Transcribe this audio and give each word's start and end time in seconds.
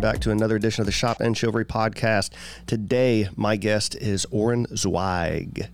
Welcome 0.00 0.14
back 0.14 0.22
to 0.22 0.30
another 0.30 0.56
edition 0.56 0.80
of 0.80 0.86
the 0.86 0.92
Shop 0.92 1.20
and 1.20 1.36
Chivalry 1.36 1.66
podcast. 1.66 2.30
Today, 2.64 3.28
my 3.36 3.56
guest 3.56 3.94
is 3.96 4.24
Oren 4.30 4.66
Zweig. 4.74 5.68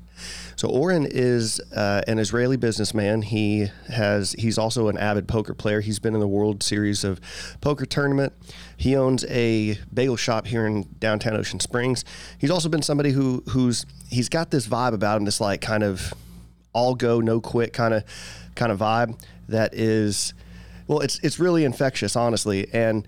So 0.56 0.66
Oren 0.66 1.06
is 1.08 1.60
uh, 1.72 2.02
an 2.08 2.18
Israeli 2.18 2.56
businessman. 2.56 3.22
He 3.22 3.68
has 3.86 4.32
he's 4.32 4.58
also 4.58 4.88
an 4.88 4.98
avid 4.98 5.28
poker 5.28 5.54
player. 5.54 5.80
He's 5.80 6.00
been 6.00 6.12
in 6.12 6.18
the 6.18 6.26
World 6.26 6.64
Series 6.64 7.04
of 7.04 7.20
Poker 7.60 7.86
tournament. 7.86 8.32
He 8.76 8.96
owns 8.96 9.24
a 9.26 9.78
bagel 9.94 10.16
shop 10.16 10.48
here 10.48 10.66
in 10.66 10.88
downtown 10.98 11.36
Ocean 11.36 11.60
Springs. 11.60 12.04
He's 12.36 12.50
also 12.50 12.68
been 12.68 12.82
somebody 12.82 13.12
who 13.12 13.44
who's 13.50 13.86
he's 14.08 14.28
got 14.28 14.50
this 14.50 14.66
vibe 14.66 14.92
about 14.92 15.18
him, 15.18 15.24
this 15.24 15.40
like 15.40 15.60
kind 15.60 15.84
of 15.84 16.12
all 16.72 16.96
go 16.96 17.20
no 17.20 17.40
quit 17.40 17.72
kind 17.72 17.94
of 17.94 18.02
kind 18.56 18.72
of 18.72 18.80
vibe 18.80 19.20
that 19.48 19.72
is 19.72 20.34
well, 20.88 21.00
it's 21.00 21.18
it's 21.20 21.38
really 21.38 21.64
infectious, 21.64 22.14
honestly, 22.14 22.68
and 22.72 23.06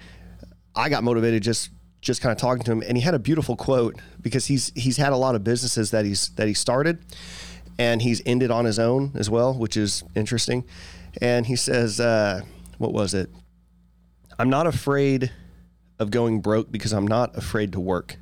I 0.78 0.88
got 0.88 1.02
motivated 1.02 1.42
just 1.42 1.70
just 2.00 2.22
kind 2.22 2.30
of 2.30 2.38
talking 2.38 2.62
to 2.62 2.70
him, 2.70 2.82
and 2.86 2.96
he 2.96 3.02
had 3.02 3.14
a 3.14 3.18
beautiful 3.18 3.56
quote 3.56 3.96
because 4.22 4.46
he's 4.46 4.72
he's 4.76 4.96
had 4.96 5.12
a 5.12 5.16
lot 5.16 5.34
of 5.34 5.42
businesses 5.42 5.90
that 5.90 6.04
he's 6.04 6.28
that 6.36 6.46
he 6.46 6.54
started, 6.54 7.04
and 7.78 8.00
he's 8.00 8.22
ended 8.24 8.52
on 8.52 8.64
his 8.64 8.78
own 8.78 9.10
as 9.16 9.28
well, 9.28 9.52
which 9.52 9.76
is 9.76 10.04
interesting. 10.14 10.64
And 11.20 11.46
he 11.46 11.56
says, 11.56 11.98
uh, 11.98 12.42
"What 12.78 12.92
was 12.92 13.12
it? 13.12 13.28
I'm 14.38 14.48
not 14.48 14.68
afraid 14.68 15.32
of 15.98 16.12
going 16.12 16.40
broke 16.40 16.70
because 16.70 16.92
I'm 16.92 17.08
not 17.08 17.36
afraid 17.36 17.72
to 17.72 17.80
work." 17.80 18.16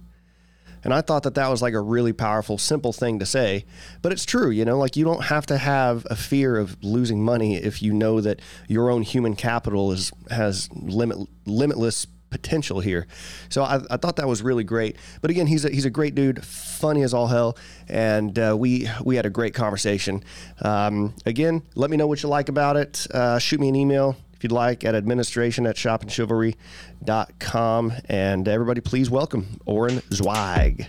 And 0.82 0.94
I 0.94 1.00
thought 1.00 1.24
that 1.24 1.34
that 1.34 1.48
was 1.48 1.60
like 1.60 1.74
a 1.74 1.80
really 1.80 2.12
powerful, 2.12 2.58
simple 2.58 2.92
thing 2.92 3.18
to 3.18 3.26
say, 3.26 3.64
but 4.02 4.12
it's 4.12 4.24
true. 4.24 4.50
You 4.50 4.64
know, 4.64 4.78
like 4.78 4.94
you 4.94 5.04
don't 5.04 5.24
have 5.24 5.44
to 5.46 5.58
have 5.58 6.06
a 6.08 6.14
fear 6.14 6.56
of 6.56 6.76
losing 6.82 7.24
money 7.24 7.56
if 7.56 7.82
you 7.82 7.92
know 7.92 8.20
that 8.20 8.40
your 8.68 8.88
own 8.88 9.02
human 9.02 9.34
capital 9.34 9.90
is 9.90 10.12
has 10.30 10.70
limit 10.72 11.18
limitless 11.44 12.06
potential 12.30 12.80
here. 12.80 13.06
So 13.48 13.62
I, 13.62 13.80
I, 13.90 13.96
thought 13.96 14.16
that 14.16 14.28
was 14.28 14.42
really 14.42 14.64
great. 14.64 14.96
But 15.22 15.30
again, 15.30 15.46
he's 15.46 15.64
a, 15.64 15.70
he's 15.70 15.84
a 15.84 15.90
great 15.90 16.14
dude, 16.14 16.44
funny 16.44 17.02
as 17.02 17.14
all 17.14 17.28
hell, 17.28 17.56
and 17.88 18.36
uh, 18.38 18.54
we 18.58 18.88
we 19.04 19.16
had 19.16 19.26
a 19.26 19.30
great 19.30 19.54
conversation. 19.54 20.22
Um, 20.62 21.14
again, 21.24 21.62
let 21.74 21.90
me 21.90 21.96
know 21.96 22.06
what 22.06 22.22
you 22.22 22.28
like 22.28 22.48
about 22.48 22.76
it. 22.76 23.06
Uh, 23.12 23.38
shoot 23.38 23.60
me 23.60 23.68
an 23.68 23.76
email 23.76 24.16
if 24.34 24.44
you'd 24.44 24.52
like 24.52 24.84
at 24.84 24.94
administration 24.94 25.66
at 25.66 25.76
shopandchivalry.com. 25.76 27.92
And 28.08 28.48
everybody, 28.48 28.80
please 28.80 29.10
welcome 29.10 29.60
Oren 29.64 30.02
Zweig. 30.12 30.88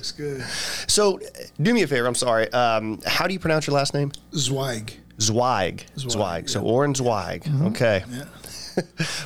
Looks 0.00 0.12
good. 0.12 0.40
So, 0.90 1.20
do 1.60 1.74
me 1.74 1.82
a 1.82 1.86
favor. 1.86 2.06
I'm 2.06 2.14
sorry. 2.14 2.50
Um, 2.54 3.00
how 3.04 3.26
do 3.26 3.34
you 3.34 3.38
pronounce 3.38 3.66
your 3.66 3.76
last 3.76 3.92
name? 3.92 4.12
Zweig. 4.34 4.98
Zweig. 5.20 5.84
Zweig. 5.98 6.10
Zweig, 6.10 6.48
So, 6.48 6.60
yeah. 6.60 6.70
Oren 6.72 6.94
Zweig. 6.94 7.44
Mm-hmm. 7.44 7.66
Okay. 7.66 8.04
Yeah. 8.10 8.24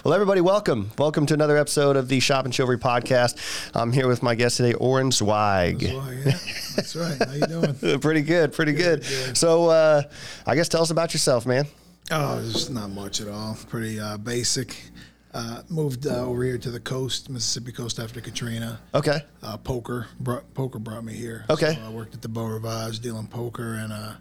Well, 0.05 0.15
everybody, 0.15 0.41
welcome. 0.41 0.91
Welcome 0.99 1.27
to 1.27 1.35
another 1.35 1.57
episode 1.57 1.97
of 1.97 2.09
the 2.09 2.19
Shop 2.19 2.45
and 2.45 2.53
Chivalry 2.53 2.79
podcast. 2.79 3.37
I'm 3.75 3.93
here 3.93 4.09
with 4.09 4.21
my 4.21 4.35
guest 4.35 4.57
today, 4.57 4.73
Oren 4.73 5.13
Zweig. 5.13 5.81
Zweig, 5.81 5.93
yeah. 6.27 6.39
That's 6.75 6.97
right. 6.97 7.23
How 7.23 7.33
you 7.35 7.47
doing? 7.47 8.01
pretty 8.01 8.23
good, 8.23 8.53
pretty 8.53 8.73
good. 8.73 9.03
good. 9.03 9.37
So, 9.37 9.69
uh, 9.69 10.03
I 10.47 10.57
guess 10.57 10.69
tell 10.69 10.83
us 10.83 10.91
about 10.91 11.13
yourself, 11.13 11.47
man. 11.47 11.67
Oh, 12.11 12.41
there's 12.41 12.69
not 12.71 12.91
much 12.91 13.21
at 13.21 13.29
all. 13.29 13.57
Pretty 13.69 14.01
uh, 14.01 14.17
basic. 14.17 14.77
Uh, 15.35 15.63
moved 15.69 16.07
uh, 16.07 16.25
over 16.25 16.45
here 16.45 16.57
to 16.59 16.71
the 16.71 16.79
coast, 16.79 17.29
Mississippi 17.29 17.73
coast 17.73 17.99
after 17.99 18.21
Katrina. 18.21 18.79
Okay. 18.95 19.19
Uh, 19.43 19.57
poker, 19.57 20.07
brought, 20.21 20.55
poker 20.55 20.79
brought 20.79 21.05
me 21.05 21.13
here. 21.13 21.45
Okay. 21.51 21.75
So 21.75 21.81
I 21.85 21.89
worked 21.91 22.15
at 22.15 22.23
the 22.23 22.29
Beau 22.29 22.47
Rivage 22.47 23.01
dealing 23.01 23.27
poker, 23.27 23.75
and 23.75 23.93
uh, 23.93 24.13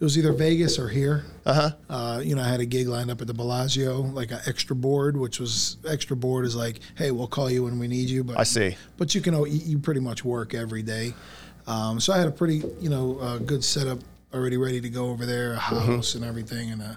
it 0.00 0.04
was 0.04 0.16
either 0.16 0.32
Vegas 0.32 0.78
or 0.78 0.88
here. 0.88 1.26
Uh-huh. 1.44 1.70
Uh, 1.90 2.20
you 2.24 2.34
know, 2.34 2.40
I 2.40 2.48
had 2.48 2.60
a 2.60 2.64
gig 2.64 2.88
lined 2.88 3.10
up 3.10 3.20
at 3.20 3.26
the 3.26 3.34
Bellagio, 3.34 4.00
like 4.00 4.30
an 4.30 4.38
extra 4.46 4.74
board, 4.74 5.18
which 5.18 5.38
was 5.38 5.76
extra 5.86 6.16
board 6.16 6.46
is 6.46 6.56
like, 6.56 6.80
hey, 6.94 7.10
we'll 7.10 7.26
call 7.28 7.50
you 7.50 7.64
when 7.64 7.78
we 7.78 7.86
need 7.86 8.08
you. 8.08 8.24
But 8.24 8.38
I 8.38 8.44
see. 8.44 8.78
But 8.96 9.14
you 9.14 9.20
can 9.20 9.34
you, 9.34 9.44
you 9.46 9.78
pretty 9.78 10.00
much 10.00 10.24
work 10.24 10.54
every 10.54 10.82
day. 10.82 11.12
Um, 11.66 12.00
so 12.00 12.14
I 12.14 12.18
had 12.18 12.28
a 12.28 12.32
pretty 12.32 12.62
you 12.80 12.88
know 12.88 13.18
uh, 13.18 13.38
good 13.38 13.62
setup 13.62 13.98
already 14.32 14.56
ready 14.56 14.80
to 14.80 14.88
go 14.88 15.10
over 15.10 15.26
there, 15.26 15.52
a 15.52 15.56
Mm-hmm. 15.58 15.96
house 15.96 16.14
and 16.14 16.24
everything. 16.24 16.70
And 16.70 16.80
uh, 16.80 16.94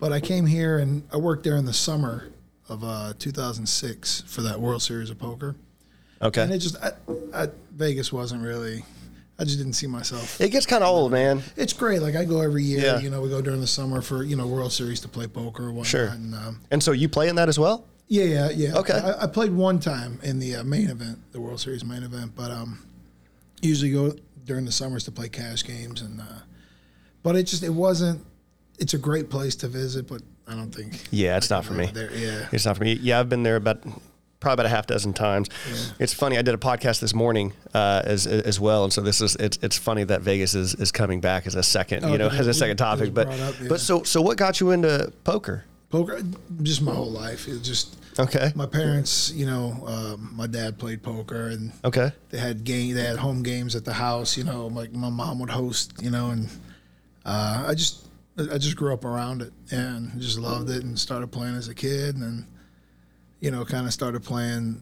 but 0.00 0.12
I 0.12 0.18
came 0.18 0.46
here 0.46 0.78
and 0.78 1.04
I 1.12 1.16
worked 1.18 1.44
there 1.44 1.56
in 1.56 1.64
the 1.64 1.72
summer 1.72 2.26
of 2.68 2.84
uh, 2.84 3.12
2006 3.18 4.22
for 4.26 4.42
that 4.42 4.60
World 4.60 4.82
Series 4.82 5.10
of 5.10 5.18
Poker. 5.18 5.56
Okay. 6.20 6.42
And 6.42 6.52
it 6.52 6.58
just 6.58 6.76
I, 6.82 6.92
I, 7.34 7.48
Vegas 7.72 8.12
wasn't 8.12 8.42
really. 8.42 8.84
I 9.38 9.44
just 9.44 9.58
didn't 9.58 9.72
see 9.72 9.88
myself. 9.88 10.40
It 10.40 10.50
gets 10.50 10.66
kind 10.66 10.84
of 10.84 10.90
old, 10.90 11.10
man. 11.10 11.42
It's 11.56 11.72
great. 11.72 12.00
Like 12.00 12.14
I 12.14 12.24
go 12.24 12.40
every 12.42 12.62
year. 12.62 12.80
Yeah. 12.80 12.98
You 13.00 13.10
know, 13.10 13.20
we 13.20 13.28
go 13.28 13.40
during 13.42 13.60
the 13.60 13.66
summer 13.66 14.00
for 14.00 14.22
you 14.22 14.36
know 14.36 14.46
World 14.46 14.72
Series 14.72 15.00
to 15.00 15.08
play 15.08 15.26
poker. 15.26 15.66
Whatnot, 15.68 15.86
Sure. 15.86 16.06
And, 16.08 16.34
um, 16.34 16.60
And 16.70 16.82
so 16.82 16.92
you 16.92 17.08
play 17.08 17.28
in 17.28 17.36
that 17.36 17.48
as 17.48 17.58
well? 17.58 17.84
yeah, 18.08 18.24
yeah, 18.24 18.50
yeah. 18.50 18.74
Okay. 18.76 18.92
I, 18.94 19.24
I 19.24 19.26
played 19.26 19.52
one 19.52 19.80
time 19.80 20.20
in 20.22 20.38
the 20.38 20.56
uh, 20.56 20.64
main 20.64 20.90
event, 20.90 21.18
the 21.32 21.40
World 21.40 21.58
Series 21.60 21.84
main 21.84 22.02
event, 22.02 22.32
but 22.36 22.50
um, 22.50 22.86
usually 23.62 23.90
go 23.90 24.14
during 24.44 24.64
the 24.66 24.72
summers 24.72 25.04
to 25.04 25.10
play 25.12 25.28
cash 25.28 25.64
games 25.64 26.02
and. 26.02 26.20
Uh, 26.20 26.24
but 27.24 27.34
it 27.36 27.44
just 27.44 27.62
it 27.62 27.70
wasn't. 27.70 28.24
It's 28.78 28.94
a 28.94 28.98
great 28.98 29.30
place 29.30 29.54
to 29.56 29.68
visit, 29.68 30.06
but 30.08 30.22
I 30.46 30.54
don't 30.54 30.70
think. 30.74 30.94
Yeah, 31.10 31.36
it's 31.36 31.50
not 31.50 31.64
for 31.64 31.72
me. 31.74 31.86
There, 31.86 32.12
yeah. 32.12 32.48
It's 32.52 32.64
not 32.66 32.76
for 32.76 32.84
me. 32.84 32.94
Yeah, 32.94 33.20
I've 33.20 33.28
been 33.28 33.42
there 33.42 33.56
about 33.56 33.82
probably 34.40 34.54
about 34.54 34.66
a 34.66 34.70
half 34.70 34.86
dozen 34.88 35.12
times. 35.12 35.48
It's 36.00 36.12
funny. 36.12 36.36
I 36.36 36.42
did 36.42 36.52
a 36.54 36.58
podcast 36.58 37.00
this 37.00 37.14
morning 37.14 37.52
uh, 37.74 38.02
as 38.04 38.26
as 38.26 38.58
well, 38.58 38.84
and 38.84 38.92
so 38.92 39.00
this 39.00 39.20
is 39.20 39.36
it's 39.36 39.58
it's 39.62 39.78
funny 39.78 40.04
that 40.04 40.20
Vegas 40.22 40.54
is, 40.54 40.74
is 40.74 40.90
coming 40.90 41.20
back 41.20 41.46
as 41.46 41.54
a 41.54 41.62
second, 41.62 42.02
you 42.04 42.14
Oh, 42.14 42.16
know, 42.16 42.28
as 42.28 42.46
a 42.48 42.54
second 42.54 42.76
topic. 42.76 43.14
But 43.14 43.28
up, 43.28 43.54
yeah. 43.60 43.68
but 43.68 43.80
so 43.80 44.02
so 44.02 44.20
what 44.20 44.36
got 44.36 44.60
you 44.60 44.72
into 44.72 45.12
poker? 45.24 45.64
Poker, 45.90 46.22
just 46.62 46.82
my 46.82 46.92
whole 46.94 47.10
life. 47.10 47.46
It 47.48 47.62
just 47.62 47.96
Okay. 48.18 48.50
my 48.54 48.66
parents. 48.66 49.30
You 49.32 49.46
know, 49.46 49.84
um, 49.86 50.32
my 50.34 50.46
dad 50.46 50.76
played 50.78 51.02
poker, 51.02 51.48
and 51.48 51.70
Okay. 51.84 52.10
they 52.30 52.38
had 52.38 52.64
game. 52.64 52.94
They 52.94 53.04
had 53.04 53.18
home 53.18 53.42
games 53.42 53.76
at 53.76 53.84
the 53.84 53.92
house. 53.92 54.36
You 54.36 54.44
know, 54.44 54.66
like 54.66 54.92
my 54.92 55.08
mom 55.10 55.38
would 55.38 55.50
host. 55.50 55.92
You 56.02 56.10
know, 56.10 56.30
and 56.30 56.48
uh, 57.24 57.64
I 57.68 57.74
just 57.74 58.06
I 58.50 58.58
just 58.58 58.76
grew 58.76 58.92
up 58.92 59.04
around 59.04 59.42
it 59.42 59.52
and 59.70 60.20
just 60.20 60.38
loved 60.38 60.70
it 60.70 60.82
and 60.84 60.98
started 60.98 61.30
playing 61.30 61.54
as 61.56 61.68
a 61.68 61.74
kid 61.74 62.14
and 62.16 62.22
then 62.22 62.46
you 63.40 63.50
know 63.50 63.64
kind 63.64 63.86
of 63.86 63.92
started 63.92 64.22
playing 64.22 64.80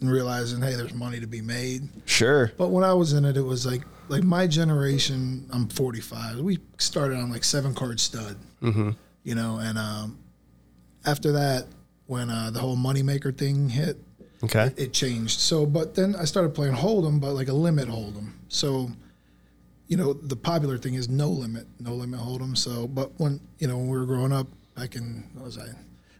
and 0.00 0.10
realizing 0.10 0.60
hey 0.60 0.74
there's 0.74 0.94
money 0.94 1.20
to 1.20 1.26
be 1.26 1.40
made. 1.40 1.88
Sure. 2.04 2.52
But 2.58 2.68
when 2.68 2.84
I 2.84 2.92
was 2.94 3.12
in 3.12 3.24
it, 3.24 3.36
it 3.36 3.42
was 3.42 3.64
like 3.66 3.82
like 4.08 4.22
my 4.24 4.46
generation. 4.46 5.46
I'm 5.52 5.68
45. 5.68 6.38
We 6.40 6.58
started 6.78 7.16
on 7.18 7.30
like 7.30 7.44
seven 7.44 7.74
card 7.74 8.00
stud. 8.00 8.36
Mm-hmm. 8.62 8.90
You 9.24 9.34
know, 9.36 9.58
and 9.60 9.78
um, 9.78 10.18
after 11.06 11.32
that, 11.32 11.66
when 12.06 12.28
uh, 12.30 12.50
the 12.50 12.58
whole 12.58 12.76
moneymaker 12.76 13.36
thing 13.36 13.68
hit, 13.68 13.96
Okay. 14.42 14.72
it 14.76 14.92
changed. 14.92 15.38
So, 15.38 15.64
but 15.64 15.94
then 15.94 16.16
I 16.16 16.24
started 16.24 16.52
playing 16.54 16.74
Hold'em, 16.74 17.20
but 17.20 17.32
like 17.32 17.46
a 17.46 17.52
limit 17.52 17.88
Hold'em. 17.88 18.32
So, 18.48 18.90
you 19.92 19.98
know, 19.98 20.14
the 20.14 20.36
popular 20.36 20.78
thing 20.78 20.94
is 20.94 21.10
no 21.10 21.28
limit, 21.28 21.66
no 21.78 21.92
limit 21.92 22.18
Hold'em. 22.18 22.56
So, 22.56 22.88
but 22.88 23.10
when 23.20 23.40
you 23.58 23.68
know 23.68 23.76
when 23.76 23.88
we 23.88 23.98
were 23.98 24.06
growing 24.06 24.32
up, 24.32 24.46
back 24.74 24.96
in 24.96 25.22
what 25.34 25.44
was 25.44 25.58
I? 25.58 25.66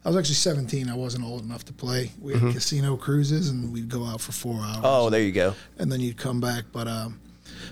I 0.04 0.08
was 0.08 0.16
actually 0.18 0.34
17. 0.34 0.90
I 0.90 0.94
wasn't 0.94 1.24
old 1.24 1.42
enough 1.44 1.64
to 1.66 1.72
play. 1.72 2.10
We 2.20 2.34
had 2.34 2.52
casino 2.52 2.96
cruises, 2.98 3.48
and 3.48 3.72
we'd 3.72 3.88
go 3.88 4.04
out 4.04 4.20
for 4.20 4.32
four 4.32 4.56
hours 4.60 4.80
Oh, 4.84 5.08
there 5.08 5.22
you 5.22 5.32
go. 5.32 5.54
and 5.78 5.90
then 5.90 6.00
you'd 6.00 6.18
come 6.18 6.38
back. 6.38 6.64
But 6.70 6.86
um, 6.86 7.18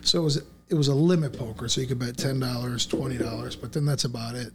so 0.00 0.20
it 0.20 0.24
was 0.24 0.36
it 0.70 0.74
was 0.74 0.88
a 0.88 0.94
limit 0.94 1.38
poker, 1.38 1.68
so 1.68 1.82
you 1.82 1.86
could 1.86 1.98
bet 1.98 2.16
ten 2.16 2.40
dollars, 2.40 2.86
twenty 2.86 3.18
dollars, 3.18 3.54
but 3.54 3.72
then 3.74 3.84
that's 3.84 4.04
about 4.04 4.36
it. 4.36 4.52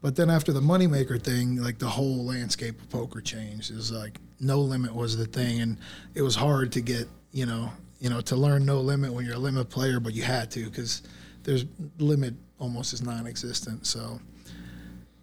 But 0.00 0.14
then 0.14 0.30
after 0.30 0.52
the 0.52 0.60
moneymaker 0.60 1.20
thing, 1.20 1.56
like 1.56 1.80
the 1.80 1.88
whole 1.88 2.24
landscape 2.24 2.80
of 2.80 2.88
poker 2.88 3.20
changed. 3.20 3.72
Is 3.72 3.90
like 3.90 4.20
no 4.38 4.60
limit 4.60 4.94
was 4.94 5.16
the 5.16 5.26
thing, 5.26 5.60
and 5.60 5.76
it 6.14 6.22
was 6.22 6.36
hard 6.36 6.70
to 6.72 6.80
get 6.80 7.08
you 7.32 7.46
know 7.46 7.72
you 7.98 8.10
know 8.10 8.20
to 8.22 8.36
learn 8.36 8.64
no 8.64 8.80
limit 8.80 9.12
when 9.12 9.24
you're 9.24 9.34
a 9.34 9.38
limit 9.38 9.68
player, 9.70 10.00
but 10.00 10.14
you 10.14 10.22
had 10.22 10.50
to 10.52 10.64
because 10.64 11.02
there's 11.42 11.64
limit 11.98 12.34
almost 12.58 12.92
is 12.92 13.02
non-existent. 13.02 13.86
So 13.86 14.20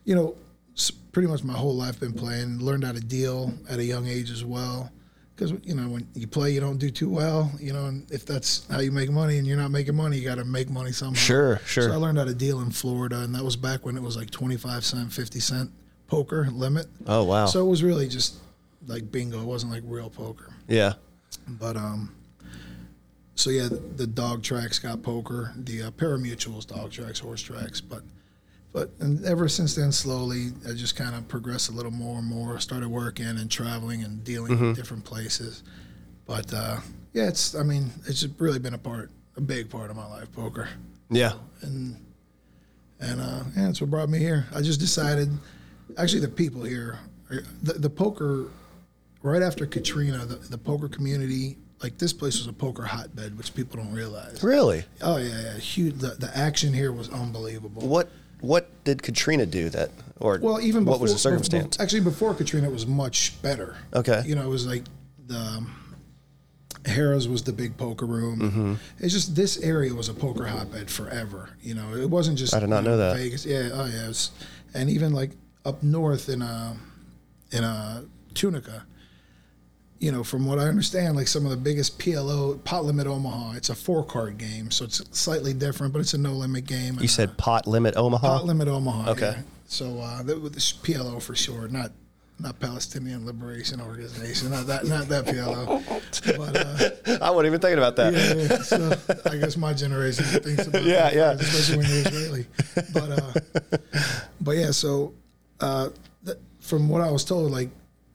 you 0.03 0.15
know, 0.15 0.35
pretty 1.11 1.27
much 1.27 1.43
my 1.43 1.53
whole 1.53 1.75
life 1.75 1.99
been 1.99 2.13
playing. 2.13 2.59
Learned 2.59 2.83
how 2.83 2.91
to 2.91 2.99
deal 2.99 3.53
at 3.69 3.79
a 3.79 3.83
young 3.83 4.07
age 4.07 4.29
as 4.29 4.45
well. 4.45 4.91
Because 5.35 5.51
you 5.63 5.75
know, 5.75 5.89
when 5.89 6.07
you 6.13 6.27
play, 6.27 6.51
you 6.51 6.61
don't 6.61 6.77
do 6.77 6.89
too 6.89 7.09
well. 7.09 7.51
You 7.59 7.73
know, 7.73 7.85
and 7.87 8.09
if 8.11 8.25
that's 8.25 8.65
how 8.69 8.79
you 8.79 8.91
make 8.91 9.09
money, 9.09 9.37
and 9.37 9.45
you're 9.45 9.57
not 9.57 9.71
making 9.71 9.95
money, 9.95 10.17
you 10.17 10.25
got 10.25 10.35
to 10.35 10.45
make 10.45 10.69
money 10.69 10.91
somehow. 10.93 11.15
Sure. 11.19 11.57
Sure. 11.65 11.89
So 11.89 11.91
I 11.91 11.97
learned 11.97 12.17
how 12.17 12.23
to 12.23 12.33
deal 12.33 12.61
in 12.61 12.71
Florida, 12.71 13.19
and 13.21 13.35
that 13.35 13.43
was 13.43 13.57
back 13.57 13.85
when 13.85 13.97
it 13.97 14.01
was 14.01 14.15
like 14.15 14.31
25 14.31 14.85
cent, 14.85 15.11
50 15.11 15.39
cent 15.39 15.71
poker 16.07 16.47
limit. 16.51 16.87
Oh 17.07 17.23
wow. 17.23 17.47
So 17.47 17.65
it 17.65 17.69
was 17.69 17.83
really 17.83 18.07
just 18.07 18.35
like 18.87 19.11
bingo. 19.11 19.41
It 19.41 19.45
wasn't 19.45 19.73
like 19.73 19.83
real 19.85 20.09
poker. 20.09 20.53
yeah. 20.67 20.93
But 21.47 21.75
um, 21.75 22.15
so 23.35 23.49
yeah, 23.49 23.67
the, 23.67 23.75
the 23.75 24.07
dog 24.07 24.43
tracks 24.43 24.79
got 24.79 25.03
poker. 25.03 25.53
The 25.57 25.83
uh, 25.83 25.91
parimutuels, 25.91 26.65
dog 26.67 26.91
tracks, 26.91 27.19
horse 27.19 27.41
tracks. 27.41 27.81
But 27.81 28.01
but 28.73 28.91
and 28.99 29.23
ever 29.25 29.47
since 29.47 29.75
then, 29.75 29.91
slowly, 29.91 30.49
I 30.67 30.73
just 30.73 30.95
kind 30.95 31.15
of 31.15 31.27
progressed 31.27 31.69
a 31.69 31.71
little 31.73 31.91
more 31.91 32.19
and 32.19 32.27
more. 32.27 32.59
Started 32.59 32.89
working 32.89 33.25
and 33.25 33.49
traveling 33.51 34.03
and 34.03 34.23
dealing 34.23 34.53
Mm-hmm. 34.53 34.67
with 34.69 34.75
different 34.75 35.03
places. 35.05 35.63
But 36.25 36.53
uh, 36.53 36.77
yeah, 37.13 37.27
it's 37.27 37.55
I 37.55 37.63
mean, 37.63 37.91
it's 38.07 38.21
just 38.21 38.39
really 38.39 38.59
been 38.59 38.73
a 38.73 38.77
part 38.79 39.11
a 39.37 39.41
big 39.41 39.69
part 39.69 39.89
of 39.89 39.95
my 39.95 40.07
life, 40.07 40.31
poker. 40.31 40.69
Yeah. 41.09 41.33
and 41.61 41.97
and 42.99 43.19
uh, 43.21 43.43
yeah, 43.55 43.65
that's 43.67 43.81
what 43.81 43.89
brought 43.89 44.09
me 44.09 44.17
here. 44.19 44.45
I 44.55 44.61
just 44.61 44.79
decided, 44.79 45.29
actually, 45.97 46.21
the 46.21 46.29
people 46.29 46.63
here, 46.63 46.97
the, 47.61 47.73
the 47.73 47.89
poker, 47.89 48.45
right 49.21 49.41
after 49.41 49.65
Katrina, 49.65 50.19
the, 50.25 50.35
the 50.35 50.57
poker 50.57 50.87
community, 50.87 51.57
like 51.83 51.97
this 51.97 52.13
place 52.13 52.37
was 52.37 52.47
a 52.47 52.53
poker 52.53 52.83
hotbed, 52.83 53.37
which 53.37 53.53
people 53.53 53.77
don't 53.77 53.93
realize. 53.93 54.43
Really? 54.43 54.83
Oh 55.01 55.17
yeah, 55.17 55.41
yeah, 55.41 55.57
huge. 55.57 55.95
The, 55.95 56.09
the 56.09 56.31
action 56.35 56.73
here 56.73 56.91
was 56.91 57.09
unbelievable. 57.09 57.87
What 57.87 58.09
what 58.41 58.69
did 58.83 59.01
Katrina 59.01 59.45
do 59.45 59.69
that 59.69 59.91
or 60.19 60.39
Well, 60.41 60.61
even 60.61 60.85
what 60.85 60.93
before, 60.95 61.03
was 61.03 61.13
the 61.13 61.19
circumstance? 61.19 61.79
actually, 61.79 62.01
before 62.01 62.33
Katrina, 62.33 62.67
it 62.67 62.73
was 62.73 62.85
much 62.87 63.41
better. 63.41 63.77
Okay. 63.93 64.23
You 64.25 64.35
know, 64.35 64.43
it 64.43 64.49
was 64.49 64.65
like 64.67 64.83
the 65.27 65.37
um, 65.37 65.75
Harrah's 66.83 67.27
was 67.27 67.43
the 67.43 67.53
big 67.53 67.77
poker 67.77 68.05
room. 68.05 68.39
Mm-hmm. 68.39 68.73
It's 68.99 69.13
just 69.13 69.35
this 69.35 69.57
area 69.57 69.93
was 69.93 70.09
a 70.09 70.13
poker 70.13 70.45
hotbed 70.45 70.89
forever. 70.91 71.49
You 71.61 71.73
know, 71.75 71.95
it 71.95 72.09
wasn't 72.09 72.37
just 72.37 72.53
I 72.53 72.59
did 72.59 72.69
not 72.69 72.83
you 72.83 72.89
know 72.89 72.97
that. 72.97 73.17
Vegas. 73.17 73.45
Yeah. 73.45 73.69
Oh 73.73 73.85
yeah. 73.85 74.05
It 74.05 74.07
was, 74.09 74.31
and 74.73 74.89
even 74.89 75.13
like 75.13 75.31
up 75.65 75.81
north 75.81 76.29
in 76.29 76.41
a 76.41 76.77
in 77.51 77.63
uh 77.63 78.03
Tunica. 78.33 78.85
You 80.05 80.11
know, 80.11 80.23
from 80.23 80.45
what 80.45 80.59
I 80.59 80.65
understand, 80.67 81.15
like 81.15 81.27
some 81.27 81.45
of 81.45 81.49
the 81.49 81.57
biggest 81.57 81.97
PLO 81.97 82.63
pot 82.63 82.85
limit 82.85 83.07
Omaha, 83.07 83.53
it's 83.53 83.71
a 83.71 83.75
four 83.75 84.03
card 84.05 84.37
game, 84.37 84.69
so 84.69 84.85
it's 84.85 85.01
slightly 85.17 85.51
different, 85.51 85.93
but 85.93 85.99
it's 85.99 86.13
a 86.13 86.19
no 86.19 86.33
limit 86.33 86.65
game. 86.67 86.99
you 87.01 87.07
said 87.07 87.35
pot 87.39 87.65
limit 87.65 87.95
Omaha? 87.97 88.27
Pot 88.37 88.45
Limit 88.45 88.67
Omaha. 88.67 89.09
Okay. 89.13 89.33
yeah. 89.35 89.41
So 89.65 89.99
uh, 89.99 90.21
this 90.21 90.71
PLO 90.73 91.19
for 91.19 91.33
sure, 91.35 91.67
not 91.69 91.91
not 92.39 92.59
Palestinian 92.59 93.25
Liberation 93.25 93.81
Organization, 93.81 94.51
not 94.51 94.67
that 94.67 94.85
not 94.85 95.07
that 95.07 95.25
PLO. 95.25 95.81
But 96.37 96.55
uh, 96.55 97.17
I 97.25 97.31
wasn't 97.31 97.47
even 97.47 97.59
thinking 97.61 97.79
about 97.79 97.95
that. 97.95 98.13
yeah, 98.13 98.33
yeah. 98.35 98.61
So 98.61 99.31
I 99.31 99.37
guess 99.37 99.57
my 99.57 99.73
generation 99.73 100.23
thinks 100.25 100.67
about 100.67 100.83
Yeah, 100.93 101.09
that, 101.09 101.15
yeah. 101.15 101.31
especially 101.31 101.77
when 101.77 101.87
you're 101.89 102.05
Israeli. 102.05 102.45
But 102.93 103.09
uh, 103.09 103.99
but 104.39 104.51
yeah, 104.51 104.69
so 104.69 105.15
uh, 105.61 105.89
th- 106.23 106.37
from 106.59 106.89
what 106.89 107.01
I 107.01 107.09
was 107.09 107.25
told, 107.25 107.51
like 107.51 107.69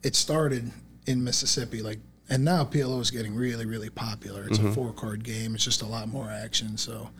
it 0.04 0.14
started 0.14 0.70
in 1.06 1.22
Mississippi, 1.24 1.82
like. 1.82 1.98
And 2.32 2.44
now 2.44 2.62
PLO 2.62 3.00
is 3.00 3.10
getting 3.10 3.34
really, 3.34 3.66
really 3.66 3.90
popular. 3.90 4.44
It's 4.46 4.56
Mm-hmm. 4.58 4.68
a 4.68 4.72
four-card 4.72 5.24
game. 5.24 5.56
It's 5.56 5.64
just 5.64 5.82
a 5.82 5.86
lot 5.86 6.06
more 6.06 6.30
action. 6.30 6.76
So, 6.78 7.10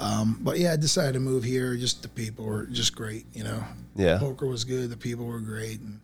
um, 0.00 0.38
but 0.40 0.58
yeah, 0.58 0.72
I 0.72 0.76
decided 0.76 1.12
to 1.12 1.20
move 1.20 1.44
here. 1.44 1.76
Just 1.76 2.02
the 2.02 2.08
people 2.08 2.44
were 2.44 2.66
just 2.66 2.92
great, 2.96 3.24
you 3.32 3.44
know. 3.44 3.62
Yeah. 3.94 4.18
Poker 4.18 4.48
was 4.48 4.64
good. 4.64 4.90
The 4.90 4.96
people 4.96 5.26
were 5.26 5.38
great, 5.38 5.78
and 5.78 6.00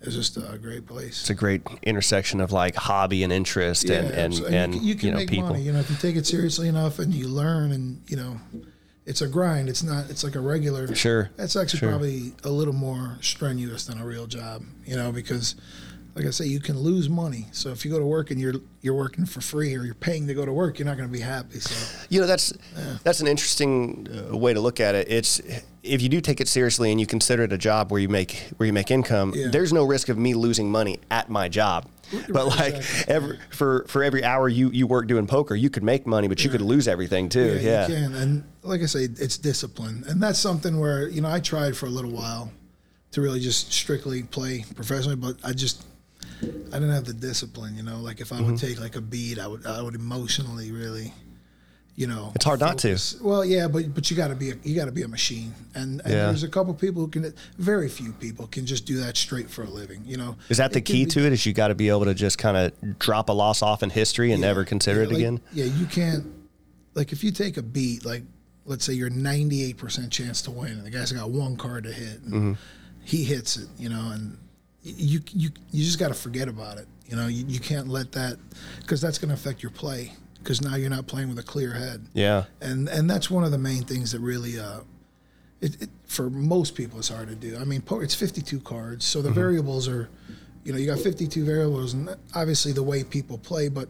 it 0.00 0.06
was 0.06 0.16
just 0.16 0.36
a 0.36 0.58
great 0.58 0.86
place. 0.86 1.20
It's 1.20 1.30
a 1.30 1.34
great 1.34 1.62
intersection 1.84 2.40
of 2.40 2.50
like 2.50 2.74
hobby 2.74 3.22
and 3.22 3.32
interest 3.32 3.88
and 3.90 4.10
and, 4.10 4.34
so- 4.34 4.46
and, 4.46 4.74
you, 4.74 4.80
can- 4.80 4.88
you 4.88 4.94
can 4.96 5.06
you 5.06 5.12
know 5.12 5.18
make 5.18 5.30
people. 5.30 5.48
money. 5.50 5.62
You 5.62 5.72
know, 5.72 5.78
if 5.78 5.88
you 5.88 5.94
take 5.96 6.16
it 6.16 6.26
seriously 6.26 6.66
enough 6.66 6.98
and 6.98 7.14
you 7.14 7.28
learn, 7.28 7.70
and 7.70 8.02
you 8.08 8.16
know, 8.16 8.40
it's 9.06 9.20
a 9.20 9.28
grind. 9.28 9.68
It's 9.68 9.84
not. 9.84 10.10
It's 10.10 10.24
like 10.24 10.34
a 10.34 10.40
regular. 10.40 10.92
Sure. 10.96 11.30
That's 11.36 11.54
actually 11.54 11.78
Sure. 11.78 11.90
probably 11.90 12.32
a 12.42 12.50
little 12.50 12.74
more 12.74 13.18
strenuous 13.20 13.86
than 13.86 13.98
a 14.00 14.04
real 14.04 14.26
job. 14.26 14.64
You 14.84 14.96
know, 14.96 15.12
because. 15.12 15.54
Like 16.18 16.26
I 16.26 16.30
say, 16.30 16.46
you 16.46 16.58
can 16.58 16.76
lose 16.76 17.08
money. 17.08 17.46
So 17.52 17.70
if 17.70 17.84
you 17.84 17.92
go 17.92 17.98
to 18.00 18.04
work 18.04 18.32
and 18.32 18.40
you're 18.40 18.54
you're 18.80 18.94
working 18.96 19.24
for 19.24 19.40
free 19.40 19.76
or 19.76 19.84
you're 19.84 19.94
paying 19.94 20.26
to 20.26 20.34
go 20.34 20.44
to 20.44 20.52
work, 20.52 20.76
you're 20.80 20.86
not 20.86 20.96
going 20.96 21.08
to 21.08 21.12
be 21.12 21.20
happy. 21.20 21.60
So 21.60 21.76
You 22.10 22.20
know, 22.20 22.26
that's 22.26 22.52
that's 23.04 23.20
an 23.20 23.28
interesting 23.28 24.08
uh, 24.32 24.36
way 24.36 24.52
to 24.52 24.58
look 24.60 24.80
at 24.80 24.96
it. 24.96 25.06
It's 25.08 25.40
if 25.84 26.02
you 26.02 26.08
do 26.08 26.20
take 26.20 26.40
it 26.40 26.48
seriously 26.48 26.90
and 26.90 26.98
you 27.00 27.06
consider 27.06 27.44
it 27.44 27.52
a 27.52 27.58
job 27.58 27.92
where 27.92 28.00
you 28.00 28.08
make 28.08 28.48
where 28.56 28.66
you 28.66 28.72
make 28.72 28.90
income, 28.90 29.32
Yeah. 29.36 29.46
there's 29.52 29.72
no 29.72 29.84
risk 29.84 30.08
of 30.08 30.18
me 30.18 30.34
losing 30.34 30.72
money 30.72 30.98
at 31.08 31.28
my 31.30 31.48
job. 31.48 31.86
But 32.30 32.46
like 32.48 32.74
Exactly. 32.74 33.14
every 33.14 33.38
for 33.50 33.84
for 33.86 34.02
every 34.02 34.24
hour 34.24 34.48
you 34.48 34.70
you 34.70 34.88
work 34.88 35.06
doing 35.06 35.28
poker, 35.28 35.54
you 35.54 35.70
could 35.70 35.84
make 35.84 36.04
money, 36.04 36.26
but 36.26 36.42
you 36.42 36.50
could 36.50 36.62
lose 36.62 36.88
everything 36.88 37.28
too. 37.28 37.60
Yeah. 37.62 37.86
you 37.86 37.94
can. 37.94 38.14
And 38.16 38.44
like 38.64 38.82
I 38.82 38.86
say, 38.86 39.04
it's 39.04 39.38
discipline, 39.38 40.02
and 40.08 40.20
that's 40.20 40.40
something 40.40 40.80
where 40.80 41.08
you 41.08 41.20
know 41.20 41.30
I 41.30 41.38
tried 41.38 41.76
for 41.76 41.86
a 41.86 41.90
little 41.90 42.10
while 42.10 42.50
to 43.12 43.20
really 43.22 43.38
just 43.40 43.72
strictly 43.72 44.24
play 44.24 44.64
professionally, 44.74 45.16
but 45.16 45.36
I 45.44 45.52
just 45.52 45.84
I 46.42 46.46
didn't 46.78 46.90
have 46.90 47.04
the 47.04 47.12
discipline. 47.14 47.76
You 47.76 47.82
know, 47.82 47.98
like 47.98 48.20
if 48.20 48.32
I 48.32 48.36
Mm-hmm. 48.36 48.46
would 48.52 48.58
take 48.60 48.80
like 48.80 48.96
a 48.96 49.00
beat, 49.00 49.38
I 49.38 49.46
would 49.46 49.66
I 49.66 49.82
would 49.82 49.94
emotionally 49.94 50.72
really. 50.72 51.12
You 51.96 52.06
know, 52.06 52.30
It's 52.36 52.44
hard 52.44 52.60
not 52.60 52.78
to. 52.78 52.96
Well, 53.20 53.44
yeah, 53.44 53.66
but 53.66 53.92
but 53.92 54.08
you 54.08 54.16
got 54.16 54.28
to 54.28 54.36
be 54.36 54.52
a, 54.52 54.54
you 54.62 54.76
got 54.76 54.84
to 54.84 54.92
be 54.92 55.02
a 55.02 55.08
machine, 55.08 55.52
and, 55.74 56.00
and 56.02 56.12
Yeah. 56.14 56.26
there's 56.26 56.44
a 56.44 56.48
couple 56.48 56.72
people 56.74 57.02
who 57.02 57.08
can. 57.08 57.34
Very 57.58 57.88
few 57.88 58.12
people 58.12 58.46
can 58.46 58.66
just 58.66 58.86
do 58.86 58.98
that 59.00 59.16
straight 59.16 59.50
for 59.50 59.64
a 59.64 59.68
living. 59.68 60.02
You 60.06 60.16
know, 60.16 60.36
Is 60.48 60.58
that 60.58 60.70
the 60.72 60.78
It 60.78 60.84
key 60.84 61.06
be- 61.06 61.10
to 61.10 61.26
it? 61.26 61.32
Is 61.32 61.44
you 61.44 61.52
got 61.52 61.68
to 61.68 61.74
be 61.74 61.88
able 61.88 62.04
to 62.04 62.14
just 62.14 62.38
kind 62.38 62.56
of 62.56 62.98
drop 63.00 63.28
a 63.30 63.32
loss 63.32 63.62
off 63.62 63.82
in 63.82 63.90
history 63.90 64.30
and 64.30 64.40
never 64.40 64.64
consider 64.64 65.00
Yeah, 65.00 65.06
it 65.06 65.08
like- 65.08 65.16
again? 65.18 65.40
Yeah, 65.52 65.64
you 65.64 65.86
can't. 65.86 66.24
Like 66.94 67.10
if 67.10 67.24
you 67.24 67.32
take 67.32 67.56
a 67.56 67.62
beat, 67.62 68.04
like 68.04 68.22
let's 68.64 68.84
say 68.84 68.92
you're 68.92 69.10
98% 69.10 70.08
chance 70.12 70.40
to 70.42 70.52
win, 70.52 70.72
and 70.74 70.86
the 70.86 70.90
guy's 70.90 71.10
got 71.10 71.30
one 71.30 71.56
card 71.56 71.82
to 71.82 71.92
hit, 71.92 72.20
and 72.22 72.32
Mm-hmm. 72.32 72.52
he 73.02 73.24
hits 73.24 73.56
it, 73.56 73.66
you 73.76 73.88
know, 73.88 74.12
and 74.12 74.38
you 74.96 75.20
you 75.32 75.50
you 75.70 75.84
just 75.84 75.98
got 75.98 76.08
to 76.08 76.14
forget 76.14 76.48
about 76.48 76.78
it. 76.78 76.86
You 77.06 77.16
know, 77.16 77.26
you, 77.26 77.44
you 77.46 77.60
can't 77.60 77.88
let 77.88 78.12
that 78.12 78.36
because 78.80 79.00
that's 79.00 79.18
going 79.18 79.28
to 79.30 79.34
affect 79.34 79.62
your 79.62 79.70
play 79.70 80.12
because 80.38 80.62
now 80.62 80.76
you're 80.76 80.90
not 80.90 81.06
playing 81.06 81.28
with 81.28 81.38
a 81.38 81.42
clear 81.42 81.72
head. 81.72 82.06
Yeah. 82.14 82.44
And 82.60 82.88
and 82.88 83.08
that's 83.08 83.30
one 83.30 83.44
of 83.44 83.50
the 83.50 83.58
main 83.58 83.84
things 83.84 84.12
that 84.12 84.20
really. 84.20 84.58
Uh, 84.58 84.80
it, 85.60 85.82
it, 85.82 85.90
for 86.06 86.30
most 86.30 86.76
people, 86.76 87.00
it's 87.00 87.08
hard 87.08 87.28
to 87.28 87.34
do. 87.34 87.56
I 87.58 87.64
mean, 87.64 87.82
it's 87.90 88.14
52 88.14 88.60
cards, 88.60 89.04
so 89.04 89.20
the 89.20 89.30
variables 89.30 89.88
are, 89.88 90.08
you 90.62 90.72
know, 90.72 90.78
you 90.78 90.86
got 90.86 91.00
52 91.00 91.44
variables, 91.44 91.94
and 91.94 92.14
obviously 92.34 92.70
the 92.70 92.82
way 92.84 93.02
people 93.02 93.38
play, 93.38 93.68
but 93.68 93.88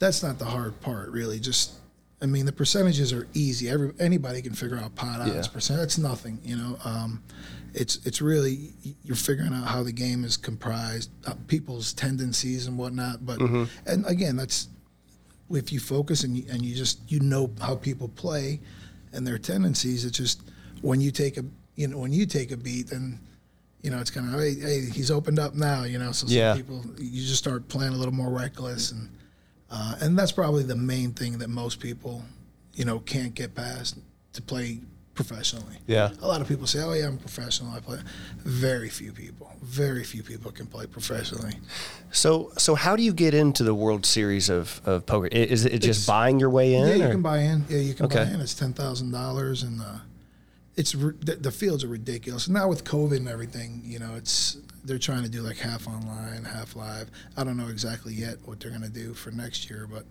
that's 0.00 0.24
not 0.24 0.40
the 0.40 0.44
hard 0.44 0.80
part, 0.80 1.10
really. 1.10 1.38
Just, 1.38 1.74
I 2.20 2.26
mean, 2.26 2.46
the 2.46 2.52
percentages 2.52 3.12
are 3.12 3.28
easy. 3.32 3.70
Every 3.70 3.92
anybody 4.00 4.42
can 4.42 4.54
figure 4.54 4.76
out 4.76 4.96
pot 4.96 5.20
odds 5.20 5.46
Yeah. 5.46 5.52
percent. 5.52 5.78
That's 5.78 5.98
nothing, 5.98 6.40
you 6.42 6.56
know. 6.56 6.76
Um, 6.84 7.22
it's 7.80 8.04
it's 8.06 8.20
really 8.20 8.72
you're 9.04 9.16
figuring 9.16 9.52
out 9.54 9.66
how 9.68 9.82
the 9.82 9.92
game 9.92 10.24
is 10.24 10.36
comprised, 10.36 11.10
uh, 11.26 11.34
people's 11.46 11.92
tendencies 11.92 12.66
and 12.66 12.76
whatnot. 12.76 13.24
But 13.24 13.38
and 13.86 14.04
again, 14.06 14.36
that's 14.36 14.68
if 15.50 15.72
you 15.72 15.80
focus 15.80 16.24
and 16.24 16.36
you, 16.36 16.44
and 16.50 16.62
you 16.62 16.74
just 16.74 17.00
you 17.10 17.20
know 17.20 17.50
how 17.60 17.76
people 17.76 18.08
play 18.08 18.60
and 19.12 19.26
their 19.26 19.38
tendencies. 19.38 20.04
It's 20.04 20.18
just 20.18 20.42
when 20.82 21.00
you 21.00 21.10
take 21.10 21.36
a 21.38 21.44
you 21.76 21.88
know 21.88 21.98
when 21.98 22.12
you 22.12 22.26
take 22.26 22.50
a 22.50 22.56
beat, 22.56 22.90
and 22.92 23.18
you 23.82 23.90
know 23.90 23.98
it's 23.98 24.10
kind 24.10 24.34
of 24.34 24.40
hey, 24.40 24.54
hey 24.54 24.80
he's 24.92 25.10
opened 25.10 25.38
up 25.38 25.54
now. 25.54 25.84
You 25.84 25.98
know, 25.98 26.12
so 26.12 26.26
some 26.26 26.36
Yeah. 26.36 26.54
people 26.54 26.84
you 26.98 27.22
just 27.22 27.38
start 27.38 27.68
playing 27.68 27.92
a 27.92 27.96
little 27.96 28.14
more 28.14 28.30
reckless 28.30 28.90
and 28.92 29.08
uh, 29.70 29.94
and 30.00 30.18
that's 30.18 30.32
probably 30.32 30.64
the 30.64 30.76
main 30.76 31.12
thing 31.12 31.38
that 31.38 31.48
most 31.48 31.78
people 31.78 32.24
you 32.74 32.84
know 32.84 32.98
can't 33.00 33.34
get 33.34 33.54
past 33.54 33.98
to 34.32 34.42
play 34.42 34.80
professionally. 35.22 35.76
Yeah. 35.88 36.10
A 36.22 36.26
lot 36.32 36.40
of 36.40 36.46
people 36.48 36.66
say, 36.66 36.80
"Oh 36.80 36.92
yeah, 36.92 37.08
I'm 37.08 37.14
a 37.14 37.24
professional. 37.28 37.72
I 37.78 37.80
play." 37.80 37.98
Very 38.44 38.88
few 38.88 39.12
people, 39.12 39.50
very 39.62 40.04
few 40.04 40.22
people 40.22 40.50
can 40.52 40.66
play 40.66 40.86
professionally. 40.86 41.54
So 42.12 42.52
so 42.56 42.74
how 42.84 42.94
do 42.96 43.02
you 43.02 43.12
get 43.12 43.34
into 43.34 43.62
the 43.64 43.74
World 43.74 44.06
Series 44.06 44.48
of, 44.48 44.80
of 44.86 45.04
poker? 45.06 45.26
Is 45.26 45.64
it 45.64 45.70
just 45.82 46.02
It's- 46.02 46.06
buying 46.06 46.38
your 46.42 46.50
way 46.50 46.74
in? 46.74 46.86
Yeah, 46.88 46.94
you 46.94 47.04
or- 47.06 47.10
can 47.16 47.22
buy 47.22 47.38
in. 47.50 47.64
Yeah, 47.68 47.78
you 47.88 47.94
can 47.94 48.06
Okay. 48.06 48.24
buy 48.24 48.30
in. 48.34 48.40
It's 48.40 48.54
ten 48.54 48.72
thousand 48.72 49.10
dollars, 49.10 49.62
and 49.64 49.80
uh, 49.80 49.98
it's 50.76 50.92
the, 50.92 51.36
the 51.40 51.50
fields 51.50 51.82
are 51.84 51.88
ridiculous. 52.00 52.48
Now 52.48 52.68
with 52.68 52.84
COVID 52.84 53.16
and 53.16 53.28
everything, 53.28 53.82
you 53.84 53.98
know, 53.98 54.14
it's 54.20 54.56
they're 54.84 54.98
trying 55.10 55.24
to 55.24 55.32
do 55.36 55.40
like 55.42 55.58
half 55.70 55.88
online, 55.88 56.44
half 56.44 56.76
live. 56.76 57.10
I 57.36 57.42
don't 57.44 57.56
know 57.56 57.68
exactly 57.76 58.14
yet 58.14 58.36
what 58.44 58.60
they're 58.60 58.70
gonna 58.76 58.88
do 59.04 59.12
for 59.14 59.30
next 59.32 59.68
year, 59.68 59.88
but 59.90 60.04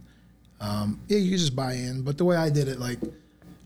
um, 0.60 1.00
yeah, 1.08 1.20
you 1.20 1.38
just 1.38 1.56
buy 1.56 1.74
in. 1.74 2.02
But 2.02 2.18
the 2.18 2.26
way 2.26 2.36
I 2.36 2.50
did 2.50 2.68
it, 2.68 2.80
like, 2.80 3.00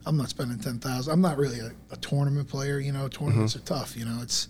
I'm 0.06 0.16
not 0.16 0.28
spending 0.28 0.58
ten 0.58 0.78
thousand. 0.78 1.12
I'm 1.12 1.20
not 1.20 1.36
really 1.38 1.60
a, 1.60 1.72
a 1.90 1.96
tournament 1.96 2.48
player. 2.48 2.78
You 2.78 2.92
know, 2.92 3.08
tournaments 3.08 3.54
Mm-hmm. 3.54 3.62
are 3.74 3.78
tough. 3.78 3.96
You 3.96 4.04
know, 4.04 4.18
it's 4.22 4.48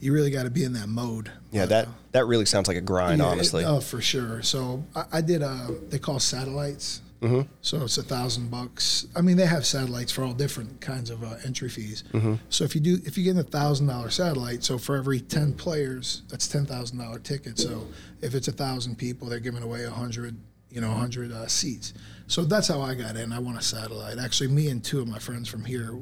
you 0.00 0.12
really 0.12 0.30
got 0.30 0.42
to 0.44 0.50
be 0.50 0.64
in 0.64 0.72
that 0.74 0.88
mode. 0.88 1.30
Yeah, 1.50 1.62
But, 1.62 1.68
that 1.70 1.86
uh, 1.86 1.90
that 2.12 2.26
really 2.26 2.44
sounds 2.46 2.68
like 2.68 2.76
a 2.76 2.80
grind, 2.82 3.20
yeah, 3.20 3.34
it- 3.34 3.54
oh, 3.64 3.80
for 3.80 4.00
sure. 4.00 4.42
So 4.42 4.84
I, 4.94 5.04
I 5.14 5.20
did. 5.20 5.42
Uh, 5.42 5.68
they 5.88 5.98
call 5.98 6.18
satellites. 6.20 7.00
Mm-hmm. 7.22 7.48
So 7.62 7.84
it's 7.84 7.96
a 7.96 8.02
thousand 8.02 8.50
bucks. 8.50 9.06
I 9.16 9.22
mean, 9.22 9.38
they 9.38 9.46
have 9.46 9.64
satellites 9.64 10.12
for 10.12 10.24
all 10.24 10.34
different 10.34 10.82
kinds 10.82 11.08
of 11.08 11.24
uh, 11.24 11.36
entry 11.46 11.70
fees. 11.70 12.04
Mm-hmm. 12.12 12.34
So 12.50 12.64
if 12.64 12.74
you 12.74 12.82
do, 12.82 12.98
if 13.06 13.16
you 13.16 13.24
get 13.24 13.38
a 13.40 13.48
thousand 13.48 13.86
dollar 13.86 14.10
satellite, 14.10 14.62
so 14.62 14.76
for 14.76 14.96
every 14.96 15.20
ten 15.20 15.54
players, 15.54 16.20
that's 16.28 16.46
ten 16.48 16.66
thousand 16.66 16.98
dollar 16.98 17.18
ticket. 17.18 17.58
So 17.58 17.86
if 18.20 18.34
it's 18.34 18.48
a 18.48 18.52
thousand 18.52 18.98
people, 18.98 19.26
they're 19.28 19.40
giving 19.40 19.62
away 19.62 19.84
a 19.84 19.90
hundred, 19.90 20.36
you 20.74 20.80
know, 20.80 20.90
hundred 20.90 21.32
uh, 21.32 21.46
seats. 21.46 21.94
So 22.26 22.42
that's 22.44 22.68
how 22.68 22.80
I 22.80 22.94
got 22.94 23.16
in. 23.16 23.32
I 23.32 23.38
won 23.38 23.56
a 23.56 23.62
satellite. 23.62 24.18
Actually, 24.18 24.48
me 24.48 24.68
and 24.68 24.82
two 24.82 25.00
of 25.00 25.08
my 25.08 25.18
friends 25.18 25.48
from 25.48 25.64
here, 25.64 25.96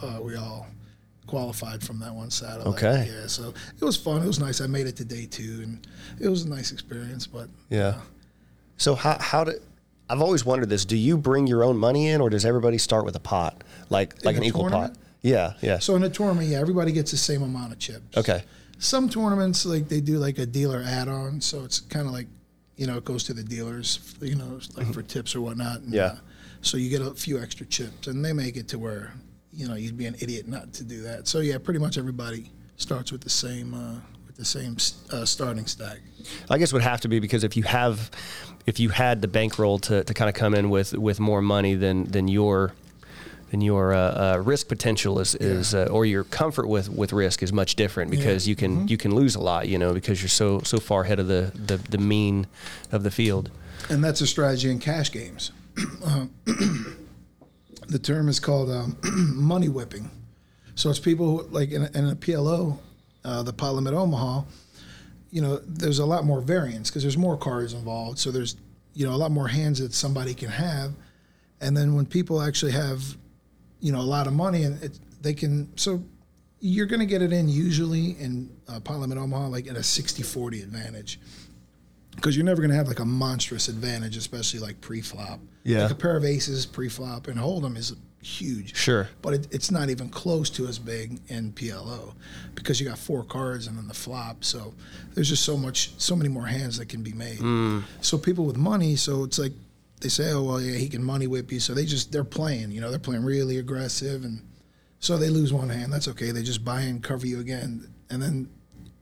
uh, 0.00 0.20
we 0.22 0.36
all 0.36 0.66
qualified 1.26 1.82
from 1.82 1.98
that 2.00 2.14
one 2.14 2.30
satellite. 2.30 2.66
Okay. 2.68 3.10
Yeah. 3.12 3.26
So 3.26 3.52
it 3.80 3.84
was 3.84 3.96
fun. 3.96 4.22
It 4.22 4.26
was 4.26 4.38
nice. 4.38 4.60
I 4.60 4.66
made 4.66 4.86
it 4.86 4.96
to 4.96 5.04
day 5.04 5.26
two, 5.26 5.60
and 5.62 5.86
it 6.20 6.28
was 6.28 6.44
a 6.44 6.48
nice 6.48 6.72
experience. 6.72 7.26
But 7.26 7.48
yeah. 7.68 8.00
So 8.76 8.94
how 8.94 9.18
how 9.18 9.44
do 9.44 9.54
I've 10.08 10.20
always 10.20 10.44
wondered 10.44 10.68
this. 10.68 10.84
Do 10.84 10.96
you 10.96 11.16
bring 11.16 11.46
your 11.46 11.64
own 11.64 11.76
money 11.76 12.08
in, 12.08 12.20
or 12.20 12.30
does 12.30 12.44
everybody 12.44 12.78
start 12.78 13.04
with 13.04 13.16
a 13.16 13.20
pot, 13.20 13.64
like 13.90 14.24
like 14.24 14.36
an 14.36 14.44
equal 14.44 14.62
tournament? 14.62 14.94
pot? 14.94 15.02
Yeah, 15.22 15.54
yeah. 15.62 15.78
So 15.78 15.96
in 15.96 16.02
a 16.02 16.10
tournament, 16.10 16.48
yeah, 16.48 16.60
everybody 16.60 16.92
gets 16.92 17.12
the 17.12 17.16
same 17.16 17.42
amount 17.42 17.72
of 17.72 17.78
chips. 17.78 18.16
okay. 18.16 18.44
Some 18.78 19.08
tournaments, 19.08 19.64
like 19.64 19.88
they 19.88 20.00
do 20.00 20.18
like 20.18 20.38
a 20.38 20.46
dealer 20.46 20.82
add-on, 20.84 21.40
so 21.40 21.62
it's 21.62 21.78
kind 21.78 22.06
of 22.08 22.12
like, 22.12 22.26
you 22.82 22.88
know, 22.88 22.96
it 22.96 23.04
goes 23.04 23.22
to 23.22 23.32
the 23.32 23.44
dealers, 23.44 24.00
you 24.20 24.34
know, 24.34 24.58
like 24.76 24.92
for 24.92 25.02
tips 25.02 25.36
or 25.36 25.40
whatnot. 25.40 25.82
And, 25.82 25.94
Yeah. 25.94 26.04
uh, 26.04 26.16
so 26.62 26.76
you 26.76 26.90
get 26.90 27.00
a 27.00 27.14
few 27.14 27.40
extra 27.40 27.64
chips, 27.64 28.08
and 28.08 28.24
they 28.24 28.32
make 28.32 28.56
it 28.56 28.66
to 28.68 28.78
where 28.78 29.14
you 29.52 29.68
know 29.68 29.74
you'd 29.74 29.96
be 29.96 30.06
an 30.06 30.16
idiot 30.18 30.48
not 30.48 30.72
to 30.74 30.82
do 30.84 31.02
that. 31.02 31.28
So 31.28 31.38
yeah, 31.38 31.58
pretty 31.58 31.78
much 31.78 31.96
everybody 31.96 32.50
starts 32.76 33.12
with 33.12 33.20
the 33.20 33.30
same 33.30 33.72
uh, 33.72 34.00
with 34.26 34.34
the 34.36 34.44
same 34.44 34.76
uh, 35.12 35.24
starting 35.24 35.66
stack. 35.66 35.98
I 36.50 36.58
guess 36.58 36.72
it 36.72 36.74
would 36.74 36.82
have 36.82 37.00
to 37.02 37.08
be 37.08 37.20
because 37.20 37.44
if 37.44 37.56
you 37.56 37.62
have, 37.62 38.10
if 38.66 38.80
you 38.80 38.88
had 38.88 39.22
the 39.22 39.28
bankroll 39.28 39.78
to, 39.80 40.02
to 40.02 40.14
kind 40.14 40.28
of 40.28 40.34
come 40.34 40.54
in 40.54 40.68
with, 40.70 40.92
with 40.94 41.20
more 41.20 41.40
money 41.42 41.76
than 41.76 42.04
than 42.10 42.26
your 42.26 42.72
than 43.52 43.60
your 43.60 43.92
uh, 43.92 43.98
uh, 43.98 44.38
risk 44.38 44.66
potential 44.66 45.20
is, 45.20 45.34
is 45.34 45.74
uh, 45.74 45.86
or 45.90 46.06
your 46.06 46.24
comfort 46.24 46.66
with, 46.68 46.88
with 46.88 47.12
risk 47.12 47.42
is 47.42 47.52
much 47.52 47.76
different 47.76 48.10
because 48.10 48.46
Yeah. 48.46 48.50
you 48.50 48.56
can 48.56 48.88
you 48.88 48.96
can 48.96 49.14
lose 49.14 49.34
a 49.34 49.40
lot, 49.40 49.68
you 49.68 49.78
know, 49.78 49.92
because 49.92 50.22
you're 50.22 50.28
so 50.30 50.60
so 50.64 50.78
far 50.80 51.02
ahead 51.02 51.20
of 51.20 51.28
the, 51.28 51.52
the, 51.54 51.76
the 51.76 51.98
mean 51.98 52.46
of 52.90 53.02
the 53.02 53.10
field. 53.10 53.50
and 53.90 54.02
that's 54.02 54.20
a 54.22 54.26
strategy 54.26 54.70
in 54.70 54.78
cash 54.80 55.12
games. 55.12 55.52
Um, 56.04 56.30
the 57.88 57.98
term 57.98 58.28
is 58.28 58.40
called 58.40 58.70
um, 58.70 58.96
money 59.36 59.68
whipping. 59.68 60.10
So 60.74 60.90
it's 60.90 60.98
people 60.98 61.26
who, 61.38 61.48
like 61.48 61.70
in 61.72 61.82
a, 61.82 61.90
in 61.98 62.08
a 62.08 62.16
PLO, 62.16 62.78
uh, 63.24 63.42
the 63.42 63.52
limit 63.72 63.94
Omaha. 63.94 64.42
You 65.30 65.40
know, 65.42 65.56
there's 65.66 65.98
a 65.98 66.04
lot 66.06 66.24
more 66.24 66.40
variance 66.40 66.90
because 66.90 67.02
there's 67.02 67.16
more 67.18 67.36
cards 67.38 67.72
involved. 67.74 68.18
So 68.18 68.30
there's 68.30 68.56
you 68.94 69.06
know 69.06 69.14
a 69.14 69.20
lot 69.24 69.30
more 69.30 69.48
hands 69.48 69.78
that 69.78 69.92
somebody 69.94 70.34
can 70.34 70.48
have, 70.50 70.92
and 71.60 71.76
then 71.76 71.94
when 71.94 72.04
people 72.06 72.42
actually 72.42 72.72
have, 72.72 73.16
you 73.82 73.92
know, 73.92 74.00
a 74.00 74.02
lot 74.16 74.26
of 74.26 74.32
money 74.32 74.62
and 74.62 74.82
it, 74.82 74.98
they 75.20 75.34
can 75.34 75.76
so. 75.76 76.02
You're 76.64 76.86
going 76.86 77.00
to 77.00 77.06
get 77.06 77.22
it 77.22 77.32
in 77.32 77.48
usually 77.48 78.12
in 78.12 78.48
uh, 78.68 78.78
pot 78.78 79.00
limit 79.00 79.18
Omaha 79.18 79.48
like 79.48 79.66
at 79.66 79.74
a 79.74 79.80
60-40 79.80 80.62
advantage 80.62 81.18
because 82.14 82.36
you're 82.36 82.46
never 82.46 82.60
going 82.60 82.70
to 82.70 82.76
have 82.76 82.86
like 82.86 83.00
a 83.00 83.04
monstrous 83.04 83.66
advantage, 83.66 84.16
especially 84.16 84.60
like 84.60 84.80
pre-flop. 84.80 85.40
Yeah. 85.64 85.82
like 85.82 85.92
a 85.92 85.96
pair 85.96 86.16
of 86.16 86.24
aces 86.24 86.64
pre-flop 86.64 87.26
and 87.26 87.36
hold'em 87.36 87.76
is 87.76 87.94
huge. 88.22 88.76
Sure. 88.76 89.08
but 89.22 89.34
it, 89.34 89.48
it's 89.52 89.70
not 89.72 89.90
even 89.90 90.08
close 90.08 90.50
to 90.50 90.66
as 90.68 90.78
big 90.78 91.18
in 91.28 91.52
PLO 91.52 92.14
because 92.54 92.80
you 92.80 92.88
got 92.88 92.98
four 92.98 93.24
cards 93.24 93.66
and 93.66 93.76
then 93.76 93.88
the 93.88 93.94
flop. 93.94 94.44
So 94.44 94.72
there's 95.14 95.28
just 95.28 95.44
so 95.44 95.56
much, 95.56 95.92
so 95.98 96.14
many 96.14 96.28
more 96.28 96.46
hands 96.46 96.78
that 96.78 96.88
can 96.88 97.02
be 97.02 97.12
made. 97.12 97.40
So 98.02 98.18
people 98.18 98.44
with 98.44 98.56
money, 98.56 98.94
so 98.94 99.24
it's 99.24 99.38
like 99.40 99.52
they 100.02 100.08
say, 100.10 100.32
oh 100.32 100.42
well, 100.42 100.60
yeah, 100.60 100.76
he 100.76 100.88
can 100.88 101.02
money 101.02 101.26
whip 101.26 101.50
you. 101.50 101.58
So 101.60 101.72
they 101.74 101.84
just 101.86 102.12
they're 102.12 102.24
playing, 102.24 102.70
you 102.72 102.80
know, 102.82 102.90
they're 102.90 102.98
playing 102.98 103.24
really 103.24 103.56
aggressive, 103.58 104.24
and 104.24 104.42
so 105.00 105.16
they 105.16 105.30
lose 105.30 105.52
one 105.52 105.70
hand. 105.70 105.92
That's 105.92 106.08
okay. 106.08 106.30
They 106.32 106.42
just 106.42 106.64
buy 106.64 106.82
and 106.82 107.02
cover 107.02 107.26
you 107.26 107.40
again, 107.40 107.88
and 108.10 108.20
then 108.20 108.48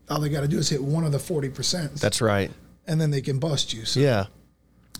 all 0.09 0.21
they 0.21 0.28
got 0.28 0.42
to 0.42 0.49
do 0.49 0.59
is 0.59 0.69
hit 0.69 0.83
one 0.83 1.04
of 1.04 1.11
the 1.12 1.19
forty 1.19 1.49
percent 1.49 1.95
That's 1.97 2.21
right. 2.21 2.50
and 2.87 3.00
then 3.00 3.11
they 3.11 3.21
can 3.21 3.38
bust 3.38 3.73
you. 3.75 3.85
So 3.85 4.00
Yeah. 4.00 4.26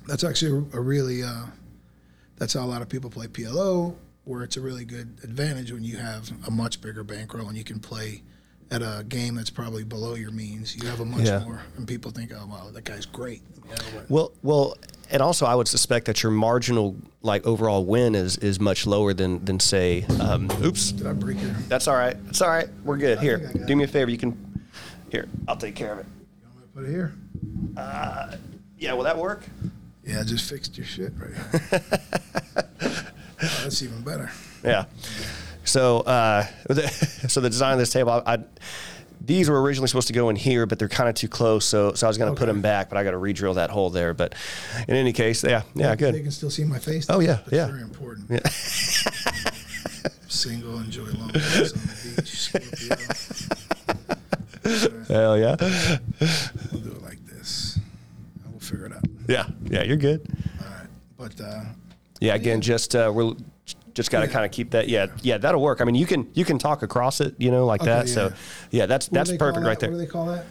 that's 0.09 0.25
actually 0.25 0.67
a, 0.73 0.81
really 0.81 1.23
uh, 1.23 1.47
that's 2.37 2.55
how 2.55 2.65
a 2.65 2.67
lot 2.67 2.83
of 2.83 2.89
people 2.89 3.11
play 3.11 3.27
PLO, 3.27 3.95
where 4.25 4.43
it's 4.43 4.57
a 4.57 4.61
really 4.61 4.85
good 4.85 5.19
advantage 5.23 5.71
when 5.73 5.85
you 5.85 5.97
have 5.99 6.31
a 6.47 6.51
much 6.51 6.81
bigger 6.81 7.05
bankroll 7.05 7.49
and 7.49 7.57
you 7.59 7.65
can 7.65 7.79
play 7.81 8.23
at 8.71 8.83
a 8.83 9.05
game 9.09 9.35
that's 9.35 9.51
probably 9.51 9.83
below 9.85 10.15
your 10.15 10.31
means. 10.31 10.77
You 10.77 10.89
have 10.89 11.01
a 11.01 11.05
much 11.05 11.27
Yeah. 11.27 11.41
more, 11.45 11.61
and 11.77 11.87
people 11.89 12.11
think, 12.13 12.33
oh 12.33 12.47
wow, 12.47 12.71
that 12.73 12.85
guy's 12.85 13.05
great. 13.07 13.43
But- 13.69 14.09
Well, 14.11 14.33
well, 14.43 14.77
and 15.11 15.23
also 15.23 15.47
I 15.47 15.55
would 15.55 15.69
suspect 15.69 16.07
that 16.07 16.23
your 16.23 16.33
marginal 16.33 16.97
like 17.23 17.47
overall 17.47 17.85
win 17.85 18.15
is 18.15 18.37
is 18.39 18.61
much 18.61 18.87
lower 18.87 19.13
than 19.13 19.45
than 19.45 19.61
say. 19.61 20.05
Um, 20.21 20.51
oops. 20.63 20.93
did 20.93 21.07
I 21.07 21.13
break 21.13 21.41
your? 21.41 21.51
That's 21.69 21.89
all 21.89 21.97
right. 21.97 22.17
It's 22.29 22.41
all 22.41 22.49
right. 22.49 22.69
We're 22.85 22.97
good. 22.97 23.19
Here, 23.19 23.51
I 23.55 23.59
got 23.59 23.67
do 23.67 23.77
me 23.77 23.85
a 23.85 23.89
favor. 23.89 24.11
You 24.11 24.19
can. 24.19 24.69
Here, 25.11 25.29
I'll 25.49 25.57
take 25.57 25.75
care 25.75 25.93
of 25.93 25.99
it. 25.99 26.07
You 26.41 26.47
want 26.47 26.57
me 26.57 26.63
to 26.63 26.69
put 26.69 26.85
it 26.85 26.91
here? 26.91 27.13
Yeah, 28.81 28.95
will 28.95 29.05
that 29.05 29.19
work? 29.19 29.43
Yeah, 30.05 30.21
I 30.21 30.23
just 30.25 30.49
fixed 30.49 30.77
your 30.79 30.87
shit 30.87 31.13
right 31.19 31.35
here. 31.35 31.83
oh, 33.43 33.61
that's 33.63 33.83
even 33.83 34.01
better. 34.01 34.31
Yeah. 34.65 34.87
So, 35.65 36.01
uh, 36.01 36.47
the, 36.67 36.89
so 37.29 37.43
the 37.43 37.51
design 37.51 37.75
of 37.75 37.79
this 37.79 37.91
table, 37.91 38.23
I, 38.27 38.35
I, 38.35 38.39
these 39.21 39.49
were 39.51 39.61
originally 39.61 39.89
supposed 39.89 40.07
to 40.09 40.13
go 40.15 40.29
in 40.31 40.37
here, 40.37 40.67
but 40.67 40.79
they're 40.79 40.89
kind 40.89 41.09
of 41.09 41.15
too 41.15 41.29
close. 41.29 41.65
So, 41.65 41.93
so 41.95 42.07
I 42.07 42.09
was 42.09 42.17
going 42.19 42.35
to 42.35 42.39
put 42.39 42.47
them 42.47 42.61
back, 42.63 42.89
but 42.89 42.97
I 42.99 43.05
got 43.05 43.11
to 43.13 43.19
re-drill 43.19 43.55
that 43.55 43.71
hole 43.71 43.91
there. 43.91 44.15
But 44.15 44.35
in 44.89 44.97
any 44.97 45.13
case, 45.13 45.45
yeah, 45.45 45.63
yeah, 45.75 45.95
good. 45.95 46.15
They 46.15 46.23
can 46.23 46.31
still 46.31 46.51
see 46.51 46.65
my 46.65 46.79
face. 46.79 47.07
Oh, 47.09 47.21
yeah, 47.21 47.35
That's 47.47 47.53
yeah. 47.53 47.67
very 47.67 47.83
important. 47.83 48.31
Single, 50.29 50.79
enjoy 50.79 51.05
long 51.05 51.27
walks 51.35 51.73
on 51.73 51.81
the 51.81 52.15
beach. 52.17 52.29
Scorpio. 52.29 52.97
Hell 55.09 55.39
yeah, 55.39 55.57
We'll 56.73 56.81
do 56.83 56.91
it 56.93 57.03
like 57.03 57.25
this. 57.27 57.79
We'll 58.49 58.61
figure 58.61 58.87
it 58.87 58.93
out. 58.93 59.05
yeah, 59.29 59.47
yeah. 59.65 59.83
You're 59.83 59.97
good. 59.97 60.27
All 60.61 60.67
right. 60.67 60.87
But 61.19 61.41
uh, 61.41 61.65
Yeah, 62.21 62.35
again, 62.35 62.61
just 62.61 62.95
uh, 62.95 63.11
we're 63.15 63.35
just 64.01 64.11
got 64.11 64.21
to 64.21 64.27
Yeah. 64.27 64.33
kind 64.33 64.45
of 64.45 64.51
keep 64.51 64.71
that. 64.71 64.89
Yeah, 64.89 65.07
yeah, 65.23 65.39
that'll 65.39 65.61
work. 65.63 65.81
I 65.81 65.85
mean, 65.85 65.95
you 65.95 66.07
can 66.07 66.29
you 66.35 66.45
can 66.45 66.59
talk 66.59 66.83
across 66.83 67.21
it, 67.21 67.35
you 67.39 67.51
know, 67.51 67.67
like 67.67 67.83
Okay, 67.83 67.91
that. 67.91 68.09
So, 68.09 68.27
yeah. 68.27 68.35
yeah, 68.71 68.87
that's 68.87 69.07
what 69.09 69.15
that's 69.15 69.37
perfect 69.37 69.65
right 69.65 69.79
there. 69.79 69.91
What 69.91 69.97
do 69.99 70.05
they 70.05 70.11
call 70.11 70.27
that? 70.27 70.45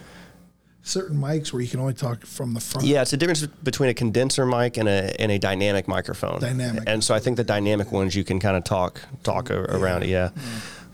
Certain 0.82 1.18
mics 1.18 1.52
where 1.52 1.60
you 1.60 1.68
can 1.68 1.78
only 1.80 1.92
talk 1.92 2.24
from 2.24 2.54
the 2.54 2.60
front. 2.60 2.86
Yeah, 2.86 3.02
it's 3.02 3.12
a 3.12 3.16
difference 3.18 3.44
between 3.62 3.90
a 3.90 3.94
condenser 3.94 4.46
mic 4.46 4.78
and 4.78 4.88
a 4.88 5.20
and 5.20 5.30
a 5.30 5.38
dynamic 5.38 5.86
microphone. 5.86 6.40
Dynamic. 6.40 6.84
And 6.86 7.04
so 7.04 7.14
I 7.14 7.18
think 7.18 7.36
the 7.36 7.44
dynamic 7.44 7.92
ones 7.92 8.14
you 8.16 8.24
can 8.24 8.40
kind 8.40 8.56
of 8.56 8.64
talk 8.64 9.02
talk 9.22 9.50
a- 9.50 9.60
around 9.60 10.04
it. 10.04 10.08
Yeah, 10.08 10.30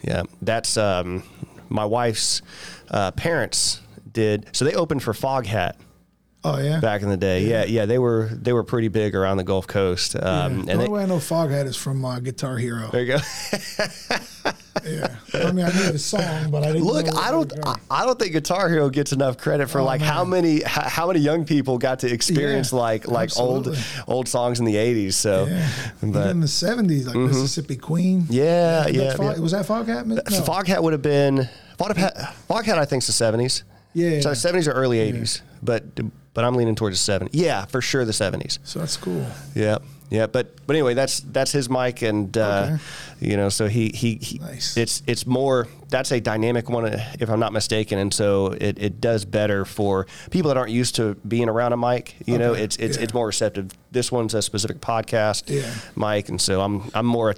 yeah. 0.02 0.22
That's 0.42 0.76
um, 0.76 1.22
my 1.68 1.84
wife's 1.84 2.42
uh, 2.90 3.12
parents 3.12 3.80
did. 4.12 4.46
So 4.52 4.64
they 4.64 4.74
opened 4.74 5.04
for 5.04 5.12
Foghat 5.12 5.74
Oh 6.48 6.58
yeah. 6.58 6.80
back 6.80 7.02
in 7.02 7.08
the 7.08 7.16
day. 7.16 7.42
Yeah, 7.44 7.64
yeah. 7.64 7.86
They 7.86 7.98
were 7.98 8.28
they 8.32 8.52
were 8.52 8.64
pretty 8.64 8.88
big 8.88 9.14
around 9.14 9.36
the 9.38 9.44
Gulf 9.44 9.66
Coast. 9.66 10.14
Um, 10.16 10.22
Yeah. 10.22 10.44
And 10.46 10.68
the 10.68 10.72
only 10.74 10.84
they, 10.86 10.90
way 10.92 11.02
I 11.02 11.06
know 11.06 11.16
Foghat 11.18 11.66
is 11.66 11.76
from 11.76 12.04
uh, 12.04 12.20
Guitar 12.20 12.56
Hero. 12.58 12.88
there 12.92 13.02
you 13.02 13.12
go. 13.16 13.18
Yeah. 14.84 15.16
I 15.34 15.50
mean, 15.50 15.64
I 15.64 15.72
knew 15.72 15.90
the 15.90 15.98
song, 15.98 16.50
but 16.50 16.62
I 16.62 16.66
didn't. 16.72 16.84
Look, 16.84 17.06
I 17.16 17.30
don't. 17.32 17.52
I 17.66 17.74
I 17.90 18.06
don't 18.06 18.16
think 18.18 18.32
Guitar 18.32 18.68
Hero 18.68 18.88
gets 18.88 19.10
enough 19.10 19.36
credit 19.36 19.68
for 19.68 19.80
Oh, 19.80 19.84
like 19.84 20.00
how 20.00 20.22
many, 20.24 20.62
how, 20.62 20.82
how 20.82 21.06
many 21.08 21.18
young 21.18 21.44
people 21.44 21.76
got 21.78 22.00
to 22.00 22.12
experience 22.12 22.72
Yeah, 22.72 22.78
like 22.78 23.08
like 23.08 23.36
old 23.36 23.66
absolutely. 23.68 24.04
old 24.06 24.28
songs 24.28 24.60
in 24.60 24.64
the 24.64 24.76
'80s. 24.76 25.14
So, 25.14 25.46
Yeah. 25.46 25.68
but 26.02 26.06
Mm-hmm. 26.06 26.28
In 26.30 26.40
the 26.40 26.46
seventies, 26.48 27.06
like 27.08 27.16
Mississippi 27.16 27.76
Queen. 27.76 28.26
yeah, 28.28 28.86
yeah, 28.86 29.14
Fog- 29.16 29.36
yeah. 29.36 29.42
Was 29.42 29.52
that 29.52 29.66
Foghat? 29.66 30.06
No. 30.06 30.16
Foghat 30.22 30.80
would 30.82 30.92
have 30.92 31.02
been 31.02 31.48
Foghat. 31.78 32.14
Foghat, 32.48 32.78
I 32.78 32.84
think, 32.84 33.02
is 33.02 33.08
the 33.08 33.12
seventies. 33.12 33.64
Yeah. 33.92 34.20
so 34.20 34.34
seventies 34.34 34.68
or 34.68 34.72
early 34.72 35.00
eighties, 35.00 35.42
but 35.64 35.84
but 36.36 36.44
I'm 36.44 36.54
leaning 36.54 36.76
towards 36.76 37.04
the 37.04 37.12
'70s. 37.12 37.30
Yeah, 37.32 37.64
for 37.64 37.80
sure, 37.80 38.04
the 38.04 38.12
seventies. 38.12 38.60
So 38.62 38.78
that's 38.78 38.96
cool. 38.96 39.26
Yeah, 39.54 39.78
yeah, 40.10 40.26
but 40.28 40.54
but 40.66 40.76
anyway, 40.76 40.94
that's 40.94 41.20
that's 41.20 41.50
his 41.50 41.68
mic, 41.68 42.02
and 42.02 42.36
uh, 42.38 42.76
you 43.20 43.36
know, 43.36 43.48
so 43.48 43.66
he 43.66 43.88
he, 43.88 44.16
he 44.22 44.38
Nice. 44.38 44.76
it's 44.76 45.02
it's 45.06 45.26
more 45.26 45.66
that's 45.88 46.12
a 46.12 46.20
dynamic 46.20 46.68
one, 46.68 46.84
uh, 46.84 47.14
if 47.18 47.28
I'm 47.30 47.40
not 47.40 47.52
mistaken, 47.52 47.98
and 47.98 48.12
so 48.12 48.48
it, 48.60 48.78
it 48.78 49.00
does 49.00 49.24
better 49.24 49.64
for 49.64 50.06
people 50.30 50.48
that 50.50 50.56
aren't 50.56 50.72
used 50.72 50.94
to 50.96 51.14
being 51.26 51.48
around 51.48 51.72
a 51.72 51.76
mic. 51.76 52.14
You 52.26 52.38
know, 52.38 52.52
it's 52.52 52.76
it's 52.76 52.96
yeah. 52.98 53.02
it's 53.04 53.14
more 53.14 53.26
receptive. 53.26 53.70
This 53.90 54.12
one's 54.12 54.34
a 54.34 54.42
specific 54.42 54.80
podcast 54.80 55.44
Yeah. 55.48 55.72
mic, 55.96 56.28
and 56.28 56.40
so 56.40 56.60
I'm 56.60 56.82
I'm 56.94 57.06
more 57.06 57.34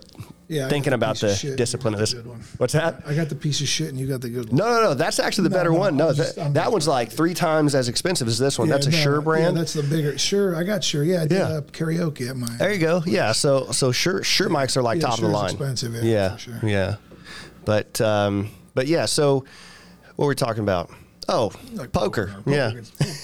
Yeah. 0.48 0.68
Thinking 0.68 0.94
about 0.94 1.20
piece 1.20 1.44
of 1.44 1.50
the 1.50 1.56
discipline 1.56 1.92
of 1.94 2.00
this. 2.00 2.12
the. 2.14 2.20
What's 2.56 2.72
that? 2.72 3.02
I 3.06 3.14
got 3.14 3.28
the 3.28 3.34
piece 3.34 3.60
of 3.60 3.68
shit, 3.68 3.90
and 3.90 3.98
you 4.00 4.06
got 4.06 4.22
the 4.22 4.30
good 4.30 4.48
one. 4.48 4.56
No, 4.56 4.64
no, 4.66 4.82
no. 4.82 4.94
That's 4.94 5.18
actually 5.18 5.44
the 5.44 5.50
No, 5.50 5.56
better 5.56 5.70
no, 5.72 5.78
one. 5.78 5.96
No, 5.98 6.12
just- 6.14 6.36
that, 6.36 6.54
that 6.54 6.72
one's 6.72 6.88
like 6.88 7.10
three 7.12 7.34
times 7.34 7.74
as 7.74 7.88
expensive 7.90 8.26
as 8.28 8.38
this 8.38 8.58
one. 8.58 8.66
Yeah, 8.68 8.74
that's 8.74 8.86
a 8.86 8.90
no, 8.90 8.96
Shure 8.96 9.20
brand. 9.20 9.54
Yeah, 9.56 9.60
that's 9.60 9.74
the 9.74 9.82
bigger. 9.82 10.16
Sure, 10.16 10.56
I 10.56 10.64
got 10.64 10.82
Shure. 10.82 11.04
Yeah, 11.04 11.18
I 11.22 11.26
did 11.26 11.38
Yeah. 11.38 11.44
uh, 11.48 11.60
karaoke 11.60 12.30
at 12.30 12.36
my. 12.36 12.48
There 12.56 12.72
you 12.72 12.78
go. 12.80 13.02
Yeah. 13.04 13.32
So 13.32 13.72
so 13.72 13.92
sure 13.92 14.24
Shure 14.24 14.48
mics 14.48 14.76
are 14.78 14.82
like 14.82 15.00
top 15.00 15.14
of 15.18 15.20
the 15.20 15.28
line. 15.28 15.50
expensive, 15.50 15.92
yeah, 15.94 16.02
Yeah. 16.02 16.36
sure. 16.38 16.60
Yeah. 16.62 16.96
But 17.66 18.00
um 18.00 18.48
but 18.74 18.86
yeah. 18.86 19.04
So 19.04 19.44
what 20.16 20.24
were 20.24 20.28
we 20.30 20.34
talking 20.34 20.62
about? 20.62 20.90
Oh, 21.28 21.52
Like 21.74 21.92
poker. 21.92 22.28
Poker 22.42 22.50
Yeah. 22.50 22.72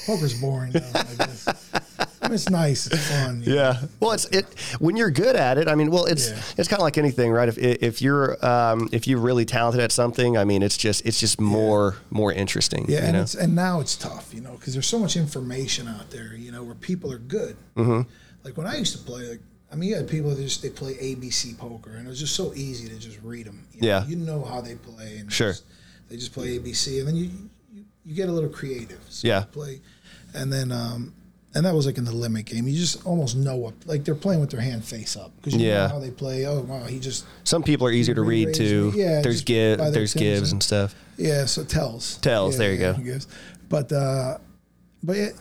poker's 0.07 0.39
boring. 0.39 0.73
Though, 0.73 0.81
I 2.35 2.37
guess. 2.37 2.47
I 2.49 2.51
mean, 2.51 2.67
it's 2.67 2.87
nice. 2.87 2.87
It's 2.87 3.11
fun. 3.11 3.43
you 3.43 3.55
know. 3.55 3.55
Yeah. 3.55 3.81
Well, 4.01 4.13
it's 4.13 4.25
it 4.27 4.47
when 4.79 4.97
you're 4.97 5.11
good 5.11 5.37
at 5.37 5.59
it. 5.59 5.69
I 5.69 5.75
mean, 5.75 5.91
well, 5.91 6.05
it's 6.07 6.31
Yeah. 6.31 6.43
it's 6.59 6.69
kind 6.69 6.81
of 6.81 6.85
like 6.85 6.99
anything, 6.99 7.31
right? 7.33 7.49
If 7.49 7.59
if 7.59 8.03
you're 8.03 8.45
um, 8.45 8.89
if 8.93 9.07
you're 9.07 9.21
really 9.21 9.45
talented 9.45 9.81
at 9.81 9.93
something, 9.93 10.37
I 10.37 10.45
mean, 10.45 10.63
it's 10.63 10.77
just 10.77 11.05
it's 11.07 11.21
just 11.21 11.41
more 11.41 11.97
more 12.11 12.33
interesting. 12.33 12.87
Yeah, 12.89 12.99
you 13.01 13.05
and 13.05 13.13
know? 13.15 13.23
it's 13.23 13.35
and 13.35 13.55
now 13.55 13.81
it's 13.81 13.97
tough, 13.97 14.33
you 14.35 14.41
know, 14.41 14.53
because 14.53 14.73
there's 14.75 14.87
so 14.87 14.99
much 14.99 15.17
information 15.17 15.89
out 15.89 16.11
there, 16.11 16.35
you 16.35 16.51
know, 16.53 16.63
where 16.63 16.75
people 16.75 17.13
are 17.13 17.19
good. 17.19 17.57
Mm-hmm. 17.77 18.09
Like 18.45 18.57
when 18.57 18.67
I 18.67 18.77
used 18.77 18.97
to 18.99 19.03
play, 19.05 19.29
like 19.29 19.41
I 19.73 19.77
mean, 19.77 19.89
you 19.91 19.97
had 19.97 20.09
people 20.09 20.31
that 20.31 20.41
just 20.43 20.63
they 20.63 20.71
play 20.71 20.95
ABC 20.95 21.57
poker, 21.59 21.91
and 21.97 22.07
it 22.07 22.11
was 22.11 22.21
just 22.21 22.37
so 22.37 22.53
easy 22.55 22.89
to 22.89 22.99
just 22.99 23.19
read 23.23 23.47
them. 23.47 23.67
You 23.73 23.81
know? 23.83 23.87
Yeah. 23.89 24.07
you 24.07 24.17
know 24.17 24.45
how 24.45 24.61
they 24.61 24.75
play, 24.77 25.17
and 25.19 25.33
Sure. 25.33 25.51
just- 25.53 25.65
they 26.09 26.17
just 26.17 26.33
play 26.33 26.59
ABC, 26.59 26.99
and 27.01 27.09
then 27.09 27.17
you 27.17 27.31
you, 27.73 27.85
you 28.05 28.15
get 28.15 28.29
a 28.29 28.33
little 28.33 28.51
creative. 28.51 29.01
So 29.09 29.27
Yeah. 29.27 29.41
you 29.41 29.47
play, 29.47 29.81
and 30.35 30.53
then 30.53 30.71
um, 30.71 31.15
and 31.55 31.65
that 31.67 31.75
was 31.75 31.87
like 31.87 31.99
in 31.99 32.05
the 32.05 32.13
limit 32.15 32.47
game. 32.47 32.67
You 32.67 32.77
just 32.79 33.05
almost 33.07 33.37
know 33.37 33.57
what 33.57 33.75
like 33.87 34.05
they're 34.05 34.15
playing 34.15 34.41
with 34.41 34.51
their 34.51 34.61
hand 34.61 34.85
face 34.85 35.17
up 35.17 35.33
because 35.37 35.55
you 35.55 35.67
Yeah. 35.69 35.87
know 35.87 35.95
how 35.95 35.99
they 35.99 36.11
play. 36.11 36.47
Oh 36.47 36.61
wow, 36.61 36.85
he 36.85 36.99
just 37.01 37.25
Some 37.45 37.63
people 37.63 37.87
are 37.87 37.93
easier 37.93 38.15
to 38.15 38.23
read 38.23 38.55
too. 38.55 38.93
Yeah, 38.95 39.21
there's 39.23 39.43
give 39.43 39.79
there's 39.79 40.15
gives 40.15 40.51
and- 40.51 40.57
and 40.57 40.63
stuff. 40.63 40.95
Yeah, 41.17 41.45
so 41.47 41.65
tells. 41.65 42.17
Tells, 42.19 42.55
Yeah, 42.55 42.59
there 42.59 42.73
you 42.73 42.79
go. 42.79 42.95
I 42.99 43.03
guess. 43.03 43.27
But 43.69 43.93
uh, 43.93 44.39
but 45.03 45.17
it, 45.17 45.37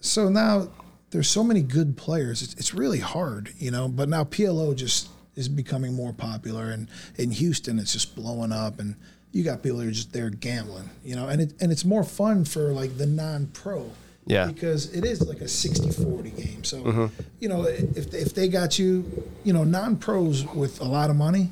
so 0.00 0.28
now 0.28 0.68
there's 1.10 1.28
so 1.28 1.44
many 1.44 1.60
good 1.62 1.96
players. 1.96 2.42
It's, 2.42 2.54
it's 2.54 2.74
really 2.74 2.98
hard, 2.98 3.52
you 3.58 3.70
know. 3.70 3.86
But 3.88 4.08
now 4.08 4.24
PLO 4.24 4.74
just 4.74 5.08
is 5.36 5.48
becoming 5.48 5.94
more 5.94 6.12
popular, 6.12 6.70
and 6.70 6.88
in 7.16 7.30
Houston, 7.30 7.78
it's 7.78 7.92
just 7.92 8.14
blowing 8.16 8.50
up, 8.52 8.80
and 8.80 8.96
you 9.30 9.42
got 9.44 9.62
people 9.62 9.78
that 9.78 9.86
are 9.86 9.90
just 9.92 10.12
there 10.12 10.28
gambling, 10.28 10.90
you 11.04 11.14
know. 11.16 11.28
And 11.28 11.40
it 11.40 11.52
and 11.60 11.70
it's 11.70 11.84
more 11.84 12.02
fun 12.04 12.44
for 12.44 12.72
like 12.72 12.98
the 12.98 13.06
non-pro. 13.06 13.90
Yeah. 14.26 14.46
Because 14.46 14.92
it 14.92 15.04
is 15.04 15.26
like 15.26 15.40
a 15.40 15.44
60-40 15.44 16.36
game. 16.36 16.64
So, 16.64 17.10
you 17.40 17.48
know, 17.48 17.64
if 17.64 18.14
if 18.14 18.34
they 18.34 18.48
got 18.48 18.78
you, 18.78 19.04
you 19.44 19.52
know, 19.52 19.64
non-pros 19.64 20.46
with 20.54 20.80
a 20.80 20.84
lot 20.84 21.10
of 21.10 21.16
money, 21.16 21.50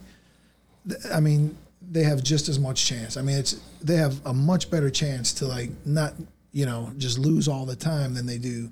th- 0.88 1.00
I 1.12 1.20
mean, 1.20 1.56
they 1.90 2.04
have 2.04 2.22
just 2.22 2.48
as 2.48 2.58
much 2.58 2.86
chance. 2.86 3.16
I 3.16 3.22
mean, 3.22 3.36
it's 3.36 3.60
they 3.82 3.96
have 3.96 4.24
a 4.24 4.32
much 4.32 4.70
better 4.70 4.90
chance 4.90 5.32
to 5.34 5.46
like 5.46 5.70
not, 5.84 6.14
you 6.52 6.64
know, 6.64 6.92
just 6.96 7.18
lose 7.18 7.48
all 7.48 7.66
the 7.66 7.76
time 7.76 8.14
than 8.14 8.26
they 8.26 8.38
do 8.38 8.70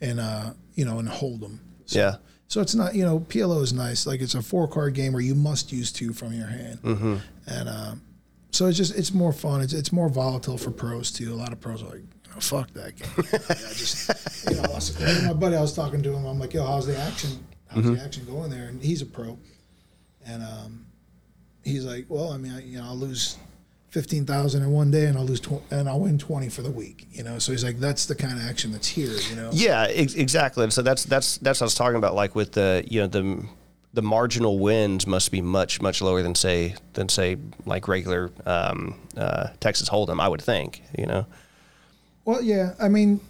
and 0.00 0.20
uh, 0.20 0.50
you 0.74 0.84
know, 0.84 0.98
in 0.98 1.06
hold'em. 1.06 1.58
So, 1.86 1.98
Yeah. 1.98 2.16
So 2.48 2.62
it's 2.62 2.74
not, 2.74 2.94
you 2.94 3.04
know, 3.04 3.20
PLO 3.20 3.62
is 3.62 3.74
nice. 3.74 4.06
Like 4.06 4.22
it's 4.22 4.34
a 4.34 4.42
four 4.42 4.66
card 4.66 4.94
game 4.94 5.12
where 5.12 5.22
you 5.22 5.34
must 5.34 5.70
use 5.70 5.92
two 5.92 6.14
from 6.14 6.32
your 6.32 6.46
hand, 6.46 6.78
mm-hmm. 6.82 7.16
and 7.46 7.68
um, 7.68 8.02
so 8.52 8.66
it's 8.66 8.78
just 8.78 8.96
it's 8.96 9.12
more 9.12 9.34
fun. 9.34 9.60
It's 9.60 9.74
it's 9.74 9.92
more 9.92 10.08
volatile 10.08 10.56
for 10.56 10.70
pros 10.70 11.12
too. 11.12 11.32
A 11.32 11.36
lot 11.36 11.52
of 11.52 11.60
pros 11.60 11.82
are 11.82 11.90
like, 11.90 12.04
you 12.28 12.34
know, 12.34 12.40
fuck 12.40 12.70
that 12.74 12.96
game. 12.96 13.08
I 13.48 13.72
just, 13.74 14.48
you 14.50 14.56
know, 14.56 14.62
I 14.62 14.66
lost 14.72 15.00
a- 15.00 15.22
my 15.26 15.32
buddy, 15.32 15.56
I 15.56 15.60
was 15.60 15.74
talking 15.74 16.02
to 16.02 16.12
him. 16.12 16.24
I'm 16.26 16.38
like, 16.38 16.54
yo, 16.54 16.64
how's 16.66 16.86
the 16.86 16.96
action? 16.98 17.44
How's 17.68 17.84
the 17.84 18.00
action 18.02 18.24
going 18.24 18.50
there? 18.50 18.68
And 18.68 18.82
he's 18.82 19.02
a 19.02 19.06
pro, 19.06 19.38
and 20.26 20.42
um, 20.42 20.86
he's 21.64 21.84
like, 21.84 22.06
well, 22.08 22.32
I 22.32 22.38
mean, 22.38 22.52
I, 22.52 22.62
you 22.62 22.78
know, 22.78 22.84
I'll 22.84 22.96
lose 22.96 23.36
fifteen 23.90 24.24
thousand 24.24 24.62
in 24.62 24.70
one 24.70 24.90
day, 24.90 25.04
and 25.06 25.18
I'll 25.18 25.24
lose 25.26 25.40
tw- 25.40 25.62
and 25.70 25.86
I'll 25.88 26.00
win 26.00 26.18
twenty 26.18 26.48
for 26.48 26.62
the 26.62 26.70
week. 26.70 27.06
You 27.10 27.24
know, 27.24 27.38
so 27.38 27.52
he's 27.52 27.64
like, 27.64 27.78
that's 27.78 28.06
the 28.06 28.14
kind 28.14 28.38
of 28.38 28.44
action 28.46 28.72
that's 28.72 28.88
here. 28.88 29.10
You 29.30 29.36
know, 29.36 29.50
Yeah, 29.52 29.86
ex- 29.90 30.14
exactly. 30.14 30.64
And 30.64 30.72
so 30.72 30.80
that's 30.82 31.04
that's 31.04 31.36
that's 31.38 31.60
what 31.60 31.64
I 31.64 31.66
was 31.66 31.74
talking 31.74 31.96
about. 31.96 32.14
Like 32.14 32.34
with 32.34 32.52
the 32.52 32.84
you 32.88 33.00
know 33.00 33.06
the 33.06 33.44
the 33.92 34.02
marginal 34.02 34.58
wins 34.58 35.06
must 35.06 35.30
be 35.30 35.42
much 35.42 35.82
much 35.82 36.00
lower 36.00 36.22
than 36.22 36.34
say 36.34 36.74
than 36.94 37.08
say 37.10 37.36
like 37.66 37.86
regular 37.86 38.30
um, 38.46 38.98
uh, 39.16 39.48
Texas 39.60 39.88
Hold'em. 39.90 40.20
I 40.20 40.28
would 40.28 40.42
think. 40.42 40.82
You 40.96 41.04
know. 41.06 41.26
Well, 42.28 42.42
yeah. 42.42 42.74
I 42.78 42.88
mean, 42.90 43.22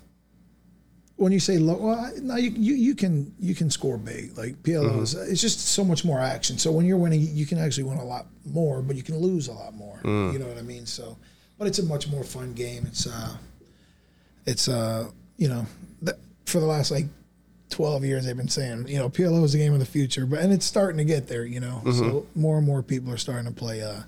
when 1.15 1.31
you 1.31 1.39
say 1.39 1.57
low, 1.59 1.77
well, 1.77 2.13
no, 2.21 2.35
you, 2.35 2.51
you 2.51 2.75
you 2.75 2.95
can 2.97 3.33
you 3.39 3.55
can 3.55 3.71
score 3.71 3.97
big. 3.97 4.37
Like 4.37 4.61
PLO 4.65 5.01
is 5.03 5.15
it's 5.15 5.41
just 5.41 5.69
so 5.69 5.85
much 5.85 6.05
more 6.05 6.19
action. 6.19 6.59
So 6.59 6.73
when 6.73 6.85
you're 6.85 6.97
winning, 6.97 7.21
you 7.21 7.47
can 7.47 7.59
actually 7.59 7.85
win 7.85 7.99
a 7.99 8.05
lot 8.05 8.27
more, 8.45 8.83
but 8.83 8.97
you 8.97 9.05
can 9.05 9.17
lose 9.17 9.47
a 9.47 9.53
lot 9.53 9.73
more. 9.73 10.01
You 10.33 10.41
know 10.41 10.49
what 10.49 10.59
I 10.59 10.63
mean? 10.63 10.85
So, 10.85 11.17
but 11.59 11.69
it's 11.69 11.79
a 11.79 11.85
much 11.85 12.09
more 12.09 12.25
fun 12.25 12.55
game. 12.55 12.87
It's 12.87 13.07
uh, 13.07 13.37
it's 14.47 14.67
uh, 14.67 15.13
you 15.37 15.47
know, 15.47 15.65
th- 16.05 16.19
for 16.45 16.59
the 16.59 16.67
last 16.67 16.91
like. 16.91 17.07
12 17.71 18.03
years 18.03 18.25
they've 18.25 18.35
been 18.35 18.49
saying, 18.49 18.89
you 18.89 18.97
know, 18.97 19.11
PLO 19.11 19.45
is 19.45 19.53
the 19.53 19.59
game 19.59 19.75
of 19.75 19.79
the 19.79 19.85
future, 19.85 20.25
but 20.25 20.39
and 20.39 20.55
it's 20.55 20.65
starting 20.65 20.97
to 20.97 21.05
get 21.05 21.29
there, 21.29 21.45
you 21.45 21.61
know. 21.61 21.83
So 21.93 22.27
more 22.35 22.57
and 22.57 22.67
more 22.67 22.83
people 22.83 23.13
are 23.13 23.19
starting 23.19 23.45
to 23.45 23.53
play 23.53 23.83
uh, 23.83 24.01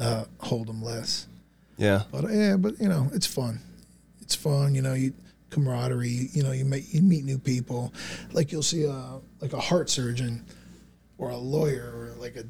uh 0.00 0.24
Hold'em 0.40 0.82
less. 0.82 1.28
Yeah. 1.76 2.02
But 2.10 2.24
yeah, 2.32 2.56
but 2.56 2.80
you 2.80 2.88
know, 2.88 3.08
it's 3.14 3.28
fun. 3.28 3.60
It's 4.24 4.34
fun. 4.34 4.74
You 4.74 4.82
know, 4.82 4.94
you 4.94 5.12
camaraderie. 5.50 6.30
You 6.32 6.42
know, 6.42 6.52
you 6.52 6.64
meet 6.64 6.92
you 6.92 7.02
meet 7.02 7.24
new 7.24 7.38
people. 7.38 7.92
Like 8.32 8.50
you'll 8.50 8.62
see 8.62 8.84
a 8.84 9.20
like 9.40 9.52
a 9.52 9.60
heart 9.60 9.90
surgeon, 9.90 10.44
or 11.18 11.30
a 11.30 11.36
lawyer, 11.36 11.92
or 11.94 12.14
like 12.18 12.36
a 12.36 12.44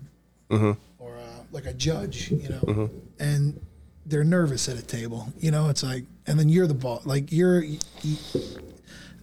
mm-hmm. 0.55 0.73
or 0.99 1.17
a, 1.17 1.47
like 1.51 1.67
a 1.67 1.75
judge. 1.75 2.31
You 2.31 2.49
know, 2.49 2.61
mm-hmm. 2.61 2.99
and 3.19 3.61
they're 4.07 4.25
nervous 4.25 4.69
at 4.69 4.79
a 4.79 4.83
table. 4.83 5.27
You 5.39 5.51
know, 5.51 5.69
it's 5.69 5.83
like, 5.83 6.05
and 6.27 6.39
then 6.39 6.49
you're 6.49 6.67
the 6.67 6.75
boss. 6.75 7.05
Like 7.05 7.33
you're. 7.33 7.63
You, 7.63 7.79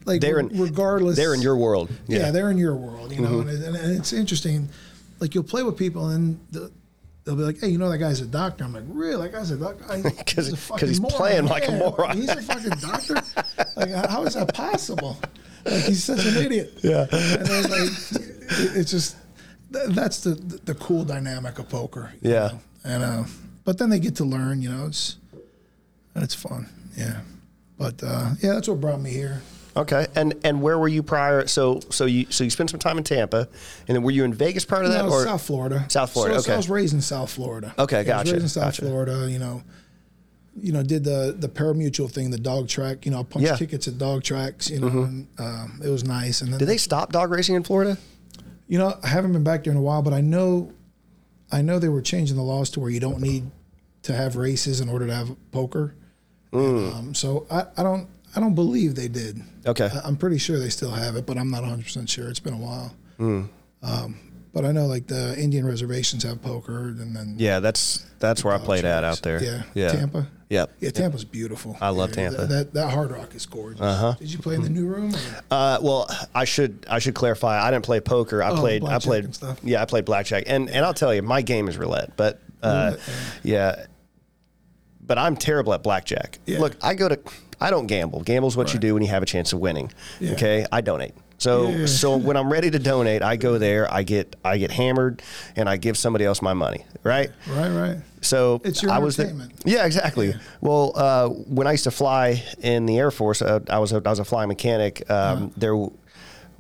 like 0.06 0.20
They're 0.20 0.40
in- 0.40 0.50
regardless, 0.60 1.16
They're 1.16 1.36
in 1.36 1.44
your 1.44 1.56
world. 1.56 1.92
yeah. 2.08 2.20
Yeah. 2.20 2.32
they're 2.32 2.50
in 2.50 2.58
your 2.58 2.76
world, 2.76 3.12
you 3.12 3.22
know, 3.22 3.44
mm-hmm. 3.44 3.50
and, 3.50 3.76
it, 3.76 3.82
and 3.84 3.98
it's 4.00 4.14
interesting. 4.14 4.68
Like 5.20 5.36
you'll 5.36 5.44
play 5.44 5.62
with 5.62 5.78
people, 5.78 6.10
and 6.10 6.40
the, 6.50 6.72
they'll 7.24 7.36
be 7.36 7.44
like, 7.44 7.60
"Hey, 7.60 7.70
you 7.70 7.78
know 7.78 7.90
that 7.90 7.98
guy's 8.00 8.22
a 8.22 8.26
doctor." 8.26 8.64
I'm 8.64 8.74
like, 8.74 8.84
"Really? 8.88 9.24
That 9.30 9.34
guy's 9.34 9.52
a 9.52 9.58
doctor?" 9.58 9.86
I- 9.90 10.02
'Cause- 10.02 10.48
he's 10.48 10.48
a 10.48 10.52
'cause 10.52 10.60
fucking 10.60 10.88
he's 10.88 11.02
moron. 11.02 11.18
playing 11.18 11.46
like 11.46 11.68
a 11.68 11.72
moron. 11.72 12.18
He's 12.18 12.30
a 12.30 12.42
fucking 12.42 12.72
doctor. 12.80 13.16
like, 13.76 13.92
how- 14.10 14.24
is 14.24 14.34
that 14.36 14.54
possible? 14.54 15.18
Like, 15.66 15.84
he's 15.84 16.04
such 16.04 16.26
an 16.26 16.38
idiot. 16.38 16.74
Yeah. 16.84 17.06
And 17.12 17.46
then, 17.46 17.64
like, 17.70 17.82
it- 17.82 18.78
it's 18.78 18.92
just 18.92 19.16
th- 19.74 19.90
that's 19.90 20.22
the 20.22 20.32
the 20.66 20.76
cool 20.76 21.04
dynamic 21.04 21.60
of 21.60 21.70
poker. 21.70 22.12
Yeah. 22.22 22.48
know? 22.48 22.60
And 22.84 23.04
uh, 23.04 23.24
but 23.64 23.78
then 23.78 23.90
they 23.90 24.00
get 24.00 24.16
to 24.18 24.24
learn, 24.26 24.62
you 24.62 24.70
know, 24.72 24.88
it's 24.88 25.18
and 26.16 26.24
it's 26.24 26.34
fun. 26.36 26.68
Yeah. 26.98 27.22
But 27.78 28.02
uh, 28.04 28.32
yeah, 28.42 28.54
that's 28.54 28.68
what 28.68 28.82
brought 28.82 29.00
me 29.02 29.12
here. 29.12 29.42
Okay. 29.76 30.08
And 30.16 30.34
and 30.44 30.62
where 30.62 30.78
were 30.78 30.88
you 30.88 31.02
prior? 31.04 31.48
So 31.48 31.80
so 31.90 32.06
you 32.06 32.26
so 32.30 32.44
you 32.44 32.50
spent 32.50 32.70
some 32.70 32.80
time 32.80 32.98
in 32.98 33.04
Tampa, 33.04 33.48
and 33.88 33.96
then 33.96 34.04
were 34.04 34.12
you 34.12 34.24
in 34.26 34.34
Vegas 34.34 34.66
part 34.66 34.86
of 34.86 34.92
that, 34.92 35.06
No, 35.06 35.12
or 35.12 35.24
South 35.24 35.44
Florida. 35.46 35.86
South 35.90 36.12
Florida, 36.12 36.36
So, 36.36 36.42
so 36.42 36.46
okay. 36.48 36.54
I 36.54 36.58
was 36.58 36.70
raised 36.70 36.94
in 36.94 37.02
South 37.02 37.30
Florida. 37.32 37.74
Okay, 37.80 38.04
Yeah, 38.06 38.16
I 38.16 38.22
was 38.22 38.24
gotcha, 38.26 38.32
raised 38.34 38.44
in 38.44 38.50
South 38.50 38.64
gotcha. 38.66 38.82
Florida. 38.82 39.28
You 39.32 39.40
know, 39.40 39.64
you 40.60 40.74
know, 40.74 40.84
did 40.84 41.04
the 41.06 41.34
the 41.38 41.48
parimutuel 41.48 42.10
thing, 42.12 42.32
the 42.32 42.38
dog 42.38 42.68
track. 42.68 43.06
You 43.06 43.12
know, 43.12 43.24
punch 43.24 43.44
Yeah. 43.46 43.52
Mm-hmm. 43.52 43.58
tickets 43.60 43.88
at 43.88 43.98
dog 43.98 44.24
tracks. 44.24 44.70
You 44.70 44.80
know, 44.82 44.88
and, 44.88 45.28
um, 45.40 45.80
it 45.84 45.90
was 45.90 46.04
nice. 46.04 46.42
And 46.42 46.52
then 46.52 46.60
did 46.60 46.68
they 46.68 46.78
stop 46.78 47.12
dog 47.14 47.32
racing 47.32 47.56
in 47.56 47.64
Florida? 47.64 47.98
You 48.68 48.78
know, 48.78 48.98
I 49.04 49.08
haven't 49.08 49.32
been 49.34 49.44
back 49.44 49.64
there 49.64 49.72
in 49.72 49.78
a 49.78 49.82
while, 49.82 50.02
but 50.02 50.14
I 50.14 50.22
know, 50.22 50.72
I 51.52 51.62
know 51.62 51.78
they 51.80 51.90
were 51.90 52.02
changing 52.02 52.38
the 52.38 52.42
laws 52.44 52.70
to 52.72 52.80
where 52.80 52.90
you 52.90 53.00
don't 53.02 53.20
need 53.20 53.52
to 54.04 54.14
have 54.16 54.36
races 54.38 54.80
in 54.82 54.88
order 54.90 55.08
to 55.08 55.14
have 55.14 55.36
poker. 55.52 55.94
Mm. 56.54 56.94
Um, 56.94 57.14
so 57.14 57.46
I, 57.52 57.66
I 57.78 57.84
don't 57.84 58.08
I 58.36 58.40
don't 58.40 58.56
believe 58.56 58.96
they 58.96 59.08
did. 59.08 59.42
Okay. 59.66 59.90
I- 59.94 60.02
I'm 60.08 60.16
pretty 60.18 60.38
sure 60.38 60.58
they 60.60 60.70
still 60.70 60.92
have 60.92 61.16
it, 61.16 61.26
but 61.26 61.38
I'm 61.38 61.50
not 61.52 61.62
100 61.62 61.84
percent 61.84 62.10
sure. 62.10 62.30
It's 62.30 62.40
been 62.40 62.54
a 62.54 62.58
while. 62.58 62.94
Mm. 63.20 63.50
Um, 63.84 64.16
but 64.54 64.66
I 64.66 64.72
know 64.72 64.86
like 64.86 65.08
the 65.08 65.38
Indian 65.40 65.66
reservations 65.66 66.24
have 66.24 66.42
poker, 66.42 66.80
and 66.90 67.16
then 67.16 67.36
Yeah, 67.38 67.60
that's 67.60 68.06
that's 68.20 68.44
where 68.44 68.54
I 68.54 68.58
played 68.58 68.86
at 68.86 69.04
out 69.04 69.22
there. 69.22 69.42
Yeah, 69.44 69.64
Yeah. 69.74 69.92
Tampa. 69.92 70.28
Yep. 70.50 70.72
Yeah, 70.82 70.90
Tampa's 70.90 71.24
beautiful. 71.24 71.78
I 71.80 71.90
love 71.90 72.10
Yeah, 72.10 72.16
Tampa. 72.16 72.38
That, 72.42 72.50
that 72.50 72.74
that 72.74 72.90
Hard 72.92 73.12
Rock 73.12 73.34
is 73.36 73.46
gorgeous. 73.46 73.80
Uh-huh. 73.82 74.16
Did 74.20 74.32
you 74.34 74.40
play 74.40 74.56
in 74.56 74.62
the 74.64 74.70
new 74.70 74.86
room? 74.86 75.14
Uh, 75.50 75.80
well, 75.82 76.10
I 76.36 76.44
should 76.44 76.86
I 76.90 77.00
should 77.00 77.16
clarify. 77.16 77.66
I 77.66 77.72
didn't 77.72 77.86
play 77.86 78.02
poker. 78.02 78.44
I 78.44 78.50
Oh, 78.52 78.58
played 78.58 78.84
I 78.84 79.00
played 79.00 79.38
yeah 79.64 79.82
I 79.82 79.86
played 79.86 80.04
blackjack 80.06 80.44
and 80.48 80.70
and 80.70 80.84
I'll 80.86 80.94
tell 80.94 81.14
you 81.16 81.22
my 81.22 81.42
game 81.42 81.70
is 81.70 81.78
roulette, 81.78 82.18
but 82.18 82.42
uh, 82.62 82.98
yeah, 83.44 83.86
but 85.12 85.18
I'm 85.18 85.36
terrible 85.36 85.74
at 85.74 85.84
blackjack. 85.84 86.40
Yeah. 86.46 86.60
Look, 86.60 86.78
I 86.82 86.94
go 86.94 87.10
to 87.10 87.20
I 87.60 87.70
don't 87.70 87.86
gamble. 87.88 88.22
Gamble's 88.22 88.56
what 88.56 88.74
you 88.74 88.80
do 88.80 88.94
when 88.94 89.04
you 89.04 89.10
have 89.10 89.22
a 89.22 89.26
chance 89.26 89.52
of 89.52 89.60
winning. 89.60 89.92
Yeah. 90.22 90.32
Okay, 90.32 90.66
I 90.72 90.80
donate. 90.80 91.14
So 91.38 91.68
Yeah. 91.70 91.86
so 91.86 92.16
when 92.16 92.38
I'm 92.38 92.50
ready 92.50 92.72
to 92.72 92.80
donate, 92.80 93.22
I 93.22 93.36
go 93.36 93.58
there. 93.58 93.94
I 93.94 94.04
get 94.04 94.38
I 94.46 94.58
get 94.58 94.72
hammered, 94.72 95.22
and 95.58 95.68
I 95.68 95.76
give 95.76 95.98
somebody 95.98 96.24
else 96.24 96.42
my 96.42 96.54
money. 96.54 96.86
Right. 97.04 97.30
Right, 97.50 97.70
right. 97.70 97.98
So 98.22 98.62
It's 98.64 98.82
your 98.82 98.92
I 98.94 99.00
was 99.00 99.20
yeah, 99.66 99.86
exactly. 99.86 100.34
Well, 100.62 100.94
uh, 100.96 101.28
when 101.28 101.68
I 101.68 101.72
used 101.72 101.84
to 101.84 101.92
fly 101.92 102.42
in 102.62 102.86
the 102.86 102.98
Air 102.98 103.12
Force, 103.12 103.42
uh, 103.42 103.60
I 103.70 103.80
was 103.80 103.92
a, 103.92 104.02
I 104.06 104.10
was 104.12 104.20
a 104.20 104.24
flying 104.26 104.48
mechanic. 104.48 105.04
Um, 105.10 105.18
Uh-huh. 105.18 105.48
There, 105.58 105.76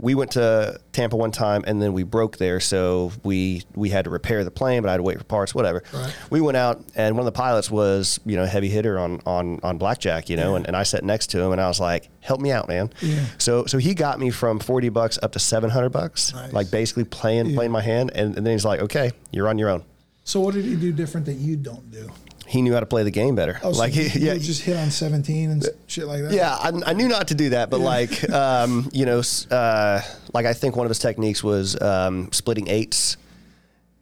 we 0.01 0.15
went 0.15 0.31
to 0.31 0.79
Tampa 0.91 1.15
one 1.15 1.31
time, 1.31 1.63
and 1.67 1.81
then 1.81 1.93
we 1.93 2.03
broke 2.03 2.37
there, 2.37 2.59
so 2.59 3.11
we 3.23 3.63
we 3.75 3.89
had 3.89 4.05
to 4.05 4.09
repair 4.09 4.43
the 4.43 4.49
plane, 4.51 4.81
but 4.81 4.89
I 4.89 4.93
had 4.93 4.97
to 4.97 5.03
wait 5.03 5.17
for 5.19 5.23
parts, 5.23 5.53
whatever. 5.55 5.83
Right. 5.93 6.13
We 6.31 6.41
went 6.41 6.57
out, 6.57 6.83
and 6.95 7.15
one 7.15 7.21
of 7.21 7.31
the 7.33 7.37
pilots 7.37 7.69
was 7.69 8.19
you 8.25 8.35
know 8.35 8.43
a 8.43 8.47
heavy 8.47 8.67
hitter 8.69 8.97
on 8.99 9.21
on 9.25 9.59
on 9.63 9.77
blackjack, 9.77 10.29
you 10.29 10.35
know, 10.37 10.51
Yeah. 10.51 10.57
and, 10.57 10.67
and 10.67 10.75
I 10.75 10.83
sat 10.83 11.03
next 11.03 11.27
to 11.27 11.41
him, 11.41 11.51
and 11.51 11.61
I 11.61 11.67
was 11.67 11.79
like, 11.79 12.09
"Help 12.19 12.41
me 12.41 12.51
out, 12.51 12.67
man." 12.67 12.91
Yeah. 13.01 13.25
So 13.37 13.65
so 13.65 13.77
he 13.77 13.93
got 13.93 14.19
me 14.19 14.31
from 14.31 14.59
forty 14.59 14.89
bucks 14.89 15.19
up 15.21 15.31
to 15.33 15.39
seven 15.39 15.69
hundred 15.69 15.89
bucks, 15.91 16.33
Nice. 16.33 16.51
like 16.51 16.71
basically 16.71 17.03
playing 17.05 17.47
Yeah. 17.51 17.55
playing 17.57 17.71
my 17.71 17.81
hand, 17.81 18.11
and, 18.15 18.35
and 18.35 18.45
then 18.45 18.53
he's 18.53 18.65
like, 18.65 18.79
"Okay, 18.81 19.11
you're 19.31 19.47
on 19.47 19.57
your 19.59 19.69
own." 19.69 19.83
So 20.23 20.39
what 20.39 20.53
did 20.55 20.65
he 20.65 20.75
do 20.75 20.91
different 20.91 21.25
that 21.27 21.33
you 21.37 21.55
don't 21.57 21.91
do? 21.91 22.09
He 22.51 22.61
knew 22.61 22.73
how 22.73 22.81
to 22.81 22.85
play 22.85 23.03
the 23.03 23.11
game 23.11 23.33
better. 23.33 23.61
Oh, 23.63 23.71
so 23.71 23.79
like 23.79 23.93
he, 23.93 24.19
yeah, 24.19 24.35
just 24.35 24.61
hit 24.61 24.75
on 24.75 24.91
17 24.91 25.51
and 25.51 25.65
shit 25.87 26.05
like 26.05 26.21
that? 26.21 26.33
Yeah, 26.33 26.53
I, 26.53 26.71
I 26.87 26.93
knew 26.93 27.07
not 27.07 27.29
to 27.29 27.35
do 27.35 27.51
that, 27.51 27.69
but 27.69 27.79
like, 27.79 28.29
um, 28.29 28.89
you 28.91 29.05
know, 29.05 29.21
uh, 29.49 30.01
like 30.33 30.45
I 30.45 30.51
think 30.51 30.75
one 30.75 30.85
of 30.85 30.89
his 30.89 30.99
techniques 30.99 31.41
was 31.41 31.81
um, 31.81 32.29
splitting 32.33 32.67
eights. 32.67 33.15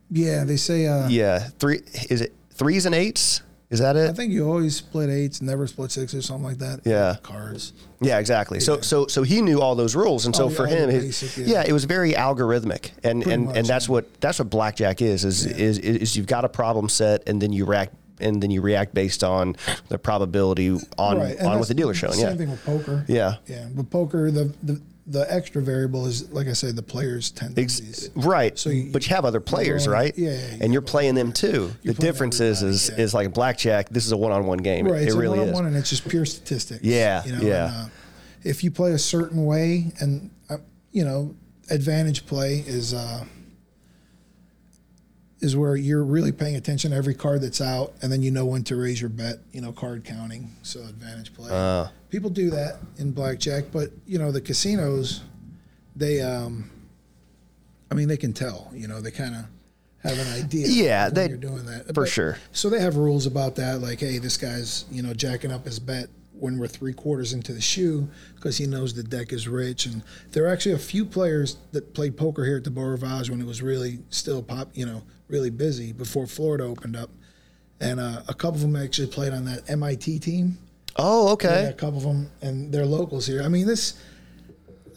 Yeah, 0.10 0.46
they 0.46 0.58
say, 0.58 0.88
uh, 0.88 1.08
Yeah, 1.10 1.38
three 1.60 1.82
is 2.10 2.22
it 2.22 2.34
threes 2.52 2.88
and 2.88 2.96
eights? 2.96 3.44
Is 3.70 3.82
that 3.82 3.96
it? 3.96 4.10
I 4.10 4.14
think 4.14 4.34
you 4.34 4.50
always 4.50 4.76
split 4.78 5.12
eights, 5.12 5.44
never 5.44 5.68
split 5.68 5.92
sixes, 5.92 6.20
or 6.20 6.22
something 6.24 6.46
like 6.46 6.58
that. 6.58 6.80
Yeah. 6.86 7.18
Cards. 7.22 7.74
Yeah, 8.02 8.18
exactly. 8.18 8.60
So 8.60 8.82
so 8.82 9.06
so 9.06 9.22
he 9.22 9.44
knew 9.44 9.62
all 9.62 9.76
those 9.76 9.96
rules, 9.96 10.26
and 10.26 10.36
so 10.36 10.46
All- 10.46 10.50
for 10.50 10.68
the 10.68 10.76
him, 10.76 10.90
basic, 10.90 11.38
yeah. 11.38 11.54
yeah. 11.54 11.64
it 11.68 11.72
was 11.72 11.84
very 11.86 12.14
algorithmic, 12.14 12.92
and 13.04 13.22
Pretty 13.22 13.32
and, 13.32 13.46
much, 13.46 13.58
and 13.58 13.68
that's 13.68 13.88
yeah. 13.88 13.92
what 13.92 14.22
that's 14.22 14.40
what 14.40 14.50
blackjack 14.50 15.04
is 15.04 15.24
is, 15.24 15.46
is 15.46 15.78
is 15.78 16.18
you've 16.18 16.26
got 16.26 16.46
a 16.46 16.50
problem 16.50 16.90
set, 16.90 17.30
and 17.30 17.40
then 17.40 17.54
you 17.54 17.66
react. 17.66 17.94
And 18.20 18.42
then 18.44 18.52
you 18.52 18.62
react 18.62 18.94
based 18.94 19.24
on 19.24 19.56
the 19.88 19.98
probability 19.98 20.78
on 20.98 21.18
right. 21.20 21.40
on 21.42 21.60
what 21.60 21.68
the 21.68 21.74
dealer's 21.74 21.98
showing. 21.98 22.14
Same 22.14 22.30
Yeah, 22.30 22.36
thing 22.36 22.52
with 22.52 22.66
poker. 22.66 23.06
yeah. 23.08 23.36
Yeah. 23.48 23.68
But 23.74 23.90
poker, 23.90 24.30
the, 24.32 24.54
the, 24.64 24.82
the 25.08 25.26
extra 25.34 25.62
variable 25.62 26.06
is, 26.06 26.30
like 26.32 26.48
I 26.48 26.54
said, 26.54 26.76
the 26.76 26.84
player's 26.84 27.32
Ex- 27.32 27.40
tendencies. 27.40 28.10
right. 28.16 28.58
So 28.60 28.70
you- 28.70 28.92
but 28.92 29.08
you 29.08 29.16
have 29.16 29.26
other 29.26 29.40
players, 29.40 29.88
right? 29.88 30.14
yeah, 30.18 30.32
yeah, 30.32 30.36
you 30.56 30.58
and 30.62 30.74
you're 30.74 30.82
playing 30.82 31.16
them 31.16 31.32
too. 31.32 31.72
The 31.84 31.94
difference 31.94 32.40
is 32.40 32.62
is, 32.62 32.90
yeah. 32.90 33.04
is 33.04 33.14
like 33.14 33.34
blackjack. 33.34 33.90
This 33.90 34.06
is 34.06 34.12
a 34.12 34.18
one-on-one 34.18 34.60
game. 34.60 34.86
Right. 34.88 35.02
It 35.02 35.08
It's 35.08 35.16
really 35.16 35.40
a 35.40 35.44
is. 35.44 35.48
one-on-one 35.48 35.66
and 35.68 35.76
it's 35.76 35.90
just 35.90 36.08
pure 36.08 36.26
statistics. 36.26 36.84
Yeah, 36.84 37.24
You 37.26 37.32
know, 37.38 37.42
yeah. 37.42 37.66
And, 37.66 37.76
uh, 37.76 37.90
if 38.44 38.64
you 38.64 38.72
play 38.72 38.92
a 38.92 38.98
certain 39.00 39.46
way, 39.46 39.92
and 40.00 40.30
uh, 40.50 40.58
you 40.92 41.04
know, 41.04 41.36
advantage 41.70 42.26
play 42.26 42.64
is 42.68 42.94
uh, 42.94 43.26
is 45.42 45.56
where 45.56 45.76
you're 45.76 46.04
really 46.04 46.32
paying 46.32 46.56
attention 46.56 46.92
to 46.92 46.98
every 46.98 47.14
card 47.14 47.42
that's 47.42 47.62
out, 47.62 47.94
and 48.02 48.12
then 48.12 48.22
you 48.22 48.30
know 48.32 48.46
when 48.46 48.64
to 48.66 48.76
raise 48.76 49.00
your 49.00 49.10
bet. 49.10 49.38
You 49.52 49.62
know, 49.62 49.72
card 49.72 50.04
counting. 50.04 50.52
So 50.64 50.82
advantage 50.82 51.34
play. 51.34 51.50
Uh, 51.52 51.88
People 52.10 52.30
do 52.30 52.50
that 52.50 52.78
in 52.98 53.12
blackjack, 53.12 53.66
but 53.72 53.92
you 54.08 54.18
know, 54.18 54.32
the 54.32 54.42
casinos, 54.42 55.22
they, 55.96 56.22
um, 56.22 56.70
I 57.92 57.94
mean, 57.96 58.08
they 58.08 58.18
can 58.18 58.34
tell. 58.34 58.70
You 58.74 58.88
know, 58.88 59.00
they 59.00 59.12
kind 59.12 59.36
of 59.36 59.46
have 60.04 60.18
an 60.18 60.34
idea. 60.34 60.68
Yeah, 60.70 61.10
they- 61.10 61.28
you're 61.30 61.38
doing 61.38 61.66
that 61.68 61.86
for 61.88 61.94
But- 61.94 62.10
sure. 62.10 62.38
so 62.52 62.70
they 62.70 62.80
have 62.82 62.96
rules 62.98 63.26
about 63.28 63.56
that, 63.58 63.80
like, 63.82 64.00
hey, 64.00 64.18
this 64.18 64.38
guy's 64.38 64.86
you 64.92 65.04
know 65.04 65.14
jacking 65.14 65.52
up 65.52 65.66
his 65.66 65.80
bet 65.80 66.10
when 66.40 66.58
we're 66.58 66.68
three 66.68 66.94
quarters 66.94 67.34
into 67.34 67.54
the 67.54 67.62
shoe 67.62 68.08
because 68.36 68.58
he 68.58 68.66
knows 68.66 68.94
the 68.94 69.04
deck 69.04 69.34
is 69.34 69.48
rich. 69.48 69.86
And 69.86 70.04
there 70.32 70.46
are 70.46 70.48
actually 70.48 70.76
a 70.76 70.80
few 70.80 71.06
players 71.06 71.58
that 71.72 71.94
played 71.94 72.18
poker 72.18 72.46
here 72.46 72.58
at 72.58 72.64
the 72.64 72.72
Beau 72.72 72.84
Rivage 72.84 73.30
when 73.30 73.42
it 73.42 73.48
was 73.48 73.62
really 73.62 74.00
still 74.10 74.42
pop, 74.42 74.70
you 74.74 74.86
know, 74.86 75.04
really 75.28 75.50
busy 75.50 75.92
before 75.92 76.28
Florida 76.28 76.64
opened 76.64 76.96
up. 76.96 77.10
And 77.80 78.00
uh, 78.00 78.24
a 78.28 78.34
couple 78.34 78.56
of 78.56 78.62
them 78.62 78.76
actually 78.76 79.08
played 79.08 79.34
on 79.34 79.46
that 79.46 79.70
MIT 79.70 80.20
team. 80.20 80.58
oh, 80.98 81.30
okay. 81.34 81.64
Yeah, 81.64 81.70
a 81.70 81.74
couple 81.74 81.98
of 81.98 82.04
them, 82.04 82.30
and 82.42 82.72
they're 82.74 82.86
locals 82.86 83.26
here. 83.26 83.42
I 83.42 83.48
mean 83.48 83.68
this. 83.68 84.02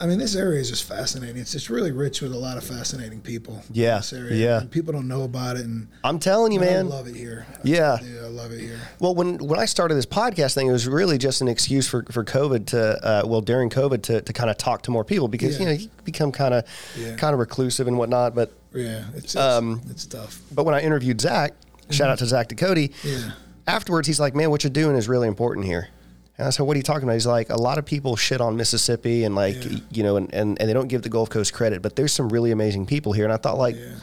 I 0.03 0.07
mean, 0.07 0.19
this 0.19 0.35
area 0.35 0.61
is 0.61 0.69
just 0.69 0.83
fascinating. 0.83 1.37
It's 1.41 1.53
just 1.53 1.71
really 1.71 1.93
rich 1.93 2.21
with 2.23 2.33
a 2.33 2.37
lot 2.37 2.57
of 2.59 2.65
fascinating 2.65 3.21
people. 3.21 3.62
Yeah, 3.71 3.99
this 3.99 4.12
area. 4.12 4.35
yeah. 4.35 4.61
And 4.61 4.69
people 4.71 4.93
don't 4.93 5.07
know 5.07 5.23
about 5.23 5.57
it, 5.57 5.65
and 5.65 5.87
I'm 6.03 6.19
telling 6.19 6.51
you, 6.51 6.61
I 6.61 6.65
man. 6.65 6.87
I 6.87 6.88
love 6.88 7.07
it 7.07 7.15
here. 7.15 7.47
Yeah. 7.62 7.99
Yeah, 8.03 8.23
I 8.23 8.27
love 8.29 8.51
it 8.53 8.59
here. 8.61 8.81
Well, 8.99 9.15
when 9.15 9.38
when 9.38 9.61
I 9.61 9.65
started 9.65 9.95
this 9.95 10.07
podcast 10.07 10.55
thing, 10.55 10.67
it 10.67 10.73
was 10.73 10.88
really 10.88 11.19
just 11.19 11.41
an 11.41 11.47
excuse 11.49 11.87
for, 11.88 12.05
for 12.11 12.25
COVID 12.25 12.67
to 12.67 13.07
uh, 13.07 13.23
well 13.25 13.41
during 13.43 13.71
COVID 13.71 14.03
to, 14.03 14.21
to 14.23 14.33
kind 14.33 14.51
of 14.51 14.59
talk 14.59 14.83
to 14.83 14.91
more 14.91 15.05
people 15.05 15.29
because 15.29 15.61
you 15.61 15.67
know 15.67 15.73
you 15.73 15.88
become 16.05 16.33
kind 16.33 16.53
of 16.55 16.65
Yeah. 16.99 17.15
kind 17.15 17.33
of 17.33 17.38
reclusive 17.38 17.87
and 17.87 17.97
whatnot. 17.97 18.35
But 18.35 18.53
Yeah, 18.75 19.05
it's 19.15 19.37
Um, 19.37 19.83
it's 19.88 20.05
tough. 20.07 20.41
but 20.51 20.65
when 20.65 20.75
I 20.75 20.81
interviewed 20.81 21.21
Zach, 21.21 21.55
shout 21.91 22.11
out 22.11 22.19
to 22.19 22.27
Zach 22.27 22.49
Ducote. 22.49 22.93
Yeah. 23.05 23.33
Afterwards, 23.69 24.09
he's 24.09 24.19
like, 24.19 24.35
"Man, 24.35 24.51
what 24.51 24.65
you're 24.65 24.73
doing 24.73 24.97
is 24.97 25.09
really 25.09 25.29
important 25.29 25.65
here." 25.67 25.88
And 26.38 26.47
I 26.47 26.51
said, 26.51 26.62
"What 26.64 26.75
are 26.75 26.79
you 26.79 26.83
talking 26.83 27.05
about?" 27.05 27.12
He's 27.14 27.27
like, 27.27 27.51
"A 27.51 27.57
lot 27.57 27.79
of 27.79 27.85
people 27.85 28.16
shit 28.16 28.40
on 28.40 28.57
Mississippi 28.57 29.25
and 29.25 29.35
like 29.35 29.62
Yeah. 29.64 29.79
you 29.90 30.03
know, 30.03 30.16
and, 30.16 30.33
and 30.35 30.59
and 30.61 30.68
they 30.68 30.73
don't 30.73 30.88
give 30.88 31.03
the 31.03 31.09
Gulf 31.11 31.29
Coast 31.31 31.53
credit, 31.53 31.83
but 31.83 31.95
there's 31.97 32.12
some 32.12 32.29
really 32.31 32.51
amazing 32.53 32.87
people 32.87 33.12
here." 33.12 33.25
And 33.25 33.33
I 33.33 33.37
thought, 33.37 33.59
like, 33.59 33.77
Yeah. 33.77 33.97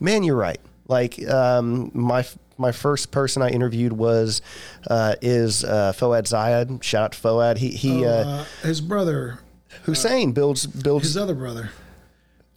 man, 0.00 0.22
you're 0.24 0.36
right. 0.36 0.60
Like 0.88 1.22
um, 1.28 1.90
my 1.92 2.24
my 2.58 2.72
first 2.72 3.10
person 3.10 3.42
I 3.42 3.50
interviewed 3.50 3.92
was 3.92 4.40
uh, 4.88 5.16
is 5.20 5.64
uh, 5.64 5.92
Foad 5.94 6.22
Zayed. 6.24 6.82
Shout 6.82 7.02
out 7.04 7.12
to 7.12 7.18
Foad. 7.20 7.58
He 7.58 7.68
he 7.70 8.04
Oh, 8.06 8.08
uh, 8.08 8.12
uh, 8.12 8.44
his 8.66 8.80
brother, 8.80 9.40
Hussein 9.82 10.32
builds 10.32 10.66
builds. 10.66 11.04
his 11.04 11.16
other 11.16 11.34
brother, 11.34 11.70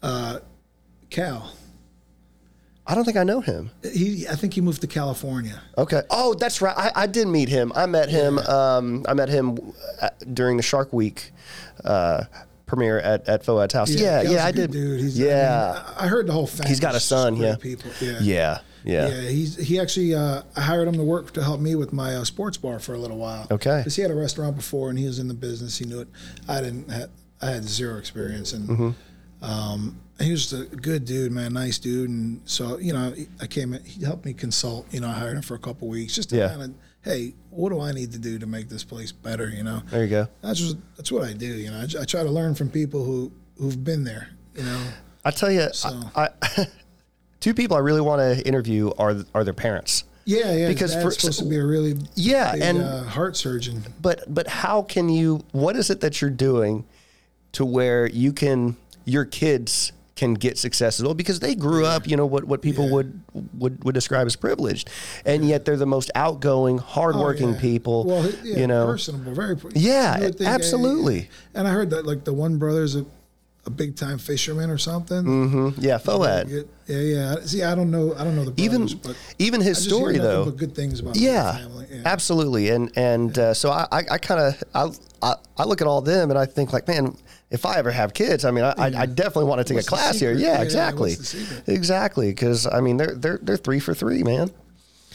uh, 0.02 0.40
Cal. 1.10 1.52
I 2.90 2.96
don't 2.96 3.06
think 3.06 3.18
I 3.18 3.24
know 3.24 3.40
him. 3.40 3.70
He, 3.84 4.28
I 4.28 4.34
think 4.34 4.56
he 4.56 4.62
moved 4.62 4.82
to 4.82 4.88
California. 4.88 5.62
Okay. 5.78 6.02
Oh, 6.10 6.34
that's 6.34 6.60
right. 6.60 6.76
I, 6.76 7.04
I 7.04 7.06
did 7.06 7.28
meet 7.28 7.48
him. 7.48 7.72
I 7.76 7.86
met 7.86 8.10
him. 8.10 8.40
Um, 8.40 9.06
I 9.08 9.14
met 9.14 9.30
him 9.30 9.60
uh, 10.02 10.10
during 10.34 10.58
the 10.58 10.64
Shark 10.64 10.92
Week 10.92 11.32
uh, 11.86 12.24
premiere 12.66 12.98
at 12.98 13.30
at 13.30 13.46
Foad's 13.46 13.76
house. 13.76 13.92
Yeah, 13.92 14.24
yeah, 14.24 14.44
a 14.44 14.48
I 14.48 14.52
good 14.52 14.72
did. 14.72 14.72
Dude, 14.72 15.00
he's, 15.02 15.20
yeah, 15.20 15.72
I, 15.72 15.90
mean, 15.90 15.98
I 16.00 16.08
heard 16.08 16.26
the 16.26 16.34
whole 16.34 16.48
family. 16.48 16.70
He's 16.70 16.80
got 16.80 16.96
a 16.96 17.00
son, 17.00 17.36
yeah. 17.36 17.58
People. 17.58 17.92
Yeah. 18.02 18.18
yeah, 18.22 18.60
yeah, 18.84 19.08
Yeah, 19.08 19.30
he's 19.30 19.56
he 19.56 19.80
actually 19.80 20.16
uh, 20.16 20.42
I 20.56 20.62
hired 20.62 20.88
him 20.88 20.96
to 20.96 21.04
work 21.04 21.32
to 21.34 21.44
help 21.44 21.62
me 21.62 21.76
with 21.76 21.94
my 21.94 22.16
uh, 22.16 22.24
sports 22.24 22.58
bar 22.58 22.80
for 22.80 22.96
a 22.96 22.98
little 22.98 23.18
while. 23.18 23.46
Okay. 23.52 23.82
because 23.82 23.96
he 23.96 24.02
had 24.02 24.10
a 24.10 24.16
restaurant 24.16 24.56
before 24.56 24.90
and 24.90 24.98
he 24.98 25.06
was 25.06 25.20
in 25.20 25.28
the 25.28 25.36
business. 25.36 25.78
He 25.78 25.86
knew 25.86 26.00
it. 26.00 26.08
I 26.48 26.62
didn't. 26.62 26.90
Have, 26.90 27.12
I 27.40 27.52
had 27.52 27.66
zero 27.66 28.00
experience 28.00 28.54
and. 28.54 28.68
Mm-hmm. 28.68 28.90
Um, 29.42 30.02
he 30.22 30.32
was 30.32 30.52
a 30.54 30.66
good 30.66 31.06
dude, 31.06 31.32
man, 31.32 31.54
nice 31.54 31.80
dude, 31.80 32.10
and 32.10 32.42
so 32.46 32.78
you 32.78 32.94
know, 32.94 33.14
I 33.42 33.48
came. 33.48 33.74
in 33.74 33.84
He 33.84 34.04
helped 34.04 34.26
me 34.26 34.34
consult. 34.34 34.86
You 34.94 35.00
know, 35.02 35.08
I 35.10 35.14
hired 35.14 35.36
him 35.38 35.42
for 35.42 35.56
a 35.56 35.60
couple 35.60 35.88
weeks 35.88 36.16
just 36.16 36.30
to 36.32 36.38
Yeah. 36.38 36.50
kind 36.50 36.62
of, 36.62 36.72
hey, 37.02 37.34
what 37.50 37.70
do 37.70 37.80
I 37.82 37.92
need 37.92 38.12
to 38.12 38.20
do 38.20 38.38
to 38.40 38.46
make 38.46 38.70
this 38.70 38.84
place 38.84 39.12
better? 39.12 39.50
You 39.50 39.64
know, 39.64 39.82
There 39.90 40.04
you 40.04 40.10
go. 40.10 40.28
that's 40.42 40.60
just 40.60 40.78
that's 40.98 41.12
what 41.12 41.24
I 41.24 41.34
do. 41.34 41.48
You 41.48 41.72
know, 41.72 41.78
I, 41.80 42.02
I 42.02 42.06
try 42.06 42.24
to 42.24 42.30
learn 42.32 42.56
from 42.56 42.70
people 42.70 43.04
who 43.04 43.32
who've 43.58 43.82
been 43.84 44.04
there. 44.04 44.30
You 44.56 44.64
know, 44.64 44.82
I 45.26 45.32
tell 45.32 45.52
you, 45.52 45.68
So- 45.74 46.00
I, 46.16 46.30
I, 46.42 46.68
two 47.40 47.54
people 47.54 47.78
I 47.78 47.80
really 47.82 48.02
want 48.02 48.20
to 48.22 48.46
interview 48.48 48.92
are 48.98 49.16
are 49.34 49.44
their 49.44 49.54
parents. 49.54 50.04
yeah, 50.26 50.54
yeah. 50.54 50.68
Because 50.68 50.94
for- 50.96 51.12
supposed 51.12 51.40
to 51.40 51.46
be 51.46 51.56
a 51.56 51.66
really 51.66 51.96
Yeah, 52.16 52.52
big, 52.54 52.62
and- 52.62 52.82
uh, 52.82 53.04
heart 53.04 53.38
surgeon. 53.38 53.84
but 54.02 54.24
but 54.34 54.48
how 54.48 54.82
can 54.82 55.08
you 55.10 55.44
what 55.54 55.76
is 55.78 55.90
it 55.90 56.02
that 56.02 56.20
you're 56.22 56.30
doing 56.30 56.84
to 57.54 57.64
where 57.66 58.08
you 58.08 58.34
can 58.34 58.76
your 59.06 59.26
kids 59.26 59.92
can 60.20 60.34
get 60.46 60.58
success 60.58 61.00
as 61.00 61.04
well 61.06 61.14
because 61.24 61.40
they 61.40 61.56
grew 61.56 61.86
up 61.94 62.02
you 62.08 62.18
know 62.20 62.26
what 62.34 62.44
what 62.52 62.62
people 62.62 62.86
Yeah. 62.88 62.94
would 62.96 63.10
would 63.62 63.76
would 63.86 63.96
describe 63.96 64.26
as 64.28 64.36
privileged 64.36 64.86
and 65.26 65.40
yet 65.52 65.60
they're 65.66 65.78
the 65.88 65.94
most 65.98 66.10
outgoing 66.26 66.78
hardworking 66.96 67.52
Oh, 67.52 67.54
yeah. 67.58 67.62
people 67.70 67.98
Well, 68.10 68.24
yeah, 68.44 68.58
you 68.60 68.68
know 68.68 68.86
personable, 68.86 69.34
very. 69.34 69.56
Yeah, 69.74 70.18
you 70.18 70.24
would 70.26 70.38
think, 70.38 70.50
absolutely. 70.50 71.20
And 71.56 71.64
I 71.68 71.72
heard 71.72 71.90
that 71.92 72.06
like 72.06 72.22
the 72.26 72.34
one 72.46 72.58
brother's 72.58 72.96
a, 72.96 73.06
a 73.66 73.70
big 73.70 73.96
time 73.96 74.18
fisherman 74.18 74.70
or 74.70 74.78
something. 74.78 75.24
Mhm. 75.24 75.74
yeah 75.78 75.98
Foad 76.00 76.46
Yeah, 76.50 76.64
yeah, 76.88 77.04
yeah. 77.16 77.36
See, 77.52 77.62
I 77.64 77.74
don't 77.76 77.92
know. 77.92 78.06
I 78.20 78.24
don't 78.26 78.36
know 78.36 78.46
the 78.52 78.62
even 78.62 78.82
brothers, 78.88 79.16
even 79.46 79.62
I 79.62 79.66
his 79.70 79.78
story 79.90 80.18
though 80.18 80.44
But 80.46 80.58
good 80.58 80.74
things 80.76 81.00
about 81.00 81.16
yeah, 81.16 81.52
the 81.54 81.58
family. 81.60 81.86
Yeah. 81.96 82.02
absolutely 82.16 82.64
and 82.76 82.92
and 82.96 83.32
uh, 83.40 83.54
so 83.54 83.66
i 83.72 83.84
i, 83.98 84.02
I 84.16 84.18
kind 84.30 84.42
of 84.48 84.50
I, 84.82 84.84
I 85.28 85.32
i 85.62 85.64
look 85.70 85.82
at 85.84 85.88
all 85.88 86.02
them 86.14 86.30
and 86.32 86.38
i 86.38 86.46
think 86.56 86.68
like 86.76 86.86
man 86.94 87.16
if 87.52 87.66
i 87.66 87.78
ever 87.78 87.92
have 87.92 88.14
kids 88.14 88.46
i 88.46 88.52
mean 88.52 88.64
i, 88.64 88.74
I, 88.78 88.86
I 89.02 89.06
definitely 89.06 89.46
want 89.46 89.60
to 89.60 89.64
take 89.64 89.76
What's 89.76 89.88
a 89.88 89.90
class 89.90 90.20
here 90.20 90.32
yeah 90.34 90.38
Yeah, 90.40 90.54
yeah, 90.58 90.62
exactly 90.64 91.12
what's 91.12 91.32
the 91.32 91.44
secret? 91.46 91.64
exactly 91.70 92.30
because 92.30 92.68
i 92.68 92.80
mean 92.82 92.98
they're 92.98 93.16
they're 93.16 93.40
they're 93.42 93.58
three 93.58 93.80
for 93.80 93.94
three 93.94 94.24
man 94.24 94.50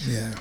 Yeah, 0.06 0.34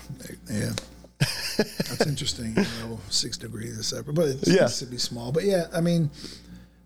yeah. 0.51 0.71
That's 1.57 2.05
interesting. 2.07 2.55
You 2.57 2.63
know, 2.81 2.99
six 3.09 3.37
degrees 3.37 3.77
is 3.77 3.87
separate, 3.87 4.13
but 4.15 4.27
it's 4.27 4.47
Yeah. 4.47 4.61
yeah. 4.63 4.67
to 4.67 4.85
be 4.87 4.97
small. 4.97 5.31
But 5.31 5.43
yeah, 5.43 5.67
I 5.73 5.79
mean, 5.79 6.09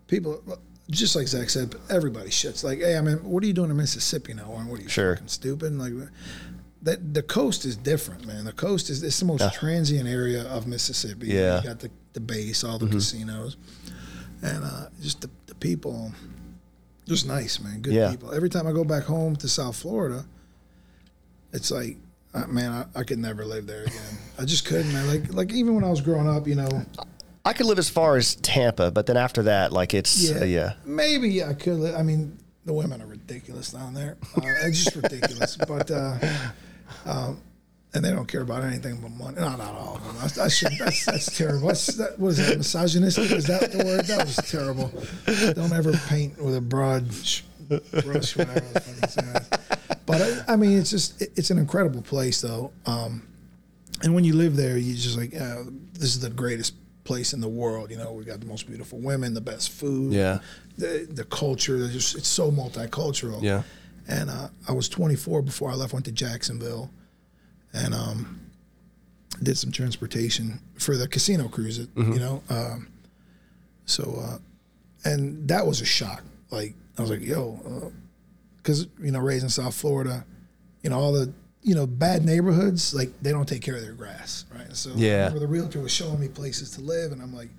people 0.06 0.42
just 0.90 1.16
like 1.16 1.26
Zach 1.26 1.48
said, 1.50 1.74
everybody 1.90 2.28
shits. 2.30 2.62
Like, 2.62 2.78
hey, 2.80 2.96
I 2.96 3.00
mean, 3.00 3.16
what 3.24 3.42
are 3.42 3.46
you 3.46 3.52
doing 3.54 3.70
in 3.70 3.76
Mississippi 3.76 4.34
now? 4.34 4.44
Or 4.44 4.60
what 4.64 4.78
are 4.80 4.82
you 4.82 4.88
Sure. 4.88 5.14
fucking 5.14 5.28
stupid? 5.28 5.72
Like, 5.76 5.92
that 6.82 7.14
the 7.14 7.22
coast 7.22 7.64
is 7.64 7.76
different, 7.76 8.26
man. 8.26 8.44
The 8.44 8.52
coast 8.52 8.90
is 8.90 9.02
it's 9.02 9.18
the 9.18 9.24
most 9.26 9.52
transient 9.54 10.06
area 10.08 10.42
of 10.44 10.66
Mississippi. 10.66 11.28
Yeah. 11.28 11.34
Mm-hmm. 11.34 11.66
you 11.66 11.72
got 11.72 11.80
the 11.80 11.90
the 12.12 12.20
base, 12.20 12.62
all 12.64 12.78
the 12.78 12.86
casinos, 12.88 13.56
and 14.42 14.64
uh, 14.64 14.86
just 15.00 15.20
the, 15.20 15.30
the 15.46 15.54
people. 15.54 16.12
Just 17.06 17.26
nice, 17.26 17.58
man. 17.60 17.80
Good 17.80 17.94
Yeah. 17.94 18.10
people. 18.10 18.34
Every 18.34 18.50
time 18.50 18.66
I 18.66 18.72
go 18.72 18.84
back 18.84 19.04
home 19.04 19.34
to 19.36 19.48
South 19.48 19.76
Florida, 19.76 20.26
it's 21.52 21.70
like, 21.70 21.96
uh, 22.34 22.46
man, 22.46 22.70
I, 22.70 23.00
I 23.00 23.02
could 23.04 23.18
never 23.18 23.44
live 23.44 23.66
there 23.66 23.82
again. 23.84 24.18
I 24.38 24.44
just 24.44 24.66
couldn't. 24.66 24.92
Man. 24.92 25.06
Like, 25.08 25.32
like 25.32 25.52
even 25.52 25.74
when 25.74 25.84
I 25.84 25.88
was 25.90 26.00
growing 26.02 26.28
up, 26.28 26.46
you 26.46 26.54
know, 26.54 26.68
i 27.44 27.52
could 27.54 27.64
live 27.64 27.78
as 27.78 27.88
far 27.88 28.16
as 28.16 28.34
tampa 28.34 28.90
but 28.90 29.06
then 29.06 29.16
after 29.16 29.44
that 29.44 29.72
like 29.72 29.94
it's 29.94 30.30
yeah, 30.30 30.40
uh, 30.40 30.44
yeah. 30.44 30.72
maybe 30.84 31.42
I 31.42 31.54
could. 31.54 31.94
I 31.94 32.02
mean, 32.02 32.36
the 32.66 32.74
women 32.74 33.00
are 33.00 33.06
ridiculous 33.06 33.70
down 33.70 33.94
there. 33.94 34.18
Uh, 34.36 34.40
it's 34.66 34.84
just 34.84 34.96
ridiculous. 34.96 35.56
But 35.66 35.90
uh, 35.90 36.18
um, 37.06 37.40
and 37.94 38.04
they 38.04 38.10
don't 38.10 38.26
care 38.28 38.42
about 38.42 38.64
anything 38.64 39.00
but 39.00 39.10
money. 39.10 39.36
No, 39.40 39.56
not 39.56 39.74
all 39.74 39.96
of 39.96 40.04
them. 40.36 40.48
Should. 40.48 40.72
That's 40.78 41.04
that's 41.06 41.36
terrible. 41.36 41.68
That's, 41.68 41.86
that 41.96 42.18
was 42.18 42.36
that 42.38 42.58
misogynistic. 42.58 43.30
Is 43.30 43.46
that 43.46 43.72
the 43.72 43.84
word? 43.84 44.04
That 44.06 44.26
was 44.26 44.36
terrible. 44.50 44.90
Don't 45.54 45.72
ever 45.72 45.92
paint 46.08 46.42
with 46.42 46.56
a 46.56 46.60
broad 46.60 47.08
brush. 47.08 48.36
Whatever. 48.36 48.60
the 48.60 48.80
fuck 48.80 49.02
it's 49.04 49.14
saying. 49.14 49.98
But 50.06 50.22
I, 50.48 50.52
I 50.54 50.56
mean, 50.56 50.78
it's 50.78 50.90
just 50.90 51.20
it, 51.20 51.32
it's 51.36 51.50
an 51.50 51.58
incredible 51.58 52.02
place, 52.02 52.40
though. 52.40 52.72
Um, 52.86 53.26
and 54.02 54.14
when 54.14 54.24
you 54.24 54.34
live 54.34 54.56
there, 54.56 54.78
you 54.78 54.94
just 54.94 55.18
like, 55.18 55.34
uh, 55.34 55.64
this 55.94 56.04
is 56.14 56.20
the 56.20 56.30
greatest 56.30 56.74
place 57.04 57.32
in 57.32 57.40
the 57.40 57.48
world. 57.48 57.90
You 57.90 57.96
know, 57.98 58.12
we 58.12 58.24
got 58.24 58.40
the 58.40 58.46
most 58.46 58.66
beautiful 58.66 58.98
women, 59.00 59.34
the 59.34 59.40
best 59.40 59.70
food, 59.70 60.12
Yeah. 60.12 60.38
the 60.76 61.06
the 61.10 61.24
culture. 61.24 61.88
Just, 61.88 62.16
it's 62.16 62.28
so 62.28 62.50
multicultural. 62.50 63.42
Yeah. 63.42 63.62
And 64.08 64.30
uh, 64.30 64.48
I 64.66 64.72
was 64.72 64.88
24 64.88 65.42
before 65.42 65.70
I 65.70 65.74
left. 65.74 65.92
Went 65.92 66.06
to 66.06 66.12
Jacksonville, 66.12 66.90
and 67.78 67.94
um, 67.94 68.40
did 69.42 69.56
some 69.56 69.70
transportation 69.72 70.60
for 70.78 70.96
the 70.96 71.08
casino 71.08 71.48
cruise. 71.48 71.78
Mm-hmm. 71.78 72.12
You 72.12 72.18
know, 72.18 72.42
um, 72.50 72.88
so 73.84 74.20
uh, 74.22 74.38
and 75.04 75.48
that 75.48 75.66
was 75.66 75.80
a 75.80 75.84
shock. 75.86 76.22
Like 76.50 76.74
I 76.96 77.02
was 77.02 77.10
like, 77.10 77.20
yo, 77.20 77.92
because 78.56 78.86
you 79.00 79.12
know, 79.12 79.20
raised 79.20 79.44
in 79.44 79.50
South 79.50 79.74
Florida, 79.74 80.24
you 80.82 80.90
know, 80.90 80.98
all 80.98 81.12
the 81.12 81.32
you 81.62 81.74
know 81.74 81.86
bad 81.86 82.24
neighborhoods, 82.24 82.94
like 82.94 83.10
they 83.22 83.30
don't 83.30 83.48
take 83.48 83.62
care 83.62 83.76
of 83.76 83.82
their 83.82 83.92
grass, 83.92 84.44
right? 84.54 84.74
So 84.74 84.90
Yeah. 84.96 85.28
The 85.28 85.46
realtor 85.46 85.80
was 85.80 85.92
showing 85.92 86.20
me 86.20 86.28
places 86.28 86.70
to 86.72 86.80
live, 86.80 87.12
and 87.12 87.22
I'm 87.22 87.34
like. 87.34 87.50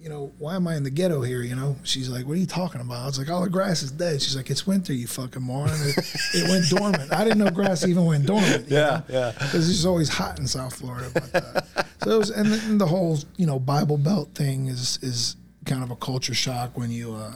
You 0.00 0.08
know, 0.08 0.32
why 0.38 0.54
am 0.54 0.68
I 0.68 0.76
in 0.76 0.84
the 0.84 0.90
ghetto 0.90 1.22
here? 1.22 1.42
You 1.42 1.56
know, 1.56 1.76
she's 1.82 2.08
like, 2.08 2.24
"What 2.24 2.34
are 2.34 2.40
you 2.40 2.46
talking 2.46 2.80
about?" 2.80 3.02
I 3.02 3.06
was 3.06 3.18
like, 3.18 3.28
"All 3.28 3.42
the 3.42 3.50
grass 3.50 3.82
is 3.82 3.90
dead." 3.90 4.22
She's 4.22 4.36
like, 4.36 4.48
"It's 4.48 4.64
winter, 4.64 4.92
you 4.92 5.08
fucking 5.08 5.42
moron." 5.42 5.70
It, 5.72 5.98
it 6.34 6.48
went 6.48 6.68
dormant. 6.68 7.12
I 7.12 7.24
didn't 7.24 7.38
know 7.38 7.50
grass 7.50 7.84
even 7.84 8.04
went 8.04 8.24
dormant. 8.24 8.68
Yeah, 8.68 8.78
know? 8.78 9.02
yeah. 9.08 9.32
because 9.32 9.68
it's 9.68 9.84
always 9.84 10.08
hot 10.08 10.38
in 10.38 10.46
South 10.46 10.76
Florida. 10.76 11.10
But, 11.12 11.34
uh, 11.34 11.82
so 12.04 12.10
it 12.12 12.18
was, 12.18 12.30
and 12.30 12.52
the, 12.52 12.56
the 12.78 12.86
whole 12.86 13.18
you 13.36 13.46
know 13.46 13.58
Bible 13.58 13.98
Belt 13.98 14.34
thing 14.34 14.68
is 14.68 15.00
is 15.02 15.36
kind 15.66 15.82
of 15.82 15.90
a 15.90 15.96
culture 15.96 16.34
shock 16.34 16.78
when 16.78 16.92
you 16.92 17.14
uh, 17.14 17.34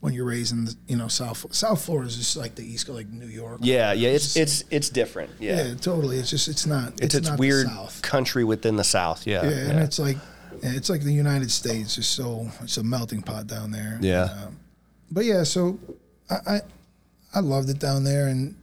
when 0.00 0.14
you're 0.14 0.24
raised 0.24 0.52
in 0.52 0.66
the, 0.66 0.76
you 0.86 0.96
know 0.96 1.08
South 1.08 1.52
South 1.52 1.84
Florida 1.84 2.08
is 2.08 2.16
just 2.16 2.36
like 2.36 2.54
the 2.54 2.62
East, 2.64 2.88
like 2.88 3.08
New 3.08 3.26
York. 3.26 3.58
Yeah, 3.62 3.92
yeah, 3.92 4.10
it's 4.10 4.36
it's 4.36 4.62
it's 4.70 4.88
different. 4.88 5.32
Yeah, 5.40 5.64
Yeah, 5.64 5.74
totally. 5.74 6.18
It's 6.18 6.30
just 6.30 6.48
it's 6.48 6.66
not 6.66 7.00
it's 7.02 7.14
it's 7.14 7.28
the 7.28 7.36
weird 7.36 7.66
country 8.02 8.44
within 8.44 8.76
the 8.76 8.84
South. 8.84 9.26
Yeah, 9.26 9.42
Yeah, 9.42 9.50
yeah. 9.50 9.70
and 9.70 9.80
it's 9.80 9.98
like 9.98 10.16
it's 10.62 10.90
like 10.90 11.02
the 11.02 11.12
United 11.12 11.50
States. 11.50 11.98
is 11.98 12.06
so 12.06 12.48
it's 12.62 12.76
a 12.76 12.82
melting 12.82 13.22
pot 13.22 13.46
down 13.46 13.70
there. 13.70 13.98
Yeah. 14.00 14.24
Um, 14.24 14.58
but 15.10 15.24
yeah, 15.24 15.42
so 15.42 15.78
I, 16.30 16.36
I 16.46 16.60
I 17.34 17.40
loved 17.40 17.70
it 17.70 17.78
down 17.78 18.04
there, 18.04 18.28
and 18.28 18.54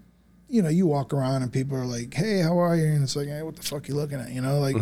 you 0.50 0.62
know, 0.62 0.70
you 0.70 0.88
walk 0.88 1.14
around 1.14 1.42
and 1.44 1.52
people 1.52 1.78
are 1.78 1.86
like, 1.86 2.14
"Hey, 2.14 2.40
how 2.40 2.58
are 2.60 2.76
you?" 2.76 2.86
And 2.86 3.04
it's 3.04 3.16
like, 3.16 3.28
"Hey, 3.28 3.42
what 3.42 3.56
the 3.56 3.64
fuck 3.64 3.84
are 3.84 3.88
you 3.88 3.96
looking 3.96 4.20
at?" 4.20 4.32
You 4.32 4.42
know, 4.42 4.60
like, 4.60 4.76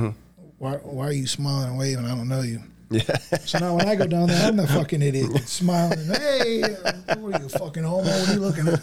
why 0.58 0.74
why 0.76 1.08
are 1.08 1.14
you 1.14 1.28
smiling 1.28 1.70
and 1.70 1.78
waving? 1.80 2.06
I 2.06 2.16
don't 2.16 2.28
know 2.28 2.42
you. 2.42 2.62
Mm-hmm. 2.94 3.36
yeah. 3.36 3.40
So 3.46 3.60
now 3.60 3.76
when 3.76 3.88
I 3.88 3.96
go 3.96 4.06
down 4.08 4.28
there, 4.28 4.48
I'm 4.48 4.56
the 4.58 4.68
fucking 4.68 5.02
idiot 5.02 5.28
that's 5.34 5.52
smiling. 5.62 6.00
And, 6.00 6.18
hey, 6.18 6.64
uh, 6.64 7.16
what 7.18 7.36
are 7.40 7.44
you 7.44 7.50
fucking 7.50 7.84
homo? 7.84 8.04
What 8.10 8.30
are 8.30 8.34
you 8.34 8.40
looking 8.40 8.68
at? 8.68 8.80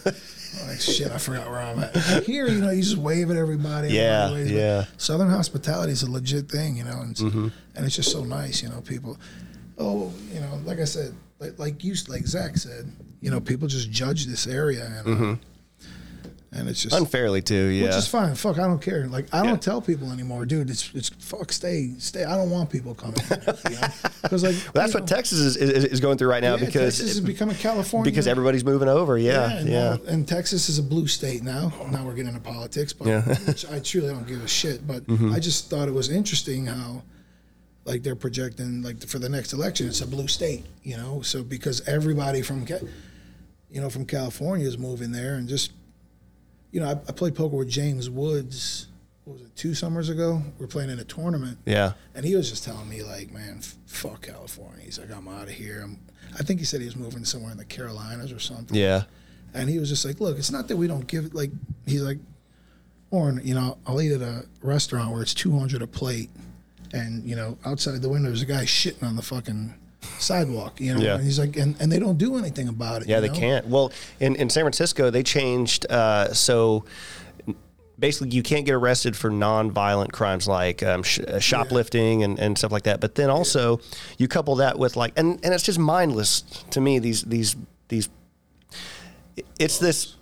I'm 0.63 0.69
like 0.69 0.81
shit, 0.81 1.11
I 1.13 1.19
forgot 1.19 1.49
where 1.49 1.61
I'm 1.61 1.79
at. 1.79 2.25
Here, 2.25 2.49
you 2.49 2.61
know, 2.61 2.71
you 2.71 2.83
just 2.83 2.97
wave 2.97 3.31
at 3.31 3.37
everybody. 3.37 3.89
Yeah, 3.91 4.33
waves. 4.33 4.51
yeah. 4.51 4.85
Southern 4.97 5.31
hospitality 5.31 5.93
is 5.93 6.03
a 6.03 6.11
legit 6.11 6.51
thing, 6.51 6.77
you 6.77 6.85
know, 6.85 7.01
and 7.01 7.11
it's, 7.13 7.23
Mm-hmm. 7.23 7.49
and 7.77 7.87
it's 7.87 7.95
just 7.97 8.11
so 8.11 8.25
nice, 8.25 8.63
you 8.63 8.69
know. 8.69 8.81
People, 8.81 9.17
oh, 9.79 10.13
you 10.33 10.41
know, 10.41 10.61
like 10.65 10.81
I 10.81 10.85
said, 10.85 11.15
like 11.39 11.59
like 11.59 11.85
you, 11.85 11.95
like 12.09 12.27
Zach 12.27 12.57
said, 12.57 12.91
you 13.21 13.31
know, 13.31 13.41
people 13.41 13.69
just 13.69 13.91
judge 13.91 14.27
this 14.27 14.47
area, 14.47 14.85
and 15.07 15.23
uh, 15.23 15.37
and 16.53 16.69
it's 16.69 16.83
just 16.83 16.97
Unfairly 16.97 17.43
too. 17.43 17.69
Mm-hmm. 17.69 17.75
Yeah. 17.81 17.87
which 17.87 17.97
is 17.97 18.09
fine. 18.09 18.35
Fuck, 18.35 18.59
I 18.59 18.67
don't 18.67 18.83
care. 18.83 19.07
Like 19.07 19.33
I 19.33 19.39
Yeah. 19.43 19.51
don't 19.51 19.63
tell 19.63 19.81
people 19.81 20.11
anymore, 20.11 20.45
dude. 20.47 20.69
It's 20.69 20.91
it's 20.95 21.09
fuck, 21.09 21.53
stay, 21.53 21.93
stay. 21.99 22.25
I 22.25 22.37
don't 22.37 22.51
want 22.51 22.71
people 22.71 22.95
coming, 22.95 23.15
because 23.29 24.43
like 24.43 24.57
That's 24.73 24.93
you 24.93 25.01
what 25.01 25.09
know, 25.11 25.17
Texas 25.17 25.39
is, 25.39 25.57
is, 25.57 25.85
is 25.85 26.01
going 26.01 26.19
through 26.19 26.29
right 26.31 26.43
now 26.43 26.57
yeah, 26.57 26.65
because 26.67 26.99
Texas 26.99 27.11
is 27.17 27.21
becoming 27.21 27.55
California 27.57 28.11
because 28.11 28.27
everybody's 28.27 28.65
moving 28.65 28.89
over. 28.89 29.17
Yeah, 29.17 29.51
and, 29.59 29.69
yeah. 29.69 29.91
now- 29.95 30.01
and 30.09 30.27
Texas 30.27 30.69
is 30.69 30.79
a 30.79 30.83
blue 30.83 31.07
state 31.07 31.43
now. 31.45 31.73
Now 31.91 32.05
we're 32.05 32.15
getting 32.15 32.35
into 32.35 32.41
politics, 32.41 32.93
but 32.93 33.07
Yeah. 33.07 33.23
Mm-hmm. 33.23 33.47
which 33.47 33.67
I 33.71 33.79
truly 33.79 34.09
don't 34.09 34.27
give 34.27 34.43
a 34.43 34.49
shit. 34.49 34.87
But 34.87 35.05
I 35.33 35.39
just 35.39 35.71
thought 35.71 35.87
it 35.89 35.95
was 35.95 36.11
interesting 36.11 36.67
how, 36.67 37.03
like, 37.85 38.03
they're 38.03 38.17
projecting 38.17 38.83
like 38.83 39.07
for 39.07 39.19
the 39.21 39.29
next 39.29 39.53
election, 39.53 39.87
it's 39.87 40.01
a 40.01 40.07
blue 40.07 40.27
state. 40.27 40.65
You 40.83 40.97
know, 40.97 41.23
so 41.23 41.43
because 41.45 41.87
everybody 41.89 42.43
from, 42.43 42.67
you 43.71 43.81
know, 43.81 43.89
from 43.89 44.05
California 44.05 44.67
is 44.67 44.77
moving 44.79 45.13
there, 45.13 45.35
and 45.37 45.49
just, 45.49 45.71
you 46.73 46.81
know, 46.81 46.89
I, 46.89 46.93
I 46.93 47.13
played 47.13 47.35
poker 47.35 47.57
with 47.57 47.69
James 47.69 48.09
Woods. 48.11 48.87
What 49.25 49.35
was 49.35 49.43
it? 49.43 49.55
Two 49.57 49.75
summers 49.75 50.09
ago, 50.09 50.43
we 50.59 50.65
are 50.65 50.69
playing 50.69 50.91
in 50.91 50.99
a 50.99 51.05
tournament. 51.05 51.59
yeah. 51.67 51.93
And 52.15 52.25
he 52.25 52.35
was 52.35 52.51
just 52.51 52.65
telling 52.65 52.89
me, 52.89 53.03
like, 53.03 53.31
man, 53.33 53.57
f- 53.59 53.77
fuck 53.87 54.23
California. 54.23 54.85
He's 54.85 54.99
like, 54.99 55.11
I'm 55.15 55.29
out 55.29 55.45
of 55.45 55.51
here. 55.51 55.83
I'm, 55.85 55.99
I 56.39 56.43
think 56.43 56.59
he 56.61 56.67
said 56.67 56.81
he 56.81 56.87
was 56.87 56.97
moving 56.97 57.25
somewhere 57.25 57.53
in 57.53 57.59
the 57.59 57.65
Carolinas 57.65 58.33
or 58.33 58.39
something. 58.39 58.77
Yeah. 58.77 59.05
And 59.53 59.69
he 59.69 59.79
was 59.79 59.89
just 59.89 60.05
like, 60.05 60.21
look, 60.21 60.39
it's 60.39 60.51
not 60.51 60.69
that 60.69 60.77
we 60.77 60.87
don't 60.87 61.07
give 61.07 61.27
it. 61.27 61.35
Like, 61.35 61.51
he's 61.87 62.03
like, 62.03 62.19
Oren, 63.11 63.41
you 63.45 63.55
know, 63.55 63.79
I'll 63.87 64.01
eat 64.01 64.13
at 64.13 64.23
a 64.23 64.47
restaurant 64.63 65.13
where 65.13 65.23
it's 65.23 65.35
200 65.35 65.83
a 65.83 65.87
plate. 65.87 66.31
And, 66.93 67.25
you 67.25 67.35
know, 67.37 67.59
outside 67.65 68.01
the 68.03 68.09
window, 68.09 68.29
there's 68.29 68.43
a 68.43 68.47
guy 68.47 68.65
shitting 68.65 69.03
on 69.03 69.17
the 69.17 69.23
fucking 69.23 69.75
sidewalk, 70.19 70.81
you 70.81 70.95
know? 70.95 71.01
Yeah. 71.01 71.15
And 71.17 71.25
he's 71.25 71.39
like, 71.39 71.57
and, 71.57 71.77
and 71.81 71.91
they 71.91 71.99
don't 71.99 72.19
do 72.19 72.37
anything 72.37 72.69
about 72.69 73.03
it. 73.03 73.09
Yeah, 73.09 73.17
you 73.17 73.23
they 73.23 73.29
know? 73.29 73.35
can't. 73.35 73.67
Well, 73.67 73.93
in, 74.19 74.37
in 74.37 74.49
San 74.51 74.63
Francisco, 74.65 75.11
they 75.11 75.23
changed. 75.23 75.87
Uh, 75.91 76.33
so 76.33 76.85
basically, 77.99 78.31
you 78.31 78.43
can't 78.43 78.65
get 78.65 78.73
arrested 78.75 79.17
for 79.17 79.31
non-violent 79.31 80.13
crimes 80.13 80.49
like 80.49 80.83
um, 80.83 81.03
sh- 81.03 81.21
uh, 81.21 81.39
shoplifting 81.39 82.23
and, 82.25 82.39
and 82.39 82.57
stuff 82.57 82.73
like 82.73 82.85
that. 82.85 83.01
But 83.01 83.15
then 83.15 83.31
also, 83.31 83.81
you 84.19 84.27
couple 84.29 84.57
that 84.57 84.79
with 84.79 84.97
like, 84.97 85.13
and, 85.19 85.39
and 85.45 85.53
it's 85.55 85.65
just 85.65 85.79
mindless 85.79 86.43
to 86.71 86.81
me. 86.81 86.99
These 86.99 87.23
these 87.23 87.57
these. 87.89 88.09
It's 89.59 89.79
this. 89.79 90.17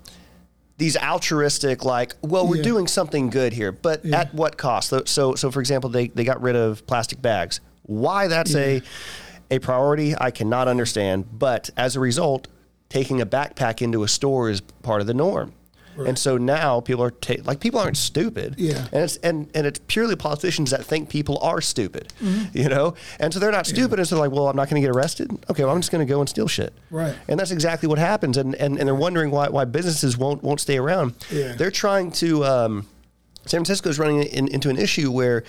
These 0.76 0.96
altruistic, 0.96 1.84
like, 1.84 2.14
well, 2.22 2.46
we're 2.46 2.58
Yeah. 2.58 2.62
doing 2.62 2.86
something 2.86 3.30
good 3.30 3.52
here, 3.52 3.72
but 3.72 4.04
Yeah. 4.04 4.20
at 4.20 4.32
what 4.32 4.56
cost? 4.56 4.90
So, 4.90 5.02
so, 5.06 5.34
so, 5.34 5.50
for 5.50 5.58
example, 5.58 5.90
they, 5.90 6.06
they 6.06 6.22
got 6.22 6.40
rid 6.40 6.54
of 6.54 6.86
plastic 6.86 7.20
bags. 7.20 7.58
Why 7.82 8.28
that's 8.28 8.54
a 8.54 8.80
a 9.50 9.58
priority, 9.58 10.14
I 10.18 10.30
cannot 10.30 10.68
understand. 10.68 11.26
But 11.38 11.70
as 11.76 11.96
a 11.96 12.00
result, 12.00 12.48
taking 12.88 13.20
a 13.20 13.26
backpack 13.26 13.82
into 13.82 14.02
a 14.02 14.08
store 14.08 14.50
is 14.50 14.60
part 14.60 15.00
of 15.00 15.06
the 15.06 15.14
norm. 15.14 15.52
And 16.06 16.16
so 16.16 16.36
now 16.38 16.78
people 16.80 17.02
are 17.02 17.10
ta- 17.10 17.42
like 17.44 17.58
people 17.58 17.80
aren't 17.80 17.96
stupid, 17.96 18.54
Yeah. 18.56 18.86
And 18.92 19.02
it's 19.02 19.16
and, 19.16 19.50
and 19.52 19.66
it's 19.66 19.80
purely 19.88 20.14
politicians 20.14 20.70
that 20.70 20.84
think 20.84 21.08
people 21.10 21.38
are 21.42 21.60
stupid, 21.60 22.12
Mm-hmm. 22.22 22.56
you 22.56 22.68
know. 22.68 22.94
And 23.18 23.34
so 23.34 23.40
they're 23.40 23.50
not 23.50 23.66
stupid, 23.66 23.98
and 23.98 24.06
so 24.06 24.14
they're 24.14 24.24
like, 24.28 24.30
well, 24.32 24.46
I'm 24.46 24.54
not 24.54 24.70
going 24.70 24.80
to 24.80 24.86
get 24.86 24.94
arrested. 24.94 25.28
Okay, 25.50 25.64
well, 25.64 25.74
I'm 25.74 25.80
just 25.80 25.90
going 25.90 26.06
to 26.06 26.08
go 26.08 26.20
and 26.20 26.28
steal 26.28 26.46
shit, 26.46 26.72
Right. 26.92 27.16
And 27.26 27.40
that's 27.40 27.50
exactly 27.50 27.88
what 27.88 27.98
happens. 27.98 28.36
And 28.36 28.54
and, 28.54 28.78
and 28.78 28.86
they're 28.86 28.94
wondering 28.94 29.32
why 29.32 29.48
why 29.48 29.64
businesses 29.64 30.16
won't 30.16 30.44
won't 30.44 30.60
stay 30.60 30.78
around. 30.78 31.14
Yeah. 31.32 31.54
They're 31.54 31.72
trying 31.72 32.12
to. 32.12 32.44
Um, 32.44 32.86
San 33.48 33.60
Francisco 33.60 33.88
is 33.88 33.98
running 33.98 34.22
in, 34.24 34.48
into 34.48 34.68
an 34.70 34.76
issue 34.76 35.10
where 35.10 35.44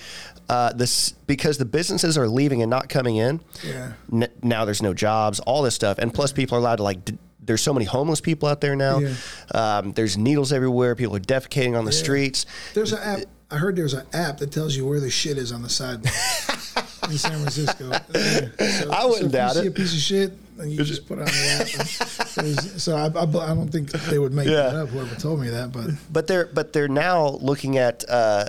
uh, 0.48 0.72
this 0.72 1.12
because 1.26 1.58
the 1.58 1.64
businesses 1.64 2.16
are 2.18 2.28
leaving 2.28 2.62
and 2.62 2.70
not 2.70 2.88
coming 2.88 3.16
in. 3.16 3.40
Yeah. 3.64 3.92
N- 4.12 4.28
now 4.42 4.64
there's 4.64 4.82
no 4.82 4.94
jobs, 4.94 5.38
all 5.40 5.62
this 5.62 5.74
stuff, 5.74 5.98
and 5.98 6.12
plus 6.12 6.32
people 6.32 6.56
are 6.56 6.60
allowed 6.60 6.76
to 6.76 6.82
like. 6.82 7.04
D- 7.04 7.18
there's 7.42 7.62
so 7.62 7.72
many 7.72 7.86
homeless 7.86 8.20
people 8.20 8.48
out 8.48 8.60
there 8.60 8.76
now. 8.76 8.98
Yeah. 8.98 9.14
Um, 9.52 9.92
there's 9.92 10.16
needles 10.16 10.52
everywhere. 10.52 10.94
People 10.94 11.16
are 11.16 11.20
defecating 11.20 11.76
on 11.76 11.84
the 11.84 11.92
streets. 11.92 12.46
There's 12.74 12.92
an 12.92 12.98
app. 13.02 13.20
I 13.50 13.56
heard 13.56 13.74
there's 13.76 13.94
an 13.94 14.06
app 14.12 14.38
that 14.38 14.52
tells 14.52 14.76
you 14.76 14.86
where 14.86 15.00
the 15.00 15.10
shit 15.10 15.36
is 15.36 15.50
on 15.50 15.62
the 15.62 15.68
sidewalk 15.68 16.04
in 17.10 17.18
San 17.18 17.32
Francisco. 17.40 17.90
Yeah. 18.14 18.48
So, 18.80 18.90
I 18.92 19.04
wouldn't 19.06 19.32
so 19.32 19.36
doubt 19.38 19.54
you 19.56 19.60
it. 19.60 19.62
See 19.62 19.68
a 19.68 19.70
piece 19.72 19.92
of 19.92 19.98
shit, 19.98 20.32
and 20.60 20.70
you 20.72 20.82
just 20.84 21.06
put 21.06 21.18
it 21.18 21.22
on 21.22 21.26
the 21.26 21.48
app. 21.60 22.38
and 22.44 22.80
so 22.80 22.96
I, 22.96 23.06
I, 23.06 23.22
I 23.22 23.54
don't 23.54 23.68
think 23.68 23.90
they 23.92 24.18
would 24.18 24.32
make 24.32 24.46
Yeah. 24.48 24.70
that 24.70 24.74
up. 24.76 24.88
Whoever 24.90 25.14
told 25.16 25.40
me 25.40 25.48
that, 25.50 25.72
but 25.72 25.90
But 26.12 26.26
they're 26.26 26.46
but 26.46 26.72
they're 26.72 26.88
now 26.88 27.28
looking 27.40 27.78
at 27.78 28.04
uh, 28.08 28.46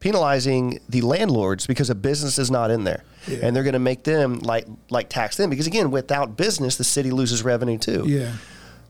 penalizing 0.00 0.78
the 0.88 1.00
landlords 1.02 1.66
because 1.66 1.90
a 1.90 1.94
business 1.94 2.38
is 2.38 2.50
not 2.50 2.70
in 2.70 2.84
there, 2.84 3.02
Yeah. 3.26 3.38
and 3.42 3.56
they're 3.56 3.62
going 3.64 3.72
to 3.72 3.78
make 3.78 4.04
them 4.04 4.38
like 4.40 4.66
like 4.90 5.08
tax 5.08 5.36
them 5.36 5.50
because 5.50 5.66
again, 5.66 5.90
without 5.90 6.36
business, 6.36 6.76
the 6.76 6.84
city 6.84 7.10
loses 7.10 7.42
revenue 7.42 7.78
too. 7.78 8.04
yeah. 8.06 8.32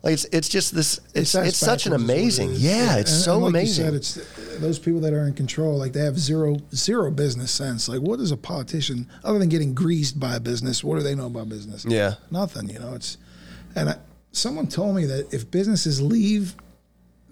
Like 0.07 0.12
it's 0.12 0.25
it's 0.27 0.49
just 0.49 0.73
this. 0.73 1.01
It's 1.14 1.35
ass 1.35 1.49
it's, 1.49 1.59
such 1.59 1.87
an 1.87 1.90
what 1.90 2.01
it 2.01 2.05
amazing. 2.05 2.51
Yeah, 2.55 2.97
it's 2.99 3.11
And- 3.11 3.21
so 3.23 3.33
and 3.35 3.42
like 3.42 3.51
amazing. 3.51 3.85
You 3.87 3.90
said, 3.90 3.95
it's 3.95 4.59
those 4.61 4.79
people 4.79 5.01
that 5.01 5.12
are 5.12 5.27
in 5.27 5.35
control. 5.35 5.77
Like 5.77 5.95
they 5.95 6.05
have 6.05 6.16
zero 6.16 6.59
zero 6.73 7.11
business 7.11 7.51
sense. 7.51 7.88
Like 7.88 8.01
what 8.03 8.21
is 8.21 8.31
a 8.31 8.37
politician 8.37 9.09
other 9.25 9.40
than 9.40 9.49
getting 9.49 9.75
greased 9.75 10.21
by 10.21 10.37
a 10.37 10.40
business? 10.40 10.85
What 10.85 10.97
do 10.97 11.03
they 11.03 11.16
know 11.16 11.27
about 11.27 11.49
business? 11.49 11.85
Yeah. 11.85 12.14
nothing. 12.31 12.69
You 12.71 12.79
know, 12.79 12.95
it's 12.95 13.19
and 13.75 13.88
I, 13.88 13.97
someone 14.31 14.69
told 14.69 14.95
me 14.95 15.07
that 15.07 15.35
if 15.35 15.51
businesses 15.51 16.01
leave 16.01 16.55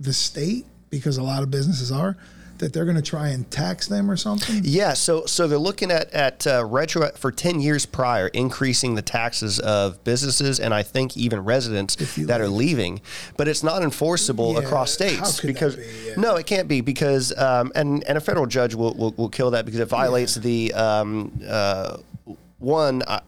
the 0.00 0.12
state 0.12 0.66
because 0.90 1.16
a 1.16 1.22
lot 1.22 1.44
of 1.44 1.52
businesses 1.52 1.92
are 1.92 2.16
that 2.58 2.72
they're 2.72 2.84
going 2.84 2.96
to 2.96 3.02
try 3.02 3.28
and 3.28 3.50
tax 3.50 3.86
them 3.88 4.10
or 4.10 4.16
something. 4.16 4.60
Yeah, 4.64 4.94
so 4.94 5.26
so 5.26 5.46
they're 5.46 5.58
looking 5.58 5.90
at 5.90 6.10
at 6.12 6.46
uh, 6.46 6.64
retro 6.64 7.10
for 7.16 7.30
ten 7.32 7.60
years 7.60 7.86
prior, 7.86 8.28
increasing 8.28 8.94
the 8.94 9.02
taxes 9.02 9.58
of 9.60 10.02
businesses 10.04 10.60
and 10.60 10.72
I 10.72 10.82
think 10.82 11.16
even 11.16 11.44
residents 11.44 11.96
that 12.16 12.40
are 12.40 12.48
leaving. 12.48 13.00
But 13.36 13.48
it's 13.48 13.62
not 13.62 13.82
enforceable 13.82 14.54
Yeah, 14.54 14.60
across 14.60 14.90
how 14.98 15.06
states 15.06 15.40
because 15.40 15.76
be? 15.76 15.82
Yeah. 16.06 16.14
no, 16.16 16.36
it 16.36 16.46
can't 16.46 16.68
be 16.68 16.80
because 16.80 17.36
um, 17.38 17.72
and 17.74 18.04
and 18.08 18.18
a 18.18 18.20
federal 18.20 18.46
judge 18.46 18.74
will 18.74 18.94
will, 18.94 19.12
will 19.16 19.28
kill 19.28 19.50
that 19.52 19.64
because 19.64 19.80
it 19.80 19.88
violates 19.88 20.34
the 20.34 20.72
um, 20.74 21.32
uh, 21.46 21.96
one. 22.58 23.02
Uh, 23.02 23.20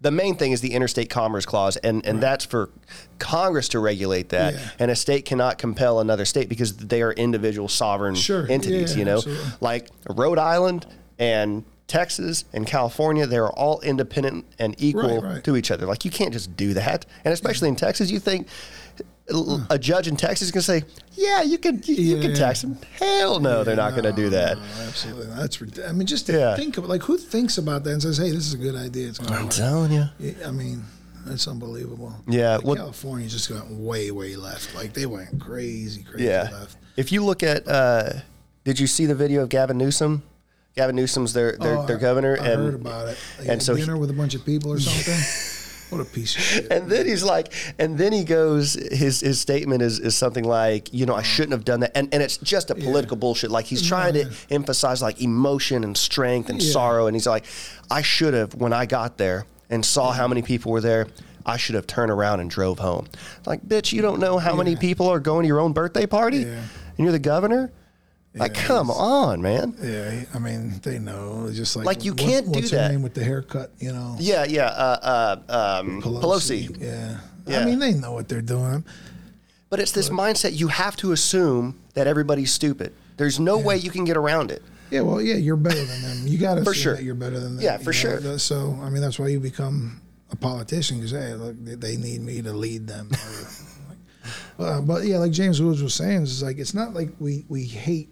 the 0.00 0.10
main 0.10 0.36
thing 0.36 0.52
is 0.52 0.60
the 0.60 0.74
interstate 0.74 1.10
commerce 1.10 1.44
clause, 1.44 1.76
and, 1.78 2.06
and 2.06 2.22
that's 2.22 2.44
for 2.44 2.70
Congress 3.18 3.68
to 3.70 3.80
regulate 3.80 4.28
that. 4.28 4.54
Yeah. 4.54 4.68
And 4.78 4.90
a 4.90 4.96
state 4.96 5.24
cannot 5.24 5.58
compel 5.58 5.98
another 6.00 6.24
state 6.24 6.48
because 6.48 6.76
they 6.76 7.02
are 7.02 7.12
individual 7.12 7.68
sovereign 7.68 8.14
Sure. 8.14 8.46
entities, 8.48 8.92
Yeah, 8.92 8.98
you 8.98 9.04
know? 9.04 9.16
absolutely. 9.16 9.44
Like 9.60 9.88
Rhode 10.08 10.38
Island 10.38 10.86
and 11.18 11.64
Texas 11.88 12.44
and 12.52 12.66
California, 12.66 13.26
they're 13.26 13.48
all 13.50 13.80
independent 13.80 14.44
and 14.58 14.74
equal 14.78 15.20
Right, 15.22 15.34
right. 15.34 15.44
to 15.44 15.56
each 15.56 15.70
other. 15.70 15.86
Like 15.86 16.04
you 16.04 16.10
can't 16.10 16.32
just 16.32 16.56
do 16.56 16.74
that. 16.74 17.06
And 17.24 17.32
especially 17.34 17.68
in 17.68 17.76
Texas, 17.76 18.10
you 18.10 18.20
think 18.20 18.46
l- 19.30 19.66
a 19.70 19.78
judge 19.78 20.08
in 20.08 20.16
Texas 20.16 20.48
is 20.48 20.52
going 20.52 20.62
to 20.62 20.64
say, 20.64 20.84
"Yeah, 21.14 21.42
you 21.42 21.58
can 21.58 21.82
you, 21.84 21.94
you 21.94 22.20
can 22.20 22.30
Yeah. 22.30 22.36
tax 22.36 22.62
them." 22.62 22.78
Hell 22.98 23.40
no, 23.40 23.64
they're 23.64 23.76
not 23.76 23.90
going 23.92 24.04
to 24.04 24.12
do 24.12 24.30
that. 24.30 24.56
No, 24.58 24.62
absolutely, 24.86 25.26
that's. 25.26 25.60
I 25.88 25.92
mean, 25.92 26.06
just 26.06 26.26
to 26.26 26.32
Yeah. 26.32 26.56
think 26.56 26.76
of 26.78 26.84
it. 26.84 26.88
Like, 26.88 27.02
who 27.02 27.16
thinks 27.18 27.58
about 27.58 27.84
that 27.84 27.90
and 27.92 28.02
says, 28.02 28.18
"Hey, 28.18 28.30
this 28.30 28.46
is 28.46 28.54
a 28.54 28.58
good 28.58 28.76
idea"? 28.76 29.08
It's 29.08 29.18
going 29.18 29.32
I'm 29.32 29.44
work. 29.44 29.52
telling 29.54 29.92
you. 29.92 30.06
I 30.46 30.50
mean, 30.50 30.84
it's 31.26 31.46
unbelievable. 31.48 32.14
Yeah, 32.28 32.56
Like, 32.56 32.64
well- 32.64 32.76
California 32.76 33.28
just 33.28 33.48
got 33.48 33.70
way, 33.70 34.10
way 34.10 34.36
left. 34.36 34.74
Like 34.74 34.94
they 34.94 35.06
went 35.06 35.40
crazy, 35.40 36.02
crazy 36.02 36.24
Yeah. 36.24 36.48
left. 36.52 36.76
If 36.96 37.12
you 37.12 37.24
look 37.24 37.42
at, 37.42 37.68
uh, 37.68 38.10
did 38.64 38.80
you 38.80 38.86
see 38.86 39.06
the 39.06 39.14
video 39.14 39.42
of 39.42 39.48
Gavin 39.48 39.78
Newsom? 39.78 40.22
Gavin 40.76 40.94
Newsom's 40.96 41.32
their 41.32 41.56
their, 41.60 41.78
Oh, 41.78 41.86
their 41.86 41.96
I- 41.96 42.00
governor, 42.00 42.38
I 42.40 42.46
and 42.46 42.62
heard 42.62 42.74
about 42.74 43.08
it. 43.08 43.16
Like, 43.38 43.48
and 43.48 43.60
at 43.60 43.62
so 43.62 43.74
he- 43.74 43.80
dinner 43.82 43.96
with 43.96 44.10
a 44.10 44.14
bunch 44.14 44.34
of 44.34 44.44
people 44.44 44.72
or 44.72 44.78
something. 44.80 45.18
what 45.90 46.00
a 46.00 46.04
piece 46.04 46.36
of 46.36 46.42
shit. 46.42 46.70
And 46.70 46.90
then 46.90 47.06
he's 47.06 47.22
like, 47.24 47.52
and 47.78 47.96
then 47.98 48.12
he 48.12 48.24
goes, 48.24 48.74
his 48.74 49.20
his 49.20 49.40
statement 49.40 49.82
is, 49.82 49.98
is 49.98 50.16
something 50.16 50.44
like, 50.44 50.92
you 50.92 51.06
know, 51.06 51.14
I 51.14 51.22
mm. 51.22 51.24
shouldn't 51.24 51.52
have 51.52 51.64
done 51.64 51.80
that. 51.80 51.92
And, 51.96 52.12
and 52.12 52.22
it's 52.22 52.36
just 52.38 52.70
a 52.70 52.74
political 52.74 53.16
bullshit. 53.16 53.50
Like 53.50 53.64
he's 53.66 53.86
trying 53.86 54.14
to 54.14 54.30
emphasize 54.50 55.00
like 55.02 55.20
emotion 55.20 55.84
and 55.84 55.96
strength 55.96 56.50
and 56.50 56.62
Yeah. 56.62 56.72
sorrow. 56.72 57.06
And 57.06 57.16
he's 57.16 57.26
like, 57.26 57.44
I 57.90 58.02
should 58.02 58.34
have 58.34 58.54
when 58.54 58.72
I 58.72 58.86
got 58.86 59.16
there. 59.18 59.46
and 59.70 59.84
saw 59.84 60.12
how 60.12 60.24
mm. 60.26 60.30
many 60.30 60.42
people 60.42 60.72
were 60.72 60.80
there, 60.80 61.06
I 61.44 61.58
should 61.58 61.74
have 61.74 61.86
turned 61.86 62.10
around 62.10 62.40
and 62.40 62.48
drove 62.50 62.78
home. 62.78 63.06
Like, 63.44 63.60
bitch, 63.62 63.92
you 63.92 64.00
don't 64.00 64.18
know 64.18 64.38
how 64.38 64.54
many 64.56 64.76
people 64.76 65.08
are 65.08 65.20
going 65.20 65.42
to 65.42 65.46
your 65.46 65.60
own 65.60 65.72
birthday 65.74 66.06
party, 66.06 66.38
Yeah. 66.38 66.46
and 66.96 66.98
you're 66.98 67.12
the 67.12 67.18
governor. 67.18 67.70
Like, 68.34 68.56
Yeah, 68.56 68.62
come 68.64 68.90
on, 68.90 69.40
man. 69.42 69.74
Yeah, 69.82 70.24
I 70.34 70.38
mean, 70.38 70.80
they 70.82 70.98
know. 70.98 71.46
It's 71.48 71.56
just 71.56 71.74
like 71.76 71.86
Like, 71.86 72.04
you 72.04 72.12
what- 72.12 72.20
can't 72.20 72.46
do 72.46 72.58
what's 72.60 72.70
that. 72.70 72.90
name 72.92 73.02
with 73.02 73.14
the 73.14 73.24
haircut, 73.24 73.72
you 73.80 73.92
know. 73.92 74.16
Yeah, 74.20 74.44
yeah. 74.44 74.66
Uh, 74.66 75.38
uh, 75.48 75.80
um, 75.80 76.02
Pelosi. 76.02 76.80
Yeah. 76.80 77.18
Yeah. 77.46 77.60
I 77.60 77.64
mean, 77.64 77.78
they 77.78 77.94
know 77.94 78.12
what 78.12 78.28
they're 78.28 78.42
doing. 78.42 78.84
But 79.70 79.80
it's 79.80 79.92
this 79.92 80.08
mindset 80.10 80.56
you 80.58 80.68
have 80.68 80.96
to 80.96 81.12
assume 81.12 81.78
that 81.94 82.06
everybody's 82.06 82.52
stupid. 82.52 82.92
There's 83.16 83.40
no 83.40 83.58
way 83.58 83.76
you 83.76 83.90
can 83.90 84.04
get 84.04 84.16
around 84.16 84.50
it. 84.50 84.62
Yeah, 84.90 85.00
well, 85.02 85.20
yeah, 85.20 85.34
you're 85.34 85.56
better 85.56 85.84
than 85.84 86.02
them. 86.02 86.26
You 86.26 86.38
got 86.38 86.54
to 86.56 86.64
For 86.64 86.72
sure. 86.74 86.94
that 86.96 87.02
you're 87.04 87.14
better 87.14 87.38
than 87.40 87.56
them. 87.56 87.64
Yeah, 87.64 87.78
you 87.78 87.84
for 87.84 87.92
sure. 87.92 88.38
So, 88.38 88.78
I 88.82 88.88
mean, 88.90 89.02
that's 89.02 89.18
why 89.18 89.28
you 89.28 89.40
become 89.40 90.00
a 90.30 90.36
politician 90.36 90.96
because 90.98 91.10
hey, 91.10 91.34
look, 91.34 91.56
they, 91.64 91.74
they 91.74 91.96
need 91.96 92.20
me 92.22 92.40
to 92.42 92.52
lead 92.52 92.86
them. 92.86 93.10
Uh, 94.58 94.80
but 94.80 95.04
yeah, 95.04 95.18
like 95.18 95.30
James 95.30 95.62
Woods 95.62 95.82
was 95.82 95.94
saying, 95.94 96.22
it's 96.22 96.42
like 96.42 96.58
it's 96.58 96.74
not 96.74 96.92
like 96.92 97.10
we 97.20 97.44
we 97.48 97.62
hate 97.64 98.10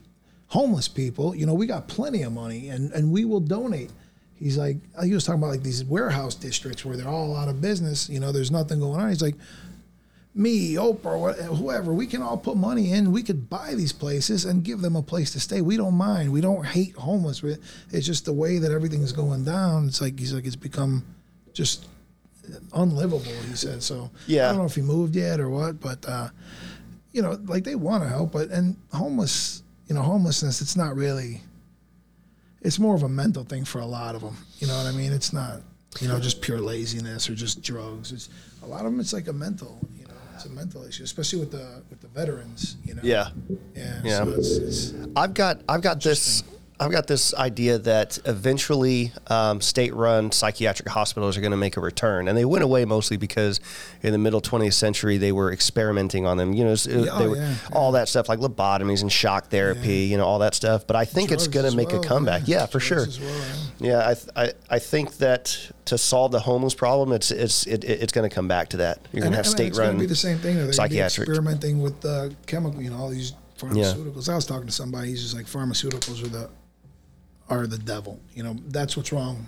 homeless 0.48 0.88
people. 0.88 1.34
You 1.34 1.46
know, 1.46 1.54
we 1.54 1.66
got 1.66 1.88
plenty 1.88 2.22
of 2.22 2.32
money, 2.32 2.68
and 2.68 2.92
and 2.92 3.10
we 3.10 3.24
will 3.24 3.40
donate. 3.40 3.90
He's 4.34 4.58
like, 4.58 4.76
he 5.02 5.14
was 5.14 5.24
talking 5.24 5.40
about 5.40 5.50
like 5.50 5.62
these 5.62 5.82
warehouse 5.84 6.34
districts 6.34 6.84
where 6.84 6.96
they're 6.96 7.08
all 7.08 7.34
out 7.36 7.48
of 7.48 7.62
business. 7.62 8.08
You 8.10 8.20
know, 8.20 8.32
there's 8.32 8.50
nothing 8.50 8.80
going 8.80 9.00
on. 9.00 9.08
He's 9.08 9.22
like, 9.22 9.36
me, 10.34 10.74
Oprah, 10.74 11.34
whoever, 11.56 11.94
we 11.94 12.06
can 12.06 12.20
all 12.20 12.36
put 12.36 12.58
money 12.58 12.92
in. 12.92 13.12
We 13.12 13.22
could 13.22 13.48
buy 13.48 13.74
these 13.74 13.92
places 13.92 14.44
and 14.44 14.62
give 14.62 14.82
them 14.82 14.94
a 14.94 15.02
place 15.02 15.32
to 15.32 15.40
stay. 15.40 15.62
We 15.62 15.78
don't 15.78 15.94
mind. 15.94 16.30
We 16.30 16.42
don't 16.42 16.66
hate 16.66 16.94
homeless. 16.96 17.42
It's 17.42 18.06
just 18.06 18.26
the 18.26 18.34
way 18.34 18.58
that 18.58 18.70
everything's 18.70 19.12
going 19.12 19.44
down. 19.44 19.88
It's 19.88 20.02
like 20.02 20.18
he's 20.18 20.34
like 20.34 20.44
it's 20.44 20.54
become 20.54 21.06
just 21.54 21.86
unlivable. 22.74 23.32
He 23.48 23.56
said 23.56 23.82
so. 23.82 24.10
Yeah. 24.26 24.46
I 24.46 24.48
don't 24.50 24.58
know 24.58 24.66
if 24.66 24.74
he 24.74 24.82
moved 24.82 25.16
yet 25.16 25.40
or 25.40 25.48
what, 25.48 25.80
but 25.80 26.06
uh, 26.06 26.28
you 27.12 27.22
know, 27.22 27.38
like 27.46 27.64
they 27.64 27.74
want 27.74 28.02
to 28.02 28.08
help, 28.08 28.32
but 28.32 28.50
and 28.50 28.76
homeless, 28.92 29.62
you 29.86 29.94
know, 29.94 30.02
homelessness. 30.02 30.60
It's 30.60 30.76
not 30.76 30.96
really. 30.96 31.40
It's 32.62 32.78
more 32.78 32.94
of 32.94 33.02
a 33.02 33.08
mental 33.08 33.44
thing 33.44 33.64
for 33.64 33.80
a 33.80 33.86
lot 33.86 34.14
of 34.14 34.22
them. 34.22 34.36
You 34.58 34.66
know 34.66 34.76
what 34.76 34.86
I 34.86 34.92
mean? 34.92 35.12
It's 35.12 35.32
not, 35.32 35.60
you 36.00 36.08
know, 36.08 36.18
just 36.18 36.42
pure 36.42 36.60
laziness 36.60 37.30
or 37.30 37.34
just 37.34 37.62
drugs. 37.62 38.10
It's 38.10 38.28
a 38.62 38.66
lot 38.66 38.84
of 38.84 38.92
them. 38.92 38.98
It's 38.98 39.12
like 39.12 39.28
a 39.28 39.32
mental, 39.32 39.78
you 39.96 40.04
know, 40.06 40.14
it's 40.34 40.46
a 40.46 40.50
mental 40.50 40.84
issue, 40.84 41.04
especially 41.04 41.40
with 41.40 41.52
the 41.52 41.82
with 41.90 42.00
the 42.00 42.08
veterans. 42.08 42.76
You 42.84 42.94
know. 42.94 43.02
Yeah. 43.04 43.28
Yeah. 43.74 44.00
Yeah. 44.04 44.24
So 44.24 44.30
it's, 44.30 44.56
it's, 44.56 44.94
I've 45.14 45.34
got 45.34 45.60
I've 45.68 45.82
got 45.82 46.02
this 46.02 46.42
I've 46.78 46.90
got 46.90 47.06
this 47.06 47.32
idea 47.34 47.78
that 47.78 48.18
eventually 48.26 49.12
um, 49.28 49.62
state-run 49.62 50.30
psychiatric 50.30 50.88
hospitals 50.88 51.36
are 51.36 51.40
going 51.40 51.52
to 51.52 51.56
make 51.56 51.78
a 51.78 51.80
return, 51.80 52.28
and 52.28 52.36
they 52.36 52.44
went 52.44 52.64
away 52.64 52.84
mostly 52.84 53.16
because 53.16 53.60
in 54.02 54.12
the 54.12 54.18
middle 54.18 54.42
20th 54.42 54.74
century 54.74 55.16
they 55.16 55.32
were 55.32 55.50
experimenting 55.50 56.26
on 56.26 56.36
them. 56.36 56.52
You 56.52 56.64
know, 56.64 56.76
Yeah, 56.86 56.96
they 56.96 57.10
oh, 57.10 57.30
were, 57.30 57.36
yeah, 57.36 57.54
all 57.72 57.92
that 57.92 58.08
stuff 58.08 58.28
like 58.28 58.40
lobotomies 58.40 59.00
and 59.00 59.10
shock 59.10 59.48
therapy. 59.48 60.04
You 60.04 60.18
know, 60.18 60.26
all 60.26 60.40
that 60.40 60.54
stuff. 60.54 60.86
But 60.86 60.96
I 60.96 61.06
think 61.06 61.32
it's 61.32 61.48
going 61.48 61.70
to 61.70 61.76
make 61.76 61.92
a 61.92 62.00
comeback. 62.00 62.42
Yeah, 62.46 62.66
for 62.66 62.78
Drugs 62.78 63.16
sure. 63.16 63.26
well, 63.26 63.38
yeah. 63.38 63.56
Yeah, 63.78 64.08
I, 64.08 64.14
th- 64.14 64.28
I 64.36 64.52
I 64.76 64.78
think 64.78 65.16
that 65.18 65.70
to 65.86 65.96
solve 65.96 66.32
the 66.32 66.40
homeless 66.40 66.74
problem, 66.74 67.12
it's 67.12 67.30
it's 67.30 67.66
it, 67.66 67.84
it's 67.84 68.12
going 68.12 68.28
to 68.28 68.34
come 68.34 68.48
back 68.48 68.68
to 68.70 68.78
that. 68.78 69.00
You're 69.12 69.22
going 69.22 69.32
to 69.32 69.36
have 69.36 69.46
and 69.46 69.54
It's 69.54 69.54
going 69.54 69.72
state-run 69.72 69.94
to 69.94 70.00
be 70.00 70.06
the 70.06 70.14
same 70.14 70.38
thing. 70.38 70.72
Psychiatric. 70.72 71.28
experimenting 71.28 71.80
with 71.80 72.04
uh, 72.04 72.30
chemical, 72.46 72.82
you 72.82 72.90
know, 72.90 72.96
all 72.96 73.08
these 73.08 73.32
pharmaceuticals. 73.58 74.28
I 74.28 74.34
was 74.34 74.46
talking 74.46 74.66
to 74.66 74.72
somebody. 74.72 75.08
He's 75.08 75.22
just 75.22 75.34
like 75.34 75.46
pharmaceuticals 75.46 76.22
are 76.22 76.28
the 76.28 76.50
are 77.48 77.66
the 77.66 77.78
devil. 77.78 78.20
You 78.34 78.42
know, 78.42 78.56
that's 78.68 78.96
what's 78.96 79.12
wrong 79.12 79.46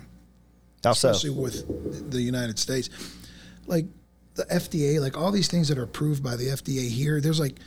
How 0.83 0.93
so? 0.93 1.09
especially 1.09 1.31
with 1.41 2.11
the 2.11 2.21
United 2.21 2.57
States. 2.59 2.89
Like 3.67 3.85
the 4.35 4.45
FDA, 4.45 4.99
like 5.01 5.17
all 5.17 5.31
these 5.31 5.47
things 5.47 5.67
that 5.67 5.77
are 5.77 5.83
approved 5.83 6.23
by 6.23 6.35
the 6.35 6.45
FDA 6.47 6.87
here, 6.89 7.19
there's 7.21 7.39
like 7.39 7.57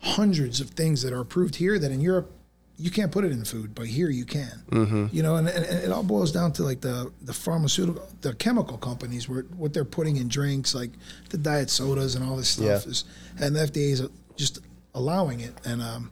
hundreds 0.00 0.60
of 0.60 0.70
things 0.70 1.02
that 1.02 1.12
are 1.12 1.20
approved 1.20 1.54
here 1.56 1.78
that 1.78 1.90
in 1.90 2.00
Europe 2.00 2.30
you 2.78 2.90
can't 2.90 3.12
put 3.12 3.22
it 3.24 3.30
in 3.30 3.44
food, 3.44 3.74
but 3.74 3.86
here 3.86 4.08
you 4.10 4.24
can. 4.24 4.62
Mm-hmm. 4.70 5.06
You 5.12 5.22
know, 5.22 5.36
and, 5.36 5.46
and, 5.48 5.64
and 5.64 5.84
it 5.84 5.92
all 5.92 6.02
boils 6.02 6.32
down 6.32 6.52
to 6.54 6.62
like 6.64 6.80
the 6.80 7.12
the 7.22 7.32
pharmaceutical, 7.32 8.08
the 8.22 8.34
chemical 8.34 8.78
companies, 8.78 9.28
where 9.28 9.42
what 9.56 9.72
they're 9.74 9.84
putting 9.84 10.16
in 10.16 10.26
drinks, 10.26 10.74
like 10.74 10.90
the 11.30 11.38
diet 11.38 11.70
sodas 11.70 12.14
and 12.16 12.24
all 12.24 12.36
this 12.36 12.48
stuff 12.48 12.64
Yeah. 12.64 12.90
is, 12.90 13.04
and 13.38 13.54
the 13.54 13.60
FDA 13.60 13.90
is 13.92 14.08
just 14.36 14.60
allowing 14.94 15.40
it. 15.40 15.52
And 15.64 15.82
um, 15.82 16.10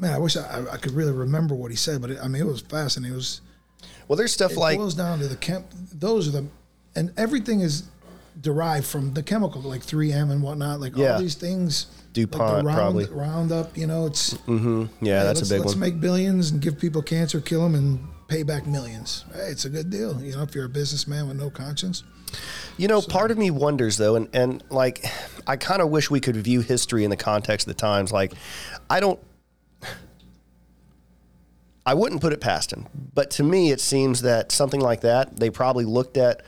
man, 0.00 0.12
I 0.14 0.18
wish 0.18 0.36
I, 0.36 0.64
I 0.72 0.76
could 0.78 0.92
really 0.92 1.12
remember 1.12 1.54
what 1.54 1.70
he 1.70 1.76
said, 1.76 2.00
but 2.00 2.10
it, 2.10 2.18
I 2.22 2.28
mean, 2.28 2.42
it 2.42 2.46
was 2.46 2.62
fascinating. 2.62 3.12
It 3.12 3.16
was 3.16 3.40
Well, 4.08 4.16
there's 4.16 4.32
stuff 4.32 4.56
like 4.56 4.56
it 4.56 4.60
like 4.60 4.78
boils 4.78 4.94
down 4.94 5.18
to 5.20 5.28
the 5.28 5.36
chem. 5.36 5.64
Those 5.92 6.28
are 6.28 6.32
the, 6.32 6.46
and 6.96 7.12
everything 7.16 7.60
is 7.60 7.84
derived 8.40 8.86
from 8.86 9.12
the 9.12 9.22
chemical, 9.22 9.60
like 9.60 9.82
3M 9.82 10.30
and 10.30 10.42
whatnot. 10.42 10.80
Like 10.80 10.96
Yeah. 10.96 11.14
all 11.14 11.20
these 11.20 11.34
things. 11.34 11.86
DuPont, 12.12 12.40
like 12.40 12.64
round, 12.64 12.76
probably. 12.76 13.04
Roundup. 13.06 13.76
You 13.76 13.86
know, 13.86 14.06
it's 14.06 14.34
mm-hmm. 14.34 14.86
yeah, 15.04 15.20
hey, 15.20 15.26
that's 15.26 15.40
a 15.40 15.42
let's, 15.42 15.50
big 15.50 15.60
let's 15.60 15.76
make 15.76 16.00
billions 16.00 16.50
and 16.50 16.60
give 16.60 16.78
people 16.78 17.02
cancer, 17.02 17.40
kill 17.40 17.62
them, 17.62 17.74
and 17.74 18.00
pay 18.26 18.42
back 18.42 18.66
millions. 18.66 19.24
Hey, 19.32 19.48
it's 19.50 19.64
a 19.64 19.70
good 19.70 19.90
deal. 19.90 20.20
You 20.20 20.34
know, 20.34 20.42
if 20.42 20.54
you're 20.54 20.64
a 20.64 20.68
businessman 20.68 21.28
with 21.28 21.36
no 21.38 21.50
conscience. 21.50 22.02
You 22.78 22.88
know, 22.88 23.02
part 23.02 23.30
of 23.30 23.38
me 23.38 23.50
wonders 23.50 23.96
though, 23.96 24.16
and, 24.16 24.28
and 24.32 24.64
like, 24.70 25.04
I 25.46 25.56
kind 25.56 25.82
of 25.82 25.90
wish 25.90 26.10
we 26.10 26.20
could 26.20 26.36
view 26.36 26.60
history 26.60 27.04
in 27.04 27.10
the 27.10 27.16
context 27.16 27.66
of 27.66 27.76
the 27.76 27.80
times. 27.80 28.12
Like, 28.12 28.32
I 28.88 29.00
don't, 29.00 29.20
I 31.86 31.94
wouldn't 31.94 32.20
put 32.20 32.32
it 32.32 32.40
past 32.40 32.72
him, 32.72 32.86
but 33.14 33.30
to 33.32 33.42
me, 33.42 33.70
it 33.70 33.80
seems 33.80 34.22
that 34.22 34.52
something 34.52 34.80
like 34.80 35.00
that, 35.00 35.36
they 35.36 35.50
probably 35.50 35.84
looked 35.84 36.16
at, 36.16 36.42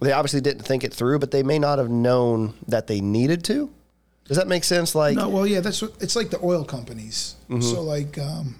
they 0.00 0.12
obviously 0.12 0.40
didn't 0.40 0.62
think 0.62 0.84
it 0.84 0.92
through, 0.92 1.18
but 1.18 1.30
they 1.30 1.42
may 1.42 1.58
not 1.58 1.78
have 1.78 1.90
known 1.90 2.54
that 2.68 2.86
they 2.86 3.00
needed 3.00 3.44
to. 3.44 3.70
Does 4.24 4.36
that 4.36 4.46
make 4.46 4.62
sense? 4.62 4.94
Like, 4.94 5.16
No, 5.16 5.28
well, 5.28 5.46
yeah, 5.46 5.60
that's 5.60 5.80
what 5.80 5.94
it's 6.00 6.14
like 6.14 6.30
the 6.30 6.38
oil 6.42 6.64
companies. 6.64 7.36
Mm-hmm. 7.48 7.62
So 7.62 7.80
like, 7.80 8.18
um, 8.18 8.54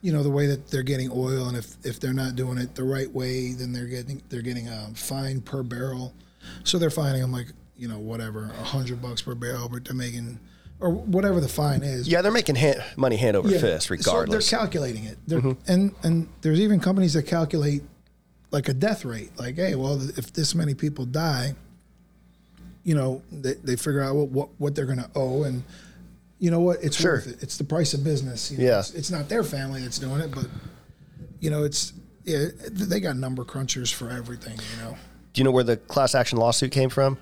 you 0.00 0.12
know, 0.12 0.22
the 0.22 0.30
way 0.30 0.46
that 0.46 0.68
they're 0.68 0.82
getting 0.82 1.10
oil, 1.12 1.48
and 1.48 1.56
if 1.56 1.76
if 1.84 2.00
they're 2.00 2.14
not 2.14 2.36
doing 2.36 2.58
it 2.58 2.74
the 2.74 2.84
right 2.84 3.10
way, 3.12 3.52
then 3.52 3.72
they're 3.72 3.86
getting 3.86 4.22
they're 4.30 4.42
getting 4.42 4.68
a 4.68 4.90
fine 4.94 5.42
per 5.42 5.62
barrel. 5.62 6.14
So 6.62 6.78
they're 6.78 6.90
finding 6.90 7.20
them 7.20 7.32
like 7.32 7.48
you 7.76 7.86
know 7.86 7.98
whatever 7.98 8.50
a 8.58 8.64
hundred 8.64 9.02
bucks 9.02 9.22
per 9.22 9.34
barrel, 9.34 9.68
but 9.68 9.84
they're 9.84 9.94
making 9.94 10.40
or 10.80 10.90
whatever 10.90 11.40
the 11.40 11.48
fine 11.48 11.82
is. 11.82 12.08
yeah, 12.08 12.20
they're 12.20 12.32
making 12.32 12.56
hand, 12.56 12.82
money 12.96 13.16
hand 13.16 13.36
over 13.36 13.48
Yeah. 13.48 13.58
fist, 13.60 13.90
regardless. 13.90 14.44
So 14.46 14.56
they're 14.56 14.60
calculating 14.66 15.04
it. 15.04 15.18
They're, 15.26 15.40
Mm-hmm. 15.40 15.70
And 15.72 15.94
and 16.02 16.28
there's 16.42 16.60
even 16.60 16.80
companies 16.80 17.14
that 17.14 17.22
calculate 17.24 17.82
like 18.50 18.68
a 18.68 18.74
death 18.74 19.04
rate. 19.04 19.30
Like, 19.38 19.56
hey, 19.56 19.74
well, 19.74 20.00
if 20.18 20.32
this 20.32 20.54
many 20.54 20.74
people 20.74 21.04
die, 21.06 21.54
you 22.84 22.94
know, 22.94 23.22
they, 23.32 23.54
they 23.54 23.76
figure 23.76 24.02
out 24.02 24.14
what, 24.16 24.28
what 24.28 24.48
what 24.58 24.74
they're 24.74 24.86
going 24.86 24.98
to 24.98 25.10
owe, 25.14 25.44
and 25.44 25.62
you 26.38 26.50
know 26.50 26.60
what, 26.60 26.82
it's 26.82 26.96
Sure. 26.96 27.14
worth 27.14 27.26
it. 27.28 27.42
It's 27.42 27.56
the 27.56 27.64
price 27.64 27.94
of 27.94 28.04
business. 28.04 28.50
You 28.50 28.58
know, 28.58 28.64
Yeah. 28.64 28.78
it's, 28.80 28.90
it's 28.94 29.10
not 29.10 29.28
their 29.28 29.42
family 29.44 29.80
that's 29.82 29.98
doing 29.98 30.20
it, 30.20 30.30
but 30.34 30.46
you 31.40 31.50
know, 31.50 31.64
it's 31.64 31.92
yeah, 32.24 32.46
they 32.70 33.00
got 33.00 33.16
number 33.16 33.44
crunchers 33.44 33.92
for 33.92 34.10
everything. 34.10 34.58
You 34.76 34.84
know, 34.84 34.96
Do 35.32 35.40
you 35.40 35.44
know 35.44 35.50
where 35.50 35.64
the 35.64 35.76
class 35.76 36.14
action 36.14 36.38
lawsuit 36.38 36.72
came 36.72 36.90
from? 36.90 37.16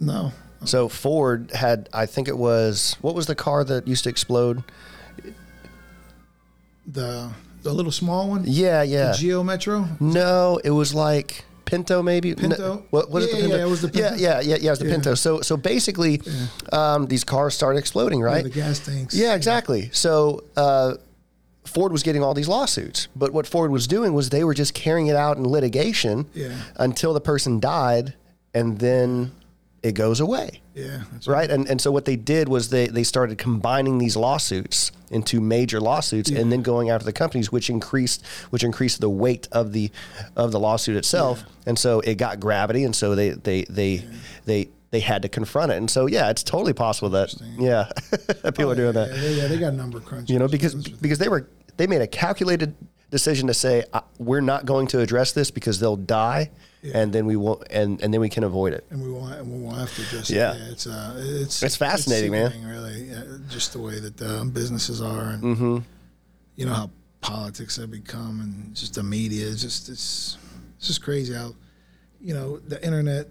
no, 0.00 0.32
So 0.64 0.88
Ford 0.88 1.50
had, 1.54 1.88
I 1.92 2.06
think 2.06 2.26
it 2.28 2.36
was, 2.36 2.96
what 3.00 3.14
was 3.14 3.26
the 3.26 3.34
car 3.34 3.62
that 3.64 3.86
used 3.86 4.04
to 4.04 4.10
explode? 4.10 4.62
the 6.86 7.30
the 7.62 7.72
little 7.72 7.92
small 7.92 8.28
one, 8.28 8.44
Yeah, 8.46 8.82
yeah. 8.82 9.12
Geo 9.16 9.42
Metro. 9.42 9.86
No, 10.00 10.60
it 10.64 10.70
was 10.70 10.94
like 10.94 11.44
Pinto, 11.64 12.02
maybe. 12.02 12.34
Pinto? 12.34 12.56
No, 12.76 12.82
what 12.90 13.10
was 13.10 13.24
it? 13.26 13.30
The 13.32 13.36
Yeah, 13.36 13.40
Pinto? 13.42 13.56
yeah, 13.58 13.62
it 13.64 13.68
was 13.68 13.82
the 13.82 13.88
Yeah, 13.92 14.08
Pinto. 14.10 14.22
yeah, 14.22 14.40
yeah, 14.40 14.56
yeah. 14.60 14.68
It 14.68 14.70
was 14.70 14.78
the 14.78 14.86
Yeah. 14.86 14.92
Pinto. 14.92 15.14
So, 15.14 15.40
so 15.42 15.56
basically, 15.58 16.22
um, 16.72 17.06
these 17.08 17.24
cars 17.24 17.54
started 17.54 17.78
exploding, 17.78 18.22
right? 18.22 18.44
The 18.44 18.48
gas 18.50 18.78
tanks. 18.78 19.14
Yeah, 19.14 19.34
exactly. 19.34 19.90
So 19.92 20.44
uh, 20.56 20.94
Ford 21.66 21.92
was 21.92 22.02
getting 22.02 22.22
all 22.22 22.32
these 22.32 22.48
lawsuits, 22.48 23.08
but 23.14 23.32
what 23.34 23.46
Ford 23.46 23.70
was 23.70 23.86
doing 23.86 24.14
was 24.14 24.30
they 24.30 24.44
were 24.44 24.54
just 24.54 24.72
carrying 24.72 25.08
it 25.08 25.16
out 25.16 25.36
in 25.36 25.44
litigation 25.46 26.26
Yeah. 26.32 26.54
until 26.76 27.12
the 27.12 27.20
person 27.20 27.60
died, 27.60 28.14
and 28.54 28.78
then 28.78 29.32
it 29.82 29.92
goes 29.92 30.20
away. 30.20 30.60
Yeah, 30.74 31.02
that's 31.12 31.26
Right. 31.26 31.50
And 31.50 31.68
and 31.68 31.80
so 31.80 31.90
what 31.92 32.04
they 32.04 32.16
did 32.16 32.48
was 32.48 32.70
they, 32.70 32.88
they 32.88 33.04
started 33.04 33.38
combining 33.38 33.98
these 33.98 34.16
lawsuits 34.16 34.92
into 35.10 35.40
major 35.40 35.80
lawsuits 35.80 36.30
and 36.30 36.52
then 36.52 36.62
going 36.62 36.90
after 36.90 37.04
the 37.04 37.12
companies, 37.12 37.50
which 37.50 37.70
increased 37.70 38.26
which 38.50 38.64
increased 38.64 39.00
the 39.00 39.08
weight 39.08 39.48
of 39.52 39.72
the 39.72 39.90
of 40.36 40.52
the 40.52 40.60
lawsuit 40.60 40.96
itself. 40.96 41.44
And 41.66 41.78
so 41.78 42.00
it 42.00 42.16
got 42.16 42.40
gravity 42.40 42.84
and 42.84 42.94
so 42.94 43.14
they 43.14 43.30
they 43.30 43.64
they 43.64 44.04
they 44.44 44.68
they 44.90 45.00
had 45.00 45.22
to 45.22 45.28
confront 45.28 45.72
it. 45.72 45.76
And 45.76 45.90
so 45.90 46.06
yeah, 46.06 46.30
it's 46.30 46.42
totally 46.42 46.72
possible 46.72 47.10
that 47.10 47.34
yeah, 47.58 47.90
people 48.44 48.70
are 48.70 48.72
oh, 48.72 48.74
doing 48.74 48.92
that. 48.94 49.10
Oh, 49.10 49.14
Yeah, 49.14 49.20
they, 49.20 49.34
yeah, 49.34 49.46
they 49.46 49.58
got 49.58 49.74
number 49.74 50.00
crunchers. 50.00 50.30
You 50.30 50.38
know, 50.38 50.48
because 50.48 50.74
because 50.74 51.18
they 51.18 51.28
were 51.28 51.48
they 51.76 51.86
made 51.86 52.02
a 52.02 52.06
calculated 52.06 52.74
decision 53.10 53.46
to 53.46 53.54
say 53.54 53.84
uh, 53.92 54.00
we're 54.18 54.40
not 54.40 54.66
going 54.66 54.86
to 54.88 55.00
address 55.00 55.32
this 55.32 55.50
because 55.50 55.80
they'll 55.80 55.96
die 55.96 56.50
and 56.94 57.12
then 57.12 57.26
we 57.26 57.36
won't 57.36 57.62
and, 57.70 58.00
and 58.02 58.12
then 58.14 58.20
we 58.20 58.28
can 58.28 58.44
avoid 58.44 58.72
it. 58.72 58.84
and 58.90 59.02
we 59.02 59.10
won't 59.10 59.34
and 59.34 59.50
we 59.52 59.58
won't 59.58 59.78
have 59.78 59.92
to 59.94 60.02
just 60.10 60.30
Yeah. 60.30 60.54
yeah, 60.54 60.70
it's 60.70 60.86
uh 60.86 61.14
it's 61.18 61.62
It's 61.62 61.76
fascinating, 61.76 62.30
man. 62.32 62.52
really 62.66 63.04
yeah, 63.10 63.24
just 63.48 63.72
the 63.72 63.78
way 63.80 63.98
that 63.98 64.20
uh, 64.22 64.44
businesses 64.44 65.00
are 65.02 65.30
and 65.30 65.42
Mm-hmm. 65.42 65.78
you 66.56 66.66
know 66.66 66.72
how 66.74 66.90
politics 67.20 67.76
have 67.76 67.90
become 67.90 68.40
and 68.40 68.74
just 68.76 68.94
the 68.94 69.02
media 69.02 69.48
it's 69.48 69.60
just 69.62 69.88
it's 69.88 70.36
it's 70.78 70.86
just 70.86 71.02
crazy 71.02 71.34
how 71.34 71.54
you 72.20 72.34
know, 72.34 72.58
the 72.58 72.84
internet 72.84 73.28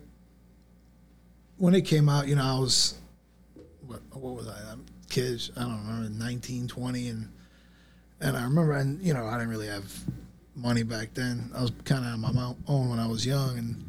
when 1.57 1.73
it 1.75 1.81
came 1.81 2.07
out, 2.09 2.27
you 2.27 2.35
know, 2.35 2.43
I 2.43 2.59
was 2.59 2.93
what 3.85 4.01
what 4.11 4.35
was 4.35 4.47
I? 4.47 4.57
I'm 4.71 4.85
kids, 5.09 5.51
I 5.57 5.61
don't 5.61 5.85
remember, 5.87 6.09
19, 6.09 6.67
20 6.67 7.07
and 7.09 7.29
and 8.21 8.37
I 8.37 8.43
remember 8.43 8.73
and 8.73 9.01
you 9.01 9.13
know, 9.13 9.25
I 9.25 9.33
didn't 9.33 9.49
really 9.49 9.67
have 9.67 9.91
money 10.55 10.83
back 10.83 11.13
then. 11.13 11.51
I 11.55 11.61
was 11.61 11.71
kind 11.85 12.05
of 12.05 12.23
on 12.23 12.35
my 12.35 12.53
own 12.67 12.89
when 12.89 12.99
I 12.99 13.07
was 13.07 13.25
young 13.25 13.57
and 13.57 13.87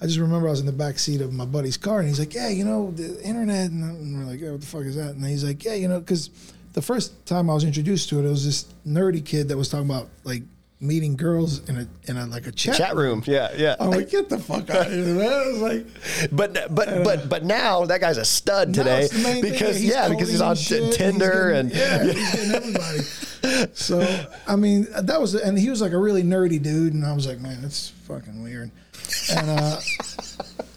I 0.00 0.06
just 0.06 0.18
remember 0.18 0.46
I 0.46 0.52
was 0.52 0.60
in 0.60 0.66
the 0.66 0.72
back 0.72 0.98
seat 0.98 1.20
of 1.20 1.32
my 1.32 1.44
buddy's 1.44 1.76
car, 1.76 1.98
and 1.98 2.08
he's 2.08 2.20
like, 2.20 2.32
"Yeah, 2.32 2.48
you 2.48 2.64
know, 2.64 2.92
the 2.92 3.20
internet," 3.22 3.70
and 3.70 4.16
we're 4.16 4.30
like, 4.30 4.40
"Yeah, 4.40 4.52
what 4.52 4.60
the 4.60 4.66
fuck 4.66 4.82
is 4.82 4.94
that?" 4.94 5.16
And 5.16 5.26
he's 5.26 5.42
like, 5.42 5.64
"Yeah, 5.64 5.74
you 5.74 5.88
know, 5.88 5.98
because 5.98 6.30
the 6.74 6.82
first 6.82 7.26
time 7.26 7.50
I 7.50 7.54
was 7.54 7.64
introduced 7.64 8.08
to 8.10 8.20
it, 8.20 8.24
it 8.24 8.28
was 8.28 8.44
this 8.44 8.66
nerdy 8.86 9.24
kid 9.24 9.48
that 9.48 9.56
was 9.56 9.68
talking 9.68 9.90
about 9.90 10.08
like 10.22 10.44
meeting 10.80 11.16
girls 11.16 11.68
in 11.68 11.76
a 11.76 11.88
in 12.10 12.16
a 12.16 12.26
like 12.26 12.46
a 12.46 12.52
chat, 12.52 12.76
Chat 12.76 12.94
room. 12.96 13.22
Yeah, 13.26 13.52
yeah. 13.56 13.74
I'm 13.80 13.90
like, 13.90 14.10
get 14.10 14.28
the 14.28 14.38
fuck 14.38 14.70
out 14.70 14.86
of 14.86 14.92
here, 14.92 15.04
man. 15.14 15.26
I 15.32 15.46
was 15.48 15.60
like, 15.60 16.30
But 16.30 16.54
but 16.74 17.04
but 17.04 17.28
but 17.28 17.44
now 17.44 17.84
that 17.86 18.00
guy's 18.00 18.16
a 18.16 18.24
stud 18.24 18.74
today 18.74 19.02
it's 19.02 19.12
the 19.14 19.22
main 19.22 19.42
thing. 19.42 19.52
because 19.52 19.84
yeah 19.84 20.08
because 20.08 20.28
he's 20.30 20.40
on 20.40 20.54
shit, 20.56 20.82
he's 20.84 20.96
Tinder 20.96 21.50
getting- 21.52 21.70
and 21.72 21.74
yeah, 21.74 22.04
he's 22.12 22.32
getting 22.34 22.54
everybody. 22.54 23.68
So 23.74 24.26
I 24.46 24.56
mean, 24.56 24.86
that 25.00 25.20
was 25.20 25.34
and 25.34 25.58
he 25.58 25.68
was 25.70 25.80
like 25.80 25.92
a 25.92 25.98
really 25.98 26.22
nerdy 26.22 26.62
dude, 26.62 26.94
and 26.94 27.04
I 27.04 27.12
was 27.12 27.26
like, 27.26 27.40
man, 27.40 27.60
that's 27.62 27.88
fucking 28.06 28.42
weird. 28.42 28.70
And 29.32 29.50
uh, 29.50 29.80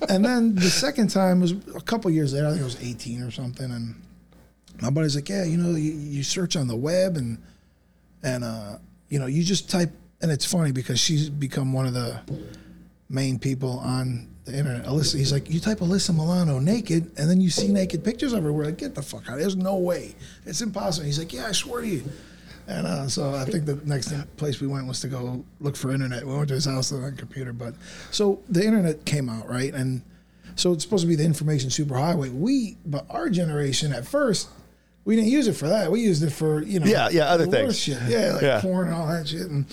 and 0.10 0.24
then 0.26 0.56
the 0.56 0.70
second 0.70 1.10
time 1.10 1.42
was 1.42 1.52
a 1.76 1.82
couple 1.82 2.10
years 2.12 2.34
later. 2.34 2.48
I 2.48 2.52
think 2.52 2.62
I 2.62 2.66
was 2.66 2.82
18 2.82 3.22
or 3.24 3.30
something, 3.32 3.70
and 3.70 4.02
my 4.82 4.90
buddy's 4.90 5.16
like, 5.16 5.28
yeah, 5.30 5.44
you 5.44 5.58
know, 5.58 5.76
you, 5.78 5.92
you 5.92 6.24
search 6.24 6.56
on 6.56 6.68
the 6.68 6.76
web 6.76 7.18
and 7.18 7.38
and 8.24 8.44
uh, 8.44 8.78
you 9.12 9.20
know, 9.20 9.28
you 9.28 9.44
just 9.44 9.70
type. 9.70 9.92
And 10.22 10.32
it's 10.32 10.46
funny 10.46 10.72
because 10.72 11.00
she's 11.00 11.30
become 11.30 11.74
one 11.74 11.86
of 11.86 11.94
the 11.94 12.20
main 13.10 13.40
people 13.40 13.80
on 13.80 14.28
the 14.46 14.58
internet. 14.58 14.86
Alyssa, 14.86 15.18
he's 15.18 15.34
like, 15.34 15.50
you 15.50 15.60
type 15.60 15.80
Alyssa 15.80 16.14
Milano 16.14 16.60
naked, 16.60 17.12
and 17.18 17.30
then 17.30 17.42
you 17.42 17.50
see 17.50 17.68
naked 17.68 18.04
pictures 18.04 18.34
of 18.34 18.44
her. 18.44 18.54
We're 18.54 18.66
like, 18.66 18.78
get 18.78 18.96
the 18.96 19.02
fuck 19.02 19.30
out! 19.30 19.38
There's 19.38 19.56
no 19.56 19.78
way. 19.78 20.16
It's 20.46 20.62
impossible. 20.62 21.06
He's 21.06 21.20
like, 21.20 21.34
yeah, 21.34 21.48
I 21.48 21.52
swear 21.52 21.82
to 21.82 21.88
you. 21.88 22.04
And 22.68 22.88
uh, 22.88 23.08
so 23.08 23.34
I 23.34 23.46
think 23.46 23.66
the 23.66 23.80
next 23.84 24.14
place 24.38 24.62
we 24.62 24.68
went 24.68 24.88
was 24.88 25.02
to 25.02 25.08
go 25.08 25.44
look 25.60 25.76
for 25.76 25.92
internet. 25.92 26.26
We 26.26 26.34
went 26.34 26.48
to 26.50 26.54
his 26.54 26.66
house 26.66 26.92
on 26.92 27.16
computer, 27.18 27.52
but 27.52 27.74
so 28.12 28.40
the 28.48 28.64
internet 28.64 29.04
came 29.04 29.28
out, 29.28 29.50
right? 29.50 29.74
And 29.74 30.04
so 30.56 30.72
it's 30.72 30.84
supposed 30.84 31.02
to 31.02 31.08
be 31.08 31.16
the 31.16 31.26
information 31.26 31.70
superhighway. 31.70 32.32
We, 32.32 32.78
but 32.86 33.06
our 33.10 33.30
generation 33.30 33.92
at 33.92 34.06
first, 34.06 34.50
we 35.06 35.16
didn't 35.16 35.32
use 35.32 35.48
it 35.48 35.54
for 35.54 35.68
that. 35.70 35.92
We 35.92 36.02
used 36.02 36.24
it 36.24 36.32
for 36.32 36.62
you 36.64 36.80
know, 36.80 36.86
Yeah, 36.86 37.10
yeah, 37.12 37.24
other 37.26 37.48
things. 37.48 37.80
shit. 37.80 37.98
Yeah, 38.08 38.34
like 38.34 38.42
Yeah. 38.42 38.62
porn 38.62 38.88
and 38.88 38.96
all 38.96 39.08
that 39.08 39.28
shit, 39.28 39.42
and 39.50 39.66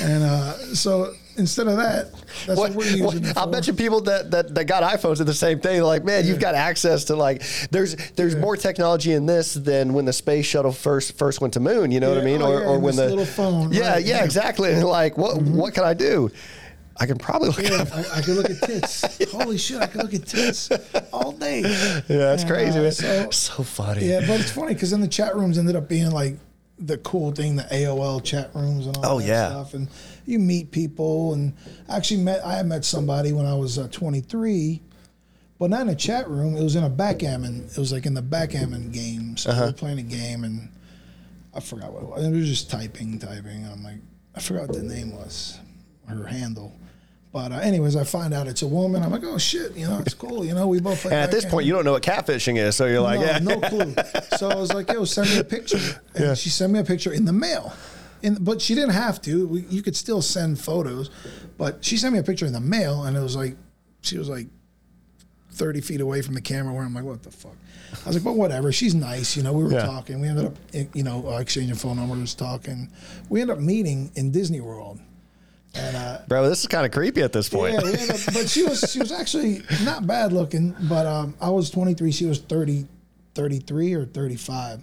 and 0.00 0.22
uh, 0.24 0.52
so 0.74 1.14
instead 1.36 1.68
of 1.68 1.76
that, 1.76 2.10
that's 2.46 2.58
what, 2.58 2.70
What, 2.70 2.72
we're 2.74 2.84
using 2.86 3.04
what- 3.04 3.14
it 3.16 3.36
I'll 3.36 3.46
bet 3.46 3.68
you 3.68 3.72
people 3.72 4.00
that, 4.02 4.32
that, 4.32 4.52
that 4.56 4.64
got 4.64 4.82
iPhones 4.82 5.20
are 5.20 5.24
the 5.24 5.32
same 5.32 5.60
thing. 5.60 5.74
They're 5.74 5.84
like, 5.84 6.02
man, 6.04 6.26
you've 6.26 6.40
got 6.40 6.56
access 6.56 7.04
to 7.04 7.14
like 7.16 7.42
there's 7.70 7.94
there's 8.16 8.34
more 8.34 8.56
technology 8.56 9.12
in 9.12 9.26
this 9.26 9.54
than 9.54 9.92
when 9.94 10.04
the 10.04 10.12
space 10.12 10.46
shuttle 10.46 10.72
first 10.72 11.16
first 11.16 11.40
went 11.40 11.54
to 11.54 11.60
moon. 11.60 11.92
You 11.92 12.00
know 12.00 12.08
what 12.08 12.18
I 12.18 12.24
mean? 12.24 12.42
Oh, 12.42 12.50
or 12.52 12.60
yeah, 12.60 12.66
or 12.68 12.78
when 12.80 12.96
the 12.96 13.08
little 13.08 13.24
phone, 13.24 13.72
Yeah, 13.72 13.92
right, 13.92 14.04
yeah, 14.04 14.16
yeah. 14.18 14.24
exactly. 14.24 14.72
And 14.72 14.82
like, 15.00 15.16
what 15.16 15.40
what 15.40 15.74
can 15.74 15.84
I 15.84 15.94
do? 15.94 16.30
I 17.00 17.06
can 17.06 17.16
probably 17.18 17.48
look 17.48 17.58
Yeah. 17.62 17.84
I, 17.94 18.18
I 18.18 18.22
could 18.22 18.36
look 18.36 18.50
at 18.50 18.60
tits. 18.60 19.30
Holy 19.32 19.56
shit, 19.58 19.80
I 19.80 19.86
can 19.86 20.00
look 20.02 20.14
at 20.14 20.26
tits 20.26 20.68
all 21.12 21.32
day. 21.32 21.60
Yeah, 21.60 22.00
that's 22.08 22.42
And, 22.42 22.50
crazy, 22.50 22.78
uh, 22.78 22.82
man. 22.82 22.92
so- 22.92 23.30
So, 23.30 23.62
funny. 23.62 24.06
Yeah, 24.06 24.20
but 24.26 24.40
it's 24.40 24.50
funny 24.50 24.74
because 24.74 24.90
then 24.90 25.00
the 25.00 25.08
chat 25.08 25.36
rooms 25.36 25.58
ended 25.58 25.76
up 25.76 25.88
being 25.88 26.10
like 26.10 26.38
the 26.80 26.98
cool 26.98 27.32
thing, 27.32 27.56
the 27.56 27.62
AOL 27.64 28.22
chat 28.22 28.50
rooms 28.54 28.86
and 28.86 28.96
all 28.98 29.06
Oh, 29.16 29.18
that 29.20 29.26
yeah. 29.26 29.48
stuff. 29.50 29.74
And 29.74 29.88
you 30.26 30.38
meet 30.38 30.70
people, 30.70 31.34
and 31.34 31.54
I 31.88 31.96
actually 31.96 32.20
met 32.22 32.44
I 32.46 32.62
met 32.62 32.84
somebody 32.84 33.32
when 33.32 33.46
I 33.46 33.54
was 33.54 33.78
uh, 33.78 33.88
23, 33.90 34.80
but 35.58 35.70
not 35.70 35.82
in 35.82 35.88
a 35.88 35.94
chat 35.96 36.28
room. 36.28 36.56
It 36.56 36.62
was 36.62 36.76
in 36.76 36.84
a 36.84 36.90
backgammon. 36.90 37.66
It 37.70 37.78
was 37.78 37.92
like 37.92 38.06
in 38.06 38.14
the 38.14 38.22
backgammon 38.22 38.90
game. 38.90 39.36
So 39.36 39.50
Uh-huh. 39.50 39.60
we 39.62 39.66
were 39.68 39.72
playing 39.72 39.98
a 39.98 40.02
game, 40.02 40.44
and 40.44 40.68
I 41.54 41.60
forgot 41.60 41.92
what 41.92 42.02
it 42.02 42.08
was. 42.08 42.26
It 42.26 42.30
was 42.32 42.46
just 42.48 42.70
typing, 42.70 43.18
typing. 43.18 43.64
And 43.64 43.72
I'm 43.72 43.82
like, 43.84 43.98
I 44.36 44.40
forgot 44.40 44.68
what 44.68 44.76
the 44.78 44.82
name 44.84 45.12
was, 45.16 45.58
her 46.06 46.24
handle. 46.26 46.74
But 47.38 47.52
uh, 47.52 47.56
anyways, 47.60 47.94
I 47.94 48.02
find 48.02 48.34
out 48.34 48.48
it's 48.48 48.62
a 48.62 48.66
woman. 48.66 49.00
I'm 49.00 49.12
like, 49.12 49.22
oh 49.22 49.38
shit, 49.38 49.76
you 49.76 49.86
know, 49.86 50.00
it's 50.00 50.12
cool. 50.14 50.44
You 50.44 50.54
know, 50.54 50.66
we 50.66 50.80
both. 50.80 51.02
Play 51.02 51.12
And 51.12 51.20
at 51.20 51.30
this 51.30 51.44
point, 51.44 51.66
you 51.66 51.72
don't 51.72 51.84
know 51.84 51.92
what 51.92 52.02
catfishing 52.02 52.56
is, 52.58 52.74
so 52.74 52.86
you're 52.86 53.00
like, 53.00 53.20
no, 53.20 53.26
yeah, 53.26 53.38
no 53.38 53.60
clue. 53.68 53.94
So 54.38 54.48
I 54.50 54.56
was 54.56 54.72
like, 54.74 54.90
"Yo, 54.92 55.04
send 55.04 55.30
me 55.30 55.38
a 55.38 55.44
picture." 55.44 55.78
And 56.16 56.24
Yeah. 56.24 56.34
she 56.34 56.48
sent 56.48 56.72
me 56.72 56.80
a 56.80 56.84
picture 56.84 57.12
in 57.12 57.24
the 57.26 57.32
mail. 57.32 57.72
In, 58.22 58.34
but 58.40 58.60
she 58.60 58.74
didn't 58.74 58.90
have 58.94 59.22
to. 59.22 59.46
We, 59.46 59.60
you 59.70 59.82
could 59.82 59.94
still 59.94 60.20
send 60.20 60.58
photos, 60.58 61.10
but 61.58 61.84
she 61.84 61.96
sent 61.96 62.12
me 62.12 62.18
a 62.18 62.24
picture 62.24 62.44
in 62.46 62.52
the 62.52 62.60
mail, 62.60 63.04
and 63.04 63.16
it 63.16 63.20
was 63.20 63.36
like, 63.36 63.56
she 64.00 64.18
was 64.18 64.28
like 64.28 64.48
thirty 65.52 65.80
feet 65.80 66.00
away 66.00 66.22
from 66.22 66.34
the 66.34 66.40
camera. 66.40 66.74
Where 66.74 66.82
I'm 66.82 66.92
like, 66.92 67.04
"What 67.04 67.22
the 67.22 67.30
fuck?" 67.30 67.54
I 68.04 68.08
was 68.08 68.16
like, 68.16 68.24
"But 68.24 68.34
whatever." 68.34 68.72
She's 68.72 68.96
nice, 68.96 69.36
you 69.36 69.44
know. 69.44 69.52
We 69.52 69.62
were 69.62 69.70
Yeah. 69.72 69.86
talking. 69.86 70.20
We 70.20 70.26
ended 70.26 70.46
up, 70.46 70.56
you 70.92 71.04
know, 71.04 71.36
exchanging 71.38 71.76
phone 71.76 71.96
numbers, 71.98 72.34
talking. 72.34 72.90
We 73.28 73.40
ended 73.42 73.58
up 73.58 73.62
meeting 73.62 74.10
in 74.16 74.32
Disney 74.32 74.60
World, 74.60 74.98
and 75.74 75.96
uh, 75.96 76.18
bro, 76.26 76.48
this 76.48 76.60
is 76.60 76.66
kind 76.66 76.86
of 76.86 76.92
creepy 76.92 77.22
at 77.22 77.32
this 77.32 77.48
point. 77.48 77.74
yeah, 77.74 77.82
we 77.82 77.92
ended 77.92 78.10
up, 78.10 78.20
but 78.32 78.48
she 78.48 78.62
was 78.64 78.80
she 78.90 78.98
was 78.98 79.12
actually 79.12 79.62
not 79.84 80.06
bad 80.06 80.32
looking, 80.32 80.74
but 80.88 81.06
um, 81.06 81.34
I 81.40 81.50
was 81.50 81.70
23, 81.70 82.10
she 82.10 82.26
was 82.26 82.38
30, 82.40 82.86
33 83.34 83.94
or 83.94 84.04
35. 84.04 84.80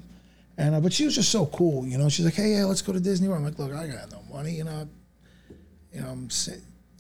And 0.58 0.76
uh, 0.76 0.80
but 0.80 0.94
she 0.94 1.06
was 1.06 1.16
just 1.16 1.32
so 1.32 1.48
cool, 1.48 1.86
you 1.86 1.98
know. 1.98 2.08
She's 2.08 2.24
like, 2.24 2.36
"Hey, 2.36 2.54
yeah, 2.54 2.64
let's 2.64 2.82
go 2.82 2.94
to 2.94 3.00
Disney 3.00 3.28
World." 3.28 3.40
I'm 3.40 3.46
like, 3.46 3.60
"Look, 3.60 3.74
I 3.74 3.88
got 3.88 4.10
no 4.10 4.22
money, 4.32 4.54
you 4.54 4.64
know. 4.64 4.88
You 5.92 6.02
know, 6.02 6.08
I'm 6.08 6.30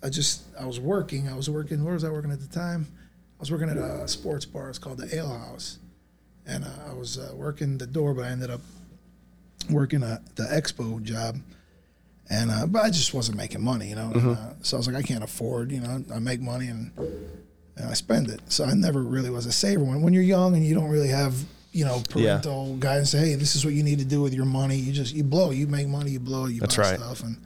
I 0.03 0.09
just 0.09 0.43
I 0.59 0.65
was 0.65 0.79
working. 0.79 1.29
I 1.29 1.35
was 1.35 1.49
working. 1.49 1.83
Where 1.83 1.93
was 1.93 2.03
I 2.03 2.09
working 2.09 2.31
at 2.31 2.41
the 2.41 2.47
time? 2.47 2.85
I 2.91 3.39
was 3.39 3.51
working 3.51 3.69
at 3.69 3.77
a 3.77 4.07
sports 4.09 4.45
bar. 4.45 4.69
It's 4.69 4.77
called 4.77 4.97
the 4.97 5.15
Ale 5.15 5.29
House, 5.29 5.79
and 6.45 6.65
uh, 6.65 6.89
I 6.89 6.93
was 6.93 7.17
uh, 7.17 7.31
working 7.33 7.77
the 7.77 7.87
door, 7.87 8.13
but 8.13 8.25
I 8.25 8.29
ended 8.29 8.49
up 8.49 8.61
working 9.69 10.03
at 10.03 10.35
the 10.35 10.43
expo 10.43 11.01
job 11.01 11.37
and 12.29 12.49
uh, 12.51 12.65
but 12.65 12.83
I 12.83 12.89
just 12.89 13.13
wasn't 13.13 13.37
making 13.37 13.61
money, 13.63 13.89
you 13.89 13.95
know. 13.95 14.11
Mm-hmm. 14.13 14.27
And, 14.29 14.37
uh, 14.37 14.49
so 14.61 14.77
I 14.77 14.79
was 14.79 14.87
like, 14.87 14.95
I 14.95 15.01
can't 15.03 15.23
afford, 15.23 15.71
you 15.71 15.79
know. 15.79 16.03
I 16.13 16.19
make 16.19 16.41
money 16.41 16.67
and 16.67 16.91
and 17.77 17.89
I 17.89 17.93
spend 17.93 18.29
it. 18.29 18.41
So 18.47 18.63
I 18.65 18.73
never 18.73 19.01
really 19.03 19.29
was 19.29 19.45
a 19.45 19.51
saver. 19.51 19.83
When 19.83 20.01
when 20.01 20.13
you're 20.13 20.23
young 20.23 20.55
and 20.55 20.65
you 20.65 20.73
don't 20.75 20.89
really 20.89 21.09
have, 21.09 21.35
you 21.71 21.85
know, 21.85 21.97
Yeah. 22.15 22.39
parental 22.39 22.77
guidance, 22.77 23.11
say, 23.11 23.19
hey, 23.29 23.35
this 23.35 23.55
is 23.55 23.63
what 23.65 23.73
you 23.73 23.83
need 23.83 23.99
to 23.99 24.05
do 24.05 24.21
with 24.21 24.33
your 24.33 24.45
money. 24.45 24.75
You 24.77 24.91
just 24.93 25.13
you 25.13 25.23
blow, 25.23 25.51
you 25.51 25.67
make 25.67 25.87
money, 25.87 26.11
you 26.11 26.19
blow, 26.19 26.45
you 26.47 26.61
That's 26.61 26.75
buy 26.77 26.83
right. 26.91 26.99
stuff. 26.99 27.21
And 27.23 27.37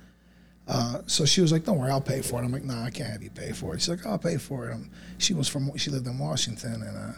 uh, 0.67 1.01
so 1.07 1.25
she 1.25 1.41
was 1.41 1.51
like, 1.51 1.65
don't 1.65 1.79
worry, 1.79 1.89
I'll 1.91 1.99
pay 1.99 2.21
for 2.21 2.39
it. 2.39 2.45
I'm 2.45 2.51
like, 2.51 2.63
no, 2.63 2.75
I 2.77 2.91
can't 2.91 3.09
have 3.09 3.23
you 3.23 3.31
pay 3.31 3.51
for 3.53 3.73
it. 3.73 3.81
She's 3.81 3.89
like, 3.89 4.05
I'll 4.05 4.19
pay 4.19 4.37
for 4.37 4.69
it. 4.69 4.73
Um 4.73 4.91
she 5.17 5.33
was 5.33 5.47
from 5.49 5.75
she 5.77 5.89
lived 5.91 6.07
in 6.07 6.17
Washington, 6.19 6.83
and 6.83 6.95
uh, 6.97 7.11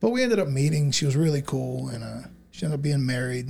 but 0.00 0.10
we 0.10 0.22
ended 0.22 0.38
up 0.40 0.48
meeting. 0.48 0.90
She 0.90 1.04
was 1.06 1.14
really 1.14 1.42
cool, 1.42 1.88
and 1.90 2.02
uh, 2.02 2.22
she 2.50 2.64
ended 2.64 2.80
up 2.80 2.82
being 2.82 3.04
married 3.06 3.46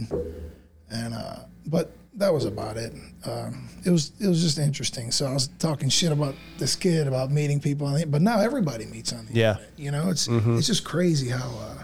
and 0.90 1.14
uh, 1.14 1.36
but 1.66 1.92
that 2.16 2.32
was 2.32 2.44
about 2.44 2.76
it. 2.76 2.92
Um, 3.24 3.68
it 3.84 3.90
was 3.90 4.12
it 4.20 4.26
was 4.26 4.42
just 4.42 4.58
interesting. 4.58 5.10
So 5.10 5.26
I 5.26 5.32
was 5.32 5.48
talking 5.58 5.88
shit 5.88 6.12
about 6.12 6.34
this 6.58 6.74
kid 6.76 7.06
about 7.06 7.30
meeting 7.30 7.60
people, 7.60 7.86
on 7.86 7.94
the, 7.94 8.06
but 8.06 8.22
now 8.22 8.40
everybody 8.40 8.86
meets 8.86 9.12
on 9.12 9.26
the 9.26 9.34
Yeah. 9.34 9.50
internet. 9.52 9.72
You 9.78 9.90
know, 9.90 10.10
it's 10.10 10.28
it's 10.28 10.66
just 10.66 10.84
crazy 10.84 11.28
how 11.28 11.48
uh, 11.58 11.82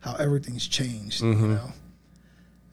how 0.00 0.14
everything's 0.16 0.66
changed. 0.66 1.22
You 1.22 1.34
know, 1.34 1.72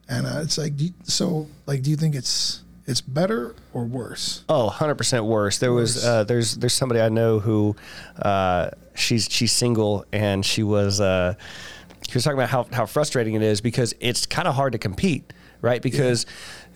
and 0.10 0.28
uh, 0.28 0.42
it's 0.44 0.58
like, 0.58 0.80
you, 0.80 0.90
so 1.04 1.48
like, 1.66 1.82
do 1.84 1.90
you 1.90 1.96
think 1.96 2.16
it's 2.16 2.62
it's 2.88 3.02
better 3.02 3.56
or 3.74 3.86
worse? 3.86 4.44
Oh, 4.50 4.70
100% 4.74 5.26
worse. 5.26 5.60
There 5.60 5.72
was 5.72 6.04
uh, 6.04 6.24
there's 6.26 6.58
there's 6.58 6.74
somebody 6.74 7.00
I 7.00 7.10
know 7.10 7.40
who 7.40 7.76
uh, 8.22 8.72
she's 8.96 9.28
she's 9.32 9.52
single 9.54 10.04
and 10.12 10.46
she 10.46 10.64
was 10.64 11.00
uh, 11.00 11.36
she 12.10 12.16
was 12.16 12.24
talking 12.24 12.38
about 12.40 12.50
how 12.50 12.68
how 12.74 12.86
frustrating 12.86 13.36
it 13.36 13.42
is 13.44 13.62
because 13.62 13.94
it's 14.02 14.26
kind 14.26 14.48
of 14.48 14.56
hard 14.56 14.74
to 14.74 14.80
compete, 14.80 15.32
right? 15.62 15.82
Because 15.82 16.26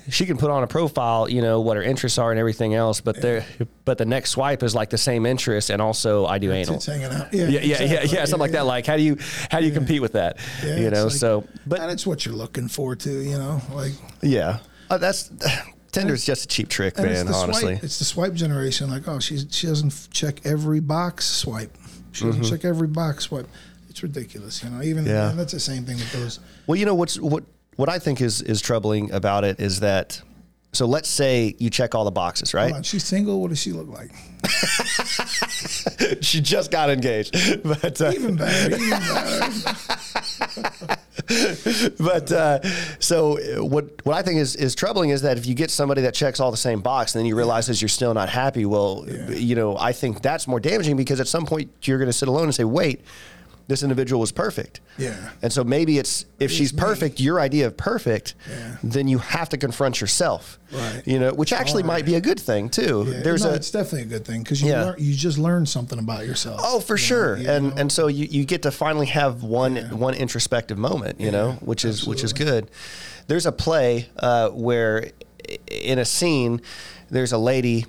she 0.09 0.25
can 0.25 0.37
put 0.37 0.49
on 0.51 0.63
a 0.63 0.67
profile, 0.67 1.29
you 1.29 1.41
know, 1.41 1.61
what 1.61 1.77
her 1.77 1.83
interests 1.83 2.17
are 2.17 2.31
and 2.31 2.39
everything 2.39 2.73
else, 2.75 3.01
but 3.01 3.21
there 3.21 3.45
but 3.85 3.97
the 3.97 4.05
next 4.05 4.31
swipe 4.31 4.63
is 4.63 4.75
like 4.75 4.89
the 4.89 4.97
same 4.97 5.25
interest 5.25 5.69
and 5.69 5.81
also 5.81 6.25
I 6.25 6.37
do 6.37 6.51
anal. 6.51 6.75
It's 6.75 6.85
hanging 6.85 7.05
out. 7.05 7.33
Yeah, 7.33 7.47
Yeah, 7.47 7.49
yeah, 7.49 7.59
yeah, 7.59 7.75
exactly. 7.83 8.17
yeah, 8.17 8.25
something 8.25 8.39
like 8.39 8.51
that. 8.51 8.65
Like, 8.65 8.85
how 8.85 8.97
do 8.97 9.03
you 9.03 9.17
how 9.49 9.59
do 9.59 9.65
you 9.65 9.71
compete 9.71 10.01
with 10.01 10.13
that? 10.13 10.37
Yeah, 10.63 10.77
you 10.77 10.89
know, 10.89 11.05
like- 11.05 11.13
so 11.13 11.43
but 11.65 11.79
and 11.79 11.91
it's 11.91 12.05
what 12.05 12.25
you're 12.25 12.35
looking 12.35 12.67
for 12.67 12.95
too. 12.95 13.19
You 13.21 13.37
know, 13.37 13.61
like 13.73 13.93
yeah, 14.21 14.59
uh, 14.89 14.97
that's 14.97 15.31
Tinder's 15.91 16.25
just 16.25 16.43
a 16.45 16.47
cheap 16.47 16.67
trick, 16.67 16.95
it's 16.97 17.01
man. 17.01 17.25
the 17.25 17.33
Honestly, 17.33 17.75
swipe, 17.75 17.83
it's 17.83 17.99
the 17.99 18.05
swipe 18.05 18.33
generation. 18.33 18.89
Like, 18.89 19.07
oh, 19.07 19.19
she's 19.19 19.47
she 19.51 19.65
doesn't 19.67 20.09
check 20.11 20.45
every 20.45 20.81
box 20.81 21.25
swipe. 21.25 21.75
She 22.11 22.25
doesn't 22.25 22.43
check 22.43 22.63
every 22.65 22.87
box 22.87 23.25
swipe. 23.25 23.47
It's 23.89 24.03
ridiculous, 24.03 24.61
you 24.61 24.69
know. 24.69 24.81
Even 24.81 25.05
Mm-hmm. 25.05 25.13
Yeah. 25.13 25.29
and 25.29 25.39
that's 25.39 25.53
the 25.53 25.59
same 25.59 25.85
thing 25.85 25.95
with 25.95 26.11
those. 26.11 26.39
Well, 26.67 26.75
you 26.75 26.85
know 26.85 26.95
what's 26.95 27.17
what 27.17 27.45
what 27.75 27.89
I 27.89 27.99
think 27.99 28.21
is 28.21 28.41
is 28.41 28.61
troubling 28.61 29.11
about 29.11 29.43
it 29.43 29.59
is 29.59 29.81
that 29.81 30.21
so 30.75 30.85
let's 30.85 31.09
say 31.09 31.55
you 31.57 31.69
check 31.69 31.95
all 31.95 32.03
the 32.03 32.11
boxes, 32.11 32.53
right? 32.53 32.73
On, 32.73 32.83
she's 32.83 33.05
single. 33.05 33.41
What 33.41 33.49
does 33.49 33.59
she 33.59 33.71
look 33.71 33.87
like? 33.87 34.11
she 36.21 36.41
just 36.41 36.69
got 36.69 36.89
engaged, 36.89 37.33
but 37.63 38.01
uh, 38.01 38.11
Even 38.13 38.35
better. 38.35 38.75
Even 38.75 38.89
better. 38.89 39.53
but 41.99 42.31
uh, 42.31 42.61
so 42.99 43.63
what 43.63 44.05
what 44.05 44.15
I 44.15 44.21
think 44.21 44.39
is 44.39 44.55
is 44.55 44.75
troubling 44.75 45.09
is 45.11 45.21
that 45.21 45.37
if 45.37 45.45
you 45.45 45.55
get 45.55 45.71
somebody 45.71 46.01
that 46.01 46.13
checks 46.13 46.39
all 46.39 46.51
the 46.51 46.57
same 46.57 46.81
box 46.81 47.15
and 47.15 47.21
then 47.21 47.25
you 47.25 47.35
realize 47.35 47.67
that 47.67 47.81
you're 47.81 47.89
still 47.89 48.13
not 48.13 48.29
happy, 48.29 48.65
well, 48.65 49.05
you 49.29 49.55
know, 49.55 49.77
I 49.77 49.93
think 49.93 50.21
that's 50.21 50.47
more 50.47 50.59
damaging 50.59 50.97
because 50.97 51.19
at 51.19 51.27
some 51.27 51.45
point 51.45 51.71
you're 51.83 51.97
going 51.97 52.09
to 52.09 52.13
sit 52.13 52.27
alone 52.27 52.43
and 52.43 52.55
say, 52.55 52.65
wait. 52.65 53.01
This 53.67 53.81
individual 53.81 54.21
was 54.21 54.31
perfect. 54.31 54.79
Yeah. 54.99 55.31
And 55.41 55.51
so 55.51 55.63
maybe 55.63 55.97
it's 55.97 56.25
if 56.39 56.51
she's 56.51 56.71
perfect, 56.71 57.19
your 57.19 57.39
idea 57.39 57.65
of 57.65 57.75
perfect, 57.75 58.35
Yeah. 58.47 58.77
then 58.83 59.07
you 59.07 59.17
have 59.17 59.49
to 59.49 59.57
confront 59.57 59.99
yourself. 60.01 60.59
Right. 60.71 61.01
You 61.05 61.17
know, 61.19 61.33
which 61.33 61.51
actually 61.51 61.81
hard. 61.81 61.93
might 61.95 62.05
be 62.05 62.13
a 62.13 62.21
good 62.21 62.39
thing 62.39 62.69
too. 62.69 63.05
Yeah, 63.07 63.21
There's 63.23 63.43
no, 63.43 63.49
a 63.49 63.53
it's 63.55 63.71
definitely 63.71 64.03
a 64.03 64.05
good 64.19 64.23
thing 64.25 64.43
because 64.43 64.61
you 64.61 64.69
Yeah. 64.69 64.83
learn, 64.83 64.95
you 64.99 65.15
just 65.15 65.39
learn 65.39 65.65
something 65.65 65.97
about 65.97 66.27
yourself. 66.27 66.61
Oh, 66.63 66.79
for 66.79 66.93
you 66.93 66.97
sure, 66.97 67.37
you 67.37 67.49
and 67.49 67.69
know? 67.75 67.81
and 67.81 67.91
so 67.91 68.05
you, 68.05 68.27
you 68.29 68.45
get 68.45 68.61
to 68.63 68.71
finally 68.71 69.07
have 69.07 69.41
one 69.41 69.77
one 69.97 70.13
introspective 70.13 70.77
moment, 70.77 71.19
you 71.19 71.31
know, 71.31 71.53
which 71.61 71.85
is 71.85 72.05
which 72.05 72.23
is 72.23 72.33
good. 72.33 72.69
There's 73.25 73.47
a 73.47 73.51
play 73.51 74.09
uh, 74.17 74.49
where, 74.49 75.09
in 75.71 75.97
a 75.97 76.05
scene, 76.05 76.61
there's 77.09 77.31
a 77.31 77.39
lady 77.39 77.85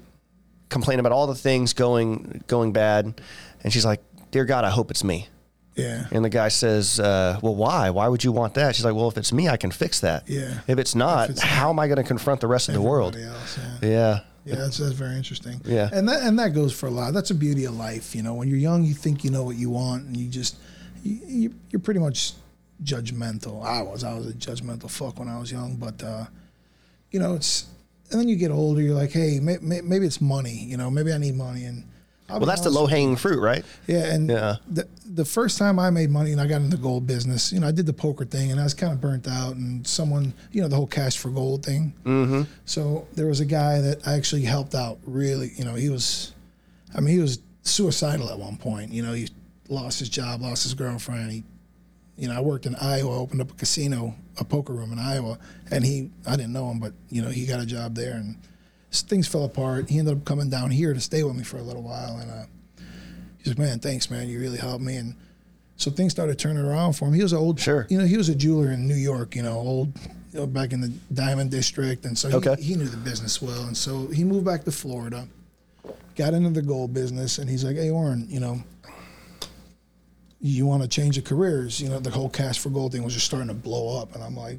complaining 0.70 1.00
about 1.00 1.12
all 1.12 1.26
the 1.26 1.34
things 1.34 1.74
going 1.74 2.42
going 2.46 2.72
bad, 2.72 3.20
and 3.62 3.72
she's 3.74 3.84
like, 3.84 4.02
"Dear 4.30 4.46
God, 4.46 4.64
I 4.64 4.70
hope 4.70 4.90
it's 4.90 5.04
me." 5.04 5.28
Yeah, 5.76 6.06
And 6.10 6.24
the 6.24 6.30
guy 6.30 6.48
says, 6.48 6.98
uh, 6.98 7.38
"Well, 7.42 7.54
why? 7.54 7.90
Why 7.90 8.08
would 8.08 8.24
you 8.24 8.32
want 8.32 8.54
that?" 8.54 8.74
She's 8.74 8.84
like, 8.84 8.94
"Well, 8.94 9.08
if 9.08 9.18
it's 9.18 9.32
me, 9.32 9.48
I 9.48 9.56
can 9.56 9.70
fix 9.70 10.00
that. 10.00 10.28
Yeah. 10.28 10.60
If 10.66 10.78
it's 10.78 10.94
not, 10.94 11.30
it's 11.30 11.42
how 11.42 11.70
am 11.70 11.78
I 11.78 11.86
going 11.86 11.98
to 11.98 12.04
confront 12.04 12.40
the 12.40 12.46
rest 12.46 12.68
of 12.68 12.74
the 12.74 12.82
world?" 12.82 13.16
Else, 13.16 13.58
yeah. 13.82 13.88
Yeah. 13.88 14.20
Yeah, 14.46 14.54
that's, 14.54 14.78
that's 14.78 14.92
very 14.92 15.16
interesting. 15.16 15.60
Yeah. 15.64 15.90
and 15.92 16.08
that 16.08 16.22
and 16.22 16.38
that 16.38 16.54
goes 16.54 16.72
for 16.72 16.86
a 16.86 16.90
lot. 16.90 17.12
That's 17.12 17.30
the 17.30 17.34
beauty 17.34 17.64
of 17.64 17.76
life. 17.76 18.14
You 18.14 18.22
know, 18.22 18.34
when 18.34 18.48
you're 18.48 18.58
young, 18.58 18.84
you 18.84 18.94
think 18.94 19.24
you 19.24 19.30
know 19.30 19.42
what 19.42 19.56
you 19.56 19.70
want, 19.70 20.04
and 20.06 20.16
you 20.16 20.28
just 20.28 20.56
you, 21.02 21.52
you're 21.70 21.80
pretty 21.80 21.98
much 22.00 22.32
judgmental. 22.82 23.64
I 23.64 23.82
was 23.82 24.04
I 24.04 24.14
was 24.14 24.28
a 24.28 24.32
judgmental 24.32 24.88
fuck 24.90 25.18
when 25.18 25.28
I 25.28 25.38
was 25.38 25.50
young, 25.50 25.76
but 25.76 26.02
uh, 26.02 26.26
you 27.10 27.18
know 27.18 27.34
it's 27.34 27.66
and 28.10 28.20
then 28.20 28.28
you 28.28 28.36
get 28.36 28.52
older, 28.52 28.80
you're 28.80 28.94
like, 28.94 29.10
hey, 29.10 29.40
may, 29.40 29.56
may, 29.60 29.80
maybe 29.80 30.06
it's 30.06 30.20
money. 30.20 30.52
You 30.54 30.76
know, 30.76 30.90
maybe 30.90 31.12
I 31.12 31.18
need 31.18 31.34
money, 31.34 31.64
and 31.64 31.84
I'll 32.28 32.38
Well, 32.40 32.46
that's 32.46 32.62
the 32.62 32.70
low 32.70 32.86
hanging 32.86 33.16
fruit, 33.16 33.40
right? 33.40 33.64
yeah, 33.86 34.12
and 34.12 34.28
Yeah. 34.30 34.56
the 34.68 34.88
the 35.14 35.24
first 35.24 35.56
time 35.56 35.78
I 35.78 35.88
made 35.90 36.10
money 36.10 36.32
and 36.32 36.40
I 36.40 36.46
got 36.46 36.60
in 36.60 36.68
the 36.68 36.76
gold 36.76 37.06
business, 37.06 37.52
you 37.52 37.60
know, 37.60 37.68
I 37.68 37.70
did 37.70 37.86
the 37.86 37.92
poker 37.92 38.24
thing 38.24 38.50
and 38.50 38.60
I 38.60 38.64
was 38.64 38.74
kind 38.74 38.92
of 38.92 39.00
burnt 39.00 39.26
out. 39.28 39.54
And 39.56 39.86
someone, 39.86 40.34
you 40.52 40.60
know, 40.60 40.68
the 40.68 40.76
whole 40.76 40.86
cash 40.88 41.16
for 41.16 41.30
gold 41.30 41.64
thing. 41.64 41.94
Mm-hmm. 42.04 42.42
So 42.66 43.06
there 43.14 43.26
was 43.26 43.40
a 43.40 43.44
guy 43.46 43.80
that 43.80 44.06
I 44.06 44.14
actually 44.14 44.42
helped 44.42 44.74
out. 44.74 44.98
Really, 45.06 45.52
you 45.56 45.64
know, 45.64 45.74
he 45.74 45.88
was, 45.88 46.32
I 46.94 47.00
mean, 47.00 47.14
he 47.14 47.20
was 47.20 47.38
suicidal 47.62 48.28
at 48.30 48.38
one 48.38 48.56
point. 48.56 48.92
You 48.92 49.02
know, 49.02 49.12
he 49.14 49.28
lost 49.68 50.00
his 50.00 50.08
job, 50.08 50.42
lost 50.42 50.64
his 50.64 50.74
girlfriend. 50.74 51.30
He, 51.32 51.44
you 52.18 52.28
know, 52.28 52.34
I 52.36 52.40
worked 52.40 52.66
in 52.66 52.74
Iowa, 52.76 53.16
opened 53.18 53.40
up 53.40 53.50
a 53.52 53.54
casino, 53.54 54.14
a 54.38 54.44
poker 54.44 54.72
room 54.72 54.92
in 54.92 54.98
Iowa, 54.98 55.38
and 55.70 55.84
he, 55.84 56.10
I 56.26 56.36
didn't 56.36 56.52
know 56.52 56.70
him, 56.70 56.80
but 56.80 56.92
you 57.10 57.22
know, 57.22 57.28
he 57.30 57.46
got 57.46 57.60
a 57.60 57.66
job 57.66 57.94
there 57.94 58.14
and 58.14 58.36
things 59.02 59.26
fell 59.28 59.44
apart. 59.44 59.88
He 59.90 59.98
ended 59.98 60.16
up 60.18 60.24
coming 60.24 60.48
down 60.50 60.70
here 60.70 60.92
to 60.94 61.00
stay 61.00 61.22
with 61.22 61.36
me 61.36 61.42
for 61.44 61.58
a 61.58 61.62
little 61.62 61.82
while, 61.82 62.18
and. 62.18 62.30
uh 62.30 62.44
He's 63.38 63.56
like, 63.56 63.58
man, 63.64 63.78
thanks, 63.78 64.10
man. 64.10 64.28
You 64.28 64.40
really 64.40 64.58
helped 64.58 64.82
me. 64.82 64.96
And 64.96 65.14
so 65.76 65.88
things 65.88 66.10
started 66.10 66.36
turning 66.36 66.64
around 66.64 66.94
for 66.94 67.06
him. 67.06 67.14
He 67.14 67.22
was 67.22 67.32
an 67.32 67.38
old, 67.38 67.60
Sure. 67.60 67.86
you 67.88 67.96
know, 67.96 68.04
he 68.04 68.16
was 68.16 68.28
a 68.28 68.34
jeweler 68.34 68.72
in 68.72 68.88
New 68.88 68.96
York, 68.96 69.36
you 69.36 69.42
know, 69.44 69.52
old, 69.56 69.92
you 70.32 70.40
know, 70.40 70.48
back 70.48 70.72
in 70.72 70.80
the 70.80 70.88
Diamond 71.14 71.52
District. 71.52 72.04
And 72.06 72.18
so 72.18 72.28
he, 72.28 72.34
Okay. 72.34 72.60
he 72.60 72.74
knew 72.74 72.86
the 72.88 72.96
business 72.96 73.40
well. 73.40 73.66
And 73.68 73.76
so 73.76 74.08
he 74.08 74.24
moved 74.24 74.44
back 74.46 74.64
to 74.64 74.72
Florida, 74.72 75.28
got 76.16 76.34
into 76.34 76.50
the 76.50 76.60
gold 76.62 76.92
business. 76.92 77.38
And 77.38 77.48
he's 77.48 77.62
like, 77.62 77.76
hey, 77.76 77.88
Oren, 77.90 78.26
you 78.28 78.40
know, 78.40 78.60
you 80.40 80.66
want 80.66 80.82
to 80.82 80.88
change 80.88 81.16
your 81.16 81.22
careers? 81.24 81.80
You 81.80 81.88
know, 81.88 82.00
the 82.00 82.10
whole 82.10 82.28
cash 82.28 82.58
for 82.58 82.70
gold 82.70 82.90
thing 82.90 83.04
was 83.04 83.14
just 83.14 83.26
starting 83.26 83.46
to 83.48 83.54
blow 83.54 84.00
up. 84.00 84.12
And 84.16 84.24
I'm 84.24 84.34
like, 84.36 84.58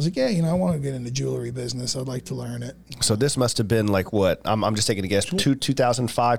was 0.00 0.06
like, 0.06 0.16
yeah, 0.16 0.28
you 0.28 0.40
know, 0.40 0.48
I 0.48 0.54
want 0.54 0.72
to 0.74 0.80
get 0.80 0.94
into 0.94 1.10
jewelry 1.10 1.50
business. 1.50 1.94
I'd 1.94 2.08
like 2.08 2.24
to 2.26 2.34
learn 2.34 2.62
it. 2.62 2.74
So 3.02 3.16
this 3.16 3.36
must 3.36 3.58
have 3.58 3.68
been 3.68 3.86
like 3.88 4.14
what? 4.14 4.40
I'm, 4.46 4.64
I'm 4.64 4.74
just 4.74 4.86
taking 4.88 5.04
a 5.04 5.08
guess. 5.08 5.26
Two, 5.26 5.54
2005, 5.54 6.26
No, 6.26 6.32
no, 6.32 6.36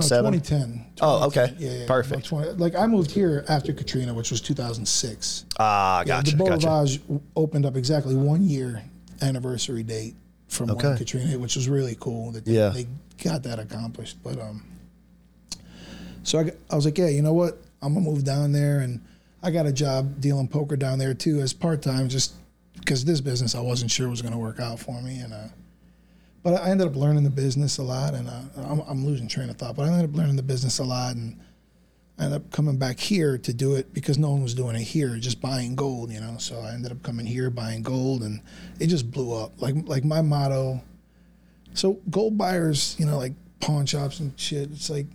2007? 0.00 0.32
2010. 0.32 0.86
Oh, 1.00 1.26
okay. 1.28 1.54
Yeah, 1.58 1.70
yeah. 1.70 1.86
Perfect. 1.86 2.26
about 2.28 2.44
20 2.44 2.52
like 2.58 2.74
I 2.74 2.86
moved 2.88 3.12
here 3.12 3.44
after 3.48 3.72
Katrina, 3.72 4.12
which 4.12 4.32
was 4.32 4.40
2006. 4.40 5.44
Ah, 5.60 6.00
Yeah, 6.00 6.04
gotcha. 6.04 6.30
the 6.32 6.36
Beau 6.36 6.58
gotcha. 6.58 6.98
Opened 7.36 7.66
up 7.66 7.76
exactly 7.76 8.16
one 8.16 8.42
year 8.42 8.82
anniversary 9.22 9.84
date 9.84 10.16
from 10.48 10.70
Okay. 10.72 10.88
when 10.88 10.98
Katrina 10.98 11.26
hit, 11.26 11.40
which 11.40 11.54
was 11.54 11.68
really 11.68 11.96
cool 12.00 12.32
that 12.32 12.44
they, 12.44 12.52
Yeah. 12.52 12.70
they 12.70 12.86
got 13.22 13.44
that 13.44 13.60
accomplished. 13.60 14.16
But 14.24 14.40
um, 14.40 14.64
so 16.24 16.40
I, 16.40 16.52
I 16.70 16.74
was 16.76 16.84
like, 16.84 16.98
yeah, 16.98 17.08
you 17.08 17.22
know 17.22 17.32
what? 17.32 17.60
I'm 17.82 17.94
gonna 17.94 18.04
move 18.06 18.24
down 18.24 18.52
there, 18.52 18.80
and 18.80 19.00
I 19.42 19.50
got 19.50 19.66
a 19.66 19.72
job 19.72 20.20
dealing 20.20 20.48
poker 20.48 20.74
down 20.76 20.98
there 20.98 21.14
too 21.14 21.40
as 21.40 21.52
part 21.52 21.82
time, 21.82 22.08
just 22.08 22.32
because 22.84 23.04
this 23.04 23.20
business 23.20 23.54
I 23.54 23.60
wasn't 23.60 23.90
sure 23.90 24.08
was 24.08 24.22
gonna 24.22 24.38
work 24.38 24.60
out 24.60 24.78
for 24.78 25.00
me, 25.00 25.18
and 25.18 25.32
uh, 25.32 25.48
but 26.42 26.60
I 26.60 26.70
ended 26.70 26.86
up 26.86 26.94
learning 26.94 27.24
the 27.24 27.30
business 27.30 27.78
a 27.78 27.82
lot, 27.82 28.14
and 28.14 28.28
uh, 28.28 28.42
I'm, 28.56 28.80
I'm 28.80 29.06
losing 29.06 29.26
train 29.28 29.48
of 29.48 29.56
thought, 29.56 29.76
but 29.76 29.84
I 29.84 29.88
ended 29.88 30.10
up 30.10 30.16
learning 30.16 30.36
the 30.36 30.42
business 30.42 30.78
a 30.78 30.84
lot, 30.84 31.16
and 31.16 31.40
I 32.18 32.24
ended 32.24 32.42
up 32.42 32.50
coming 32.52 32.76
back 32.76 33.00
here 33.00 33.38
to 33.38 33.52
do 33.54 33.76
it 33.76 33.94
because 33.94 34.18
no 34.18 34.30
one 34.30 34.42
was 34.42 34.54
doing 34.54 34.76
it 34.76 34.82
here, 34.82 35.16
just 35.16 35.40
buying 35.40 35.74
gold, 35.74 36.12
you 36.12 36.20
know. 36.20 36.36
So 36.38 36.60
I 36.60 36.72
ended 36.72 36.92
up 36.92 37.02
coming 37.02 37.26
here 37.26 37.48
buying 37.50 37.82
gold, 37.82 38.22
and 38.22 38.40
it 38.78 38.88
just 38.88 39.10
blew 39.10 39.34
up. 39.34 39.60
Like 39.60 39.74
like 39.86 40.04
my 40.04 40.20
motto. 40.20 40.82
So 41.72 41.94
gold 42.10 42.38
buyers, 42.38 42.94
you 42.98 43.06
know, 43.06 43.16
like 43.16 43.32
pawn 43.60 43.86
shops 43.86 44.20
and 44.20 44.38
shit. 44.38 44.70
It's 44.70 44.90
like 44.90 45.06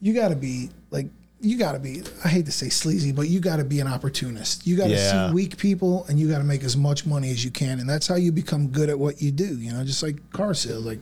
you 0.00 0.14
got 0.14 0.28
to 0.28 0.36
be 0.36 0.70
like 0.90 1.06
you 1.40 1.56
got 1.58 1.72
to 1.72 1.78
be. 1.78 2.02
I 2.24 2.28
hate 2.28 2.46
to 2.46 2.52
say 2.52 2.68
sleazy, 2.68 3.12
but 3.12 3.28
you 3.28 3.40
got 3.40 3.56
to 3.56 3.64
be 3.64 3.80
an 3.80 3.86
opportunist. 3.86 4.66
You 4.66 4.76
got 4.76 4.84
to 4.88 4.90
Yeah. 4.90 5.28
see 5.28 5.34
weak 5.34 5.56
people, 5.56 6.04
and 6.08 6.18
you 6.20 6.28
got 6.28 6.38
to 6.38 6.44
make 6.44 6.62
as 6.64 6.76
much 6.76 7.06
money 7.06 7.30
as 7.30 7.44
you 7.44 7.50
can, 7.50 7.80
and 7.80 7.88
that's 7.88 8.06
how 8.06 8.16
you 8.16 8.30
become 8.32 8.68
good 8.68 8.88
at 8.90 8.98
what 8.98 9.22
you 9.22 9.30
do. 9.30 9.58
You 9.58 9.72
know, 9.72 9.84
just 9.84 10.02
like 10.02 10.30
car 10.32 10.54
sales, 10.54 10.84
like 10.84 11.00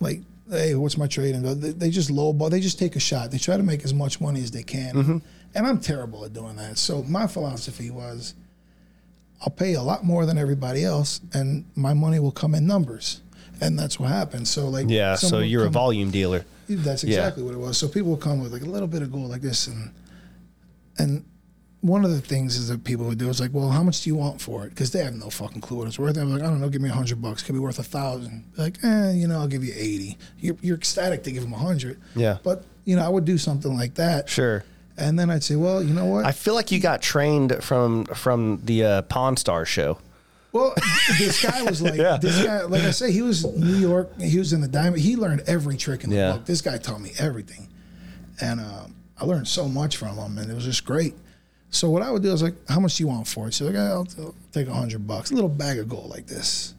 like 0.00 0.20
hey, 0.50 0.74
what's 0.74 0.96
my 0.96 1.06
trade? 1.06 1.34
And 1.34 1.44
they, 1.62 1.72
they 1.72 1.90
just 1.90 2.10
lowball. 2.10 2.50
They 2.50 2.60
just 2.60 2.78
take 2.78 2.96
a 2.96 3.00
shot. 3.00 3.30
They 3.30 3.36
try 3.38 3.56
to 3.58 3.62
make 3.62 3.84
as 3.84 3.92
much 3.92 4.18
money 4.20 4.42
as 4.42 4.50
they 4.50 4.62
can. 4.62 4.94
Mm-hmm. 4.94 5.18
And 5.54 5.66
I'm 5.66 5.78
terrible 5.78 6.24
at 6.24 6.32
doing 6.32 6.56
that. 6.56 6.78
So 6.78 7.02
my 7.02 7.26
philosophy 7.26 7.90
was, 7.90 8.32
I'll 9.42 9.50
pay 9.52 9.74
a 9.74 9.82
lot 9.82 10.04
more 10.04 10.24
than 10.24 10.38
everybody 10.38 10.84
else, 10.84 11.20
and 11.34 11.64
my 11.74 11.92
money 11.94 12.18
will 12.18 12.32
come 12.32 12.54
in 12.54 12.66
numbers. 12.66 13.20
And 13.60 13.78
that's 13.78 13.98
what 13.98 14.08
happened. 14.10 14.46
So 14.48 14.68
like, 14.68 14.86
Yeah, 14.88 15.14
so 15.16 15.38
you're 15.40 15.66
a 15.66 15.70
volume 15.70 16.10
dealer. 16.10 16.44
that's 16.68 17.02
exactly 17.04 17.42
what 17.42 17.54
it 17.54 17.58
was. 17.58 17.76
So 17.78 17.88
people 17.88 18.10
would 18.12 18.20
come 18.20 18.40
with 18.42 18.52
like 18.52 18.62
a 18.62 18.66
little 18.66 18.88
bit 18.88 19.02
of 19.02 19.10
gold 19.12 19.30
like 19.30 19.40
this, 19.42 19.66
and 19.66 19.90
and 20.98 21.24
one 21.80 22.04
of 22.04 22.10
the 22.10 22.20
things 22.20 22.56
is 22.56 22.68
that 22.68 22.82
people 22.82 23.06
would 23.06 23.18
do 23.18 23.28
is 23.28 23.40
like, 23.40 23.50
well, 23.54 23.68
how 23.70 23.84
much 23.84 24.02
do 24.02 24.10
you 24.10 24.16
want 24.16 24.40
for 24.40 24.64
it? 24.66 24.70
Because 24.70 24.90
they 24.90 25.02
have 25.04 25.14
no 25.14 25.30
fucking 25.30 25.60
clue 25.60 25.78
what 25.78 25.86
it's 25.86 25.96
worth. 25.98 26.16
I'm 26.18 26.32
like, 26.32 26.42
I 26.42 26.46
don't 26.46 26.60
know, 26.60 26.68
give 26.68 26.82
me 26.82 26.88
a 26.88 26.92
hundred 26.92 27.22
bucks. 27.22 27.42
Could 27.42 27.52
be 27.52 27.60
worth 27.60 27.78
a 27.78 27.84
thousand. 27.84 28.44
Like, 28.56 28.82
eh, 28.82 29.12
you 29.12 29.28
know, 29.28 29.38
I'll 29.40 29.46
give 29.48 29.64
you 29.64 29.72
eighty. 29.76 30.18
You're, 30.40 30.56
you're 30.60 30.76
ecstatic 30.76 31.22
to 31.24 31.32
give 31.32 31.42
them 31.44 31.52
a 31.52 31.58
hundred. 31.58 32.00
Yeah. 32.16 32.38
But 32.42 32.64
you 32.84 32.96
know, 32.96 33.04
I 33.04 33.08
would 33.08 33.24
do 33.24 33.38
something 33.38 33.76
like 33.76 33.94
that, 33.94 34.28
Sure. 34.28 34.64
and 34.96 35.18
then 35.18 35.30
I'd 35.30 35.44
say, 35.44 35.56
well, 35.56 35.82
you 35.82 35.92
know 35.94 36.06
what? 36.06 36.24
I 36.24 36.32
feel 36.32 36.54
like 36.54 36.72
you 36.72 36.80
got 36.80 37.00
trained 37.02 37.62
from 37.62 38.06
from 38.06 38.60
the 38.64 38.84
uh, 38.84 39.02
Pawn 39.02 39.36
Star 39.36 39.64
show. 39.64 39.98
Well, 40.52 40.74
this 41.18 41.42
guy 41.44 41.62
was 41.62 41.82
like, 41.82 41.94
Yeah. 41.98 42.16
this 42.16 42.42
guy, 42.42 42.62
like 42.62 42.82
I 42.82 42.90
say, 42.90 43.12
he 43.12 43.22
was 43.22 43.44
New 43.44 43.76
York. 43.76 44.18
He 44.20 44.38
was 44.38 44.52
in 44.52 44.60
the 44.60 44.68
diamond. 44.68 45.02
He 45.02 45.14
learned 45.16 45.42
every 45.46 45.76
trick 45.76 46.04
in 46.04 46.10
the 46.10 46.16
Yeah. 46.16 46.32
book. 46.32 46.46
This 46.46 46.62
guy 46.62 46.78
taught 46.78 47.00
me 47.00 47.12
everything, 47.18 47.68
and 48.40 48.60
um, 48.60 48.94
I 49.18 49.24
learned 49.24 49.46
so 49.48 49.68
much 49.68 49.96
from 49.98 50.16
him, 50.16 50.38
and 50.38 50.50
it 50.50 50.54
was 50.54 50.64
just 50.64 50.84
great. 50.84 51.14
So 51.70 51.90
what 51.90 52.00
I 52.02 52.10
would 52.10 52.22
do 52.22 52.32
is 52.32 52.42
like, 52.42 52.54
how 52.68 52.80
much 52.80 52.96
do 52.96 53.02
you 53.02 53.08
want 53.08 53.26
for 53.28 53.48
it? 53.48 53.52
So 53.54 53.66
like, 53.66 53.76
I'll, 53.76 54.06
I'll 54.18 54.34
take 54.52 54.68
a 54.68 54.72
hundred 54.72 55.06
bucks, 55.06 55.30
a 55.30 55.34
little 55.34 55.50
bag 55.50 55.78
of 55.78 55.88
gold 55.88 56.08
like 56.08 56.26
this, 56.26 56.74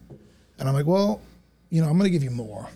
and 0.57 0.67
I'm 0.67 0.73
like, 0.73 0.87
well, 0.87 1.21
you 1.69 1.81
know, 1.81 1.87
I'm 1.89 1.97
gonna 1.97 2.09
give 2.09 2.23
you 2.23 2.31
more. 2.31 2.67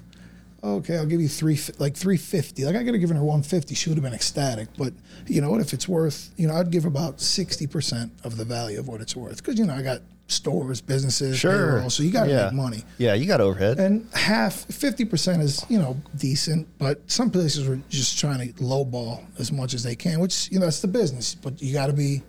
Okay, 0.63 0.95
I'll 0.95 1.05
give 1.07 1.19
you 1.19 1.27
three, 1.27 1.59
like 1.79 1.95
three 1.97 2.15
fifty. 2.17 2.63
Like 2.63 2.75
I 2.75 2.83
could 2.85 2.93
have 2.93 3.01
given 3.01 3.17
her 3.17 3.23
one 3.23 3.41
fifty. 3.41 3.73
She 3.75 3.89
would 3.89 3.95
have 3.97 4.03
been 4.03 4.13
ecstatic. 4.13 4.69
But 4.77 4.93
you 5.27 5.41
know 5.41 5.49
what? 5.49 5.59
If 5.59 5.73
it's 5.73 5.89
worth, 5.89 6.29
you 6.37 6.47
know, 6.47 6.53
I'd 6.53 6.69
give 6.71 6.85
about 6.85 7.19
sixty 7.19 7.65
percent 7.67 8.11
of 8.23 8.37
the 8.37 8.45
value 8.45 8.79
of 8.79 8.87
what 8.87 9.01
it's 9.01 9.15
worth 9.15 9.37
because 9.37 9.57
you 9.59 9.65
know 9.65 9.73
I 9.73 9.81
got 9.81 10.01
stores, 10.34 10.81
businesses, 10.81 11.38
Sure. 11.39 11.51
payroll, 11.73 11.89
so 11.89 12.03
you 12.03 12.11
got 12.11 12.25
to 12.25 12.31
yeah. 12.31 12.45
make 12.45 12.53
money. 12.53 12.84
Yeah, 12.97 13.13
you 13.13 13.25
got 13.25 13.41
overhead. 13.41 13.79
And 13.79 14.07
half, 14.13 14.53
fifty 14.65 15.05
percent 15.05 15.41
is 15.41 15.65
you 15.69 15.79
know 15.79 15.95
decent, 16.17 16.67
but 16.77 16.99
some 17.09 17.29
places 17.29 17.67
were 17.67 17.79
just 17.89 18.17
trying 18.19 18.39
to 18.47 18.53
lowball 18.61 19.23
as 19.39 19.51
much 19.51 19.73
as 19.73 19.84
they 19.84 19.95
can, 19.95 20.19
which 20.19 20.51
you 20.51 20.59
know 20.59 20.65
that's 20.65 20.81
the 20.81 20.88
business. 20.88 21.36
But 21.36 21.61
you 21.61 21.73
got 21.73 21.88
to 21.88 21.93
be, 21.93 22.21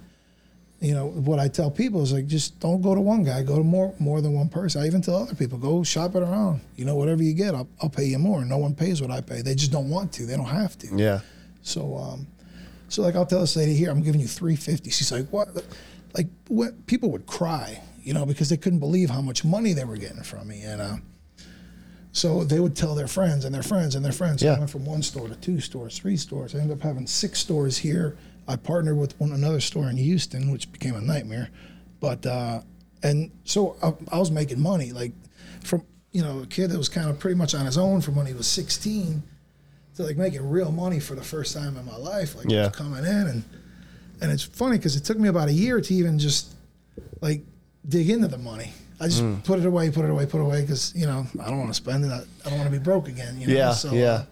you 0.81 0.93
know, 0.95 1.07
what 1.09 1.39
I 1.39 1.49
tell 1.49 1.71
people 1.71 2.03
is 2.03 2.13
like 2.13 2.27
just 2.27 2.61
don't 2.61 2.83
go 2.83 2.95
to 2.95 3.01
one 3.01 3.25
guy, 3.25 3.43
go 3.43 3.57
to 3.57 3.65
more 3.65 3.95
more 3.99 4.21
than 4.21 4.33
one 4.35 4.49
person. 4.49 4.83
I 4.83 4.87
even 4.87 5.01
tell 5.03 5.17
other 5.17 5.35
people 5.35 5.57
go 5.59 5.83
shop 5.83 6.15
it 6.15 6.23
around. 6.23 6.61
You 6.77 6.85
know, 6.85 6.97
whatever 6.97 7.23
you 7.23 7.33
get, 7.35 7.55
I'll, 7.55 7.69
I'll 7.83 7.89
pay 7.91 8.05
you 8.05 8.19
more. 8.19 8.45
No 8.45 8.59
one 8.59 8.75
pays 8.75 9.01
what 9.01 9.11
I 9.11 9.21
pay. 9.21 9.41
They 9.43 9.55
just 9.55 9.73
don't 9.73 9.89
want 9.89 10.13
to. 10.15 10.27
They 10.27 10.37
don't 10.37 10.45
have 10.47 10.77
to. 10.79 10.89
yeah. 10.97 11.21
So, 11.63 11.97
um, 11.97 12.27
so 12.91 13.01
like 13.03 13.17
I'll 13.17 13.25
tell 13.25 13.41
this 13.41 13.57
lady 13.57 13.75
here, 13.75 13.91
I'm 13.91 14.03
giving 14.03 14.21
you 14.21 14.27
350. 14.27 14.91
She's 14.91 15.11
like, 15.11 15.27
what? 15.31 15.49
Like 16.15 16.29
what? 16.49 16.87
People 16.87 17.11
would 17.13 17.27
cry, 17.27 17.81
you 18.05 18.13
know, 18.15 18.25
because 18.27 18.49
they 18.49 18.57
couldn't 18.57 18.79
believe 18.81 19.11
how 19.11 19.21
much 19.21 19.45
money 19.45 19.73
they 19.73 19.85
were 19.85 19.97
getting 19.97 20.23
from 20.23 20.47
me, 20.49 20.63
and 20.63 20.81
uh, 20.81 20.97
so 22.13 22.45
they 22.45 22.61
would 22.61 22.77
tell 22.77 22.95
their 22.95 23.09
friends 23.09 23.45
and 23.45 23.55
their 23.55 23.63
friends 23.63 23.95
and 23.97 24.05
their 24.05 24.13
friends. 24.13 24.41
So 24.41 24.47
Yeah. 24.47 24.55
I 24.55 24.59
went 24.59 24.71
from 24.71 24.85
one 24.85 25.03
store 25.03 25.29
to 25.29 25.35
two 25.37 25.61
stores, 25.61 25.99
three 25.99 26.17
stores. 26.17 26.55
I 26.55 26.59
ended 26.59 26.77
up 26.79 26.83
having 26.83 27.07
six 27.07 27.41
stores 27.41 27.77
here. 27.79 28.17
I 28.47 28.57
partnered 28.57 28.99
with 28.99 29.19
one 29.19 29.33
another 29.33 29.61
store 29.61 29.89
in 29.91 29.97
Houston, 29.97 30.51
which 30.53 30.71
became 30.71 30.95
a 30.95 31.01
nightmare. 31.01 31.49
but 32.01 32.25
uh, 32.27 32.61
and 33.03 33.31
so 33.45 33.77
I, 33.83 33.93
I 34.15 34.19
was 34.19 34.31
making 34.31 34.61
money 34.61 34.93
like 34.93 35.13
from 35.63 35.83
you 36.13 36.23
know 36.23 36.41
a 36.41 36.47
kid 36.47 36.71
that 36.71 36.79
was 36.79 36.89
kind 36.89 37.09
of 37.09 37.19
pretty 37.19 37.35
much 37.37 37.55
on 37.55 37.65
his 37.67 37.79
own 37.79 38.01
from 38.03 38.15
when 38.15 38.27
he 38.27 38.35
was 38.35 38.47
16 38.47 39.23
to 39.97 40.03
like 40.03 40.17
making 40.17 40.49
real 40.49 40.71
money 40.71 41.01
for 41.01 41.15
the 41.15 41.23
first 41.23 41.55
time 41.57 41.77
in 41.77 41.85
my 41.87 41.97
life. 41.97 42.35
Like 42.37 42.51
Yeah. 42.51 42.69
coming 42.71 43.05
in 43.05 43.27
and 43.27 43.45
and 44.21 44.31
it's 44.31 44.43
funny 44.45 44.77
because 44.77 44.95
it 44.97 45.05
took 45.05 45.19
me 45.19 45.29
about 45.29 45.49
a 45.49 45.53
year 45.53 45.81
to 45.81 45.95
even 45.95 46.19
just 46.19 46.53
like 47.23 47.43
dig 47.89 48.11
into 48.11 48.29
the 48.29 48.39
money. 48.39 48.73
I 49.01 49.07
just 49.09 49.23
Mm. 49.23 49.43
put 49.45 49.59
it 49.59 49.67
away, 49.67 49.91
put 49.91 50.05
it 50.05 50.11
away, 50.11 50.25
put 50.27 50.39
it 50.41 50.45
away 50.45 50.61
because 50.63 50.93
you 50.95 51.07
know 51.07 51.27
I 51.41 51.49
don't 51.49 51.59
want 51.59 51.71
to 51.71 51.75
spend 51.75 52.05
it. 52.05 52.13
I, 52.13 52.23
I 52.45 52.51
don't 52.51 52.59
want 52.59 52.71
to 52.73 52.79
be 52.79 52.83
broke 52.83 53.09
again. 53.09 53.41
You 53.41 53.49
know? 53.49 53.55
Yeah, 53.55 53.73
So, 53.75 53.93
yeah. 53.93 54.25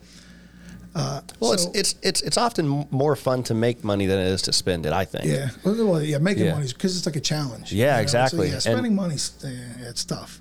Uh, 0.95 1.21
Well, 1.41 1.57
so- 1.59 1.71
it's 1.75 1.93
it's 1.93 1.95
it's 2.03 2.21
it's 2.23 2.37
often 2.39 2.87
more 2.91 3.17
fun 3.17 3.43
to 3.45 3.55
make 3.55 3.83
money 3.83 4.07
than 4.07 4.19
it 4.19 4.27
is 4.29 4.43
to 4.43 4.53
spend 4.53 4.87
it. 4.87 4.93
I 4.93 5.05
think. 5.05 5.25
Yeah, 5.25 5.49
well, 5.65 6.03
yeah, 6.03 6.19
making 6.19 6.45
Yeah. 6.47 6.55
money 6.55 6.69
because 6.69 6.97
it's 6.97 7.07
like 7.07 7.17
a 7.17 7.21
challenge. 7.21 7.73
Yeah, 7.73 7.97
So, 7.97 8.03
exactly. 8.03 8.49
yeah, 8.51 8.59
spending 8.61 8.95
money, 8.95 9.15
uh, 9.17 9.89
it's 9.91 10.05
tough. 10.05 10.41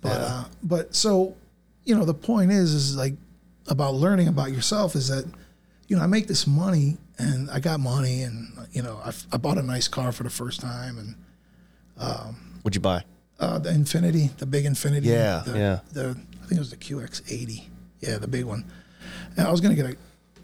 But 0.00 0.20
Yeah. 0.20 0.26
uh, 0.26 0.44
but 0.62 0.94
so, 0.94 1.34
you 1.84 1.94
know, 1.96 2.04
the 2.04 2.14
point 2.14 2.50
is, 2.52 2.74
is 2.74 2.96
like 2.96 3.14
about 3.68 3.94
learning 3.94 4.26
about 4.28 4.50
yourself 4.52 4.96
is 4.96 5.06
that, 5.08 5.24
you 5.88 5.96
know, 5.96 6.02
I 6.02 6.06
make 6.06 6.26
this 6.26 6.46
money 6.48 6.96
and 7.18 7.48
I 7.50 7.60
got 7.60 7.78
money 7.80 8.22
and 8.22 8.52
you 8.72 8.82
know 8.82 8.98
I, 9.04 9.12
I 9.32 9.36
bought 9.36 9.56
a 9.58 9.62
nice 9.62 9.86
car 9.88 10.10
for 10.12 10.24
the 10.24 10.30
first 10.30 10.60
time 10.60 10.98
and 10.98 11.14
Would 12.64 12.74
you 12.74 12.80
buy? 12.80 13.04
uh, 13.42 13.58
the 13.58 13.70
Infiniti, 13.70 14.34
the 14.36 14.46
big 14.46 14.64
Infiniti. 14.64 15.04
Yeah, 15.04 15.42
the, 15.44 15.58
yeah. 15.58 15.80
The 15.92 16.10
I 16.10 16.46
think 16.46 16.52
it 16.52 16.58
was 16.58 16.70
the 16.70 16.76
QX80. 16.76 17.64
Yeah, 18.00 18.18
the 18.18 18.28
big 18.28 18.44
one. 18.44 18.64
And 19.36 19.46
I 19.46 19.50
was 19.50 19.60
gonna 19.60 19.74
get 19.74 19.86
a 19.86 19.96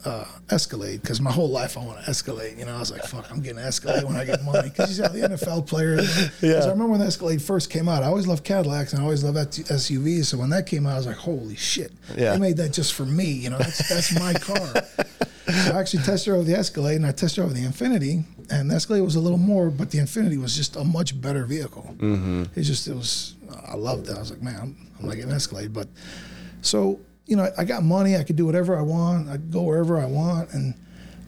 uh, 0.05 0.25
Escalade 0.49 1.01
because 1.01 1.19
my 1.21 1.31
whole 1.31 1.49
life 1.49 1.77
I 1.77 1.83
want 1.85 2.01
to 2.03 2.09
Escalade. 2.09 2.57
You 2.57 2.65
know, 2.65 2.75
I 2.75 2.79
was 2.79 2.91
like, 2.91 3.03
fuck, 3.03 3.29
I'm 3.31 3.41
getting 3.41 3.59
Escalade 3.59 4.03
when 4.03 4.15
I 4.15 4.25
get 4.25 4.43
money 4.43 4.69
because 4.69 4.89
he's 4.89 4.97
the 4.97 5.09
NFL 5.09 5.67
player. 5.67 5.99
Yeah. 6.41 6.55
I 6.63 6.69
remember 6.69 6.87
when 6.87 6.99
the 6.99 7.05
Escalade 7.05 7.41
first 7.41 7.69
came 7.69 7.89
out. 7.89 8.03
I 8.03 8.07
always 8.07 8.27
loved 8.27 8.43
Cadillacs 8.43 8.93
and 8.93 9.01
I 9.01 9.03
always 9.03 9.23
loved 9.23 9.37
SUVs. 9.51 10.25
So 10.25 10.37
when 10.37 10.49
that 10.51 10.65
came 10.67 10.85
out, 10.85 10.93
I 10.93 10.97
was 10.97 11.05
like, 11.07 11.17
holy 11.17 11.55
shit, 11.55 11.91
Yeah. 12.15 12.33
they 12.33 12.39
made 12.39 12.57
that 12.57 12.73
just 12.73 12.93
for 12.93 13.05
me. 13.05 13.25
You 13.31 13.49
know, 13.49 13.57
that's 13.57 13.89
that's 13.89 14.17
my 14.19 14.33
car. 14.33 14.57
So 15.49 15.73
I 15.75 15.79
actually 15.79 16.03
tested 16.03 16.31
drove 16.33 16.45
the 16.45 16.53
Escalade 16.55 16.95
and 16.97 17.05
I 17.05 17.11
tested 17.11 17.43
drove 17.43 17.55
the 17.55 17.65
Infiniti, 17.65 18.23
and 18.51 18.69
the 18.69 18.75
Escalade 18.75 19.01
was 19.01 19.15
a 19.15 19.19
little 19.19 19.37
more, 19.39 19.69
but 19.69 19.89
the 19.91 19.97
Infiniti 19.97 20.39
was 20.39 20.55
just 20.55 20.75
a 20.75 20.83
much 20.83 21.19
better 21.19 21.43
vehicle. 21.45 21.95
Mm-hmm. 21.97 22.43
It 22.55 22.61
just 22.63 22.87
it 22.87 22.95
was 22.95 23.35
I 23.67 23.75
loved 23.75 24.07
it. 24.09 24.15
I 24.15 24.19
was 24.19 24.29
like, 24.29 24.41
man, 24.43 24.59
I'm, 24.61 24.87
I'm 24.99 25.07
like 25.07 25.19
an 25.19 25.31
Escalade, 25.31 25.73
but 25.73 25.87
so 26.61 26.99
you 27.29 27.35
know 27.35 27.49
I 27.57 27.63
got 27.63 27.83
money, 27.83 28.17
I 28.17 28.23
could 28.23 28.35
do 28.35 28.45
whatever 28.45 28.77
I 28.77 28.81
want, 28.81 29.29
I 29.29 29.33
could 29.33 29.51
go 29.51 29.61
wherever 29.61 29.99
I 29.99 30.05
want, 30.05 30.51
and 30.53 30.73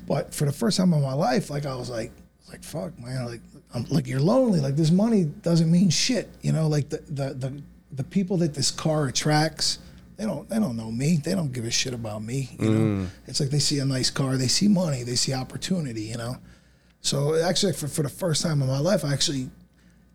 but 0.07 0.33
for 0.33 0.45
the 0.45 0.51
first 0.51 0.77
time 0.77 0.93
in 0.93 1.01
my 1.01 1.13
life, 1.13 1.49
like 1.49 1.65
I 1.65 1.75
was 1.75 1.89
like 1.89 2.11
like 2.49 2.63
fuck 2.63 2.97
man, 2.99 3.25
like 3.25 3.41
I'm 3.73 3.85
like 3.85 4.07
you're 4.07 4.19
lonely, 4.19 4.59
like 4.59 4.75
this 4.75 4.91
money 4.91 5.25
doesn't 5.25 5.71
mean 5.71 5.89
shit, 5.89 6.29
you 6.41 6.51
know, 6.51 6.67
like 6.67 6.89
the 6.89 6.97
the 7.07 7.33
the, 7.33 7.63
the 7.91 8.03
people 8.03 8.37
that 8.37 8.53
this 8.53 8.71
car 8.71 9.07
attracts 9.07 9.79
they 10.21 10.27
don't 10.27 10.47
they 10.49 10.59
don't 10.59 10.77
know 10.77 10.91
me. 10.91 11.17
They 11.17 11.33
don't 11.33 11.51
give 11.51 11.65
a 11.65 11.71
shit 11.71 11.95
about 11.95 12.21
me. 12.21 12.49
You 12.59 12.69
know, 12.69 12.79
mm. 12.79 13.07
it's 13.25 13.39
like 13.39 13.49
they 13.49 13.57
see 13.57 13.79
a 13.79 13.85
nice 13.85 14.11
car, 14.11 14.37
they 14.37 14.47
see 14.47 14.67
money, 14.67 15.01
they 15.01 15.15
see 15.15 15.33
opportunity. 15.33 16.03
You 16.03 16.17
know, 16.17 16.37
so 17.01 17.41
actually 17.41 17.73
for 17.73 17.87
for 17.87 18.03
the 18.03 18.09
first 18.09 18.43
time 18.43 18.61
in 18.61 18.67
my 18.67 18.77
life, 18.77 19.03
I 19.03 19.13
actually 19.13 19.49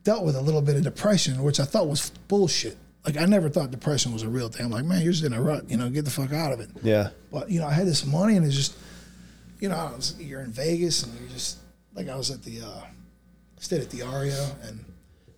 dealt 0.05 0.25
with 0.25 0.37
a 0.37 0.41
little 0.41 0.63
bit 0.63 0.77
of 0.77 0.85
depression, 0.85 1.43
which 1.43 1.59
I 1.59 1.65
thought 1.65 1.89
was 1.89 2.11
bullshit. 2.29 2.77
Like 3.07 3.17
I 3.17 3.25
never 3.25 3.49
thought 3.49 3.71
depression 3.71 4.13
was 4.13 4.25
a 4.25 4.29
real 4.29 4.49
thing. 4.49 4.67
I'm 4.67 4.73
like, 4.73 4.85
man, 4.85 5.01
you're 5.01 5.13
just 5.13 5.25
in 5.25 5.33
a 5.33 5.41
rut. 5.41 5.71
You 5.71 5.77
know, 5.77 5.89
get 5.89 6.05
the 6.05 6.11
fuck 6.11 6.33
out 6.33 6.53
of 6.53 6.59
it. 6.59 6.69
Yeah. 6.83 7.11
But 7.31 7.49
you 7.49 7.61
know, 7.61 7.67
I 7.67 7.73
had 7.73 7.87
this 7.87 8.05
money, 8.05 8.37
and 8.37 8.45
it's 8.45 8.57
just, 8.57 8.77
you 9.61 9.69
know, 9.69 9.77
I 9.77 9.95
was, 9.95 10.17
you're 10.19 10.41
in 10.41 10.51
Vegas, 10.51 11.05
and 11.05 11.19
you're 11.19 11.29
just 11.29 11.59
like 11.95 12.09
I 12.09 12.17
was 12.17 12.33
at 12.33 12.43
the, 12.43 12.63
uh, 12.63 12.81
stayed 13.61 13.81
at 13.81 13.91
the 13.91 14.03
Aria, 14.03 14.51
and 14.65 14.85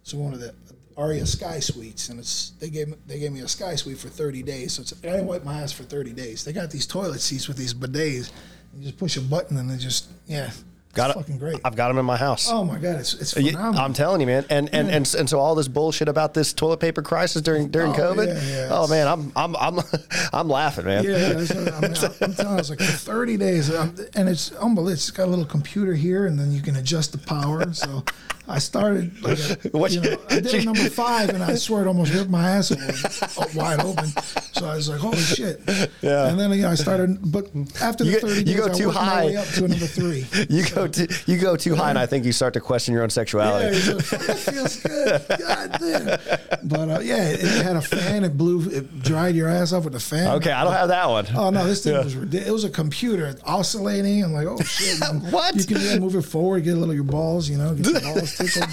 so 0.02 0.16
one 0.16 0.32
of 0.32 0.40
the 0.40 0.54
Aria 0.96 1.26
Sky 1.26 1.60
Suites, 1.60 2.08
and 2.08 2.18
it's 2.18 2.50
they 2.58 2.70
gave 2.70 2.88
me, 2.88 2.96
they 3.06 3.18
gave 3.18 3.32
me 3.32 3.40
a 3.40 3.48
Sky 3.48 3.76
Suite 3.76 3.98
for 3.98 4.08
30 4.08 4.42
days. 4.42 4.72
So 4.72 4.82
it's, 4.82 4.92
I 5.04 5.08
didn't 5.08 5.26
wipe 5.26 5.44
my 5.44 5.60
ass 5.60 5.70
for 5.70 5.82
30 5.82 6.14
days. 6.14 6.44
They 6.44 6.54
got 6.54 6.70
these 6.70 6.86
toilet 6.86 7.20
seats 7.20 7.48
with 7.48 7.58
these 7.58 7.74
bidets. 7.74 8.32
You 8.74 8.84
just 8.84 8.96
push 8.96 9.18
a 9.18 9.20
button, 9.20 9.58
and 9.58 9.70
they 9.70 9.76
just 9.76 10.08
yeah, 10.26 10.50
Got 10.94 11.10
it's 11.10 11.16
it. 11.16 11.20
fucking 11.22 11.38
great. 11.38 11.60
I've 11.64 11.76
got 11.76 11.88
them 11.88 11.98
in 11.98 12.04
my 12.06 12.16
house. 12.16 12.50
oh 12.50 12.64
my 12.64 12.78
god, 12.78 12.98
it's 12.98 13.14
it's 13.14 13.32
phenomenal. 13.34 13.80
I'm 13.80 13.92
telling 13.92 14.20
you, 14.20 14.26
man, 14.26 14.44
and 14.50 14.68
and, 14.74 14.90
and 14.90 15.14
and 15.18 15.28
so 15.28 15.38
all 15.38 15.54
this 15.54 15.68
bullshit 15.68 16.08
about 16.08 16.34
this 16.34 16.52
toilet 16.52 16.78
paper 16.80 17.02
crisis 17.02 17.42
during 17.42 17.68
during 17.68 17.92
Oh, 17.92 17.94
COVID. 18.14 18.26
yeah, 18.26 18.42
yeah, 18.56 18.68
oh 18.72 18.88
man, 18.88 19.06
I'm 19.06 19.30
I'm 19.36 19.54
I'm 19.56 19.80
I'm 20.32 20.48
laughing, 20.48 20.86
man. 20.86 21.04
Yeah, 21.04 21.34
what, 21.34 21.50
I 21.56 21.80
mean, 21.80 21.94
I'm 22.22 22.34
telling 22.34 22.36
you, 22.38 22.44
I 22.48 22.56
was 22.56 22.70
like 22.70 22.80
for 22.80 22.84
30 22.92 23.36
days, 23.36 23.74
um, 23.74 23.94
and 24.16 24.28
it's 24.28 24.50
unbelievable. 24.52 24.88
It's 24.88 25.10
got 25.10 25.24
a 25.26 25.30
little 25.30 25.44
computer 25.44 25.94
here, 25.94 26.26
and 26.26 26.38
then 26.38 26.50
you 26.52 26.62
can 26.62 26.74
adjust 26.76 27.12
the 27.12 27.18
power. 27.18 27.72
So 27.74 28.02
I 28.48 28.58
started 28.58 29.22
like, 29.22 29.38
a, 29.64 29.68
What 29.76 29.92
you 29.92 30.00
you- 30.02 30.10
know, 30.12 30.18
I 30.30 30.40
did 30.40 30.54
a 30.54 30.64
number 30.64 30.88
five, 30.88 31.28
and 31.30 31.42
I 31.42 31.54
swear 31.56 31.82
it 31.82 31.86
almost 31.88 32.14
ripped 32.14 32.30
my 32.30 32.48
ass 32.48 32.72
open, 32.72 33.56
wide 33.56 33.80
open. 33.80 34.06
So 34.52 34.66
I 34.66 34.74
was 34.76 34.88
like, 34.88 34.98
holy 35.00 35.18
shit. 35.18 35.60
Yeah. 36.00 36.28
And 36.28 36.38
then 36.40 36.50
you 36.52 36.62
know, 36.62 36.70
I 36.70 36.74
started, 36.74 37.30
but 37.30 37.46
after 37.82 38.04
the 38.04 38.10
You- 38.12 38.20
30 38.20 38.34
you 38.38 38.44
days, 38.44 38.56
go 38.56 38.66
I 38.66 38.68
too 38.74 38.90
high. 38.90 39.26
way 39.26 39.36
up 39.36 39.46
to 39.48 39.64
a 39.64 39.68
number 39.68 39.86
three. 39.86 40.26
You 40.48 40.64
go 40.70 40.86
too, 40.88 41.06
you 41.26 41.36
go 41.38 41.56
too 41.56 41.74
high, 41.74 41.90
and 41.90 41.98
I 41.98 42.06
think 42.06 42.24
you 42.24 42.32
start 42.32 42.54
to 42.54 42.60
question 42.60 42.94
your 42.94 43.02
own 43.02 43.08
Yeah, 43.08 43.12
sexuality. 43.20 43.76
he's 43.76 43.88
like, 44.12 44.20
that 44.26 44.38
feels 44.38 44.76
good. 44.82 45.38
God 45.38 45.76
damn. 45.78 46.68
But 46.68 46.88
uh, 46.88 47.00
yeah, 47.00 47.28
it, 47.28 47.40
it 47.42 47.62
had 47.64 47.76
a 47.76 47.82
fan. 47.82 48.24
It 48.24 48.36
blew. 48.38 48.68
It 48.70 49.02
dried 49.02 49.34
your 49.34 49.48
ass 49.48 49.72
off 49.72 49.84
with 49.84 49.92
the 49.92 50.00
fan. 50.00 50.28
Okay, 50.36 50.50
I 50.52 50.64
don't 50.64 50.72
have 50.72 50.88
that 50.88 51.08
one. 51.08 51.26
Oh 51.34 51.50
no, 51.50 51.66
this 51.66 51.84
thing 51.84 51.94
was 51.94 52.14
ridiculous. 52.16 52.48
It 52.48 52.52
was 52.52 52.64
a 52.64 52.70
computer 52.70 53.34
oscillating. 53.44 54.24
I'm 54.24 54.32
like, 54.32 54.46
oh 54.46 54.58
shit. 54.62 54.98
What? 55.30 55.54
You 55.56 55.64
can 55.64 55.80
yeah, 55.80 55.98
move 55.98 56.14
it 56.14 56.22
forward, 56.22 56.64
get 56.64 56.70
a 56.72 56.74
little 56.76 56.90
of 56.90 56.94
your 56.96 57.04
balls, 57.04 57.48
you 57.48 57.58
know, 57.58 57.74
get 57.74 57.86
your 57.86 58.00
balls 58.00 58.37
tickled. 58.38 58.70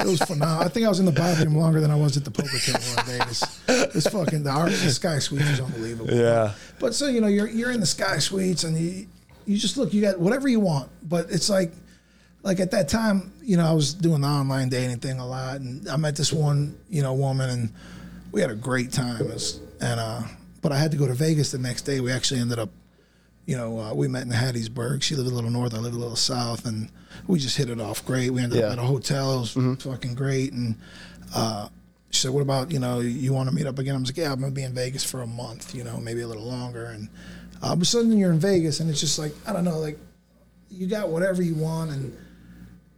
It 0.00 0.06
was 0.06 0.20
phenomenal. 0.22 0.64
I 0.64 0.68
think 0.68 0.86
I 0.86 0.88
was 0.88 1.00
in 1.00 1.06
the 1.06 1.12
bathroom 1.12 1.56
longer 1.56 1.80
than 1.80 1.90
I 1.90 1.96
was 1.96 2.16
at 2.16 2.24
the 2.24 2.30
poker 2.30 2.58
table 2.58 2.80
in 2.98 3.18
Vegas. 3.18 3.40
This 3.92 4.06
fucking 4.06 4.42
the, 4.42 4.50
art, 4.50 4.70
the 4.70 4.90
Sky 4.90 5.18
Suites 5.18 5.48
is 5.48 5.60
unbelievable. 5.60 6.12
Yeah. 6.12 6.54
But 6.80 6.94
so 6.94 7.06
you 7.08 7.20
know, 7.20 7.28
you're 7.28 7.48
you're 7.48 7.70
in 7.70 7.80
the 7.80 7.86
Sky 7.86 8.18
Suites 8.18 8.64
and 8.64 8.76
you 8.76 9.06
you 9.46 9.58
just 9.58 9.76
look, 9.76 9.92
you 9.92 10.00
got 10.00 10.18
whatever 10.18 10.48
you 10.48 10.60
want. 10.60 10.90
But 11.08 11.30
it's 11.30 11.50
like 11.50 11.72
like 12.42 12.60
at 12.60 12.70
that 12.72 12.88
time, 12.88 13.32
you 13.42 13.56
know, 13.56 13.66
I 13.66 13.72
was 13.72 13.94
doing 13.94 14.22
the 14.22 14.28
online 14.28 14.68
dating 14.68 14.98
thing 14.98 15.18
a 15.18 15.26
lot, 15.26 15.60
and 15.60 15.88
I 15.88 15.96
met 15.96 16.16
this 16.16 16.32
one, 16.32 16.78
you 16.88 17.02
know, 17.02 17.14
woman, 17.14 17.50
and 17.50 17.72
we 18.32 18.40
had 18.40 18.50
a 18.50 18.56
great 18.56 18.92
time. 18.92 19.28
Was, 19.28 19.60
and 19.80 20.00
uh, 20.00 20.22
but 20.60 20.72
I 20.72 20.78
had 20.78 20.90
to 20.92 20.96
go 20.96 21.06
to 21.06 21.14
Vegas 21.14 21.52
the 21.52 21.58
next 21.58 21.82
day. 21.82 22.00
We 22.00 22.12
actually 22.12 22.40
ended 22.40 22.58
up, 22.58 22.70
you 23.46 23.56
know, 23.56 23.78
uh, 23.80 23.94
we 23.94 24.08
met 24.08 24.22
in 24.24 24.30
Hattiesburg. 24.30 25.02
She 25.02 25.14
lived 25.16 25.30
a 25.30 25.34
little 25.34 25.50
north, 25.50 25.74
I 25.74 25.78
lived 25.78 25.96
a 25.96 25.98
little 25.98 26.16
south, 26.16 26.64
and 26.66 26.88
we 27.26 27.38
just 27.38 27.56
hit 27.56 27.68
it 27.70 27.80
off 27.80 28.04
great. 28.04 28.30
We 28.30 28.42
ended 28.42 28.60
Yeah. 28.60 28.66
up 28.66 28.72
at 28.72 28.78
a 28.78 28.82
hotel. 28.82 29.36
It 29.44 29.56
was 29.56 29.82
fucking 29.82 30.14
great, 30.14 30.52
and. 30.52 30.76
Uh, 31.34 31.68
she 32.10 32.20
said, 32.20 32.30
"What 32.32 32.42
about 32.42 32.70
you 32.70 32.78
know 32.78 33.00
you 33.00 33.32
want 33.32 33.48
to 33.48 33.54
meet 33.54 33.64
up 33.66 33.78
again?" 33.78 33.94
I 33.94 33.98
was 33.98 34.10
like, 34.10 34.18
"Yeah, 34.18 34.32
I'm 34.32 34.38
gonna 34.40 34.52
be 34.52 34.64
in 34.64 34.74
Vegas 34.74 35.02
for 35.02 35.22
a 35.22 35.26
month, 35.26 35.74
you 35.74 35.82
know, 35.82 35.96
maybe 35.96 36.20
a 36.20 36.26
little 36.28 36.42
longer." 36.44 36.84
And 36.84 37.08
uh, 37.62 37.74
but 37.74 37.86
suddenly 37.86 38.18
you're 38.18 38.32
in 38.32 38.38
Vegas, 38.38 38.80
and 38.80 38.90
it's 38.90 39.00
just 39.00 39.18
like 39.18 39.32
I 39.46 39.54
don't 39.54 39.64
know, 39.64 39.78
like 39.78 39.98
you 40.70 40.86
got 40.86 41.08
whatever 41.08 41.40
you 41.40 41.54
want, 41.54 41.90
and 41.90 42.14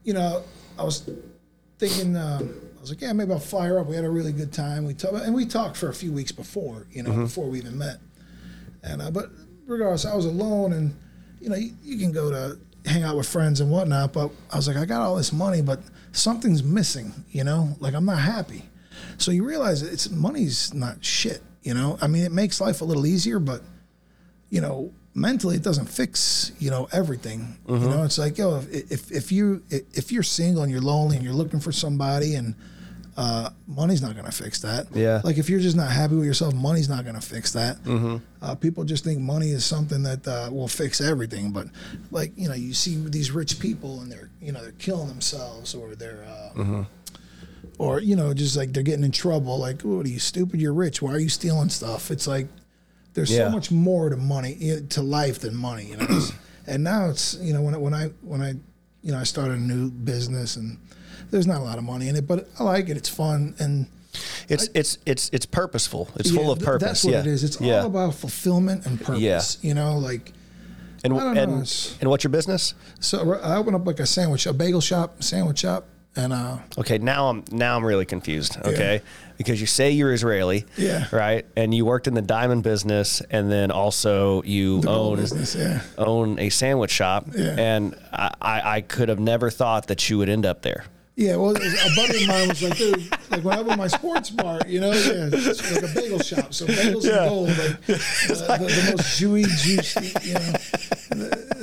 you 0.03 0.14
know, 0.14 0.42
I 0.76 0.82
was 0.82 1.09
thinking, 1.78 2.16
uh, 2.16 2.40
I 2.42 2.80
was 2.80 2.90
like, 2.90 3.01
yeah, 3.03 3.12
maybe 3.12 3.30
I'll 3.32 3.38
fire 3.38 3.78
up. 3.78 3.86
We 3.86 3.95
had 3.95 4.05
a 4.05 4.11
really 4.11 4.32
good 4.32 4.53
time. 4.53 4.84
We 4.84 4.95
talked, 4.95 5.14
and 5.14 5.32
we 5.32 5.47
talked 5.47 5.76
for 5.76 5.88
a 5.88 5.95
few 5.95 6.11
weeks 6.11 6.32
before, 6.32 6.88
you 6.90 7.05
know, 7.05 7.12
before 7.12 7.47
we 7.49 7.59
even 7.59 7.78
met. 7.78 7.99
And 8.82 9.01
uh, 9.01 9.12
but 9.12 9.30
regardless, 9.67 10.05
I 10.05 10.15
was 10.15 10.27
alone, 10.27 10.73
and 10.73 10.95
you 11.41 11.49
know, 11.49 11.57
you, 11.57 11.73
you 11.83 11.99
can 11.99 12.12
go 12.12 12.31
to 12.31 12.59
hang 12.87 13.03
out 13.03 13.17
with 13.17 13.29
friends 13.29 13.61
and 13.61 13.71
whatnot. 13.71 14.12
But 14.12 14.31
I 14.51 14.57
was 14.57 14.69
like, 14.69 14.77
I 14.77 14.85
got 14.85 15.01
all 15.03 15.17
this 15.17 15.33
money, 15.33 15.62
but 15.62 15.81
something's 16.12 16.62
missing. 16.62 17.12
You 17.31 17.45
know, 17.45 17.77
like 17.81 17.95
I'm 17.95 18.05
not 18.05 18.19
happy. 18.19 18.62
So 19.19 19.31
you 19.31 19.45
realize 19.45 19.83
it's 19.83 20.11
money's 20.11 20.73
not 20.75 21.05
shit. 21.05 21.43
You 21.62 21.75
know, 21.75 21.99
I 22.01 22.07
mean, 22.07 22.25
it 22.25 22.33
makes 22.33 22.61
life 22.61 22.81
a 22.81 22.85
little 22.85 23.07
easier, 23.07 23.39
but 23.39 23.62
you 24.51 24.61
know, 24.61 24.93
mentally 25.15 25.57
it 25.57 25.62
doesn't 25.62 25.87
fix 25.87 26.53
you 26.59 26.71
know 26.71 26.89
everything. 26.93 27.57
You 27.67 27.75
mm-hmm. 27.75 27.91
know, 27.91 28.05
it's 28.05 28.19
like 28.19 28.39
yo, 28.39 28.59
if, 28.59 28.93
if 28.93 29.12
if 29.12 29.33
you 29.33 29.62
if 29.71 30.12
you're 30.12 30.23
single 30.23 30.62
and 30.62 30.71
you're 30.71 30.81
lonely 30.81 31.17
and 31.17 31.25
you're 31.25 31.35
looking 31.35 31.61
for 31.61 31.73
somebody 31.73 32.35
and 32.35 32.55
uh, 33.17 33.51
money's 33.67 34.03
not 34.03 34.17
gonna 34.17 34.33
fix 34.33 34.61
that. 34.62 34.87
Yeah. 34.95 35.21
Like 35.25 35.39
if 35.39 35.49
you're 35.49 35.61
just 35.61 35.77
not 35.77 35.91
happy 35.91 36.15
with 36.17 36.27
yourself, 36.27 36.53
money's 36.55 36.89
not 36.89 37.05
gonna 37.05 37.21
fix 37.21 37.53
that. 37.53 37.77
Uh, 38.43 38.55
people 38.57 38.85
just 38.85 39.05
think 39.05 39.21
money 39.21 39.51
is 39.51 39.65
something 39.65 40.03
that 40.03 40.27
uh, 40.27 40.51
will 40.53 40.69
fix 40.69 41.01
everything. 41.01 41.51
But 41.53 41.69
like 42.11 42.33
you 42.37 42.49
know, 42.49 42.55
you 42.55 42.75
see 42.75 42.97
these 42.97 43.31
rich 43.31 43.59
people 43.61 44.01
and 44.01 44.11
they're 44.11 44.31
you 44.41 44.53
know 44.53 44.61
they're 44.62 44.73
killing 44.73 45.09
themselves 45.09 45.75
or 45.75 45.95
they're. 45.95 46.25
Uh, 46.57 46.85
Or 47.79 47.99
you 47.99 48.15
know, 48.15 48.33
just 48.35 48.57
like 48.57 48.73
they're 48.73 48.85
getting 48.85 49.05
in 49.05 49.11
trouble. 49.11 49.59
Like, 49.59 49.83
what 49.83 50.07
are 50.07 50.09
you 50.09 50.21
stupid? 50.21 50.61
You're 50.61 50.73
rich. 50.75 51.03
Why 51.03 51.11
are 51.12 51.19
you 51.19 51.29
stealing 51.29 51.71
stuff? 51.71 52.11
It's 52.12 52.27
like 52.27 52.47
there's 53.15 53.33
Yeah. 53.33 53.47
so 53.49 53.51
much 53.51 53.73
more 53.73 54.11
to 54.11 54.17
money 54.17 54.81
to 54.91 55.03
life 55.03 55.41
than 55.41 55.57
money. 55.57 55.87
You 55.87 55.97
know, 55.97 56.21
and 56.69 56.85
now 56.85 57.09
it's 57.09 57.37
you 57.41 57.53
know 57.53 57.62
when 57.62 57.75
I, 57.75 57.79
when 57.79 57.93
I 57.95 58.05
when 58.23 58.43
I 58.43 58.51
you 59.03 59.11
know 59.12 59.19
I 59.19 59.25
started 59.25 59.59
a 59.59 59.61
new 59.61 59.91
business 59.91 60.55
and 60.55 60.79
there's 61.31 61.47
not 61.47 61.61
a 61.61 61.65
lot 61.65 61.79
of 61.79 61.85
money 61.85 62.09
in 62.09 62.17
it, 62.17 62.27
but 62.27 62.49
I 62.59 62.65
like 62.65 62.89
it. 62.89 62.97
It's 62.97 63.09
fun 63.09 63.55
and 63.59 63.87
It's 64.49 64.69
it's 64.75 64.99
it's 65.07 65.31
it's 65.33 65.47
purposeful. 65.47 66.09
It's 66.17 66.31
yeah, 66.31 66.41
full 66.41 66.51
of 66.53 66.61
purpose. 66.61 66.87
That's 66.87 67.05
what 67.05 67.15
yeah. 67.15 67.21
it 67.21 67.27
is. 67.27 67.43
It's 67.45 67.61
yeah. 67.61 67.81
all 67.81 67.87
about 67.87 68.15
fulfillment 68.15 68.87
and 68.87 69.01
purpose. 69.01 69.59
Yeah. 69.62 69.69
You 69.69 69.75
know, 69.75 69.99
like 69.99 70.33
and 71.05 71.12
I 71.15 71.35
and 71.37 71.97
and 72.01 72.11
what's 72.11 72.25
your 72.25 72.31
business? 72.31 72.75
so 73.01 73.35
I 73.35 73.57
opened 73.57 73.77
up 73.77 73.87
like 73.87 74.01
a 74.01 74.07
sandwich, 74.07 74.47
a 74.47 74.53
bagel 74.53 74.81
shop, 74.81 75.23
sandwich 75.23 75.59
shop, 75.59 75.87
and 76.17 76.33
uh, 76.33 76.59
Okay, 76.79 76.99
now 76.99 77.29
I'm 77.29 77.45
now 77.51 77.77
I'm 77.77 77.85
really 77.85 78.07
confused. 78.07 78.57
Okay, 78.65 79.03
because 79.37 79.61
you 79.61 79.67
say 79.67 79.91
you're 79.91 80.12
Israeli, 80.12 80.65
Yeah. 80.77 81.07
right, 81.12 81.45
and 81.57 81.75
you 81.75 81.85
worked 81.85 82.07
in 82.07 82.15
the 82.15 82.23
diamond 82.23 82.62
business, 82.62 83.21
and 83.31 83.51
then 83.51 83.71
also 83.71 84.43
you 84.45 84.81
gold 84.81 85.12
own 85.12 85.17
business, 85.17 85.55
yeah. 85.55 85.81
own 85.99 86.39
a 86.39 86.49
sandwich 86.51 86.91
shop, 86.91 87.27
Yeah. 87.37 87.57
and 87.59 87.97
I, 88.12 88.31
I 88.41 88.77
I 88.77 88.81
could 88.81 89.09
have 89.09 89.21
never 89.21 89.51
thought 89.51 89.89
that 89.89 90.09
you 90.09 90.19
would 90.19 90.29
end 90.29 90.47
up 90.47 90.62
there. 90.62 90.85
Yeah, 91.17 91.37
well, 91.37 91.51
a 91.57 91.91
buddy 91.95 92.23
of 92.23 92.29
mine 92.29 92.49
was 92.49 92.61
like, 92.62 92.77
dude, 92.77 93.09
like 93.31 93.45
when 93.45 93.57
I 93.57 93.61
opened 93.61 93.79
my 93.79 93.87
sports 93.87 94.31
bar, 94.31 94.61
you 94.67 94.81
know, 94.81 94.91
yeah, 94.91 95.29
it's 95.33 95.73
like 95.73 95.85
a 95.89 95.95
bagel 95.95 96.19
shop. 96.19 96.53
So 96.53 96.67
bagels 96.67 97.05
Yeah. 97.05 97.21
and 97.23 97.29
gold, 97.31 97.49
like, 97.51 97.59
uh, 98.51 98.59
the, 98.59 98.67
the 98.67 98.95
most 98.97 99.21
Jewy, 99.21 99.45
juicy, 99.47 100.12
you 100.27 100.35
know. 100.35 100.53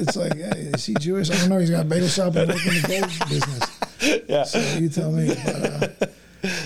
It's 0.01 0.15
like, 0.15 0.35
hey, 0.37 0.71
is 0.73 0.85
he 0.85 0.93
Jewish? 0.93 1.29
I 1.29 1.35
don't 1.35 1.49
know. 1.49 1.59
He's 1.59 1.69
got 1.69 1.81
a 1.81 1.89
bagel 1.89 2.07
shop 2.07 2.33
and 2.37 2.49
working 2.49 2.75
in 2.75 2.81
the 2.81 2.87
gold 2.87 3.29
business. 3.29 3.77
Yeah. 4.27 4.43
So 4.45 4.59
you 4.79 4.89
tell 4.89 5.11
me. 5.11 5.27
But, 5.45 5.55
uh, 5.63 6.07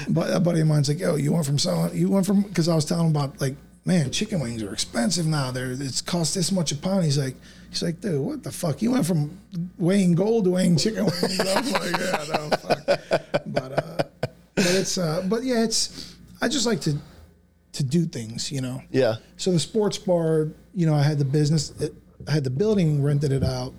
but 0.08 0.34
a 0.34 0.40
buddy 0.40 0.62
of 0.62 0.68
mine's 0.68 0.88
like, 0.88 1.00
yo, 1.00 1.16
you 1.16 1.34
went 1.34 1.46
from 1.46 1.58
selling, 1.60 1.94
you 1.98 2.10
went 2.10 2.26
from, 2.26 2.44
because 2.44 2.70
I 2.70 2.76
was 2.76 2.86
telling 2.86 3.08
him 3.08 3.12
about 3.12 3.42
like, 3.42 3.56
man, 3.86 4.12
chicken 4.12 4.40
wings 4.40 4.64
are 4.64 4.74
expensive 4.74 5.26
now. 5.26 5.52
They're 5.52 5.72
it's 5.72 6.02
cost 6.02 6.36
this 6.36 6.52
much 6.52 6.72
a 6.72 6.76
pound. 6.76 7.06
He's 7.06 7.18
like, 7.18 7.36
he's 7.70 7.84
like, 7.84 8.02
dude, 8.02 8.20
what 8.20 8.44
the 8.44 8.52
fuck? 8.52 8.82
You 8.82 8.92
went 8.92 9.06
from 9.06 9.40
weighing 9.78 10.16
gold 10.16 10.46
to 10.46 10.52
weighing 10.52 10.76
chicken 10.78 11.06
wings. 11.06 11.40
I 11.40 11.62
was 11.62 11.72
like, 11.72 11.98
yeah, 12.00 12.26
no, 12.34 12.50
fuck. 12.58 13.00
But 13.46 13.72
uh, 13.72 14.04
but 14.56 14.66
it's 14.66 14.98
uh, 14.98 15.24
but 15.30 15.44
yeah, 15.44 15.64
it's 15.64 16.16
I 16.42 16.48
just 16.48 16.66
like 16.66 16.82
to 16.82 16.98
to 17.74 17.84
do 17.84 18.06
things, 18.06 18.52
you 18.52 18.62
know. 18.62 18.82
Yeah, 18.90 19.16
So 19.38 19.52
the 19.52 19.60
sports 19.60 19.98
bar, 19.98 20.48
you 20.74 20.86
know, 20.86 20.96
I 20.96 21.04
had 21.04 21.20
the 21.20 21.26
business, 21.26 21.72
it, 21.82 21.94
I 22.26 22.32
had 22.32 22.46
the 22.46 22.50
building, 22.50 23.04
rented 23.04 23.34
it 23.34 23.44
out. 23.44 23.74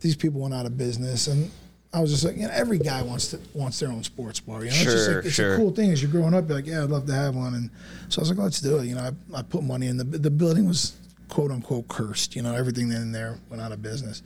These 0.00 0.14
people 0.14 0.40
went 0.40 0.54
out 0.54 0.66
of 0.66 0.78
business, 0.78 1.26
and 1.26 1.50
I 1.94 2.00
was 2.00 2.10
just 2.10 2.24
like, 2.24 2.36
you 2.36 2.42
know, 2.42 2.50
every 2.52 2.78
guy 2.78 3.02
wants 3.02 3.28
to 3.28 3.40
wants 3.54 3.78
their 3.78 3.90
own 3.90 4.02
sports 4.02 4.40
bar. 4.40 4.64
You 4.64 4.70
know, 4.70 4.76
it's 4.76 4.84
just 4.84 5.08
like 5.08 5.24
it's 5.24 5.34
sure. 5.34 5.54
a 5.54 5.56
cool 5.56 5.70
thing 5.70 5.92
as 5.92 6.02
you're 6.02 6.10
growing 6.10 6.34
up. 6.34 6.48
You're 6.48 6.56
like, 6.56 6.66
yeah, 6.66 6.82
I'd 6.82 6.90
love 6.90 7.06
to 7.06 7.14
have 7.14 7.36
one, 7.36 7.54
and 7.54 7.70
so 8.08 8.18
I 8.18 8.22
was 8.22 8.30
like, 8.30 8.38
let's 8.38 8.60
do 8.60 8.78
it. 8.78 8.86
You 8.86 8.96
know, 8.96 9.12
I, 9.32 9.38
I 9.38 9.42
put 9.42 9.62
money 9.62 9.86
in 9.86 9.96
the 9.96 10.04
the 10.04 10.30
building 10.30 10.66
was 10.66 10.96
quote 11.28 11.52
unquote 11.52 11.86
cursed. 11.86 12.34
You 12.34 12.42
know, 12.42 12.52
everything 12.52 12.90
in 12.90 13.12
there 13.12 13.38
went 13.48 13.62
out 13.62 13.70
of 13.70 13.80
business, 13.80 14.22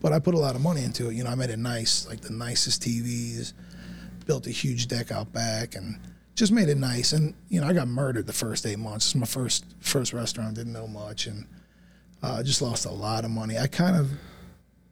but 0.00 0.14
I 0.14 0.20
put 0.20 0.34
a 0.34 0.38
lot 0.38 0.54
of 0.54 0.62
money 0.62 0.84
into 0.84 1.10
it. 1.10 1.14
You 1.14 1.24
know, 1.24 1.30
I 1.30 1.34
made 1.34 1.50
it 1.50 1.58
nice, 1.58 2.08
like 2.08 2.22
the 2.22 2.32
nicest 2.32 2.82
TVs, 2.82 3.52
built 4.24 4.46
a 4.46 4.50
huge 4.50 4.88
deck 4.88 5.12
out 5.12 5.30
back, 5.34 5.74
and 5.74 6.00
just 6.34 6.50
made 6.50 6.70
it 6.70 6.78
nice. 6.78 7.12
And 7.12 7.34
you 7.50 7.60
know, 7.60 7.66
I 7.66 7.74
got 7.74 7.88
murdered 7.88 8.26
the 8.26 8.32
first 8.32 8.64
eight 8.64 8.78
months. 8.78 9.08
It's 9.08 9.14
my 9.14 9.26
first 9.26 9.66
first 9.80 10.14
restaurant. 10.14 10.54
Didn't 10.54 10.72
know 10.72 10.86
much, 10.86 11.26
and 11.26 11.46
uh, 12.22 12.42
just 12.42 12.62
lost 12.62 12.86
a 12.86 12.90
lot 12.90 13.26
of 13.26 13.30
money. 13.30 13.58
I 13.58 13.66
kind 13.66 13.96
of 13.96 14.10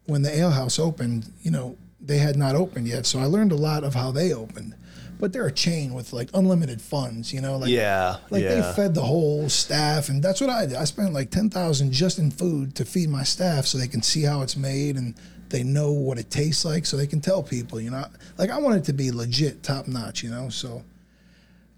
when 0.04 0.20
the 0.20 0.36
ale 0.36 0.50
house 0.50 0.78
opened, 0.78 1.32
you 1.42 1.50
know, 1.50 1.78
they 2.10 2.18
had 2.18 2.36
not 2.36 2.56
opened 2.56 2.88
yet, 2.88 3.06
so 3.06 3.20
I 3.20 3.26
learned 3.26 3.52
a 3.52 3.56
lot 3.56 3.84
of 3.84 3.94
how 3.94 4.10
they 4.10 4.32
opened. 4.32 4.74
But 5.20 5.32
they're 5.32 5.46
a 5.46 5.52
chain 5.52 5.94
with 5.94 6.12
like 6.12 6.28
unlimited 6.34 6.82
funds, 6.82 7.32
you 7.32 7.40
know, 7.40 7.56
like 7.56 7.70
yeah, 7.70 8.16
like 8.30 8.42
yeah. 8.42 8.54
they 8.54 8.72
fed 8.72 8.94
the 8.94 9.02
whole 9.02 9.48
staff, 9.48 10.08
and 10.08 10.20
that's 10.20 10.40
what 10.40 10.50
I 10.50 10.66
did. 10.66 10.76
I 10.76 10.84
spent 10.84 11.12
like 11.12 11.30
ten 11.30 11.50
thousand 11.50 11.92
just 11.92 12.18
in 12.18 12.32
food 12.32 12.74
to 12.76 12.84
feed 12.84 13.10
my 13.10 13.22
staff, 13.22 13.66
so 13.66 13.78
they 13.78 13.86
can 13.86 14.02
see 14.02 14.22
how 14.22 14.42
it's 14.42 14.56
made 14.56 14.96
and 14.96 15.14
they 15.50 15.62
know 15.62 15.92
what 15.92 16.18
it 16.18 16.30
tastes 16.30 16.64
like, 16.64 16.84
so 16.84 16.96
they 16.96 17.06
can 17.06 17.20
tell 17.20 17.42
people. 17.42 17.80
You 17.80 17.90
know, 17.90 18.04
like 18.38 18.50
I 18.50 18.58
want 18.58 18.76
it 18.76 18.84
to 18.84 18.92
be 18.92 19.12
legit, 19.12 19.62
top 19.62 19.86
notch. 19.86 20.24
You 20.24 20.30
know, 20.30 20.48
so 20.48 20.82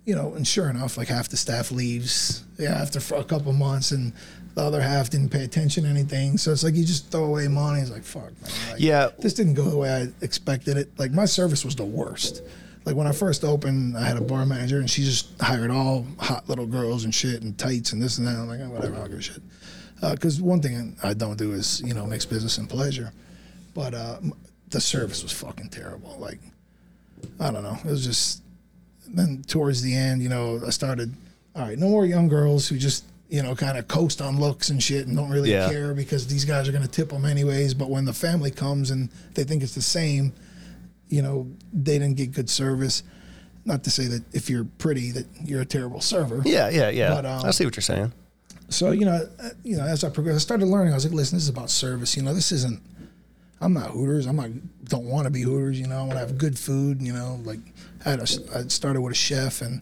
you 0.05 0.15
know, 0.15 0.35
and 0.35 0.47
sure 0.47 0.71
enough, 0.71 0.97
like 0.97 1.09
half 1.09 1.29
the 1.29 1.37
staff 1.37 1.71
leaves 1.71 2.45
yeah, 2.59 2.71
after 2.71 3.01
for 3.01 3.17
a 3.17 3.25
couple 3.25 3.53
months, 3.53 3.91
and 3.91 4.13
the 4.55 4.63
other 4.63 4.81
half 4.81 5.11
didn't 5.11 5.31
pay 5.31 5.45
attention 5.45 5.85
to 5.85 5.89
anything. 5.91 6.37
So 6.39 6.53
it's 6.53 6.63
like 6.65 6.75
you 6.75 6.85
just 6.85 7.11
throw 7.11 7.25
away 7.25 7.49
money. 7.49 7.81
It's 7.81 7.91
like 7.91 8.05
fuck, 8.05 8.33
man. 8.43 8.51
Like, 8.71 8.81
Yeah. 8.81 9.09
this 9.19 9.35
didn't 9.35 9.55
go 9.55 9.65
the 9.65 9.77
way 9.79 9.91
I 9.91 10.25
expected 10.25 10.77
it. 10.77 10.91
Like 10.99 11.13
my 11.13 11.25
service 11.25 11.65
was 11.65 11.77
the 11.77 11.85
worst. 11.85 12.43
Like 12.85 12.97
when 12.97 13.07
I 13.07 13.13
first 13.13 13.45
opened, 13.45 13.97
I 13.97 14.03
had 14.05 14.17
a 14.17 14.21
bar 14.21 14.45
manager, 14.45 14.81
and 14.81 14.91
she 14.91 15.05
just 15.05 15.41
hired 15.41 15.71
all 15.71 16.05
hot 16.19 16.49
little 16.49 16.67
girls 16.67 17.05
and 17.05 17.15
shit 17.15 17.43
and 17.43 17.57
tights 17.57 17.93
and 17.93 18.03
this 18.03 18.19
and 18.19 18.27
that. 18.27 18.37
I'm 18.37 18.49
like, 18.49 18.61
oh, 18.61 18.71
whatever, 18.71 18.97
I'll 18.97 19.09
give 19.09 19.19
a 19.19 19.23
shit. 19.23 19.41
Because 20.01 20.41
one 20.43 20.61
thing 20.61 20.97
I 21.03 21.15
don't 21.15 21.37
do 21.39 21.53
is 21.53 21.81
you 21.87 21.95
know 21.95 22.07
mix 22.07 22.27
business 22.27 22.59
and 22.59 22.69
pleasure, 22.69 23.13
but 23.73 23.95
uh, 23.95 24.19
the 24.71 24.81
service 24.81 25.23
was 25.23 25.31
fucking 25.31 25.69
terrible. 25.69 26.17
Like 26.19 26.41
I 27.39 27.51
don't 27.53 27.63
know, 27.63 27.79
it 27.85 27.91
was 27.91 28.05
just. 28.05 28.43
Then 29.15 29.43
towards 29.47 29.83
the 29.83 29.95
end, 29.95 30.23
you 30.23 30.29
know, 30.29 30.61
I 30.67 30.71
started. 30.71 31.13
All 31.55 31.63
right, 31.63 31.79
no 31.79 31.89
more 31.89 32.07
young 32.07 32.29
girls 32.29 32.67
who 32.67 32.79
just 32.79 33.05
you 33.33 33.43
know 33.43 33.55
kind 33.55 33.79
of 33.79 33.89
coast 33.89 34.21
on 34.21 34.39
looks 34.39 34.69
and 34.69 34.83
shit 34.83 35.07
and 35.07 35.17
don't 35.17 35.31
really 35.31 35.51
Yeah. 35.53 35.71
care 35.71 35.95
because 35.95 36.27
these 36.27 36.45
guys 36.45 36.69
are 36.69 36.73
going 36.73 36.85
to 36.85 36.95
tip 37.01 37.09
them 37.09 37.25
anyways. 37.25 37.73
But 37.73 37.89
when 37.89 38.05
the 38.05 38.13
family 38.13 38.51
comes 38.51 38.91
and 38.91 39.09
they 39.35 39.43
think 39.45 39.63
it's 39.63 39.75
the 39.75 39.81
same, 39.81 40.35
you 41.09 41.23
know, 41.23 41.47
they 41.73 41.99
didn't 41.99 42.17
get 42.19 42.33
good 42.33 42.51
service. 42.51 43.03
Not 43.65 43.85
to 43.85 43.91
say 43.91 44.07
that 44.09 44.23
if 44.35 44.51
you're 44.51 44.65
pretty 44.77 45.13
that 45.13 45.27
you're 45.45 45.63
a 45.63 45.65
terrible 45.65 46.01
server. 46.03 46.43
yeah, 46.45 46.69
yeah, 46.69 46.91
yeah. 46.91 47.15
But, 47.15 47.25
um, 47.27 47.45
I 47.47 47.53
see 47.53 47.65
what 47.65 47.75
you're 47.75 47.83
saying. 47.83 48.13
So 48.69 48.91
you 48.91 49.07
know, 49.07 49.27
uh, 49.41 49.49
you 49.65 49.77
know, 49.79 49.85
as 49.85 50.05
I 50.05 50.11
progressed, 50.11 50.37
I 50.37 50.41
started 50.41 50.67
learning. 50.67 50.93
I 50.93 50.97
was 50.97 51.05
like, 51.07 51.15
listen, 51.15 51.37
this 51.37 51.45
is 51.45 51.49
about 51.49 51.71
service. 51.71 52.17
You 52.17 52.23
know, 52.23 52.35
this 52.35 52.53
isn't. 52.53 52.81
I'm 53.63 53.73
not 53.73 53.91
Hooters. 53.93 54.27
I'm 54.27 54.37
not. 54.37 54.51
Don't 54.85 55.05
want 55.05 55.25
to 55.27 55.31
be 55.31 55.43
Hooters. 55.43 55.79
You 55.81 55.87
know, 55.87 55.97
I 55.97 56.01
want 56.01 56.13
to 56.13 56.19
have 56.19 56.37
good 56.37 56.59
food. 56.59 57.01
You 57.01 57.13
know, 57.15 57.41
like 57.45 57.61
I 58.05 58.11
had 58.11 58.19
a, 58.21 58.27
I 58.59 58.69
started 58.69 59.01
with 59.01 59.13
a 59.13 59.17
chef, 59.17 59.63
and 59.63 59.81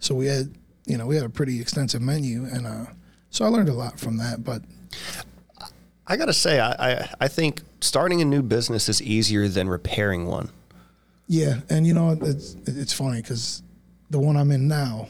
so 0.00 0.14
we 0.14 0.26
had, 0.26 0.52
you 0.86 0.96
know, 0.96 1.06
we 1.06 1.16
had 1.16 1.24
a 1.24 1.28
pretty 1.30 1.60
extensive 1.60 2.02
menu, 2.02 2.44
and 2.44 2.66
uh, 2.66 2.86
so 3.30 3.44
I 3.44 3.48
learned 3.48 3.68
a 3.68 3.74
lot 3.74 3.98
from 4.00 4.16
that. 4.18 4.44
But 4.44 4.62
I 6.06 6.16
gotta 6.16 6.32
say, 6.32 6.58
I, 6.60 6.72
I 6.72 7.10
I 7.22 7.28
think 7.28 7.62
starting 7.80 8.20
a 8.20 8.24
new 8.24 8.42
business 8.42 8.88
is 8.88 9.00
easier 9.02 9.48
than 9.48 9.68
repairing 9.68 10.26
one. 10.26 10.50
yeah, 11.28 11.60
and 11.68 11.86
you 11.86 11.94
know, 11.94 12.18
it's 12.20 12.56
it's 12.66 12.92
funny 12.92 13.22
because 13.22 13.62
the 14.10 14.18
one 14.18 14.36
I'm 14.36 14.50
in 14.50 14.66
now, 14.66 15.08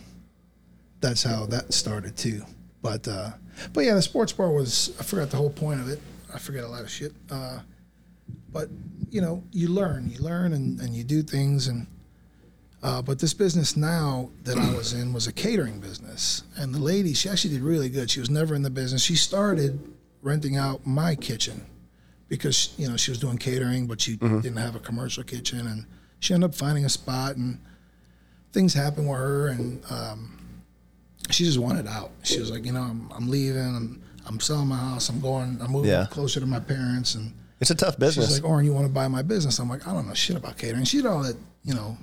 that's 1.01 1.23
how 1.23 1.47
that 1.47 1.73
started 1.73 2.17
too. 2.17 2.43
But 2.83 3.09
uh, 3.09 3.31
but 3.73 3.85
yeah, 3.85 3.95
the 3.95 4.03
sports 4.03 4.33
bar 4.33 4.51
was. 4.51 4.93
I 5.01 5.03
forgot 5.03 5.31
the 5.31 5.37
whole 5.37 5.51
point 5.51 5.81
of 5.81 5.89
it. 5.89 6.01
I 6.35 6.39
forget 6.39 6.65
a 6.65 6.69
lot 6.69 6.83
of 6.83 6.91
shit. 6.91 7.13
Uh, 7.31 7.61
but 8.53 8.69
you 9.11 9.21
know, 9.21 9.43
you 9.53 9.69
learn, 9.69 10.11
you 10.11 10.19
learn, 10.19 10.53
and, 10.53 10.81
and 10.81 10.95
you 10.95 11.05
do 11.05 11.23
things. 11.23 11.69
And 11.69 11.87
uh, 12.83 13.03
but 13.03 13.19
this 13.19 13.35
business 13.35 13.77
now 13.77 14.31
that 14.45 14.57
I 14.57 14.75
was 14.75 14.93
in 14.95 15.13
was 15.13 15.27
a 15.27 15.33
catering 15.33 15.81
business, 15.81 16.43
and 16.57 16.75
the 16.75 16.79
lady, 16.79 17.13
she 17.15 17.29
actually 17.29 17.55
did 17.55 17.63
really 17.63 17.89
good. 17.89 18.11
She 18.11 18.21
was 18.21 18.31
never 18.31 18.55
in 18.55 18.63
the 18.63 18.71
business. 18.71 19.03
She 19.03 19.17
started 19.17 19.79
renting 20.23 20.57
out 20.57 20.87
my 20.87 21.15
kitchen 21.15 21.65
because 22.29 22.73
you 22.79 22.89
know 22.89 22.97
she 22.97 23.11
was 23.11 23.19
doing 23.19 23.39
catering, 23.39 23.87
but 23.87 24.01
she 24.01 24.17
didn't 24.17 24.57
have 24.57 24.77
a 24.77 24.81
commercial 24.81 25.23
kitchen, 25.25 25.67
and 25.67 25.85
she 26.21 26.33
ended 26.35 26.51
up 26.51 26.55
finding 26.55 26.85
a 26.85 26.89
spot, 26.89 27.37
and 27.37 27.59
things 28.53 28.73
happened 28.75 29.09
with 29.09 29.19
her, 29.19 29.49
and 29.49 29.83
um, 29.91 30.39
she 31.31 31.45
just 31.45 31.59
wanted 31.59 31.87
out. 31.87 32.11
She 32.23 32.41
was 32.41 32.51
like, 32.51 32.65
you 32.65 32.73
know, 32.73 32.83
I'm, 32.83 33.11
I'm 33.13 33.29
leaving. 33.29 33.61
I'm, 33.63 34.03
I'm 34.27 34.41
selling 34.41 34.69
my 34.69 34.77
house. 34.77 35.09
I'm 35.09 35.21
going. 35.21 35.59
I'm 35.63 35.71
moving 35.73 35.91
Yeah. 35.91 36.07
closer 36.11 36.41
to 36.41 36.47
my 36.47 36.61
parents, 36.61 37.15
and 37.15 37.33
It's 37.61 37.71
a 37.71 37.75
tough 37.75 37.99
business. 37.99 38.27
She's 38.29 38.41
like, 38.41 38.49
Oren, 38.51 38.65
you 38.65 38.73
want 38.73 38.87
to 38.87 38.93
buy 38.93 39.07
my 39.09 39.23
business? 39.23 39.59
I'm 39.59 39.69
like, 39.69 39.87
I 39.87 39.93
don't 39.93 40.07
know 40.09 40.15
shit 40.15 40.37
about 40.37 40.57
catering. 40.57 40.85
She 40.85 40.97
did 40.99 41.07
all 41.07 41.23
that, 41.23 41.37
you 41.65 41.75
know, 41.75 41.97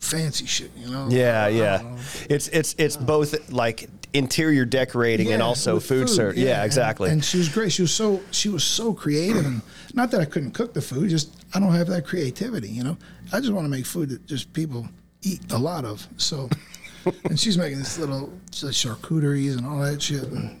fancy 0.00 0.46
shit, 0.46 0.70
you 0.76 0.90
know? 0.90 1.08
yeah, 1.10 1.46
yeah. 1.46 1.82
know. 1.82 1.96
It's 2.28 2.48
it's 2.48 2.74
it's 2.78 2.96
both 2.96 3.50
like 3.50 3.88
interior 4.12 4.64
decorating 4.64 5.32
and 5.32 5.42
also 5.42 5.74
with 5.74 5.86
food, 5.86 6.08
service. 6.08 6.38
Yeah, 6.38 6.56
and- 6.56 6.66
exactly. 6.66 7.10
And, 7.10 7.24
she 7.24 7.38
was 7.38 7.48
great. 7.48 7.72
She 7.72 7.82
was 7.82 7.92
so 7.92 8.20
she 8.30 8.48
was 8.48 8.64
so 8.64 8.92
creative, 8.92 9.44
and 9.44 9.62
not 9.94 10.10
that 10.10 10.20
I 10.20 10.24
couldn't 10.24 10.52
cook 10.52 10.74
the 10.74 10.80
food, 10.80 11.10
just 11.10 11.34
I 11.54 11.60
don't 11.60 11.72
have 11.72 11.86
that 11.88 12.06
creativity, 12.06 12.68
you 12.68 12.82
know. 12.82 12.96
I 13.32 13.40
just 13.40 13.52
want 13.52 13.64
to 13.64 13.70
make 13.70 13.86
food 13.86 14.08
that 14.08 14.26
just 14.26 14.52
people 14.52 14.88
eat 15.22 15.40
a 15.52 15.58
lot 15.58 15.84
of. 15.84 16.06
So, 16.16 16.48
and 17.24 17.38
she's 17.38 17.58
making 17.58 17.78
this 17.78 17.98
little 17.98 18.32
charcuteries 18.50 19.56
and 19.56 19.66
all 19.66 19.80
that 19.80 20.02
shit. 20.02 20.24
And 20.24 20.59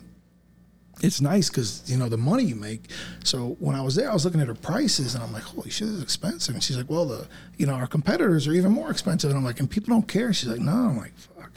it's 1.02 1.20
nice 1.20 1.48
because 1.48 1.82
you 1.86 1.96
know 1.96 2.08
the 2.08 2.16
money 2.16 2.44
you 2.44 2.54
make. 2.54 2.90
So 3.24 3.56
when 3.60 3.74
I 3.74 3.82
was 3.82 3.94
there, 3.94 4.10
I 4.10 4.12
was 4.12 4.24
looking 4.24 4.40
at 4.40 4.48
her 4.48 4.54
prices, 4.54 5.14
and 5.14 5.24
I'm 5.24 5.32
like, 5.32 5.42
"Holy 5.42 5.70
shit, 5.70 5.88
this 5.88 5.96
is 5.96 6.02
expensive." 6.02 6.54
And 6.54 6.62
she's 6.62 6.76
like, 6.76 6.90
"Well, 6.90 7.06
the 7.06 7.26
you 7.56 7.66
know 7.66 7.74
our 7.74 7.86
competitors 7.86 8.46
are 8.46 8.52
even 8.52 8.72
more 8.72 8.90
expensive." 8.90 9.30
And 9.30 9.38
I'm 9.38 9.44
like, 9.44 9.60
"And 9.60 9.70
people 9.70 9.94
don't 9.94 10.06
care." 10.08 10.32
She's 10.32 10.48
like, 10.48 10.60
"No." 10.60 10.72
I'm 10.72 10.96
like, 10.96 11.16
"Fuck." 11.16 11.52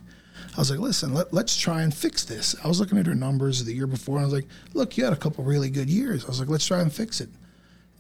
I 0.56 0.60
was 0.60 0.70
like, 0.70 0.80
"Listen, 0.80 1.14
let, 1.14 1.34
let's 1.34 1.58
try 1.58 1.82
and 1.82 1.94
fix 1.94 2.24
this." 2.24 2.56
I 2.64 2.68
was 2.68 2.80
looking 2.80 2.98
at 2.98 3.06
her 3.06 3.16
numbers 3.16 3.64
the 3.64 3.74
year 3.74 3.88
before, 3.88 4.18
and 4.18 4.24
I 4.24 4.26
was 4.26 4.34
like, 4.34 4.48
"Look, 4.74 4.98
you 4.98 5.04
had 5.04 5.14
a 5.14 5.18
couple 5.18 5.44
really 5.44 5.70
good 5.70 5.90
years." 5.90 6.24
I 6.26 6.28
was 6.28 6.40
like, 6.40 6.50
"Let's 6.50 6.66
try 6.66 6.82
and 6.82 6.92
fix 6.92 7.22
it." 7.22 7.30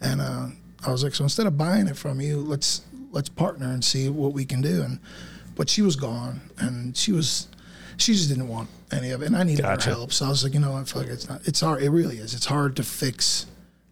And 0.02 0.22
uh, 0.22 0.48
I 0.86 0.92
was 0.92 1.04
like, 1.04 1.16
"So 1.16 1.24
instead 1.24 1.48
of 1.48 1.58
buying 1.58 1.88
it 1.88 1.98
from 1.98 2.22
you, 2.22 2.38
let's 2.38 2.82
let's 3.12 3.30
partner 3.30 3.72
and 3.72 3.84
see 3.84 4.10
what 4.10 4.34
we 4.34 4.46
can 4.46 4.62
do." 4.62 4.82
And 4.82 5.00
but 5.56 5.70
she 5.70 5.82
was 5.82 5.96
gone, 5.96 6.42
and 6.58 6.96
she 6.96 7.12
was 7.12 7.48
she 7.98 8.14
just 8.14 8.30
didn't 8.30 8.48
want 8.48 8.70
any 8.92 9.12
of 9.12 9.22
it, 9.22 9.26
and 9.28 9.36
I 9.38 9.44
needed 9.44 9.64
Gotcha. 9.64 9.90
her 9.90 9.96
help. 9.96 10.14
So 10.14 10.26
I 10.26 10.30
was 10.30 10.44
like, 10.44 10.54
you 10.54 10.60
know 10.60 10.72
what, 10.74 10.88
fuck, 10.88 11.04
it, 11.06 11.10
it's 11.10 11.28
not. 11.30 11.42
It's 11.48 11.62
hard. 11.62 11.82
It 11.84 11.90
really 11.90 12.18
is. 12.18 12.34
It's 12.34 12.46
hard 12.46 12.76
to 12.78 12.84
fix 12.84 13.46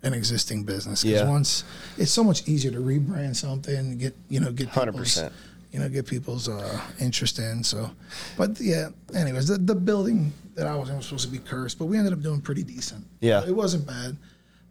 an 0.03 0.13
existing 0.13 0.63
business 0.63 1.03
because 1.03 1.21
Yeah. 1.21 1.29
once 1.29 1.63
it's 1.97 2.11
so 2.11 2.23
much 2.23 2.47
easier 2.47 2.71
to 2.71 2.79
rebrand 2.79 3.35
something, 3.35 3.97
get 3.97 4.15
you 4.29 4.39
know, 4.39 4.51
get 4.51 4.71
people's, 4.71 5.17
100%. 5.17 5.31
you 5.71 5.79
know, 5.79 5.89
get 5.89 6.07
people's 6.07 6.49
uh, 6.49 6.81
interest 6.99 7.37
in. 7.39 7.63
So, 7.63 7.91
but 8.37 8.59
yeah. 8.59 8.89
Anyways, 9.13 9.47
the, 9.47 9.57
the 9.57 9.75
building 9.75 10.33
that 10.55 10.65
I 10.67 10.75
was 10.75 10.89
in 10.89 10.97
was 10.97 11.05
supposed 11.05 11.25
to 11.25 11.31
be 11.31 11.37
cursed, 11.39 11.77
but 11.79 11.85
we 11.85 11.97
ended 11.97 12.13
up 12.13 12.21
doing 12.21 12.41
pretty 12.41 12.63
decent. 12.63 13.05
Yeah. 13.19 13.45
it 13.45 13.55
wasn't 13.55 13.85
bad. 13.85 14.17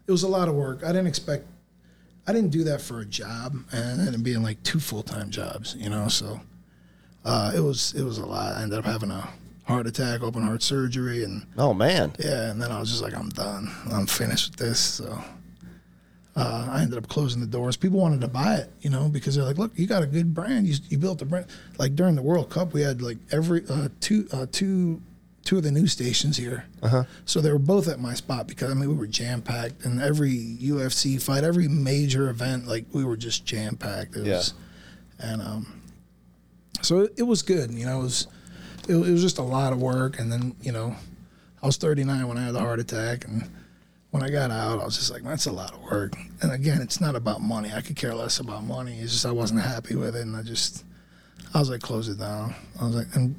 It 0.07 0.11
was 0.11 0.23
a 0.23 0.27
lot 0.27 0.47
of 0.49 0.55
work. 0.55 0.83
I 0.83 0.87
didn't 0.87 1.07
expect. 1.07 1.45
I 2.27 2.33
didn't 2.33 2.51
do 2.51 2.63
that 2.65 2.81
for 2.81 2.99
a 3.01 3.05
job, 3.05 3.55
and 3.71 3.99
it 3.99 4.03
ended 4.03 4.15
up 4.15 4.23
being 4.23 4.43
like 4.43 4.61
two 4.63 4.79
full 4.79 5.01
time 5.03 5.29
jobs, 5.31 5.75
you 5.79 5.89
know. 5.89 6.07
So 6.07 6.39
uh, 7.25 7.51
it 7.55 7.59
was 7.59 7.93
it 7.95 8.03
was 8.03 8.17
a 8.17 8.25
lot. 8.25 8.55
I 8.57 8.63
ended 8.63 8.79
up 8.79 8.85
having 8.85 9.11
a 9.11 9.29
heart 9.65 9.87
attack, 9.87 10.21
open 10.21 10.41
heart 10.43 10.63
surgery, 10.63 11.23
and 11.23 11.45
Oh 11.57 11.73
man. 11.73 12.13
yeah, 12.19 12.51
and 12.51 12.61
then 12.61 12.71
I 12.71 12.79
was 12.79 12.89
just 12.89 13.01
like, 13.01 13.15
I'm 13.15 13.29
done. 13.29 13.71
I'm 13.91 14.05
finished 14.05 14.51
with 14.51 14.59
this. 14.59 14.79
So 14.79 15.21
uh, 16.35 16.67
I 16.69 16.81
ended 16.81 16.97
up 16.97 17.07
closing 17.07 17.41
the 17.41 17.47
doors. 17.47 17.75
People 17.77 17.99
wanted 17.99 18.21
to 18.21 18.27
buy 18.27 18.55
it, 18.55 18.71
you 18.81 18.89
know, 18.89 19.09
because 19.09 19.35
they're 19.35 19.43
like, 19.45 19.57
look, 19.57 19.71
you 19.75 19.85
got 19.87 20.01
a 20.03 20.07
good 20.07 20.33
brand. 20.33 20.65
You, 20.67 20.75
you 20.89 20.97
built 20.97 21.21
a 21.21 21.25
brand. 21.25 21.45
Like 21.77 21.95
during 21.95 22.15
the 22.15 22.21
World 22.21 22.49
Cup, 22.49 22.73
we 22.73 22.81
had 22.81 23.01
like 23.01 23.17
every 23.31 23.63
uh, 23.69 23.89
two 23.99 24.27
uh, 24.31 24.45
two 24.51 25.01
two 25.43 25.57
of 25.57 25.63
the 25.63 25.71
news 25.71 25.91
stations 25.91 26.37
here. 26.37 26.65
Uh-huh. 26.83 27.03
So 27.25 27.41
they 27.41 27.51
were 27.51 27.59
both 27.59 27.87
at 27.87 27.99
my 27.99 28.13
spot 28.13 28.47
because 28.47 28.71
I 28.71 28.73
mean 28.73 28.89
we 28.89 28.95
were 28.95 29.07
jam 29.07 29.41
packed, 29.41 29.85
and 29.85 30.01
every 30.01 30.31
UFC 30.61 31.21
fight, 31.21 31.43
every 31.43 31.67
major 31.67 32.29
event, 32.29 32.67
like 32.67 32.85
we 32.93 33.03
were 33.03 33.17
just 33.17 33.45
jam 33.45 33.75
packed. 33.75 34.15
Yeah. 34.15 34.37
was, 34.37 34.53
and 35.19 35.41
um, 35.41 35.80
so 36.81 37.01
it, 37.01 37.13
it 37.17 37.23
was 37.23 37.41
good. 37.41 37.71
You 37.71 37.85
know, 37.85 37.99
it 37.99 38.03
was 38.03 38.27
it, 38.87 38.95
it 38.95 39.11
was 39.11 39.21
just 39.21 39.37
a 39.37 39.43
lot 39.43 39.73
of 39.73 39.81
work, 39.81 40.19
and 40.19 40.31
then 40.31 40.55
you 40.61 40.71
know, 40.71 40.95
I 41.61 41.65
was 41.65 41.77
39 41.77 42.27
when 42.27 42.37
I 42.37 42.45
had 42.45 42.53
the 42.53 42.59
heart 42.59 42.79
attack, 42.79 43.25
and 43.25 43.49
when 44.11 44.23
I 44.23 44.29
got 44.29 44.51
out, 44.51 44.79
I 44.79 44.85
was 44.85 44.97
just 44.97 45.11
like, 45.11 45.23
that's 45.23 45.45
a 45.45 45.51
lot 45.51 45.73
of 45.73 45.81
work. 45.83 46.13
And 46.41 46.51
again, 46.51 46.81
it's 46.81 46.99
not 46.99 47.15
about 47.15 47.41
money. 47.41 47.71
I 47.73 47.81
could 47.81 47.95
care 47.95 48.13
less 48.13 48.39
about 48.39 48.63
money. 48.63 48.99
It's 48.99 49.13
just 49.13 49.25
I 49.25 49.31
wasn't 49.31 49.61
happy 49.61 49.95
with 49.95 50.15
it, 50.15 50.21
and 50.21 50.35
I 50.35 50.43
just, 50.43 50.83
I 51.53 51.59
was 51.59 51.69
like, 51.69 51.81
close 51.81 52.09
it 52.09 52.19
down. 52.19 52.53
I 52.79 52.85
was 52.85 52.95
like, 52.95 53.07
and 53.15 53.35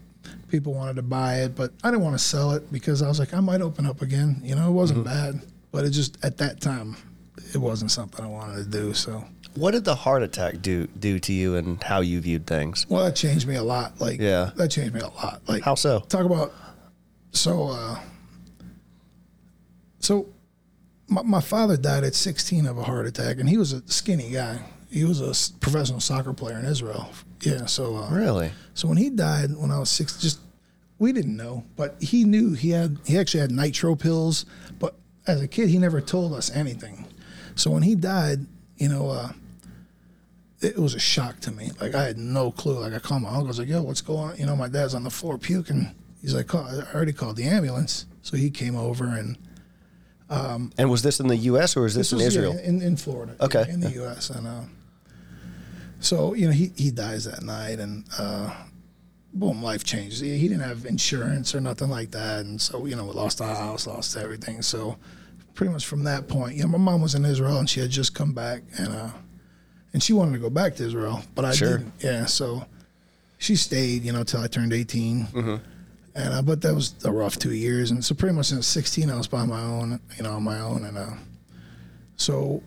people 0.48 0.72
wanted 0.72 0.96
to 0.96 1.02
buy 1.02 1.42
it, 1.42 1.54
but 1.54 1.72
I 1.84 1.90
didn't 1.90 2.04
want 2.04 2.16
to 2.16 2.24
sell 2.24 2.52
it 2.52 2.72
because 2.72 3.02
I 3.02 3.08
was 3.08 3.18
like, 3.18 3.34
I 3.34 3.40
might 3.40 3.60
open 3.60 3.86
up 3.86 4.02
again. 4.02 4.40
You 4.42 4.54
know, 4.54 4.68
it 4.68 4.72
wasn't 4.72 5.04
mm-hmm. 5.04 5.38
bad, 5.38 5.46
but 5.70 5.84
it 5.84 5.90
just 5.90 6.22
at 6.24 6.38
that 6.38 6.60
time, 6.60 6.96
it 7.52 7.58
wasn't 7.58 7.90
something 7.90 8.24
I 8.24 8.28
wanted 8.28 8.64
to 8.64 8.70
do. 8.70 8.94
So, 8.94 9.24
What 9.54 9.72
did 9.72 9.84
the 9.84 9.94
heart 9.94 10.22
attack 10.22 10.62
do 10.62 10.86
do 10.86 11.18
to 11.20 11.32
you 11.32 11.56
and 11.56 11.82
how 11.82 12.00
you 12.00 12.20
viewed 12.20 12.46
things? 12.46 12.86
well, 12.88 13.04
that 13.04 13.14
changed 13.16 13.46
me 13.46 13.56
a 13.56 13.62
lot. 13.62 14.00
Like, 14.00 14.18
Yeah. 14.20 14.50
that 14.56 14.70
changed 14.70 14.94
me 14.94 15.00
a 15.00 15.08
lot. 15.08 15.42
Like, 15.46 15.62
How 15.62 15.74
so? 15.74 16.00
talk 16.00 16.24
about 16.24 16.52
so 17.32 17.68
uh 17.68 17.98
so 19.98 20.26
my, 21.08 21.22
my 21.22 21.40
father 21.40 21.76
died 21.76 22.04
at 22.04 22.14
16 22.14 22.66
of 22.66 22.76
a 22.78 22.82
heart 22.82 23.06
attack 23.06 23.38
and 23.38 23.48
he 23.48 23.56
was 23.56 23.72
a 23.72 23.82
skinny 23.90 24.30
guy 24.30 24.60
he 24.90 25.04
was 25.04 25.20
a 25.20 25.32
professional 25.60 26.00
soccer 26.00 26.32
player 26.32 26.58
in 26.58 26.64
israel 26.66 27.08
yeah 27.40 27.64
so 27.66 27.96
uh, 27.96 28.10
Really? 28.10 28.50
so 28.74 28.88
when 28.88 28.96
he 28.98 29.08
died 29.10 29.56
when 29.56 29.70
i 29.70 29.78
was 29.78 29.88
six 29.90 30.20
just 30.20 30.40
we 30.98 31.12
didn't 31.12 31.36
know 31.36 31.64
but 31.76 31.96
he 32.02 32.24
knew 32.24 32.52
he 32.52 32.70
had 32.70 32.98
he 33.06 33.16
actually 33.18 33.40
had 33.40 33.50
nitro 33.50 33.94
pills 33.94 34.44
but 34.78 34.94
as 35.26 35.40
a 35.40 35.48
kid 35.48 35.68
he 35.68 35.78
never 35.78 36.00
told 36.00 36.32
us 36.34 36.50
anything 36.50 37.06
so 37.54 37.70
when 37.70 37.82
he 37.82 37.94
died 37.94 38.40
you 38.76 38.88
know 38.88 39.08
uh 39.08 39.32
it 40.62 40.78
was 40.78 40.94
a 40.94 40.98
shock 41.00 41.40
to 41.40 41.50
me. 41.50 41.70
Like 41.80 41.94
I 41.94 42.04
had 42.04 42.18
no 42.18 42.50
clue. 42.52 42.78
Like 42.78 42.92
I 42.94 42.98
called 42.98 43.22
my 43.22 43.28
uncle. 43.30 43.44
I 43.46 43.48
was 43.48 43.58
like, 43.58 43.68
"Yo, 43.68 43.82
what's 43.82 44.00
going 44.00 44.30
on?" 44.30 44.36
You 44.36 44.46
know, 44.46 44.56
my 44.56 44.68
dad's 44.68 44.94
on 44.94 45.04
the 45.04 45.10
floor 45.10 45.38
puking. 45.38 45.94
He's 46.20 46.34
like, 46.34 46.46
"Call- 46.46 46.64
"I 46.66 46.94
already 46.94 47.12
called 47.12 47.36
the 47.36 47.44
ambulance." 47.44 48.06
So 48.22 48.36
he 48.36 48.50
came 48.50 48.76
over, 48.76 49.06
and 49.06 49.36
And 50.30 50.90
was 50.90 51.02
this 51.02 51.20
in 51.20 51.26
the 51.28 51.36
U.S. 51.36 51.76
or 51.76 51.82
was 51.82 51.94
this, 51.94 52.12
in 52.12 52.18
was, 52.18 52.28
Israel? 52.28 52.54
yeah, 52.54 52.60
in, 52.68 52.80
in 52.82 52.96
Florida, 52.96 53.34
Okay. 53.40 53.66
in 53.68 53.80
the 53.80 53.90
U.S. 53.92 54.30
And 54.30 54.46
uh, 54.46 54.60
so 56.00 56.34
you 56.34 56.46
know, 56.46 56.52
he 56.52 56.72
he 56.76 56.90
dies 56.90 57.24
that 57.24 57.42
night, 57.42 57.78
and 57.78 58.04
uh, 58.18 58.54
boom, 59.34 59.62
life 59.62 59.84
changes. 59.84 60.20
He, 60.20 60.38
he 60.38 60.48
didn't 60.48 60.62
have 60.62 60.86
insurance 60.86 61.54
or 61.54 61.60
nothing 61.60 61.90
like 61.90 62.10
that, 62.12 62.44
and 62.44 62.60
so 62.60 62.86
you 62.86 62.96
know, 62.96 63.04
we 63.04 63.12
lost 63.12 63.40
our 63.40 63.54
house, 63.54 63.86
lost 63.86 64.16
everything. 64.16 64.62
So 64.62 64.96
pretty 65.54 65.72
much 65.72 65.86
from 65.86 66.04
that 66.04 66.28
point, 66.28 66.56
you 66.56 66.62
know, 66.62 66.68
my 66.68 66.78
mom 66.78 67.02
was 67.02 67.14
in 67.14 67.24
Israel, 67.24 67.58
and 67.58 67.68
she 67.68 67.80
had 67.80 67.90
just 67.90 68.14
come 68.14 68.32
back, 68.32 68.62
and 68.78 68.88
uh, 68.88 69.10
and 69.92 70.02
she 70.02 70.12
wanted 70.12 70.32
to 70.32 70.38
go 70.38 70.50
back 70.50 70.74
to 70.76 70.84
Israel, 70.86 71.22
but 71.34 71.44
I 71.44 71.52
Sure. 71.52 71.78
didn't. 71.78 71.92
Yeah, 72.00 72.26
so 72.26 72.66
she 73.38 73.56
stayed, 73.56 74.02
you 74.04 74.12
know, 74.12 74.24
till 74.24 74.40
I 74.40 74.46
turned 74.46 74.72
18. 74.72 75.26
Mm-hmm. 75.26 75.56
And 76.14 76.34
uh, 76.34 76.42
but 76.42 76.60
that 76.62 76.74
was 76.74 76.94
a 77.04 77.10
rough 77.10 77.38
two 77.38 77.54
years, 77.54 77.90
and 77.90 78.04
so 78.04 78.14
pretty 78.14 78.34
much 78.34 78.46
since 78.46 78.66
16, 78.66 79.08
I 79.10 79.16
was 79.16 79.26
by 79.28 79.44
my 79.46 79.62
own, 79.62 79.98
you 80.16 80.22
know, 80.24 80.32
on 80.32 80.42
my 80.42 80.60
own, 80.60 80.84
and 80.84 80.98
uh, 80.98 81.14
so 82.16 82.62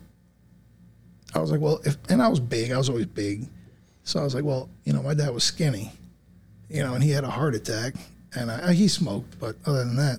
I 1.34 1.38
was 1.38 1.50
like, 1.52 1.60
well, 1.60 1.80
if 1.84 1.96
and 2.08 2.20
I 2.20 2.28
was 2.28 2.40
big, 2.40 2.72
I 2.72 2.76
was 2.78 2.88
always 2.88 3.06
big, 3.06 3.46
so 4.02 4.18
I 4.20 4.24
was 4.24 4.34
like, 4.34 4.44
well, 4.44 4.68
you 4.84 4.92
know, 4.92 5.00
my 5.02 5.14
dad 5.14 5.32
was 5.32 5.44
skinny, 5.44 5.92
you 6.68 6.82
know, 6.82 6.94
and 6.94 7.04
he 7.04 7.10
had 7.10 7.22
a 7.24 7.30
heart 7.30 7.54
attack, 7.54 7.94
and 8.34 8.50
I, 8.50 8.72
he 8.72 8.88
smoked, 8.88 9.38
but 9.38 9.54
other 9.64 9.84
than 9.84 9.94
that, 9.96 10.18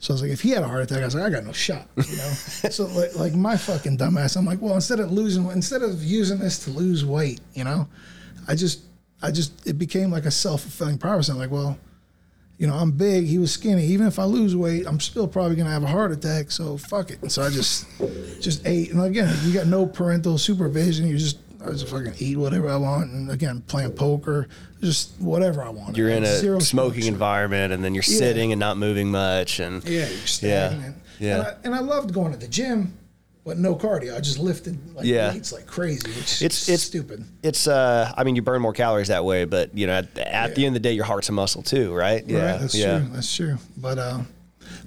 so 0.00 0.12
I 0.12 0.14
was 0.14 0.22
like, 0.22 0.30
if 0.30 0.40
he 0.40 0.48
had 0.50 0.62
a 0.62 0.66
heart 0.66 0.82
attack, 0.82 1.02
I 1.02 1.04
was 1.04 1.14
like, 1.14 1.24
I 1.24 1.30
got 1.30 1.44
no 1.44 1.52
shot, 1.52 1.86
you 1.94 2.16
know. 2.16 2.32
so 2.70 2.86
like, 2.86 3.14
like 3.16 3.34
my 3.34 3.54
fucking 3.54 3.98
dumbass, 3.98 4.34
I'm 4.34 4.46
like, 4.46 4.60
well, 4.62 4.74
instead 4.74 4.98
of 4.98 5.12
losing, 5.12 5.46
instead 5.50 5.82
of 5.82 6.02
using 6.02 6.38
this 6.38 6.64
to 6.64 6.70
lose 6.70 7.04
weight, 7.04 7.40
you 7.52 7.64
know, 7.64 7.86
I 8.48 8.54
just, 8.54 8.80
I 9.20 9.30
just, 9.30 9.66
it 9.66 9.74
became 9.74 10.10
like 10.10 10.24
a 10.24 10.30
self 10.30 10.62
fulfilling 10.62 10.96
prophecy. 10.96 11.32
I'm 11.32 11.38
like, 11.38 11.50
well, 11.50 11.78
you 12.56 12.66
know, 12.66 12.74
I'm 12.74 12.92
big, 12.92 13.26
he 13.26 13.36
was 13.36 13.52
skinny. 13.52 13.84
Even 13.84 14.06
if 14.06 14.18
I 14.18 14.24
lose 14.24 14.56
weight, 14.56 14.86
I'm 14.86 15.00
still 15.00 15.28
probably 15.28 15.54
gonna 15.56 15.70
have 15.70 15.82
a 15.82 15.88
heart 15.88 16.12
attack. 16.12 16.50
So 16.50 16.78
fuck 16.78 17.10
it. 17.10 17.20
And 17.20 17.30
so 17.30 17.42
I 17.42 17.50
just, 17.50 17.86
just 18.40 18.66
ate. 18.66 18.92
And 18.92 19.02
again, 19.02 19.36
you 19.44 19.52
got 19.52 19.66
no 19.66 19.84
parental 19.84 20.38
supervision. 20.38 21.08
You 21.08 21.18
just, 21.18 21.38
I 21.64 21.70
just 21.70 21.88
fucking 21.88 22.14
eat 22.18 22.36
whatever 22.36 22.68
I 22.68 22.76
want. 22.76 23.10
And 23.10 23.30
again, 23.30 23.62
playing 23.66 23.92
poker, 23.92 24.48
just 24.80 25.12
whatever 25.20 25.62
I 25.62 25.68
want. 25.68 25.96
You're 25.96 26.08
in 26.10 26.24
a 26.24 26.36
Zero 26.38 26.58
smoking 26.58 27.02
structure. 27.02 27.12
environment, 27.12 27.72
and 27.72 27.84
then 27.84 27.94
you're 27.94 28.02
sitting 28.02 28.52
and 28.52 28.58
not 28.60 28.76
moving 28.78 29.10
much, 29.10 29.60
and 29.60 29.84
Yeah, 29.84 30.08
you're 30.08 30.26
stagnant. 30.26 30.96
Yeah. 31.18 31.34
And 31.38 31.42
I, 31.46 31.54
and 31.64 31.74
I 31.74 31.80
loved 31.80 32.14
going 32.14 32.32
to 32.32 32.38
the 32.38 32.48
gym, 32.48 32.94
but 33.44 33.58
no 33.58 33.74
cardio. 33.74 34.16
I 34.16 34.20
just 34.20 34.38
lifted 34.38 34.78
like 34.94 35.04
Yeah. 35.04 35.32
weights 35.32 35.52
like 35.52 35.66
crazy, 35.66 36.08
which 36.08 36.40
It's- 36.40 36.62
it's- 36.68 36.82
stupid. 36.82 37.24
it's 37.42 37.66
uh, 37.68 38.10
I 38.16 38.24
mean, 38.24 38.36
you 38.36 38.42
burn 38.42 38.62
more 38.62 38.72
calories 38.72 39.08
that 39.08 39.24
way, 39.24 39.44
but 39.44 39.76
you 39.76 39.86
know, 39.86 39.94
at, 39.98 40.18
at 40.18 40.54
the 40.54 40.64
end 40.64 40.74
of 40.76 40.82
the 40.82 40.88
day, 40.88 40.94
your 40.94 41.04
heart's 41.04 41.28
a 41.28 41.32
muscle 41.32 41.62
too, 41.62 41.92
right? 41.92 42.24
Yeah, 42.26 42.52
right, 42.52 42.60
that's 42.60 42.74
yeah. 42.74 43.00
true. 43.00 43.08
That's 43.12 43.36
true. 43.36 43.58
But 43.76 43.98
uh, 43.98 44.20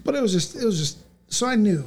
but 0.04 0.16
it 0.16 0.22
was 0.24 0.32
just 0.32 0.56
it 0.56 0.66
was 0.66 0.80
just 0.80 0.98
so 1.30 1.46
I 1.46 1.56
knew 1.56 1.84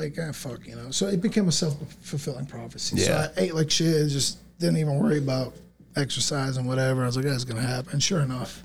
like 0.00 0.16
ah, 0.20 0.32
fuck 0.32 0.66
you 0.66 0.76
know. 0.76 0.90
So 0.90 1.06
it 1.06 1.20
became 1.20 1.48
a 1.48 1.52
self 1.52 1.76
fulfilling 2.00 2.46
prophecy. 2.46 2.96
Yeah. 2.96 3.04
So 3.04 3.32
I 3.36 3.42
ate 3.44 3.54
like 3.54 3.70
shit. 3.70 4.08
Just 4.08 4.38
didn't 4.58 4.78
even 4.78 4.98
worry 4.98 5.18
about 5.18 5.54
exercise 5.96 6.56
and 6.56 6.66
whatever. 6.66 7.02
I 7.02 7.06
was 7.06 7.16
like, 7.16 7.26
that's 7.26 7.44
gonna 7.44 7.62
happen. 7.62 8.00
Sure 8.00 8.20
enough, 8.20 8.62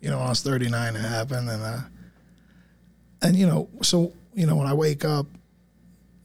you 0.00 0.10
know, 0.10 0.18
when 0.18 0.26
I 0.26 0.30
was 0.30 0.42
39, 0.42 0.96
it 0.96 0.98
happened, 1.00 1.48
and 1.48 1.62
uh, 1.62 1.80
and 3.22 3.36
you 3.36 3.46
know, 3.46 3.68
so 3.82 4.12
you 4.34 4.46
know, 4.46 4.56
when 4.56 4.66
I 4.66 4.74
wake 4.74 5.04
up, 5.04 5.26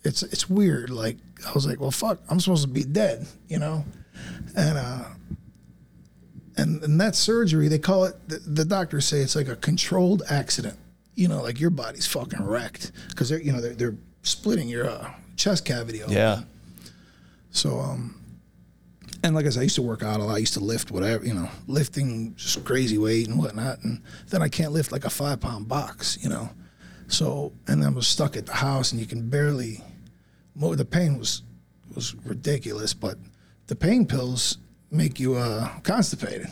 it's 0.04 0.24
it's 0.24 0.50
weird. 0.50 0.90
Like 0.90 1.18
I 1.48 1.52
was 1.54 1.66
like, 1.66 1.80
well, 1.80 1.92
fuck, 1.92 2.20
I'm 2.30 2.40
supposed 2.40 2.64
to 2.64 2.70
be 2.70 2.84
dead, 2.84 3.26
you 3.48 3.60
know, 3.60 3.84
and 4.56 4.78
uh, 4.78 5.06
and 6.58 6.84
and 6.84 7.02
that 7.02 7.16
surgery, 7.16 7.68
they 7.68 7.80
call 7.80 8.06
it. 8.06 8.16
The, 8.30 8.38
the 8.38 8.66
doctors 8.66 9.06
say 9.06 9.20
it's 9.20 9.36
like 9.36 9.48
a 9.48 9.56
controlled 9.56 10.24
accident. 10.30 10.78
You 11.16 11.28
know, 11.28 11.42
like 11.42 11.60
your 11.60 11.70
body's 11.70 12.08
fucking 12.08 12.44
wrecked 12.44 12.92
because 13.10 13.30
they're 13.30 13.42
you 13.42 13.52
know 13.52 13.62
they're 13.62 13.74
they're 13.74 13.98
splitting 14.24 14.68
your 14.68 14.90
uh, 14.90 15.12
chest 15.36 15.66
cavity 15.66 16.02
open. 16.02 16.16
Yeah. 16.16 16.42
So, 17.52 17.80
um, 17.80 18.16
and 19.24 19.36
like 19.36 19.46
I 19.46 19.50
said, 19.50 19.60
I 19.62 19.64
used 19.64 19.76
to 19.76 19.82
work 19.82 20.04
out 20.04 20.20
a 20.20 20.24
lot. 20.24 20.36
I 20.36 20.40
used 20.40 20.56
to 20.56 20.60
lift 20.60 20.92
whatever, 20.92 21.26
you 21.26 21.34
know, 21.34 21.50
lifting 21.68 22.36
just 22.36 22.66
crazy 22.66 22.98
weight 22.98 23.28
and 23.28 23.38
whatnot. 23.38 23.84
And 23.84 24.02
then 24.30 24.42
I 24.42 24.50
can't 24.50 24.74
lift 24.74 24.92
like 24.92 25.06
a 25.06 25.10
five 25.10 25.40
pound 25.40 25.68
box, 25.68 26.18
you 26.22 26.30
know. 26.30 26.50
So, 27.08 27.54
and 27.68 27.82
then 27.82 27.94
I 27.94 27.96
was 27.96 28.08
stuck 28.08 28.36
at 28.36 28.46
the 28.46 28.54
house 28.54 28.92
and 28.92 29.00
you 29.00 29.08
can 29.08 29.30
barely 29.30 29.82
move. 30.56 30.78
The 30.78 30.86
pain 30.86 31.18
was, 31.18 31.44
was 31.96 32.16
ridiculous, 32.26 32.94
but 32.94 33.18
the 33.68 33.76
pain 33.76 34.06
pills 34.06 34.58
make 34.92 35.20
you 35.20 35.36
uh, 35.36 35.70
constipated. 35.84 36.48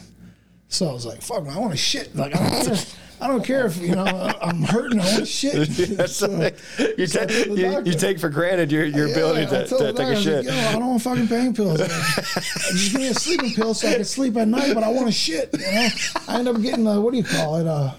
So 0.68 0.88
I 0.88 0.94
was 0.94 1.06
like, 1.06 1.22
fuck, 1.22 1.44
man, 1.44 1.54
I 1.54 1.60
want 1.60 1.72
to 1.72 1.78
shit. 1.78 2.16
Like, 2.16 2.34
I 3.22 3.28
don't, 3.28 3.44
care, 3.44 3.60
I 3.60 3.68
don't 3.68 3.74
care 3.74 3.84
if, 3.84 3.90
you 3.90 3.96
know, 3.96 4.04
I'm 4.42 4.64
hurting, 4.64 5.00
I 5.00 5.06
want 5.06 5.18
to 5.20 5.26
shit. 5.26 5.70
That's 5.98 6.22
like- 6.22 6.58
you, 6.98 7.06
so 7.08 7.22
I 7.22 7.26
ta- 7.26 7.34
you, 7.54 7.84
you 7.86 7.94
take 7.94 8.20
for 8.20 8.30
granted 8.30 8.72
your, 8.72 8.86
your 8.86 9.12
ability 9.12 9.44
I 9.44 9.64
to, 9.66 9.94
take 9.94 10.00
a 10.08 10.16
shit. 10.16 10.46
Like, 10.46 10.56
Yo, 10.56 10.70
I 10.70 10.72
don't 10.74 10.88
want 10.90 11.02
fucking 11.04 11.28
pain 11.28 11.54
pills. 11.54 11.80
Like, 11.80 11.90
just 12.16 12.92
give 12.92 13.02
me 13.02 13.08
a 13.08 13.14
sleeping 13.14 13.52
pill 13.54 13.74
so 13.74 13.88
I 13.90 13.96
can 13.96 14.06
sleep 14.06 14.36
at 14.38 14.48
night, 14.48 14.74
but 14.74 14.84
I 14.84 14.90
want 14.90 15.06
to 15.08 15.12
shit. 15.12 15.50
You 15.54 15.60
know, 15.60 15.88
I 16.28 16.40
end 16.40 16.48
up 16.48 16.62
getting 16.62 16.88
uh, 16.88 17.00
what 17.00 17.12
do 17.12 17.18
you 17.18 17.24
call 17.24 17.58
it? 17.58 17.68
Uh, 17.68 17.92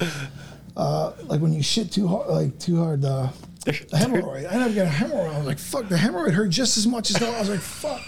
uh, 0.76 1.12
like 1.24 1.40
when 1.40 1.52
you 1.52 1.62
shit 1.62 1.92
too 1.92 2.08
hard, 2.08 2.28
like 2.28 2.58
too 2.58 2.82
hard. 2.82 3.04
Uh, 3.04 3.28
the 3.64 3.72
hemorrhoid. 3.92 4.46
I 4.50 4.54
ended 4.54 4.68
up 4.68 4.74
getting 4.74 4.88
a 4.88 4.92
hemorrhoid. 4.92 5.32
I 5.34 5.38
was 5.38 5.46
like, 5.46 5.58
fuck. 5.58 5.88
The 5.88 5.94
hemorrhoid 5.96 6.32
hurt 6.32 6.48
just 6.48 6.76
as 6.76 6.86
much 6.86 7.10
as 7.10 7.16
though 7.16 7.32
I 7.32 7.38
was 7.38 7.48
like, 7.48 7.60
fuck. 7.60 8.00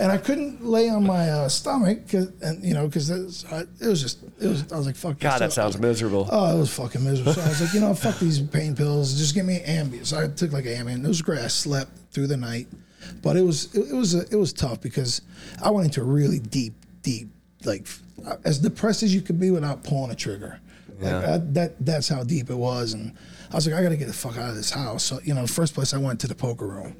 And 0.00 0.10
I 0.10 0.18
couldn't 0.18 0.64
lay 0.64 0.88
on 0.88 1.06
my 1.06 1.30
uh, 1.30 1.48
stomach, 1.48 2.08
cause, 2.10 2.28
and 2.42 2.64
you 2.64 2.74
know, 2.74 2.86
because 2.86 3.10
it, 3.10 3.22
was- 3.22 3.44
it 3.80 3.86
was 3.86 4.02
just, 4.02 4.22
it 4.40 4.48
was. 4.48 4.72
I 4.72 4.76
was 4.76 4.86
like, 4.86 4.96
fuck. 4.96 5.18
God, 5.20 5.38
that 5.40 5.52
sounds 5.52 5.78
miserable. 5.78 6.28
Oh, 6.32 6.56
it 6.56 6.58
was 6.58 6.74
fucking 6.74 7.04
miserable. 7.04 7.32
So 7.34 7.42
I 7.42 7.48
was 7.48 7.60
like, 7.60 7.72
you 7.74 7.80
know, 7.80 7.94
fuck 8.06 8.18
these 8.18 8.40
pain 8.40 8.74
pills. 8.74 9.14
Just 9.16 9.34
give 9.34 9.46
me 9.46 9.60
Ambien. 9.60 10.04
So 10.04 10.18
I 10.20 10.26
took 10.28 10.52
like 10.52 10.64
Ambien. 10.64 11.04
It 11.04 11.08
was 11.08 11.22
great. 11.22 11.40
I 11.40 11.46
slept 11.48 11.92
through 12.10 12.26
the 12.26 12.36
night, 12.36 12.66
but 13.22 13.36
it 13.36 13.42
was 13.42 13.72
it, 13.74 13.90
it 13.90 13.94
was 13.94 14.14
it 14.14 14.36
was 14.36 14.52
tough 14.52 14.80
because 14.80 15.22
I 15.62 15.70
went 15.70 15.86
into 15.86 16.00
a 16.00 16.04
really 16.04 16.40
deep, 16.40 16.74
deep, 17.02 17.28
like 17.64 17.86
as 18.44 18.58
depressed 18.58 19.02
as 19.04 19.14
you 19.14 19.20
could 19.20 19.38
be 19.38 19.50
without 19.52 19.84
pulling 19.84 20.10
a 20.10 20.16
trigger. 20.16 20.58
Like 20.98 21.10
Yeah. 21.12 21.34
I, 21.34 21.38
that 21.52 21.84
that's 21.86 22.08
how 22.08 22.24
deep 22.24 22.50
it 22.50 22.56
was, 22.56 22.94
and 22.94 23.12
I 23.52 23.54
was 23.54 23.66
like, 23.68 23.76
I 23.76 23.82
got 23.84 23.90
to 23.90 23.96
get 23.96 24.08
the 24.08 24.12
fuck 24.12 24.36
out 24.38 24.48
of 24.50 24.56
this 24.56 24.70
house. 24.72 25.04
So 25.04 25.20
you 25.22 25.34
know, 25.34 25.42
the 25.42 25.52
first 25.52 25.72
place 25.74 25.94
I 25.94 25.98
went 25.98 26.18
to 26.20 26.26
the 26.26 26.34
poker 26.34 26.66
room. 26.66 26.96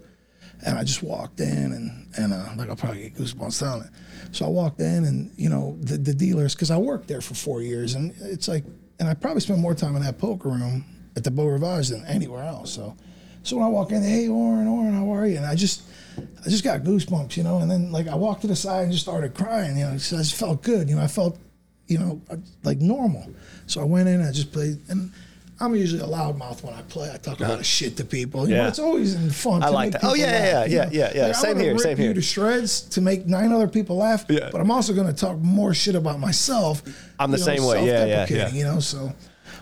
And 0.65 0.79
I 0.79 0.85
just 0.85 1.03
walked 1.03 1.41
in 1.41 1.73
and 1.73 2.09
and 2.17 2.33
uh, 2.33 2.49
like 2.57 2.69
I'll 2.69 2.77
probably 2.77 3.03
get 3.03 3.17
goosebumps 3.17 3.59
telling 3.59 3.83
it. 3.83 3.91
So 4.33 4.47
I 4.47 4.49
walked 4.49 4.81
in 4.81 5.05
and 5.05 5.31
you 5.37 5.49
know 5.49 5.77
the 5.81 5.99
the 5.99 6.15
dealers 6.15 6.55
because 6.55 6.71
I 6.71 6.77
worked 6.77 7.09
there 7.09 7.21
for 7.21 7.35
four 7.35 7.63
years 7.63 7.95
and 7.95 8.15
it's 8.21 8.49
like 8.49 8.65
and 8.99 9.09
I 9.09 9.15
probably 9.15 9.41
spent 9.41 9.59
more 9.61 9.75
time 9.75 9.97
in 9.97 10.03
that 10.03 10.19
poker 10.19 10.49
room 10.49 10.85
at 11.17 11.25
the 11.25 11.31
Beau 11.31 11.47
Rivage 11.47 11.89
than 11.89 12.05
anywhere 12.07 12.45
else. 12.45 12.73
So 12.73 12.97
so 13.43 13.57
when 13.57 13.67
I 13.67 13.69
walk 13.69 13.93
in, 13.93 14.03
hey 14.03 14.29
Oren, 14.29 14.67
Oren, 14.67 14.95
how 14.95 15.13
are 15.15 15.27
you? 15.27 15.37
And 15.37 15.47
I 15.47 15.55
just 15.55 15.83
I 16.17 16.49
just 16.49 16.65
got 16.65 16.81
goosebumps, 16.81 17.37
you 17.37 17.43
know. 17.43 17.59
And 17.59 17.71
then 17.71 17.93
like 17.93 18.09
I 18.09 18.15
walked 18.15 18.43
to 18.43 18.47
the 18.47 18.57
side 18.57 18.85
and 18.85 18.93
just 18.93 19.05
started 19.05 19.35
crying, 19.35 19.77
you 19.77 19.85
know. 19.85 19.93
I 19.93 19.97
just 19.97 20.35
felt 20.35 20.63
good, 20.63 20.89
you 20.89 20.97
know. 20.97 21.03
I 21.03 21.09
felt 21.09 21.39
you 21.87 21.99
know 21.99 22.23
like 22.63 22.79
normal. 22.79 23.29
So 23.67 23.81
I 23.81 23.85
went 23.85 24.09
in, 24.09 24.21
and 24.21 24.29
I 24.29 24.33
just 24.33 24.53
played 24.53 24.79
and. 24.89 25.13
I'm 25.61 25.75
usually 25.77 26.03
a 26.03 26.07
loudmouth 26.07 26.65
when 26.65 26.75
I 26.75 26.83
play. 26.83 27.11
I 27.13 27.17
talk 27.17 27.39
a 27.39 27.45
lot 27.45 27.61
of 27.61 27.67
shit 27.67 27.97
to 27.99 28.05
people. 28.05 28.49
You 28.49 28.57
know, 28.57 28.63
Yeah. 28.63 28.69
it's 28.69 28.81
always 28.81 29.15
fun. 29.37 29.63
I 29.63 29.69
like 29.69 29.93
make 29.93 30.01
that. 30.01 30.09
Oh, 30.09 30.15
yeah, 30.15 30.27
yeah, 30.27 30.33
laugh, 30.61 30.65
you 30.71 30.77
yeah, 30.77 30.85
know? 30.85 30.91
yeah, 30.93 31.13
yeah. 31.15 31.27
Like, 31.29 31.37
Same 31.37 31.59
here, 31.59 31.73
rip 31.73 31.81
same 31.81 31.97
here. 31.97 32.09
You 32.09 32.15
to 32.15 32.23
shreds 32.23 32.81
to 32.81 33.01
make 33.01 33.27
nine 33.27 33.53
other 33.53 33.69
people 33.69 33.97
laugh. 33.97 34.25
Yeah. 34.29 34.49
But 34.51 34.61
I'm 34.61 34.71
also 34.71 34.93
going 34.93 35.07
to 35.07 35.13
talk 35.13 35.39
more 35.39 35.73
shit 35.73 35.95
about 35.95 36.19
myself. 36.19 36.83
I'm 37.21 37.31
the 37.31 37.39
know, 37.39 37.45
same 37.45 37.65
way. 37.65 37.87
Yeah, 37.87 38.05
yeah, 38.05 38.27
yeah. 38.29 38.49
You 38.49 38.65
know, 38.65 38.81
so, 38.81 39.13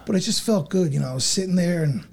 but 0.07 0.17
it 0.17 0.21
just 0.21 0.43
felt 0.43 0.71
good. 0.71 0.95
You 0.95 1.01
know, 1.01 1.09
I 1.11 1.15
was 1.15 1.25
sitting 1.25 1.57
there 1.57 1.83
and 1.83 2.05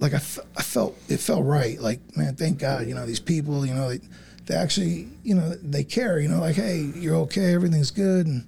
like 0.00 0.14
I, 0.14 0.22
I 0.56 0.62
felt 0.62 0.98
it 1.08 1.18
felt 1.20 1.44
right. 1.44 1.80
Like 1.80 2.00
man, 2.16 2.34
thank 2.36 2.58
God. 2.58 2.86
You 2.88 2.94
know, 2.94 3.06
these 3.06 3.20
people. 3.20 3.64
You 3.66 3.74
know, 3.74 3.90
they, 3.90 4.00
they 4.46 4.54
actually 4.54 5.08
you 5.22 5.34
know 5.34 5.50
they 5.62 5.84
care. 5.84 6.18
You 6.18 6.28
know, 6.28 6.40
like 6.40 6.56
hey, 6.56 6.90
you're 6.96 7.16
okay, 7.16 7.54
everything's 7.54 7.90
good, 7.90 8.26
and 8.26 8.46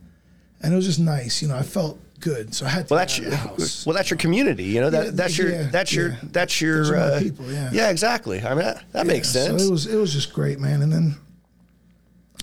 and 0.63 0.73
it 0.73 0.77
was 0.77 0.87
just 0.87 0.99
nice. 0.99 1.43
You 1.43 1.49
know, 1.49 1.57
I 1.57 1.63
felt 1.63 2.01
good. 2.21 2.55
So 2.55 2.67
I 2.67 2.71
had 2.71 2.89
to 2.89 2.95
Well, 2.95 2.99
that's 2.99 3.19
your, 3.19 3.35
house. 3.35 3.85
well, 3.87 3.95
that's 3.95 4.11
your 4.11 4.19
community. 4.19 4.65
You 4.65 4.81
know 4.81 4.91
that 4.91 5.05
Yeah, 5.07 5.11
that's 5.13 5.39
your 5.39 5.51
yeah, 5.51 5.69
that's 5.71 5.93
your 5.93 6.09
yeah. 6.11 6.17
that's 6.25 6.61
your 6.61 6.77
Those 6.79 6.91
are 6.91 6.95
my 6.97 7.01
uh, 7.01 7.21
people, 7.21 7.53
yeah. 7.53 7.71
Yeah, 7.73 7.91
exactly. 7.91 8.43
I 8.43 8.51
mean 8.51 8.65
that, 8.65 8.85
that 8.93 9.07
makes 9.07 9.29
sense. 9.29 9.63
So 9.63 9.69
it 9.69 9.71
was 9.71 9.87
it 9.87 9.97
was 9.97 10.13
just 10.13 10.33
great, 10.33 10.59
man. 10.59 10.83
And 10.83 10.93
then 10.93 11.17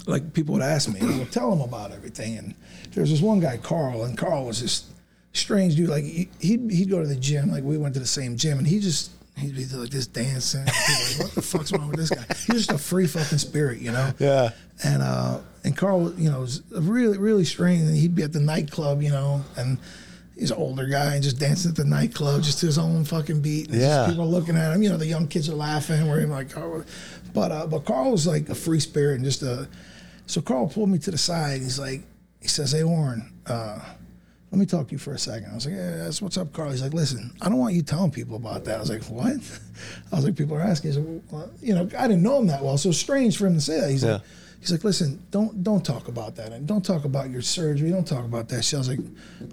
like 0.08 0.34
people 0.34 0.54
would 0.54 0.64
ask 0.64 0.90
me, 0.90 1.00
I 1.02 1.18
would 1.20 1.32
tell 1.32 1.50
them 1.52 1.62
about 1.62 1.92
everything. 1.92 2.38
And 2.38 2.56
there 2.94 3.02
was 3.02 3.12
this 3.12 3.22
one 3.22 3.40
guy, 3.40 3.58
Carl, 3.58 4.04
and 4.04 4.18
Carl 4.18 4.46
was 4.46 4.62
this 4.62 4.86
strange 5.34 5.76
dude. 5.76 5.90
Like 5.90 6.04
he, 6.04 6.30
he'd 6.40 6.72
he'd 6.72 6.90
go 6.90 7.02
to 7.02 7.08
the 7.08 7.16
gym, 7.16 7.52
like 7.52 7.64
we 7.64 7.78
went 7.78 7.94
to 7.96 8.00
the 8.00 8.08
same 8.08 8.36
gym, 8.38 8.58
and 8.58 8.68
he 8.68 8.80
just 8.80 9.12
he'd 9.38 9.56
be 9.56 9.66
like 9.66 9.90
this 9.90 10.08
dancing. 10.08 10.66
Like, 10.66 11.20
what 11.20 11.32
the 11.32 11.42
fuck's 11.42 11.72
wrong 11.72 11.88
with 11.90 11.98
this 11.98 12.10
guy? 12.10 12.24
He 12.46 12.54
was 12.54 12.68
just 12.68 12.72
a 12.72 12.78
free 12.78 13.08
fucking 13.08 13.38
spirit, 13.40 13.80
you 13.80 13.92
know. 13.92 14.12
yeah. 14.20 14.50
And 14.84 15.02
uh, 15.02 15.40
and 15.64 15.76
Carl, 15.78 16.14
you 16.18 16.30
know, 16.32 16.42
was 16.42 16.62
really 16.72 17.18
really 17.18 17.46
strange. 17.46 17.82
And 17.82 17.96
he'd 17.96 18.16
be 18.16 18.24
at 18.24 18.34
the 18.34 18.40
nightclub, 18.40 19.02
you 19.02 19.10
know, 19.10 19.44
and 19.58 19.78
he's 20.36 20.52
an 20.52 20.58
older 20.58 20.88
guy 20.88 21.14
and 21.16 21.24
just 21.24 21.40
dancing 21.40 21.70
at 21.72 21.78
the 21.78 21.86
nightclub, 21.86 22.42
just 22.44 22.60
to 22.60 22.66
his 22.66 22.78
own 22.78 23.04
fucking 23.06 23.42
beat. 23.42 23.70
And 23.70 23.80
Yeah. 23.82 24.08
people 24.10 24.28
looking 24.28 24.56
at 24.58 24.74
him. 24.74 24.82
You 24.82 24.90
know, 24.90 24.98
the 24.98 25.06
young 25.08 25.28
kids 25.28 25.50
are 25.50 25.56
laughing. 25.56 26.08
We're 26.08 26.26
like, 26.28 26.56
oh. 26.58 26.84
but 27.34 27.52
uh, 27.52 27.68
but 27.68 27.86
Carl 27.86 28.12
was 28.12 28.26
like 28.28 28.50
a 28.50 28.56
free 28.56 28.80
spirit 28.80 29.16
and 29.16 29.24
just 29.26 29.42
a. 29.44 29.68
So 30.28 30.42
Carl 30.42 30.68
pulled 30.68 30.90
me 30.90 30.98
to 31.00 31.12
the 31.12 31.18
side. 31.18 31.62
He's 31.62 31.78
like, 31.80 32.02
he 32.42 32.48
says, 32.48 32.72
"Hey 32.72 32.84
Oren, 32.84 33.32
uh, 33.46 33.80
let 34.52 34.60
me 34.60 34.66
talk 34.66 34.88
to 34.88 34.92
you 34.92 34.98
for 34.98 35.14
a 35.14 35.18
second. 35.18 35.50
I 35.50 35.56
was 35.56 35.66
like, 35.66 35.76
yeah, 35.76 35.98
that's 35.98 36.22
what's 36.22 36.38
up, 36.38 36.52
Carl. 36.52 36.72
He's 36.72 36.82
like, 36.82 36.94
listen, 36.94 37.32
I 37.42 37.48
don't 37.48 37.58
want 37.58 37.74
you 37.74 37.84
telling 37.84 38.12
people 38.12 38.36
about 38.36 38.66
that. 38.66 38.76
I 38.76 38.80
was 38.80 38.90
like, 38.90 39.04
what? 39.04 39.32
I 40.12 40.16
was 40.16 40.26
like, 40.26 40.36
people 40.36 40.58
are 40.58 40.62
asking. 40.62 40.92
He's 40.92 40.98
like, 41.00 41.22
well, 41.32 41.50
you 41.62 41.74
know, 41.74 41.90
I 41.98 42.08
didn't 42.08 42.22
know 42.22 42.38
him 42.38 42.48
that 42.48 42.62
well, 42.62 42.78
so 42.78 42.90
it's 42.90 42.98
strange 42.98 43.38
for 43.38 43.48
him 43.48 43.54
to 43.56 43.62
say 43.62 43.80
that. 43.80 43.90
He's 43.90 44.04
like, 44.04 44.22
he's 44.60 44.72
like, 44.72 44.84
listen, 44.84 45.26
don't 45.32 45.64
don't 45.64 45.86
talk 45.86 46.10
about 46.10 46.36
that, 46.36 46.52
and 46.52 46.68
don't 46.68 46.86
talk 46.86 47.06
about 47.06 47.30
your 47.30 47.42
surgery. 47.42 47.92
Don't 47.92 48.08
talk 48.08 48.26
about 48.26 48.50
that. 48.50 48.66
shit. 48.66 48.76
I 48.76 48.80
was 48.80 48.90
like, 48.90 49.00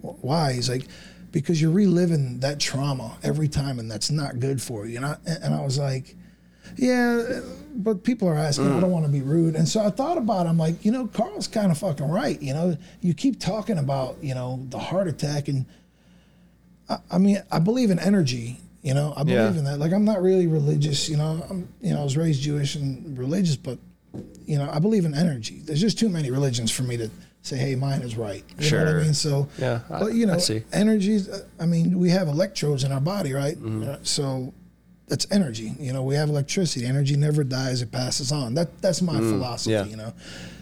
why? 0.02 0.52
He's 0.54 0.68
like, 0.68 0.86
because 1.30 1.62
you're 1.62 1.70
reliving 1.70 2.40
that 2.40 2.58
trauma 2.58 3.16
every 3.22 3.46
time, 3.48 3.78
and 3.78 3.88
that's 3.88 4.10
not 4.10 4.40
good 4.40 4.60
for 4.60 4.84
you. 4.84 4.96
And 4.96 5.06
I 5.06 5.16
and 5.26 5.54
I 5.54 5.60
was 5.60 5.78
like, 5.78 6.16
yeah, 6.78 7.40
but 7.74 8.02
people 8.04 8.28
are 8.28 8.34
asking. 8.36 8.72
I 8.72 8.80
don't 8.80 8.90
want 8.90 9.04
to 9.06 9.12
be 9.12 9.20
rude, 9.22 9.54
and 9.56 9.68
so 9.68 9.80
I 9.80 9.90
thought 9.90 10.18
about. 10.18 10.46
it. 10.46 10.48
I'm 10.48 10.58
like, 10.58 10.84
you 10.84 10.90
know, 10.92 11.06
Carl's 11.06 11.46
kind 11.48 11.70
of 11.70 11.78
fucking 11.78 12.08
right. 12.08 12.40
You 12.40 12.54
know, 12.54 12.76
you 13.00 13.14
keep 13.14 13.38
talking 13.40 13.78
about, 13.78 14.16
you 14.22 14.34
know, 14.34 14.64
the 14.70 14.78
heart 14.78 15.08
attack, 15.08 15.48
and 15.48 15.66
I, 16.88 16.98
I 17.10 17.18
mean, 17.18 17.42
I 17.50 17.58
believe 17.58 17.90
in 17.90 17.98
energy. 17.98 18.58
You 18.82 18.94
know, 18.94 19.12
I 19.16 19.24
believe 19.24 19.38
Yeah. 19.54 19.58
in 19.58 19.64
that. 19.64 19.78
Like, 19.78 19.92
I'm 19.92 20.04
not 20.04 20.22
really 20.22 20.46
religious. 20.46 21.08
You 21.08 21.16
know, 21.16 21.44
I'm, 21.50 21.68
you 21.80 21.92
know, 21.92 22.00
I 22.00 22.04
was 22.04 22.16
raised 22.16 22.40
Jewish 22.42 22.76
and 22.76 23.18
religious, 23.18 23.56
but 23.56 23.78
you 24.46 24.56
know, 24.56 24.68
I 24.72 24.78
believe 24.78 25.04
in 25.04 25.14
energy. 25.14 25.60
There's 25.64 25.80
just 25.80 25.98
too 25.98 26.08
many 26.08 26.30
religions 26.30 26.70
for 26.70 26.82
me 26.84 26.96
to 26.96 27.10
say, 27.42 27.56
hey, 27.56 27.74
mine 27.74 28.00
is 28.02 28.16
right. 28.16 28.42
You 28.58 28.70
know 28.70 28.78
what 28.78 28.88
Sure. 28.88 29.00
I 29.00 29.02
mean? 29.02 29.14
So, 29.14 29.48
Yeah, 29.58 29.80
I- 29.90 29.98
but 30.00 30.14
you 30.14 30.26
know, 30.26 30.38
see. 30.38 30.62
energies. 30.72 31.28
I 31.60 31.66
mean, 31.66 31.98
we 31.98 32.10
have 32.10 32.28
electrodes 32.28 32.84
in 32.84 32.92
our 32.92 33.00
body, 33.00 33.32
right? 33.32 33.56
Mm-hmm. 33.56 34.02
So 34.04 34.54
that's 35.08 35.26
energy. 35.30 35.72
You 35.78 35.92
know, 35.92 36.02
we 36.02 36.14
have 36.14 36.28
electricity. 36.28 36.86
Energy 36.86 37.16
never 37.16 37.44
dies; 37.44 37.82
it 37.82 37.90
passes 37.90 38.32
on. 38.32 38.54
That 38.54 38.80
that's 38.80 39.02
my 39.02 39.18
philosophy. 39.18 39.74
Mm, 39.74 39.84
yeah. 39.84 39.90
You 39.90 39.96
know, 39.96 40.12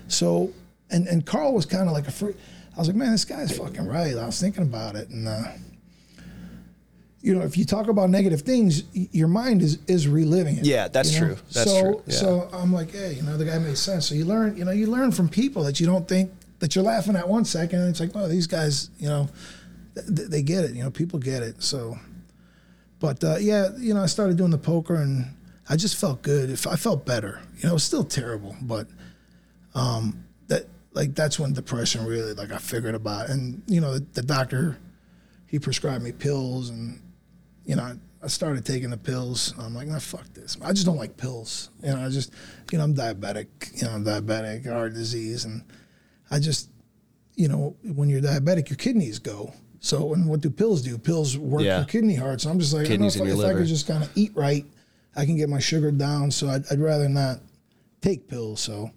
so 0.08 0.52
and 0.90 1.06
and 1.06 1.24
Carl 1.24 1.54
was 1.54 1.66
kind 1.66 1.88
of 1.88 1.92
like 1.92 2.08
a 2.08 2.12
free. 2.12 2.34
I 2.76 2.78
was 2.78 2.88
like, 2.88 2.96
man, 2.96 3.12
this 3.12 3.24
guy's 3.24 3.56
fucking 3.56 3.86
right. 3.86 4.16
I 4.16 4.26
was 4.26 4.40
thinking 4.40 4.62
about 4.62 4.96
it, 4.96 5.08
and 5.08 5.26
uh, 5.26 5.44
you 7.22 7.34
know, 7.34 7.44
if 7.44 7.56
you 7.56 7.64
talk 7.64 7.88
about 7.88 8.10
negative 8.10 8.42
things, 8.42 8.84
y- 8.94 9.08
your 9.12 9.28
mind 9.28 9.62
is 9.62 9.78
is 9.88 10.06
reliving 10.06 10.58
it. 10.58 10.64
Yeah, 10.64 10.88
that's 10.88 11.12
you 11.14 11.20
know? 11.20 11.26
true. 11.26 11.36
That's 11.52 11.70
so, 11.70 11.80
true. 11.80 12.02
Yeah. 12.06 12.14
So 12.14 12.48
I'm 12.52 12.72
like, 12.72 12.92
hey, 12.92 13.14
you 13.14 13.22
know, 13.22 13.36
the 13.36 13.44
guy 13.44 13.58
made 13.58 13.78
sense. 13.78 14.06
So 14.06 14.14
you 14.14 14.24
learn, 14.24 14.56
you 14.56 14.64
know, 14.64 14.70
you 14.70 14.86
learn 14.86 15.10
from 15.10 15.28
people 15.28 15.64
that 15.64 15.80
you 15.80 15.86
don't 15.86 16.06
think 16.06 16.30
that 16.60 16.74
you're 16.74 16.84
laughing 16.84 17.16
at 17.16 17.28
one 17.28 17.44
second, 17.44 17.80
and 17.80 17.88
it's 17.90 18.00
like, 18.00 18.12
oh, 18.14 18.28
these 18.28 18.46
guys, 18.46 18.90
you 18.98 19.08
know, 19.08 19.28
th- 19.94 20.28
they 20.28 20.42
get 20.42 20.64
it. 20.64 20.74
You 20.74 20.84
know, 20.84 20.90
people 20.90 21.18
get 21.18 21.42
it. 21.42 21.62
So, 21.62 21.98
but 22.98 23.22
uh, 23.22 23.36
yeah, 23.38 23.68
you 23.78 23.94
know, 23.94 24.02
I 24.02 24.06
started 24.06 24.36
doing 24.36 24.50
the 24.50 24.58
poker, 24.58 24.94
and 24.94 25.26
I 25.68 25.76
just 25.76 25.96
felt 25.96 26.22
good. 26.22 26.50
I 26.50 26.76
felt 26.76 27.04
better, 27.04 27.40
you 27.56 27.64
know, 27.64 27.70
it 27.70 27.74
was 27.74 27.84
still 27.84 28.04
terrible, 28.04 28.56
but 28.62 28.88
um, 29.74 30.24
that 30.48 30.66
like 30.92 31.14
that's 31.14 31.38
when 31.38 31.52
depression 31.52 32.06
really 32.06 32.32
like 32.32 32.52
I 32.52 32.58
figured 32.58 32.94
about, 32.94 33.28
and 33.28 33.62
you 33.66 33.80
know, 33.80 33.94
the, 33.94 34.06
the 34.14 34.22
doctor 34.22 34.78
he 35.46 35.58
prescribed 35.58 36.02
me 36.02 36.12
pills, 36.12 36.70
and 36.70 37.00
you 37.64 37.76
know, 37.76 37.82
I, 37.82 37.94
I 38.22 38.26
started 38.28 38.64
taking 38.64 38.90
the 38.90 38.96
pills. 38.96 39.54
I'm 39.58 39.74
like, 39.74 39.88
nah, 39.88 39.98
fuck 39.98 40.26
this. 40.34 40.56
I 40.62 40.72
just 40.72 40.86
don't 40.86 40.96
like 40.96 41.16
pills. 41.16 41.70
You 41.82 41.90
know, 41.90 42.04
I 42.04 42.08
just, 42.08 42.32
you 42.72 42.78
know, 42.78 42.84
I'm 42.84 42.94
diabetic. 42.94 43.46
You 43.74 43.86
know, 43.86 43.94
I'm 43.94 44.04
diabetic, 44.04 44.70
heart 44.70 44.94
disease, 44.94 45.44
and 45.44 45.62
I 46.30 46.38
just, 46.38 46.70
you 47.34 47.48
know, 47.48 47.76
when 47.82 48.08
you're 48.08 48.20
diabetic, 48.20 48.70
your 48.70 48.76
kidneys 48.76 49.18
go. 49.18 49.52
So, 49.86 50.12
and 50.14 50.26
what 50.26 50.40
do 50.40 50.50
pills 50.50 50.82
do? 50.82 50.98
Pills 50.98 51.38
work 51.38 51.62
Yeah. 51.62 51.76
your 51.78 51.86
kidney 51.86 52.16
hard. 52.16 52.40
So 52.40 52.50
I'm 52.50 52.58
just 52.58 52.72
like, 52.74 52.86
I 52.86 52.96
don't 52.96 53.00
know 53.02 53.06
if, 53.06 53.20
I- 53.20 53.24
if 53.26 53.38
I 53.38 53.52
could 53.54 53.66
just 53.66 53.86
kind 53.86 54.02
of 54.02 54.10
eat 54.16 54.32
right, 54.34 54.64
I 55.14 55.24
can 55.24 55.36
get 55.36 55.48
my 55.48 55.60
sugar 55.60 55.92
down. 55.92 56.30
So 56.32 56.48
I'd, 56.48 56.64
I'd 56.70 56.80
rather 56.80 57.08
not 57.08 57.38
take 58.00 58.26
pills. 58.28 58.60
So 58.60 58.90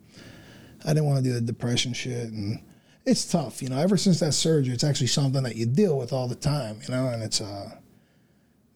I 0.83 0.89
didn't 0.89 1.05
want 1.05 1.23
to 1.23 1.29
do 1.29 1.33
the 1.33 1.41
depression 1.41 1.93
shit. 1.93 2.31
And 2.31 2.59
it's 3.05 3.23
tough, 3.25 3.61
you 3.61 3.69
know, 3.69 3.77
ever 3.77 3.97
since 3.97 4.19
that 4.21 4.33
surgery, 4.33 4.73
it's 4.73 4.83
actually 4.83 5.07
something 5.07 5.43
that 5.43 5.55
you 5.55 5.65
deal 5.67 5.95
with 5.97 6.11
all 6.11 6.27
the 6.27 6.35
time, 6.35 6.79
you 6.87 6.93
know, 6.93 7.07
and 7.07 7.21
it's, 7.21 7.39
uh, 7.39 7.69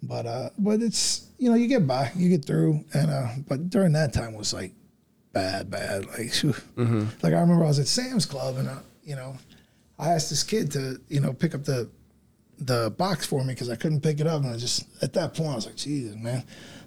but, 0.03 0.25
uh, 0.27 0.49
but 0.59 0.81
it's, 0.81 1.27
you 1.39 1.49
know, 1.49 1.55
you 1.55 1.67
get 1.67 1.87
by, 1.87 2.11
you 2.15 2.29
get 2.29 2.45
through. 2.45 2.83
And, 2.93 3.09
uh, 3.09 3.27
but 3.47 3.69
during 3.69 3.93
that 3.93 4.13
time 4.13 4.35
was 4.35 4.53
like 4.53 4.73
bad, 5.33 5.71
bad. 5.71 6.05
Like, 6.07 6.31
phew. 6.31 6.53
like 7.23 7.33
I 7.33 7.39
remember 7.41 7.63
I 7.63 7.67
was 7.69 7.79
at 7.79 7.87
Sam's 7.87 8.25
Club 8.27 8.57
and, 8.57 8.67
uh, 8.69 8.79
you 9.03 9.15
know, 9.15 9.35
I 9.97 10.09
asked 10.09 10.29
this 10.29 10.43
kid 10.43 10.71
to, 10.73 10.99
you 11.09 11.19
know, 11.19 11.33
pick 11.33 11.55
up 11.55 11.63
the, 11.63 11.89
the 12.65 12.93
box 12.97 13.25
for 13.25 13.43
me 13.43 13.53
because 13.53 13.69
I 13.69 13.75
couldn't 13.75 14.01
pick 14.01 14.19
it 14.19 14.27
up. 14.27 14.43
And 14.43 14.53
I 14.53 14.57
just, 14.57 14.85
at 15.03 15.13
that 15.13 15.33
point, 15.33 15.49
I 15.51 15.55
was 15.55 15.65
like, 15.65 15.75
Jesus, 15.75 16.15
man, 16.15 16.43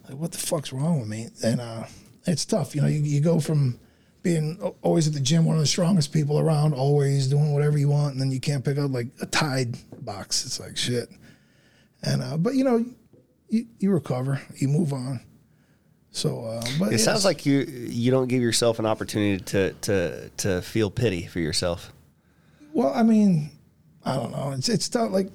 like, 0.09 0.19
what 0.19 0.33
the 0.33 0.39
fuck's 0.39 0.73
wrong 0.73 1.01
with 1.01 1.09
me? 1.09 1.29
And 1.43 1.61
uh, 1.61 1.85
it's 2.27 2.45
tough. 2.45 2.75
You 2.75 2.83
know, 2.83 2.89
you, 2.89 3.01
you 3.01 3.21
go 3.21 3.41
from 3.41 3.79
being 4.23 4.59
always 4.83 5.07
at 5.07 5.15
the 5.15 5.21
gym, 5.21 5.45
one 5.45 5.57
of 5.57 5.61
the 5.63 5.67
strongest 5.67 6.13
people 6.13 6.39
around, 6.39 6.75
always 6.75 7.29
doing 7.29 7.53
whatever 7.53 7.79
you 7.79 7.89
want, 7.89 8.13
and 8.13 8.21
then 8.21 8.31
you 8.31 8.41
can't 8.41 8.65
pick 8.65 8.79
up 8.79 8.91
like 8.91 9.09
a 9.21 9.27
Tide 9.27 9.77
box. 10.05 10.45
It's 10.45 10.59
like 10.59 10.77
shit. 10.77 11.09
And, 12.03 12.23
uh, 12.23 12.37
but, 12.37 12.55
you 12.55 12.65
know, 12.65 12.85
you, 13.49 13.67
you 13.79 13.91
recover, 13.93 14.41
you 14.57 14.69
move 14.69 14.93
on. 14.93 15.21
So, 16.11 16.45
uh, 16.45 16.65
but 16.79 16.87
It 16.89 16.93
yes. 16.93 17.05
sounds 17.05 17.25
like 17.27 17.45
you 17.45 17.59
you 17.59 18.11
don't 18.11 18.27
give 18.27 18.41
yourself 18.41 18.79
an 18.79 18.87
opportunity 18.87 19.45
to 19.45 19.73
to 19.83 20.31
to 20.39 20.63
feel 20.63 20.91
pity 20.91 21.27
for 21.27 21.41
yourself. 21.41 21.93
well, 22.73 22.91
I 22.95 23.03
mean, 23.03 23.51
I 24.03 24.17
don't 24.17 24.33
know. 24.33 24.53
It's, 24.53 24.71
it's 24.71 24.89
tough. 24.89 25.11
Like, 25.11 25.29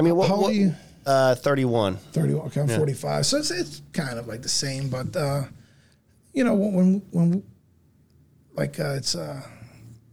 I 0.00 0.02
mean, 0.02 0.16
what, 0.16 0.28
How 0.28 0.34
old 0.36 0.44
what 0.44 0.52
are 0.52 0.54
you? 0.54 0.74
Uh, 1.04 1.34
thirty-one. 1.34 1.96
30 1.96 2.34
okay 2.34 2.60
i'm 2.62 2.68
45 2.68 3.26
so 3.26 3.36
it's, 3.36 3.50
it's 3.50 3.82
kind 3.92 4.18
of 4.18 4.26
like 4.26 4.40
the 4.42 4.48
same 4.48 4.88
but 4.88 5.14
uh 5.14 5.42
you 6.32 6.42
know 6.44 6.54
when 6.54 6.72
when, 6.72 7.02
when 7.10 7.42
like 8.54 8.80
uh, 8.80 8.94
it's 8.94 9.14
uh 9.14 9.42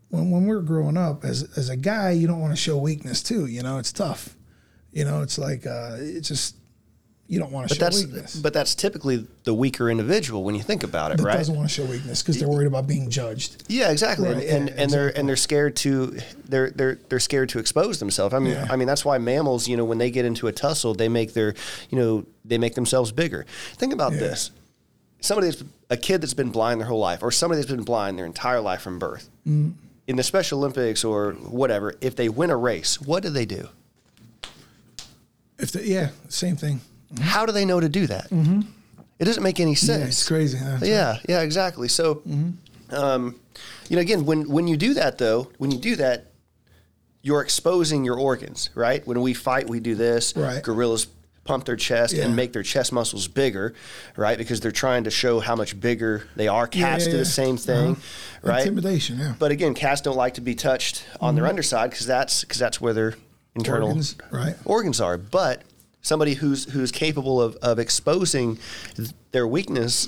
when 0.09 0.29
when 0.29 0.43
we 0.43 0.49
we're 0.55 0.61
growing 0.61 0.97
up 0.97 1.23
as 1.23 1.43
as 1.57 1.69
a 1.69 1.77
guy 1.77 2.11
you 2.11 2.27
don't 2.27 2.41
want 2.41 2.51
to 2.51 2.61
show 2.61 2.77
weakness 2.77 3.23
too 3.23 3.45
you 3.45 3.63
know 3.63 3.77
it's 3.77 3.93
tough 3.93 4.35
you 4.91 5.05
know 5.05 5.21
it's 5.21 5.37
like 5.37 5.65
uh 5.65 5.95
it's 5.99 6.27
just 6.27 6.56
you 7.29 7.39
don't 7.39 7.51
want 7.51 7.67
to 7.67 7.73
But 7.75 7.77
show 7.77 7.83
that's 7.85 8.05
weakness 8.05 8.35
but 8.37 8.53
that's 8.53 8.73
typically 8.73 9.27
the 9.43 9.53
weaker 9.53 9.89
individual 9.89 10.43
when 10.45 10.55
you 10.55 10.61
think 10.63 10.83
about 10.83 11.11
it, 11.11 11.17
that 11.17 11.23
right? 11.25 11.37
doesn't 11.37 11.55
want 11.55 11.67
to 11.67 11.73
show 11.75 11.83
weakness 11.85 12.21
because 12.23 12.39
they're 12.39 12.47
worried 12.47 12.67
about 12.67 12.87
being 12.87 13.09
judged 13.09 13.63
Yeah, 13.67 13.91
exactly. 13.91 14.29
Right, 14.29 14.45
and 14.47 14.69
yeah, 14.69 14.75
and 14.77 14.91
they're 14.91 15.17
and 15.17 15.27
they're 15.27 15.35
scared 15.35 15.75
to 15.77 16.17
they're 16.47 16.69
they're 16.71 16.95
they're 17.09 17.19
scared 17.19 17.49
to 17.49 17.59
expose 17.59 17.99
themselves. 17.99 18.33
I 18.33 18.39
mean, 18.39 18.53
Yeah. 18.53 18.67
I 18.69 18.75
mean 18.77 18.87
that's 18.87 19.03
why 19.03 19.17
mammals, 19.17 19.67
you 19.67 19.75
know, 19.75 19.83
when 19.85 19.97
they 19.97 20.09
get 20.09 20.23
into 20.25 20.47
a 20.47 20.51
tussle, 20.53 20.93
they 20.93 21.09
make 21.09 21.33
their, 21.33 21.53
you 21.89 21.97
know, 21.99 22.25
they 22.45 22.57
make 22.57 22.75
themselves 22.75 23.11
bigger. 23.11 23.45
Think 23.75 23.93
about 23.93 24.13
Yeah. 24.13 24.19
this. 24.19 24.51
somebody 25.19 25.47
that's 25.49 25.63
a 25.89 25.97
kid 25.97 26.21
that's 26.21 26.35
been 26.35 26.51
blind 26.51 26.79
their 26.79 26.87
whole 26.87 26.99
life, 26.99 27.23
or 27.23 27.31
somebody 27.31 27.59
that's 27.59 27.71
been 27.71 27.83
blind 27.83 28.17
their 28.19 28.25
entire 28.25 28.61
life 28.61 28.81
from 28.81 28.99
birth, 28.99 29.29
Mm. 29.47 29.73
in 30.05 30.15
the 30.15 30.23
Special 30.23 30.59
Olympics 30.59 31.03
or 31.03 31.31
whatever, 31.33 31.95
if 32.01 32.15
they 32.15 32.29
win 32.29 32.49
a 32.51 32.55
race, 32.55 33.01
what 33.01 33.23
do 33.23 33.29
they 33.31 33.45
do? 33.45 33.67
If 35.59 35.71
the, 35.71 35.85
yeah, 35.85 36.09
same 36.29 36.55
thing. 36.55 36.81
How 37.21 37.45
do 37.45 37.51
they 37.51 37.65
know 37.65 37.79
to 37.79 37.89
do 37.89 38.07
that? 38.07 38.27
It 39.19 39.25
doesn't 39.25 39.43
make 39.43 39.59
any 39.59 39.75
sense. 39.75 39.99
Yeah, 40.01 40.07
it's 40.07 40.27
crazy. 40.27 40.57
Huh? 40.57 40.77
Yeah, 40.83 41.17
yeah, 41.27 41.41
exactly. 41.41 41.87
So, 41.87 42.21
um, 42.91 43.35
you 43.89 43.95
know, 43.95 44.01
again, 44.01 44.25
when 44.25 44.47
when 44.49 44.67
you 44.67 44.77
do 44.77 44.93
that, 44.95 45.17
though, 45.17 45.49
when 45.57 45.71
you 45.71 45.77
do 45.79 45.95
that, 45.97 46.25
you're 47.21 47.41
exposing 47.41 48.05
your 48.05 48.17
organs, 48.19 48.69
right? 48.75 49.05
When 49.07 49.21
we 49.21 49.33
fight, 49.33 49.67
we 49.67 49.79
do 49.79 49.95
this. 49.95 50.35
Right. 50.35 50.61
Gorillas 50.61 51.07
pump 51.45 51.63
their 51.65 51.77
chest 51.77 52.13
Yeah. 52.13 52.25
and 52.25 52.35
make 52.35 52.51
their 52.53 52.61
chest 52.63 52.91
muscles 52.91 53.27
bigger, 53.29 53.73
right? 54.17 54.37
Because 54.37 54.59
they're 54.59 54.71
trying 54.71 55.05
to 55.05 55.09
show 55.09 55.39
how 55.39 55.55
much 55.55 55.79
bigger 55.79 56.27
they 56.35 56.49
are. 56.49 56.67
Cats 56.67 57.05
yeah, 57.05 57.11
do 57.13 57.17
the 57.17 57.25
same 57.25 57.55
thing, 57.57 57.91
Uh-huh. 57.93 58.49
right? 58.51 58.61
Intimidation. 58.67 59.17
Yeah. 59.17 59.33
But 59.39 59.51
again, 59.51 59.73
cats 59.73 60.01
don't 60.01 60.17
like 60.17 60.33
to 60.35 60.41
be 60.41 60.55
touched 60.55 61.03
on 61.21 61.35
their 61.35 61.45
Mhm. 61.45 61.49
underside 61.49 61.89
because 61.89 62.05
that's 62.05 62.41
because 62.41 62.59
that's 62.59 62.81
where 62.81 62.93
their 62.93 63.13
internal 63.55 63.87
Organs, 63.87 64.15
right. 64.29 64.55
organs 64.65 64.99
are. 65.01 65.17
But 65.17 65.61
somebody 66.01 66.35
who's 66.35 66.65
who's 66.71 66.91
capable 66.91 67.41
of, 67.41 67.55
of 67.57 67.79
exposing 67.79 68.57
their 69.31 69.47
weakness 69.47 70.07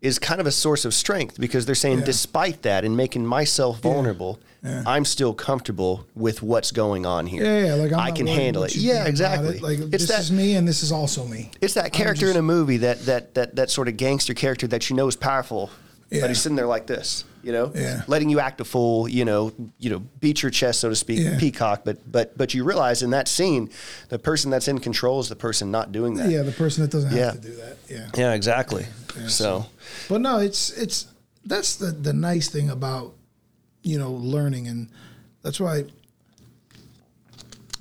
is 0.00 0.18
kind 0.18 0.40
of 0.40 0.46
a 0.46 0.50
source 0.50 0.84
of 0.86 0.94
strength 0.94 1.38
because 1.38 1.66
they're 1.66 1.74
saying, 1.74 1.98
Yeah. 1.98 2.04
despite 2.06 2.62
that 2.62 2.84
and 2.86 2.96
making 2.96 3.26
myself 3.26 3.80
vulnerable, 3.80 4.38
Yeah. 4.64 4.82
I'm 4.86 5.04
still 5.04 5.34
comfortable 5.34 6.06
with 6.14 6.40
what's 6.42 6.70
going 6.72 7.04
on 7.04 7.26
here. 7.26 7.44
Yeah, 7.44 7.66
yeah, 7.66 7.74
like 7.74 7.92
I'm 7.92 7.98
I 8.00 8.10
can 8.10 8.26
handle 8.26 8.64
it. 8.64 8.74
Yeah, 8.74 9.04
exactly. 9.04 9.56
it. 9.56 9.62
Like 9.62 9.78
it's 9.78 9.90
this 9.90 10.08
that 10.08 10.20
is 10.20 10.32
me, 10.32 10.54
and 10.56 10.66
this 10.66 10.82
is 10.82 10.90
also 10.92 11.26
me. 11.26 11.50
it's 11.60 11.74
that 11.74 11.92
character 11.92 12.26
just- 12.26 12.34
in 12.34 12.38
a 12.38 12.42
movie 12.42 12.78
that 12.78 13.04
that 13.06 13.34
that 13.34 13.56
that 13.56 13.70
sort 13.70 13.88
of 13.88 13.96
gangster 13.98 14.32
character 14.34 14.66
that 14.68 14.88
you 14.88 14.96
know 14.96 15.06
is 15.08 15.16
powerful, 15.16 15.70
Yeah. 16.10 16.22
but 16.22 16.30
he's 16.30 16.40
sitting 16.40 16.56
there 16.56 16.66
like 16.66 16.86
this, 16.86 17.24
you 17.42 17.52
know, 17.52 17.72
Yeah. 17.74 18.02
letting 18.06 18.28
you 18.28 18.38
act 18.40 18.60
a 18.60 18.64
fool, 18.64 19.08
you 19.08 19.24
know, 19.24 19.52
you 19.78 19.90
know, 19.90 20.00
beat 20.20 20.42
your 20.42 20.50
chest, 20.50 20.80
so 20.80 20.88
to 20.88 20.96
speak, 20.96 21.20
Yeah. 21.20 21.38
peacock. 21.38 21.82
But 21.84 21.98
but 22.10 22.36
but 22.36 22.52
you 22.54 22.64
realize 22.64 23.02
in 23.02 23.10
that 23.10 23.28
scene, 23.28 23.70
the 24.08 24.18
person 24.18 24.50
that's 24.50 24.68
in 24.68 24.78
control 24.78 25.20
is 25.20 25.28
the 25.28 25.36
person 25.36 25.70
not 25.70 25.92
doing 25.92 26.14
that. 26.16 26.30
Yeah, 26.30 26.42
the 26.42 26.52
person 26.52 26.82
that 26.82 26.90
doesn't 26.90 27.10
have 27.10 27.18
Yeah. 27.18 27.30
to 27.32 27.38
do 27.38 27.54
that. 27.56 27.76
Yeah. 27.88 28.08
Yeah, 28.16 28.32
exactly. 28.34 28.86
Yeah, 29.18 29.28
so 29.28 29.66
But 30.08 30.20
no, 30.20 30.38
it's 30.38 30.70
it's 30.70 31.06
that's 31.46 31.76
the 31.76 31.92
the 31.92 32.12
nice 32.12 32.48
thing 32.48 32.68
about 32.70 33.14
you 33.82 33.98
know 33.98 34.12
learning, 34.12 34.68
and 34.68 34.88
that's 35.42 35.58
why 35.58 35.84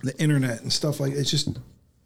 the 0.04 0.18
internet 0.18 0.62
and 0.62 0.72
stuff 0.72 1.00
like 1.00 1.14
it's 1.14 1.30
just 1.30 1.50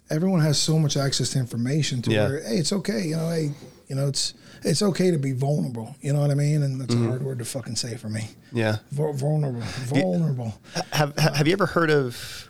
everyone 0.09 0.41
has 0.41 0.57
so 0.57 0.79
much 0.79 0.97
access 0.97 1.29
to 1.29 1.39
information 1.39 2.01
to 2.01 2.11
Yeah. 2.11 2.27
where 2.27 2.41
hey, 2.43 2.57
it's 2.57 2.73
okay, 2.73 3.07
you 3.09 3.15
know, 3.15 3.29
hey, 3.29 3.51
you 3.87 3.95
know, 3.95 4.07
it's 4.07 4.33
it's 4.65 4.81
okay 4.81 5.11
to 5.11 5.17
be 5.17 5.31
vulnerable. 5.33 5.95
You 6.01 6.13
know 6.13 6.19
what 6.21 6.31
I 6.31 6.35
mean? 6.35 6.63
And 6.63 6.79
that's 6.81 6.93
Mm-hmm. 6.93 7.05
a 7.05 7.09
hard 7.09 7.23
word 7.23 7.39
to 7.39 7.45
fucking 7.45 7.75
say 7.75 7.95
for 7.97 8.09
me. 8.09 8.29
yeah. 8.51 8.77
Vul- 8.91 9.13
vulnerable, 9.13 9.61
vulnerable. 9.61 10.53
Have 10.91 11.17
Have 11.17 11.47
you 11.47 11.53
ever 11.53 11.65
heard 11.65 11.89
of 11.91 12.49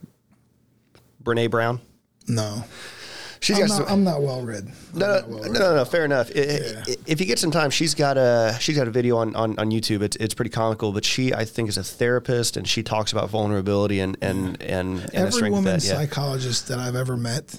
Brene 1.23 1.49
Brown? 1.49 1.79
No, 2.27 2.63
She's 3.41 3.57
I'm 3.59 3.67
got 3.67 3.69
not, 3.79 3.87
some, 3.89 3.93
I'm 3.93 4.03
not 4.05 4.21
well 4.21 4.41
read. 4.41 4.69
No, 4.93 5.05
no, 5.05 5.27
well 5.27 5.37
no, 5.39 5.43
read. 5.43 5.51
no, 5.59 5.75
no, 5.75 5.85
fair 5.85 6.05
enough. 6.05 6.31
I- 6.33 6.39
I- 6.39 6.43
Yeah. 6.43 6.83
If 7.05 7.19
you 7.19 7.25
get 7.25 7.39
some 7.39 7.51
time, 7.51 7.69
she's 7.71 7.93
got 7.93 8.17
a 8.17 8.55
she's 8.61 8.77
got 8.77 8.87
a 8.87 8.91
video 8.91 9.17
on, 9.17 9.35
on, 9.35 9.59
on 9.59 9.69
YouTube. 9.69 10.01
It's 10.01 10.15
it's 10.17 10.33
pretty 10.33 10.49
comical, 10.51 10.93
but 10.93 11.03
she 11.03 11.33
I 11.33 11.43
think 11.43 11.67
is 11.67 11.77
a 11.77 11.83
therapist 11.83 12.55
and 12.55 12.65
she 12.65 12.83
talks 12.83 13.11
about 13.11 13.29
vulnerability 13.29 13.99
and 13.99 14.15
and 14.21 14.61
and, 14.61 14.99
and 15.01 15.09
the 15.09 15.15
Every 15.17 15.49
woman 15.49 15.65
that. 15.65 15.83
Yeah. 15.83 15.95
psychologist 15.95 16.69
that 16.69 16.79
I've 16.79 16.95
ever 16.95 17.17
met 17.17 17.53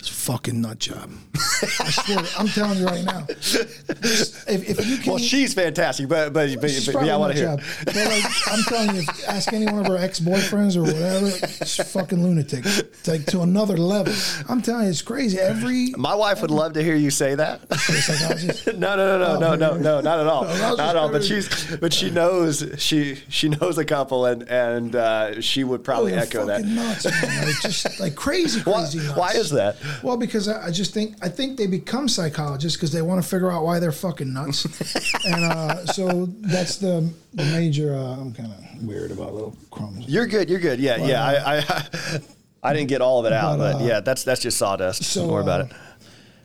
is 0.00 0.08
a 0.08 0.12
fucking 0.12 0.60
nut 0.60 0.78
job. 0.78 1.10
I 1.62 1.90
swear, 1.90 2.18
I'm 2.38 2.48
telling 2.48 2.78
you 2.78 2.86
right 2.86 3.04
now. 3.04 3.26
If, 3.28 4.46
if 4.78 4.86
you 4.86 4.96
can, 4.98 5.10
Well, 5.12 5.18
she's 5.18 5.54
fantastic, 5.54 6.08
but 6.08 6.32
but, 6.32 6.60
but, 6.60 6.70
she's 6.70 6.86
but 6.92 7.04
yeah, 7.04 7.12
I 7.12 7.16
a 7.16 7.18
want 7.18 7.32
to 7.34 7.38
hear. 7.38 7.48
job. 7.56 7.60
But 7.84 7.94
like, 7.96 8.24
I'm 8.46 8.62
telling 8.64 8.94
you, 8.96 9.02
if, 9.02 9.28
ask 9.28 9.52
any 9.52 9.66
one 9.66 9.80
of 9.80 9.86
her 9.86 9.96
ex 9.96 10.20
boyfriends 10.20 10.76
or 10.76 10.82
whatever, 10.82 11.30
she's 11.66 11.92
fucking 11.92 12.22
lunatic. 12.22 12.64
It's 12.66 13.08
like 13.08 13.26
to 13.26 13.40
another 13.40 13.76
level. 13.76 14.12
I'm 14.48 14.62
telling 14.62 14.84
you, 14.84 14.90
it's 14.90 15.02
crazy. 15.02 15.38
Every 15.38 15.90
My 15.96 16.14
wife 16.14 16.40
would 16.42 16.50
love 16.50 16.72
to 16.74 16.82
hear 16.82 16.96
you 16.96 17.10
say 17.10 17.34
that. 17.34 17.72
psychologist. 17.74 18.66
no, 18.78 18.96
no, 18.96 19.18
no, 19.18 19.38
no, 19.38 19.38
no, 19.38 19.54
no, 19.56 19.76
no, 19.78 20.00
not 20.00 20.20
at 20.20 20.26
all, 20.26 20.44
I 20.48 20.58
not 20.58 20.80
at 20.80 20.96
all. 20.96 21.10
But 21.10 21.24
she's 21.24 21.76
but 21.76 21.92
she 21.92 22.10
knows 22.10 22.64
she 22.78 23.16
she 23.28 23.48
knows 23.48 23.78
a 23.78 23.84
couple 23.84 24.26
and 24.26 24.42
and 24.48 24.94
uh, 24.96 25.40
she 25.40 25.64
would 25.64 25.84
probably 25.84 26.12
Oh, 26.12 26.16
they're 26.16 26.24
echo 26.24 26.46
that. 26.46 26.60
fucking 26.60 26.74
nuts, 26.74 27.04
man. 27.04 27.46
Like, 27.46 27.60
just 27.62 28.00
like 28.00 28.14
crazy, 28.14 28.60
Why, 28.62 28.80
crazy 28.82 28.98
nuts. 28.98 29.18
why 29.18 29.30
is 29.32 29.50
that? 29.50 29.76
Well, 30.02 30.16
because 30.16 30.48
I, 30.48 30.66
I 30.66 30.70
just 30.70 30.94
think 30.94 31.16
I 31.22 31.28
think 31.28 31.56
they 31.56 31.66
become 31.66 32.08
psychologists 32.08 32.76
because 32.76 32.92
they 32.92 33.02
want 33.02 33.22
to 33.22 33.28
figure 33.28 33.50
out 33.50 33.64
why 33.64 33.78
they're 33.78 33.92
fucking 33.92 34.32
nuts, 34.32 34.64
and 35.24 35.44
uh, 35.44 35.86
so 35.86 36.26
that's 36.40 36.76
the, 36.76 37.08
the 37.34 37.44
major. 37.46 37.94
Uh, 37.94 38.16
I'm 38.16 38.32
kind 38.32 38.52
of 38.52 38.82
weird 38.82 39.10
about 39.10 39.34
little 39.34 39.56
crumbs. 39.70 40.06
You're 40.08 40.26
good. 40.26 40.48
You're 40.50 40.60
good. 40.60 40.80
Yeah, 40.80 40.96
yeah. 40.96 41.24
I, 41.24 41.58
I 41.58 42.20
I 42.62 42.72
didn't 42.74 42.88
get 42.88 43.00
all 43.00 43.20
of 43.20 43.26
it 43.26 43.32
out, 43.32 43.58
But, 43.58 43.72
but, 43.74 43.82
uh, 43.82 43.86
yeah, 43.86 44.00
that's 44.00 44.24
that's 44.24 44.40
just 44.40 44.58
sawdust. 44.58 45.04
so, 45.04 45.22
Don't 45.22 45.32
worry 45.32 45.42
about 45.42 45.60
uh, 45.60 45.64
it. 45.64 45.72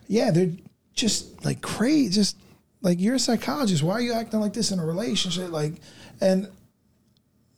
Yeah, 0.07 0.31
they're 0.31 0.51
just 0.93 1.43
like 1.43 1.61
crazy. 1.61 2.09
Just 2.09 2.37
like 2.81 2.99
you're 2.99 3.15
a 3.15 3.19
psychologist. 3.19 3.83
Why 3.83 3.93
are 3.93 4.01
you 4.01 4.13
acting 4.13 4.39
like 4.39 4.53
this 4.53 4.71
in 4.71 4.79
a 4.79 4.85
relationship? 4.85 5.51
Like, 5.51 5.73
and 6.21 6.49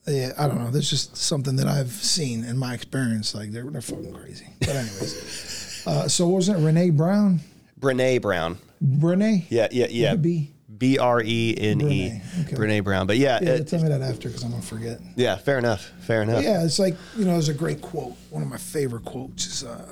yeah, 0.08 0.32
I 0.38 0.48
don't 0.48 0.60
know. 0.60 0.72
There's 0.72 0.90
just 0.90 1.18
something 1.18 1.58
that 1.58 1.68
I've 1.68 1.92
seen 1.92 2.46
in 2.46 2.58
my 2.58 2.74
experience. 2.74 3.36
Like 3.36 3.52
they're 3.52 3.66
they're 3.66 3.82
fucking 3.82 4.14
crazy. 4.14 4.48
But 4.60 4.70
anyways, 4.70 5.14
uh, 5.88 6.08
so 6.08 6.28
wasn't 6.28 6.60
it 6.60 6.66
Renee 6.66 6.90
Brown? 6.92 7.40
Brene 7.80 8.22
Brown. 8.22 8.58
Renee? 8.82 9.46
Yeah, 9.50 9.68
yeah, 9.72 9.88
yeah. 9.90 10.16
B. 10.16 10.52
B 10.78 11.00
R 11.00 11.22
E 11.24 11.56
N 11.58 11.82
E. 11.82 12.22
Brene, 12.52 12.84
Brown. 12.84 13.08
But 13.08 13.18
yeah, 13.18 13.40
Yeah, 13.42 13.50
it- 13.54 13.68
tell 13.68 13.82
me 13.82 13.90
that 13.90 14.02
after 14.04 14.28
because 14.30 14.44
I'm 14.44 14.52
gonna 14.52 14.62
forget. 14.62 15.00
yeah. 15.16 15.36
Fair 15.38 15.58
enough. 15.58 15.92
Fair 16.02 16.22
enough. 16.22 16.44
Yeah, 16.44 16.64
it's 16.64 16.78
like 16.78 16.96
you 17.18 17.26
know, 17.26 17.32
there's 17.32 17.50
a 17.50 17.54
great 17.56 17.82
quote. 17.82 18.14
One 18.30 18.44
of 18.44 18.50
my 18.50 18.58
favorite 18.58 19.04
quotes 19.06 19.48
is, 19.48 19.64
uh, 19.64 19.92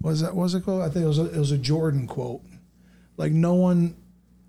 what 0.00 0.12
is 0.12 0.20
that? 0.20 0.34
What 0.34 0.44
was 0.44 0.54
it 0.54 0.64
quote? 0.64 0.82
I 0.82 0.88
think 0.88 1.04
it 1.04 1.08
was 1.08 1.18
a, 1.18 1.26
it 1.26 1.36
was 1.38 1.50
a 1.52 1.58
Jordan 1.58 2.06
quote. 2.06 2.40
Like 3.16 3.32
no 3.32 3.54
one, 3.54 3.96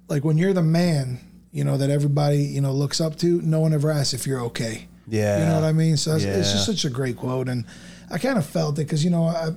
like 0.07 0.23
when 0.23 0.37
you're 0.37 0.53
the 0.53 0.63
man, 0.63 1.19
you 1.51 1.63
know 1.65 1.77
that 1.77 1.89
everybody 1.89 2.43
you 2.43 2.61
know 2.61 2.71
looks 2.73 3.01
up 3.01 3.17
to. 3.17 3.41
No 3.41 3.59
one 3.59 3.73
ever 3.73 3.91
asks 3.91 4.13
if 4.13 4.25
you're 4.25 4.41
okay. 4.41 4.87
Yeah. 5.07 5.39
you 5.39 5.45
know 5.45 5.55
what 5.55 5.63
I 5.65 5.71
mean. 5.73 5.97
So 5.97 6.15
it's, 6.15 6.23
it's 6.23 6.51
just 6.51 6.65
such 6.65 6.83
a 6.85 6.89
great 6.89 7.15
quote, 7.17 7.47
and 7.49 7.65
I 8.09 8.17
kind 8.17 8.37
of 8.37 8.45
felt 8.45 8.79
it 8.79 8.83
because 8.83 9.03
you 9.03 9.11
know 9.11 9.25
I, 9.25 9.51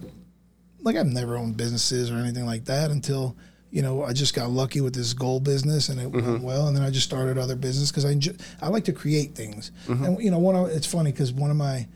like 0.88 0.96
I've 0.96 1.06
never 1.12 1.36
owned 1.36 1.56
businesses 1.56 2.10
or 2.10 2.16
anything 2.16 2.46
like 2.46 2.64
that 2.66 2.90
until. 2.90 3.36
You 3.70 3.82
know, 3.82 4.02
I 4.02 4.14
just 4.14 4.34
got 4.34 4.48
lucky 4.48 4.80
with 4.80 4.94
this 4.94 5.12
gold 5.12 5.44
business, 5.44 5.90
and 5.90 6.00
it 6.00 6.10
Mm-hmm. 6.10 6.26
went 6.26 6.42
well. 6.42 6.68
And 6.68 6.74
then 6.74 6.82
I 6.82 6.88
just 6.88 7.04
started 7.06 7.36
other 7.36 7.54
business 7.54 7.90
because 7.90 8.06
I 8.06 8.12
enjoy, 8.12 8.32
I 8.62 8.68
like 8.68 8.84
to 8.84 8.94
create 8.94 9.34
things. 9.34 9.72
Mm-hmm. 9.86 10.04
And 10.04 10.22
you 10.24 10.30
know, 10.30 10.38
one 10.38 10.56
of 10.56 10.70
it's 10.70 10.86
funny 10.86 11.12
because 11.12 11.34
one 11.34 11.50
of 11.50 11.58
my 11.58 11.86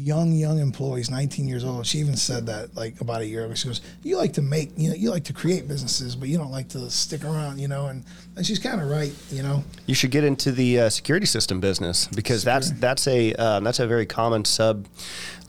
young 0.00 0.32
young 0.32 0.60
employees, 0.60 1.10
19 1.10 1.48
years 1.48 1.64
old, 1.64 1.84
she 1.84 1.98
even 1.98 2.16
said 2.16 2.46
that 2.46 2.76
like 2.76 3.00
about 3.00 3.20
a 3.20 3.26
year 3.26 3.44
ago. 3.44 3.54
She 3.54 3.66
goes, 3.68 3.80
"You 4.04 4.16
like 4.16 4.32
to 4.34 4.42
make, 4.42 4.70
you 4.76 4.90
know, 4.90 4.94
you 4.94 5.10
like 5.10 5.24
to 5.24 5.32
create 5.32 5.66
businesses, 5.66 6.14
but 6.14 6.28
you 6.28 6.38
don't 6.38 6.52
like 6.52 6.68
to 6.70 6.88
stick 6.90 7.24
around, 7.24 7.58
you 7.58 7.66
know." 7.68 7.86
And 7.86 8.04
and 8.36 8.46
she's 8.46 8.60
kind 8.60 8.80
of 8.80 8.88
right, 8.88 9.12
you 9.30 9.42
know. 9.42 9.64
You 9.86 9.94
should 9.96 10.12
get 10.12 10.22
into 10.24 10.52
the 10.52 10.80
uh, 10.80 10.90
security 10.90 11.26
system 11.26 11.58
business 11.60 12.06
because 12.06 12.44
that's 12.44 12.70
that's 12.72 13.06
a 13.08 13.34
um, 13.34 13.64
that's 13.64 13.80
a 13.80 13.86
very 13.86 14.06
common 14.06 14.44
sub. 14.44 14.86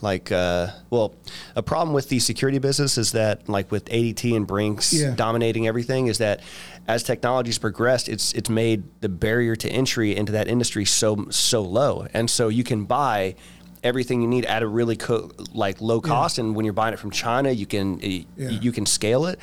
Like, 0.02 0.32
uh, 0.32 0.68
well, 0.90 1.14
a 1.58 1.62
problem 1.62 1.94
with 1.94 2.08
the 2.08 2.20
security 2.20 2.58
business 2.58 2.98
is 2.98 3.12
that, 3.12 3.50
like 3.50 3.70
with 3.70 3.84
ADT 3.90 4.34
and 4.34 4.48
Brinks 4.48 4.94
Yeah. 4.94 5.14
dominating 5.14 5.68
everything, 5.68 6.08
is 6.08 6.20
that 6.20 6.40
as 6.88 7.04
technology's 7.04 7.58
progressed, 7.60 8.08
it's 8.10 8.34
it's 8.34 8.50
made 8.50 8.84
the 9.02 9.10
barrier 9.10 9.56
to 9.58 9.70
entry 9.70 10.16
into 10.16 10.32
that 10.32 10.48
industry 10.48 10.86
so 10.86 11.28
so 11.30 11.62
low, 11.62 12.08
and 12.14 12.30
so 12.30 12.48
you 12.48 12.64
can 12.64 12.86
buy 12.86 13.36
everything 13.84 14.22
you 14.22 14.28
need 14.28 14.46
at 14.46 14.62
a 14.64 14.68
really 14.68 14.96
co- 14.96 15.32
like 15.54 15.80
low 15.82 16.02
cost 16.02 16.38
and 16.38 16.56
when 16.56 16.66
you're 16.66 16.74
buying 16.74 16.94
it 16.94 17.00
from 17.00 17.12
China 17.12 17.52
you 17.52 17.66
can 17.66 18.00
Yeah. 18.02 18.50
you 18.50 18.72
can 18.72 18.86
scale 18.86 19.26
it 19.26 19.40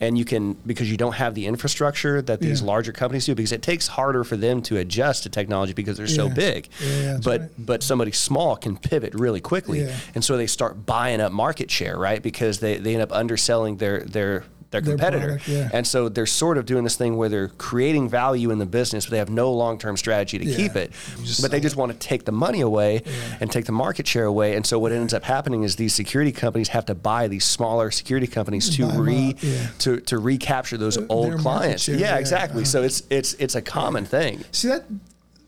and 0.00 0.16
you 0.16 0.24
can 0.24 0.52
because 0.64 0.88
you 0.90 0.96
don't 0.96 1.14
have 1.14 1.34
the 1.34 1.46
infrastructure 1.46 2.22
that 2.22 2.40
these 2.40 2.60
Yeah. 2.60 2.66
larger 2.66 2.92
companies 2.92 3.26
do 3.26 3.34
because 3.34 3.50
it 3.52 3.62
takes 3.62 3.88
harder 3.88 4.22
for 4.24 4.36
them 4.36 4.62
to 4.62 4.76
adjust 4.76 5.24
to 5.24 5.28
technology 5.28 5.72
because 5.72 5.96
they're 5.96 6.06
so 6.06 6.28
big 6.28 6.68
Yeah, 6.84 7.18
but 7.24 7.40
right. 7.40 7.50
but 7.58 7.82
somebody 7.82 8.12
small 8.12 8.56
can 8.56 8.76
pivot 8.76 9.14
really 9.14 9.40
quickly 9.40 9.80
Yeah. 9.82 9.96
and 10.14 10.22
so 10.24 10.36
they 10.36 10.46
start 10.46 10.86
buying 10.86 11.20
up 11.20 11.32
market 11.32 11.70
share 11.70 11.96
right 11.98 12.22
because 12.22 12.58
they, 12.60 12.76
they 12.78 12.92
end 12.94 13.02
up 13.02 13.12
underselling 13.12 13.78
their 13.78 14.00
their 14.00 14.44
their 14.70 14.82
Their 14.82 14.92
competitor 14.96 15.26
product, 15.26 15.48
yeah. 15.48 15.70
and 15.72 15.86
so 15.86 16.08
they're 16.10 16.26
sort 16.26 16.58
of 16.58 16.66
doing 16.66 16.84
this 16.84 16.94
thing 16.96 17.16
where 17.16 17.30
they're 17.30 17.48
creating 17.48 18.08
value 18.10 18.50
in 18.50 18.58
the 18.58 18.66
business 18.66 19.06
but 19.06 19.12
they 19.12 19.18
have 19.18 19.30
no 19.30 19.50
long-term 19.52 19.96
strategy 19.96 20.38
to 20.38 20.44
Yeah. 20.44 20.56
keep 20.56 20.76
it 20.76 20.92
but 21.40 21.50
they 21.50 21.56
sell 21.58 21.60
just 21.60 21.76
want 21.76 21.92
to 21.92 21.98
take 21.98 22.24
the 22.26 22.32
money 22.32 22.60
away 22.60 23.02
and 23.40 23.50
take 23.50 23.64
the 23.64 23.72
market 23.72 24.06
share 24.06 24.26
away 24.26 24.56
and 24.56 24.66
so 24.66 24.78
what 24.78 24.92
ends 24.92 25.14
up 25.14 25.24
happening 25.24 25.62
is 25.62 25.76
these 25.76 25.94
security 25.94 26.32
companies 26.32 26.68
have 26.68 26.84
to 26.86 26.94
buy 26.94 27.28
these 27.28 27.44
smaller 27.46 27.90
security 27.90 28.26
companies 28.26 28.68
to 28.76 28.86
Buy 28.86 28.94
'em 28.94 29.00
re 29.00 29.30
up, 29.30 29.42
yeah. 29.42 29.66
to, 29.78 30.00
to 30.00 30.18
recapture 30.18 30.76
those 30.76 30.98
old 31.08 31.38
clients 31.38 31.84
share, 31.84 31.94
yeah 31.94 32.14
yeah, 32.14 32.18
exactly 32.18 32.62
uh-huh. 32.62 32.70
so 32.70 32.82
it's 32.82 33.02
it's 33.08 33.32
it's 33.34 33.54
a 33.54 33.62
common 33.62 34.04
thing 34.04 34.44
See 34.52 34.68
that? 34.68 34.84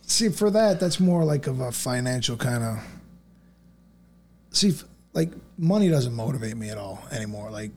See 0.06 0.28
for 0.30 0.50
that, 0.50 0.80
that's 0.80 0.98
more 0.98 1.24
like 1.24 1.46
of 1.46 1.60
a 1.60 1.70
financial 1.70 2.36
kind 2.36 2.64
of. 2.64 2.78
See, 4.50 4.72
like 5.12 5.30
money 5.56 5.88
doesn't 5.88 6.12
motivate 6.14 6.56
me 6.56 6.70
at 6.70 6.78
all 6.78 7.00
anymore. 7.12 7.50
Like, 7.50 7.70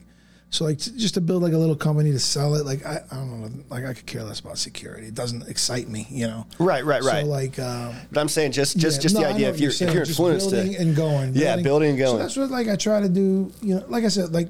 So 0.54 0.66
like 0.66 0.78
just 0.78 1.16
to 1.16 1.22
build 1.22 1.42
like 1.42 1.54
a 1.54 1.58
little 1.58 1.76
company 1.76 2.12
to 2.12 2.20
sell 2.20 2.54
it, 2.54 2.64
like 2.64 2.86
I, 2.86 3.02
I 3.12 3.16
don't 3.16 3.42
know, 3.42 3.64
like 3.72 3.86
I 3.86 3.96
could 3.96 4.06
care 4.06 4.22
less 4.22 4.40
about 4.40 4.60
security. 4.60 5.08
It 5.08 5.16
doesn't 5.16 5.48
excite 5.48 5.88
me, 5.90 6.06
you 6.12 6.28
know. 6.28 6.46
Right, 6.60 6.86
right, 6.86 7.02
right. 7.02 7.24
So 7.24 7.28
like, 7.28 7.58
um, 7.58 7.96
But 8.12 8.22
I'm 8.22 8.30
saying 8.30 8.52
just 8.52 8.78
just 8.78 8.98
yeah, 9.00 9.02
just 9.02 9.16
no, 9.16 9.22
the 9.22 9.28
idea 9.30 9.50
if 9.50 9.60
you're 9.60 9.72
saying, 9.72 9.90
if 9.90 9.96
you're 9.96 10.04
influenced 10.06 10.52
building 10.52 10.74
to 10.74 10.80
and 10.80 10.96
going, 10.96 11.34
Yeah, 11.34 11.56
building 11.56 11.90
and 11.90 11.98
going. 11.98 12.18
So 12.18 12.18
that's 12.20 12.38
what 12.38 12.52
like 12.52 12.68
I 12.68 12.76
try 12.76 13.00
to 13.02 13.10
do. 13.10 13.52
You 13.64 13.78
know, 13.78 13.86
like 13.88 14.04
I 14.04 14.10
said, 14.10 14.32
like 14.32 14.50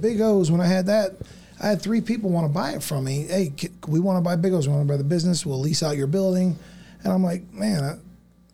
Big 0.00 0.22
O's 0.22 0.50
when 0.50 0.62
I 0.62 0.66
had 0.66 0.86
that. 0.86 1.16
I 1.60 1.66
had 1.66 1.82
three 1.82 2.00
people 2.00 2.30
want 2.30 2.46
to 2.46 2.52
buy 2.52 2.70
it 2.70 2.82
from 2.82 3.04
me. 3.04 3.24
Hey, 3.26 3.52
we 3.86 4.00
want 4.00 4.16
to 4.16 4.22
buy 4.22 4.36
Big 4.36 4.54
O's. 4.54 4.66
We 4.66 4.72
want 4.74 4.88
to 4.88 4.92
buy 4.92 4.96
the 4.96 5.04
business. 5.04 5.44
We'll 5.44 5.60
lease 5.60 5.82
out 5.82 5.98
your 5.98 6.06
building. 6.06 6.56
And 7.04 7.12
I'm 7.12 7.22
like, 7.22 7.52
man, 7.52 7.84
I, 7.84 7.98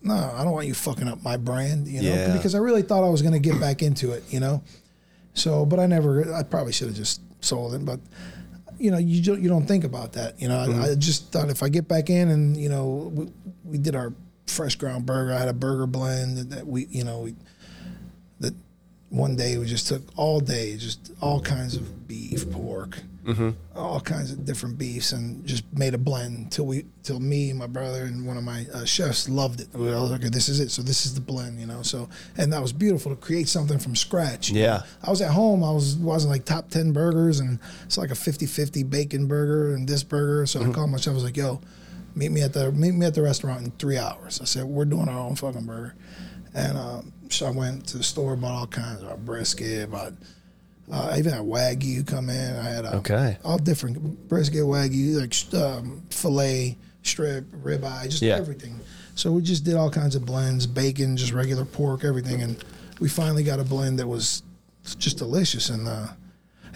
no, 0.02 0.32
I 0.34 0.42
don't 0.42 0.52
want 0.52 0.66
you 0.66 0.74
fucking 0.74 1.06
up 1.06 1.22
my 1.22 1.36
brand, 1.36 1.86
you 1.86 2.02
know, 2.02 2.08
Yeah. 2.08 2.32
because 2.36 2.56
I 2.56 2.58
really 2.58 2.82
thought 2.82 3.04
I 3.04 3.08
was 3.08 3.22
going 3.22 3.34
to 3.34 3.38
get 3.38 3.60
back 3.60 3.82
into 3.82 4.10
it, 4.12 4.24
you 4.30 4.40
know. 4.40 4.62
So, 5.38 5.64
but 5.64 5.78
I 5.78 5.86
never. 5.86 6.34
I 6.34 6.42
probably 6.42 6.72
should 6.72 6.88
have 6.88 6.96
just 6.96 7.20
sold 7.44 7.74
it, 7.74 7.84
but 7.84 8.00
you 8.78 8.90
know, 8.90 8.98
you 8.98 9.22
don't 9.22 9.40
you 9.40 9.48
don't 9.48 9.66
think 9.66 9.84
about 9.84 10.12
that. 10.14 10.40
You 10.40 10.48
know, 10.48 10.66
Mm-hmm. 10.68 10.82
I, 10.82 10.90
I 10.90 10.94
just 10.94 11.30
thought 11.32 11.48
if 11.50 11.62
I 11.62 11.68
get 11.68 11.86
back 11.88 12.10
in 12.10 12.28
and 12.28 12.56
you 12.56 12.68
know, 12.68 13.10
we, 13.14 13.28
we 13.64 13.78
did 13.78 13.94
our 13.94 14.12
fresh 14.46 14.74
ground 14.76 15.06
burger. 15.06 15.32
I 15.32 15.38
had 15.38 15.48
a 15.48 15.52
burger 15.52 15.86
blend 15.86 16.36
that- 16.38 16.50
that 16.50 16.66
we, 16.66 16.86
you 16.86 17.04
know, 17.04 17.20
we, 17.20 17.34
that 18.40 18.54
one 19.10 19.36
day 19.36 19.58
we 19.58 19.66
just 19.66 19.86
took 19.88 20.02
all 20.16 20.40
day, 20.40 20.76
just 20.76 21.12
all 21.20 21.40
kinds 21.40 21.76
of 21.76 22.06
beef, 22.08 22.50
pork, 22.50 22.98
Mm-hmm. 23.28 23.50
all 23.76 24.00
kinds 24.00 24.32
of 24.32 24.46
different 24.46 24.78
beefs, 24.78 25.12
and 25.12 25.44
just 25.44 25.62
made 25.76 25.92
a 25.92 25.98
blend 25.98 26.50
till 26.50 26.64
we, 26.64 26.86
till 27.02 27.20
me, 27.20 27.52
my 27.52 27.66
brother, 27.66 28.04
and 28.04 28.26
one 28.26 28.38
of 28.38 28.42
my 28.42 28.64
uh, 28.72 28.86
chefs 28.86 29.28
loved 29.28 29.60
it. 29.60 29.68
We 29.74 29.84
were 29.84 29.96
like, 29.96 30.20
okay, 30.20 30.30
this 30.30 30.48
is 30.48 30.60
it. 30.60 30.70
So 30.70 30.80
this 30.80 31.04
is 31.04 31.14
the 31.14 31.20
blend, 31.20 31.60
you 31.60 31.66
know. 31.66 31.82
So 31.82 32.08
and 32.38 32.50
that 32.54 32.62
was 32.62 32.72
beautiful 32.72 33.14
to 33.14 33.20
create 33.20 33.46
something 33.46 33.78
from 33.78 33.94
scratch. 33.96 34.50
Yeah. 34.50 34.80
I 35.02 35.10
was 35.10 35.20
at 35.20 35.30
home. 35.30 35.62
I 35.62 35.70
was 35.70 35.96
wasn't 35.96 36.32
like 36.32 36.46
top 36.46 36.70
ten 36.70 36.92
burgers, 36.92 37.40
and 37.40 37.58
it's 37.84 37.98
like 37.98 38.10
a 38.10 38.14
50-50 38.14 38.88
bacon 38.88 39.26
burger 39.26 39.74
and 39.74 39.86
this 39.86 40.02
burger. 40.02 40.46
So 40.46 40.62
I 40.62 40.70
called 40.72 40.90
my 40.90 40.96
chef. 40.96 41.12
I 41.12 41.14
was 41.14 41.24
like, 41.24 41.36
"Yo, 41.36 41.60
meet 42.14 42.32
me 42.32 42.40
at 42.40 42.54
the 42.54 42.72
meet 42.72 42.92
me 42.94 43.04
at 43.04 43.14
the 43.14 43.22
restaurant 43.22 43.62
in 43.62 43.72
three 43.72 43.98
hours." 43.98 44.40
I 44.40 44.46
said, 44.46 44.64
"We're 44.64 44.86
doing 44.86 45.08
our 45.10 45.18
own 45.18 45.36
fucking 45.36 45.66
burger," 45.66 45.94
and 46.54 46.78
um, 46.78 47.12
so 47.28 47.46
I 47.46 47.50
went 47.50 47.86
to 47.88 47.98
the 47.98 48.04
store, 48.04 48.36
bought 48.36 48.52
all 48.54 48.66
kinds 48.66 49.02
of 49.02 49.24
brisket, 49.26 49.90
bought. 49.90 50.14
Uh, 50.90 51.10
I 51.12 51.18
even 51.18 51.32
had 51.32 51.42
wagyu 51.42 52.06
come 52.06 52.30
in. 52.30 52.56
I 52.56 52.62
had 52.68 52.84
uh, 52.86 52.96
Okay. 52.96 53.36
all 53.44 53.58
different 53.58 54.28
brisket, 54.28 54.62
wagyu, 54.62 55.20
like 55.20 55.62
um, 55.62 56.02
fillet, 56.10 56.76
strip, 57.02 57.44
ribeye, 57.62 58.04
just 58.08 58.22
Yeah. 58.22 58.36
everything. 58.36 58.80
So 59.14 59.32
we 59.32 59.42
just 59.42 59.64
did 59.64 59.74
all 59.74 59.90
kinds 59.90 60.14
of 60.14 60.24
blends, 60.24 60.66
bacon, 60.66 61.16
just 61.16 61.32
regular 61.32 61.64
pork, 61.64 62.04
everything, 62.04 62.40
and 62.42 62.62
we 63.00 63.08
finally 63.08 63.42
got 63.42 63.58
a 63.60 63.64
blend 63.64 63.98
that 63.98 64.06
was 64.06 64.42
just 64.98 65.18
delicious 65.18 65.68
and 65.70 65.86
uh, 65.88 66.06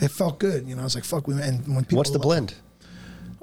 it 0.00 0.08
felt 0.10 0.38
good. 0.38 0.66
You 0.68 0.74
know, 0.74 0.82
I 0.82 0.84
was 0.84 0.94
like, 0.94 1.04
"Fuck!" 1.04 1.26
We 1.28 1.34
and 1.40 1.60
when 1.74 1.84
people 1.84 1.98
What's 1.98 2.10
the 2.10 2.18
blend? 2.18 2.54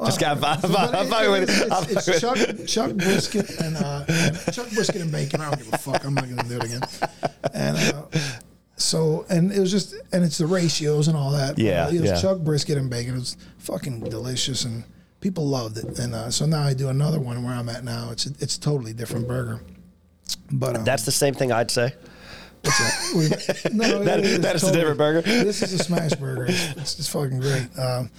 Just 0.05 0.19
got 0.19 0.39
but 0.39 0.63
I'm 0.63 0.71
it- 1.07 1.09
fucking 1.09 1.31
with 1.31 1.43
it's, 1.49 1.61
it. 1.61 1.71
I'm 1.71 1.83
it's, 1.83 1.93
fucking 1.93 1.97
it's 1.97 2.07
with 2.07 2.59
it. 2.59 2.67
chuck, 2.67 2.87
chuck 2.89 2.95
brisket 2.97 3.49
and 3.59 3.75
uh, 3.77 4.05
chuck 4.51 4.69
brisket 4.71 5.01
and 5.01 5.11
bacon. 5.11 5.41
I 5.41 5.49
don't 5.49 5.57
give 5.63 5.73
a 5.73 5.77
fuck. 5.77 6.05
I'm 6.05 6.13
not 6.13 6.29
gonna 6.29 6.43
do 6.47 6.57
it 6.57 6.63
again. 6.65 6.81
And 7.53 7.77
uh, 7.77 8.03
so, 8.81 9.25
and 9.29 9.51
it 9.51 9.59
was 9.59 9.71
just, 9.71 9.93
and 10.11 10.23
it's 10.23 10.37
the 10.37 10.47
ratios 10.47 11.07
and 11.07 11.17
all 11.17 11.31
that. 11.31 11.57
Yeah, 11.59 11.89
it 11.89 12.01
was 12.01 12.11
yeah. 12.11 12.21
chuck 12.21 12.39
brisket 12.39 12.77
and 12.77 12.89
bacon. 12.89 13.13
It 13.13 13.19
was 13.19 13.37
fucking 13.57 14.01
delicious, 14.01 14.63
and 14.65 14.83
people 15.21 15.47
loved 15.47 15.77
it. 15.77 15.99
And 15.99 16.15
uh, 16.15 16.31
so 16.31 16.45
now 16.45 16.63
I 16.63 16.73
do 16.73 16.89
another 16.89 17.19
one 17.19 17.43
where 17.43 17.53
I'm 17.53 17.69
at 17.69 17.83
now. 17.83 18.09
It's 18.11 18.25
it's 18.25 18.57
a 18.57 18.59
totally 18.59 18.93
different 18.93 19.27
burger. 19.27 19.61
But 20.51 20.77
um, 20.77 20.83
That's 20.83 21.03
the 21.05 21.11
same 21.11 21.33
thing 21.33 21.51
I'd 21.51 21.71
say. 21.71 21.93
what's 22.61 22.77
that? 22.79 23.69
We- 23.71 23.71
no, 23.77 24.03
That- 24.03 24.19
it 24.19 24.25
is 24.25 24.39
that 24.41 24.55
is 24.55 24.63
a 24.63 24.71
different 24.71 24.97
burger. 24.97 25.21
This 25.21 25.61
is 25.61 25.73
a 25.73 25.83
smash 25.83 26.13
burger. 26.13 26.45
It's, 26.45 26.71
it's, 26.77 26.99
it's 26.99 27.09
fucking 27.09 27.39
great. 27.39 27.67
Um, 27.77 28.09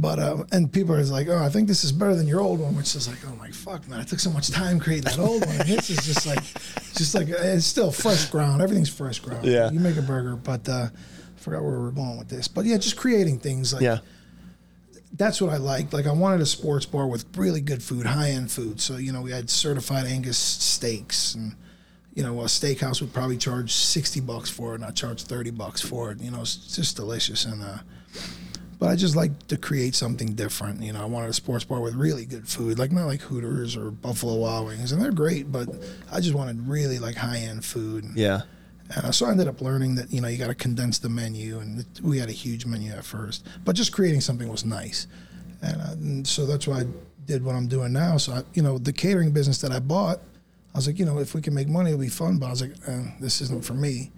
but 0.00 0.18
uh, 0.18 0.44
and 0.52 0.72
people 0.72 0.94
are 0.94 1.02
like, 1.04 1.28
oh, 1.28 1.38
I 1.38 1.48
think 1.48 1.68
this 1.68 1.82
is 1.84 1.92
better 1.92 2.14
than 2.14 2.26
your 2.26 2.40
old 2.40 2.60
one, 2.60 2.74
which 2.76 2.94
is 2.94 3.08
like, 3.08 3.18
oh 3.26 3.34
my 3.36 3.50
fuck, 3.50 3.86
man, 3.88 4.00
I 4.00 4.04
took 4.04 4.20
so 4.20 4.30
much 4.30 4.48
time 4.50 4.78
creating 4.78 5.04
that 5.04 5.18
old 5.18 5.44
one. 5.46 5.58
This 5.66 5.90
is 5.90 6.04
just 6.06 6.26
like, 6.26 6.42
just 6.94 7.14
like 7.14 7.28
it's 7.28 7.66
still 7.66 7.90
fresh 7.92 8.26
ground. 8.26 8.62
Everything's 8.62 8.88
fresh 8.90 9.18
ground. 9.20 9.44
Yeah. 9.44 9.70
you 9.70 9.80
make 9.80 9.96
a 9.96 10.02
burger, 10.02 10.36
but 10.36 10.68
uh, 10.68 10.88
I 10.92 11.40
forgot 11.40 11.62
where 11.62 11.72
we 11.72 11.84
were 11.84 11.90
going 11.92 12.18
with 12.18 12.28
this. 12.28 12.48
But 12.48 12.64
yeah, 12.64 12.76
just 12.78 12.96
creating 12.96 13.38
things 13.40 13.72
like 13.72 13.82
Yeah. 13.82 13.98
that's 15.14 15.40
what 15.40 15.50
I 15.52 15.56
liked. 15.56 15.92
Like 15.92 16.06
I 16.06 16.12
wanted 16.12 16.40
a 16.40 16.46
sports 16.46 16.86
bar 16.86 17.06
with 17.06 17.24
really 17.36 17.60
good 17.60 17.82
food, 17.82 18.06
high 18.06 18.30
end 18.30 18.50
food. 18.50 18.80
So 18.80 18.96
you 18.96 19.12
know 19.12 19.22
we 19.22 19.30
had 19.32 19.48
certified 19.50 20.06
Angus 20.06 20.38
steaks, 20.38 21.34
and 21.34 21.54
you 22.14 22.22
know 22.22 22.40
a 22.40 22.44
steakhouse 22.44 23.00
would 23.00 23.12
probably 23.12 23.36
charge 23.36 23.72
sixty 23.72 24.20
bucks 24.20 24.50
for 24.50 24.72
it, 24.72 24.76
and 24.76 24.84
I 24.84 24.90
charge 24.90 25.22
thirty 25.24 25.50
bucks 25.50 25.80
for 25.80 26.12
it. 26.12 26.20
You 26.20 26.30
know, 26.30 26.42
it's 26.42 26.76
just 26.76 26.96
delicious. 26.96 27.44
And 27.44 27.62
uh, 27.62 27.78
but 28.78 28.88
I 28.88 28.96
just 28.96 29.16
like 29.16 29.46
to 29.48 29.56
create 29.56 29.94
something 29.94 30.34
different. 30.34 30.82
You 30.82 30.92
know, 30.92 31.02
I 31.02 31.06
wanted 31.06 31.30
a 31.30 31.32
sports 31.32 31.64
bar 31.64 31.80
with 31.80 31.94
really 31.94 32.24
good 32.24 32.48
food, 32.48 32.78
like 32.78 32.92
not 32.92 33.06
like 33.06 33.20
Hooters 33.20 33.76
or 33.76 33.90
Buffalo 33.90 34.36
Wild 34.36 34.66
Wings, 34.68 34.92
and 34.92 35.02
they're 35.02 35.12
great, 35.12 35.50
but 35.50 35.68
I 36.12 36.20
just 36.20 36.34
wanted 36.34 36.66
really 36.68 36.98
like 36.98 37.16
high 37.16 37.38
end 37.38 37.64
food. 37.64 38.04
And, 38.04 38.16
Yeah. 38.16 38.42
And 38.94 39.14
so 39.14 39.26
I 39.26 39.32
ended 39.32 39.48
up 39.48 39.60
learning 39.60 39.96
that 39.96 40.10
you 40.10 40.20
know 40.20 40.28
you 40.28 40.38
got 40.38 40.46
to 40.46 40.54
condense 40.54 40.98
the 40.98 41.08
menu, 41.10 41.58
and 41.58 41.84
we 42.02 42.18
had 42.18 42.28
a 42.28 42.32
huge 42.32 42.64
menu 42.64 42.90
at 42.92 43.04
first, 43.04 43.46
but 43.64 43.76
just 43.76 43.92
creating 43.92 44.22
something 44.22 44.48
was 44.48 44.64
nice, 44.64 45.06
and, 45.60 45.80
uh, 45.82 45.92
and 45.92 46.26
so 46.26 46.46
that's 46.46 46.66
why 46.66 46.80
I 46.80 46.84
did 47.26 47.44
what 47.44 47.54
I'm 47.54 47.68
doing 47.68 47.92
now. 47.92 48.16
So 48.16 48.32
I, 48.32 48.42
you 48.54 48.62
know 48.62 48.78
the 48.78 48.92
catering 48.94 49.32
business 49.32 49.60
that 49.60 49.72
I 49.72 49.78
bought, 49.78 50.20
I 50.74 50.78
was 50.78 50.86
like, 50.86 50.98
you 50.98 51.04
know, 51.04 51.18
if 51.18 51.34
we 51.34 51.42
can 51.42 51.52
make 51.52 51.68
money, 51.68 51.90
it'll 51.90 52.00
be 52.00 52.08
fun. 52.08 52.38
But 52.38 52.46
I 52.46 52.50
was 52.50 52.62
like, 52.62 52.72
uh, 52.86 53.10
this 53.20 53.42
isn't 53.42 53.62
for 53.62 53.74
me, 53.74 54.10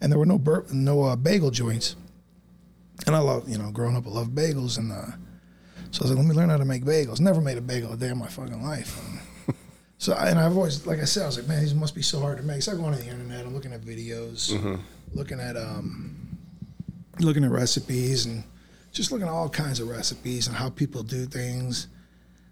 and 0.00 0.12
there 0.12 0.20
were 0.20 0.26
no 0.26 0.38
bur- 0.38 0.66
no 0.72 1.02
uh, 1.02 1.16
bagel 1.16 1.50
joints, 1.50 1.96
and 3.06 3.14
I 3.14 3.18
love 3.18 3.48
you 3.48 3.58
know 3.58 3.70
growing 3.70 3.96
up 3.96 4.06
I 4.06 4.10
love 4.10 4.28
bagels, 4.28 4.78
and 4.78 4.90
uh, 4.92 5.06
so 5.90 6.00
I 6.00 6.04
was 6.04 6.10
like, 6.10 6.16
let 6.18 6.26
me 6.26 6.34
learn 6.34 6.48
how 6.50 6.56
to 6.56 6.64
make 6.64 6.84
bagels. 6.84 7.20
Never 7.20 7.40
made 7.40 7.58
a 7.58 7.60
bagel 7.60 7.92
a 7.92 7.96
day 7.96 8.08
in 8.08 8.18
my 8.18 8.28
fucking 8.28 8.62
life. 8.62 9.00
So 9.98 10.12
and 10.12 10.38
I've 10.38 10.54
always, 10.54 10.86
like 10.86 11.00
I 11.00 11.06
said, 11.06 11.22
I 11.22 11.26
was 11.26 11.38
like, 11.38 11.48
man, 11.48 11.60
these 11.62 11.74
must 11.74 11.94
be 11.94 12.02
so 12.02 12.20
hard 12.20 12.36
to 12.36 12.44
make. 12.44 12.60
So 12.60 12.70
I 12.72 12.74
go 12.74 12.84
on 12.84 12.92
the 12.92 13.02
internet, 13.02 13.46
I'm 13.46 13.54
looking 13.54 13.72
at 13.72 13.80
videos, 13.80 14.52
looking 15.14 15.40
at 15.40 15.56
um, 15.56 16.36
looking 17.18 17.42
at 17.44 17.50
recipes, 17.50 18.26
and 18.26 18.44
just 18.92 19.10
looking 19.10 19.26
at 19.26 19.32
all 19.32 19.48
kinds 19.48 19.80
of 19.80 19.88
recipes 19.88 20.48
and 20.48 20.54
how 20.56 20.68
people 20.68 21.02
do 21.02 21.24
things. 21.24 21.86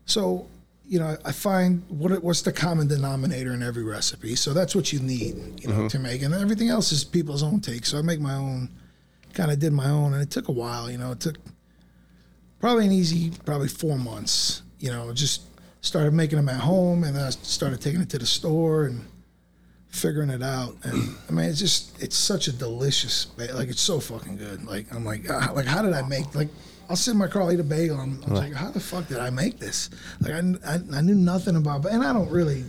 So 0.06 0.46
you 0.86 0.98
know, 0.98 1.18
I 1.24 1.32
find 1.32 1.82
what 1.88 2.12
it- 2.12 2.24
what's 2.24 2.40
the 2.40 2.50
common 2.52 2.86
denominator 2.88 3.52
in 3.52 3.62
every 3.62 3.84
recipe. 3.84 4.36
So 4.36 4.54
that's 4.54 4.74
what 4.74 4.90
you 4.90 5.00
need, 5.00 5.60
you 5.62 5.68
know, 5.68 5.86
to 5.90 5.98
make, 5.98 6.22
and 6.22 6.32
everything 6.32 6.70
else 6.70 6.92
is 6.92 7.04
people's 7.04 7.42
own 7.42 7.60
take. 7.60 7.84
So 7.84 7.98
I 7.98 8.02
make 8.02 8.20
my 8.20 8.34
own, 8.36 8.70
kind 9.34 9.50
of 9.50 9.58
did 9.58 9.72
my 9.72 9.90
own, 9.90 10.14
and 10.14 10.22
it 10.22 10.30
took 10.30 10.48
a 10.48 10.52
while. 10.52 10.90
You 10.90 10.98
know, 10.98 11.12
it 11.12 11.20
took 11.20 11.36
probably 12.60 12.86
an 12.86 12.92
easy, 12.92 13.32
probably 13.44 13.68
four 13.68 13.98
months. 13.98 14.62
You 14.78 14.90
know, 14.90 15.12
just 15.12 15.42
started 15.80 16.14
making 16.14 16.36
them 16.36 16.48
at 16.48 16.60
home, 16.60 17.04
and 17.04 17.16
then 17.16 17.24
I 17.24 17.30
started 17.30 17.80
taking 17.80 18.00
it 18.00 18.10
to 18.10 18.18
the 18.18 18.26
store 18.26 18.84
and 18.84 19.04
figuring 19.88 20.30
it 20.30 20.42
out. 20.42 20.76
And 20.84 21.16
I 21.28 21.32
mean, 21.32 21.46
it's 21.46 21.58
just 21.58 22.02
it's 22.02 22.16
such 22.16 22.48
a 22.48 22.52
delicious, 22.52 23.28
like 23.36 23.68
it's 23.68 23.80
so 23.80 24.00
fucking 24.00 24.36
good. 24.36 24.64
Like 24.64 24.92
I'm 24.94 25.04
like, 25.04 25.26
ah, 25.30 25.52
like 25.54 25.66
how 25.66 25.82
did 25.82 25.92
I 25.92 26.02
make 26.02 26.34
like. 26.34 26.48
I'll 26.86 26.96
sit 26.96 27.12
in 27.12 27.16
my 27.16 27.28
car, 27.28 27.40
I'll 27.40 27.50
eat 27.50 27.60
a 27.60 27.64
bagel. 27.64 27.98
I'm, 27.98 28.22
I'm 28.26 28.34
like, 28.34 28.52
how 28.52 28.70
the 28.70 28.78
fuck 28.78 29.08
did 29.08 29.16
I 29.16 29.30
make 29.30 29.58
this? 29.58 29.88
Like, 30.20 30.34
I, 30.34 30.40
I, 30.66 30.78
I 30.98 31.00
knew 31.00 31.14
nothing 31.14 31.56
about, 31.56 31.86
and 31.86 32.04
I 32.04 32.12
don't 32.12 32.30
really 32.30 32.62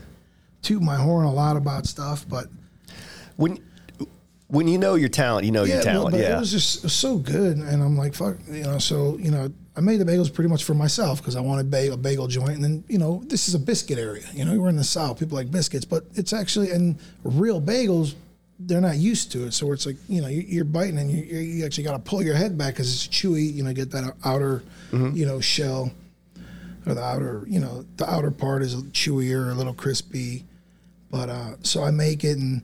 toot 0.61 0.81
my 0.81 0.95
horn 0.95 1.25
a 1.25 1.33
lot 1.33 1.57
about 1.57 1.85
stuff, 1.85 2.25
but 2.29 2.47
When 3.35 3.59
when 4.47 4.67
you 4.67 4.77
know 4.77 4.95
your 4.95 5.09
talent, 5.09 5.45
you 5.45 5.51
know 5.51 5.63
your 5.63 5.81
talent. 5.81 6.11
but 6.11 6.21
yeah. 6.21 6.37
it 6.37 6.39
was 6.39 6.51
just 6.51 6.87
so 6.89 7.17
good, 7.17 7.57
and 7.57 7.81
I'm 7.81 7.97
like, 7.97 8.13
fuck, 8.13 8.37
you 8.49 8.63
know. 8.63 8.77
So 8.77 9.17
you 9.17 9.31
know, 9.31 9.51
I 9.75 9.81
made 9.81 9.99
the 9.99 10.05
bagels 10.05 10.31
pretty 10.33 10.49
much 10.49 10.63
for 10.63 10.73
myself 10.75 11.19
because 11.19 11.35
I 11.35 11.41
wanted 11.41 11.71
ba- 11.71 11.91
a 11.93 11.97
bagel 11.97 12.27
joint, 12.27 12.51
and 12.51 12.63
then 12.63 12.83
you 12.87 12.97
know, 12.97 13.23
this 13.25 13.47
is 13.47 13.55
a 13.55 13.59
biscuit 13.59 13.97
area. 13.97 14.25
You 14.33 14.45
know, 14.45 14.57
we're 14.59 14.69
in 14.69 14.75
the 14.75 14.83
South, 14.83 15.19
people 15.19 15.35
like 15.37 15.49
biscuits, 15.51 15.85
but 15.85 16.05
it's 16.13 16.31
actually 16.33 16.71
and 16.71 16.97
real 17.23 17.61
bagels. 17.61 18.13
They're 18.57 18.79
not 18.79 18.95
used 18.97 19.33
to 19.33 19.45
it, 19.47 19.53
so 19.53 19.71
it's 19.73 19.85
like 19.85 19.97
you 20.07 20.21
know 20.21 20.27
you- 20.27 20.45
you're 20.47 20.63
biting 20.63 20.97
and 20.97 21.11
you, 21.11 21.23
you 21.23 21.65
actually 21.65 21.83
got 21.83 21.93
to 21.93 21.99
pull 21.99 22.21
your 22.23 22.35
head 22.35 22.57
back 22.57 22.75
because 22.75 22.93
it's 22.93 23.07
chewy. 23.07 23.51
You 23.53 23.63
know, 23.63 23.73
get 23.73 23.91
that 23.91 24.13
outer, 24.23 24.63
you 24.93 25.25
know, 25.25 25.41
shell 25.41 25.91
or 26.87 26.93
the 26.93 27.01
outer, 27.03 27.43
you 27.47 27.59
know, 27.59 27.83
the 27.97 28.07
outer 28.09 28.29
part 28.31 28.61
is 28.61 28.75
chewier, 28.93 29.51
a 29.51 29.55
little 29.55 29.73
crispy. 29.73 30.45
But 31.09 31.29
uh, 31.29 31.55
so 31.63 31.83
I 31.83 31.89
make 31.91 32.23
it, 32.23 32.37
and 32.37 32.61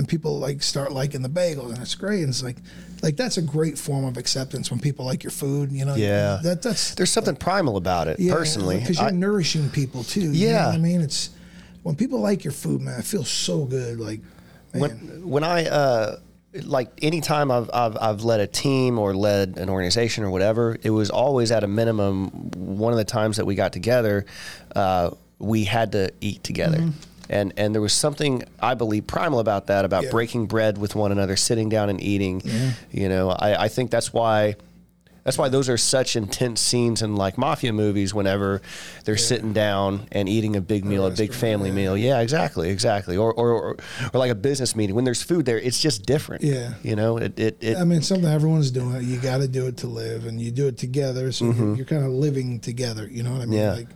then 0.00 0.06
people 0.06 0.38
like 0.38 0.62
start 0.62 0.92
liking 0.92 1.20
the 1.22 1.28
bagels, 1.28 1.68
and 1.72 1.78
it's 1.78 1.94
great. 1.94 2.20
And 2.20 2.30
it's 2.30 2.42
like, 2.42 2.56
like 3.02 3.16
that's 3.16 3.36
a 3.36 3.42
great 3.42 3.78
form 3.78 4.04
of 4.06 4.16
acceptance 4.16 4.70
when 4.70 4.80
people 4.80 5.04
like 5.04 5.22
your 5.22 5.30
food. 5.30 5.70
You 5.72 5.84
know, 5.84 5.94
Yeah. 5.94 6.40
that 6.42 6.62
that's 6.62 6.94
There's 6.94 7.10
something 7.10 7.36
primal 7.36 7.76
about 7.76 8.08
it, 8.08 8.18
personally. 8.30 8.78
because 8.80 8.98
you're 8.98 9.08
I- 9.08 9.10
nourishing 9.10 9.68
people 9.70 10.02
too. 10.04 10.32
you 10.32 10.48
know 10.48 10.52
Yeah. 10.54 10.68
I 10.68 10.78
mean, 10.78 11.00
it's 11.02 11.30
when 11.82 11.96
people 11.96 12.20
like 12.20 12.44
your 12.44 12.52
food, 12.52 12.80
man. 12.80 12.98
It 12.98 13.04
feels 13.04 13.28
so 13.28 13.64
good. 13.64 14.00
Like, 14.00 14.20
man, 14.72 14.80
when 14.80 15.28
when 15.28 15.44
I 15.44 15.66
uh, 15.66 16.16
like 16.64 16.88
anytime 17.02 17.50
I've, 17.50 17.70
I've 17.72 17.96
I've 18.00 18.24
led 18.24 18.40
a 18.40 18.46
team 18.46 18.98
or 18.98 19.14
led 19.14 19.58
an 19.58 19.68
organization 19.68 20.24
or 20.24 20.30
whatever, 20.30 20.76
it 20.82 20.90
was 20.90 21.10
always 21.10 21.52
at 21.52 21.62
a 21.62 21.68
minimum. 21.68 22.28
One 22.56 22.92
of 22.92 22.98
the 22.98 23.04
times 23.04 23.36
that 23.36 23.44
we 23.46 23.54
got 23.54 23.72
together, 23.72 24.24
uh, 24.74 25.10
we 25.38 25.64
had 25.64 25.92
to 25.92 26.10
eat 26.20 26.42
together. 26.44 26.90
And 27.30 27.54
and 27.56 27.74
there 27.74 27.80
was 27.80 27.94
something 27.94 28.42
I 28.60 28.74
believe 28.74 29.06
primal 29.06 29.38
about 29.38 29.68
that, 29.68 29.86
about 29.86 30.04
Yeah. 30.04 30.10
breaking 30.10 30.46
bread 30.46 30.76
with 30.76 30.94
one 30.94 31.12
another, 31.12 31.36
sitting 31.36 31.70
down 31.70 31.88
and 31.88 32.02
eating. 32.02 32.42
Yeah. 32.44 32.72
You 32.90 33.08
know, 33.08 33.30
I, 33.30 33.64
I 33.64 33.68
think 33.68 33.90
that's 33.90 34.12
why. 34.12 34.56
That's 35.22 35.36
why 35.36 35.50
those 35.50 35.68
are 35.68 35.76
such 35.76 36.16
intense 36.16 36.62
scenes 36.62 37.02
in 37.02 37.14
like 37.14 37.36
mafia 37.36 37.74
movies. 37.74 38.14
Whenever 38.14 38.62
they're 39.04 39.18
sitting 39.18 39.52
down 39.52 40.08
and 40.10 40.30
eating 40.30 40.56
a 40.56 40.62
big 40.62 40.82
meal, 40.82 41.04
a 41.04 41.10
big 41.10 41.34
family 41.34 41.68
yeah. 41.68 41.74
meal. 41.74 41.96
Yeah, 41.96 42.20
exactly, 42.20 42.70
exactly. 42.70 43.18
Or, 43.18 43.30
or 43.34 43.50
or 43.50 43.76
or 44.14 44.18
like 44.18 44.30
a 44.30 44.34
business 44.34 44.74
meeting 44.74 44.96
when 44.96 45.04
there's 45.04 45.22
food 45.22 45.44
there, 45.44 45.58
it's 45.58 45.78
just 45.78 46.06
different. 46.06 46.42
Yeah. 46.42 46.72
You 46.82 46.96
know, 46.96 47.18
it 47.18 47.38
it, 47.38 47.58
it 47.60 47.76
I 47.76 47.84
mean, 47.84 48.00
something 48.00 48.28
everyone's 48.30 48.70
doing. 48.70 49.04
You 49.04 49.18
got 49.20 49.38
to 49.38 49.46
do 49.46 49.66
it 49.66 49.76
to 49.78 49.88
live, 49.88 50.24
and 50.24 50.40
you 50.40 50.50
do 50.50 50.66
it 50.68 50.78
together. 50.78 51.30
So 51.32 51.52
you're, 51.52 51.76
you're 51.76 51.86
kind 51.86 52.02
of 52.02 52.12
living 52.12 52.58
together. 52.58 53.06
You 53.06 53.22
know 53.22 53.32
what 53.32 53.42
I 53.42 53.46
mean? 53.46 53.60
Mm-hmm. 53.60 53.68
Yeah. 53.68 53.72
Like, 53.74 53.88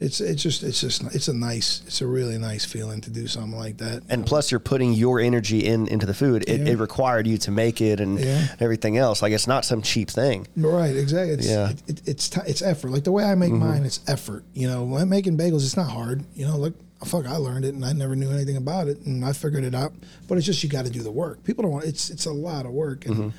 it's 0.00 0.20
it's 0.20 0.40
just 0.42 0.62
it's 0.62 0.80
just 0.80 1.02
it's 1.14 1.26
a 1.26 1.32
nice 1.34 1.82
it's 1.86 2.00
a 2.00 2.06
really 2.06 2.38
nice 2.38 2.64
feeling 2.64 3.00
to 3.00 3.10
do 3.10 3.26
something 3.26 3.58
like 3.58 3.78
that. 3.78 4.02
and 4.08 4.24
plus 4.24 4.50
you're 4.50 4.60
putting 4.60 4.92
your 4.92 5.18
energy 5.18 5.66
in 5.66 5.88
into 5.88 6.06
the 6.06 6.14
food. 6.14 6.44
It, 6.48 6.60
Yeah. 6.60 6.72
it 6.74 6.78
required 6.78 7.26
you 7.26 7.36
to 7.38 7.50
make 7.50 7.80
it 7.80 7.98
and 7.98 8.18
Yeah. 8.18 8.46
everything 8.60 8.96
else. 8.96 9.22
Like 9.22 9.32
it's 9.32 9.48
not 9.48 9.64
some 9.64 9.82
cheap 9.82 10.08
thing. 10.10 10.46
Right, 10.56 10.94
exactly. 10.96 11.34
It's, 11.34 11.46
Yeah. 11.48 11.70
it, 11.70 11.82
it, 11.88 12.02
it's 12.06 12.28
ti 12.28 12.40
it's 12.46 12.62
effort. 12.62 12.90
Like 12.92 13.02
the 13.04 13.10
way 13.12 13.24
I 13.24 13.34
make 13.34 13.52
mine, 13.52 13.84
it's 13.84 13.98
effort. 14.06 14.44
You 14.54 14.68
know, 14.68 14.84
when 14.84 15.02
I'm 15.02 15.08
making 15.08 15.36
bagels, 15.36 15.64
it's 15.64 15.76
not 15.76 15.90
hard. 15.90 16.22
You 16.34 16.46
know, 16.46 16.56
look, 16.56 16.74
fuck, 17.04 17.26
I 17.26 17.36
learned 17.36 17.64
it, 17.64 17.74
and 17.74 17.84
I 17.84 17.92
never 17.92 18.14
knew 18.14 18.30
anything 18.30 18.56
about 18.56 18.86
it, 18.88 19.00
and 19.04 19.24
I 19.24 19.32
figured 19.32 19.64
it 19.64 19.74
out. 19.74 19.92
But 20.28 20.38
it's 20.38 20.46
just 20.46 20.62
you 20.62 20.68
got 20.68 20.84
to 20.84 20.90
do 20.92 21.02
the 21.02 21.10
work. 21.10 21.42
People 21.42 21.62
don't 21.62 21.72
want. 21.72 21.86
It's 21.86 22.08
it's 22.08 22.26
a 22.26 22.32
lot 22.32 22.66
of 22.66 22.72
work, 22.72 23.04
and 23.06 23.32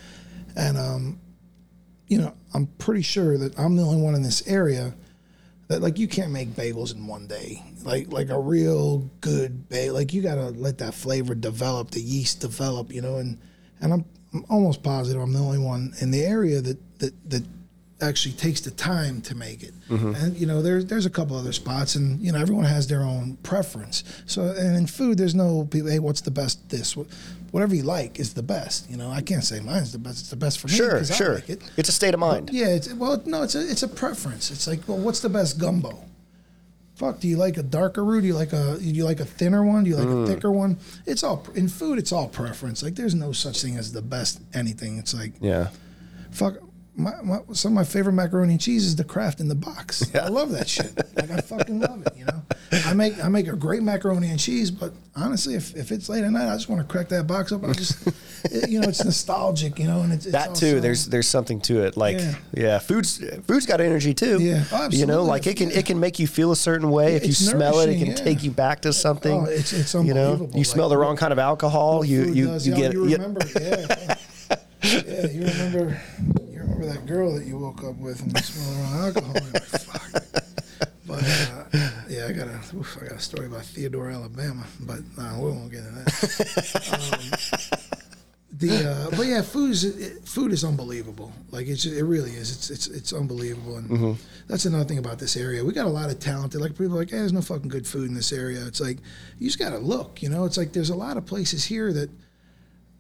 and 0.58 0.78
um, 0.78 1.20
you 2.10 2.18
know, 2.18 2.34
I'm 2.54 2.66
pretty 2.80 3.02
sure 3.04 3.38
that 3.38 3.58
I'm 3.58 3.78
the 3.78 3.84
only 3.84 4.02
one 4.02 4.14
in 4.16 4.24
this 4.24 4.46
area 4.48 4.94
that 5.70 5.82
like 5.82 5.98
you 5.98 6.08
can't 6.08 6.32
make 6.32 6.50
bagels 6.50 6.94
in 6.94 7.08
one 7.08 7.28
day. 7.28 7.64
Like 7.84 8.12
like 8.12 8.30
a 8.30 8.40
real 8.40 9.10
good 9.22 9.70
bagel. 9.70 9.96
Like 9.96 10.14
you 10.14 10.22
gotta 10.22 10.50
let 10.50 10.80
that 10.80 10.94
flavor 10.94 11.36
develop, 11.36 11.92
the 11.92 12.02
yeast 12.02 12.42
develop, 12.42 12.92
you 12.92 13.02
know, 13.02 13.18
and 13.18 13.40
and 13.80 13.94
I'm, 13.94 14.06
I'm 14.34 14.46
almost 14.50 14.84
positive 14.84 15.22
I'm 15.22 15.32
the 15.32 15.40
only 15.40 15.60
one 15.60 15.94
in 16.02 16.12
the 16.12 16.24
area 16.24 16.60
that 16.60 17.00
that 17.00 17.30
that 17.30 17.44
actually 18.02 18.34
takes 18.34 18.62
the 18.62 18.72
time 18.72 19.22
to 19.22 19.36
make 19.36 19.62
it. 19.62 19.74
Mm-hmm. 19.90 20.16
And 20.16 20.38
you 20.38 20.48
know, 20.48 20.62
there's 20.62 20.86
there's 20.88 21.06
a 21.06 21.10
couple 21.10 21.38
other 21.38 21.54
spots 21.54 21.96
and 21.96 22.20
you 22.20 22.32
know, 22.32 22.40
everyone 22.40 22.66
has 22.66 22.88
their 22.88 23.02
own 23.02 23.38
preference. 23.44 24.04
So 24.26 24.42
and 24.44 24.76
in 24.76 24.88
food 24.88 25.20
there's 25.20 25.36
no 25.36 25.68
people, 25.70 25.92
hey, 25.92 26.00
what's 26.00 26.22
the 26.22 26.32
best 26.32 26.68
this? 26.70 26.98
Wh- 27.50 27.54
Whatever 27.54 27.76
you 27.76 27.84
like 27.84 28.20
is 28.20 28.34
the 28.34 28.44
best. 28.44 28.90
You 28.90 28.98
know, 28.98 29.10
I 29.10 29.22
can't 29.22 29.44
say 29.44 29.60
mine's 29.60 29.92
the 29.92 29.98
best. 30.00 30.20
It's 30.22 30.30
the 30.30 30.36
best 30.36 30.60
for 30.60 30.68
me. 30.68 30.74
Sure, 30.74 31.04
sure. 31.04 31.36
like 31.36 31.50
it. 31.50 31.62
It's 31.78 31.90
a 31.90 31.92
state 31.92 32.14
of 32.14 32.20
mind. 32.20 32.50
Yeah, 32.54 32.68
it's, 32.68 32.94
well, 32.94 33.22
no, 33.26 33.44
it's 33.44 33.56
a 33.56 33.62
it's 33.70 33.84
a 33.84 33.88
preference. 33.88 34.52
It's 34.52 34.68
like, 34.68 34.88
well, 34.88 34.98
what's 34.98 35.20
the 35.22 35.30
best 35.30 35.58
gumbo? 35.60 36.04
Fuck, 36.96 37.22
do 37.22 37.28
you 37.30 37.38
like 37.38 37.56
a 37.58 37.64
darker 37.64 38.04
roux? 38.04 38.20
Do 38.20 38.28
you 38.28 38.34
like 38.34 38.52
a 38.52 38.78
do 38.78 38.84
you 38.84 39.06
like 39.06 39.20
a 39.22 39.26
thinner 39.26 39.64
one? 39.64 39.84
Do 39.86 39.90
you 39.90 39.96
like 39.96 40.08
Mm. 40.08 40.24
a 40.24 40.28
thicker 40.28 40.52
one? 40.52 40.78
It's 41.06 41.24
all 41.24 41.46
in 41.56 41.70
food. 41.70 41.98
It's 41.98 42.12
all 42.12 42.28
preference. 42.28 42.84
Like, 42.84 42.96
there's 42.96 43.16
no 43.16 43.32
such 43.32 43.62
thing 43.62 43.78
as 43.78 43.94
the 43.94 44.02
best 44.02 44.42
anything. 44.54 44.98
It's 44.98 45.14
like, 45.14 45.32
Yeah. 45.40 45.70
fuck. 46.32 46.56
My, 47.00 47.14
my, 47.24 47.40
some 47.54 47.72
of 47.72 47.76
my 47.76 47.84
favorite 47.86 48.12
macaroni 48.14 48.52
and 48.54 48.62
cheese 48.62 48.86
is 48.86 48.96
the 48.96 49.04
Kraft 49.06 49.40
in 49.40 49.48
the 49.48 49.56
box. 49.56 50.04
Yeah. 50.14 50.26
I 50.26 50.28
love 50.30 50.52
that 50.52 50.68
shit. 50.68 50.96
Like 51.16 51.32
I 51.32 51.40
fucking 51.42 51.80
love 51.80 52.02
it. 52.06 52.14
You 52.18 52.26
know, 52.26 52.42
I 52.86 52.94
make 52.94 53.24
I 53.24 53.28
make 53.30 53.48
a 53.48 53.56
great 53.56 53.84
macaroni 53.84 54.30
and 54.30 54.40
cheese, 54.40 54.70
but 54.72 54.92
honestly, 55.16 55.54
if, 55.56 55.76
if 55.76 55.92
it's 55.92 56.10
late 56.10 56.24
at 56.24 56.32
night, 56.32 56.52
I 56.52 56.56
just 56.56 56.68
want 56.68 56.82
to 56.82 56.88
crack 56.92 57.10
that 57.10 57.26
box 57.28 57.52
up. 57.52 57.64
I 57.64 57.72
just, 57.74 58.08
it, 58.46 58.70
you 58.70 58.80
know, 58.82 58.90
it's 58.90 59.04
nostalgic. 59.06 59.78
You 59.80 59.86
know, 59.88 60.02
and 60.02 60.12
it's, 60.12 60.26
it's 60.26 60.34
That 60.34 60.56
too. 60.56 60.66
also- 60.66 60.80
There's 60.80 61.06
there's 61.06 61.28
something 61.28 61.62
to 61.62 61.84
it. 61.86 61.96
Like 61.96 62.18
yeah, 62.20 62.36
Yeah. 62.54 62.80
food's 62.80 63.24
food's 63.48 63.66
got 63.66 63.80
energy 63.82 64.14
too. 64.14 64.40
Yeah. 64.42 64.64
Oh, 64.72 64.90
You 64.92 65.06
know, 65.06 65.24
like 65.24 65.46
it 65.48 65.56
can 65.58 65.70
Yeah. 65.70 65.80
it 65.80 65.86
can 65.86 66.00
make 66.00 66.20
you 66.20 66.28
feel 66.28 66.52
a 66.52 66.56
certain 66.56 66.90
way. 66.90 67.16
If 67.16 67.26
you 67.28 67.34
smell 67.34 67.80
it, 67.82 67.90
it 67.90 68.04
can 68.04 68.16
take 68.16 68.44
you 68.44 68.52
back 68.52 68.82
to 68.82 68.92
something. 68.94 69.42
Oh, 69.42 69.46
it's- 69.46 69.72
it's 69.74 69.94
You 69.94 70.14
know, 70.14 70.32
unbelievable. 70.34 70.58
you 70.60 70.66
smell 70.66 70.90
the 70.90 70.98
wrong 70.98 71.16
kind 71.18 71.32
of 71.32 71.40
alcohol. 71.40 72.04
You 72.04 72.26
you 72.26 72.48
does. 72.48 72.68
you 72.68 72.74
Yeah, 72.74 72.80
get 72.80 72.94
you 72.94 73.06
you- 73.08 73.16
remember 73.18 73.42
yeah 73.62 74.16
yeah 74.84 75.28
you 75.28 75.46
remember 75.46 76.02
you 76.39 76.39
girl 77.10 77.34
that 77.36 77.46
you 77.46 77.58
woke 77.58 77.84
up 77.84 77.96
with 77.98 78.22
and 78.22 78.32
you 78.36 78.42
smell 78.44 78.72
the 78.72 78.82
wrong 78.82 79.06
alcohol 79.06 79.34
like, 79.34 79.64
fuck. 79.64 80.24
but 81.08 81.24
uh, 81.24 81.90
yeah 82.08 82.28
I 82.30 82.32
got 82.34 82.48
a 82.48 82.60
oof, 82.78 82.98
I 83.02 83.08
got 83.08 83.18
a 83.18 83.20
story 83.20 83.48
about 83.48 83.66
Theodore 83.66 84.10
Alabama 84.12 84.64
but 84.80 85.00
nah, 85.18 85.38
we 85.42 85.50
won't 85.52 85.72
get 85.72 85.80
into 85.86 86.04
that. 86.06 86.90
Um, 86.94 87.80
the 88.52 88.90
uh, 88.92 89.10
but 89.16 89.26
yeah 89.28 89.42
food 89.42 89.72
is 89.72 89.84
it, 89.86 90.28
food 90.28 90.52
is 90.52 90.64
unbelievable. 90.66 91.32
Like 91.52 91.68
it's 91.68 91.86
it 91.86 92.04
really 92.04 92.32
is. 92.32 92.52
It's 92.52 92.70
it's 92.70 92.88
it's 92.88 93.14
unbelievable. 93.14 93.78
And 93.78 93.90
Mm-hmm. 93.90 94.14
that's 94.48 94.66
another 94.66 94.84
thing 94.86 94.98
about 94.98 95.18
this 95.20 95.38
area. 95.38 95.64
We 95.64 95.72
got 95.72 95.86
a 95.86 95.90
lot 95.90 96.10
of 96.10 96.20
talented 96.20 96.60
like 96.60 96.72
people 96.78 96.96
are 96.96 97.00
like 97.00 97.12
hey, 97.12 97.18
there's 97.18 97.32
no 97.34 97.42
fucking 97.42 97.70
good 97.70 97.88
food 97.88 98.08
in 98.10 98.16
this 98.16 98.32
area. 98.34 98.66
It's 98.66 98.82
like 98.82 98.98
you 99.38 99.48
just 99.48 99.60
gotta 99.60 99.78
look 99.78 100.22
you 100.22 100.30
know? 100.30 100.46
It's 100.46 100.58
like 100.58 100.74
there's 100.74 100.90
a 100.90 100.96
lot 100.96 101.16
of 101.16 101.26
places 101.26 101.64
here 101.64 101.94
that 101.94 102.10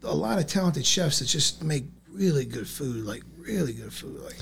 a 0.04 0.16
lot 0.16 0.40
of 0.40 0.48
talented 0.48 0.86
chefs 0.86 1.20
that 1.20 1.26
just 1.26 1.64
make 1.64 1.84
really 2.12 2.46
good 2.46 2.68
food, 2.68 3.06
like 3.06 3.24
really 3.50 3.74
good 3.74 3.92
food. 3.94 4.22
Like 4.22 4.38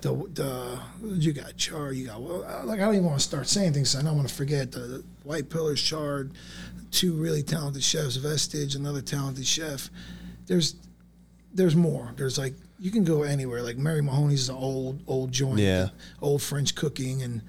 the 0.00 0.12
the 0.34 0.78
you 1.14 1.32
got 1.32 1.56
char, 1.56 1.92
you 1.92 2.06
got 2.06 2.20
well, 2.20 2.40
like 2.64 2.80
I 2.80 2.84
don't 2.84 2.94
even 2.94 3.06
want 3.06 3.20
to 3.20 3.24
start 3.26 3.46
saying 3.48 3.72
things. 3.72 3.94
'cause 3.94 4.02
I 4.02 4.04
don't 4.04 4.16
want 4.16 4.28
to 4.28 4.34
forget 4.34 4.72
the, 4.72 4.80
the 4.80 5.04
White 5.24 5.48
Pillars 5.48 5.80
charred, 5.80 6.32
two 6.90 7.12
really 7.14 7.42
talented 7.42 7.82
chefs, 7.84 8.16
Vestige, 8.16 8.74
another 8.74 9.00
talented 9.02 9.46
chef. 9.46 9.90
There's 10.46 10.74
there's 11.54 11.76
more. 11.76 12.12
There's 12.16 12.38
like 12.38 12.54
you 12.78 12.90
can 12.90 13.04
go 13.04 13.22
anywhere. 13.22 13.62
Like 13.62 13.76
Mary 13.76 14.02
Mahoney's 14.02 14.40
is 14.42 14.48
an 14.48 14.56
old 14.56 15.00
old 15.06 15.30
joint, 15.32 15.58
Yeah. 15.60 15.88
old 16.20 16.42
French 16.42 16.74
cooking, 16.74 17.22
and 17.22 17.42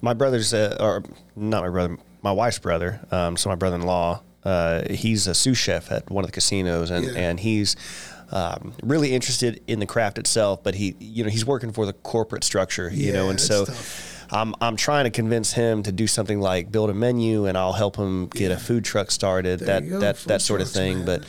my 0.00 0.14
brother's 0.14 0.54
uh, 0.54 0.76
or 0.80 1.02
not 1.36 1.62
my 1.62 1.68
brother, 1.68 1.98
my 2.22 2.32
wife's 2.32 2.58
brother. 2.58 3.00
Um, 3.10 3.36
so 3.36 3.50
my 3.50 3.54
brother-in-law, 3.54 4.22
uh, 4.44 4.82
he's 4.90 5.26
a 5.26 5.34
sous 5.34 5.58
chef 5.58 5.92
at 5.92 6.10
one 6.10 6.24
of 6.24 6.28
the 6.28 6.32
casinos, 6.32 6.90
and 6.90 7.04
Yeah. 7.04 7.12
and 7.16 7.38
he's 7.40 7.76
um, 8.30 8.72
really 8.82 9.12
interested 9.12 9.60
in 9.66 9.80
the 9.80 9.86
craft 9.86 10.18
itself. 10.18 10.62
But 10.62 10.74
he, 10.74 10.94
you 10.98 11.24
know, 11.24 11.30
he's 11.30 11.44
working 11.46 11.72
for 11.72 11.86
the 11.86 11.92
corporate 11.92 12.44
structure, 12.44 12.90
you 12.92 13.12
know, 13.12 13.30
and 13.30 13.40
so. 13.40 13.64
tough. 13.64 14.10
I'm, 14.30 14.54
I'm 14.60 14.76
trying 14.76 15.04
to 15.04 15.10
convince 15.10 15.52
him 15.52 15.82
to 15.82 15.92
do 15.92 16.06
something 16.06 16.40
like 16.40 16.72
build 16.72 16.88
a 16.88 16.94
menu 16.94 17.44
and 17.44 17.58
I'll 17.58 17.74
help 17.74 17.94
him 17.96 18.26
get 18.28 18.50
a 18.50 18.56
food 18.56 18.82
truck 18.84 19.10
started, 19.10 19.60
There 19.60 19.80
that 19.82 20.00
that 20.00 20.16
food 20.16 20.28
that 20.30 20.40
sort 20.42 20.60
of 20.62 20.68
thing. 20.70 21.04
man. 21.04 21.20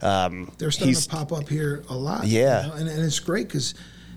But 0.00 0.06
um, 0.06 0.52
they're 0.58 0.70
starting 0.70 0.94
to 0.94 1.08
pop 1.08 1.32
up 1.32 1.48
here 1.48 1.82
a 1.88 1.94
lot. 1.96 2.26
Yeah. 2.26 2.62
you 2.64 2.68
know, 2.68 2.74
and, 2.74 2.88
and 2.90 3.02
it's 3.02 3.18
great 3.20 3.48
because 3.48 3.74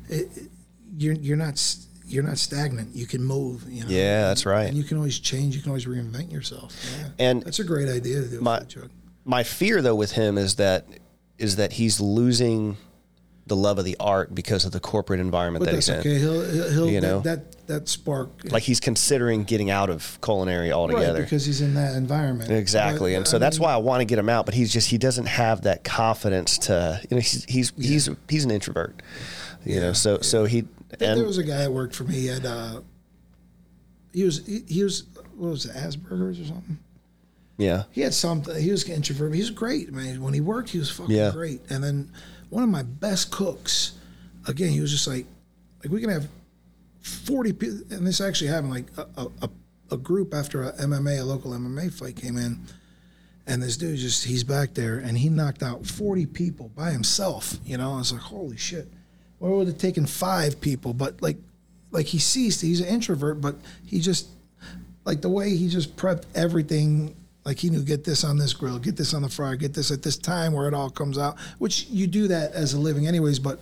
it, 0.10 0.28
it- 0.36 0.49
you're 0.98 1.14
you're 1.16 1.38
not 1.38 1.60
you're 2.06 2.24
not 2.24 2.38
stagnant. 2.38 2.94
You 2.94 3.07
can 3.07 3.24
move. 3.24 3.64
You 3.70 3.84
know. 3.84 3.90
Yeah, 3.90 4.28
that's 4.28 4.45
right. 4.45 4.68
And 4.68 4.78
you 4.78 4.84
can 4.84 4.98
always 4.98 5.18
change. 5.18 5.56
You 5.56 5.62
can 5.62 5.70
always 5.72 5.86
reinvent 5.86 6.32
yourself. 6.32 6.76
Yeah. 6.99 7.07
And 7.20 7.41
that's 7.44 7.60
a 7.60 7.64
great 7.64 7.88
idea 7.90 8.22
to 8.22 8.28
do. 8.28 8.41
my- 8.41 8.60
food 8.60 8.70
truck. 8.70 8.91
my 9.24 9.44
fear 9.44 9.82
though 9.82 9.95
with 9.95 10.12
him 10.12 10.38
is 10.38 10.56
that 10.56 10.86
is 11.38 11.56
that 11.57 11.74
he's 11.74 11.99
losing 11.99 12.78
the 13.48 13.56
love 13.56 13.78
of 13.78 13.86
the 13.86 13.95
art 13.99 14.34
because 14.34 14.66
of 14.66 14.72
the 14.72 14.80
corporate 14.80 15.20
environment 15.20 15.64
But 15.64 15.70
that 15.72 15.76
he's 15.76 15.90
in. 15.90 15.99
okay. 15.99 16.18
He'll 16.18 16.44
he'll, 16.49 16.72
he'll 16.72 16.90
You 16.90 16.99
know? 17.02 17.20
that, 17.20 17.52
that 17.52 17.68
that 17.68 17.88
spark. 17.90 18.30
Like 18.52 18.64
he's 18.64 18.80
considering 18.80 19.44
getting 19.44 19.70
out 19.70 19.90
of 19.90 20.20
culinary 20.24 20.70
right 20.70 20.76
altogether. 20.76 21.22
because 21.24 21.45
he's 21.45 21.62
in 21.62 21.74
that 21.76 21.95
environment. 21.95 22.52
Exactly, 22.52 23.14
But, 23.14 23.18
and 23.18 23.28
so 23.28 23.38
I 23.38 23.40
that's 23.40 23.57
mean, 23.60 23.66
why 23.68 23.74
I 23.74 23.78
want 23.78 24.02
to 24.02 24.06
get 24.06 24.18
him 24.20 24.30
out. 24.30 24.45
But 24.45 24.56
he's 24.56 24.72
just 24.74 24.90
he 24.90 24.98
doesn't 24.98 25.26
have 25.28 25.62
that 25.62 25.84
confidence 25.84 26.57
to 26.60 26.99
you 27.10 27.16
know 27.18 27.22
he's 27.22 27.44
he's 27.45 27.74
he's, 27.78 28.10
he's 28.30 28.45
an 28.45 28.52
introvert, 28.52 29.02
you 29.64 29.80
know. 29.80 29.94
So 29.94 30.20
so 30.22 30.45
he 30.45 30.60
and 30.99 31.20
there 31.20 31.26
was 31.26 31.38
a 31.40 31.44
guy 31.44 31.57
that 31.57 31.72
worked 31.72 31.95
for 31.95 32.03
me. 32.06 32.30
at. 32.30 32.45
uh, 32.45 32.82
he 34.14 34.24
was 34.24 34.45
he, 34.45 34.64
he 34.68 34.84
was 34.84 35.03
what 35.36 35.49
was 35.52 35.66
it 35.66 35.76
Asperger's 35.76 36.40
or 36.40 36.45
something. 36.45 36.78
Yeah 37.57 37.84
he 37.91 38.02
had 38.02 38.14
something. 38.14 38.56
He 38.61 38.72
was 38.72 38.88
introverted. 38.90 39.36
He 39.36 39.41
was 39.41 39.52
great, 39.52 39.91
man. 39.91 40.22
When 40.22 40.34
he 40.34 40.41
worked, 40.41 40.69
he 40.69 40.80
was 40.80 40.90
fucking 40.91 41.15
Yeah. 41.15 41.32
great. 41.32 41.61
And 41.69 41.84
then 41.84 42.11
one 42.49 42.64
of 42.64 42.69
my 42.69 42.84
best 42.84 43.32
cooks, 43.32 43.94
again, 44.48 44.69
he 44.69 44.82
was 44.82 44.91
just 44.91 45.07
like, 45.07 45.26
like 45.84 45.91
we 45.91 46.02
can 46.02 46.10
have 46.10 46.27
forty 47.02 47.53
people, 47.53 47.80
and 47.91 48.06
this 48.06 48.19
actually 48.22 48.49
happened. 48.49 48.72
Like 48.72 48.86
a, 48.98 49.27
a, 49.41 49.49
a, 49.91 49.98
group 49.98 50.34
after 50.34 50.64
a 50.64 50.73
MMA, 50.73 51.19
a 51.22 51.23
local 51.23 51.52
MMA 51.52 51.94
fight 51.94 52.15
came 52.15 52.38
in, 52.38 52.60
and 53.48 53.61
this 53.61 53.77
dude 53.77 53.98
just 53.99 54.26
he's 54.26 54.44
back 54.44 54.73
there, 54.73 54.98
and 54.98 55.18
he 55.18 55.30
knocked 55.30 55.64
out 55.64 55.86
forty 55.86 56.26
people 56.26 56.69
by 56.76 56.91
himself. 56.91 57.57
You 57.65 57.77
know, 57.77 57.94
I 57.94 57.98
was 57.98 58.11
like, 58.11 58.22
holy 58.22 58.57
shit. 58.57 58.88
Why 59.40 59.49
would 59.49 59.68
it 59.68 59.72
have 59.72 59.77
taken 59.77 60.06
five 60.06 60.60
people? 60.61 60.94
But 60.94 61.22
like, 61.22 61.38
like 61.91 62.07
he 62.07 62.19
ceased. 62.19 62.61
He's 62.61 62.82
an 62.82 62.88
introvert, 62.88 63.41
but 63.41 63.56
he 63.86 63.99
just 63.99 64.27
like 65.06 65.22
the 65.22 65.30
way 65.30 65.56
he 65.56 65.69
just 65.69 65.95
prepped 65.95 66.23
everything 66.34 67.15
like 67.46 67.60
he 67.60 67.70
knew 67.70 67.82
get 67.84 68.04
this 68.04 68.24
on 68.24 68.38
this 68.38 68.54
grill 68.54 68.80
get 68.80 68.96
this 68.98 69.14
on 69.14 69.22
the 69.22 69.30
fryer 69.30 69.56
get 69.56 69.74
this 69.74 69.92
at 69.92 70.02
this 70.02 70.18
time 70.18 70.52
where 70.54 70.68
it 70.68 70.74
all 70.74 70.90
comes 70.90 71.18
out 71.18 71.38
which 71.60 71.86
you 71.88 72.08
do 72.08 72.28
that 72.28 72.52
as 72.54 72.74
a 72.74 72.80
living 72.80 73.08
anyways 73.08 73.40
but 73.40 73.60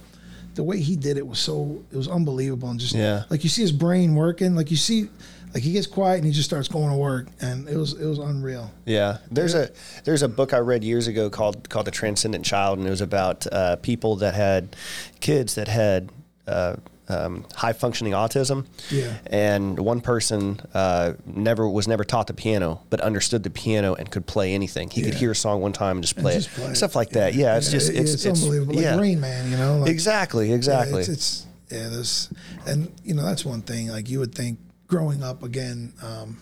the 0.55 0.64
way 0.64 0.80
he 0.80 0.95
did 0.95 1.18
it 1.18 1.26
was 1.26 1.39
so 1.39 1.84
it 1.91 1.97
was 1.97 2.07
unbelievable 2.07 2.69
and 2.69 2.80
just 2.80 2.93
Yeah. 2.95 3.23
like 3.30 3.43
you 3.43 3.49
see 3.49 3.61
his 3.61 3.72
brain 3.72 4.15
working 4.15 4.55
like 4.55 4.72
you 4.72 4.77
see 4.77 5.10
like 5.53 5.61
he 5.64 5.72
gets 5.73 5.85
quiet 5.85 6.18
and 6.18 6.26
he 6.26 6.31
just 6.31 6.47
starts 6.49 6.68
going 6.68 6.89
to 6.89 6.97
work 6.97 7.27
and 7.41 7.68
it 7.68 7.76
was 7.77 7.93
it 7.93 8.05
was 8.05 8.18
unreal 8.19 8.72
Yeah, 8.85 9.18
there's 9.30 9.53
a 9.53 9.69
there's 10.03 10.23
a 10.23 10.27
book 10.30 10.53
I 10.53 10.57
read 10.60 10.84
years 10.84 11.07
ago 11.07 11.30
called 11.30 11.69
called 11.69 11.85
The 11.85 11.91
Transcendent 11.91 12.43
Child, 12.45 12.80
and 12.80 12.88
it 12.88 12.89
was 12.89 13.01
about 13.01 13.45
uh, 13.51 13.76
people 13.77 14.15
that 14.18 14.34
had 14.34 14.76
kids 15.19 15.53
that 15.55 15.68
had 15.68 16.10
uh, 16.47 16.77
um, 17.14 17.45
high 17.56 17.73
functioning 17.73 18.14
autism. 18.14 18.65
Yeah. 18.90 19.18
And 19.27 19.80
one 19.80 20.02
person 20.02 20.60
uh, 20.73 21.14
never 21.26 21.68
was 21.68 21.88
never 21.88 22.03
taught 22.03 22.27
the 22.27 22.34
piano, 22.34 22.81
but 22.90 23.02
understood 23.02 23.44
the 23.44 23.49
piano 23.49 23.94
and 23.95 24.10
could 24.10 24.26
play 24.26 24.53
anything. 24.53 24.90
He 24.90 25.02
could 25.02 25.14
hear 25.14 25.31
a 25.31 25.35
song 25.35 25.61
one 25.61 25.73
time 25.73 25.98
and 25.98 26.03
just 26.03 26.18
play 26.18 26.34
just 26.34 26.49
it, 26.49 26.61
play 26.61 26.72
it. 26.72 26.76
stuff 26.76 26.95
like 26.95 27.10
that. 27.11 27.34
Yeah, 27.35 27.57
it's 27.57 27.72
just 27.72 27.94
Yeah, 27.94 28.02
it's 28.02 28.14
it's, 28.14 28.26
unbelievable. 28.26 28.76
Like 28.76 28.84
yeah. 28.84 28.99
Rain 28.99 29.19
Man, 29.19 29.52
you 29.52 29.57
know. 29.57 29.77
Like, 29.77 29.90
Exactly, 29.90 30.49
yeah, 30.49 30.56
exactly. 30.56 31.02
it's, 31.02 31.10
it's 31.10 31.45
yeah. 31.72 31.90
There's 31.90 32.31
and 32.65 32.91
you 33.03 33.14
know 33.14 33.23
that's 33.23 33.45
one 33.45 33.61
thing. 33.61 33.88
Like 33.90 34.10
you 34.10 34.19
would 34.19 34.34
think 34.34 34.60
growing 34.88 35.23
up 35.23 35.44
again. 35.44 35.94
Um, 36.02 36.38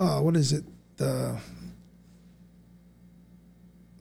oh, 0.00 0.22
what 0.22 0.36
is 0.36 0.52
it? 0.52 0.64
The 0.96 1.38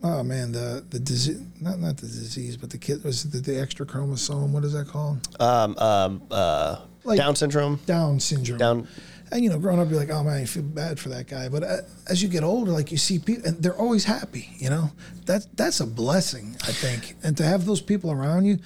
oh 0.07 0.23
man, 0.23 0.51
the 0.51 0.83
the 0.89 0.99
disease. 0.99 1.41
Not 1.59 1.79
not 1.79 1.97
the 1.97 2.07
disease, 2.07 2.57
but 2.57 2.69
the 2.69 2.77
kid 2.77 3.03
was 3.03 3.29
the, 3.29 3.39
the 3.39 3.59
extra 3.59 3.85
chromosome. 3.85 4.53
What 4.53 4.63
is 4.63 4.73
that 4.73 4.87
called? 4.87 5.27
um, 5.39 5.77
um, 5.77 6.21
uh, 6.31 6.81
Like- 7.03 7.17
Down 7.17 7.35
syndrome. 7.35 7.79
Down 7.85 8.19
syndrome. 8.19 8.57
Down. 8.59 8.87
And 9.29 9.43
you 9.43 9.49
know, 9.49 9.59
growing 9.59 9.79
up, 9.81 9.89
you're 9.89 9.99
like, 9.99 10.09
oh 10.09 10.23
man, 10.23 10.37
I 10.37 10.45
feel 10.45 10.63
bad 10.63 10.97
for 10.99 11.09
that 11.09 11.27
guy. 11.27 11.49
But 11.49 11.63
uh, 11.63 11.77
as 12.07 12.23
you 12.23 12.29
get 12.29 12.43
older, 12.43 12.71
like 12.71 12.91
you 12.91 12.97
see 12.97 13.19
people, 13.19 13.45
and 13.45 13.61
they're 13.61 13.75
always 13.75 14.05
happy. 14.05 14.49
You 14.57 14.69
know, 14.69 14.91
that 15.25 15.45
that's 15.57 15.81
a 15.81 15.85
blessing, 15.85 16.55
I 16.63 16.71
think. 16.71 17.15
And 17.23 17.35
to 17.37 17.43
have 17.43 17.65
those 17.65 17.81
people 17.81 18.09
around 18.09 18.45
you, 18.45 18.59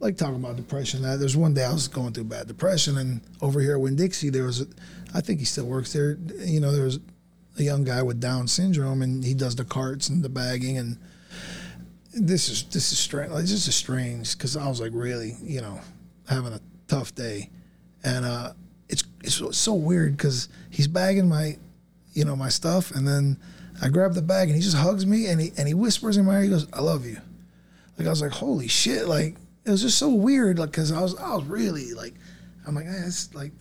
like 0.00 0.16
talking 0.16 0.34
about 0.36 0.56
depression. 0.56 1.02
That 1.02 1.20
there's 1.20 1.36
one 1.36 1.54
day 1.54 1.64
I 1.64 1.72
was 1.72 1.86
going 1.86 2.12
through 2.14 2.24
bad 2.24 2.48
depression, 2.48 2.98
and 2.98 3.20
over 3.40 3.60
here 3.60 3.74
at 3.74 3.80
Winn 3.80 3.94
Dixie, 3.94 4.28
there 4.30 4.42
was, 4.44 4.60
a, 4.62 4.66
I 5.14 5.20
think 5.20 5.38
he 5.38 5.44
still 5.44 5.66
works 5.66 5.92
there. 5.92 6.18
You 6.38 6.58
know, 6.60 6.72
there 6.72 6.84
was 6.84 6.98
a 7.58 7.62
young 7.62 7.84
guy 7.84 8.02
with 8.02 8.20
Down 8.20 8.48
syndrome, 8.48 9.02
and 9.02 9.24
he 9.24 9.34
does 9.34 9.56
the 9.56 9.64
carts 9.64 10.08
and 10.08 10.22
the 10.22 10.28
bagging, 10.28 10.78
and 10.78 10.98
this 12.12 12.48
is 12.48 12.64
this 12.64 12.92
is 12.92 12.98
strange. 12.98 13.30
Like, 13.30 13.42
this 13.42 13.66
is 13.68 13.74
strange 13.74 14.36
because 14.36 14.56
I 14.56 14.68
was 14.68 14.80
like 14.80 14.92
really, 14.94 15.36
you 15.42 15.60
know, 15.60 15.80
having 16.28 16.52
a 16.52 16.60
tough 16.88 17.14
day, 17.14 17.50
and 18.04 18.24
uh, 18.24 18.52
it's 18.88 19.04
it's 19.22 19.56
so- 19.56 19.74
weird 19.74 20.16
because 20.16 20.48
he's 20.70 20.88
bagging 20.88 21.28
my, 21.28 21.56
you 22.12 22.24
know, 22.24 22.36
my 22.36 22.48
stuff, 22.48 22.90
and 22.94 23.06
then 23.06 23.38
I 23.82 23.88
grab 23.88 24.14
the 24.14 24.22
bag 24.22 24.48
and 24.48 24.56
he 24.56 24.62
just 24.62 24.76
hugs 24.76 25.04
me 25.04 25.26
and 25.26 25.40
he 25.40 25.52
and 25.58 25.68
he 25.68 25.74
whispers 25.74 26.16
in 26.16 26.24
my 26.24 26.36
ear, 26.36 26.42
he 26.42 26.48
goes, 26.48 26.66
"I 26.72 26.80
love 26.80 27.04
you." 27.06 27.18
Like 27.98 28.06
I 28.06 28.10
was 28.10 28.22
like, 28.22 28.32
"Holy 28.32 28.68
shit!" 28.68 29.06
Like 29.06 29.36
it 29.64 29.70
was 29.70 29.82
just 29.82 29.98
so 29.98 30.08
weird, 30.10 30.58
like 30.58 30.70
because 30.70 30.92
I 30.92 31.00
was 31.00 31.14
I 31.16 31.34
was 31.34 31.44
really 31.44 31.92
like, 31.92 32.14
I'm 32.66 32.74
like, 32.74 32.86
eh, 32.86 33.02
it's 33.06 33.34
like 33.34 33.52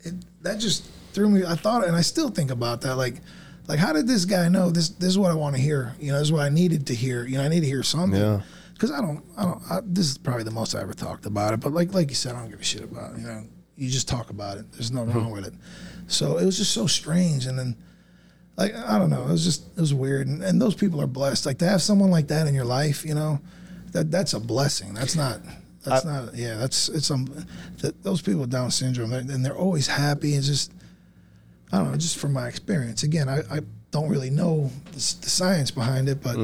it, 0.00 0.14
that 0.42 0.58
just 0.58 0.88
threw 1.12 1.28
me. 1.28 1.44
I 1.44 1.54
thought, 1.56 1.86
and 1.86 1.96
I 1.96 2.02
still 2.02 2.30
think 2.30 2.50
about 2.50 2.80
that, 2.82 2.96
like. 2.96 3.20
Like, 3.68 3.78
how 3.78 3.92
did 3.92 4.08
this 4.08 4.24
guy 4.24 4.48
know 4.48 4.70
this? 4.70 4.88
This 4.88 5.10
is 5.10 5.18
what 5.18 5.30
I 5.30 5.34
want 5.34 5.54
to 5.54 5.60
hear. 5.62 5.94
You 6.00 6.10
know, 6.12 6.18
this 6.18 6.28
is 6.28 6.32
what 6.32 6.42
I 6.42 6.48
needed 6.48 6.86
to 6.88 6.94
hear. 6.94 7.24
You 7.26 7.36
know, 7.38 7.44
I 7.44 7.48
need 7.48 7.60
to 7.60 7.66
hear 7.66 7.82
something 7.82 8.18
Yeah. 8.20 8.40
because 8.72 8.90
I 8.90 9.00
don't, 9.00 9.22
I 9.36 9.42
don't. 9.44 9.62
I, 9.70 9.80
this 9.84 10.06
is 10.10 10.16
probably 10.18 10.44
the 10.44 10.50
most 10.50 10.74
I 10.74 10.80
ever 10.80 10.94
talked 10.94 11.26
about 11.26 11.52
it. 11.54 11.60
But 11.60 11.72
like, 11.74 11.92
like 11.92 12.08
you 12.08 12.16
said, 12.16 12.34
I 12.34 12.40
don't 12.40 12.50
give 12.50 12.60
a 12.60 12.64
shit 12.64 12.82
about 12.84 13.12
it. 13.14 13.20
You 13.20 13.26
know, 13.26 13.44
you 13.76 13.90
just 13.90 14.08
talk 14.08 14.30
about 14.30 14.56
it. 14.56 14.72
There's 14.72 14.90
nothing 14.90 15.12
wrong 15.14 15.30
with 15.30 15.46
it. 15.46 15.52
So 16.06 16.38
it 16.38 16.46
was 16.46 16.56
just 16.56 16.72
so 16.72 16.86
strange. 16.86 17.44
And 17.46 17.58
then, 17.58 17.76
like, 18.56 18.74
I 18.74 18.98
don't 18.98 19.10
know. 19.10 19.22
It 19.24 19.30
was 19.32 19.44
just, 19.44 19.66
it 19.76 19.80
was 19.80 19.92
weird. 19.92 20.26
And, 20.26 20.42
and 20.42 20.60
those 20.60 20.74
people 20.74 21.00
are 21.02 21.06
blessed. 21.06 21.44
Like 21.44 21.58
to 21.58 21.68
have 21.68 21.82
someone 21.82 22.10
like 22.10 22.28
that 22.28 22.46
in 22.46 22.54
your 22.54 22.64
life, 22.64 23.04
you 23.04 23.14
know, 23.14 23.38
that 23.92 24.10
that's 24.10 24.32
a 24.32 24.40
blessing. 24.40 24.94
That's 24.94 25.14
not. 25.14 25.40
That's 25.84 26.04
not. 26.06 26.34
Yeah, 26.34 26.56
that's 26.56 26.88
it's 26.88 27.10
um. 27.10 27.26
That 27.82 28.02
those 28.02 28.20
people 28.22 28.40
with 28.40 28.50
Down 28.50 28.70
syndrome, 28.70 29.10
they're, 29.10 29.20
and 29.20 29.44
they're 29.44 29.56
always 29.56 29.86
happy. 29.86 30.34
It's 30.34 30.46
just, 30.46 30.72
I 31.72 31.78
don't 31.78 31.90
know. 31.92 31.96
Just 31.98 32.16
from 32.18 32.32
my 32.32 32.48
experience. 32.48 33.02
Again, 33.02 33.28
I, 33.28 33.40
I 33.50 33.60
don't 33.90 34.08
really 34.08 34.30
know 34.30 34.70
the, 34.86 34.92
the 34.92 35.30
science 35.30 35.70
behind 35.70 36.08
it, 36.08 36.22
but 36.22 36.36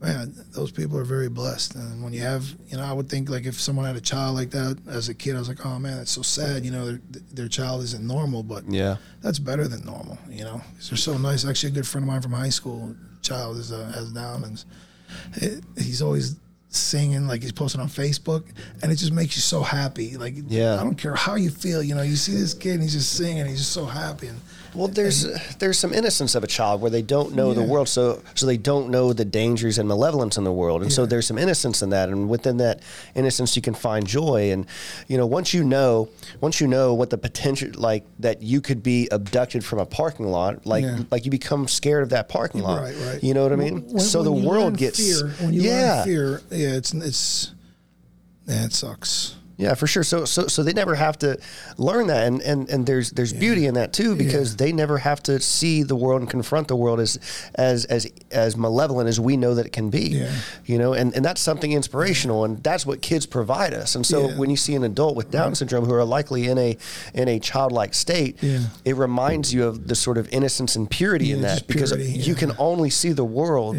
man, 0.00 0.32
those 0.52 0.70
people 0.70 0.96
are 0.98 1.04
very 1.04 1.28
blessed. 1.28 1.74
And 1.74 2.02
when 2.02 2.12
you 2.12 2.20
have, 2.20 2.44
you 2.68 2.76
know, 2.76 2.84
I 2.84 2.92
would 2.92 3.08
think 3.08 3.28
like 3.28 3.46
if 3.46 3.60
someone 3.60 3.84
had 3.84 3.96
a 3.96 4.00
child 4.00 4.36
like 4.36 4.50
that 4.50 4.78
as 4.88 5.08
a 5.08 5.14
kid, 5.14 5.34
I 5.36 5.38
was 5.40 5.48
like, 5.48 5.64
oh 5.66 5.78
man, 5.78 5.96
that's 5.98 6.10
so 6.12 6.22
sad. 6.22 6.64
You 6.64 6.70
know, 6.70 6.86
their, 6.86 7.00
their 7.34 7.48
child 7.48 7.82
isn't 7.82 8.06
normal, 8.06 8.42
but 8.42 8.64
Yeah. 8.68 8.96
that's 9.22 9.38
better 9.38 9.66
than 9.66 9.84
normal. 9.84 10.18
You 10.30 10.44
know, 10.44 10.62
they're 10.88 10.96
so 10.96 11.18
nice. 11.18 11.44
Actually, 11.44 11.70
a 11.70 11.74
good 11.74 11.86
friend 11.86 12.04
of 12.04 12.08
mine 12.08 12.22
from 12.22 12.32
high 12.32 12.48
school, 12.50 12.94
child 13.22 13.56
is 13.56 13.72
uh, 13.72 13.90
has 13.94 14.12
Down, 14.12 14.44
and 14.44 14.64
it, 15.34 15.64
he's 15.76 16.00
always 16.00 16.36
singing 16.70 17.26
like 17.26 17.42
he's 17.42 17.52
posting 17.52 17.80
on 17.80 17.88
Facebook, 17.88 18.44
and 18.82 18.92
it 18.92 18.96
just 18.96 19.12
makes 19.12 19.36
you 19.36 19.42
so 19.42 19.62
happy. 19.62 20.16
Like, 20.16 20.34
Yeah. 20.48 20.74
I 20.80 20.84
don't 20.84 20.96
care 20.98 21.14
how 21.14 21.34
you 21.34 21.50
feel. 21.50 21.82
You 21.82 21.94
know, 21.94 22.02
you 22.02 22.16
see 22.16 22.32
this 22.32 22.54
kid, 22.54 22.74
and 22.74 22.82
he's 22.82 22.92
just 22.92 23.12
singing, 23.14 23.46
he's 23.46 23.58
just 23.58 23.72
so 23.72 23.86
happy, 23.86 24.26
and 24.28 24.40
Well, 24.74 24.88
there's 24.88 25.26
there's 25.58 25.78
some 25.78 25.92
innocence 25.94 26.34
of 26.34 26.44
a 26.44 26.46
child 26.46 26.80
where 26.80 26.90
they 26.90 27.02
don't 27.02 27.34
know 27.34 27.54
the 27.54 27.62
world, 27.62 27.88
so 27.88 28.22
so 28.34 28.46
they 28.46 28.56
don't 28.58 28.90
know 28.90 29.12
the 29.12 29.24
dangers 29.24 29.78
and 29.78 29.88
malevolence 29.88 30.36
in 30.36 30.44
the 30.44 30.52
world, 30.52 30.82
and 30.82 30.92
so 30.92 31.06
there's 31.06 31.26
some 31.26 31.38
innocence 31.38 31.82
in 31.82 31.90
that, 31.90 32.08
and 32.10 32.28
within 32.28 32.58
that 32.58 32.82
innocence 33.14 33.56
you 33.56 33.62
can 33.62 33.74
find 33.74 34.06
joy, 34.06 34.52
and 34.52 34.66
you 35.08 35.16
know 35.16 35.26
once 35.26 35.54
you 35.54 35.64
know 35.64 36.08
once 36.40 36.60
you 36.60 36.66
know 36.66 36.92
what 36.94 37.10
the 37.10 37.18
potential 37.18 37.70
like 37.76 38.04
that 38.18 38.42
you 38.42 38.60
could 38.60 38.82
be 38.82 39.08
abducted 39.10 39.64
from 39.64 39.78
a 39.78 39.86
parking 39.86 40.26
lot, 40.26 40.66
like 40.66 40.84
Yeah. 40.84 40.98
like 41.10 41.24
you 41.24 41.30
become 41.30 41.66
scared 41.66 42.02
of 42.02 42.10
that 42.10 42.28
parking 42.28 42.60
lot, 42.62 42.82
Right, 42.82 42.96
right. 43.06 43.22
You 43.24 43.34
know 43.34 43.42
what 43.42 43.52
I 43.52 43.56
mean? 43.56 43.84
When- 43.86 44.00
so 44.00 44.22
when 44.22 44.42
the 44.42 44.48
world 44.48 44.76
gets 44.76 44.98
fear, 44.98 45.28
when 45.40 45.54
you 45.54 45.62
yeah. 45.62 46.04
fear. 46.04 46.42
Yeah, 46.50 46.74
it's 46.76 46.92
it's 46.92 47.52
yeah, 48.46 48.64
it 48.66 48.72
sucks. 48.72 49.34
Yeah, 49.58 49.74
for 49.74 49.88
sure. 49.88 50.04
So, 50.04 50.24
so, 50.24 50.46
so 50.46 50.62
they 50.62 50.72
never 50.72 50.94
have 50.94 51.18
to 51.18 51.36
learn 51.78 52.06
that, 52.06 52.28
and 52.28 52.40
and, 52.42 52.68
and 52.70 52.86
there's 52.86 53.10
there's 53.10 53.32
beauty 53.32 53.66
in 53.66 53.74
that 53.74 53.92
too 53.92 54.14
because 54.14 54.54
they 54.54 54.70
never 54.72 54.98
have 54.98 55.20
to 55.24 55.40
see 55.40 55.82
the 55.82 55.96
world 55.96 56.20
and 56.20 56.30
confront 56.30 56.68
the 56.68 56.76
world 56.76 57.00
as 57.00 57.18
as 57.56 57.84
as 57.86 58.06
as 58.30 58.56
malevolent 58.56 59.08
as 59.08 59.18
we 59.18 59.36
know 59.36 59.56
that 59.56 59.66
it 59.66 59.72
can 59.72 59.90
be. 59.90 60.10
Yeah. 60.10 60.32
You 60.64 60.78
know, 60.78 60.92
and 60.92 61.12
and 61.12 61.24
that's 61.24 61.40
something 61.40 61.72
inspirational, 61.72 62.44
and 62.44 62.62
that's 62.62 62.86
what 62.86 63.02
kids 63.02 63.26
provide 63.26 63.74
us. 63.74 63.96
And 63.96 64.06
so 64.06 64.28
Yeah. 64.28 64.38
when 64.38 64.48
you 64.48 64.56
see 64.56 64.76
an 64.76 64.84
adult 64.84 65.16
with 65.16 65.32
Down 65.32 65.56
syndrome 65.56 65.84
who 65.86 65.92
are 65.94 66.04
likely 66.04 66.46
in 66.46 66.56
a 66.56 66.76
in 67.12 67.26
a 67.26 67.40
childlike 67.40 67.94
state, 67.94 68.40
Yeah. 68.40 68.60
it 68.84 68.94
reminds 68.96 69.52
you 69.52 69.64
of 69.66 69.88
the 69.88 69.96
sort 69.96 70.18
of 70.18 70.28
innocence 70.32 70.76
and 70.76 70.88
purity 70.88 71.32
in 71.32 71.40
that 71.42 71.66
because 71.66 71.92
purity, 71.92 72.12
you 72.12 72.34
yeah. 72.34 72.38
can 72.38 72.52
only 72.58 72.90
see 72.90 73.10
the 73.10 73.24
world. 73.24 73.76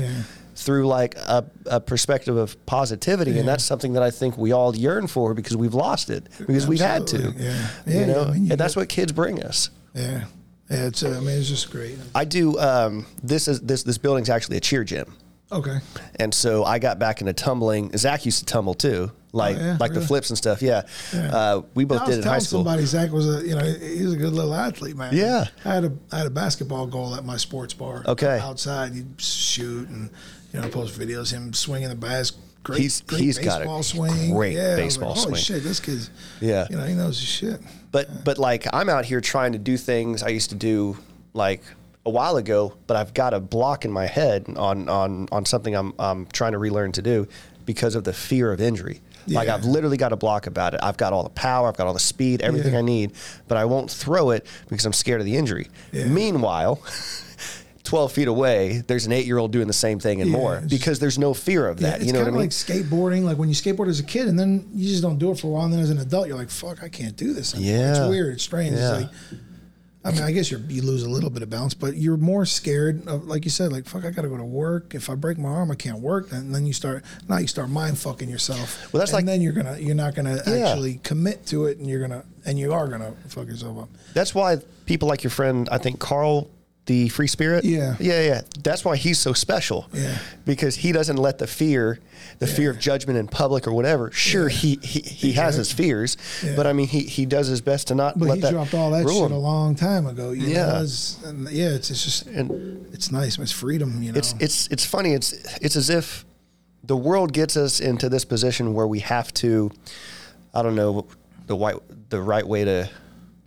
Yeah. 0.60 0.66
Through 0.66 0.88
like 0.88 1.16
a, 1.16 1.46
a 1.66 1.80
perspective 1.80 2.36
of 2.38 2.64
positivity, 2.66 3.40
and 3.40 3.48
that's 3.48 3.64
something 3.64 3.94
that 3.94 4.04
I 4.04 4.12
think 4.12 4.38
we 4.38 4.52
all 4.52 4.76
yearn 4.76 5.08
for 5.08 5.34
because 5.34 5.56
we've 5.56 5.74
lost 5.74 6.10
it 6.10 6.28
because 6.38 6.68
we've 6.68 6.80
had 6.82 7.08
to. 7.08 7.18
Absolutely, 7.18 7.46
yeah. 7.46 7.68
You 7.86 8.00
Yeah, 8.00 8.06
know, 8.06 8.22
I 8.24 8.32
mean, 8.34 8.46
you 8.46 8.52
and 8.52 8.60
that's 8.60 8.76
what 8.76 8.90
kids 8.90 9.12
bring 9.12 9.42
us. 9.44 9.70
Yeah, 9.96 10.26
yeah. 10.70 10.88
It's 10.88 11.02
uh, 11.04 11.10
I 11.18 11.20
mean, 11.22 11.30
it's 11.40 11.48
just 11.50 11.72
great. 11.72 11.98
I 12.14 12.26
do. 12.26 12.60
Um, 12.60 13.06
this 13.24 13.48
is 13.48 13.62
this 13.62 13.84
this 13.84 13.98
building's 13.98 14.30
actually 14.30 14.58
a 14.58 14.60
cheer 14.62 14.84
gym, 14.84 15.16
Okay. 15.52 15.80
and 16.18 16.34
so 16.34 16.64
I 16.66 16.78
got 16.80 17.00
back 17.00 17.22
into 17.22 17.34
tumbling. 17.34 17.96
Zach 17.98 18.26
used 18.26 18.40
to 18.40 18.46
tumble 18.46 18.74
too, 18.76 19.12
like 19.32 19.56
Oh, 19.58 19.60
yeah, 19.60 19.78
like 19.80 19.94
the 19.94 20.02
flips 20.02 20.30
and 20.30 20.38
stuff. 20.38 20.62
Yeah, 20.62 20.82
Uh, 21.14 21.62
we 21.74 21.86
both 21.86 22.06
did 22.06 22.16
it 22.16 22.22
in 22.22 22.24
high 22.24 22.38
school. 22.40 22.60
somebody 22.64 22.86
Zach 22.86 23.12
was 23.12 23.28
a 23.28 23.48
you 23.48 23.56
know 23.56 23.64
he 23.66 24.04
was 24.04 24.14
a 24.14 24.18
good 24.18 24.34
little 24.34 24.54
athlete 24.54 24.96
man. 24.98 25.16
Yeah. 25.16 25.46
I 25.66 25.74
had 25.74 25.86
a 25.86 25.92
I 26.12 26.18
had 26.20 26.28
a 26.28 26.32
basketball 26.32 26.86
goal 26.86 27.16
at 27.16 27.24
my 27.26 27.38
sports 27.38 27.74
bar. 27.74 28.04
Okay. 28.06 28.40
Outside, 28.42 28.94
he'd 28.94 29.20
shoot 29.20 29.88
and 29.90 30.10
you 30.54 30.62
know 30.62 30.70
post 30.70 31.00
videos 31.00 31.32
him 31.32 31.54
swinging 31.54 31.90
the 31.90 31.96
bas. 31.96 32.34
Great, 32.62 32.82
He's- 32.82 33.02
great 33.02 33.22
he's 33.22 33.38
got 33.38 33.58
a 33.62 33.66
baseball 33.66 33.84
swing. 33.84 34.34
great 34.36 34.54
yeah, 34.54 34.76
baseball 34.76 35.10
like, 35.12 35.18
Holy 35.20 35.30
swing. 35.40 35.42
shit, 35.60 35.64
this 35.64 35.80
kid's 35.80 36.10
Yeah. 36.42 36.68
you 36.70 36.76
know 36.78 36.84
he 36.86 36.94
knows 36.94 37.18
his 37.20 37.28
shit. 37.30 37.62
But 37.92 38.24
but 38.26 38.38
like 38.38 38.68
I'm 38.74 38.90
out 38.90 39.06
here 39.06 39.22
trying 39.22 39.54
to 39.54 39.58
do 39.58 39.78
things 39.78 40.22
I 40.24 40.28
used 40.30 40.50
to 40.50 40.56
do 40.56 40.98
like 41.34 41.64
a 42.06 42.10
while 42.10 42.36
ago, 42.38 42.74
but 42.88 42.98
I've 42.98 43.14
got 43.14 43.34
a 43.34 43.40
block 43.40 43.86
in 43.86 43.92
my 43.92 44.06
head 44.08 44.46
on 44.58 44.90
on 44.90 45.28
on 45.32 45.46
something 45.46 45.74
I'm 45.76 45.94
I'm 45.98 46.26
trying 46.28 46.52
to 46.52 46.58
relearn 46.58 46.92
to 46.94 47.02
do 47.02 47.28
because 47.66 47.96
of 47.96 48.04
the 48.04 48.14
fear 48.14 48.52
of 48.52 48.60
injury. 48.60 49.02
Like 49.28 49.48
Yeah. 49.48 49.56
I've 49.56 49.64
literally 49.66 49.98
got 49.98 50.12
a 50.12 50.16
block 50.18 50.46
about 50.48 50.74
it. 50.74 50.80
I've 50.84 50.98
got 50.98 51.14
all 51.14 51.24
the 51.24 51.30
power, 51.30 51.68
I've 51.70 51.78
got 51.78 51.88
all 51.88 51.94
the 51.94 52.00
speed, 52.00 52.42
everything 52.42 52.74
Yeah. 52.74 52.80
I 52.80 52.82
need, 52.84 53.12
but 53.48 53.58
I 53.58 53.66
won't 53.66 53.90
throw 53.92 54.32
it 54.32 54.46
because 54.70 54.86
I'm 54.86 54.94
scared 54.94 55.22
of 55.22 55.26
the 55.26 55.38
injury. 55.38 55.70
Yeah. 55.94 56.06
Meanwhile, 56.08 56.82
12 57.90 58.12
feet 58.12 58.28
away, 58.28 58.84
there's 58.88 59.06
an 59.08 59.12
eight 59.12 59.26
year 59.26 59.38
old 59.40 59.52
doing 59.52 59.68
the 59.68 59.74
same 59.74 60.00
thing 60.00 60.22
and 60.22 60.30
Yeah, 60.30 60.38
more 60.38 60.62
because 60.70 61.00
there's 61.00 61.18
no 61.18 61.34
fear 61.34 61.68
of 61.68 61.80
that. 61.80 61.98
it's 61.98 62.06
you 62.06 62.14
know 62.14 62.20
what 62.20 62.28
I 62.28 62.32
kind 62.32 62.36
of 62.36 62.42
mean? 62.42 62.42
like 62.44 62.50
skateboarding. 62.52 63.24
Like 63.24 63.38
when 63.38 63.50
you 63.50 63.56
skateboard 63.56 63.88
as 63.90 64.00
a 64.00 64.04
kid, 64.04 64.28
and 64.28 64.38
then 64.40 64.70
you 64.74 64.88
just 64.88 65.02
don't 65.02 65.18
do 65.18 65.32
it 65.32 65.40
for 65.40 65.48
a 65.48 65.50
while, 65.50 65.66
and 65.66 65.74
then 65.74 65.80
as 65.82 65.90
an 65.90 65.98
adult, 66.00 66.28
you're 66.28 66.38
like, 66.38 66.50
"Fuck, 66.52 66.84
I 66.84 66.90
can't 66.90 67.16
do 67.18 67.34
this." 67.34 67.56
Anymore. 67.56 67.74
Yeah. 67.76 67.90
it's 68.04 68.10
weird. 68.10 68.34
It's 68.36 68.44
strange. 68.44 68.76
Yeah. 68.78 68.94
It's 69.00 69.02
like, 69.04 69.12
I 70.06 70.12
mean, 70.12 70.22
I 70.22 70.32
guess 70.32 70.50
you 70.50 70.64
you 70.70 70.82
lose 70.82 71.04
a 71.04 71.10
little 71.10 71.30
bit 71.30 71.44
of 71.44 71.50
balance, 71.50 71.74
but 71.74 71.98
you're 71.98 72.16
more 72.16 72.46
scared 72.46 73.06
of, 73.08 73.28
like 73.28 73.44
you 73.44 73.52
said, 73.52 73.72
like, 73.72 73.86
"Fuck, 73.86 74.06
I 74.06 74.12
got 74.12 74.22
to 74.22 74.30
go 74.30 74.38
to 74.38 74.46
work. 74.46 74.96
If 74.96 75.10
I 75.10 75.16
break 75.16 75.38
my 75.38 75.50
arm, 75.50 75.72
I 75.72 75.76
can't 75.76 76.00
work." 76.00 76.32
And 76.32 76.54
then 76.56 76.66
you 76.66 76.74
start 76.74 77.04
now 77.28 77.38
you 77.38 77.48
start 77.48 77.70
mind 77.70 77.98
fucking 77.98 78.30
yourself. 78.30 78.94
Well, 78.94 79.00
that's 79.00 79.12
and 79.12 79.18
like- 79.18 79.26
then 79.26 79.42
you're 79.42 79.52
gonna 79.54 79.78
you're 79.80 79.96
not 79.96 80.16
gonna 80.16 80.42
Yeah. 80.48 80.70
actually 80.70 81.00
commit 81.04 81.46
to 81.48 81.66
it, 81.66 81.80
and 81.80 81.88
you're 81.90 82.00
gonna 82.02 82.24
and 82.46 82.58
you 82.60 82.72
are 82.72 82.88
gonna 82.88 83.14
fuck 83.28 83.48
yourself 83.48 83.78
up. 83.80 83.90
That's 84.14 84.34
why 84.34 84.58
people 84.86 85.08
like 85.10 85.24
your 85.24 85.32
friend, 85.32 85.68
I 85.72 85.78
think 85.80 86.00
Carl, 86.00 86.48
the 86.86 87.08
free 87.10 87.28
spirit. 87.28 87.64
Yeah. 87.66 87.96
Yeah, 88.00 88.22
yeah. 88.24 88.42
That's 88.64 88.84
why 88.84 88.96
he's 88.98 89.20
so 89.20 89.34
special. 89.34 89.88
Yeah. 89.94 90.18
Because 90.46 90.76
he 90.78 90.92
doesn't 90.92 91.18
let 91.18 91.38
the 91.38 91.46
fear, 91.46 92.00
the 92.40 92.48
fear 92.48 92.72
of 92.72 92.80
judgment 92.80 93.20
in 93.20 93.28
public 93.28 93.68
or 93.68 93.74
whatever. 93.74 94.10
Sure, 94.12 94.50
he 94.50 94.80
he, 94.82 95.02
he 95.02 95.32
has 95.34 95.56
his 95.56 95.72
fears, 95.72 96.18
Yeah. 96.44 96.56
but 96.56 96.66
I 96.66 96.74
mean, 96.74 96.88
he, 96.88 97.02
he 97.02 97.26
does 97.28 97.48
his 97.48 97.62
best 97.62 97.90
to 97.90 97.96
not 97.96 98.18
But 98.18 98.30
let 98.30 98.36
he 98.36 98.42
that 98.42 98.52
dropped 98.52 98.74
all 98.74 98.90
that 98.92 99.08
shit 99.08 99.16
him. 99.26 99.32
a 99.34 99.38
long 99.38 99.76
time 99.76 100.08
ago. 100.08 100.32
You 100.32 100.48
Yeah. 100.48 100.66
know, 100.68 100.82
it's, 100.84 101.22
and 101.24 101.48
yeah, 101.52 101.70
it's, 101.70 101.92
it's 101.92 102.04
just 102.04 102.26
And 102.28 102.88
it's 102.94 103.12
nice. 103.12 103.38
It's 103.38 103.52
freedom. 103.52 104.02
You 104.02 104.12
know, 104.14 104.18
it's 104.18 104.34
it's 104.40 104.68
it's 104.68 104.86
funny. 104.86 105.14
It's 105.14 105.34
it's 105.62 105.76
as 105.76 105.90
if 105.92 106.26
the 106.84 106.98
world 106.98 107.34
gets 107.34 107.56
us 107.56 107.80
into 107.80 108.10
this 108.10 108.26
position 108.26 108.74
where 108.74 108.88
we 108.88 109.00
have 109.02 109.32
to 109.36 109.70
I 110.56 110.64
don't 110.64 110.76
know 110.76 111.06
the 111.46 111.56
white 111.56 111.76
the 112.10 112.20
right 112.20 112.48
way 112.48 112.66
to 112.66 112.90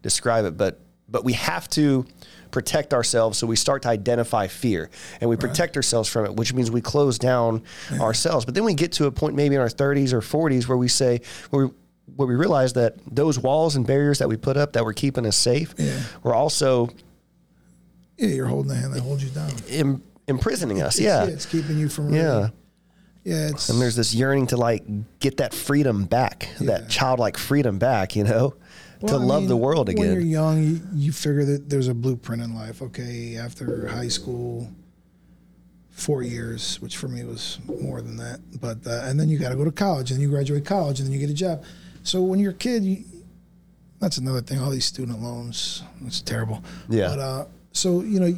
describe 0.03 0.45
it, 0.45 0.57
but 0.57 0.79
but 1.09 1.25
we 1.25 1.33
have 1.33 1.69
to 1.71 2.07
protect 2.53 2.95
ourselves. 2.95 3.37
So 3.39 3.47
we 3.49 3.57
start 3.57 3.83
to 3.83 3.89
identify 3.89 4.47
fear 4.47 4.89
and 5.21 5.29
we 5.29 5.37
protect 5.37 5.77
ourselves 5.77 6.09
from 6.09 6.25
it, 6.27 6.37
which 6.37 6.55
means 6.55 6.71
we 6.71 6.81
close 6.81 7.19
down 7.19 7.63
ourselves. 7.99 8.45
But 8.45 8.55
then 8.55 8.63
we 8.63 8.75
get 8.75 8.93
to 8.93 9.07
a 9.07 9.11
point 9.11 9.35
maybe 9.35 9.57
in 9.57 9.61
our 9.61 9.69
30s 9.69 10.13
or 10.13 10.21
40s 10.21 10.69
where 10.69 10.79
we 10.79 10.87
say, 10.87 11.21
where 11.51 11.67
we, 11.67 11.73
where 12.15 12.29
we 12.29 12.35
realize 12.37 12.75
that 12.75 12.95
those 13.11 13.39
walls 13.39 13.75
and 13.75 13.85
barriers 13.87 14.19
that 14.21 14.29
we 14.29 14.37
put 14.37 14.57
up 14.57 14.75
that 14.75 14.85
were 14.85 14.93
keeping 14.93 15.27
us 15.27 15.37
safe 15.37 15.75
Yeah. 15.79 15.99
were 16.23 16.35
also 16.35 16.89
Yeah, 18.19 18.29
you're 18.29 18.47
holding 18.47 18.69
the 18.69 18.77
hand 18.77 18.93
that 18.95 19.01
holds 19.01 19.25
you 19.25 19.31
down. 19.31 19.51
Im- 19.69 20.03
imprisoning 20.29 20.83
us. 20.83 20.99
It's- 21.01 21.29
Yeah. 21.29 21.33
it's 21.33 21.47
keeping 21.47 21.79
you 21.79 21.89
from. 21.89 22.13
Yeah. 22.15 22.51
yeah, 23.25 23.49
it's 23.49 23.69
And 23.69 23.81
there's 23.81 23.97
this 23.97 24.15
yearning 24.15 24.49
to 24.49 24.57
like 24.57 24.85
get 25.21 25.39
that 25.39 25.55
freedom 25.55 26.05
back, 26.05 26.49
Yeah. 26.61 26.67
that 26.69 26.89
childlike 26.91 27.37
freedom 27.39 27.79
back, 27.79 28.15
you 28.15 28.25
know, 28.25 28.55
to 29.09 29.15
I 29.15 29.17
love 29.17 29.43
mean, 29.43 29.49
the 29.49 29.57
world 29.57 29.89
again. 29.89 30.07
When 30.07 30.15
you're 30.15 30.23
young, 30.23 30.63
you, 30.63 30.81
you 30.95 31.13
figure 31.13 31.45
that 31.45 31.69
there's 31.69 31.89
a 31.89 31.95
blueprint 31.95 32.43
in 32.43 32.55
life. 32.55 32.83
Okay, 32.83 33.37
after 33.37 33.89
high 33.89 34.09
school, 34.09 34.71
four 35.91 36.23
years, 36.23 36.81
which 36.81 36.97
for 36.97 37.09
me 37.09 37.25
was 37.25 37.59
more 37.67 38.01
than 38.01 38.17
that. 38.17 38.41
But 38.61 38.79
uh, 38.87 39.03
and 39.05 39.19
then 39.19 39.29
you 39.29 39.39
got 39.39 39.51
to 39.51 39.57
go 39.57 39.65
to 39.65 39.73
college, 39.73 40.11
and 40.11 40.21
you 40.21 40.29
graduate 40.29 40.65
college, 40.65 41.01
and 41.01 41.07
then 41.07 41.13
you 41.13 41.21
get 41.21 41.31
a 41.31 41.35
job. 41.35 41.63
So 42.03 42.23
when 42.23 42.39
you're 42.39 42.53
a 42.53 42.55
kid, 42.55 42.85
you, 42.85 43.05
that's 44.01 44.19
another 44.19 44.41
thing. 44.41 44.59
All 44.59 44.71
these 44.71 44.85
student 44.85 45.21
loans, 45.21 45.83
it's 46.05 46.21
terrible. 46.21 46.63
Yeah. 46.89 47.09
But 47.09 47.19
uh, 47.19 47.45
so 47.73 48.01
you 48.03 48.21
know, 48.21 48.35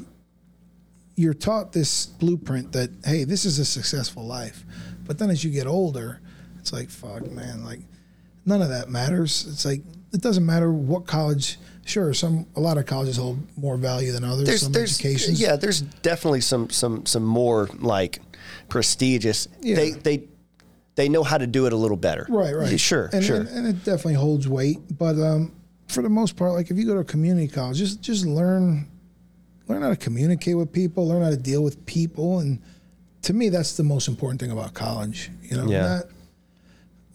you're 1.16 1.34
taught 1.34 1.72
this 1.72 2.06
blueprint 2.06 2.72
that 2.72 2.90
hey, 3.04 3.24
this 3.24 3.44
is 3.44 3.58
a 3.58 3.64
successful 3.64 4.24
life. 4.24 4.64
But 5.06 5.18
then 5.18 5.30
as 5.30 5.44
you 5.44 5.50
get 5.50 5.66
older, 5.66 6.20
it's 6.58 6.72
like 6.72 6.90
fuck, 6.90 7.30
man, 7.30 7.64
like 7.64 7.80
none 8.44 8.62
of 8.62 8.68
that 8.68 8.88
matters. 8.88 9.46
It's 9.48 9.64
like 9.64 9.82
it 10.14 10.22
doesn't 10.22 10.46
matter 10.46 10.72
what 10.72 11.06
college. 11.06 11.58
Sure, 11.86 12.14
some 12.14 12.46
a 12.56 12.60
lot 12.60 12.78
of 12.78 12.86
colleges 12.86 13.18
hold 13.18 13.38
more 13.58 13.76
value 13.76 14.10
than 14.10 14.24
others. 14.24 14.46
There's, 14.46 14.62
some 14.62 14.72
there's, 14.72 14.98
educations, 14.98 15.38
yeah, 15.38 15.56
there's 15.56 15.82
definitely 15.82 16.40
some, 16.40 16.70
some, 16.70 17.04
some 17.04 17.24
more 17.24 17.68
like 17.78 18.20
prestigious. 18.70 19.48
Yeah. 19.60 19.76
They, 19.76 19.90
they, 19.90 20.24
they 20.94 21.08
know 21.10 21.22
how 21.22 21.36
to 21.36 21.46
do 21.46 21.66
it 21.66 21.74
a 21.74 21.76
little 21.76 21.98
better. 21.98 22.26
Right, 22.30 22.54
right. 22.54 22.70
Yeah, 22.70 22.76
sure, 22.78 23.10
and, 23.12 23.22
sure. 23.22 23.40
And, 23.40 23.48
and 23.48 23.66
it 23.66 23.84
definitely 23.84 24.14
holds 24.14 24.48
weight. 24.48 24.78
But 24.96 25.18
um, 25.18 25.52
for 25.88 26.02
the 26.02 26.08
most 26.08 26.36
part, 26.36 26.52
like 26.52 26.70
if 26.70 26.78
you 26.78 26.86
go 26.86 26.94
to 26.94 27.00
a 27.00 27.04
community 27.04 27.48
college, 27.48 27.76
just 27.76 28.00
just 28.00 28.24
learn 28.24 28.88
learn 29.68 29.82
how 29.82 29.90
to 29.90 29.96
communicate 29.96 30.56
with 30.56 30.72
people, 30.72 31.06
learn 31.06 31.22
how 31.22 31.30
to 31.30 31.36
deal 31.36 31.62
with 31.62 31.84
people, 31.84 32.38
and 32.38 32.62
to 33.22 33.32
me, 33.34 33.48
that's 33.50 33.76
the 33.76 33.82
most 33.82 34.08
important 34.08 34.40
thing 34.40 34.50
about 34.50 34.72
college. 34.72 35.30
You 35.42 35.56
know, 35.58 35.66
Yeah. 35.66 35.80
not 35.80 36.04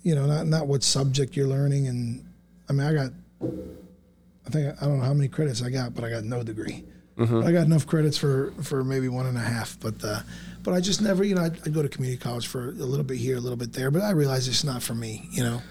you 0.04 0.14
know 0.14 0.28
not 0.28 0.46
not 0.46 0.68
what 0.68 0.84
subject 0.84 1.36
you're 1.36 1.48
learning. 1.48 1.88
And 1.88 2.26
I 2.70 2.74
mean, 2.74 2.86
I 2.86 2.94
got 2.94 3.12
I 3.42 4.50
think 4.50 4.82
I 4.82 4.86
don't 4.86 5.00
know 5.00 5.06
how 5.06 5.14
many 5.14 5.28
credits 5.28 5.62
I 5.62 5.70
got, 5.70 5.94
but 5.94 6.04
I 6.04 6.10
got 6.10 6.24
no 6.24 6.44
degree. 6.44 6.84
Mm-hmm. 7.18 7.44
I 7.46 7.52
got 7.52 7.66
enough 7.66 7.86
credits 7.86 8.18
for 8.18 8.54
for 8.64 8.84
maybe 8.84 9.10
one 9.10 9.26
and 9.26 9.38
a 9.38 9.42
half, 9.42 9.78
but 9.80 10.04
uh, 10.04 10.22
but 10.64 10.74
I 10.74 10.80
just 10.80 11.02
never, 11.02 11.24
you 11.24 11.36
know, 11.36 11.44
I'd, 11.44 11.68
I'd 11.68 11.74
go 11.74 11.82
to 11.82 11.90
community 11.90 12.20
college 12.20 12.48
for 12.48 12.70
a 12.70 12.72
little 12.72 13.04
bit 13.04 13.18
here, 13.18 13.38
a 13.38 13.42
little 13.42 13.58
bit 13.58 13.74
there, 13.74 13.92
but 13.92 14.02
I 14.02 14.12
realized 14.12 14.48
it's 14.48 14.64
not 14.64 14.82
for 14.82 14.96
me, 14.96 15.28
you 15.32 15.44
know. 15.44 15.62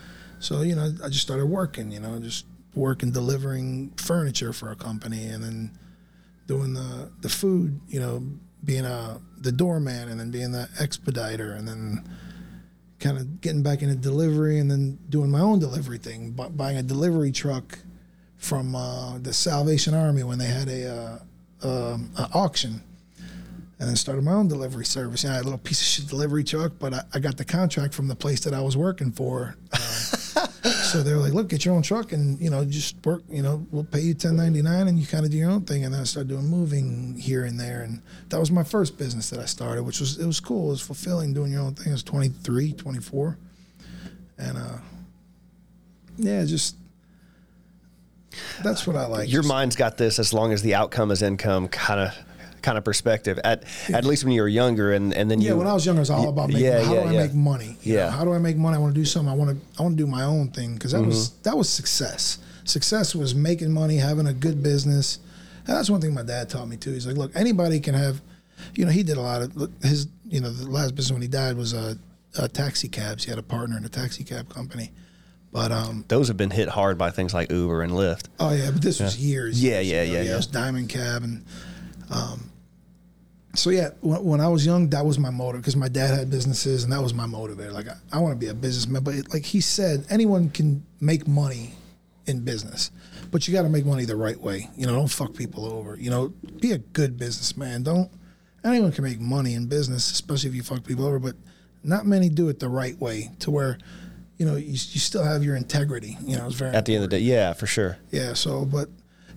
So 0.41 0.62
you 0.62 0.77
know, 0.77 0.93
I 1.03 1.09
just 1.09 1.23
started 1.23 1.47
working, 1.47 1.91
you 1.91 2.01
know, 2.01 2.19
just 2.19 2.45
working 2.75 3.11
delivering 3.11 3.91
furniture 3.97 4.53
for 4.53 4.70
a 4.70 4.77
company, 4.77 5.27
and 5.27 5.43
then 5.43 5.79
doing 6.47 6.75
the 6.75 7.11
the 7.20 7.29
food, 7.29 7.81
you 7.89 7.99
know, 7.99 8.23
being 8.62 8.85
a 8.85 9.20
the 9.39 9.53
doorman, 9.53 10.09
and 10.09 10.20
then 10.20 10.31
being 10.31 10.53
the 10.53 10.69
expediter, 10.79 11.53
and 11.53 11.66
then 11.66 12.09
kind 13.01 13.16
of 13.16 13.41
getting 13.41 13.62
back 13.62 13.83
into 13.83 13.95
delivery, 13.95 14.59
and 14.59 14.70
then 14.70 14.99
doing 15.09 15.31
my 15.31 15.41
own 15.41 15.59
delivery 15.59 15.99
thing, 15.99 16.33
bu- 16.33 16.51
buying 16.51 16.77
a 16.77 16.83
delivery 16.83 17.33
truck 17.33 17.79
from 18.37 18.75
uh, 18.75 19.19
the 19.19 19.33
Salvation 19.33 19.95
Army 19.95 20.23
when 20.23 20.39
they 20.39 20.47
had 20.47 20.69
a, 20.69 21.20
uh, 21.62 21.69
um, 21.69 22.11
a 22.19 22.29
auction, 22.35 22.83
and 23.81 23.89
then 23.89 23.97
started 23.97 24.25
my 24.25 24.33
own 24.33 24.49
delivery 24.49 24.85
service. 24.85 25.25
Know, 25.25 25.31
I 25.31 25.35
had 25.35 25.43
a 25.43 25.45
little 25.45 25.59
piece 25.59 25.81
of 25.81 25.87
shit 25.87 26.09
delivery 26.09 26.45
truck, 26.45 26.73
but 26.79 26.95
I, 26.95 27.03
I 27.15 27.19
got 27.20 27.37
the 27.37 27.45
contract 27.45 27.95
from 27.95 28.09
the 28.09 28.16
place 28.16 28.41
that 28.41 28.55
I 28.55 28.61
was 28.61 28.77
working 28.77 29.12
for. 29.12 29.57
So 30.65 31.03
they 31.03 31.13
were 31.13 31.21
like, 31.21 31.33
"Look, 31.33 31.49
get 31.49 31.65
your 31.65 31.75
own 31.75 31.83
truck, 31.83 32.13
and 32.13 32.41
you 32.41 32.51
know, 32.51 32.65
just 32.65 32.97
work. 33.05 33.23
You 33.29 33.43
know, 33.43 33.67
we'll 33.71 33.85
pay 33.85 34.01
you 34.01 34.15
ten 34.15 34.37
ninety 34.37 34.61
nine, 34.63 34.89
and 34.89 34.99
you 34.99 35.07
kind 35.07 35.25
of 35.25 35.31
do 35.31 35.37
your 35.37 35.51
own 35.51 35.63
thing." 35.63 35.85
And 35.85 35.95
then 35.95 36.01
I 36.01 36.05
started 36.05 36.29
doing 36.29 36.47
moving 36.47 37.17
here 37.17 37.45
and 37.45 37.61
there, 37.61 37.83
and 37.83 38.03
that 38.31 38.41
was 38.41 38.51
my 38.51 38.65
first 38.65 38.99
business 38.99 39.31
that 39.31 39.39
I 39.39 39.45
started, 39.45 39.85
which 39.85 40.01
was 40.01 40.19
it 40.19 40.27
was 40.27 40.41
cool. 40.41 40.69
It 40.69 40.71
was 40.71 40.81
fulfilling 40.81 41.33
doing 41.33 41.53
your 41.53 41.63
own 41.63 41.75
thing. 41.75 41.89
I 41.89 41.93
was 41.93 42.03
23, 42.03 42.73
24. 42.73 43.39
and 44.39 44.59
uh, 44.59 44.79
yeah, 46.17 46.45
just 46.45 46.77
that's 48.63 48.87
what 48.87 48.97
I 48.97 49.07
like. 49.07 49.31
Your 49.31 49.43
mind's 49.45 49.77
got 49.77 49.97
this 49.97 50.19
as 50.19 50.33
long 50.33 50.53
as 50.53 50.63
the 50.63 50.75
outcome 50.75 51.11
is 51.11 51.23
income 51.23 51.69
kind 51.69 52.01
of 52.01 52.15
kind 52.69 52.78
of 52.78 52.85
perspective. 52.85 53.39
At 53.45 53.65
at 53.99 54.05
least 54.05 54.24
when 54.24 54.32
you 54.36 54.43
were 54.43 54.49
younger, 54.62 54.93
and 54.93 55.12
and 55.15 55.31
then 55.31 55.40
Yeah, 55.40 55.51
you 55.53 55.57
when 55.57 55.66
I 55.66 55.73
was 55.74 55.86
younger, 55.86 56.01
it 56.01 56.09
was 56.09 56.11
all 56.11 56.28
about 56.28 56.49
making. 56.49 56.65
yeah, 56.65 56.82
how 56.82 56.95
yeah, 56.95 57.03
do 57.05 57.09
I 57.09 57.12
yeah. 57.12 57.23
make 57.27 57.35
money? 57.35 57.77
You 57.82 57.95
Yeah. 57.95 58.05
know, 58.07 58.11
how 58.19 58.24
do 58.24 58.32
I 58.35 58.39
make 58.39 58.57
money? 58.57 58.77
I 58.77 58.81
want 58.81 58.95
to 58.95 59.01
do 59.01 59.05
something. 59.07 59.32
I 59.32 59.36
want 59.40 59.51
to. 59.53 59.57
I 59.78 59.82
want 59.85 59.97
to 59.97 60.03
do 60.05 60.11
my 60.19 60.24
own 60.24 60.49
thing 60.49 60.74
because 60.74 60.93
that 60.93 61.03
was 61.03 61.19
Mm-hmm. 61.31 61.43
that 61.45 61.57
was 61.57 61.69
success. 61.69 62.39
Success 62.65 63.15
was 63.15 63.35
making 63.35 63.73
money, 63.73 63.97
having 63.97 64.27
a 64.27 64.35
good 64.35 64.62
business. 64.62 65.19
And 65.66 65.77
that's 65.77 65.90
one 65.90 66.01
thing 66.03 66.12
my 66.15 66.23
dad 66.23 66.49
taught 66.49 66.69
me 66.69 66.77
too. 66.77 66.93
He's 66.93 67.07
like, 67.07 67.16
look, 67.16 67.31
anybody 67.35 67.81
can 67.81 67.95
have. 67.95 68.20
You 68.74 68.85
know, 68.86 68.90
he 68.90 69.03
did 69.03 69.16
a 69.16 69.20
lot 69.31 69.40
of 69.43 69.51
his. 69.82 70.07
You 70.28 70.40
know, 70.43 70.51
the 70.51 70.69
last 70.70 70.95
business 70.95 71.12
when 71.12 71.23
he 71.23 71.28
died 71.28 71.57
was 71.57 71.73
a, 71.73 71.97
uh, 72.39 72.49
taxi 72.49 72.89
cabs. 72.89 73.24
He 73.24 73.31
had 73.31 73.39
a 73.39 73.43
partner 73.43 73.77
in 73.78 73.85
a 73.85 73.89
taxi 73.89 74.24
cab 74.24 74.53
company. 74.53 74.90
But 75.53 75.73
um, 75.73 76.05
those 76.09 76.28
have 76.28 76.36
been 76.36 76.51
hit 76.51 76.69
hard 76.69 76.99
by 76.99 77.11
things 77.11 77.32
like 77.32 77.51
Uber 77.51 77.81
and 77.82 77.93
Lyft. 77.93 78.27
Oh 78.39 78.53
yeah, 78.53 78.70
but 78.70 78.82
this 78.82 79.01
was 79.01 79.16
years. 79.16 79.62
Yeah, 79.62 79.81
years 79.81 79.86
yeah, 79.89 80.01
ago. 80.03 80.12
yeah, 80.12 80.20
It 80.20 80.27
yeah. 80.27 80.36
was 80.36 80.47
Diamond 80.47 80.89
Cab, 80.90 81.23
and 81.23 81.45
um, 82.11 82.48
so 83.55 83.70
yeah, 83.70 83.91
when, 84.01 84.25
when 84.25 84.41
I 84.41 84.49
was 84.49 84.65
young, 84.66 84.89
that 84.91 85.05
was 85.05 85.19
my 85.19 85.31
motive 85.31 85.62
because 85.62 85.77
my 85.77 85.89
dad 85.89 86.16
had 86.19 86.31
businesses, 86.31 86.85
and 86.85 86.93
that 86.93 87.03
was 87.03 87.15
my 87.15 87.27
motivator. 87.27 87.73
Like 87.73 87.89
I, 87.89 87.95
I 88.12 88.19
want 88.20 88.39
to 88.39 88.39
be 88.39 88.51
a 88.51 88.55
businessman, 88.55 89.03
but 89.03 89.15
it, 89.15 89.33
like 89.33 89.45
he 89.45 89.61
said, 89.61 90.07
anyone 90.11 90.51
can 90.51 90.85
make 91.01 91.27
money 91.27 91.75
in 92.27 92.45
business, 92.45 92.91
but 93.31 93.49
you 93.49 93.55
got 93.55 93.62
to 93.62 93.69
make 93.69 93.87
money 93.87 94.05
the 94.05 94.16
right 94.16 94.39
way. 94.41 94.69
You 94.77 94.87
know, 94.87 94.95
don't 94.95 95.09
fuck 95.09 95.35
people 95.35 95.65
over. 95.66 95.97
You 95.99 96.11
know, 96.11 96.29
be 96.61 96.73
a 96.73 96.79
good 96.79 97.16
businessman. 97.16 97.83
Don't 97.83 98.11
anyone 98.65 98.93
can 98.93 99.05
make 99.05 99.20
money 99.20 99.55
in 99.55 99.66
business, 99.66 100.11
especially 100.11 100.51
if 100.51 100.57
you 100.57 100.62
fuck 100.62 100.85
people 100.85 101.07
over, 101.07 101.19
but 101.19 101.35
not 101.83 102.07
many 102.07 102.29
do 102.29 102.49
it 102.49 102.59
the 102.61 102.69
right 102.69 102.99
way 103.01 103.31
to 103.41 103.51
where. 103.51 103.79
You 104.37 104.47
know, 104.47 104.55
you, 104.55 104.66
you 104.70 104.77
still 104.77 105.25
have 105.25 105.43
your 105.43 105.57
integrity. 105.57 106.16
You 106.23 106.37
know, 106.37 106.47
it's 106.47 106.55
very 106.55 106.73
At 106.73 106.85
the 106.85 106.95
end 106.95 107.03
of 107.03 107.11
the 107.11 107.16
day, 107.19 107.23
yeah, 107.25 107.55
for 107.55 107.66
sure. 107.66 107.99
yeah. 108.12 108.35
So, 108.35 108.65
but 108.65 108.89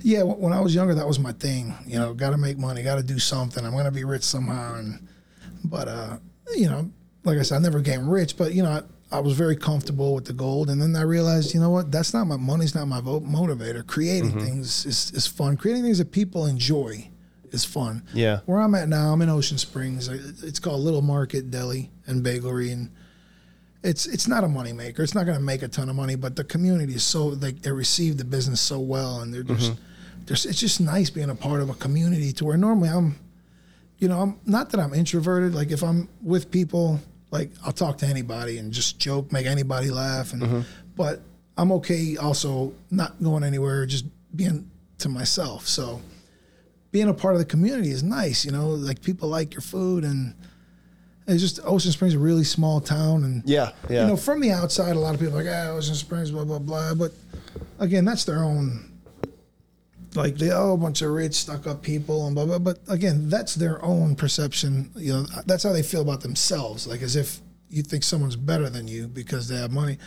yeah, 0.03 0.23
when 0.23 0.53
I 0.53 0.59
was 0.59 0.73
younger, 0.73 0.93
that 0.95 1.07
was 1.07 1.19
my 1.19 1.31
thing. 1.33 1.73
You 1.85 1.99
know, 1.99 2.13
got 2.13 2.31
to 2.31 2.37
make 2.37 2.57
money, 2.57 2.83
got 2.83 2.95
to 2.95 3.03
do 3.03 3.19
something. 3.19 3.65
I'm 3.65 3.71
gonna 3.71 3.91
be 3.91 4.03
rich 4.03 4.23
somehow. 4.23 4.75
And 4.75 5.07
but 5.63 5.87
uh, 5.87 6.17
you 6.55 6.69
know, 6.69 6.91
like 7.23 7.37
I 7.37 7.41
said, 7.43 7.57
I 7.57 7.59
never 7.59 7.79
became 7.79 8.09
rich, 8.09 8.37
but 8.37 8.53
you 8.53 8.63
know, 8.63 8.69
I, 9.11 9.17
I 9.17 9.19
was 9.19 9.33
very 9.33 9.55
comfortable 9.55 10.15
with 10.15 10.25
the 10.25 10.33
gold. 10.33 10.69
And 10.69 10.81
then 10.81 10.95
I 10.95 11.01
realized, 11.01 11.53
you 11.53 11.59
know 11.59 11.69
what? 11.69 11.91
That's 11.91 12.13
not 12.13 12.25
my 12.25 12.37
money's 12.37 12.75
not 12.75 12.87
my 12.87 13.01
vote 13.01 13.23
motivator. 13.23 13.85
Creating 13.85 14.39
things 14.39 14.85
is, 14.85 15.11
is 15.11 15.27
fun. 15.27 15.57
Creating 15.57 15.83
things 15.83 15.97
that 15.97 16.11
people 16.11 16.45
enjoy 16.45 17.09
is 17.51 17.65
fun. 17.65 18.03
Yeah. 18.13 18.39
Where 18.45 18.59
I'm 18.59 18.73
at 18.75 18.87
now, 18.87 19.11
I'm 19.11 19.21
in 19.21 19.29
Ocean 19.29 19.57
Springs. 19.57 20.07
It's 20.07 20.59
called 20.59 20.81
Little 20.81 21.01
Market 21.01 21.51
Deli 21.51 21.91
and 22.07 22.23
Bagelry, 22.25 22.71
and 22.71 22.89
it's 23.83 24.05
it's 24.05 24.27
not 24.27 24.43
a 24.43 24.47
money 24.47 24.73
maker. 24.73 25.03
It's 25.03 25.15
not 25.15 25.25
going 25.25 25.37
to 25.37 25.43
make 25.43 25.61
a 25.61 25.67
ton 25.67 25.89
of 25.89 25.95
money, 25.95 26.15
but 26.15 26.35
the 26.35 26.43
community 26.43 26.93
is 26.95 27.03
so 27.03 27.27
like 27.27 27.61
they 27.61 27.71
receive 27.71 28.17
the 28.17 28.25
business 28.25 28.61
so 28.61 28.79
well, 28.79 29.21
and 29.21 29.33
they're 29.33 29.43
just, 29.43 29.73
there's 30.31 30.45
it's 30.45 30.61
just 30.61 30.79
nice 30.79 31.09
being 31.09 31.29
a 31.29 31.35
part 31.35 31.59
of 31.61 31.69
a 31.69 31.73
community 31.73 32.31
to 32.31 32.45
where 32.45 32.55
normally 32.55 32.87
I'm, 32.87 33.15
you 33.97 34.07
know, 34.07 34.21
I'm 34.21 34.39
not 34.45 34.69
that 34.69 34.79
I'm 34.79 34.93
introverted. 34.93 35.53
Like 35.53 35.71
if 35.71 35.83
I'm 35.83 36.07
with 36.23 36.49
people, 36.49 37.01
like 37.31 37.51
I'll 37.65 37.73
talk 37.73 37.97
to 37.97 38.05
anybody 38.05 38.57
and 38.57 38.71
just 38.71 38.97
joke, 38.97 39.33
make 39.33 39.45
anybody 39.45 39.89
laugh, 39.91 40.31
and 40.31 40.65
but 40.95 41.19
I'm 41.57 41.71
okay 41.73 42.15
also 42.15 42.73
not 42.89 43.21
going 43.21 43.43
anywhere, 43.43 43.85
just 43.85 44.05
being 44.33 44.71
to 44.99 45.09
myself. 45.09 45.67
So 45.67 45.99
being 46.91 47.09
a 47.09 47.13
part 47.13 47.33
of 47.33 47.39
the 47.39 47.45
community 47.45 47.91
is 47.91 48.01
nice. 48.01 48.45
You 48.45 48.53
know, 48.53 48.69
like 48.69 49.01
people 49.01 49.27
like 49.27 49.53
your 49.53 49.61
food 49.61 50.03
and. 50.05 50.33
It's 51.27 51.39
just 51.39 51.59
Ocean 51.63 51.91
Springs 51.91 52.13
is 52.15 52.19
a 52.19 52.23
really 52.23 52.43
small 52.43 52.81
town, 52.81 53.23
and 53.23 53.43
Yeah, 53.45 53.71
yeah. 53.89 54.01
you 54.01 54.07
know, 54.07 54.17
from 54.17 54.41
the 54.41 54.51
outside, 54.51 54.95
a 54.95 54.99
lot 54.99 55.13
of 55.13 55.19
people 55.19 55.37
are 55.37 55.43
like, 55.43 55.53
ah, 55.53 55.69
Ocean 55.77 55.95
Springs, 55.95 56.31
blah 56.31 56.43
blah 56.43 56.57
blah. 56.59 56.95
But 56.95 57.13
again, 57.79 58.05
that's 58.05 58.25
their 58.25 58.43
own. 58.43 58.90
Like 60.13 60.35
they 60.35 60.51
oh, 60.51 60.73
a 60.73 60.77
bunch 60.77 61.01
of 61.01 61.11
rich, 61.11 61.35
stuck 61.35 61.67
up 61.67 61.81
people 61.81 62.25
and 62.25 62.35
blah 62.35 62.45
blah. 62.45 62.59
But 62.59 62.79
again, 62.87 63.29
that's 63.29 63.55
their 63.55 63.83
own 63.83 64.15
perception. 64.15 64.91
You 64.95 65.13
know, 65.13 65.25
that's 65.45 65.63
how 65.63 65.71
they 65.71 65.83
feel 65.83 66.01
about 66.01 66.21
themselves. 66.21 66.85
Like 66.85 67.01
as 67.01 67.15
if 67.15 67.39
you 67.69 67.81
think 67.81 68.03
someone's 68.03 68.35
better 68.35 68.69
than 68.69 68.87
you 68.87 69.07
because 69.07 69.47
they 69.47 69.55
have 69.55 69.71
money, 69.71 69.97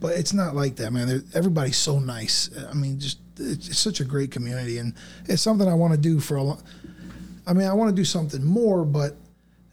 but 0.00 0.16
it's 0.18 0.34
not 0.34 0.54
like 0.54 0.76
that, 0.76 0.92
man. 0.92 1.08
They're, 1.08 1.22
everybody's 1.32 1.78
so 1.78 1.98
nice. 1.98 2.50
I 2.70 2.74
mean, 2.74 3.00
just 3.00 3.18
it's, 3.38 3.68
it's 3.68 3.78
such 3.78 4.00
a 4.00 4.04
great 4.04 4.30
community, 4.30 4.78
and 4.78 4.94
it's 5.26 5.42
something 5.42 5.66
I 5.66 5.74
want 5.74 5.94
to 5.94 5.98
do 5.98 6.20
for 6.20 6.36
a 6.36 6.42
long. 6.42 6.62
I 7.46 7.54
mean, 7.54 7.66
I 7.66 7.72
want 7.72 7.90
to 7.90 7.96
do 7.96 8.04
something 8.04 8.44
more, 8.44 8.84
but 8.84 9.16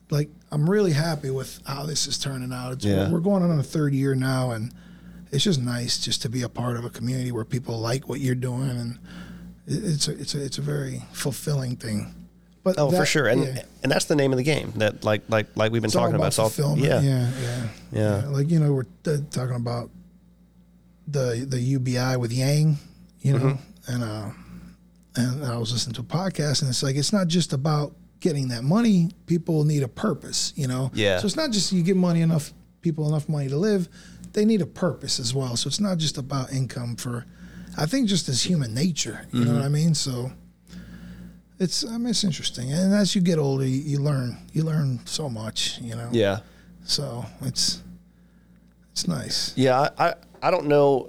like 0.09 0.30
I'm 0.51 0.69
really 0.69 0.93
happy 0.93 1.30
with 1.30 1.59
how 1.65 1.85
this 1.85 2.07
is 2.07 2.18
turning 2.18 2.53
out. 2.53 2.73
It's, 2.73 2.85
Yeah. 2.85 3.09
We're 3.09 3.19
going 3.19 3.43
on 3.43 3.59
a 3.59 3.63
third 3.63 3.93
year 3.93 4.15
now, 4.15 4.51
and 4.51 4.73
it's 5.31 5.43
just 5.43 5.61
nice 5.61 5.97
just 5.97 6.22
to 6.22 6.30
be 6.30 6.43
a 6.43 6.49
part 6.49 6.77
of 6.77 6.85
a 6.85 6.89
community 6.89 7.31
where 7.31 7.45
people 7.45 7.77
like 7.80 8.07
what 8.07 8.22
you're 8.22 8.35
doing, 8.35 8.69
and 8.69 8.99
it's 9.72 10.07
a, 10.07 10.11
it's 10.19 10.35
a, 10.35 10.43
it's 10.43 10.57
a 10.57 10.61
very 10.61 11.02
fulfilling 11.14 11.76
thing. 11.77 12.14
But 12.64 12.76
Oh, 12.77 12.91
for 12.91 13.06
sure, 13.06 13.27
and 13.27 13.43
yeah. 13.43 13.64
and 13.81 13.91
that's 13.91 14.06
the 14.06 14.15
name 14.15 14.31
of 14.31 14.38
the 14.38 14.43
game. 14.43 14.72
That 14.76 15.03
like 15.03 15.23
like 15.30 15.48
like 15.56 15.72
we've 15.72 15.81
been 15.81 15.88
It's 15.88 15.95
talking 15.95 16.15
about. 16.15 16.18
about 16.22 16.27
It's 16.27 16.39
all- 16.39 16.49
fulfillment. 16.49 16.85
yeah, 16.85 17.02
yeah, 17.02 17.31
yeah, 17.41 17.68
Yeah. 18.22 18.27
Like 18.30 18.52
you 18.52 18.60
know, 18.60 18.72
we're 18.73 18.85
uh, 19.11 19.18
talking 19.31 19.56
about 19.56 19.89
the 21.07 21.45
the 21.49 21.60
UBI 21.60 22.18
with 22.18 22.31
Yang, 22.31 22.77
you 23.22 23.34
know, 23.34 23.39
Mm-hmm. 23.39 23.93
and 23.93 24.03
uh, 24.03 24.30
and 25.15 25.45
I 25.45 25.57
was 25.57 25.72
listening 25.73 25.95
to 25.95 26.02
a 26.02 26.03
podcast, 26.03 26.61
and 26.61 26.69
it's 26.69 26.84
like 26.84 26.95
it's 26.95 27.11
not 27.11 27.27
just 27.27 27.52
about 27.53 27.93
getting 28.19 28.49
that 28.49 28.64
money. 28.64 29.10
People 29.26 29.64
need 29.64 29.84
a 29.84 29.88
purpose, 29.88 30.53
you 30.56 30.68
know. 30.68 30.91
Yeah. 30.93 31.19
So 31.19 31.26
it's 31.26 31.35
not 31.35 31.52
just 31.52 31.72
you 31.72 31.81
give 31.84 31.98
money 31.98 32.22
enough 32.22 32.53
people 32.81 33.07
enough 33.07 33.27
money 33.27 33.49
to 33.49 33.57
live; 33.57 33.89
they 34.34 34.45
need 34.45 34.61
a 34.61 34.65
purpose 34.68 35.19
as 35.19 35.34
well. 35.34 35.56
So 35.57 35.68
it's 35.68 35.80
not 35.80 35.98
just 35.98 36.18
about 36.18 36.53
income 36.53 36.95
for. 36.95 37.26
I 37.81 37.85
think 37.87 38.07
just 38.07 38.29
as 38.29 38.43
human 38.43 38.73
nature, 38.73 39.17
you 39.31 39.39
Mm-hmm. 39.39 39.49
know 39.49 39.55
what 39.59 39.65
I 39.65 39.69
mean. 39.69 39.93
So. 39.95 40.31
It's 41.59 41.85
I 41.85 41.97
mean 41.97 42.09
it's 42.09 42.23
interesting, 42.23 42.73
and 42.73 42.91
as 42.93 43.13
you 43.15 43.21
get 43.21 43.37
older, 43.37 43.65
you, 43.65 43.81
you 43.91 43.99
learn 43.99 44.35
you 44.51 44.63
learn 44.63 44.99
so 45.05 45.29
much, 45.29 45.77
you 45.79 45.95
know. 45.95 46.09
yeah. 46.11 46.39
So 46.85 47.23
it's 47.41 47.83
it's 48.93 49.07
nice. 49.07 49.53
Yeah, 49.55 49.89
I, 49.97 50.15
I, 50.41 50.49
don't 50.51 50.65
know. 50.65 51.07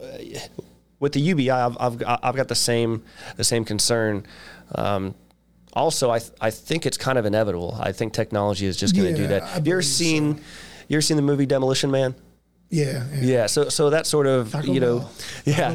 With 1.01 1.13
the 1.15 1.21
UBI, 1.21 1.51
I've, 1.51 1.77
I've, 1.81 2.03
I've 2.23 2.37
got 2.37 2.49
the 2.49 2.55
same 2.55 3.03
the 3.37 3.45
same 3.45 3.65
concern. 3.65 4.27
Um, 4.75 5.15
also, 5.73 6.11
I, 6.11 6.19
th- 6.19 6.33
I 6.39 6.51
think 6.51 6.85
it's 6.85 6.99
kind 6.99 7.17
of 7.19 7.25
inevitable. 7.25 7.75
I 7.81 7.93
think 7.93 8.13
technology 8.13 8.67
is 8.67 8.77
just 8.77 8.95
going 8.95 9.15
to 9.15 9.21
do 9.23 9.27
that. 9.29 9.43
Have 9.43 9.67
you 9.67 9.73
ever 9.73 9.81
believe 9.81 9.85
so. 9.87 10.05
seen 10.05 10.25
you 10.89 10.97
ever 10.99 11.03
seen 11.03 11.17
the 11.17 11.23
movie 11.23 11.47
Demolition 11.47 11.91
Man? 11.91 12.15
Yeah. 12.73 13.05
yeah. 13.13 13.21
Yeah. 13.21 13.47
So 13.47 13.69
so 13.69 13.91
that 13.91 14.07
sort 14.07 14.27
of 14.27 14.51
Taco 14.51 14.73
you 14.73 14.81
know, 14.81 14.99
Bell. 15.01 15.13
yeah. 15.45 15.75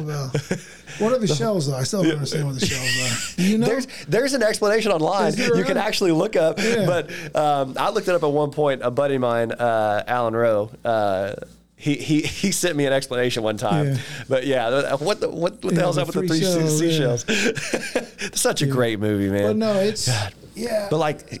What 0.98 1.12
are 1.12 1.18
the 1.18 1.28
shells 1.28 1.68
though? 1.68 1.76
I 1.76 1.84
still 1.84 2.02
don't 2.02 2.12
understand 2.12 2.46
what 2.46 2.58
the 2.58 2.66
shells 2.66 3.38
are. 3.38 3.42
You 3.42 3.58
know? 3.58 3.66
There's 3.66 3.86
there's 4.08 4.34
an 4.34 4.42
explanation 4.42 4.90
online 4.90 5.32
you 5.36 5.62
can 5.64 5.76
actually 5.76 6.10
look 6.10 6.34
up. 6.34 6.58
Yeah. 6.58 6.86
But 6.86 7.36
um, 7.36 7.74
I 7.78 7.90
looked 7.90 8.08
it 8.08 8.14
up 8.16 8.24
at 8.24 8.32
one 8.32 8.50
point. 8.50 8.82
A 8.82 8.90
buddy 8.90 9.14
of 9.14 9.20
mine, 9.20 9.52
uh, 9.52 10.02
Alan 10.08 10.34
Rowe. 10.34 10.70
Uh, 10.84 11.34
he, 11.76 11.94
he, 11.94 12.22
he 12.22 12.50
sent 12.50 12.74
me 12.74 12.86
an 12.86 12.92
explanation 12.92 13.44
one 13.44 13.56
time, 13.56 13.86
Yeah. 13.86 13.98
but 14.28 14.44
yeah, 14.44 14.96
what 14.96 15.20
the 15.20 15.28
what, 15.30 15.62
what 15.62 15.74
the 15.76 15.80
hell's 15.80 15.96
up 15.96 16.08
with 16.08 16.16
the 16.16 16.20
three 16.22 16.40
three 16.40 16.40
shells, 16.40 16.78
seashells? 16.78 17.24
it's 17.28 18.40
such 18.40 18.62
a 18.62 18.66
great 18.66 18.98
movie, 18.98 19.30
man. 19.30 19.42
but 19.50 19.56
no, 19.56 19.74
it's 19.78 20.08
yeah. 20.58 20.88
But 20.90 20.98
like, 20.98 21.40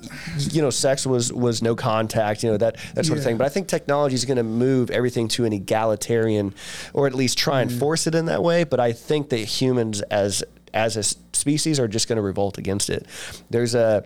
you 0.52 0.62
know, 0.62 0.70
sex 0.70 1.06
was 1.06 1.32
was 1.32 1.62
no 1.62 1.74
contact, 1.74 2.42
you 2.42 2.50
know 2.50 2.56
that 2.56 2.76
that 2.94 3.06
sort 3.06 3.18
of 3.18 3.24
thing. 3.24 3.36
But 3.36 3.46
I 3.46 3.48
think 3.50 3.68
technology 3.68 4.14
is 4.14 4.24
going 4.24 4.36
to 4.36 4.42
move 4.42 4.90
everything 4.90 5.28
to 5.28 5.44
an 5.44 5.52
egalitarian, 5.52 6.54
or 6.92 7.06
at 7.06 7.14
least 7.14 7.38
try 7.38 7.60
and 7.60 7.70
mm. 7.70 7.78
force 7.78 8.06
it 8.06 8.14
in 8.14 8.26
that 8.26 8.42
way. 8.42 8.64
But 8.64 8.80
I 8.80 8.92
think 8.92 9.30
that 9.30 9.38
humans 9.38 10.00
as 10.02 10.44
as 10.74 10.96
a 10.96 11.02
species 11.02 11.80
are 11.80 11.88
just 11.88 12.08
going 12.08 12.16
to 12.16 12.22
revolt 12.22 12.58
against 12.58 12.90
it. 12.90 13.06
There's 13.50 13.74
a 13.74 14.04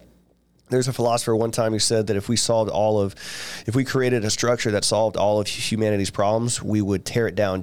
there's 0.73 0.89
a 0.89 0.93
philosopher 0.93 1.37
one 1.37 1.51
time 1.51 1.73
who 1.73 1.79
said 1.79 2.07
that 2.09 2.17
if 2.17 2.29
we 2.29 2.37
solved 2.37 2.71
all 2.71 2.99
of, 2.99 3.15
if 3.67 3.77
we 3.77 3.85
created 3.85 4.25
a 4.25 4.31
structure 4.31 4.71
that 4.71 4.85
solved 4.85 5.17
all 5.17 5.39
of 5.39 5.47
humanity's 5.47 6.11
problems, 6.11 6.63
we 6.63 6.81
would 6.81 7.05
tear 7.05 7.29
it 7.29 7.35
down 7.35 7.63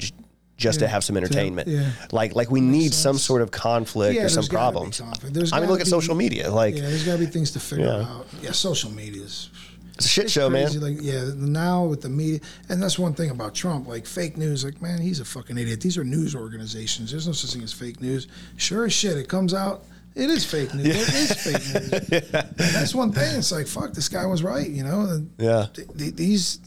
just 0.59 0.79
to 0.79 0.87
have 0.87 1.03
some 1.03 1.17
entertainment. 1.17 1.67
yeah. 1.67 1.89
Like 2.11 2.35
like 2.35 2.51
we 2.51 2.61
need 2.61 2.93
some 2.93 3.17
sort 3.17 3.41
of 3.41 3.49
conflict 3.51 4.15
Yeah, 4.15 4.23
or 4.25 4.29
some 4.29 4.41
there's 4.41 4.49
gotta 4.49 4.71
be 4.71 4.91
problems. 4.91 5.51
I 5.53 5.59
mean, 5.59 5.69
look 5.69 5.79
at 5.79 5.85
be- 5.85 5.89
social 5.89 6.15
media. 6.15 6.51
Like 6.51 6.75
yeah, 6.75 6.81
there's 6.81 7.05
got 7.05 7.13
to 7.13 7.19
be 7.19 7.25
things 7.25 7.51
to 7.51 7.59
figure 7.59 7.85
Yeah. 7.85 8.01
out. 8.17 8.27
Yeah, 8.41 8.51
social 8.51 8.91
media 8.91 9.23
is 9.23 9.49
it's 9.95 10.05
a 10.05 10.09
shit 10.09 10.31
show, 10.31 10.49
man. 10.49 10.65
crazy. 10.67 10.79
Like, 10.79 10.97
yeah, 11.01 11.31
now 11.35 11.83
with 11.83 12.01
the 12.01 12.07
media, 12.09 12.39
and 12.69 12.81
that's 12.81 12.97
one 12.97 13.13
thing 13.13 13.31
about 13.31 13.53
Trump. 13.53 13.87
Like 13.87 14.05
fake 14.05 14.37
news, 14.37 14.63
like 14.63 14.81
man, 14.81 15.01
he's 15.01 15.19
a 15.19 15.25
fucking 15.25 15.57
idiot. 15.57 15.81
These 15.81 15.97
are 15.97 16.03
news 16.05 16.35
organizations. 16.35 17.11
There's 17.11 17.27
no 17.27 17.33
such 17.33 17.51
thing 17.53 17.63
as 17.63 17.73
fake 17.73 17.99
news. 18.01 18.27
Sure 18.57 18.85
as 18.85 18.93
shit, 18.93 19.17
it 19.17 19.27
comes 19.27 19.53
out. 19.53 19.83
It 20.15 20.29
is 20.29 20.43
fake 20.45 20.73
news. 20.73 20.85
It 20.87 21.13
is 21.13 21.33
fake 21.33 22.11
news. 22.11 22.33
And 22.33 22.53
that's 22.75 22.95
one 22.95 23.11
thing. 23.11 23.37
It's 23.37 23.51
like 23.51 23.67
fuck, 23.67 23.93
this 23.93 24.07
guy 24.09 24.25
was 24.25 24.41
right. 24.41 24.69
You 24.69 24.83
know. 24.83 25.01
And 25.01 25.31
Yeah. 25.37 25.67
th- 25.73 25.87
th- 25.97 26.15
these, 26.15 26.59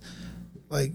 like, 0.68 0.92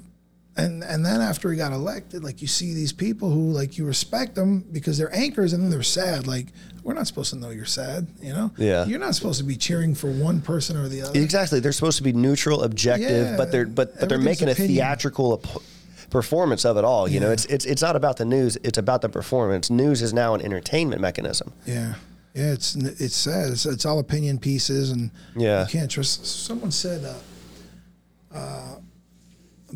and 0.58 0.84
and 0.84 1.06
then 1.06 1.22
after 1.22 1.52
he 1.52 1.58
got 1.58 1.72
elected, 1.72 2.24
like 2.24 2.42
you 2.42 2.48
see 2.48 2.74
these 2.74 2.92
people 2.92 3.30
who 3.30 3.52
like 3.52 3.78
you 3.78 3.86
respect 3.86 4.36
them 4.36 4.62
because 4.72 4.98
they're 4.98 5.16
anchors, 5.16 5.54
and 5.54 5.64
then 5.64 5.70
they're 5.70 5.84
sad. 5.84 6.28
Like 6.28 6.48
we're 6.84 6.94
not 6.94 7.06
supposed 7.08 7.32
to 7.34 7.40
know 7.40 7.50
you're 7.52 7.66
sad. 7.66 8.08
You 8.22 8.34
know. 8.34 8.52
Yeah. 8.58 8.86
You're 8.86 9.00
not 9.00 9.14
supposed 9.16 9.40
to 9.40 9.46
be 9.46 9.56
cheering 9.56 9.94
for 9.96 10.10
one 10.12 10.42
person 10.42 10.76
or 10.78 10.88
the 10.88 11.02
other. 11.04 11.20
Exactly. 11.20 11.60
They're 11.60 11.72
supposed 11.74 11.98
to 11.98 12.04
be 12.04 12.14
neutral, 12.14 12.64
objective, 12.64 13.28
Yeah, 13.28 13.38
but 13.38 13.52
they're 13.52 13.66
but 13.68 14.00
but 14.00 14.10
they're 14.10 14.18
making 14.18 14.50
a 14.50 14.56
theatrical 14.56 15.42
ap- 15.44 15.62
performance 16.10 16.64
of 16.66 16.78
it 16.78 16.84
all. 16.86 17.08
You 17.08 17.20
know, 17.20 17.32
it's 17.32 17.46
it's 17.46 17.66
it's 17.66 17.82
not 17.82 17.96
about 17.96 18.18
the 18.18 18.26
news; 18.26 18.58
it's 18.64 18.78
about 18.78 19.02
the 19.02 19.10
performance. 19.10 19.70
News 19.70 20.02
is 20.02 20.14
now 20.14 20.34
an 20.34 20.42
entertainment 20.42 21.02
mechanism. 21.02 21.54
Yeah, 21.66 21.96
yeah, 22.34 22.52
it's 22.54 22.76
it's 22.76 23.16
sad. 23.16 23.52
It's, 23.52 23.66
it's 23.66 23.86
all 23.86 24.00
opinion 24.00 24.40
pieces, 24.40 24.90
and 24.92 25.12
Yeah. 25.36 25.64
you 25.64 25.68
can't 25.70 25.92
trust. 25.92 26.26
Someone 26.26 26.72
said, 26.72 27.04
uh, 27.06 28.38
uh, 28.38 28.76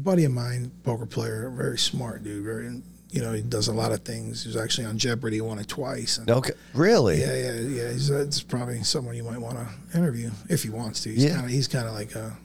buddy 0.03 0.25
of 0.25 0.31
mine, 0.31 0.71
poker 0.83 1.05
player, 1.05 1.49
very 1.55 1.77
smart 1.77 2.23
dude, 2.23 2.43
very 2.43 2.81
you 3.11 3.21
know 3.21 3.33
he 3.33 3.41
does 3.41 3.67
a 3.67 3.73
lot 3.73 3.91
of 3.91 4.01
things. 4.03 4.43
He 4.43 4.47
was 4.49 4.55
actually 4.57 4.85
on 4.87 4.97
Jeopardy, 4.97 5.37
he 5.37 5.41
won 5.41 5.59
it 5.59 5.67
twice. 5.67 6.17
And 6.17 6.29
Okay, 6.29 6.53
really? 6.73 7.19
Yeah, 7.19 7.35
yeah, 7.35 7.53
yeah. 7.59 7.91
He's 7.91 8.09
uh, 8.11 8.19
it's 8.21 8.41
probably 8.41 8.83
someone 8.83 9.15
you 9.15 9.23
might 9.23 9.39
want 9.39 9.57
to 9.57 9.97
interview 9.97 10.31
if 10.49 10.63
he 10.63 10.69
wants 10.69 11.01
to. 11.03 11.09
He's 11.09 11.25
Yeah. 11.25 11.33
kind 11.35 11.45
of 11.45 11.51
he's 11.51 11.67
kind 11.67 11.87
of 11.87 11.93
like 11.93 12.15
a 12.15 12.37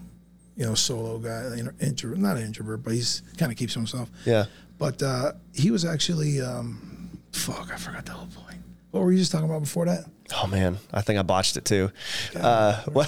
you 0.56 0.64
know 0.66 0.74
solo 0.74 1.18
guy, 1.18 1.56
introvert, 1.80 2.18
not 2.18 2.36
an 2.36 2.42
introvert, 2.44 2.82
but 2.82 2.92
he's 2.94 3.22
kind 3.38 3.52
of 3.52 3.58
keeps 3.58 3.74
to 3.74 3.78
himself. 3.78 4.08
Yeah. 4.24 4.46
But 4.78 5.02
uh, 5.02 5.32
he 5.54 5.70
was 5.70 5.84
actually, 5.86 6.40
um, 6.42 7.10
fuck, 7.32 7.70
I 7.72 7.76
forgot 7.76 8.04
the 8.04 8.12
whole 8.12 8.26
point. 8.28 8.58
What 8.90 9.02
were 9.02 9.10
you 9.12 9.18
just 9.18 9.32
talking 9.32 9.48
about 9.48 9.60
before 9.62 9.86
that? 9.86 10.04
Oh 10.42 10.46
man, 10.48 10.78
I 10.92 11.00
think 11.02 11.18
I 11.18 11.22
botched 11.22 11.56
it 11.56 11.64
too. 11.64 11.90
Uh, 12.34 12.82
what? 12.92 13.06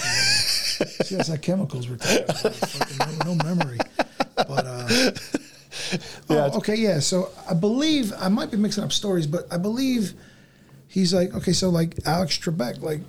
That's 1.10 1.28
like 1.28 1.42
chemicals 1.42 1.88
we're 1.88 1.96
talking 1.96 2.24
about. 2.96 3.24
No 3.26 3.34
memory. 3.34 3.78
But, 4.46 4.64
uh, 4.66 5.10
oh, 6.30 6.58
okay, 6.58 6.76
yeah. 6.76 7.00
So 7.00 7.30
I 7.48 7.54
believe, 7.54 8.12
I 8.18 8.28
might 8.28 8.50
be 8.50 8.56
mixing 8.56 8.84
up 8.84 8.92
stories, 8.92 9.26
but 9.26 9.46
I 9.50 9.58
believe 9.58 10.14
he's 10.86 11.12
like, 11.12 11.34
okay, 11.34 11.52
so 11.52 11.68
like 11.70 11.96
Alex 12.06 12.38
Trebek, 12.38 12.82
like, 12.82 13.00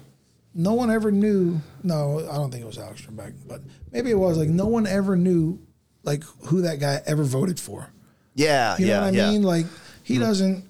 no 0.56 0.74
one 0.74 0.90
ever 0.90 1.12
knew. 1.12 1.60
No, 1.84 2.20
I 2.30 2.36
don't 2.36 2.52
think 2.52 2.64
it 2.64 2.68
was 2.68 2.78
Alex 2.78 3.02
Trebek, 3.02 3.34
but 3.48 3.62
maybe 3.92 4.10
it 4.10 4.16
was. 4.18 4.38
Like, 4.38 4.50
no 4.50 4.66
one 4.66 4.88
ever 4.88 5.16
knew, 5.16 5.60
like, 6.04 6.24
who 6.48 6.62
that 6.62 6.80
guy 6.80 7.02
ever 7.06 7.24
voted 7.24 7.60
for. 7.60 7.90
Yeah, 8.36 8.78
You 8.78 8.88
yeah, 8.88 8.94
know 9.00 9.06
what 9.06 9.14
I 9.14 9.18
yeah. 9.18 9.32
mean? 9.32 9.44
Like 9.44 9.66
he 10.04 10.18
doesn't, 10.18 10.64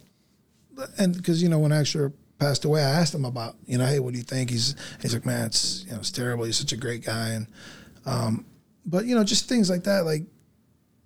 and 0.97 1.15
because 1.15 1.43
you 1.43 1.49
know 1.49 1.59
when 1.59 1.71
Alex 1.71 1.95
passed 2.39 2.65
away, 2.65 2.81
I 2.83 2.89
asked 2.89 3.13
him 3.13 3.25
about 3.25 3.55
you 3.67 3.77
know, 3.77 3.85
hey, 3.85 3.99
what 3.99 4.13
do 4.13 4.17
you 4.17 4.23
think? 4.23 4.49
He's 4.49 4.75
he's 5.01 5.13
like, 5.13 5.25
man, 5.25 5.45
it's 5.47 5.83
you 5.85 5.91
know, 5.91 5.99
it's 5.99 6.09
terrible. 6.09 6.45
He's 6.45 6.57
such 6.57 6.71
a 6.73 6.77
great 6.77 7.05
guy, 7.05 7.29
and 7.29 7.47
um, 8.07 8.45
but 8.87 9.05
you 9.05 9.13
know, 9.13 9.23
just 9.23 9.47
things 9.47 9.69
like 9.69 9.83
that. 9.83 10.03
Like 10.03 10.23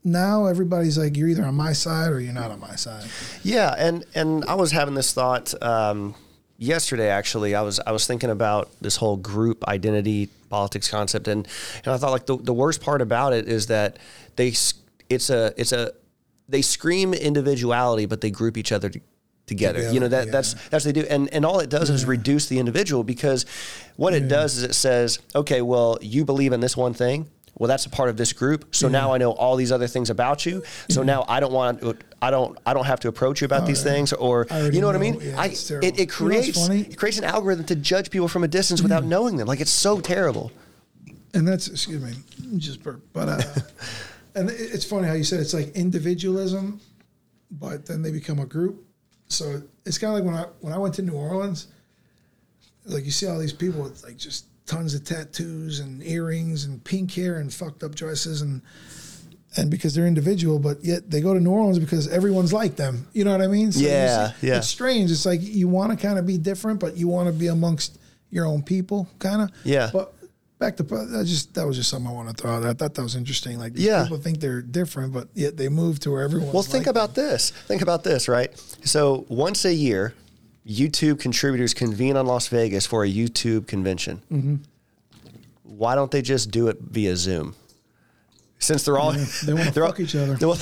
now, 0.03 0.45
everybody's 0.47 0.97
like, 0.97 1.15
you're 1.15 1.29
either 1.29 1.45
on 1.45 1.55
my 1.55 1.73
side 1.73 2.11
or 2.11 2.19
you're 2.19 2.33
not 2.33 2.51
on 2.51 2.59
my 2.59 2.75
side. 2.75 3.05
Yeah, 3.41 3.73
and 3.77 4.05
and 4.13 4.43
I 4.45 4.55
was 4.55 4.71
having 4.71 4.95
this 4.95 5.13
thought 5.13 5.53
um, 5.63 6.15
yesterday. 6.57 7.09
Actually, 7.09 7.55
I 7.55 7.61
was 7.61 7.79
I 7.79 7.91
was 7.91 8.05
thinking 8.05 8.29
about 8.29 8.69
this 8.81 8.97
whole 8.97 9.17
group 9.17 9.65
identity 9.67 10.29
politics 10.49 10.89
concept, 10.89 11.27
and 11.27 11.47
and 11.85 11.93
I 11.93 11.97
thought 11.97 12.11
like 12.11 12.25
the 12.25 12.37
the 12.37 12.53
worst 12.53 12.81
part 12.81 13.01
about 13.01 13.33
it 13.33 13.47
is 13.47 13.67
that 13.67 13.97
they 14.35 14.53
it's 15.09 15.29
a 15.29 15.53
it's 15.57 15.71
a 15.71 15.93
they 16.49 16.61
scream 16.61 17.13
individuality, 17.13 18.05
but 18.05 18.21
they 18.21 18.31
group 18.31 18.57
each 18.57 18.71
other. 18.71 18.89
To, 18.89 18.99
Together, 19.45 19.91
you 19.91 19.99
know 19.99 20.07
that 20.07 20.21
Together, 20.21 20.31
that's 20.31 20.53
that's 20.69 20.85
what 20.85 20.95
they 20.95 21.01
do, 21.01 21.07
and 21.09 21.27
and 21.33 21.45
all 21.45 21.59
it 21.59 21.69
does 21.69 21.89
is 21.89 22.05
reduce 22.05 22.47
the 22.47 22.59
individual 22.59 23.03
because 23.03 23.45
what 23.97 24.13
it 24.13 24.29
does 24.29 24.55
is 24.55 24.63
it 24.63 24.73
says, 24.73 25.19
okay, 25.35 25.61
well, 25.61 25.97
you 26.01 26.23
believe 26.23 26.53
in 26.53 26.61
this 26.61 26.77
one 26.77 26.93
thing, 26.93 27.29
well, 27.55 27.67
that's 27.67 27.85
a 27.85 27.89
part 27.89 28.09
of 28.09 28.17
this 28.17 28.33
group, 28.33 28.73
so 28.75 28.87
now 28.89 29.13
I 29.13 29.17
know 29.19 29.31
all 29.31 29.55
these 29.55 29.71
other 29.71 29.87
things 29.87 30.09
about 30.09 30.45
you, 30.45 30.63
so 30.89 31.03
now 31.03 31.23
I 31.27 31.39
don't 31.39 31.53
want, 31.53 31.83
I 32.21 32.31
don't, 32.31 32.57
I 32.65 32.73
don't 32.73 32.85
have 32.85 32.99
to 33.01 33.07
approach 33.09 33.41
you 33.41 33.45
about 33.45 33.67
these 33.67 33.83
things, 33.83 34.11
or 34.11 34.47
you 34.71 34.81
know 34.81 34.87
what 34.87 34.95
I 34.95 34.99
mean? 34.99 35.19
Yeah, 35.21 35.39
I, 35.39 35.45
it's 35.47 35.69
it, 35.69 35.83
it 35.83 35.97
You 35.99 36.05
know 36.05 36.11
creates 36.11 36.69
it 36.69 36.97
creates 36.97 37.17
an 37.19 37.25
algorithm 37.25 37.65
to 37.65 37.75
judge 37.75 38.09
people 38.09 38.27
from 38.27 38.43
a 38.43 38.47
distance 38.47 38.81
without 38.81 39.03
knowing 39.03 39.37
them. 39.37 39.47
Like 39.47 39.61
it's 39.61 39.71
so 39.71 39.99
terrible. 39.99 40.51
and 41.35 41.47
that's 41.47 41.67
excuse 41.67 42.01
me, 42.01 42.13
just 42.57 42.81
burp. 42.81 43.01
But 43.13 43.29
uh, 43.29 43.41
and 44.35 44.49
it's 44.49 44.85
funny 44.85 45.07
how 45.07 45.13
you 45.13 45.23
said 45.23 45.39
it's 45.39 45.53
like 45.53 45.69
individualism, 45.75 46.81
but 47.51 47.85
then 47.85 48.01
they 48.01 48.11
become 48.11 48.39
a 48.39 48.45
group. 48.47 48.83
So 49.27 49.61
it's 49.85 49.97
kind 49.99 50.11
of 50.11 50.19
like 50.19 50.25
when 50.25 50.35
I 50.43 50.47
when 50.61 50.73
I 50.73 50.77
went 50.79 50.95
to 50.95 51.01
New 51.03 51.13
Orleans, 51.13 51.67
like 52.85 53.05
you 53.05 53.11
see 53.11 53.27
all 53.27 53.37
these 53.37 53.53
people 53.53 53.83
with 53.83 54.03
like 54.03 54.17
just 54.17 54.45
tons 54.65 54.93
of 54.93 55.03
tattoos 55.03 55.79
and 55.79 56.01
earrings 56.03 56.65
and 56.65 56.83
pink 56.83 57.11
hair 57.13 57.37
and 57.39 57.53
fucked 57.53 57.83
up 57.83 57.95
dresses 57.95 58.41
and 58.41 58.61
and 59.55 59.69
because 59.69 59.93
they're 59.93 60.07
individual, 60.07 60.57
but 60.57 60.83
yet 60.83 61.11
they 61.11 61.21
go 61.21 61.33
to 61.35 61.39
New 61.39 61.51
Orleans 61.51 61.77
because 61.77 62.07
everyone's 62.07 62.51
like 62.51 62.75
them. 62.75 63.07
You 63.13 63.23
know 63.23 63.31
what 63.31 63.41
I 63.41 63.47
mean? 63.47 63.71
So 63.71 63.81
Yeah, 63.81 64.31
see- 64.31 64.47
yeah. 64.47 64.57
It's 64.57 64.67
strange. 64.67 65.11
It's 65.11 65.27
like 65.27 65.41
you 65.43 65.67
want 65.67 65.91
to 65.91 66.07
kind 66.07 66.17
of 66.17 66.25
be 66.25 66.39
different, 66.39 66.79
but 66.79 66.97
you 66.97 67.07
want 67.07 67.27
to 67.27 67.33
be 67.33 67.47
amongst 67.47 67.99
your 68.31 68.47
own 68.47 68.63
people, 68.63 69.07
kind 69.19 69.43
of. 69.43 69.51
Yeah. 69.63 69.91
But 69.93 70.11
back 70.57 70.77
to 70.77 70.83
that 70.83 71.25
just 71.27 71.53
that 71.53 71.67
was 71.67 71.77
just 71.77 71.89
something 71.91 72.09
I 72.09 72.13
want 72.13 72.29
to 72.29 72.33
throw 72.41 72.51
out. 72.55 72.63
I 72.65 72.73
thought 72.73 72.95
that 72.95 73.03
was 73.03 73.15
interesting. 73.15 73.59
Like 73.59 73.73
Yeah. 73.75 74.01
people 74.01 74.17
think 74.17 74.39
they're 74.39 74.63
different, 74.63 75.13
but 75.13 75.27
yet 75.35 75.55
they 75.55 75.69
move 75.69 75.99
to 75.99 76.09
where 76.11 76.23
everyone. 76.23 76.51
Well, 76.51 76.63
think 76.63 76.87
about 76.87 77.13
this. 77.13 77.51
Think 77.51 77.83
about 77.83 78.03
this, 78.03 78.27
right? 78.27 78.51
So 78.85 79.25
once 79.29 79.65
a 79.65 79.73
year, 79.73 80.15
YouTube 80.67 81.19
contributors 81.19 81.73
convene 81.73 82.15
on 82.17 82.25
Las 82.25 82.47
Vegas 82.47 82.85
for 82.85 83.03
a 83.03 83.07
YouTube 83.09 83.67
convention. 83.67 84.21
Mm-hmm. 84.31 84.55
Why 85.63 85.95
don't 85.95 86.11
they 86.11 86.21
just 86.21 86.51
do 86.51 86.67
it 86.67 86.77
via 86.81 87.15
Zoom? 87.17 87.55
Since 88.59 88.83
they're 88.85 88.97
all 88.97 89.11
they 89.11 89.53
want 89.53 89.67
to 89.67 89.71
they're 89.73 89.83
all- 89.83 89.91
fuck 89.91 89.99
each 89.99 90.15
other. 90.15 90.35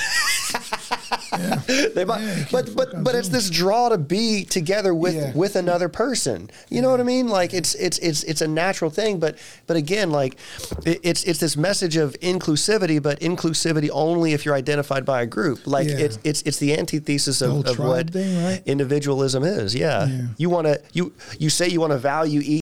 yeah. 1.37 1.55
they 1.95 2.05
might, 2.05 2.21
Yeah, 2.21 2.45
but 2.51 2.75
but 2.75 3.03
but 3.03 3.15
it's 3.15 3.29
this 3.29 3.49
draw 3.49 3.89
to 3.89 3.97
be 3.97 4.43
together 4.45 4.93
with 4.93 5.15
Yeah. 5.15 5.31
with 5.33 5.55
another 5.55 5.89
person. 5.89 6.49
You 6.69 6.81
know 6.81 6.89
what 6.91 6.99
I 6.99 7.03
mean? 7.03 7.27
Like 7.27 7.53
it's 7.53 7.75
it's 7.75 7.97
it's 7.99 8.23
it's 8.23 8.41
a 8.41 8.47
natural 8.47 8.91
thing. 8.91 9.19
But 9.19 9.37
but 9.67 9.77
again, 9.77 10.11
like 10.11 10.37
it's 10.85 11.23
it's 11.23 11.39
this 11.39 11.55
message 11.57 11.95
of 11.97 12.13
inclusivity, 12.21 13.01
but 13.01 13.19
inclusivity 13.19 13.89
only 13.91 14.33
if 14.33 14.45
you're 14.45 14.55
identified 14.55 15.05
by 15.05 15.21
a 15.21 15.25
group. 15.25 15.65
Like 15.67 15.87
it's 15.87 16.19
it's 16.23 16.41
it's 16.43 16.57
the 16.57 16.77
antithesis 16.77 17.41
of, 17.41 17.65
of 17.65 17.79
what 17.79 18.11
thing, 18.11 18.43
right? 18.43 18.61
individualism 18.65 19.43
is. 19.43 19.75
Yeah, 19.75 20.07
Yeah. 20.07 20.21
you 20.37 20.49
want 20.49 20.67
to 20.67 20.81
you 20.93 21.13
you 21.39 21.49
say 21.49 21.67
you 21.67 21.79
want 21.79 21.91
to 21.91 21.97
value 21.99 22.41
each. 22.43 22.60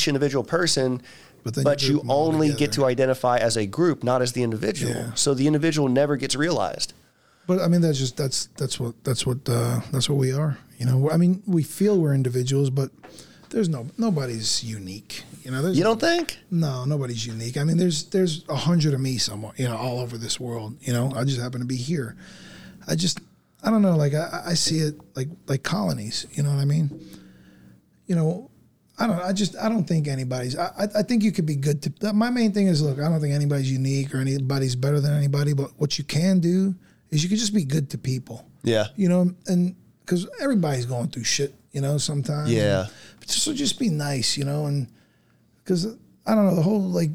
Each 0.00 0.08
individual 0.08 0.44
person, 0.44 1.02
But 1.44 1.54
then 1.54 1.64
but 1.64 1.82
you 1.82 1.88
you 1.88 1.92
group 1.94 2.02
them 2.02 2.10
all 2.10 2.28
only 2.28 2.52
get 2.54 2.72
to 2.72 2.84
identify 2.86 3.36
as 3.38 3.56
a 3.56 3.66
group, 3.66 4.02
not 4.02 4.22
as 4.22 4.32
the 4.32 4.42
individual. 4.42 4.94
Yeah. 4.94 5.14
So 5.14 5.34
the 5.34 5.46
individual 5.46 5.88
never 5.88 6.16
gets 6.16 6.34
realized. 6.36 6.94
But 7.46 7.60
I 7.60 7.68
mean, 7.68 7.80
that's 7.80 7.98
just 7.98 8.16
that's 8.16 8.48
that's 8.56 8.78
what 8.80 8.94
that's 9.04 9.26
what 9.26 9.48
uh, 9.48 9.80
that's 9.92 10.08
what 10.08 10.18
we 10.18 10.32
are. 10.32 10.56
You 10.78 10.86
know, 10.86 11.10
I 11.10 11.16
mean, 11.16 11.42
we 11.46 11.62
feel 11.62 11.98
we're 11.98 12.14
individuals, 12.14 12.70
but 12.70 12.90
there's 13.50 13.68
no 13.68 13.88
nobody's 13.98 14.62
unique. 14.64 15.24
You 15.42 15.50
know, 15.50 15.68
You 15.68 15.82
don't 15.82 16.00
think? 16.00 16.38
no 16.50 16.84
nobody's 16.84 17.26
unique. 17.26 17.56
I 17.56 17.64
mean, 17.64 17.76
there's 17.76 18.04
there's 18.10 18.44
a 18.48 18.54
hundred 18.56 18.94
of 18.94 19.00
me 19.00 19.18
somewhere. 19.18 19.52
You 19.56 19.68
know, 19.68 19.76
all 19.76 19.98
over 20.00 20.16
this 20.16 20.38
world. 20.38 20.76
You 20.80 20.92
know, 20.92 21.12
I 21.16 21.24
just 21.24 21.40
happen 21.40 21.60
to 21.60 21.66
be 21.66 21.76
here. 21.76 22.16
I 22.86 22.94
just 22.94 23.20
I 23.64 23.70
don't 23.70 23.82
know. 23.82 23.96
Like 23.96 24.14
I, 24.14 24.42
I 24.52 24.54
see 24.54 24.78
it 24.78 24.94
like 25.16 25.28
like 25.46 25.62
colonies. 25.62 26.26
You 26.32 26.42
know 26.44 26.50
what 26.50 26.60
I 26.60 26.64
mean? 26.66 26.90
You 28.06 28.14
know. 28.16 28.49
I 29.00 29.06
don't. 29.06 29.20
I 29.20 29.32
just. 29.32 29.56
I 29.56 29.68
don't 29.68 29.84
think 29.84 30.06
anybody's. 30.08 30.56
I. 30.56 30.66
I- 30.78 30.98
I 31.00 31.02
think 31.02 31.22
you 31.24 31.32
could 31.32 31.46
be 31.46 31.56
good 31.56 31.82
to. 31.82 32.12
My 32.12 32.30
main 32.30 32.52
thing 32.52 32.66
is, 32.68 32.82
look. 32.82 32.98
I 32.98 33.08
don't 33.08 33.20
think 33.20 33.34
anybody's 33.34 33.70
unique 33.72 34.14
or 34.14 34.18
anybody's 34.18 34.76
better 34.76 35.00
than 35.00 35.12
anybody. 35.14 35.52
But 35.54 35.70
what 35.78 35.98
you 35.98 36.04
can 36.04 36.38
do 36.40 36.74
is 37.10 37.22
you 37.22 37.28
can 37.28 37.38
just 37.38 37.54
be 37.54 37.64
good 37.64 37.90
to 37.90 37.98
people 37.98 38.46
Yeah. 38.62 38.86
you 38.94 39.08
know, 39.08 39.32
and 39.48 39.74
because 40.04 40.28
everybody's 40.40 40.86
going 40.86 41.08
through 41.08 41.24
shit, 41.24 41.54
you 41.72 41.80
know, 41.80 41.98
sometimes. 41.98 42.52
Yeah. 42.52 42.86
So 43.26 43.52
just 43.52 43.78
be 43.80 43.88
nice, 43.88 44.36
you 44.36 44.44
know, 44.44 44.66
and 44.66 44.86
because 45.64 45.86
I 46.26 46.34
don't 46.34 46.46
know 46.46 46.54
the 46.54 46.62
whole 46.62 46.80
like, 46.80 47.10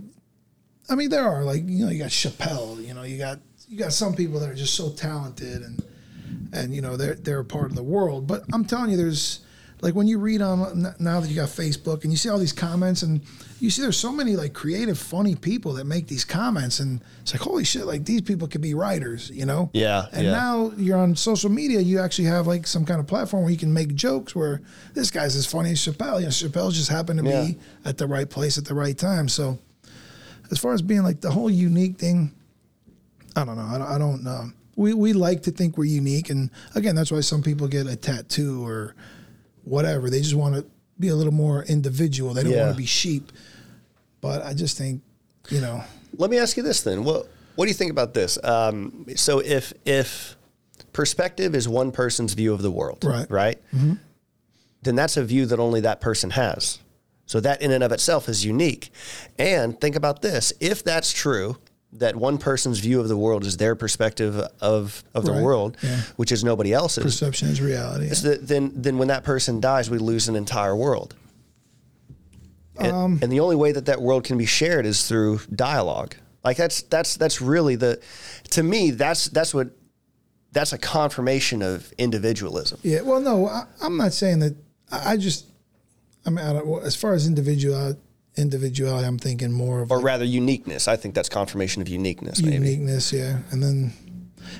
I 0.90 0.96
mean, 0.96 1.10
there 1.10 1.24
are 1.28 1.44
like 1.44 1.64
you 1.68 1.86
know 1.86 1.92
you 1.92 2.00
got 2.00 2.10
Chappelle, 2.10 2.86
you 2.86 2.94
know, 2.94 3.04
you 3.04 3.18
got 3.18 3.40
you 3.70 3.78
got 3.78 3.94
some 3.94 4.16
people 4.16 4.40
that 4.40 4.50
are 4.50 4.56
just 4.56 4.74
so 4.76 4.90
talented 4.92 5.62
and 5.62 5.84
and 6.54 6.74
you 6.76 6.82
know 6.82 6.98
they're 6.98 7.16
they're 7.16 7.40
a 7.40 7.46
part 7.46 7.70
of 7.70 7.76
the 7.76 7.84
world, 7.84 8.28
but 8.28 8.44
I'm 8.54 8.66
telling 8.66 8.90
you, 8.92 8.98
there's 8.98 9.42
like 9.86 9.94
when 9.94 10.08
you 10.08 10.18
read 10.18 10.42
on 10.42 10.96
now 11.00 11.20
that 11.20 11.30
you 11.30 11.36
got 11.36 11.48
Facebook 11.48 12.02
and 12.04 12.12
you 12.12 12.18
see 12.18 12.28
all 12.28 12.40
these 12.40 12.52
comments 12.52 13.04
and 13.04 13.22
you 13.60 13.70
see 13.70 13.84
there's 13.84 13.96
so 14.00 14.12
many 14.12 14.36
like 14.36 14.52
creative, 14.52 14.98
funny 14.98 15.36
people 15.36 15.74
that 15.74 15.86
make 15.86 16.08
these 16.08 16.26
comments 16.26 16.80
and 16.80 17.02
it's 17.22 17.34
like 17.36 17.42
holy 17.42 17.64
shit, 17.64 17.86
like 17.86 18.04
these 18.04 18.22
people 18.22 18.48
could 18.48 18.62
be 18.62 18.74
writers, 18.74 19.30
you 19.30 19.46
know? 19.46 19.70
Yeah, 19.74 20.08
And 20.12 20.24
yeah. 20.26 20.32
now 20.32 20.72
you're 20.76 20.98
on 20.98 21.16
social 21.16 21.52
media, 21.52 21.80
you 21.82 22.00
actually 22.00 22.26
have 22.30 22.48
like 22.48 22.66
some 22.66 22.84
kind 22.84 23.00
of 23.00 23.06
platform 23.06 23.44
where 23.44 23.52
you 23.52 23.60
can 23.60 23.72
make 23.72 23.94
jokes 23.94 24.36
where 24.36 24.62
this 24.96 25.12
guy's 25.12 25.36
as 25.36 25.46
funny 25.46 25.72
as 25.74 25.78
Chappelle. 25.78 26.18
You 26.20 26.26
know, 26.26 26.30
Chappelle 26.32 26.74
just 26.74 26.90
happened 26.90 27.20
to 27.20 27.26
Yeah. 27.30 27.46
be 27.46 27.60
at 27.86 28.00
the 28.00 28.08
right 28.08 28.28
place 28.30 28.58
at 28.58 28.66
the 28.66 28.74
right 28.74 28.98
time. 28.98 29.30
So 29.30 29.60
as 30.50 30.58
far 30.58 30.74
as 30.74 30.82
being 30.82 31.04
like 31.04 31.22
the 31.22 31.30
whole 31.30 31.50
unique 31.52 31.98
thing, 32.00 32.32
I 33.36 33.46
don't 33.46 33.56
know. 33.56 33.64
I 33.64 33.78
don't, 33.78 33.88
I 33.88 33.98
don't 34.00 34.24
know. 34.24 34.50
We, 34.78 34.96
we 34.96 35.14
like 35.14 35.44
to 35.44 35.52
think 35.52 35.78
we're 35.78 35.86
unique. 35.86 36.32
And 36.32 36.50
again, 36.74 36.96
that's 36.96 37.12
why 37.12 37.22
some 37.22 37.44
people 37.44 37.68
get 37.68 37.86
a 37.86 37.96
tattoo 37.96 38.66
or 38.66 38.96
whatever. 39.66 40.10
They 40.10 40.22
just 40.22 40.36
want 40.36 40.56
to 40.56 40.66
be 41.00 41.10
a 41.10 41.16
little 41.16 41.34
more 41.34 41.64
individual. 41.64 42.34
They 42.34 42.44
don't 42.44 42.54
Yeah. 42.54 42.62
want 42.66 42.74
to 42.76 42.78
be 42.78 42.86
sheep. 42.86 43.32
But 44.22 44.44
I 44.46 44.54
just 44.54 44.78
think, 44.78 45.02
you 45.50 45.62
know, 45.62 45.84
Let 46.18 46.30
me 46.32 46.38
ask 46.38 46.56
you 46.56 46.64
this 46.64 46.82
then. 46.82 47.04
What 47.04 47.28
what 47.56 47.66
do 47.66 47.70
you 47.70 47.74
think 47.76 47.92
about 47.92 48.14
this? 48.14 48.38
Um, 48.44 49.06
so 49.16 49.40
if 49.40 49.74
if 49.86 50.38
perspective 50.94 51.54
is 51.56 51.68
one 51.68 51.92
person's 51.92 52.34
view 52.34 52.54
of 52.54 52.62
the 52.62 52.72
world, 52.72 53.04
Right. 53.04 53.30
right, 53.30 53.62
then 54.84 54.96
that's 54.96 55.18
a 55.18 55.24
view 55.24 55.46
that 55.48 55.60
only 55.60 55.82
that 55.82 56.00
person 56.02 56.30
has. 56.32 56.80
So 57.26 57.40
that 57.42 57.62
in 57.62 57.72
and 57.72 57.84
of 57.84 57.92
itself 57.92 58.30
is 58.30 58.46
unique. 58.46 58.92
And 59.38 59.80
think 59.82 59.96
about 59.96 60.22
this: 60.22 60.54
if 60.60 60.84
that's 60.84 61.12
true, 61.12 61.58
that 61.94 62.16
one 62.16 62.38
person's 62.38 62.80
view 62.80 63.00
of 63.00 63.08
the 63.08 63.16
world 63.18 63.46
is 63.46 63.58
their 63.58 63.76
perspective 63.76 64.36
of 64.60 65.04
of 65.14 65.24
the 65.26 65.32
Right. 65.32 65.42
world, 65.44 65.78
Yeah. 65.82 66.02
which 66.18 66.32
is 66.32 66.44
nobody 66.44 66.74
else's. 66.74 67.04
perception 67.04 67.48
is 67.50 67.62
reality. 67.62 68.08
is 68.08 68.22
that 68.24 68.48
then 68.48 68.72
then 68.76 68.98
when 68.98 69.08
that 69.08 69.24
person 69.24 69.60
dies, 69.62 69.90
we 69.90 69.98
lose 69.98 70.28
an 70.28 70.36
entire 70.36 70.76
world. 70.76 71.16
And, 72.78 72.92
Um, 72.92 73.20
and 73.22 73.32
the 73.32 73.40
only 73.40 73.56
way 73.56 73.72
that 73.72 73.86
that 73.86 74.02
world 74.02 74.24
can 74.26 74.38
be 74.38 74.46
shared 74.46 74.86
is 74.86 75.08
through 75.08 75.40
dialogue. 75.56 76.16
Like 76.44 76.58
that's 76.58 76.82
that's 76.84 77.16
that's 77.16 77.42
really 77.42 77.76
the, 77.76 78.00
to 78.52 78.62
me 78.64 78.92
that's 78.92 79.30
that's 79.30 79.54
what, 79.54 79.70
that's 80.52 80.74
a 80.74 80.78
confirmation 80.78 81.62
of 81.62 81.92
individualism. 81.98 82.80
Yeah, 82.84 83.02
well, 83.02 83.20
no, 83.22 83.48
I, 83.48 83.64
I'm 83.82 83.98
not 83.98 84.14
saying 84.14 84.40
that. 84.40 84.56
I 84.92 85.14
I 85.14 85.18
just, 85.18 85.46
I 86.26 86.30
mean, 86.30 86.46
I 86.46 86.54
don't, 86.54 86.68
well, 86.68 86.82
as 86.82 86.96
far 86.96 87.14
as 87.14 87.26
individual 87.26 87.96
individuality, 88.38 89.08
I'm 89.08 89.18
thinking 89.18 89.52
more 89.52 89.82
of 89.82 89.92
Or 89.92 89.98
like 89.98 90.06
rather, 90.06 90.26
uniqueness. 90.26 90.88
I 90.88 90.96
think 90.96 91.16
that's 91.16 91.30
confirmation 91.30 91.82
of 91.82 91.88
uniqueness. 91.90 92.42
Maybe. 92.42 92.56
uniqueness, 92.56 93.12
yeah. 93.14 93.40
And 93.52 93.62
then, 93.64 93.94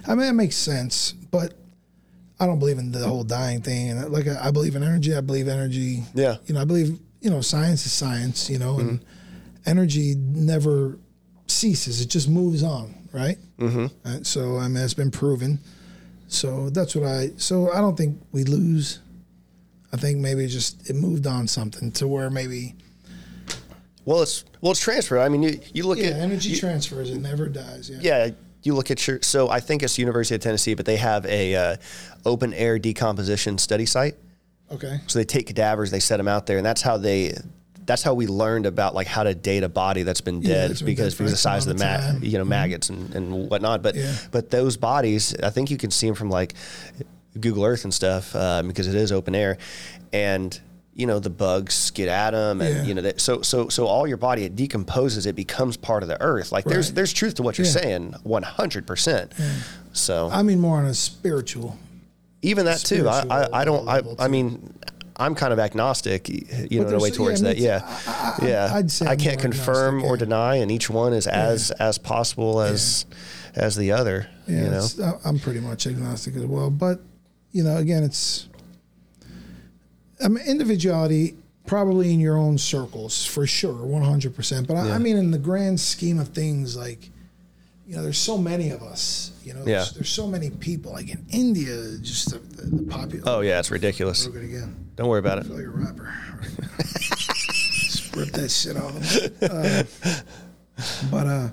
I 0.08 0.16
mean, 0.16 0.28
it 0.28 0.34
makes 0.34 0.56
sense, 0.56 1.12
but 1.12 1.54
I 2.40 2.46
don't 2.46 2.60
believe 2.60 2.78
in 2.80 2.92
the 2.92 3.08
whole 3.08 3.24
dying 3.24 3.62
thing. 3.62 3.90
And 3.92 4.10
like, 4.12 4.28
I, 4.28 4.48
I 4.48 4.52
believe 4.52 4.76
in 4.76 4.84
energy. 4.84 5.16
I 5.16 5.22
believe 5.22 5.48
energy. 5.48 6.04
Yeah. 6.14 6.38
You 6.46 6.54
know, 6.56 6.62
I 6.62 6.66
believe 6.66 7.00
you 7.22 7.30
know 7.30 7.42
science 7.42 7.86
is 7.86 7.92
science. 7.92 8.50
You 8.50 8.60
know, 8.60 8.80
and 8.80 9.00
Mm-hmm. 9.00 9.70
energy 9.70 10.16
never 10.16 10.98
ceases. 11.48 12.02
It 12.02 12.10
just 12.10 12.28
moves 12.30 12.62
on, 12.64 12.94
right? 13.14 13.38
Mm-hmm. 13.58 14.24
so 14.24 14.58
I 14.58 14.68
mean, 14.68 14.84
it's 14.84 14.94
been 14.94 15.12
proven. 15.12 15.60
So 16.28 16.70
that's 16.72 16.96
what 16.96 17.06
I. 17.08 17.32
So 17.38 17.72
I 17.72 17.80
don't 17.80 17.96
think 17.98 18.22
we 18.32 18.44
lose. 18.44 19.00
I 19.94 19.98
think 19.98 20.20
maybe 20.20 20.46
just 20.48 20.90
it 20.90 20.96
moved 20.96 21.26
on 21.28 21.48
something 21.48 21.92
to 21.94 22.08
where 22.08 22.30
maybe 22.30 22.76
Well, 24.06 24.22
it's 24.22 24.46
well, 24.62 24.72
it's 24.72 24.80
transferred. 24.82 25.20
I 25.20 25.30
mean, 25.30 25.44
you, 25.44 25.60
you 25.74 25.84
look 25.88 25.98
at 25.98 26.06
yeah, 26.06 26.12
at 26.12 26.20
energy 26.22 26.50
you- 26.52 26.58
transfers. 26.60 27.10
It 27.10 27.20
never 27.20 27.48
dies. 27.48 27.90
Yeah. 27.90 28.00
yeah, 28.26 28.32
you 28.64 28.74
look 28.76 28.92
at 28.92 29.06
your. 29.08 29.20
So 29.22 29.50
I 29.50 29.60
think 29.60 29.84
it's 29.84 29.98
University 29.98 30.36
of 30.36 30.42
Tennessee, 30.42 30.74
but 30.76 30.86
they 30.86 30.98
have 30.98 31.26
a 31.26 31.56
uh, 31.56 31.76
open 32.26 32.54
air 32.54 32.78
decomposition 32.80 33.58
study 33.58 33.86
site. 33.86 34.16
Okay. 34.72 35.00
So 35.08 35.20
they 35.20 35.26
take 35.26 35.48
cadavers, 35.48 35.92
they 35.92 36.00
set 36.00 36.18
them 36.18 36.28
out 36.28 36.46
there, 36.46 36.58
and 36.58 36.66
that's 36.66 36.82
how 36.82 36.98
they. 36.98 37.34
That's 37.88 38.02
how 38.02 38.16
we 38.16 38.26
learned 38.26 38.66
about 38.66 38.96
like 38.96 39.06
how 39.06 39.22
to 39.22 39.36
date 39.36 39.62
a 39.62 39.70
body 39.70 40.02
that's 40.02 40.22
been 40.22 40.42
Yeah, 40.42 40.48
dead 40.56 40.70
that's 40.72 40.82
because 40.82 41.14
because 41.14 41.30
the 41.32 41.38
size 41.38 41.68
of 41.68 41.78
the 41.78 41.84
amount 41.84 42.00
of 42.00 42.02
ma- 42.02 42.08
time. 42.08 42.16
Mm-hmm. 42.18 42.26
you 42.26 42.38
know 42.40 42.46
maggots 42.46 42.90
and, 42.90 43.14
and 43.16 43.50
whatnot. 43.50 43.84
But 43.84 43.94
Yeah. 43.96 44.16
but 44.32 44.50
those 44.50 44.76
bodies, 44.76 45.36
I 45.44 45.52
think 45.52 45.70
you 45.70 45.78
can 45.78 45.92
see 45.92 46.08
them 46.08 46.16
from 46.16 46.32
like 46.32 46.56
Google 47.40 47.64
Earth 47.64 47.84
and 47.84 47.94
stuff 47.94 48.36
um, 48.36 48.68
because 48.68 48.88
it 48.88 48.96
is 48.96 49.12
open 49.12 49.36
air, 49.36 49.60
and 50.12 50.60
you 50.96 51.06
know 51.06 51.20
the 51.20 51.30
bugs 51.30 51.92
get 51.92 52.08
at 52.08 52.32
them, 52.32 52.62
and 52.62 52.76
Yeah. 52.78 52.84
you 52.84 52.94
know 52.94 53.02
that, 53.02 53.20
so 53.22 53.42
so 53.42 53.68
so 53.70 53.86
all 53.86 54.08
your 54.08 54.18
body 54.18 54.46
it 54.46 54.56
decomposes, 54.56 55.26
it 55.26 55.36
becomes 55.36 55.76
part 55.78 56.02
of 56.04 56.10
the 56.10 56.20
earth. 56.22 56.52
Like 56.52 56.66
there's 56.66 56.88
Right. 56.90 56.96
there's 56.96 57.14
truth 57.14 57.36
to 57.36 57.44
what 57.44 57.58
you're 57.58 57.68
Yeah. 57.68 57.74
saying, 57.74 58.16
one 58.24 58.44
hundred 58.44 58.88
percent. 58.88 59.32
So 59.94 60.30
I 60.32 60.42
mean 60.42 60.60
more 60.60 60.78
on 60.78 60.86
a 60.86 60.94
spiritual. 60.94 61.78
even 62.42 62.66
that 62.66 62.80
too. 62.80 63.10
I, 63.10 63.26
I, 63.30 63.62
I 63.62 63.66
don't. 63.66 63.88
I, 63.90 64.02
I 64.20 64.28
mean, 64.28 64.74
I'm 65.18 65.34
kind 65.36 65.52
of 65.52 65.58
agnostic, 65.60 66.30
you 66.30 66.80
know, 66.82 66.88
in 66.90 66.94
a 66.94 67.00
way 67.00 67.10
towards 67.10 67.42
yeah, 67.42 67.48
that. 67.48 67.58
Yeah. 67.58 67.82
I- 68.08 68.36
I- 68.42 68.48
yeah. 68.48 68.72
I'd 68.74 68.92
say 68.92 69.06
I 69.08 69.16
can't 69.16 69.40
confirm 69.40 70.04
or 70.04 70.16
deny, 70.16 70.56
and 70.58 70.70
each 70.72 70.90
one 70.90 71.14
is 71.14 71.26
as 71.28 71.72
as 71.72 71.98
possible 71.98 72.62
as 72.62 73.06
as 73.56 73.76
the 73.76 73.92
other. 73.94 74.28
Yeah, 74.48 74.64
you 74.64 74.70
know. 74.70 75.20
I'm 75.26 75.40
pretty 75.40 75.60
much 75.60 75.88
agnostic 75.88 76.36
as 76.36 76.46
well. 76.46 76.70
But 76.70 77.02
you 77.52 77.64
know, 77.64 77.78
again, 77.78 78.04
it's 78.04 78.48
I 80.24 80.28
mean, 80.28 80.46
individuality 80.46 81.36
probably 81.66 82.14
in 82.14 82.20
your 82.20 82.38
own 82.38 82.58
circles 82.58 83.26
for 83.26 83.48
sure, 83.48 83.74
100. 83.86 84.36
percent 84.36 84.68
But 84.68 84.78
I, 84.78 84.92
I 84.92 84.98
mean, 85.00 85.18
in 85.18 85.32
the 85.32 85.38
grand 85.40 85.80
scheme 85.80 86.20
of 86.20 86.30
things, 86.30 86.76
like 86.78 87.10
you 87.88 87.96
know, 87.96 88.02
there's 88.02 88.18
so 88.18 88.38
many 88.38 88.72
of 88.72 88.82
us. 88.82 89.32
You 89.44 89.54
know, 89.54 89.64
there's, 89.64 89.88
Yeah. 89.90 89.94
there's 89.94 90.10
so 90.10 90.26
many 90.28 90.50
people. 90.50 90.92
Like 90.94 91.10
in 91.10 91.24
India, 91.30 91.98
just 92.02 92.32
the, 92.32 92.40
the, 92.40 92.78
the 92.78 92.84
population. 92.84 93.24
Oh 93.28 93.42
yeah, 93.42 93.60
it's 93.60 93.70
ridiculous. 93.72 94.26
It 94.26 94.36
again. 94.36 94.76
Don't 94.96 95.08
worry 95.08 95.20
about 95.20 95.40
it. 95.40 95.46
I 95.46 95.48
feel 95.48 95.58
like 95.58 95.66
a 95.66 95.70
rapper. 95.70 96.14
Rip 98.16 98.30
that 98.30 98.50
shit 98.50 98.78
off. 98.78 98.96
Uh, 99.44 99.84
but 101.12 101.28
uh, 101.28 101.50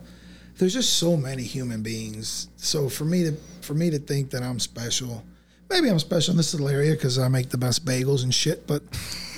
there's 0.59 0.73
just 0.73 0.97
so 0.99 1.17
many 1.17 1.43
human 1.43 1.83
beings. 1.83 2.49
So 2.57 2.89
for 2.89 3.05
me 3.05 3.25
to 3.25 3.33
for 3.63 3.75
me 3.75 3.91
to 3.91 3.99
think 3.99 4.31
that 4.31 4.43
I'm 4.43 4.61
special, 4.61 5.25
maybe 5.73 5.89
I'm 5.89 5.99
special 5.99 6.33
in 6.33 6.37
this 6.37 6.53
little 6.55 6.69
area 6.69 6.93
because 6.93 7.19
I 7.19 7.29
make 7.29 7.49
the 7.49 7.59
best 7.59 7.85
bagels 7.85 8.23
and 8.23 8.33
shit. 8.33 8.67
But 8.67 8.83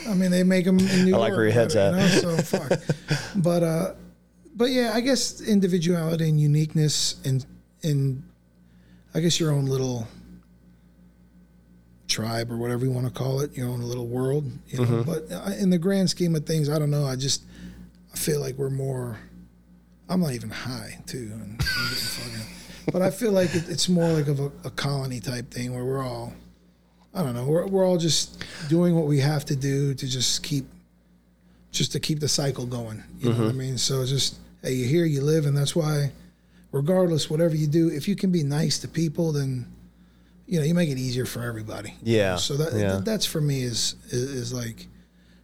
I 0.09 0.15
mean, 0.15 0.31
they 0.31 0.43
make 0.43 0.65
them 0.65 0.79
in 0.79 1.05
New 1.05 1.15
I 1.15 1.19
like 1.19 1.29
York. 1.29 1.37
where 1.37 1.45
your 1.45 1.53
head's 1.55 1.75
better, 1.75 1.97
at. 1.97 2.15
You 2.15 2.23
know? 2.23 2.37
So 2.37 2.59
fuck. 2.59 2.81
but 3.37 3.63
uh, 3.63 3.95
but 4.55 4.71
yeah, 4.71 4.93
I 4.95 5.01
guess 5.01 5.41
individuality 5.41 6.29
and 6.29 6.41
uniqueness 6.41 7.17
and 7.25 7.45
and 7.83 8.23
I 9.15 9.21
guess 9.21 9.39
your 9.39 9.53
own 9.53 9.67
little 9.67 10.09
tribe 12.09 12.51
or 12.51 12.57
whatever 12.57 12.85
you 12.85 12.91
want 12.91 13.07
to 13.07 13.13
call 13.13 13.41
it, 13.41 13.57
your 13.57 13.69
own 13.69 13.81
little 13.81 14.07
world. 14.07 14.51
You 14.69 14.79
know? 14.79 14.85
Mm-hmm. 14.85 15.11
But 15.11 15.59
in 15.59 15.71
the 15.71 15.79
grand 15.79 16.11
scheme 16.11 16.35
of 16.35 16.45
things, 16.45 16.69
I 16.69 16.79
don't 16.79 16.91
know. 16.91 17.07
I 17.07 17.17
just 17.17 17.45
I 18.13 18.17
feel 18.17 18.41
like 18.41 18.57
we're 18.57 18.71
more. 18.71 19.19
I'm 20.09 20.21
not 20.21 20.33
even 20.33 20.51
high 20.51 20.99
too, 21.07 21.31
and 21.33 21.43
I'm 21.43 21.57
getting 21.57 21.97
fucking. 21.97 22.64
But 22.93 23.03
I 23.03 23.11
feel 23.11 23.33
like 23.33 23.55
it, 23.55 23.69
it's 23.69 23.89
more 23.89 24.09
like 24.11 24.29
of 24.29 24.41
a, 24.41 24.53
a 24.65 24.71
colony 24.71 25.21
type 25.21 25.51
thing 25.51 25.75
where 25.75 25.85
we're 25.85 26.05
all. 26.05 26.33
I 27.15 27.23
don't 27.23 27.35
know. 27.35 27.45
We're 27.45 27.67
we're 27.67 27.87
all 27.87 27.97
just 27.97 28.45
doing 28.69 28.95
what 28.95 29.07
we 29.07 29.21
have 29.21 29.45
to 29.47 29.57
do 29.57 29.95
to 29.95 30.07
just 30.07 30.43
keep. 30.43 30.67
Just 31.71 31.91
to 31.91 31.99
keep 31.99 32.21
the 32.21 32.29
cycle 32.29 32.67
going, 32.67 33.03
you 33.19 33.31
know 33.31 33.35
what 33.35 33.45
I 33.47 33.49
mm-hmm. 33.49 33.59
mean. 33.59 33.79
So 33.79 34.07
just 34.07 34.37
hey, 34.63 34.75
you 34.75 34.87
here, 34.87 35.05
you 35.05 35.23
live, 35.23 35.45
and 35.45 35.57
that's 35.57 35.75
why, 35.75 36.13
regardless, 36.71 37.29
whatever 37.29 37.57
you 37.57 37.67
do, 37.67 37.89
if 37.89 38.07
you 38.07 38.15
can 38.15 38.31
be 38.31 38.45
nice 38.45 38.79
to 38.79 38.87
people, 38.87 39.33
then 39.33 39.67
you 40.47 40.61
know 40.61 40.65
you 40.65 40.73
make 40.73 40.89
it 40.89 40.99
easier 40.99 41.27
for 41.27 41.43
everybody. 41.43 41.97
you 42.03 42.17
Yeah, 42.17 42.31
know? 42.33 42.37
So 42.37 42.57
that 42.59 42.75
yeah. 42.75 43.01
that's 43.03 43.27
for 43.27 43.41
me 43.41 43.63
is, 43.63 43.97
is 44.11 44.23
is 44.23 44.53
like, 44.53 44.87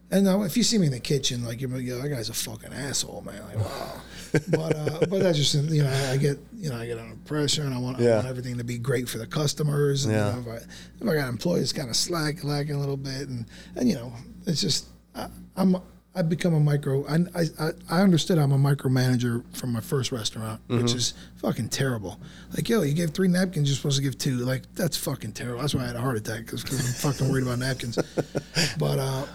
and 0.09 0.23
now 0.23 0.43
if 0.43 0.55
you 0.55 0.63
see 0.63 0.77
me 0.77 0.85
in 0.85 0.93
the 0.93 1.01
kitchen, 1.01 1.43
like 1.43 1.59
you're 1.59 1.69
like, 1.69 1.83
yo, 1.83 2.01
that 2.01 2.07
guy's 2.07 2.29
a 2.29 2.33
fucking 2.33 2.71
asshole, 2.71 3.23
man. 3.25 3.41
Like 3.47 3.57
wow. 3.57 4.01
But 4.49 4.75
uh, 4.75 4.99
but 5.09 5.19
that's 5.21 5.37
just 5.37 5.53
you 5.55 5.83
know 5.83 6.09
I 6.11 6.17
get 6.17 6.37
you 6.55 6.69
know 6.69 6.77
I 6.77 6.85
get 6.85 6.97
under 6.97 7.15
pressure 7.25 7.63
and 7.63 7.73
I 7.73 7.77
want, 7.79 7.99
I 7.99 8.15
want 8.15 8.27
everything 8.27 8.57
to 8.57 8.63
be 8.63 8.77
great 8.77 9.07
for 9.09 9.17
the 9.17 9.27
customers. 9.27 10.05
And, 10.05 10.13
Yeah. 10.13 10.35
You 10.37 10.41
know, 10.43 10.51
if 10.51 10.61
I 10.63 10.65
if 11.03 11.09
I 11.09 11.13
got 11.21 11.29
employees 11.29 11.73
kind 11.73 11.89
of 11.89 11.95
slack 11.95 12.43
lacking 12.43 12.75
a 12.75 12.79
little 12.79 12.97
bit 12.97 13.27
and 13.29 13.45
and 13.75 13.89
you 13.89 13.95
know 13.95 14.13
it's 14.45 14.61
just 14.61 14.87
I, 15.15 15.27
I'm. 15.55 15.75
I've 16.13 16.27
become 16.27 16.53
a 16.53 16.59
micro. 16.59 17.05
I, 17.07 17.19
I 17.37 17.69
I 17.89 18.01
understood 18.01 18.37
I'm 18.37 18.51
a 18.51 18.57
micromanager 18.57 19.45
from 19.55 19.71
my 19.71 19.79
first 19.79 20.11
restaurant, 20.11 20.59
Mm-hmm. 20.67 20.81
which 20.83 20.93
is 20.93 21.13
fucking 21.37 21.69
terrible. 21.69 22.19
Like, 22.53 22.67
yo, 22.67 22.81
you 22.81 22.93
gave 22.93 23.11
three 23.11 23.29
napkins, 23.29 23.69
you're 23.69 23.77
supposed 23.77 23.95
to 23.95 24.03
give 24.03 24.17
two. 24.17 24.39
Like, 24.39 24.63
that's 24.75 24.97
fucking 24.97 25.31
terrible. 25.31 25.61
That's 25.61 25.73
why 25.73 25.83
I 25.83 25.87
had 25.87 25.95
a 25.95 26.01
heart 26.01 26.17
attack 26.17 26.47
because 26.47 26.63
I'm 26.65 27.11
fucking 27.13 27.31
worried 27.31 27.43
about 27.43 27.59
napkins. 27.59 27.97
But 28.77 28.99
uh, 28.99 29.25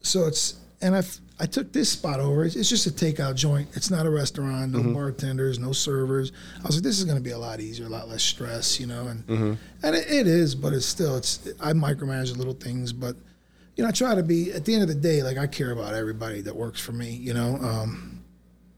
so 0.00 0.26
it's 0.26 0.56
and 0.82 0.96
I 0.96 1.02
I 1.40 1.46
took 1.46 1.72
this 1.72 1.88
spot 1.90 2.20
over. 2.20 2.44
It's, 2.44 2.54
it's 2.54 2.68
just 2.68 2.86
a 2.86 2.90
takeout 2.90 3.34
joint. 3.34 3.68
It's 3.74 3.90
not 3.90 4.06
a 4.06 4.10
restaurant. 4.10 4.72
No 4.72 4.92
bartenders, 4.94 5.58
no 5.58 5.72
servers. 5.72 6.30
I 6.62 6.66
was 6.66 6.76
like, 6.76 6.84
this 6.84 6.98
is 6.98 7.04
going 7.04 7.16
to 7.18 7.22
be 7.22 7.32
a 7.32 7.38
lot 7.38 7.60
easier, 7.60 7.86
a 7.86 7.88
lot 7.88 8.08
less 8.08 8.22
stress, 8.22 8.78
you 8.78 8.86
know. 8.86 9.08
And 9.08 9.58
and 9.82 9.96
it, 9.96 10.10
it 10.10 10.26
is, 10.28 10.54
but 10.54 10.72
it's 10.72 10.86
still 10.86 11.16
it's 11.16 11.48
I 11.60 11.72
micromanage 11.72 12.36
little 12.36 12.54
things, 12.54 12.92
but 12.92 13.16
you 13.76 13.82
know 13.82 13.88
I 13.88 13.92
try 13.92 14.14
to 14.14 14.22
be 14.22 14.52
at 14.52 14.64
the 14.64 14.74
end 14.74 14.82
of 14.82 14.88
the 14.88 14.94
day 14.94 15.22
like 15.24 15.36
I 15.36 15.48
care 15.48 15.72
about 15.72 15.94
everybody 15.94 16.40
that 16.42 16.54
works 16.54 16.80
for 16.80 16.92
me, 16.92 17.10
you 17.10 17.34
know. 17.34 17.56
Um, 17.56 18.22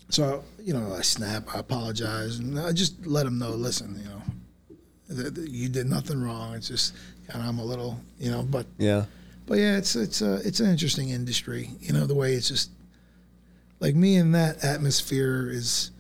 so 0.09 0.43
you 0.59 0.73
know 0.73 0.95
I 0.95 1.03
snap, 1.03 1.55
I 1.55 1.59
apologize, 1.59 2.39
and 2.39 2.59
I 2.59 2.73
just 2.73 3.07
let 3.07 3.25
them 3.25 3.39
know. 3.39 3.51
Listen, 3.51 3.99
you 3.99 4.05
know, 4.09 5.31
you 5.45 5.69
did 5.69 5.89
nothing 5.89 6.23
wrong. 6.23 6.55
It's 6.55 6.69
just 6.69 6.95
of 7.29 7.41
I'm 7.41 7.59
a 7.59 7.65
little, 7.65 7.99
you 8.19 8.31
know, 8.31 8.43
but 8.43 8.67
Yeah. 8.79 9.05
But 9.47 9.59
yeah, 9.59 9.77
it's 9.77 9.97
it's 9.97 10.23
a 10.23 10.35
it's 10.47 10.61
an 10.61 10.69
interesting 10.71 11.11
industry. 11.11 11.71
You 11.81 11.93
know, 11.93 12.07
the 12.07 12.15
way 12.15 12.35
it's 12.35 12.49
just 12.49 12.71
like 13.81 13.95
me 13.95 14.17
in 14.17 14.33
that 14.33 14.65
atmosphere 14.65 15.49
is, 15.51 15.91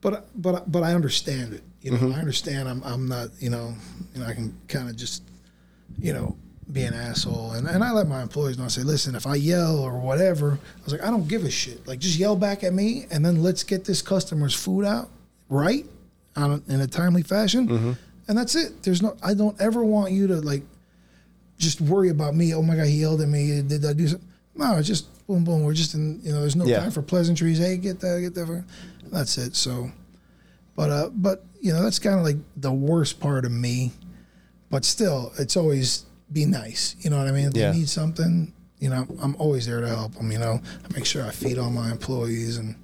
but 0.00 0.28
but 0.34 0.70
but 0.70 0.82
I 0.82 0.94
understand 0.94 1.54
it. 1.54 1.62
You 1.80 1.92
know, 1.92 1.98
mm-hmm. 1.98 2.14
I 2.14 2.18
understand. 2.18 2.68
I'm 2.68 2.82
I'm 2.84 3.08
not. 3.08 3.28
You 3.38 3.50
know, 3.50 3.74
you 4.14 4.20
know, 4.20 4.26
I 4.26 4.34
can 4.34 4.56
kind 4.68 4.88
of 4.88 4.96
just, 4.96 5.22
you 5.98 6.12
know, 6.12 6.36
be 6.72 6.82
an 6.82 6.94
asshole, 6.94 7.52
and 7.52 7.68
and 7.68 7.84
I 7.84 7.92
let 7.92 8.08
my 8.08 8.22
employees 8.22 8.58
know. 8.58 8.64
I 8.64 8.68
say, 8.68 8.82
listen, 8.82 9.14
if 9.14 9.26
I 9.26 9.36
yell 9.36 9.78
or 9.78 9.98
whatever, 9.98 10.52
I 10.52 10.84
was 10.84 10.92
like, 10.92 11.02
I 11.02 11.10
don't 11.10 11.28
give 11.28 11.44
a 11.44 11.50
shit. 11.50 11.86
Like, 11.86 11.98
just 11.98 12.18
yell 12.18 12.36
back 12.36 12.64
at 12.64 12.72
me, 12.72 13.06
and 13.10 13.24
then 13.24 13.42
let's 13.42 13.62
get 13.62 13.84
this 13.84 14.02
customer's 14.02 14.54
food 14.54 14.84
out 14.84 15.08
right, 15.48 15.84
on 16.34 16.62
a, 16.68 16.72
in 16.72 16.80
a 16.80 16.86
timely 16.86 17.22
fashion, 17.22 17.68
mm-hmm. 17.68 17.92
and 18.28 18.38
that's 18.38 18.54
it. 18.54 18.82
There's 18.82 19.02
no. 19.02 19.16
I 19.22 19.34
don't 19.34 19.60
ever 19.60 19.84
want 19.84 20.12
you 20.12 20.26
to 20.28 20.36
like 20.36 20.62
just 21.62 21.80
worry 21.80 22.10
about 22.10 22.34
me. 22.34 22.52
Oh 22.54 22.62
my 22.62 22.76
god, 22.76 22.86
he 22.86 23.00
yelled 23.00 23.20
at 23.22 23.28
me. 23.28 23.62
Did 23.62 23.84
I 23.86 23.92
do 23.92 24.08
something? 24.08 24.28
No, 24.54 24.76
it's 24.76 24.88
just 24.88 25.26
boom, 25.26 25.44
boom. 25.44 25.62
We're 25.62 25.72
just 25.72 25.94
in. 25.94 26.20
You 26.22 26.32
know, 26.32 26.40
there's 26.40 26.56
no 26.56 26.66
Yeah. 26.66 26.80
time 26.80 26.90
for 26.90 27.00
pleasantries. 27.02 27.58
Hey, 27.58 27.76
get 27.78 28.00
that, 28.00 28.20
get 28.20 28.34
that. 28.34 28.64
That's 29.10 29.38
it. 29.38 29.54
So, 29.56 29.90
but 30.76 30.90
uh, 30.90 31.10
but 31.14 31.44
you 31.60 31.72
know, 31.72 31.82
that's 31.82 31.98
kind 31.98 32.18
of 32.18 32.24
like 32.24 32.36
the 32.56 32.72
worst 32.72 33.20
part 33.20 33.44
of 33.44 33.52
me. 33.52 33.92
But 34.70 34.84
still, 34.84 35.32
it's 35.38 35.56
always 35.56 36.04
be 36.32 36.44
nice. 36.46 36.96
You 37.00 37.10
know 37.10 37.18
what 37.18 37.28
I 37.28 37.32
mean? 37.32 37.46
If 37.48 37.54
Yeah. 37.56 37.70
they 37.72 37.78
need 37.78 37.88
something, 37.88 38.52
you 38.78 38.90
know, 38.90 39.06
I'm 39.20 39.36
always 39.38 39.66
there 39.66 39.80
to 39.80 39.88
help 39.88 40.14
them. 40.14 40.32
You 40.32 40.38
know, 40.38 40.60
I 40.84 40.92
make 40.94 41.04
sure 41.06 41.24
I 41.24 41.30
feed 41.30 41.58
all 41.58 41.70
my 41.70 41.90
employees, 41.92 42.56
and 42.58 42.74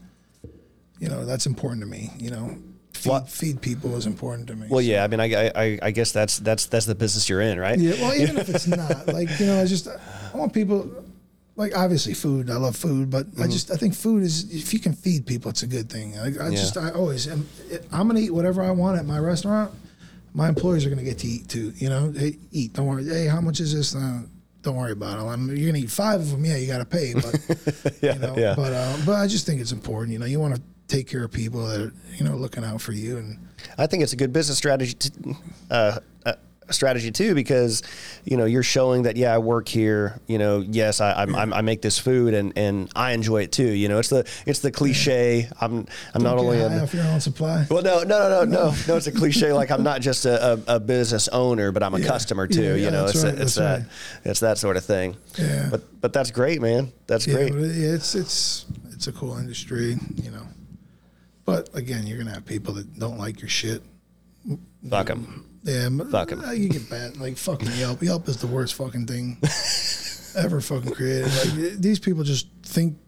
you 1.00 1.08
know, 1.08 1.24
that's 1.26 1.46
important 1.46 1.80
to 1.82 1.86
me. 1.88 2.10
You 2.18 2.30
know. 2.30 2.58
Feed, 2.98 3.28
feed 3.28 3.60
people 3.62 3.96
is 3.96 4.06
important 4.06 4.48
to 4.48 4.56
me. 4.56 4.66
Well, 4.68 4.80
yeah. 4.80 5.04
I 5.04 5.06
mean, 5.06 5.20
I, 5.20 5.50
I, 5.54 5.78
I 5.82 5.90
guess 5.90 6.12
that's 6.12 6.38
that's 6.38 6.66
that's 6.66 6.86
the 6.86 6.94
business 6.94 7.28
you're 7.28 7.40
in, 7.40 7.58
right? 7.58 7.78
Yeah, 7.78 7.92
well, 7.94 8.14
even 8.14 8.36
if 8.38 8.48
it's 8.48 8.66
not, 8.66 9.06
like 9.08 9.28
you 9.38 9.46
know, 9.46 9.60
I 9.60 9.64
just 9.66 9.88
I 9.88 10.36
want 10.36 10.52
people, 10.52 10.90
like 11.56 11.76
obviously 11.76 12.14
food. 12.14 12.50
I 12.50 12.56
love 12.56 12.76
food, 12.76 13.10
but 13.10 13.26
I 13.40 13.46
just 13.46 13.70
I 13.70 13.76
think 13.76 13.94
food 13.94 14.22
is 14.22 14.52
if 14.52 14.72
you 14.72 14.80
can 14.80 14.92
feed 14.92 15.26
people, 15.26 15.50
it's 15.50 15.62
a 15.62 15.66
good 15.66 15.90
thing. 15.90 16.16
Like, 16.16 16.40
I 16.40 16.50
just 16.50 16.76
I 16.76 16.90
always 16.90 17.28
am. 17.28 17.48
I'm 17.92 18.08
gonna 18.08 18.20
eat 18.20 18.34
whatever 18.34 18.62
I 18.62 18.70
want 18.70 18.98
at 18.98 19.06
my 19.06 19.18
restaurant. 19.18 19.72
My 20.34 20.48
employees 20.48 20.84
are 20.86 20.90
gonna 20.90 21.02
get 21.02 21.18
to 21.18 21.26
eat 21.26 21.48
too. 21.48 21.72
You 21.76 21.88
know, 21.88 22.12
hey, 22.12 22.38
eat. 22.52 22.74
Don't 22.74 22.86
worry. 22.86 23.04
Hey, 23.04 23.26
how 23.26 23.40
much 23.40 23.60
is 23.60 23.74
this? 23.74 23.94
Uh, 23.94 24.22
don't 24.62 24.76
worry 24.76 24.92
about 24.92 25.18
it. 25.18 25.22
I'm, 25.22 25.48
you're 25.56 25.70
gonna 25.70 25.84
eat 25.84 25.90
five 25.90 26.20
of 26.20 26.30
them. 26.30 26.44
Yeah, 26.44 26.56
you 26.56 26.66
gotta 26.66 26.84
pay, 26.84 27.14
but 27.14 27.96
yeah, 28.02 28.14
you 28.14 28.20
know, 28.20 28.36
yeah. 28.36 28.54
but 28.56 28.72
uh, 28.72 28.96
but 29.06 29.14
I 29.14 29.26
just 29.26 29.46
think 29.46 29.60
it's 29.60 29.72
important. 29.72 30.12
You 30.12 30.18
know, 30.18 30.26
you 30.26 30.40
want 30.40 30.56
to 30.56 30.62
take 30.88 31.06
care 31.06 31.22
of 31.24 31.30
people 31.30 31.66
that 31.66 31.80
are 31.80 31.92
you 32.16 32.24
know 32.24 32.34
looking 32.36 32.64
out 32.64 32.80
for 32.80 32.92
you 32.92 33.18
and. 33.18 33.38
I 33.76 33.86
think 33.86 34.02
it's 34.02 34.12
a 34.12 34.16
good 34.16 34.32
business 34.32 34.56
strategy, 34.56 34.94
to, 34.94 35.36
uh, 35.70 35.98
uh, 36.24 36.32
strategy 36.70 37.10
too, 37.10 37.34
because 37.34 37.82
you 38.24 38.36
know 38.36 38.44
you're 38.44 38.62
showing 38.62 39.02
that 39.02 39.16
yeah, 39.16 39.34
I 39.34 39.38
work 39.38 39.68
here. 39.68 40.20
You 40.26 40.38
know, 40.38 40.60
yes, 40.60 41.00
I 41.00 41.12
I'm, 41.12 41.34
I'm, 41.34 41.52
I 41.52 41.60
make 41.60 41.82
this 41.82 41.98
food 41.98 42.34
and, 42.34 42.56
and 42.56 42.90
I 42.94 43.12
enjoy 43.12 43.42
it 43.42 43.52
too. 43.52 43.68
You 43.68 43.88
know, 43.88 43.98
it's 43.98 44.08
the 44.10 44.28
it's 44.46 44.60
the 44.60 44.70
cliche. 44.70 45.48
I'm 45.60 45.86
I'm 46.14 46.22
not 46.22 46.36
Get 46.36 46.44
only 46.44 46.58
high 46.60 46.78
off 46.80 46.94
your 46.94 47.04
own 47.04 47.20
supply. 47.20 47.66
Well, 47.68 47.82
no, 47.82 48.02
no, 48.04 48.28
no, 48.28 48.44
no, 48.44 48.44
no, 48.70 48.74
no. 48.86 48.96
It's 48.96 49.06
a 49.08 49.12
cliche. 49.12 49.52
Like 49.52 49.70
I'm 49.70 49.82
not 49.82 50.00
just 50.00 50.24
a, 50.24 50.54
a, 50.54 50.76
a 50.76 50.80
business 50.80 51.28
owner, 51.28 51.72
but 51.72 51.82
I'm 51.82 51.94
a 51.94 52.00
customer 52.00 52.46
too. 52.46 52.62
Yeah, 52.62 52.68
yeah, 52.74 52.84
you 52.84 52.90
know, 52.92 53.06
it's 53.06 53.22
right, 53.24 53.34
it's 53.34 53.38
that's 53.38 53.54
that 53.56 53.78
right. 53.80 53.88
it's 54.24 54.40
that 54.40 54.58
sort 54.58 54.76
of 54.76 54.84
thing. 54.84 55.16
Yeah. 55.36 55.68
But 55.70 56.00
but 56.00 56.12
that's 56.12 56.30
great, 56.30 56.60
man. 56.60 56.92
That's 57.08 57.26
Yeah, 57.26 57.48
great. 57.48 57.52
yeah, 57.54 57.94
it's 57.94 58.14
it's 58.14 58.66
it's 58.92 59.06
a 59.08 59.12
cool 59.12 59.36
industry, 59.36 59.96
you 60.16 60.30
know. 60.30 60.46
But 61.48 61.74
again, 61.74 62.06
you're 62.06 62.18
gonna 62.18 62.34
have 62.34 62.44
people 62.44 62.74
that 62.74 62.98
don't 62.98 63.16
like 63.18 63.40
your 63.40 63.48
shit. 63.48 63.82
Fuck 64.88 65.06
them. 65.06 65.46
Yeah, 65.62 65.88
Fuck 66.10 66.32
'em. 66.32 66.44
uh, 66.44 66.50
You 66.52 66.68
get 66.68 66.88
bad 66.90 67.16
like 67.16 67.36
fucking 67.38 67.70
Yelp. 67.78 68.02
Yelp 68.02 68.28
is 68.28 68.36
the 68.36 68.46
worst 68.46 68.74
fucking 68.74 69.06
thing 69.06 69.38
ever 70.36 70.60
fucking 70.60 70.92
created. 70.92 71.30
Like 71.34 71.78
these 71.80 71.98
people 71.98 72.22
just 72.22 72.48
think 72.62 72.98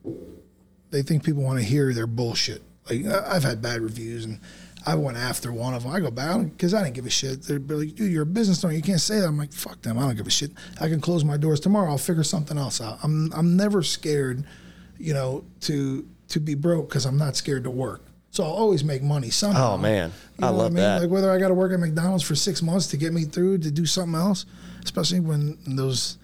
they 0.90 1.02
think 1.02 1.22
people 1.22 1.42
want 1.42 1.58
to 1.58 1.64
hear 1.64 1.92
their 1.92 2.06
bullshit. 2.06 2.62
Like 2.88 3.04
I've 3.06 3.44
had 3.44 3.60
bad 3.60 3.80
reviews 3.82 4.24
and. 4.24 4.40
I 4.86 4.94
went 4.94 5.18
after 5.18 5.52
one 5.52 5.74
of 5.74 5.82
them. 5.82 5.92
I 5.92 6.00
go 6.00 6.10
back 6.10 6.40
because 6.40 6.72
I 6.72 6.82
didn't 6.82 6.94
give 6.94 7.04
a 7.04 7.10
shit. 7.10 7.42
They're 7.42 7.58
like, 7.58 7.94
dude, 7.96 8.10
you're 8.10 8.22
a 8.22 8.26
business 8.26 8.64
owner. 8.64 8.72
You 8.72 8.80
can't 8.80 8.98
say 8.98 9.20
that. 9.20 9.26
I'm 9.28 9.36
like, 9.36 9.52
fuck 9.52 9.82
them. 9.82 9.98
I 9.98 10.06
don't 10.06 10.16
give 10.16 10.26
a 10.26 10.30
shit. 10.30 10.52
I 10.80 10.88
can 10.88 11.02
close 11.02 11.22
my 11.22 11.36
doors 11.36 11.60
tomorrow. 11.60 11.90
I'll 11.90 11.98
figure 11.98 12.22
something 12.24 12.56
else 12.56 12.80
out. 12.80 12.96
I'm 13.02 13.30
I'm 13.34 13.58
never 13.58 13.82
scared, 13.82 14.42
you 14.98 15.12
know, 15.12 15.44
to 15.68 16.08
to 16.28 16.40
be 16.40 16.54
broke 16.54 16.88
because 16.88 17.04
I'm 17.04 17.18
not 17.18 17.36
scared 17.36 17.64
to 17.64 17.70
work. 17.70 18.06
So 18.31 18.44
I'll 18.44 18.51
always 18.51 18.85
make 18.85 19.02
money 19.02 19.31
somehow. 19.31 19.74
Oh, 19.74 19.78
man. 19.78 20.12
You 20.39 20.47
I 20.47 20.51
know 20.51 20.57
what 20.57 20.62
love 20.62 20.73
mean? 20.73 20.82
that. 20.85 21.02
Like 21.02 21.11
whether 21.11 21.31
I 21.31 21.39
got 21.39 21.48
to 21.48 21.55
work 21.55 21.73
at 21.73 21.81
McDonald's 21.81 22.23
for 22.23 22.35
six 22.36 22.62
months 22.62 22.86
to 22.89 22.97
get 22.97 23.12
me 23.12 23.24
through 23.24 23.59
to 23.59 23.70
do 23.70 23.86
something 23.86 24.15
else, 24.15 24.47
especially 24.85 25.20
when 25.20 25.59
those, 25.66 26.16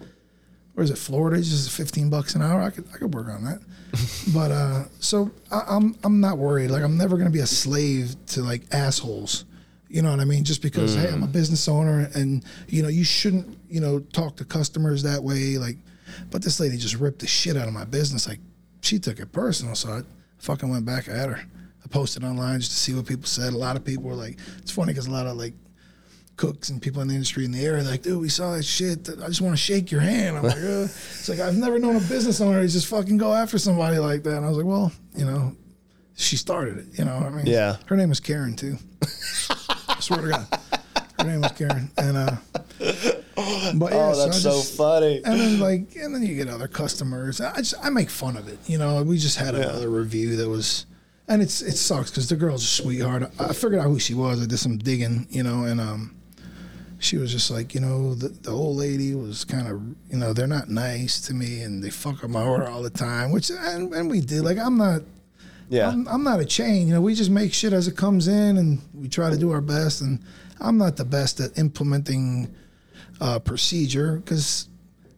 where 0.73 0.83
is 0.85 0.89
it, 0.89 0.97
Florida? 0.97 1.37
Just 1.37 1.69
15 1.71 2.09
bucks 2.09 2.33
an 2.35 2.41
hour. 2.41 2.61
I 2.61 2.69
could 2.69 2.85
I 2.93 2.97
could 2.97 3.13
work 3.13 3.27
on 3.27 3.43
that. 3.43 3.59
but 4.33 4.51
uh, 4.51 4.83
so 4.99 5.31
I, 5.51 5.63
I'm 5.67 5.95
I'm 6.03 6.19
not 6.19 6.37
worried. 6.37 6.71
Like 6.71 6.83
I'm 6.83 6.97
never 6.97 7.17
gonna 7.17 7.29
be 7.29 7.39
a 7.39 7.47
slave 7.47 8.15
to 8.27 8.41
like 8.41 8.61
assholes. 8.71 9.45
You 9.89 10.01
know 10.01 10.11
what 10.11 10.19
I 10.19 10.25
mean? 10.25 10.43
Just 10.43 10.61
because 10.61 10.95
hey, 10.95 11.09
I'm 11.09 11.23
a 11.23 11.27
business 11.27 11.67
owner 11.67 12.09
and 12.13 12.43
you 12.67 12.83
know 12.83 12.89
you 12.89 13.03
shouldn't 13.05 13.57
you 13.69 13.79
know 13.79 13.99
talk 13.99 14.35
to 14.37 14.45
customers 14.45 15.03
that 15.03 15.23
way. 15.23 15.57
Like, 15.57 15.77
but 16.29 16.41
this 16.41 16.59
lady 16.59 16.77
just 16.77 16.95
ripped 16.95 17.19
the 17.19 17.27
shit 17.27 17.55
out 17.55 17.67
of 17.67 17.73
my 17.73 17.85
business. 17.85 18.27
Like 18.27 18.39
she 18.81 18.99
took 18.99 19.19
it 19.19 19.31
personal, 19.31 19.75
so 19.75 19.89
I 19.89 20.01
fucking 20.39 20.69
went 20.69 20.85
back 20.85 21.07
at 21.07 21.29
her. 21.29 21.41
I 21.87 21.93
posted 21.93 22.23
online 22.23 22.59
just 22.59 22.71
to 22.71 22.77
see 22.77 22.93
what 22.93 23.05
people 23.05 23.25
said. 23.25 23.53
A 23.53 23.57
lot 23.57 23.75
of 23.77 23.85
people 23.85 24.03
were 24.03 24.13
like, 24.15 24.37
it's 24.57 24.71
funny 24.71 24.91
because 24.91 25.07
a 25.07 25.11
lot 25.11 25.25
of 25.25 25.37
like 25.37 25.53
cooks 26.35 26.69
and 26.69 26.81
people 26.81 27.01
in 27.01 27.07
the 27.07 27.13
industry 27.13 27.45
in 27.45 27.51
the 27.51 27.63
area 27.65 27.81
like, 27.83 28.01
dude, 28.03 28.19
we 28.19 28.29
saw 28.29 28.53
that 28.55 28.63
shit. 28.63 29.09
I 29.09 29.27
just 29.27 29.41
want 29.41 29.53
to 29.53 29.61
shake 29.61 29.89
your 29.91 30.01
hand. 30.01 30.37
I'm 30.37 30.43
like, 30.43 30.55
uh. 30.57 30.57
it's 30.87 31.29
like 31.29 31.39
I've 31.39 31.55
never 31.55 31.79
known 31.79 31.95
a 31.95 31.99
business 32.01 32.41
owner 32.41 32.61
to 32.61 32.67
just 32.67 32.87
fucking 32.87 33.17
go 33.17 33.33
after 33.33 33.57
somebody 33.57 33.97
like 33.99 34.23
that. 34.23 34.35
And 34.37 34.45
I 34.45 34.49
was 34.49 34.57
like, 34.57 34.65
well, 34.67 34.91
you 35.15 35.25
know, 35.25 35.55
she 36.15 36.35
started 36.35 36.77
it. 36.79 36.99
You 36.99 37.05
know, 37.05 37.15
what 37.15 37.25
I 37.27 37.29
mean, 37.29 37.45
Yeah. 37.45 37.77
Her 37.85 37.95
name 37.95 38.09
was 38.09 38.19
Karen 38.19 38.55
too. 38.55 38.77
I 39.87 39.99
swear 39.99 40.21
to 40.21 40.27
God, 40.29 40.47
her 41.19 41.25
name 41.25 41.41
was 41.41 41.51
Karen, 41.53 41.89
and 41.97 42.17
uh, 42.17 42.31
but 43.75 43.93
yeah, 43.93 44.11
oh, 44.11 44.15
that's 44.25 44.41
so 44.41 44.51
just- 44.51 44.75
funny. 44.75 45.21
and 45.23 45.39
then 45.39 45.59
like, 45.59 45.95
and 45.95 46.13
then 46.13 46.23
you 46.23 46.35
get 46.35 46.49
other 46.49 46.67
customers. 46.67 47.39
I 47.39 47.55
just 47.57 47.75
I 47.81 47.89
make 47.89 48.09
fun 48.09 48.35
of 48.35 48.47
it. 48.49 48.59
You 48.67 48.77
know, 48.77 49.01
we 49.03 49.17
just 49.17 49.37
had 49.37 49.55
another 49.55 49.89
review 49.89 50.35
that 50.37 50.49
was, 50.49 50.85
and 51.27 51.41
it's 51.41 51.61
it 51.61 51.75
sucks 51.75 52.09
because 52.09 52.29
the 52.29 52.35
girl's 52.35 52.63
a 52.63 52.67
sweetheart. 52.67 53.31
I 53.39 53.53
figured 53.53 53.79
out 53.79 53.87
who 53.87 53.99
she 53.99 54.13
was. 54.13 54.41
I 54.41 54.45
did 54.45 54.59
some 54.59 54.77
digging, 54.77 55.27
you 55.29 55.43
know, 55.43 55.65
and 55.65 55.81
um, 55.81 56.15
she 56.99 57.17
was 57.17 57.31
just 57.31 57.51
like, 57.51 57.75
you 57.75 57.81
know, 57.81 58.13
the 58.13 58.29
the 58.29 58.51
old 58.51 58.77
lady 58.77 59.13
was 59.13 59.43
kind 59.43 59.67
of, 59.67 59.81
you 60.09 60.17
know, 60.17 60.33
they're 60.33 60.47
not 60.47 60.69
nice 60.69 61.19
to 61.27 61.33
me 61.33 61.61
and 61.61 61.83
they 61.83 61.89
fuck 61.89 62.23
up 62.23 62.29
my 62.29 62.43
order 62.43 62.67
all 62.67 62.81
the 62.81 62.89
time, 62.89 63.31
which 63.31 63.49
and, 63.49 63.93
and 63.93 64.09
we 64.09 64.21
did. 64.21 64.43
Like 64.43 64.57
I'm 64.57 64.77
not. 64.77 65.01
Yeah. 65.69 65.89
I'm, 65.89 66.07
I'm 66.07 66.23
not 66.23 66.39
a 66.39 66.45
chain. 66.45 66.87
You 66.87 66.93
know, 66.93 67.01
we 67.01 67.13
just 67.13 67.29
make 67.29 67.53
shit 67.53 67.73
as 67.73 67.89
it 67.89 67.97
comes 67.97 68.29
in, 68.29 68.55
and 68.55 68.79
we 68.93 69.09
try 69.09 69.29
to 69.29 69.37
do 69.37 69.51
our 69.51 69.59
best. 69.59 69.99
And 69.99 70.21
I'm 70.61 70.77
not 70.77 70.95
the 70.95 71.03
best 71.03 71.41
at 71.41 71.57
implementing 71.57 72.55
uh, 73.19 73.39
procedure 73.39 74.15
because 74.15 74.69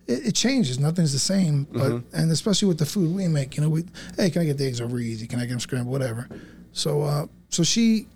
it, 0.10 0.28
it 0.28 0.36
changes. 0.36 0.80
Nothing's 0.80 1.14
the 1.14 1.20
same. 1.20 1.66
But 1.72 2.02
and 2.14 2.32
especially 2.32 2.68
with 2.68 2.80
the 2.80 2.86
food 2.86 3.16
we 3.16 3.28
make, 3.28 3.56
you 3.56 3.62
know, 3.64 3.70
we 3.70 3.86
hey, 4.18 4.30
can 4.30 4.42
I 4.42 4.46
get 4.46 4.58
the 4.58 4.66
eggs 4.66 4.82
over 4.82 5.00
easy? 5.00 5.28
Can 5.28 5.40
I 5.40 5.44
get 5.44 5.52
them 5.52 5.60
scrambled? 5.60 5.92
Whatever. 5.92 6.28
So 6.74 7.02
uh, 7.02 7.28
so 7.50 7.64
she 7.64 8.08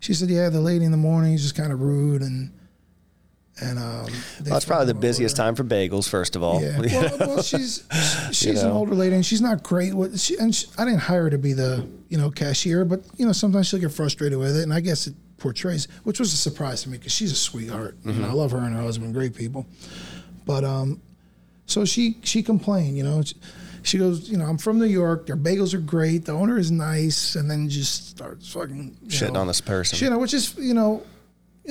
she 0.00 0.12
said, 0.12 0.28
yeah, 0.28 0.50
the 0.50 0.60
lady 0.60 0.84
in 0.84 0.90
the 0.90 0.98
morning 0.98 1.32
is 1.32 1.42
just 1.42 1.56
kind 1.56 1.72
of 1.72 1.80
rude 1.80 2.22
and. 2.22 2.52
And 3.60 3.78
um, 3.78 4.06
Well, 4.44 4.56
it's 4.56 4.64
probably 4.64 4.86
the 4.86 4.94
fuck 4.94 4.96
up 4.96 4.96
my 4.96 5.00
busiest 5.00 5.36
time 5.36 5.54
for 5.54 5.62
bagels, 5.62 6.08
first 6.08 6.34
of 6.34 6.42
all. 6.42 6.60
Yeah. 6.60 6.76
Well, 6.92 7.18
well 7.20 7.42
she's 7.42 7.84
she's 8.32 8.60
an 8.60 8.68
know. 8.68 8.74
older 8.74 8.96
lady 8.96 9.14
and 9.14 9.24
she's 9.24 9.40
not 9.40 9.62
great 9.62 9.94
with. 9.94 10.18
She, 10.18 10.36
and 10.38 10.52
she, 10.52 10.66
I 10.76 10.84
didn't 10.84 11.02
hire 11.02 11.22
her 11.22 11.30
to 11.30 11.38
be 11.38 11.52
the 11.52 11.86
you 12.08 12.18
know 12.18 12.32
cashier, 12.32 12.84
but 12.84 13.02
you 13.16 13.24
know 13.24 13.30
sometimes 13.30 13.68
she'll 13.68 13.78
get 13.78 13.92
frustrated 13.92 14.40
with 14.40 14.56
it, 14.56 14.64
and 14.64 14.74
I 14.74 14.80
guess 14.80 15.06
it 15.06 15.14
portrays, 15.38 15.86
which 16.02 16.18
was 16.18 16.32
a 16.32 16.36
surprise 16.36 16.82
to 16.82 16.88
me 16.88 16.98
because 16.98 17.12
she's 17.12 17.30
a 17.30 17.36
sweetheart. 17.36 17.96
You 18.04 18.14
know, 18.14 18.28
I 18.28 18.32
love 18.32 18.50
her 18.50 18.58
and 18.58 18.74
her 18.74 18.82
husband, 18.82 19.14
great 19.14 19.36
people. 19.36 19.66
But 20.46 20.64
um, 20.64 21.00
so 21.66 21.84
she 21.84 22.18
she 22.22 22.42
complained, 22.42 22.96
you 22.96 23.04
know. 23.04 23.22
She, 23.22 23.34
she 23.82 23.98
goes, 23.98 24.30
you 24.30 24.38
know, 24.38 24.46
I'm 24.46 24.56
from 24.56 24.78
New 24.78 24.86
York. 24.86 25.26
Their 25.26 25.36
bagels 25.36 25.74
are 25.74 25.78
great. 25.78 26.24
The 26.24 26.32
owner 26.32 26.58
is 26.58 26.70
nice, 26.70 27.34
and 27.34 27.50
then 27.50 27.68
just 27.68 28.08
starts 28.08 28.50
fucking 28.50 28.96
Shitting 29.08 29.34
know, 29.34 29.40
on 29.40 29.46
this 29.46 29.60
person. 29.60 30.02
you 30.02 30.10
know, 30.10 30.18
which 30.18 30.32
is 30.32 30.56
you 30.56 30.72
know, 30.72 31.02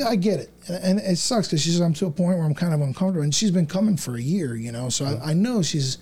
I 0.06 0.15
get 0.15 0.40
it, 0.40 0.52
and, 0.68 0.99
and 0.99 0.99
it 0.99 1.18
sucks 1.18 1.48
because 1.48 1.64
she's 1.64 1.80
I'm 1.80 1.94
to 1.95 2.06
a 2.06 2.11
point 2.11 2.38
where 2.38 2.45
I'm 2.45 2.53
kind 2.53 2.74
of 2.74 2.82
uncomfortable, 2.82 3.24
and 3.24 3.34
she's 3.34 3.49
been 3.49 3.65
coming 3.65 3.98
for 3.98 4.15
a 4.15 4.22
year, 4.22 4.56
you 4.56 4.72
know, 4.72 4.90
so 4.90 5.06
I, 5.06 5.32
I 5.32 5.34
know 5.34 5.64
she's, 5.64 5.98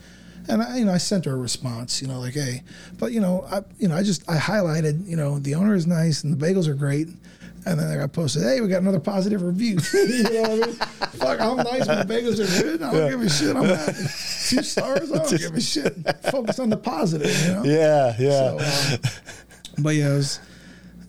and 0.50 0.62
I, 0.62 0.80
you 0.80 0.86
know, 0.86 0.94
I 0.94 0.98
sent 0.98 1.24
her 1.26 1.32
a 1.32 1.38
response, 1.38 2.02
you 2.02 2.10
know, 2.10 2.20
like 2.20 2.34
hey, 2.34 2.64
but 3.00 3.14
you 3.14 3.22
know, 3.22 3.46
I 3.50 3.62
you 3.80 3.88
know, 3.88 3.96
I 3.96 4.04
just 4.04 4.30
I 4.30 4.36
highlighted, 4.36 5.08
you 5.08 5.16
know, 5.16 5.40
the 5.40 5.56
owner 5.56 5.76
is 5.76 5.88
nice 5.88 6.26
and 6.26 6.38
the 6.38 6.46
bagels 6.46 6.68
are 6.68 6.74
great. 6.74 7.08
And 7.66 7.80
then 7.80 7.92
I 7.92 7.98
got 7.98 8.12
posted, 8.12 8.44
hey, 8.44 8.60
we 8.60 8.68
got 8.68 8.82
another 8.82 9.00
positive 9.00 9.44
review. 9.44 9.78
you 9.94 10.24
know 10.24 10.42
what 10.42 10.50
I 10.50 10.56
mean? 10.66 10.74
Fuck, 10.74 11.42
I'm 11.42 11.58
nice, 11.58 11.86
the 11.86 12.06
bagels 12.08 12.40
are 12.40 12.62
good. 12.62 12.82
I 12.82 12.92
don't 12.92 13.10
give 13.12 13.22
a 13.22 13.30
shit. 13.30 13.56
I'm 13.56 13.66
happy. 13.66 13.92
Two 13.94 14.64
stars, 14.64 15.12
I 15.12 15.18
don't 15.18 15.30
give 15.30 15.56
a 15.56 15.62
shit. 15.62 15.94
Focus 16.32 16.60
on 16.60 16.70
the 16.70 16.78
positive, 16.78 17.30
you 17.46 17.54
know? 17.54 17.64
Yeah, 17.64 18.16
yeah. 18.18 18.58
So, 18.58 18.96
um, 18.96 19.84
but 19.84 19.96
yeah, 19.96 20.14
it 20.14 20.16
was, 20.16 20.40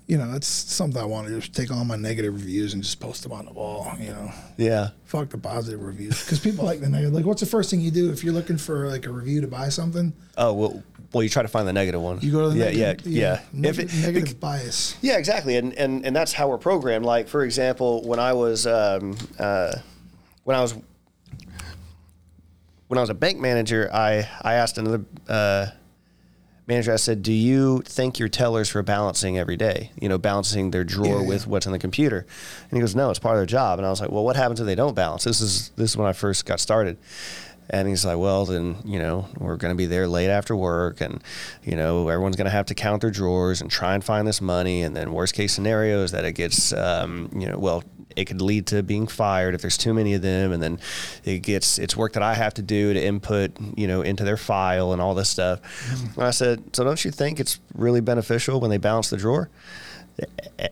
you 0.07 0.19
know, 0.19 0.33
it's 0.35 0.49
something 0.49 1.01
I 1.01 1.05
want 1.05 1.29
to 1.29 1.41
just 1.41 1.55
take 1.55 1.71
all 1.71 1.85
my 1.85 1.97
negative 1.97 2.35
reviews 2.35 2.75
and 2.75 2.83
just 2.83 3.01
post 3.01 3.23
them 3.23 3.33
on 3.33 3.47
the 3.47 3.53
wall. 3.53 3.93
You 3.99 4.11
know, 4.11 4.33
yeah. 4.57 4.91
fuck 5.05 5.31
the 5.31 5.39
positive 5.39 5.83
reviews 5.83 6.23
because 6.25 6.41
people 6.41 6.65
like 6.65 6.81
the 6.81 6.89
negative. 6.89 7.15
Like, 7.15 7.25
what's 7.25 7.41
the 7.41 7.47
first 7.47 7.71
thing 7.71 7.81
you 7.81 7.91
do 7.91 8.11
if 8.11 8.25
you're 8.25 8.35
looking 8.35 8.59
for 8.59 8.89
like 8.89 9.07
a 9.07 9.11
review 9.11 9.41
to 9.41 9.47
buy 9.47 9.69
something? 9.69 10.13
Oh 10.37 10.53
well, 10.53 10.83
well, 11.13 11.23
you 11.23 11.29
try 11.29 11.43
to 11.43 11.49
find 11.49 11.69
the 11.69 11.73
negative 11.73 12.01
one. 12.01 12.21
You 12.21 12.33
go 12.33 12.43
to 12.43 12.49
the 12.51 12.59
yeah, 12.59 12.65
negative, 12.65 13.13
yeah, 13.13 13.41
yeah. 13.53 13.69
If 13.69 13.79
Negative, 14.03 14.31
it, 14.31 14.41
bias. 14.41 14.97
Yeah, 15.03 15.19
exactly, 15.19 15.57
and 15.57 15.73
and 15.75 16.05
and 16.05 16.17
that's 16.17 16.33
how 16.33 16.49
we're 16.49 16.59
programmed. 16.59 17.05
Like 17.05 17.29
for 17.29 17.45
example, 17.45 18.03
when 18.03 18.19
I 18.19 18.33
was 18.33 18.67
um, 18.67 19.17
uh, 19.39 19.77
when 20.45 20.57
I 20.57 20.63
was 20.63 20.75
when 22.89 22.99
I 22.99 23.01
was 23.01 23.11
a 23.11 23.15
bank 23.15 23.39
manager, 23.39 23.91
I 23.93 24.29
I 24.43 24.55
asked 24.55 24.79
another 24.79 25.05
uh, 25.29 25.67
manager. 26.67 26.93
I 26.93 26.97
said, 26.97 27.23
"Do 27.23 27.33
you 27.33 27.83
thank 27.85 28.19
your 28.19 28.29
tellers 28.29 28.69
for 28.69 28.83
balancing 28.83 29.39
every 29.39 29.57
day? 29.57 29.91
You 30.01 30.09
know, 30.09 30.19
balancing 30.19 30.71
their 30.71 30.85
drawer 30.85 31.21
Yeah, 31.21 31.27
with 31.27 31.43
yeah. 31.45 31.49
what's 31.51 31.67
in 31.67 31.73
the 31.73 31.79
computer?" 31.79 32.27
And 32.71 32.77
he 32.77 32.81
goes, 32.81 32.95
"No, 32.95 33.11
it's 33.11 33.19
part 33.19 33.35
of 33.37 33.41
their 33.41 33.47
job." 33.47 33.79
And 33.79 33.87
I 33.87 33.91
was 33.91 34.01
like, 34.01 34.11
"Well, 34.11 34.25
what 34.25 34.37
happens 34.37 34.61
if 34.61 34.67
they 34.67 34.75
don't 34.75 34.95
balance?" 34.95 35.25
This 35.25 35.41
is 35.41 35.71
this 35.77 35.91
is 35.91 35.97
when 35.97 36.07
I 36.09 36.13
first 36.13 36.47
got 36.47 36.61
started. 36.61 36.97
And 37.71 37.89
he's 37.89 38.05
like, 38.05 38.19
well, 38.19 38.45
then, 38.45 38.77
you 38.85 38.99
know, 38.99 39.29
we're 39.39 39.57
going 39.57 39.73
to 39.73 39.77
be 39.77 39.87
there 39.87 40.07
late 40.07 40.29
after 40.29 40.55
work 40.55 41.01
and, 41.01 41.23
you 41.63 41.75
know, 41.77 42.09
everyone's 42.09 42.37
going 42.37 42.45
to 42.47 42.51
have 42.51 42.67
to 42.67 42.75
count 42.75 43.01
their 43.01 43.11
drawers 43.11 43.63
and 43.63 43.71
try 43.71 43.95
and 43.95 44.05
find 44.05 44.27
this 44.27 44.43
money. 44.43 44.83
And 44.83 44.95
then 44.97 45.13
worst 45.13 45.33
case 45.35 45.55
scenario 45.55 46.03
is 46.03 46.11
that 46.11 46.25
it 46.25 46.33
gets, 46.33 46.73
um, 46.75 47.31
you 47.35 47.49
know, 47.49 47.57
well, 47.57 47.83
it 48.17 48.27
could 48.27 48.41
lead 48.43 48.67
to 48.69 48.83
being 48.83 49.07
fired 49.07 49.55
if 49.55 49.61
there's 49.61 49.77
too 49.79 49.95
many 49.95 50.15
of 50.15 50.23
them. 50.23 50.53
And 50.53 50.63
then 50.63 50.79
it 51.25 51.39
gets, 51.41 51.79
it's 51.79 51.97
work 51.97 52.13
that 52.15 52.23
I 52.23 52.35
have 52.35 52.55
to 52.55 52.63
do 52.63 52.93
to 52.95 53.03
input, 53.03 53.53
you 53.77 53.87
know, 53.87 54.03
into 54.03 54.25
their 54.25 54.37
file 54.37 54.93
and 54.93 55.01
all 55.01 55.15
this 55.15 55.29
stuff. 55.31 55.61
And 56.17 56.25
I 56.25 56.31
said, 56.31 56.75
so 56.75 56.85
don't 56.85 57.05
you 57.05 57.11
think 57.11 57.41
it's 57.41 57.61
really 57.75 58.01
beneficial 58.01 58.61
when 58.61 58.71
they 58.71 58.79
balance 58.79 59.11
the 59.11 59.17
drawer? 59.17 59.49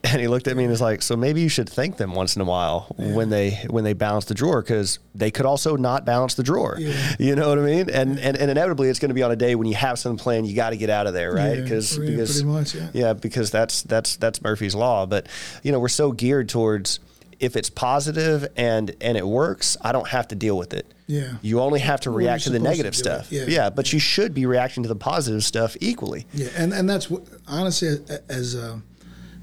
And 0.04 0.20
he 0.20 0.28
looked 0.28 0.46
at 0.48 0.56
me 0.56 0.64
and 0.64 0.70
was 0.70 0.82
like, 0.82 1.00
"So 1.02 1.16
maybe 1.16 1.40
you 1.40 1.48
should 1.48 1.68
thank 1.68 1.96
them 1.96 2.14
once 2.14 2.36
in 2.36 2.42
a 2.42 2.44
while 2.44 2.94
when 2.96 3.30
they 3.30 3.52
when 3.68 3.82
they 3.84 3.94
balance 3.94 4.26
the 4.26 4.34
drawer 4.34 4.60
because 4.60 4.98
they 5.14 5.30
could 5.30 5.46
also 5.46 5.76
not 5.76 6.04
balance 6.04 6.34
the 6.34 6.42
drawer. 6.42 6.76
Yeah. 6.78 6.94
You 7.18 7.34
know 7.34 7.48
what 7.48 7.58
I 7.58 7.62
mean? 7.62 7.90
And, 7.90 8.20
and 8.20 8.36
and 8.36 8.50
inevitably, 8.50 8.88
it's 8.88 8.98
going 8.98 9.08
to 9.08 9.14
be 9.14 9.22
on 9.22 9.32
a 9.32 9.36
day 9.36 9.54
when 9.54 9.66
you 9.66 9.74
have 9.74 9.98
some 9.98 10.16
plan. 10.18 10.44
You 10.44 10.54
got 10.54 10.70
to 10.70 10.76
get 10.76 10.90
out 10.90 11.06
of 11.06 11.14
there, 11.14 11.32
right? 11.32 11.56
Yeah, 11.56 11.62
Because 11.62 11.96
yeah, 11.98 12.04
because 12.10 12.32
pretty 12.42 12.52
much, 12.52 12.74
yeah. 12.74 12.88
yeah, 12.92 13.12
because 13.14 13.50
that's 13.50 13.82
that's 13.82 14.16
that's 14.16 14.42
Murphy's 14.42 14.74
law. 14.74 15.06
But 15.06 15.26
you 15.62 15.72
know, 15.72 15.80
we're 15.80 15.88
so 15.88 16.12
geared 16.12 16.48
towards 16.50 17.00
if 17.40 17.56
it's 17.56 17.70
positive 17.70 18.46
and 18.56 18.94
and 19.00 19.16
it 19.16 19.26
works, 19.26 19.76
I 19.80 19.92
don't 19.92 20.08
have 20.08 20.28
to 20.28 20.34
deal 20.34 20.56
with 20.56 20.74
it. 20.74 20.86
Yeah. 21.06 21.32
You 21.42 21.60
only 21.60 21.80
have 21.80 22.00
to 22.02 22.10
react 22.10 22.44
to 22.44 22.50
the 22.50 22.58
supposed 22.58 22.64
to 22.64 22.70
negative 22.70 22.94
stuff. 22.96 23.32
Yeah. 23.32 23.44
yeah, 23.48 23.70
but 23.70 23.92
you 23.92 23.98
should 23.98 24.32
be 24.32 24.46
reacting 24.46 24.84
to 24.84 24.88
the 24.88 24.96
positive 24.96 25.42
stuff 25.42 25.76
equally. 25.80 26.26
Yeah, 26.32 26.48
and 26.56 26.72
and 26.72 26.88
that's 26.88 27.10
what 27.10 27.24
honestly 27.48 27.98
as 28.28 28.54
uh, 28.54 28.78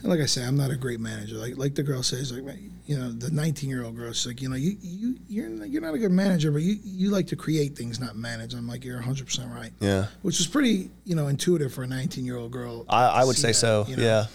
and 0.01 0.09
like 0.09 0.19
I 0.19 0.25
say, 0.25 0.45
I'm 0.45 0.55
not 0.55 0.69
a 0.69 0.75
great 0.75 0.99
manager. 0.99 1.35
Like 1.35 1.57
like 1.57 1.75
the 1.75 1.83
girl 1.83 2.03
says, 2.03 2.31
like 2.31 2.57
you 2.85 2.97
know, 2.97 3.11
the 3.11 3.31
19 3.31 3.69
year 3.69 3.83
old 3.83 3.97
girl. 3.97 4.13
She's 4.13 4.27
like, 4.27 4.41
you 4.41 4.49
know, 4.49 4.55
you 4.55 4.77
you 4.79 5.17
you're 5.27 5.49
not, 5.49 5.69
you're 5.69 5.81
not 5.81 5.93
a 5.93 5.97
good 5.97 6.11
manager, 6.11 6.51
but 6.51 6.61
you 6.61 6.77
you 6.83 7.09
like 7.09 7.27
to 7.27 7.35
create 7.35 7.75
things, 7.75 7.99
not 7.99 8.15
manage. 8.15 8.53
I'm 8.53 8.67
like, 8.67 8.85
you're 8.85 8.95
100 8.95 9.25
percent 9.25 9.51
right. 9.51 9.71
Yeah. 9.79 10.07
Which 10.21 10.39
is 10.39 10.47
pretty 10.47 10.91
you 11.03 11.15
know 11.15 11.27
intuitive 11.27 11.73
for 11.73 11.83
a 11.83 11.87
19 11.87 12.25
year 12.25 12.37
old 12.37 12.51
girl. 12.51 12.85
I, 12.87 13.07
I 13.07 13.23
would 13.23 13.35
say 13.35 13.49
that, 13.49 13.55
so. 13.55 13.85
you 13.89 13.97
know? 13.97 14.03
Yeah. 14.03 14.25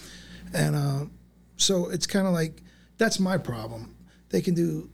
And 0.53 0.75
uh, 0.75 1.05
so 1.57 1.89
it's 1.89 2.05
kind 2.05 2.27
of 2.27 2.33
like 2.33 2.61
that's 2.97 3.19
my 3.19 3.37
problem. 3.37 3.95
They 4.29 4.41
can 4.41 4.53
do 4.53 4.89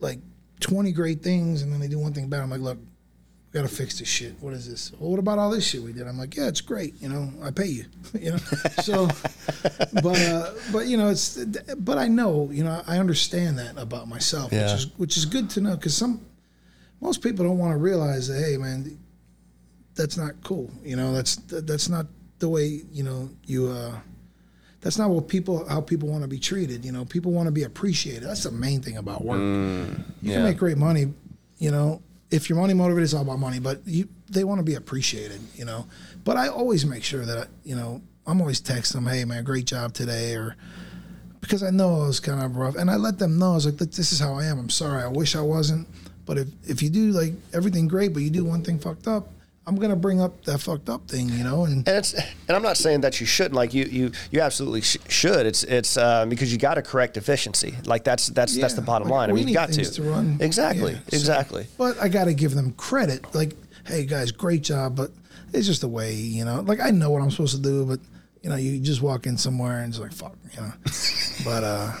like 0.00 0.18
20 0.60 0.92
great 0.92 1.22
things 1.22 1.62
and 1.62 1.72
then 1.72 1.80
they 1.80 1.88
do 1.88 1.98
one 1.98 2.12
thing 2.12 2.28
bad. 2.28 2.40
I'm 2.40 2.50
like, 2.50 2.60
look, 2.60 2.78
we 2.78 3.60
got 3.60 3.68
to 3.68 3.74
fix 3.74 3.98
this 3.98 4.08
shit. 4.08 4.34
What 4.40 4.52
is 4.52 4.68
this? 4.68 4.92
Well, 4.98 5.10
what 5.10 5.18
about 5.18 5.38
all 5.38 5.50
this 5.50 5.66
shit 5.66 5.82
we 5.82 5.92
did? 5.92 6.06
I'm 6.06 6.18
like, 6.18 6.36
yeah, 6.36 6.48
it's 6.48 6.60
great. 6.60 7.00
You 7.00 7.08
know, 7.08 7.32
I 7.42 7.50
pay 7.50 7.66
you. 7.66 7.84
you 8.20 8.32
know, 8.32 8.36
so, 8.82 9.06
but 10.02 10.18
uh, 10.20 10.50
but 10.72 10.86
you 10.86 10.96
know, 10.96 11.08
it's 11.08 11.36
but 11.78 11.98
I 11.98 12.08
know, 12.08 12.48
you 12.52 12.64
know, 12.64 12.82
I 12.86 12.98
understand 12.98 13.58
that 13.58 13.76
about 13.78 14.08
myself, 14.08 14.52
Yeah. 14.52 14.62
which 14.64 14.72
is 14.74 14.98
which 14.98 15.16
is 15.16 15.24
good 15.24 15.50
to 15.50 15.60
know 15.60 15.76
because 15.76 15.96
some 15.96 16.20
most 17.00 17.22
people 17.22 17.44
don't 17.44 17.58
want 17.58 17.72
to 17.72 17.78
realize 17.78 18.28
that 18.28 18.40
hey, 18.42 18.56
man, 18.56 18.98
that's 19.94 20.16
not 20.16 20.32
cool. 20.42 20.70
You 20.82 20.96
know, 20.96 21.12
that's 21.12 21.36
that's 21.36 21.88
not 21.88 22.06
the 22.40 22.48
way 22.48 22.82
you 22.92 23.02
know 23.04 23.30
you. 23.46 23.68
uh 23.68 23.98
that's 24.84 24.98
not 24.98 25.08
what 25.08 25.28
people 25.28 25.66
how 25.66 25.80
people 25.80 26.10
want 26.10 26.22
to 26.22 26.28
be 26.28 26.38
treated. 26.38 26.84
You 26.84 26.92
know, 26.92 27.06
people 27.06 27.32
want 27.32 27.46
to 27.46 27.50
be 27.50 27.62
appreciated. 27.62 28.24
That's 28.24 28.42
the 28.42 28.50
main 28.50 28.82
thing 28.82 28.98
about 28.98 29.24
work. 29.24 29.38
Mm, 29.38 29.98
you 30.20 30.30
yeah. 30.30 30.34
can 30.36 30.44
make 30.44 30.58
great 30.58 30.76
money. 30.76 31.06
You 31.56 31.70
know, 31.70 32.02
if 32.30 32.50
you're 32.50 32.58
money 32.58 32.74
motivated, 32.74 33.04
it's 33.04 33.14
all 33.14 33.22
about 33.22 33.38
money. 33.38 33.58
But 33.58 33.80
you, 33.86 34.06
they 34.28 34.44
want 34.44 34.58
to 34.58 34.62
be 34.62 34.74
appreciated. 34.74 35.40
You 35.54 35.64
know, 35.64 35.86
but 36.22 36.36
I 36.36 36.48
always 36.48 36.84
make 36.84 37.02
sure 37.02 37.24
that 37.24 37.48
you 37.64 37.74
know 37.74 38.02
I'm 38.26 38.42
always 38.42 38.60
texting 38.60 38.92
them, 38.92 39.06
"Hey 39.06 39.24
man, 39.24 39.42
great 39.42 39.64
job 39.64 39.94
today," 39.94 40.34
or 40.34 40.54
because 41.40 41.62
I 41.62 41.70
know 41.70 42.02
it 42.02 42.06
was 42.08 42.20
kind 42.20 42.42
of 42.42 42.54
rough, 42.54 42.76
and 42.76 42.90
I 42.90 42.96
let 42.96 43.18
them 43.18 43.38
know 43.38 43.52
I 43.52 43.54
was 43.54 43.64
like, 43.64 43.78
"This 43.78 44.12
is 44.12 44.20
how 44.20 44.34
I 44.34 44.44
am. 44.44 44.58
I'm 44.58 44.70
sorry. 44.70 45.02
I 45.02 45.08
wish 45.08 45.34
I 45.34 45.40
wasn't." 45.40 45.88
But 46.26 46.36
if 46.36 46.48
if 46.68 46.82
you 46.82 46.90
do 46.90 47.10
like 47.12 47.32
everything 47.54 47.88
great, 47.88 48.12
but 48.12 48.22
you 48.22 48.28
do 48.28 48.44
one 48.44 48.62
thing 48.62 48.78
fucked 48.78 49.08
up, 49.08 49.30
I'm 49.66 49.76
gonna 49.76 49.96
bring 49.96 50.20
up 50.20 50.44
that 50.44 50.58
fucked 50.58 50.88
up 50.88 51.08
thing. 51.08 51.28
You 51.30 51.44
know, 51.44 51.64
and 51.64 51.86
And 51.88 51.96
it's 51.96 52.12
and 52.12 52.56
I'm 52.56 52.62
not 52.62 52.76
saying 52.76 53.00
that 53.02 53.20
you 53.20 53.26
shouldn't. 53.26 53.54
Like 53.54 53.72
you 53.72 53.84
you 53.84 54.12
you 54.30 54.40
absolutely 54.40 54.82
sh- 54.82 54.98
should. 55.08 55.46
It's 55.46 55.62
it's 55.62 55.96
um, 55.96 56.28
because 56.28 56.52
you 56.52 56.58
got 56.58 56.74
to 56.74 56.82
correct 56.82 57.16
efficiency. 57.16 57.74
Like 57.84 58.04
that's 58.04 58.28
that's 58.28 58.56
that's 58.56 58.74
the 58.74 58.82
bottom 58.82 59.08
like, 59.08 59.18
line. 59.18 59.30
I 59.30 59.32
mean, 59.32 59.48
you 59.48 59.54
got 59.54 59.70
things 59.70 59.90
to. 59.90 60.02
to 60.02 60.10
run. 60.10 60.38
Exactly. 60.40 60.92
Yeah, 60.92 60.98
so- 60.98 61.16
exactly. 61.16 61.66
But 61.78 61.98
I 62.00 62.08
got 62.08 62.24
to 62.24 62.34
give 62.34 62.54
them 62.54 62.72
credit. 62.72 63.34
Like, 63.34 63.54
hey 63.86 64.04
guys, 64.04 64.32
great 64.32 64.62
job. 64.62 64.96
But 64.96 65.10
it's 65.52 65.66
just 65.66 65.80
the 65.80 65.88
way, 65.88 66.12
you 66.14 66.44
know. 66.44 66.60
Like 66.60 66.80
I 66.80 66.90
know 66.90 67.10
what 67.10 67.22
I'm 67.22 67.30
supposed 67.30 67.56
to 67.56 67.62
do, 67.62 67.86
but 67.86 68.00
you 68.42 68.50
know, 68.50 68.56
you 68.56 68.78
just 68.80 69.00
walk 69.00 69.26
in 69.26 69.38
somewhere 69.38 69.80
and 69.80 69.90
it's 69.92 69.98
like 69.98 70.12
fuck, 70.12 70.36
you 70.52 70.60
know. 70.60 70.72
but 71.44 71.64
uh, 71.64 71.92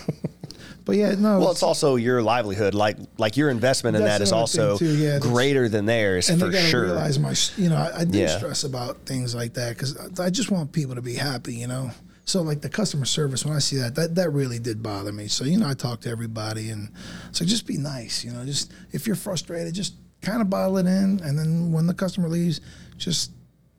but 0.84 0.96
yeah, 0.96 1.14
no. 1.14 1.38
Well, 1.40 1.50
it's 1.50 1.62
also 1.62 1.96
your 1.96 2.22
livelihood. 2.22 2.74
Like 2.74 2.96
like 3.18 3.36
your 3.36 3.50
investment 3.50 3.96
in 3.96 4.04
that 4.04 4.20
is 4.20 4.32
also 4.32 4.76
too. 4.78 4.94
Yeah, 4.96 5.18
greater 5.18 5.68
than 5.68 5.86
theirs 5.86 6.28
and 6.30 6.40
for 6.40 6.48
they 6.48 6.60
sure. 6.70 6.82
realize 6.84 7.18
my, 7.18 7.34
you 7.56 7.70
know, 7.70 7.76
I, 7.76 8.00
I 8.00 8.04
do 8.04 8.18
Yeah. 8.18 8.36
stress 8.38 8.64
about 8.64 9.06
things 9.06 9.34
like 9.34 9.54
that 9.54 9.70
because 9.76 10.18
I 10.20 10.30
just 10.30 10.50
want 10.50 10.72
people 10.72 10.94
to 10.94 11.02
be 11.02 11.14
happy, 11.14 11.54
you 11.54 11.66
know. 11.66 11.90
So 12.26 12.40
like 12.42 12.62
the 12.62 12.70
customer 12.70 13.04
service, 13.04 13.44
when 13.44 13.54
I 13.54 13.58
see 13.58 13.76
that, 13.76 13.94
that 13.96 14.14
that 14.14 14.30
really 14.30 14.58
did 14.58 14.82
bother 14.82 15.12
me. 15.12 15.28
So 15.28 15.44
you 15.44 15.58
know, 15.58 15.68
I 15.68 15.74
talk 15.74 16.00
to 16.02 16.10
everybody, 16.10 16.70
and 16.70 16.90
so 17.32 17.44
just 17.44 17.66
be 17.66 17.76
nice, 17.76 18.24
you 18.24 18.32
know. 18.32 18.44
Just 18.44 18.72
if 18.92 19.06
you're 19.06 19.16
frustrated, 19.16 19.74
just 19.74 19.94
kind 20.22 20.40
of 20.40 20.48
bottle 20.48 20.78
it 20.78 20.86
in, 20.86 21.20
and 21.22 21.38
then 21.38 21.70
when 21.70 21.86
the 21.86 21.92
customer 21.94 22.28
leaves, 22.30 22.60
just 22.96 23.30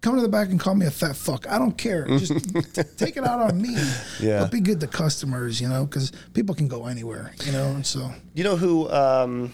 come 0.05 0.15
to 0.15 0.21
the 0.21 0.29
back 0.29 0.49
and 0.49 0.59
call 0.59 0.75
me 0.75 0.85
a 0.85 0.91
fat 0.91 1.15
fuck. 1.15 1.49
I 1.49 1.57
don't 1.57 1.75
care. 1.75 2.05
Just 2.05 2.31
take 2.97 3.17
it 3.17 3.23
out 3.23 3.39
on 3.39 3.59
me. 3.59 3.75
Yeah. 4.19 4.41
But 4.41 4.51
be 4.51 4.59
good 4.59 4.79
to 4.81 4.87
customers, 4.87 5.59
you 5.59 5.67
know, 5.67 5.83
because 5.83 6.11
people 6.35 6.53
can 6.53 6.67
go 6.67 6.85
anywhere, 6.85 7.33
you 7.43 7.51
know. 7.51 7.65
And 7.71 7.83
so 7.83 8.11
You 8.35 8.43
know 8.43 8.55
who? 8.55 8.87
Um, 8.91 9.51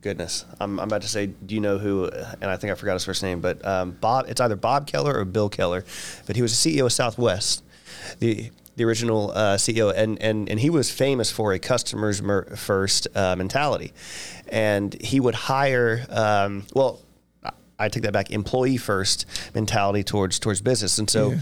goodness, 0.00 0.46
I'm, 0.58 0.80
I'm 0.80 0.88
about 0.88 1.02
to 1.02 1.08
say. 1.08 1.26
Do 1.26 1.54
you 1.54 1.60
know 1.60 1.76
who? 1.76 2.06
And 2.06 2.50
I 2.50 2.56
think 2.56 2.72
I 2.72 2.76
forgot 2.76 2.94
his 2.94 3.04
first 3.04 3.22
name, 3.22 3.40
but 3.42 3.62
um, 3.62 3.90
Bob. 3.90 4.24
It's 4.26 4.40
either 4.40 4.56
Bob 4.56 4.86
Keller 4.86 5.14
or 5.14 5.26
Bill 5.26 5.50
Keller, 5.50 5.84
but 6.26 6.34
he 6.34 6.40
was 6.40 6.62
the 6.62 6.70
CEO 6.76 6.86
of 6.86 6.92
Southwest, 6.94 7.62
the 8.20 8.50
the 8.76 8.84
original 8.84 9.32
uh, 9.32 9.56
CEO, 9.56 9.92
and, 9.94 10.20
and 10.22 10.48
and 10.48 10.58
he 10.58 10.70
was 10.70 10.90
famous 10.90 11.30
for 11.30 11.52
a 11.52 11.58
customers 11.58 12.22
mer- 12.22 12.56
first 12.56 13.06
uh, 13.14 13.36
mentality, 13.36 13.92
and 14.48 14.98
he 15.02 15.20
would 15.20 15.34
hire. 15.34 16.06
Um, 16.08 16.64
well, 16.72 17.00
I- 17.78 17.88
take 17.88 18.02
that 18.04 18.12
back. 18.12 18.30
Employee 18.30 18.76
first 18.76 19.26
mentality 19.54 20.02
towards 20.04 20.38
towards 20.38 20.60
business, 20.60 20.98
and 20.98 21.08
so. 21.10 21.32
Yeah. 21.32 21.38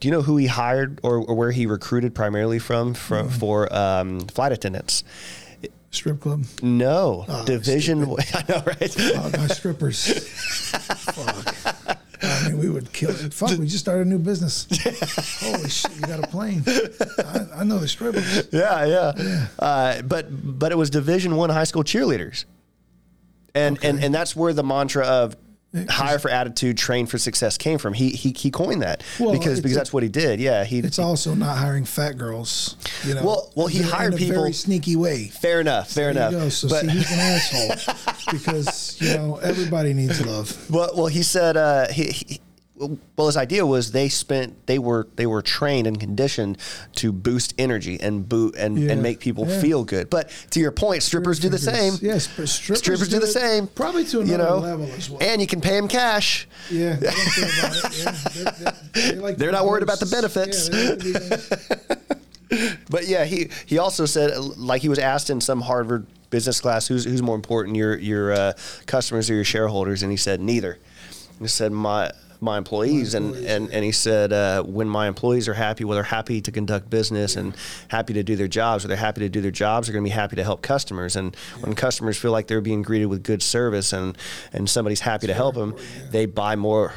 Do 0.00 0.08
you 0.08 0.12
know 0.12 0.22
who 0.22 0.36
he 0.36 0.48
hired 0.48 0.98
or, 1.04 1.18
or 1.18 1.36
where 1.36 1.52
he 1.52 1.64
recruited 1.66 2.12
primarily 2.12 2.58
from, 2.58 2.92
from 2.92 3.28
for 3.28 3.72
um, 3.72 4.18
flight 4.26 4.50
attendants? 4.50 5.04
strip 5.92 6.18
club. 6.20 6.44
No, 6.60 7.24
Oh, 7.28 7.44
division. 7.44 8.02
I 8.34 8.44
know, 8.48 8.62
right? 8.66 8.96
Oh, 8.98 9.30
my 9.38 9.46
strippers. 9.46 10.28
Fuck. 11.12 11.96
I 12.22 12.48
mean, 12.48 12.58
we 12.58 12.68
would 12.68 12.92
kill 12.92 13.10
it. 13.10 13.32
Fuck, 13.32 13.58
we 13.58 13.66
just 13.66 13.78
started 13.80 14.06
a 14.06 14.10
new 14.10 14.18
business. 14.18 14.66
Holy 15.40 15.68
shit, 15.68 15.94
you 15.94 16.00
got 16.02 16.18
a 16.24 16.26
plane. 16.26 16.64
I, 16.66 17.60
I 17.60 17.64
know 17.64 17.78
the 17.78 17.86
strippers. 17.86 18.48
yeah, 18.52 18.84
yeah. 18.84 19.46
Uh, 19.58 20.02
but 20.02 20.26
but 20.58 20.72
it 20.72 20.76
was 20.76 20.90
Division 20.90 21.36
One 21.36 21.50
high 21.50 21.62
school 21.64 21.84
cheerleaders, 21.84 22.44
and 23.54 23.78
and 23.84 24.02
and 24.02 24.14
that's 24.14 24.34
where 24.34 24.52
the 24.52 24.64
mantra 24.64 25.04
of 25.06 25.36
hire 25.88 26.18
for 26.18 26.30
attitude, 26.30 26.76
train 26.76 27.06
for 27.06 27.18
success 27.18 27.56
came 27.58 27.78
from. 27.78 27.92
He 27.94 28.10
he, 28.10 28.34
he 28.36 28.50
coined 28.50 28.82
that 28.82 29.02
Well, 29.18 29.32
because 29.32 29.60
because 29.60 29.76
that's 29.76 29.92
what 29.92 30.02
he 30.02 30.08
did. 30.08 30.40
Yeah, 30.40 30.64
he. 30.64 30.78
It's 30.80 30.98
also 30.98 31.34
not 31.34 31.56
hiring 31.58 31.84
fat 31.84 32.18
girls. 32.18 32.76
You 33.04 33.14
know. 33.14 33.24
Well- 33.24 33.52
well, 33.54 33.66
he 33.66 33.82
hired 33.82 34.12
in 34.14 34.18
a 34.18 34.22
people- 34.22 34.40
very 34.42 34.52
sneaky 34.52 34.96
way. 34.96 35.28
fair 35.28 35.60
enough. 35.60 35.90
Fair 35.90 36.10
enough. 36.10 36.32
go. 36.32 36.48
So 36.48 36.68
but 36.68 36.82
see, 36.82 36.88
he's 36.88 37.10
an 37.12 37.18
asshole 37.18 37.94
because 38.32 39.00
you 39.00 39.14
know 39.14 39.36
everybody 39.36 39.92
needs 39.94 40.24
love. 40.24 40.70
Well, 40.70 40.90
well, 40.96 41.06
he 41.06 41.22
said 41.22 41.56
uh, 41.56 41.88
he, 41.88 42.04
he. 42.10 42.40
Well, 43.16 43.26
his 43.28 43.36
idea 43.36 43.64
was 43.64 43.92
they 43.92 44.08
spent 44.08 44.66
they 44.66 44.78
were 44.78 45.06
they 45.16 45.26
were 45.26 45.42
trained 45.42 45.86
and 45.86 45.98
conditioned 46.00 46.58
to 46.96 47.12
boost 47.12 47.54
energy 47.58 47.98
and 48.00 48.28
boot 48.28 48.54
and, 48.56 48.78
Yeah. 48.78 48.92
and 48.92 49.02
make 49.02 49.20
people 49.20 49.46
Yeah. 49.48 49.60
feel 49.60 49.84
good. 49.84 50.10
But 50.10 50.30
to 50.50 50.60
your 50.60 50.72
point, 50.72 51.02
strippers 51.02 51.38
do 51.38 51.48
the 51.48 51.58
same. 51.58 51.94
Yes, 52.00 52.24
strippers, 52.24 52.78
Strippers 52.78 53.08
do 53.08 53.18
the 53.20 53.26
it 53.26 53.32
same. 53.32 53.66
Probably 53.68 54.04
to 54.06 54.18
you 54.18 54.34
another 54.34 54.44
know, 54.44 54.58
level 54.58 54.90
as 54.96 55.08
well. 55.10 55.22
and 55.22 55.40
you 55.40 55.46
can 55.46 55.60
pay 55.60 55.76
them 55.76 55.88
cash. 55.88 56.48
yeah, 56.70 56.96
they 56.96 57.06
about 57.08 57.76
it. 57.76 57.98
yeah. 57.98 58.12
They're, 58.34 58.72
they're, 59.12 59.22
like 59.22 59.36
They're 59.36 59.52
not 59.52 59.64
worried 59.66 59.82
about 59.82 60.00
the 60.00 60.06
benefits. 60.06 60.68
Yeah, 60.72 60.94
they 60.94 61.12
like 61.12 61.48
to 61.48 61.56
be. 61.70 61.76
But 62.90 63.08
yeah, 63.08 63.24
he 63.24 63.48
he 63.64 63.78
also 63.78 64.04
said 64.04 64.36
like 64.58 64.82
he 64.82 64.90
was 64.90 64.98
asked 64.98 65.30
in 65.30 65.40
some 65.40 65.62
Harvard 65.62 66.06
business 66.28 66.60
class 66.60 66.86
who's 66.86 67.04
who's 67.04 67.22
more 67.22 67.34
important 67.36 67.76
your 67.76 67.96
your 67.96 68.32
uh, 68.32 68.52
customers 68.84 69.30
or 69.30 69.34
your 69.34 69.44
shareholders, 69.44 70.02
and 70.02 70.10
he 70.10 70.18
said 70.18 70.38
neither. 70.40 70.78
He 71.40 71.48
said 71.48 71.72
my 71.72 72.10
my 72.42 72.58
employees, 72.58 73.14
and, 73.14 73.26
employees, 73.26 73.50
and 73.50 73.70
and 73.70 73.84
he 73.84 73.92
said 73.92 74.32
uh, 74.32 74.62
when 74.64 74.88
my 74.88 75.06
employees 75.08 75.48
are 75.48 75.54
happy, 75.54 75.84
well 75.84 75.94
they're 75.94 76.02
happy 76.02 76.40
to 76.40 76.50
conduct 76.52 76.90
business 76.90 77.36
and 77.36 77.54
happy 77.88 78.12
to 78.14 78.22
do 78.22 78.34
their 78.36 78.48
jobs, 78.48 78.84
or 78.84 78.88
they're 78.88 78.96
happy 78.96 79.20
to 79.20 79.28
do 79.28 79.40
their 79.40 79.50
jobs, 79.52 79.86
they're 79.86 79.92
going 79.94 80.04
to 80.04 80.10
be 80.10 80.14
happy 80.14 80.36
to 80.36 80.44
help 80.44 80.60
customers. 80.60 81.16
And 81.16 81.34
when 81.60 81.74
customers 81.74 82.18
feel 82.18 82.32
like 82.32 82.48
they're 82.48 82.60
being 82.60 82.82
greeted 82.82 83.06
with 83.06 83.22
good 83.22 83.42
service 83.42 83.92
and 83.92 84.18
and 84.52 84.68
somebody's 84.68 85.00
happy 85.00 85.28
to 85.28 85.34
help 85.34 85.54
them, 85.54 85.76
they 86.10 86.26
buy 86.26 86.56
more. 86.56 86.92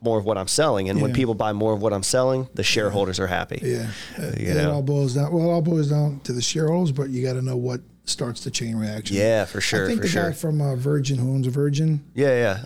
More 0.00 0.16
of 0.16 0.24
what 0.24 0.38
I'm 0.38 0.46
selling, 0.46 0.88
and 0.88 1.02
when 1.02 1.12
people 1.12 1.34
buy 1.34 1.52
more 1.52 1.72
of 1.72 1.82
what 1.82 1.92
I'm 1.92 2.04
selling, 2.04 2.48
the 2.54 2.62
shareholders 2.62 3.18
are 3.18 3.26
happy. 3.26 3.58
Yeah, 3.60 3.90
it, 4.16 4.40
You 4.40 4.50
it 4.52 4.54
know? 4.54 4.74
all 4.74 4.82
boils 4.82 5.14
down. 5.16 5.32
Well, 5.32 5.48
it 5.48 5.52
all 5.52 5.60
boils 5.60 5.90
down 5.90 6.20
to 6.20 6.32
the 6.32 6.40
shareholders, 6.40 6.92
but 6.92 7.10
you 7.10 7.20
got 7.26 7.32
to 7.32 7.42
know 7.42 7.56
what 7.56 7.80
starts 8.04 8.44
the 8.44 8.50
chain 8.52 8.76
reaction. 8.76 9.16
Yeah, 9.16 9.44
for 9.44 9.60
sure, 9.60 9.86
I 9.86 9.88
think 9.88 10.02
the 10.02 10.06
sure. 10.06 10.30
guy 10.30 10.32
from 10.34 10.60
uh, 10.60 10.76
Virgin 10.76 11.18
who 11.18 11.28
owns 11.32 11.48
Virgin, 11.48 12.04
Yeah, 12.14 12.28
yeah. 12.28 12.64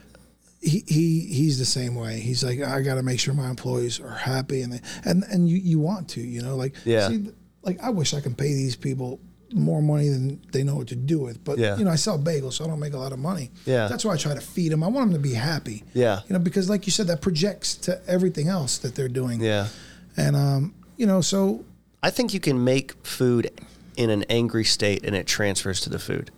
He, 0.63 0.85
he 0.87 1.21
he's 1.27 1.59
the 1.59 1.65
same 1.65 1.95
way. 1.97 2.21
He's 2.21 2.45
like, 2.45 2.61
I 2.63 2.81
got 2.83 2.95
to 2.95 3.03
make 3.03 3.19
sure 3.21 3.35
my 3.35 3.51
employees 3.51 4.01
are 4.01 4.09
happy, 4.15 4.63
and 4.63 4.73
they, 4.73 4.81
and 5.05 5.25
and 5.25 5.49
you 5.49 5.57
you 5.59 5.79
want 5.81 6.09
to, 6.11 6.21
you 6.21 6.41
know, 6.43 6.57
like 6.57 6.75
Yeah. 6.85 7.09
See, 7.09 7.27
like 7.63 7.83
I 7.83 7.91
wish 7.91 8.15
I 8.15 8.21
can 8.21 8.35
pay 8.35 8.55
these 8.55 8.77
people 8.77 9.21
more 9.55 9.83
money 9.83 10.09
than 10.09 10.41
they 10.53 10.63
know 10.63 10.77
what 10.77 10.87
to 10.89 10.97
do 10.97 11.19
with. 11.19 11.45
But 11.45 11.59
Yeah. 11.59 11.77
you 11.77 11.85
know, 11.85 11.91
I 11.91 11.97
sell 11.97 12.19
bagels, 12.19 12.55
so 12.55 12.65
I 12.65 12.69
don't 12.69 12.81
make 12.81 12.95
a 12.95 12.99
lot 12.99 13.13
of 13.13 13.19
money. 13.19 13.51
Yeah. 13.67 13.87
that's 13.89 14.03
why 14.05 14.15
I 14.15 14.17
try 14.17 14.33
to 14.35 14.41
feed 14.41 14.73
them. 14.73 14.83
I 14.83 14.87
want 14.87 15.11
them 15.11 15.23
to 15.23 15.29
be 15.29 15.35
happy. 15.35 15.85
Yeah. 15.93 16.21
you 16.29 16.33
know, 16.33 16.39
because 16.39 16.71
like 16.71 16.87
you 16.87 16.93
said, 16.93 17.07
that 17.09 17.21
projects 17.21 17.75
to 17.87 18.01
everything 18.09 18.49
else 18.49 18.79
that 18.79 18.95
they're 18.95 19.09
doing. 19.11 19.41
Yeah. 19.43 19.69
and 20.17 20.37
um, 20.37 20.75
you 20.97 21.07
know, 21.07 21.21
so 21.21 21.65
I 22.03 22.11
think 22.11 22.33
you 22.33 22.41
can 22.41 22.65
make 22.65 22.95
food 23.07 23.51
in 23.97 24.09
an 24.11 24.25
angry 24.31 24.65
state 24.65 25.05
and 25.05 25.15
it 25.15 25.27
transfers 25.27 25.81
to 25.83 25.91
the 25.91 25.99
food. 25.99 26.31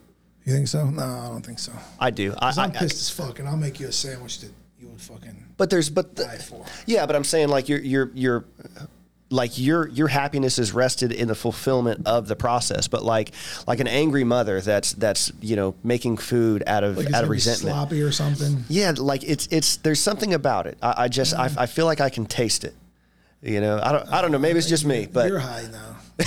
You 0.45 0.53
think 0.53 0.69
so? 0.69 0.89
No, 0.91 1.03
I 1.03 1.29
don't 1.29 1.45
think 1.45 1.59
so. 1.59 1.73
I 1.99 2.11
do. 2.11 2.35
I, 2.39 2.53
I- 2.57 2.69
pissed 2.69 2.97
as 2.97 3.11
fuck, 3.11 3.39
and 3.39 3.49
I'll 3.49 3.57
make 3.57 3.81
you 3.81 3.89
a 3.89 3.93
sandwich 3.93 4.41
that 4.41 4.51
you 4.79 4.89
would 4.89 5.01
fucking 5.01 5.45
but 5.57 5.71
there's 5.71 5.89
but 5.91 6.17
the, 6.17 6.25
die 6.25 6.37
for. 6.39 6.65
yeah, 6.87 7.07
but 7.07 7.17
I'm 7.17 7.25
saying 7.25 7.49
like 7.49 7.69
your 7.69 7.79
your 7.81 8.11
your 8.15 8.45
like 9.31 9.59
your 9.59 9.89
your 9.89 10.09
happiness 10.09 10.59
is 10.59 10.73
rested 10.73 11.11
in 11.13 11.29
the 11.29 11.35
fulfillment 11.35 12.07
of 12.07 12.29
the 12.29 12.37
process. 12.37 12.89
But 12.89 13.03
like 13.05 13.33
like 13.67 13.81
an 13.81 13.89
angry 13.89 14.25
mother 14.25 14.61
that's 14.61 14.93
that's 14.93 15.33
you 15.41 15.57
know 15.57 15.75
making 15.83 16.19
food 16.19 16.63
out 16.67 16.85
of 16.85 16.97
Like 16.99 17.13
out 17.13 17.25
of 17.25 17.31
resentment. 17.31 17.75
sloppy 17.75 18.03
or 18.03 18.13
something. 18.13 18.65
Yeah, 18.69 18.93
like 18.97 19.25
it's 19.25 19.47
it's 19.51 19.77
there's 19.79 20.01
something 20.01 20.35
about 20.35 20.67
it. 20.67 20.77
I, 20.83 21.05
I 21.05 21.09
just 21.09 21.35
I, 21.35 21.49
mm. 21.49 21.59
I 21.59 21.67
feel 21.67 21.87
like 21.87 22.01
I 22.01 22.11
can 22.11 22.27
taste 22.27 22.65
it. 22.65 22.75
You 23.45 23.61
know, 23.61 23.79
I 23.83 23.93
don't 23.93 24.09
I 24.09 24.23
don't 24.23 24.33
know. 24.33 24.39
Maybe 24.39 24.59
it's 24.59 24.69
just 24.69 24.87
me, 24.87 25.07
but 25.11 25.29
You're 25.29 25.39
high 25.39 25.67
now. 25.71 25.97
Yeah. 26.19 26.25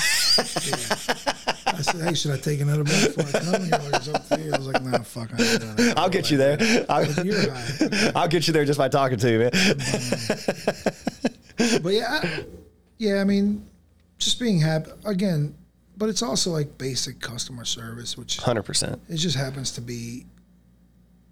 I 1.65 1.81
said, 1.81 2.01
hey, 2.01 2.13
should 2.13 2.31
I 2.31 2.37
take 2.37 2.61
another 2.61 2.83
bite 2.83 3.15
before 3.15 3.39
I 3.39 3.43
come? 3.43 3.65
You're 3.65 3.79
like, 3.79 3.93
it's 3.95 4.07
up 4.07 4.27
to 4.29 4.39
you. 4.41 4.53
I 4.53 4.57
was 4.57 4.67
like, 4.67 4.83
nah, 4.83 4.97
fuck, 4.99 5.29
I 5.37 5.43
ain't 5.43 5.61
doing 5.61 5.75
it. 5.89 5.97
I'll 5.97 6.09
get 6.09 6.31
you 6.31 6.37
there. 6.37 6.85
I'll, 6.89 7.05
You're 7.25 7.51
high. 7.51 8.11
I'll 8.15 8.27
get 8.27 8.47
you 8.47 8.53
there 8.53 8.65
just 8.65 8.77
by 8.79 8.87
talking 8.89 9.17
to 9.19 9.31
you, 9.31 9.39
man. 9.39 9.51
But 11.81 11.93
yeah, 11.93 12.19
I, 12.23 12.45
yeah, 12.99 13.19
I 13.19 13.23
mean, 13.23 13.65
just 14.19 14.39
being 14.39 14.59
happy 14.59 14.91
again. 15.05 15.55
But 15.97 16.09
it's 16.09 16.21
also 16.21 16.51
like 16.51 16.77
basic 16.77 17.19
customer 17.19 17.65
service, 17.65 18.15
which 18.15 18.37
Hundred 18.37 18.63
percent. 18.63 19.01
it 19.09 19.17
just 19.17 19.35
happens 19.35 19.71
to 19.71 19.81
be. 19.81 20.25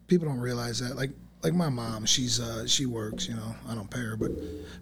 People 0.08 0.28
don't 0.28 0.40
realize 0.40 0.80
that. 0.80 0.96
Like, 0.96 1.12
like 1.46 1.54
my 1.54 1.70
mom, 1.70 2.06
she's 2.08 2.40
uh, 2.40 2.66
she 2.66 2.88
works. 2.88 3.28
You 3.30 3.36
know, 3.36 3.56
I 3.70 3.76
don't 3.76 3.88
pay 3.90 4.00
her, 4.00 4.16
but 4.18 4.32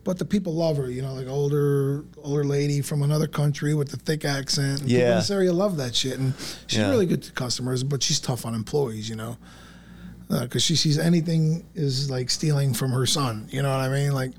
but 0.05 0.17
the 0.17 0.23
people 0.23 0.53
love 0.53 0.77
her. 0.77 0.89
You 0.89 1.01
know, 1.01 1.13
like 1.13 1.27
older 1.27 2.05
older 2.23 2.45
lady 2.45 2.81
from 2.81 3.01
another 3.03 3.27
country 3.27 3.73
with 3.73 3.89
the 3.89 3.97
thick 3.97 4.23
accent. 4.23 4.79
And 4.79 4.87
People 4.89 5.03
Yeah. 5.03 5.11
in 5.11 5.17
this 5.17 5.29
area 5.29 5.51
love 5.51 5.75
that 5.77 5.93
shit, 5.93 6.17
and 6.19 6.33
she's 6.67 6.79
Yeah. 6.79 6.89
really 6.89 7.05
good 7.05 7.21
to 7.23 7.31
customers, 7.33 7.83
but 7.83 8.01
she's 8.01 8.21
tough 8.21 8.45
on 8.45 8.55
employees. 8.55 9.09
You 9.09 9.17
know, 9.17 9.37
because 10.29 10.63
she 10.63 10.77
sees 10.77 10.97
anything 10.97 11.65
is 11.75 12.09
like 12.09 12.29
stealing 12.29 12.73
from 12.73 12.91
her 12.91 13.05
son. 13.05 13.47
You 13.51 13.61
know 13.61 13.69
what 13.69 13.81
I 13.81 13.89
mean? 13.89 14.13
Like, 14.13 14.31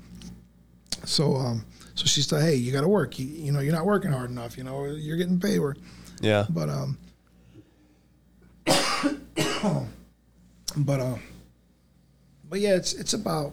so 1.05 1.35
um, 1.35 1.63
so 1.93 2.05
she's 2.05 2.31
like, 2.31 2.41
hey, 2.41 2.55
you 2.55 2.71
got 2.71 2.81
to 2.81 2.87
work. 2.87 3.19
You, 3.19 3.27
you 3.27 3.51
know, 3.51 3.59
you're 3.59 3.71
not 3.71 3.85
working 3.85 4.11
hard 4.11 4.31
enough. 4.31 4.57
You 4.57 4.63
know, 4.63 4.85
you're 4.85 5.17
getting 5.17 5.39
paid. 5.39 5.59
Or 5.59 5.75
Yeah. 6.21 6.45
but 6.49 6.69
um 6.69 6.97
but 10.77 10.99
um 10.99 11.19
but 12.55 12.61
yeah 12.61 12.73
it's 12.73 12.93
it's 12.93 13.11
about 13.11 13.51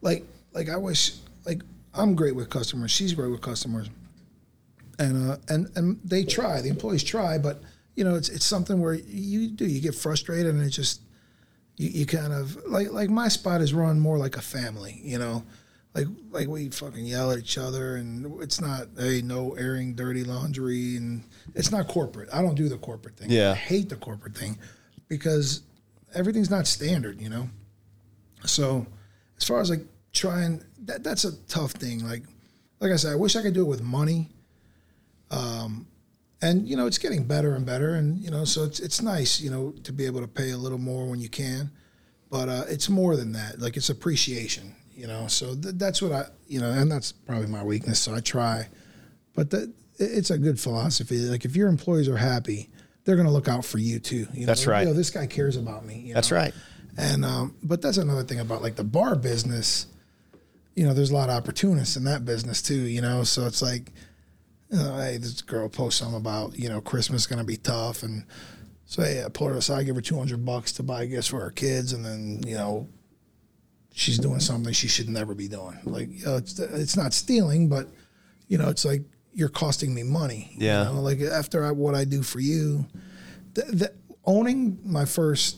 like 0.00 0.24
like 0.54 0.70
I 0.70 0.78
wish 0.78 1.16
like 1.44 1.60
I'm 1.92 2.14
great 2.14 2.34
with 2.34 2.48
customers. 2.48 2.90
She's 2.90 3.12
great 3.12 3.30
with 3.30 3.42
customers. 3.42 3.90
And 4.98 5.32
uh 5.32 5.36
and 5.50 5.70
and 5.76 6.00
they 6.02 6.24
try 6.24 6.62
the 6.62 6.70
employees 6.70 7.04
try 7.04 7.36
but 7.36 7.60
you 7.96 8.04
know 8.04 8.14
it's 8.14 8.30
it's 8.30 8.46
something 8.46 8.80
where 8.80 8.94
you 8.94 9.48
do 9.48 9.66
you 9.66 9.82
get 9.82 9.94
frustrated 9.94 10.54
and 10.54 10.62
it 10.62 10.70
just 10.70 11.02
you, 11.76 11.90
you 11.90 12.06
kind 12.06 12.32
of 12.32 12.56
like 12.64 12.90
like 12.90 13.10
my 13.10 13.28
spot 13.28 13.60
is 13.60 13.74
run 13.74 14.00
more 14.00 14.16
like 14.16 14.38
a 14.38 14.40
family 14.40 14.98
you 15.04 15.18
know? 15.18 15.44
Like 15.92 16.06
like 16.30 16.48
we 16.48 16.70
fucking 16.70 17.04
yell 17.04 17.32
at 17.32 17.38
each 17.38 17.58
other 17.58 17.96
and 17.96 18.40
it's 18.40 18.62
not 18.62 18.86
hey 18.96 19.20
no 19.20 19.52
airing 19.56 19.94
dirty 19.94 20.24
laundry 20.24 20.96
and 20.96 21.22
it's 21.54 21.70
not 21.70 21.86
corporate. 21.86 22.30
I 22.32 22.40
don't 22.40 22.54
do 22.54 22.70
the 22.70 22.78
corporate 22.78 23.18
thing. 23.18 23.28
Yeah. 23.30 23.50
i 23.50 23.54
hate 23.56 23.90
the 23.90 23.96
corporate 23.96 24.34
thing 24.34 24.56
because 25.06 25.60
everything's 26.14 26.50
not 26.50 26.66
standard 26.66 27.20
you 27.20 27.28
know 27.28 27.50
so 28.44 28.86
as 29.36 29.44
far 29.44 29.60
as 29.60 29.70
like 29.70 29.84
trying 30.12 30.62
that 30.84 31.04
that's 31.04 31.24
a 31.24 31.32
tough 31.46 31.72
thing 31.72 32.06
like 32.06 32.22
like 32.80 32.90
i 32.92 32.96
said 32.96 33.12
i 33.12 33.16
wish 33.16 33.36
i 33.36 33.42
could 33.42 33.54
do 33.54 33.62
it 33.62 33.68
with 33.68 33.82
money 33.82 34.28
Um, 35.30 35.86
and 36.42 36.66
you 36.68 36.76
know 36.76 36.86
it's 36.86 36.98
getting 36.98 37.24
better 37.24 37.54
and 37.54 37.64
better 37.64 37.94
and 37.94 38.18
you 38.20 38.30
know 38.30 38.44
so 38.44 38.64
it's 38.64 38.80
it's 38.80 39.00
nice 39.02 39.40
you 39.40 39.50
know 39.50 39.72
to 39.84 39.92
be 39.92 40.06
able 40.06 40.20
to 40.20 40.26
pay 40.28 40.50
a 40.50 40.56
little 40.56 40.78
more 40.78 41.08
when 41.08 41.20
you 41.20 41.28
can 41.28 41.70
but 42.30 42.48
uh, 42.48 42.64
it's 42.68 42.88
more 42.88 43.16
than 43.16 43.32
that 43.32 43.60
like 43.60 43.76
it's 43.76 43.90
appreciation 43.90 44.74
you 44.94 45.06
know 45.06 45.26
so 45.28 45.54
th- 45.54 45.74
that's 45.76 46.00
what 46.02 46.12
i 46.12 46.24
you 46.48 46.60
know 46.60 46.70
and 46.70 46.90
that's 46.90 47.12
probably 47.12 47.46
my 47.46 47.62
weakness 47.62 48.00
so 48.00 48.14
i 48.14 48.20
try 48.20 48.66
but 49.34 49.50
that 49.50 49.72
it's 49.98 50.30
a 50.30 50.38
good 50.38 50.58
philosophy 50.58 51.18
like 51.18 51.44
if 51.44 51.54
your 51.54 51.68
employees 51.68 52.08
are 52.08 52.16
happy 52.16 52.68
they're 53.04 53.16
going 53.16 53.26
to 53.26 53.32
look 53.32 53.48
out 53.48 53.64
for 53.64 53.78
you 53.78 53.98
too 53.98 54.26
you 54.32 54.40
know? 54.40 54.46
That's 54.46 54.66
right. 54.66 54.80
you 54.80 54.86
know, 54.88 54.94
this 54.94 55.10
guy 55.10 55.26
cares 55.26 55.56
about 55.56 55.84
me 55.84 55.96
you 56.00 56.14
That's 56.14 56.30
know? 56.30 56.38
right. 56.38 56.54
And 56.96 57.24
um, 57.24 57.54
but 57.62 57.80
that's 57.82 57.96
another 57.98 58.22
thing 58.24 58.40
about 58.40 58.62
like 58.62 58.76
the 58.76 58.84
bar 58.84 59.14
business 59.16 59.86
you 60.76 60.84
know 60.86 60.94
there's 60.94 61.10
a 61.10 61.14
lot 61.14 61.28
of 61.28 61.34
opportunists 61.36 61.96
in 61.96 62.04
that 62.04 62.24
business 62.24 62.62
too 62.62 62.74
you 62.82 63.00
know 63.00 63.22
so 63.24 63.46
it's 63.46 63.62
like 63.62 63.92
you 64.72 64.78
know, 64.78 64.96
hey, 64.98 65.16
this 65.16 65.42
girl 65.42 65.68
posts 65.68 65.98
something 65.98 66.16
about, 66.16 66.56
you 66.56 66.68
know, 66.68 66.80
Christmas 66.80 67.22
is 67.22 67.26
going 67.26 67.40
to 67.40 67.44
be 67.44 67.56
tough. 67.56 68.04
And 68.04 68.24
so, 68.86 69.02
hey, 69.02 69.24
I 69.24 69.28
pull 69.28 69.48
her 69.48 69.54
aside, 69.56 69.84
give 69.86 69.96
her 69.96 70.00
200 70.00 70.44
bucks 70.46 70.70
to 70.74 70.84
buy 70.84 71.06
gifts 71.06 71.26
for 71.26 71.40
her 71.40 71.50
kids. 71.50 71.92
And 71.92 72.04
then, 72.04 72.40
you 72.46 72.54
know, 72.54 72.86
she's 73.92 74.16
doing 74.16 74.38
something 74.38 74.72
she 74.72 74.86
should 74.86 75.08
never 75.08 75.34
be 75.34 75.48
doing. 75.48 75.76
Like, 75.82 76.08
you 76.12 76.24
know, 76.24 76.36
it's, 76.36 76.56
it's 76.60 76.96
not 76.96 77.12
stealing, 77.12 77.68
but, 77.68 77.88
you 78.46 78.58
know, 78.58 78.68
it's 78.68 78.84
like 78.84 79.02
you're 79.34 79.48
costing 79.48 79.92
me 79.92 80.04
money. 80.04 80.52
you 80.56 80.66
Yeah. 80.68 80.84
know? 80.84 81.00
Like, 81.00 81.20
after 81.20 81.64
I, 81.64 81.72
what 81.72 81.96
I 81.96 82.04
do 82.04 82.22
for 82.22 82.38
you, 82.38 82.86
th- 83.56 83.76
th- 83.76 83.90
owning 84.24 84.78
my 84.84 85.04
first, 85.04 85.56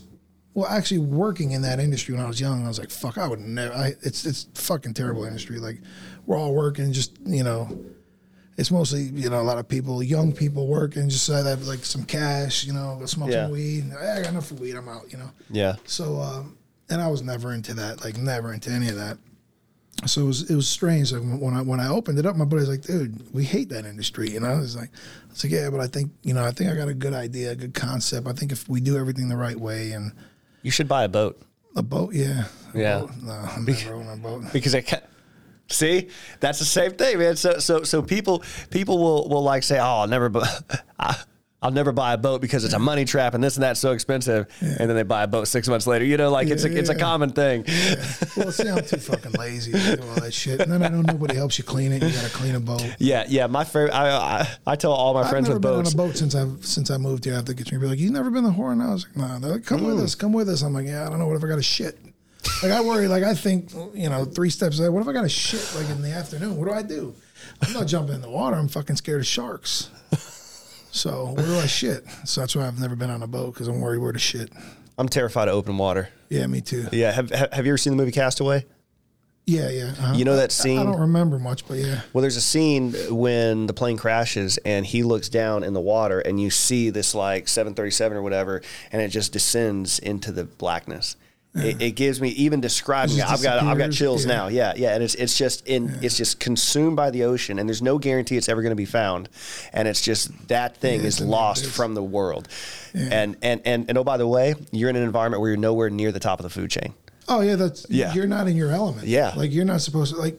well, 0.54 0.66
actually 0.66 0.98
working 0.98 1.52
in 1.52 1.62
that 1.62 1.80
industry 1.80 2.14
when 2.14 2.22
I 2.24 2.28
was 2.28 2.40
young, 2.40 2.64
I 2.64 2.68
was 2.68 2.78
like, 2.78 2.90
fuck, 2.90 3.16
I 3.18 3.26
would 3.26 3.40
never, 3.40 3.72
I, 3.74 3.94
it's, 4.02 4.26
it's 4.26 4.46
fucking 4.54 4.94
terrible 4.94 5.24
industry. 5.24 5.58
Like, 5.58 5.80
we're 6.26 6.36
all 6.36 6.54
working 6.54 6.92
just, 6.92 7.16
you 7.24 7.42
know, 7.42 7.68
it's 8.58 8.70
mostly 8.70 9.04
you 9.14 9.30
know 9.30 9.40
a 9.40 9.42
lot 9.42 9.56
of 9.56 9.66
people, 9.66 10.02
young 10.02 10.30
people 10.30 10.66
working 10.66 11.08
just 11.08 11.24
so 11.24 11.42
they 11.42 11.48
have 11.50 11.62
like 11.66 11.84
some 11.86 12.04
cash, 12.04 12.64
you 12.64 12.72
know, 12.74 13.00
smoke 13.06 13.30
Yeah. 13.30 13.44
some 13.44 13.52
weed. 13.52 13.84
Hey, 13.98 14.10
I 14.10 14.22
got 14.22 14.28
enough 14.32 14.46
for 14.46 14.56
weed, 14.56 14.76
I'm 14.76 14.90
out, 14.90 15.10
you 15.10 15.16
know. 15.16 15.30
Yeah. 15.48 15.76
So, 15.86 16.20
um, 16.20 16.58
and 16.90 17.00
I 17.00 17.08
was 17.08 17.22
never 17.22 17.54
into 17.54 17.72
that, 17.74 18.04
like 18.04 18.18
never 18.18 18.52
into 18.52 18.68
any 18.70 18.90
of 18.90 18.96
that. 18.96 19.16
So 20.04 20.20
it 20.20 20.26
was 20.26 20.50
it 20.50 20.54
was 20.54 20.68
strange. 20.68 21.12
Like 21.12 21.22
when 21.40 21.54
I 21.54 21.62
when 21.62 21.80
I 21.80 21.88
opened 21.88 22.18
it 22.18 22.26
up, 22.26 22.36
my 22.36 22.44
buddy's 22.44 22.68
like, 22.68 22.82
"Dude, 22.82 23.32
we 23.32 23.42
hate 23.44 23.70
that 23.70 23.86
industry." 23.86 24.36
And 24.36 24.44
I 24.44 24.56
was 24.56 24.76
like, 24.76 24.90
"I 24.90 25.30
was 25.30 25.44
like, 25.44 25.52
yeah, 25.52 25.70
but 25.70 25.80
I 25.80 25.86
think 25.86 26.12
you 26.22 26.34
know, 26.34 26.44
I 26.44 26.50
think 26.50 26.70
I 26.70 26.74
got 26.76 26.88
a 26.88 26.94
good 26.94 27.14
idea, 27.14 27.52
a 27.52 27.56
good 27.56 27.72
concept. 27.74 28.26
I 28.26 28.32
think 28.32 28.52
if 28.52 28.68
we 28.68 28.80
do 28.82 28.98
everything 28.98 29.28
the 29.28 29.36
right 29.36 29.58
way 29.58 29.92
and 29.92 30.12
You 30.62 30.70
should 30.70 30.88
buy 30.88 31.04
a 31.04 31.08
boat 31.08 31.40
a 31.74 31.82
boat, 31.82 32.12
yeah, 32.14 32.44
a 32.74 32.78
Yeah. 32.78 32.98
boat. 33.00 33.10
no, 33.22 33.32
I'm 33.32 33.64
never 33.64 34.08
a 34.08 34.16
boat. 34.16 34.44
because 34.52 34.74
I 34.74 34.82
can't. 34.82 35.02
See, 35.68 36.08
that's 36.38 36.58
the 36.58 36.66
same 36.66 36.92
thing, 36.92 37.18
man. 37.18 37.36
So, 37.36 37.58
so, 37.60 37.82
so 37.82 38.02
people, 38.02 38.42
people 38.68 38.98
will, 38.98 39.28
will 39.30 39.42
like 39.42 39.62
say, 39.62 39.78
"Oh, 39.78 40.00
I'll 40.02 40.06
never, 40.06 40.28
bu- 40.28 40.42
I, 40.98 41.16
I'll 41.62 41.70
never 41.70 41.92
buy 41.92 42.12
a 42.12 42.18
boat 42.18 42.40
because 42.40 42.64
it's 42.64 42.74
a 42.74 42.78
money 42.78 43.04
trap 43.04 43.34
and 43.34 43.42
this 43.42 43.56
and 43.56 43.62
that's 43.62 43.80
so 43.80 43.92
expensive," 43.92 44.46
and 44.60 44.90
then 44.90 44.96
they 44.96 45.04
buy 45.04 45.22
a 45.22 45.26
boat 45.26 45.46
six 45.46 45.68
months 45.68 45.86
later. 45.86 46.04
You 46.04 46.16
know, 46.16 46.30
like 46.30 46.48
it's 46.48 46.64
a, 46.64 46.76
it's 46.76 46.88
a 46.88 46.94
common 46.94 47.30
thing. 47.30 47.64
Well, 48.36 48.50
see, 48.50 48.68
I'm 48.68 48.84
too 48.84 48.96
fucking 48.96 49.32
lazy 49.32 49.72
to 49.72 49.96
do 49.96 50.02
all 50.02 50.14
that 50.16 50.34
shit. 50.34 50.60
And 50.60 50.72
then 50.72 50.82
I 50.82 50.88
know 50.88 51.02
nobody 51.02 51.36
helps 51.36 51.58
you 51.58 51.64
clean 51.64 51.92
it. 51.92 52.02
You 52.02 52.10
got 52.10 52.24
to 52.24 52.30
clean 52.30 52.54
a 52.54 52.60
boat. 52.60 52.84
Yeah, 52.98 53.24
yeah. 53.28 53.46
My 53.46 53.64
favorite. 53.64 53.92
I, 53.92 54.10
I, 54.10 54.48
I 54.66 54.76
tell 54.76 54.92
all 54.92 55.14
my 55.14 55.20
I've 55.20 55.30
friends 55.30 55.48
never 55.48 55.56
with 55.56 55.62
been 55.62 55.72
boats. 55.72 55.94
on 55.94 56.00
a 56.00 56.04
boat 56.04 56.16
since 56.16 56.34
I 56.34 56.46
since 56.62 56.90
I 56.90 56.96
moved 56.96 57.24
here 57.24 57.34
after 57.34 57.54
Katrina. 57.54 57.80
Be 57.80 57.88
like, 57.88 57.98
you 57.98 58.10
never 58.10 58.30
been 58.30 58.44
to 58.44 58.50
Horn? 58.50 58.80
I 58.80 58.92
was 58.92 59.06
like, 59.06 59.16
no. 59.16 59.38
They're 59.38 59.52
like, 59.52 59.64
come 59.64 59.84
with 59.84 59.98
mm. 59.98 60.02
us, 60.02 60.14
come 60.14 60.32
with 60.32 60.48
us. 60.48 60.62
I'm 60.62 60.72
like, 60.72 60.86
yeah, 60.86 61.06
I 61.06 61.10
don't 61.10 61.18
know. 61.18 61.26
What 61.26 61.36
if 61.36 61.44
I 61.44 61.48
got 61.48 61.58
a 61.58 61.62
shit? 61.62 61.98
Like 62.62 62.72
I 62.72 62.80
worry. 62.80 63.08
Like 63.08 63.22
I 63.22 63.34
think, 63.34 63.72
you 63.94 64.08
know, 64.08 64.24
three 64.24 64.50
steps 64.50 64.78
ahead. 64.78 64.90
What 64.90 65.00
if 65.00 65.08
I 65.08 65.12
got 65.12 65.24
a 65.24 65.28
shit 65.28 65.72
like 65.76 65.88
in 65.90 66.02
the 66.02 66.10
afternoon? 66.10 66.56
What 66.56 66.68
do 66.68 66.74
I 66.74 66.82
do? 66.82 67.14
I'm 67.60 67.72
not 67.72 67.86
jumping 67.86 68.16
in 68.16 68.20
the 68.20 68.30
water. 68.30 68.56
I'm 68.56 68.68
fucking 68.68 68.96
scared 68.96 69.20
of 69.20 69.26
sharks. 69.26 69.90
So 70.92 71.32
where 71.36 71.46
do 71.46 71.58
I 71.58 71.66
shit? 71.66 72.04
So 72.24 72.42
that's 72.42 72.54
why 72.54 72.66
I've 72.66 72.78
never 72.78 72.94
been 72.94 73.10
on 73.10 73.22
a 73.22 73.26
boat 73.26 73.54
because 73.54 73.66
I'm 73.66 73.80
worried 73.80 73.98
where 73.98 74.12
to 74.12 74.18
shit. 74.18 74.52
I'm 74.98 75.08
terrified 75.08 75.48
of 75.48 75.54
open 75.54 75.78
water. 75.78 76.10
Yeah, 76.28 76.46
me 76.46 76.60
too. 76.60 76.86
Yeah. 76.92 77.10
Have 77.10 77.30
Have 77.30 77.52
have 77.52 77.66
you 77.66 77.72
ever 77.72 77.78
seen 77.78 77.92
the 77.92 77.96
movie 77.96 78.12
Castaway? 78.12 78.66
Yeah, 79.46 79.70
yeah. 79.70 79.84
uh-huh. 79.98 80.14
You 80.14 80.24
know 80.24 80.36
that 80.36 80.52
scene? 80.52 80.78
I 80.78 80.82
scene? 80.82 80.92
don't 80.92 81.00
remember 81.00 81.38
much, 81.38 81.66
but 81.66 81.78
yeah. 81.78 82.02
Well, 82.12 82.22
there's 82.22 82.36
a 82.36 82.42
scene 82.42 82.92
when 83.10 83.66
the 83.66 83.72
plane 83.72 83.96
crashes 83.96 84.56
and 84.58 84.86
he 84.86 85.02
looks 85.02 85.28
down 85.28 85.64
in 85.64 85.72
the 85.72 85.80
water 85.80 86.20
and 86.20 86.40
you 86.40 86.48
see 86.50 86.90
this 86.90 87.12
like 87.14 87.48
737 87.48 88.16
or 88.16 88.22
whatever, 88.22 88.62
and 88.92 89.02
it 89.02 89.08
just 89.08 89.32
descends 89.32 89.98
into 89.98 90.30
the 90.30 90.44
blackness. 90.44 91.16
It, 91.54 91.82
it 91.82 91.90
gives 91.96 92.18
me 92.18 92.30
even 92.30 92.62
describing 92.62 93.18
It. 93.18 93.24
I've 93.30 93.42
got 93.42 93.62
I've 93.62 93.76
got 93.76 93.92
chills 93.92 94.24
Yeah. 94.24 94.34
now. 94.34 94.46
Yeah, 94.48 94.72
yeah, 94.74 94.94
and 94.94 95.02
it's 95.02 95.14
it's 95.16 95.36
just 95.36 95.66
in 95.68 95.98
it's 96.00 96.16
just 96.16 96.40
consumed 96.40 96.96
by 96.96 97.10
the 97.10 97.24
ocean, 97.24 97.58
and 97.58 97.68
there's 97.68 97.82
no 97.82 97.98
guarantee 97.98 98.38
it's 98.38 98.48
ever 98.48 98.62
going 98.62 98.70
to 98.70 98.76
be 98.76 98.86
found, 98.86 99.28
and 99.74 99.86
it's 99.86 100.00
just 100.00 100.48
that 100.48 100.78
thing 100.78 101.00
Yeah, 101.00 101.06
is 101.08 101.14
it's 101.16 101.20
in 101.20 101.26
the 101.26 101.30
lost 101.32 101.66
from 101.66 101.92
the 101.94 102.02
world, 102.02 102.48
and, 102.94 103.36
and 103.42 103.60
and 103.66 103.84
and 103.88 103.98
oh 103.98 104.04
by 104.04 104.16
the 104.16 104.26
way, 104.26 104.54
you're 104.70 104.88
in 104.88 104.96
an 104.96 105.02
environment 105.02 105.42
where 105.42 105.50
you're 105.50 105.58
nowhere 105.58 105.90
near 105.90 106.10
the 106.10 106.20
top 106.20 106.38
of 106.38 106.44
the 106.44 106.50
food 106.50 106.70
chain. 106.70 106.94
Oh 107.28 107.40
yeah, 107.42 107.56
that's 107.56 107.84
Yeah. 107.90 108.14
You're 108.14 108.26
not 108.26 108.48
in 108.48 108.56
your 108.56 108.70
element. 108.70 109.06
Yeah. 109.06 109.34
like 109.36 109.52
you're 109.52 109.66
not 109.66 109.82
supposed 109.82 110.14
to 110.14 110.20
like. 110.20 110.38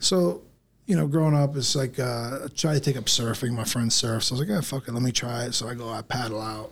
So, 0.00 0.42
you 0.86 0.96
know, 0.96 1.06
growing 1.06 1.34
up, 1.34 1.56
it's 1.56 1.74
like 1.74 1.98
uh, 1.98 2.40
I 2.44 2.46
try 2.54 2.74
to 2.74 2.80
take 2.80 2.96
up 2.98 3.04
surfing. 3.04 3.52
My 3.52 3.64
friend 3.64 3.90
surfs. 3.92 4.26
So 4.26 4.34
I 4.34 4.38
was 4.38 4.48
like, 4.48 4.54
yeah, 4.54 4.60
fuck 4.60 4.86
it, 4.86 4.92
let 4.92 5.02
me 5.02 5.12
try 5.12 5.44
it. 5.44 5.54
So 5.54 5.66
I 5.68 5.74
go, 5.74 5.88
I 5.88 6.02
paddle 6.02 6.40
out, 6.42 6.70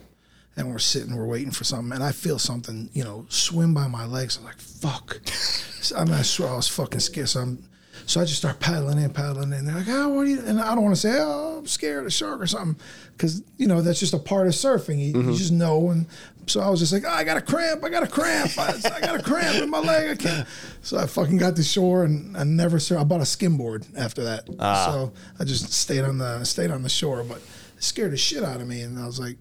and 0.57 0.71
we're 0.71 0.79
sitting, 0.79 1.17
we're 1.17 1.27
waiting 1.27 1.51
for 1.51 1.65
something, 1.65 1.93
and 1.93 2.03
I 2.03 2.13
feel 2.13 2.39
something, 2.39 2.91
you 2.93 3.05
know, 3.05 3.27
swim 3.29 3.73
by 3.73 3.87
my 3.89 4.05
legs. 4.05 4.37
I'm 4.37 4.45
like, 4.45 4.59
fuck. 4.59 5.21
So, 5.27 5.97
I 5.99 6.05
mean, 6.05 6.15
I 6.15 6.23
swear 6.23 6.51
I 6.51 6.57
was 6.57 6.69
fucking 6.69 7.01
scared. 7.01 7.29
So 7.29 7.41
I'm. 7.41 7.65
So 8.07 8.21
I 8.21 8.25
just 8.25 8.39
start 8.39 8.59
paddling 8.59 8.99
in, 8.99 9.13
paddling 9.13 9.53
in. 9.53 9.67
They're 9.67 9.77
like, 9.77 9.89
"Oh, 9.89 10.09
what 10.09 10.23
are 10.23 10.31
you?" 10.31 10.41
And 10.41 10.61
I 10.61 10.75
don't 10.75 10.83
want 10.83 10.97
to 10.97 11.01
say, 11.01 11.13
"Oh, 11.21 11.59
I'm 11.59 11.67
scared 11.67 12.01
of 12.01 12.07
a 12.07 12.11
shark 12.11 12.41
or 12.41 12.47
something," 12.47 12.83
because 13.13 13.43
you 13.57 13.69
know 13.69 13.83
that's 13.83 14.01
just 14.01 14.15
a 14.15 14.19
part 14.19 14.49
of 14.49 14.53
surfing. 14.53 14.99
You, 14.99 15.05
you 15.05 15.13
mm-hmm. 15.13 15.33
just 15.35 15.53
know. 15.53 15.91
And 15.91 16.07
so 16.47 16.61
I 16.61 16.71
was 16.71 16.81
just 16.81 16.93
like, 16.93 17.05
oh, 17.07 17.11
"I 17.11 17.23
got 17.23 17.37
a 17.37 17.41
cramp! 17.41 17.85
I 17.85 17.89
got 17.89 18.03
a 18.03 18.09
cramp! 18.09 18.59
I, 18.59 18.81
I 18.97 19.01
got 19.01 19.21
a 19.21 19.23
cramp 19.23 19.63
in 19.63 19.71
my 19.71 19.79
leg! 19.79 20.11
I 20.11 20.17
can't." 20.17 20.49
So 20.83 20.99
I 20.99 21.07
fucking 21.07 21.37
got 21.37 21.55
to 21.57 21.63
shore 21.63 22.05
and 22.05 22.37
I 22.37 22.43
never 22.43 22.79
surfed. 22.79 23.01
I 23.01 23.05
bought 23.05 23.21
a 23.21 23.25
skimboard 23.25 23.87
after 23.97 24.25
that. 24.25 24.49
Ah. 24.59 24.91
So 24.91 25.13
I 25.39 25.45
just 25.45 25.73
stayed 25.73 26.03
on 26.03 26.19
the 26.19 26.43
stayed 26.45 26.71
on 26.73 26.83
the 26.83 26.89
shore, 26.89 27.23
but 27.23 27.37
it 27.37 27.85
scared 27.85 28.13
the 28.13 28.17
shit 28.17 28.43
out 28.43 28.61
of 28.61 28.67
me. 28.67 28.81
And 28.81 28.99
I 28.99 29.07
was 29.07 29.21
like, 29.21 29.37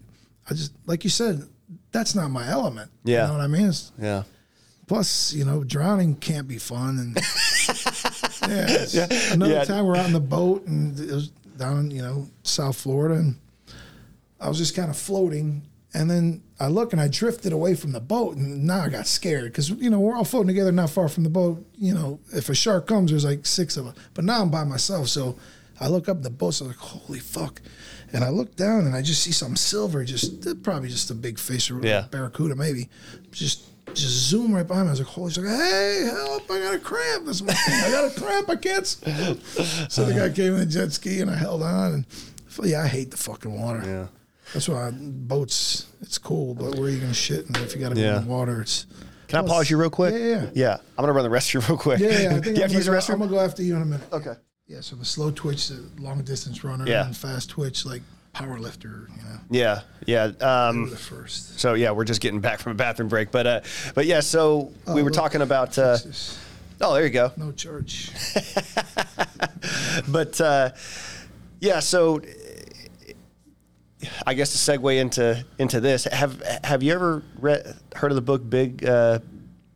I 0.50 0.54
just 0.54 0.72
like 0.86 1.04
you 1.04 1.10
said, 1.10 1.46
that's 1.92 2.14
not 2.14 2.30
my 2.30 2.48
element. 2.48 2.90
Yeah. 3.04 3.22
you 3.22 3.26
know 3.28 3.38
what 3.38 3.42
I 3.44 3.46
mean. 3.46 3.66
It's, 3.68 3.92
Yeah. 4.00 4.24
Plus, 4.86 5.32
you 5.32 5.44
know, 5.44 5.62
drowning 5.62 6.16
can't 6.16 6.48
be 6.48 6.58
fun. 6.58 6.98
And 6.98 7.14
yeah, 8.48 8.70
it's- 8.70 9.30
another 9.32 9.52
Yeah. 9.52 9.64
time 9.64 9.86
we're 9.86 9.96
out 9.96 10.06
in 10.06 10.12
the 10.12 10.20
boat 10.20 10.66
and 10.66 10.98
it 10.98 11.12
was 11.12 11.28
down, 11.56 11.90
you 11.92 12.02
know, 12.02 12.28
South 12.42 12.76
Florida, 12.76 13.14
and 13.16 13.36
I 14.40 14.48
was 14.48 14.58
just 14.58 14.74
kind 14.74 14.90
of 14.90 14.96
floating. 14.96 15.62
And 15.92 16.08
then 16.10 16.42
I 16.60 16.68
look 16.68 16.92
and 16.92 17.00
I 17.02 17.08
drifted 17.08 17.52
away 17.52 17.74
from 17.74 17.92
the 17.92 18.00
boat, 18.00 18.36
and 18.36 18.64
now 18.64 18.80
I 18.80 18.88
got 18.88 19.06
scared 19.08 19.44
because 19.52 19.70
you 19.70 19.90
know 19.90 19.98
we're 20.00 20.14
all 20.16 20.24
floating 20.24 20.46
together, 20.48 20.70
not 20.72 20.90
far 20.90 21.08
from 21.08 21.24
the 21.24 21.30
boat. 21.30 21.64
You 21.76 21.94
know, 21.94 22.20
if 22.32 22.48
a 22.48 22.54
shark 22.54 22.86
comes, 22.86 23.10
there's 23.10 23.24
like 23.24 23.44
six 23.44 23.76
of 23.76 23.88
us. 23.88 23.94
But 24.14 24.24
now 24.24 24.40
I'm 24.40 24.50
by 24.50 24.62
myself, 24.64 25.08
so 25.08 25.36
I 25.80 25.88
look 25.88 26.08
up 26.08 26.22
the 26.22 26.30
boat, 26.30 26.52
so 26.54 26.64
I'm 26.66 26.70
like, 26.70 26.78
holy 26.78 27.18
fuck! 27.20 27.60
And 28.12 28.22
I 28.22 28.28
look 28.28 28.54
down 28.56 28.86
and 28.86 28.94
I 28.94 29.02
just 29.02 29.22
see 29.22 29.32
something 29.32 29.56
silver, 29.56 30.04
just 30.04 30.62
probably 30.62 30.88
just 30.90 31.10
a 31.10 31.14
big 31.14 31.38
fish 31.38 31.70
or 31.70 31.80
Yeah. 31.80 32.06
barracuda 32.10 32.54
maybe, 32.56 32.88
just 33.32 33.64
just 33.94 34.28
zoom 34.28 34.54
right 34.54 34.66
behind 34.66 34.86
me. 34.86 34.90
I 34.90 34.92
was 34.92 35.00
like, 35.00 35.08
holy 35.08 35.32
shit, 35.32 35.44
hey, 35.44 36.08
help, 36.12 36.48
I 36.50 36.58
got 36.60 36.74
a 36.74 36.78
cramp. 36.78 37.26
This 37.26 37.40
morning. 37.42 37.56
I 37.68 37.90
got 37.90 38.16
a 38.16 38.20
cramp, 38.20 38.48
I 38.50 38.56
can't. 38.56 38.86
So 39.90 40.04
the 40.04 40.12
guy 40.14 40.28
came 40.30 40.54
in 40.54 40.60
a 40.60 40.66
jet 40.66 40.92
ski 40.92 41.20
and 41.20 41.30
I 41.30 41.34
held 41.34 41.62
on. 41.62 41.92
And 41.94 42.06
yeah, 42.62 42.82
I 42.82 42.86
hate 42.86 43.10
the 43.10 43.16
fucking 43.16 43.52
water. 43.60 43.82
Yeah. 43.84 44.06
That's 44.52 44.68
why 44.68 44.90
boats, 44.92 45.86
it's 46.02 46.18
cool, 46.18 46.54
but 46.54 46.74
where 46.76 46.84
are 46.84 46.88
you 46.90 46.98
going 46.98 47.10
to 47.10 47.14
shit? 47.14 47.46
And 47.46 47.56
if 47.58 47.74
you 47.74 47.80
got 47.80 47.94
to 47.94 48.00
Yeah. 48.00 48.12
go 48.12 48.18
in 48.18 48.24
the 48.24 48.30
water, 48.30 48.60
it's. 48.60 48.86
Can 49.28 49.44
I 49.44 49.48
pause 49.48 49.70
you 49.70 49.76
real 49.76 49.90
quick? 49.90 50.12
Yeah, 50.12 50.18
yeah, 50.20 50.26
yeah. 50.42 50.50
Yeah. 50.54 50.76
I'm 50.98 51.02
gonna 51.04 51.12
run 51.12 51.22
the 51.24 51.30
restroom 51.36 51.66
real 51.68 51.78
quick. 51.78 52.00
Yeah, 52.00 52.08
yeah, 52.10 52.30
I 52.30 52.34
Do 52.34 52.40
think 52.42 52.46
you 52.46 52.50
I'm 52.54 52.60
have 52.62 52.70
to 52.70 52.76
use 52.76 52.86
the 52.86 52.92
restroom? 52.92 53.12
I'm 53.14 53.18
gonna 53.20 53.30
go 53.30 53.38
after 53.40 53.62
you 53.62 53.76
in 53.76 53.82
a 53.82 53.86
minute. 53.86 54.12
Okay. 54.12 54.32
Yeah, 54.70 54.80
so 54.82 54.94
the 54.94 55.04
slow 55.04 55.32
twitch, 55.32 55.66
the 55.66 55.82
long 55.98 56.22
distance 56.22 56.62
runner, 56.62 56.86
Yeah. 56.86 57.04
and 57.06 57.16
fast 57.16 57.50
twitch, 57.50 57.84
like 57.84 58.02
power 58.32 58.56
lifter, 58.56 59.08
you 59.16 59.22
know, 59.24 59.40
Yeah. 59.50 59.80
Yeah. 60.06 60.30
Um, 60.40 60.88
the 60.90 60.96
first. 60.96 61.58
So 61.58 61.74
yeah, 61.74 61.90
we're 61.90 62.04
just 62.04 62.20
getting 62.20 62.38
back 62.38 62.60
from 62.60 62.70
a 62.70 62.74
bathroom 62.76 63.08
break, 63.08 63.32
but 63.32 63.46
uh, 63.48 63.60
but 63.96 64.06
yeah. 64.06 64.20
So 64.20 64.70
we 64.86 65.02
were 65.02 65.10
look. 65.10 65.14
talking 65.18 65.42
about. 65.42 65.76
Uh, 65.76 65.98
oh, 66.82 66.94
there 66.94 67.02
you 67.04 67.10
go. 67.10 67.32
no 67.36 67.50
church. 67.52 68.10
But 70.08 70.40
uh, 70.40 70.70
yeah, 71.60 71.80
so 71.80 72.20
I 74.26 74.34
guess 74.34 74.52
to 74.52 74.72
segue 74.72 74.98
into 74.98 75.44
into 75.58 75.80
this, 75.80 76.04
have 76.04 76.40
have 76.64 76.82
you 76.82 76.92
ever 76.94 77.22
read 77.38 77.74
heard 77.96 78.10
of 78.12 78.14
the 78.16 78.22
book 78.22 78.48
Big 78.48 78.84
uh, 78.84 79.18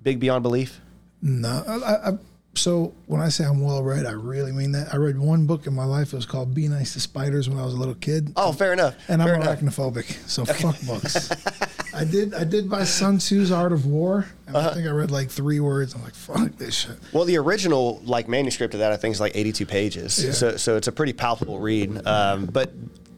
Big 0.03 0.21
Beyond 0.21 0.43
Belief? 0.43 0.81
No, 1.21 1.63
I, 1.67 2.11
I- 2.11 2.19
so 2.57 2.93
when 3.07 3.21
I 3.21 3.29
say 3.29 3.45
I'm 3.45 3.61
well 3.61 3.83
read, 3.83 4.07
I 4.07 4.13
really 4.13 4.53
mean 4.53 4.73
that. 4.73 4.93
I 4.93 4.97
read 4.97 5.19
one 5.19 5.47
book 5.47 5.67
in 5.67 5.75
my 5.75 5.85
life. 5.85 6.13
It 6.13 6.17
was 6.17 6.27
called 6.27 6.55
"Be 6.55 6.69
Nice 6.69 6.93
to 6.95 7.01
Spiders" 7.01 7.49
when 7.49 7.59
I 7.59 7.65
was 7.65 7.75
a 7.75 7.77
little 7.77 7.95
kid. 7.95 8.33
Oh, 8.37 8.53
fair 8.53 8.73
enough. 8.73 8.95
and 9.09 9.23
I'm 9.23 9.29
fair 9.29 9.37
enough. 9.37 9.61
arachnophobic, 9.61 10.29
so 10.29 10.45
fuck 10.45 10.81
books. 10.87 11.31
I 11.95 12.05
did. 12.05 12.35
I 12.35 12.45
did 12.45 12.69
buy 12.69 12.85
Sun 12.85 13.19
Tzu's 13.19 13.53
Art 13.53 13.73
of 13.73 13.87
War, 13.87 14.27
and 14.47 14.57
Uh-huh. 14.57 14.71
I 14.71 14.75
think 14.75 14.87
I 14.87 14.91
read 14.91 15.11
like 15.11 15.31
three 15.31 15.61
words. 15.61 15.95
I'm 15.95 16.03
like, 16.03 16.15
fuck 16.15 16.57
this 16.57 16.75
shit. 16.75 16.97
Well, 17.13 17.25
the 17.25 17.37
original 17.39 18.01
like 18.05 18.29
manuscript 18.29 18.75
of 18.75 18.81
that 18.81 18.91
I 18.93 18.97
think 18.97 19.15
is 19.15 19.21
like 19.21 19.37
82 19.37 19.67
pages, 19.67 20.25
Yeah. 20.25 20.33
so 20.33 20.57
so 20.57 20.77
it's 20.77 20.89
a 20.89 20.93
pretty 20.93 21.13
palpable 21.13 21.59
read. 21.61 22.07
Um, 22.07 22.47
but 22.47 22.73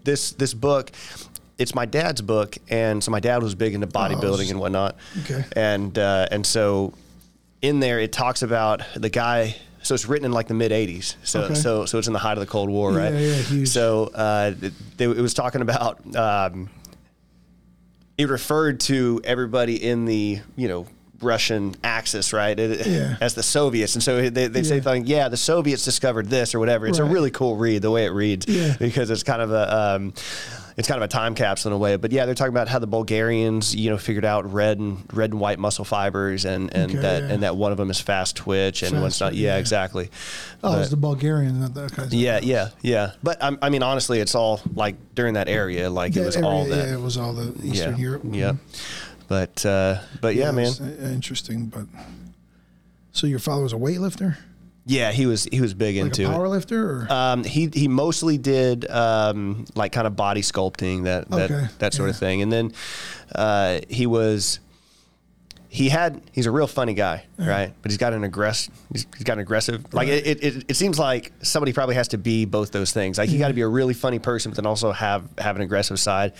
this 0.04 0.32
this 0.32 0.52
book, 0.54 0.92
it's 1.58 1.74
my 1.74 1.86
dad's 1.86 2.20
book, 2.20 2.58
and 2.68 3.02
so 3.02 3.10
my 3.10 3.20
dad 3.20 3.42
was 3.42 3.54
big 3.54 3.74
into 3.74 3.86
bodybuilding 3.86 4.50
and 4.50 4.60
whatnot. 4.60 4.96
Okay. 5.22 5.44
And 5.54 5.98
uh, 5.98 6.28
and 6.30 6.44
so 6.46 6.92
in 7.62 7.80
there 7.80 7.98
it 8.00 8.12
talks 8.12 8.42
about 8.42 8.82
the 8.94 9.08
guy. 9.10 9.56
So 9.82 9.94
it's 9.94 10.06
written 10.06 10.24
in 10.26 10.32
like 10.32 10.48
the 10.48 10.54
mid 10.54 10.72
'80s. 10.72 11.14
So 11.22 11.42
Okay. 11.42 11.54
so 11.54 11.84
so 11.86 11.98
it's 11.98 12.06
in 12.08 12.12
the 12.12 12.18
height 12.18 12.32
of 12.32 12.40
the 12.40 12.46
Cold 12.46 12.68
War, 12.70 12.90
right? 12.92 13.12
Yeah, 13.12 13.18
yeah, 13.20 13.34
huge. 13.42 13.68
So 13.68 14.10
uh, 14.14 14.52
it, 14.60 14.72
it 14.98 15.20
was 15.20 15.32
talking 15.34 15.60
about. 15.60 16.00
Um, 16.16 16.70
it 18.18 18.28
referred 18.28 18.80
to 18.80 19.20
everybody 19.24 19.76
in 19.82 20.06
the 20.06 20.40
you 20.56 20.68
know 20.68 20.86
Russian 21.20 21.74
axis, 21.84 22.32
right? 22.32 22.58
It- 22.58 22.86
Yeah. 22.86 23.16
As 23.20 23.34
the 23.34 23.42
Soviets, 23.42 23.94
and 23.94 24.02
so 24.02 24.28
they 24.28 24.48
they 24.48 24.62
say 24.62 24.76
Yeah. 24.76 24.82
something, 24.82 25.06
yeah, 25.06 25.28
the 25.28 25.36
Soviets 25.36 25.84
discovered 25.84 26.28
this 26.28 26.54
or 26.54 26.58
whatever. 26.58 26.86
It's 26.86 26.98
a 26.98 27.04
really 27.04 27.30
cool 27.30 27.56
read 27.56 27.82
the 27.82 27.90
way 27.90 28.06
it 28.06 28.10
reads, 28.12 28.46
Yeah. 28.48 28.74
because 28.78 29.10
it's 29.10 29.22
kind 29.22 29.40
of 29.42 29.52
a. 29.52 29.76
Um, 29.96 30.14
it's 30.76 30.86
kind 30.88 31.02
of 31.02 31.04
a 31.04 31.08
time 31.08 31.34
capsule 31.34 31.70
in 31.70 31.74
a 31.74 31.78
way, 31.78 31.96
but 31.96 32.12
yeah, 32.12 32.26
they're 32.26 32.34
talking 32.34 32.52
about 32.52 32.68
how 32.68 32.78
the 32.78 32.86
Bulgarians, 32.86 33.74
you 33.74 33.88
know, 33.88 33.96
figured 33.96 34.24
out 34.26 34.52
red 34.52 34.78
and 34.78 35.02
red 35.12 35.30
and 35.30 35.40
white 35.40 35.58
muscle 35.58 35.84
fibers, 35.84 36.44
and 36.44 36.72
and 36.74 36.92
Okay, 36.92 37.00
that 37.00 37.22
yeah. 37.22 37.32
and 37.32 37.42
that 37.42 37.56
one 37.56 37.72
of 37.72 37.78
them 37.78 37.90
is 37.90 38.00
fast 38.00 38.36
twitch, 38.36 38.82
and 38.82 38.92
Fast 38.92 39.02
what's 39.02 39.20
not. 39.20 39.34
Yeah, 39.34 39.54
yeah. 39.54 39.58
exactly. 39.58 40.10
Oh, 40.62 40.72
But- 40.72 40.80
it's 40.82 40.90
the 40.90 40.96
Bulgarian, 40.96 41.60
that 41.72 41.98
of 41.98 42.12
yeah, 42.12 42.40
yeah, 42.42 42.68
yeah. 42.82 43.12
But 43.22 43.42
um, 43.42 43.58
I 43.62 43.70
mean, 43.70 43.82
honestly, 43.82 44.20
it's 44.20 44.34
all 44.34 44.60
like 44.74 44.96
during 45.14 45.34
that 45.34 45.48
area, 45.48 45.88
like 45.88 46.14
it 46.14 46.24
was 46.24 46.36
every- 46.36 46.48
all 46.48 46.64
that. 46.66 46.88
Yeah, 46.88 46.94
it 46.94 47.00
was 47.00 47.16
all 47.16 47.32
the 47.32 47.54
Eastern 47.66 47.96
Europe. 47.98 48.22
Yeah. 48.30 48.54
But 49.28 49.64
uh, 49.66 50.00
but 50.20 50.34
yeah, 50.36 50.50
man. 50.52 50.72
uh, 50.80 51.08
interesting, 51.08 51.66
but 51.66 51.86
so 53.12 53.26
your 53.26 53.38
father 53.40 53.62
was 53.62 53.72
a 53.72 53.76
weightlifter, 53.76 54.36
Yeah, 54.88 55.10
he 55.10 55.26
was 55.26 55.44
he 55.50 55.60
was 55.60 55.74
big 55.74 55.96
like 55.96 56.02
a 56.02 56.06
into 56.06 56.22
it. 56.22 56.28
power 56.28 56.48
lifter, 56.48 57.00
or? 57.02 57.12
Um, 57.12 57.42
he 57.42 57.68
he 57.74 57.88
mostly 57.88 58.38
did 58.38 58.88
um, 58.88 59.64
like 59.74 59.90
kind 59.90 60.06
of 60.06 60.14
body 60.14 60.42
sculpting 60.42 61.04
that 61.04 61.28
that, 61.30 61.50
Okay, 61.50 61.66
that 61.80 61.92
sort 61.92 62.08
of 62.08 62.16
thing, 62.16 62.40
and 62.40 62.52
then 62.52 62.72
uh, 63.34 63.80
he 63.88 64.06
was 64.06 64.60
he 65.68 65.88
had 65.88 66.20
he's 66.32 66.46
a 66.46 66.50
real 66.50 66.66
funny 66.66 66.94
guy, 66.94 67.24
right? 67.38 67.72
But 67.82 67.90
he's 67.90 67.98
got 67.98 68.12
an 68.12 68.24
aggressive 68.24 68.72
he's, 68.92 69.06
he's 69.16 69.24
got 69.24 69.34
an 69.34 69.40
aggressive 69.40 69.82
like 69.92 70.08
Right. 70.08 70.26
it, 70.26 70.42
it, 70.44 70.64
it 70.68 70.74
seems 70.76 70.98
like 70.98 71.32
somebody 71.42 71.72
probably 71.72 71.96
has 71.96 72.08
to 72.08 72.18
be 72.18 72.44
both 72.44 72.70
those 72.72 72.92
things. 72.92 73.18
Like 73.18 73.30
you 73.30 73.38
got 73.38 73.48
to 73.48 73.54
be 73.54 73.60
a 73.62 73.68
really 73.68 73.94
funny 73.94 74.18
person, 74.18 74.50
but 74.52 74.56
then 74.56 74.66
also 74.66 74.92
have 74.92 75.28
have 75.38 75.56
an 75.56 75.62
aggressive 75.62 75.98
side. 75.98 76.32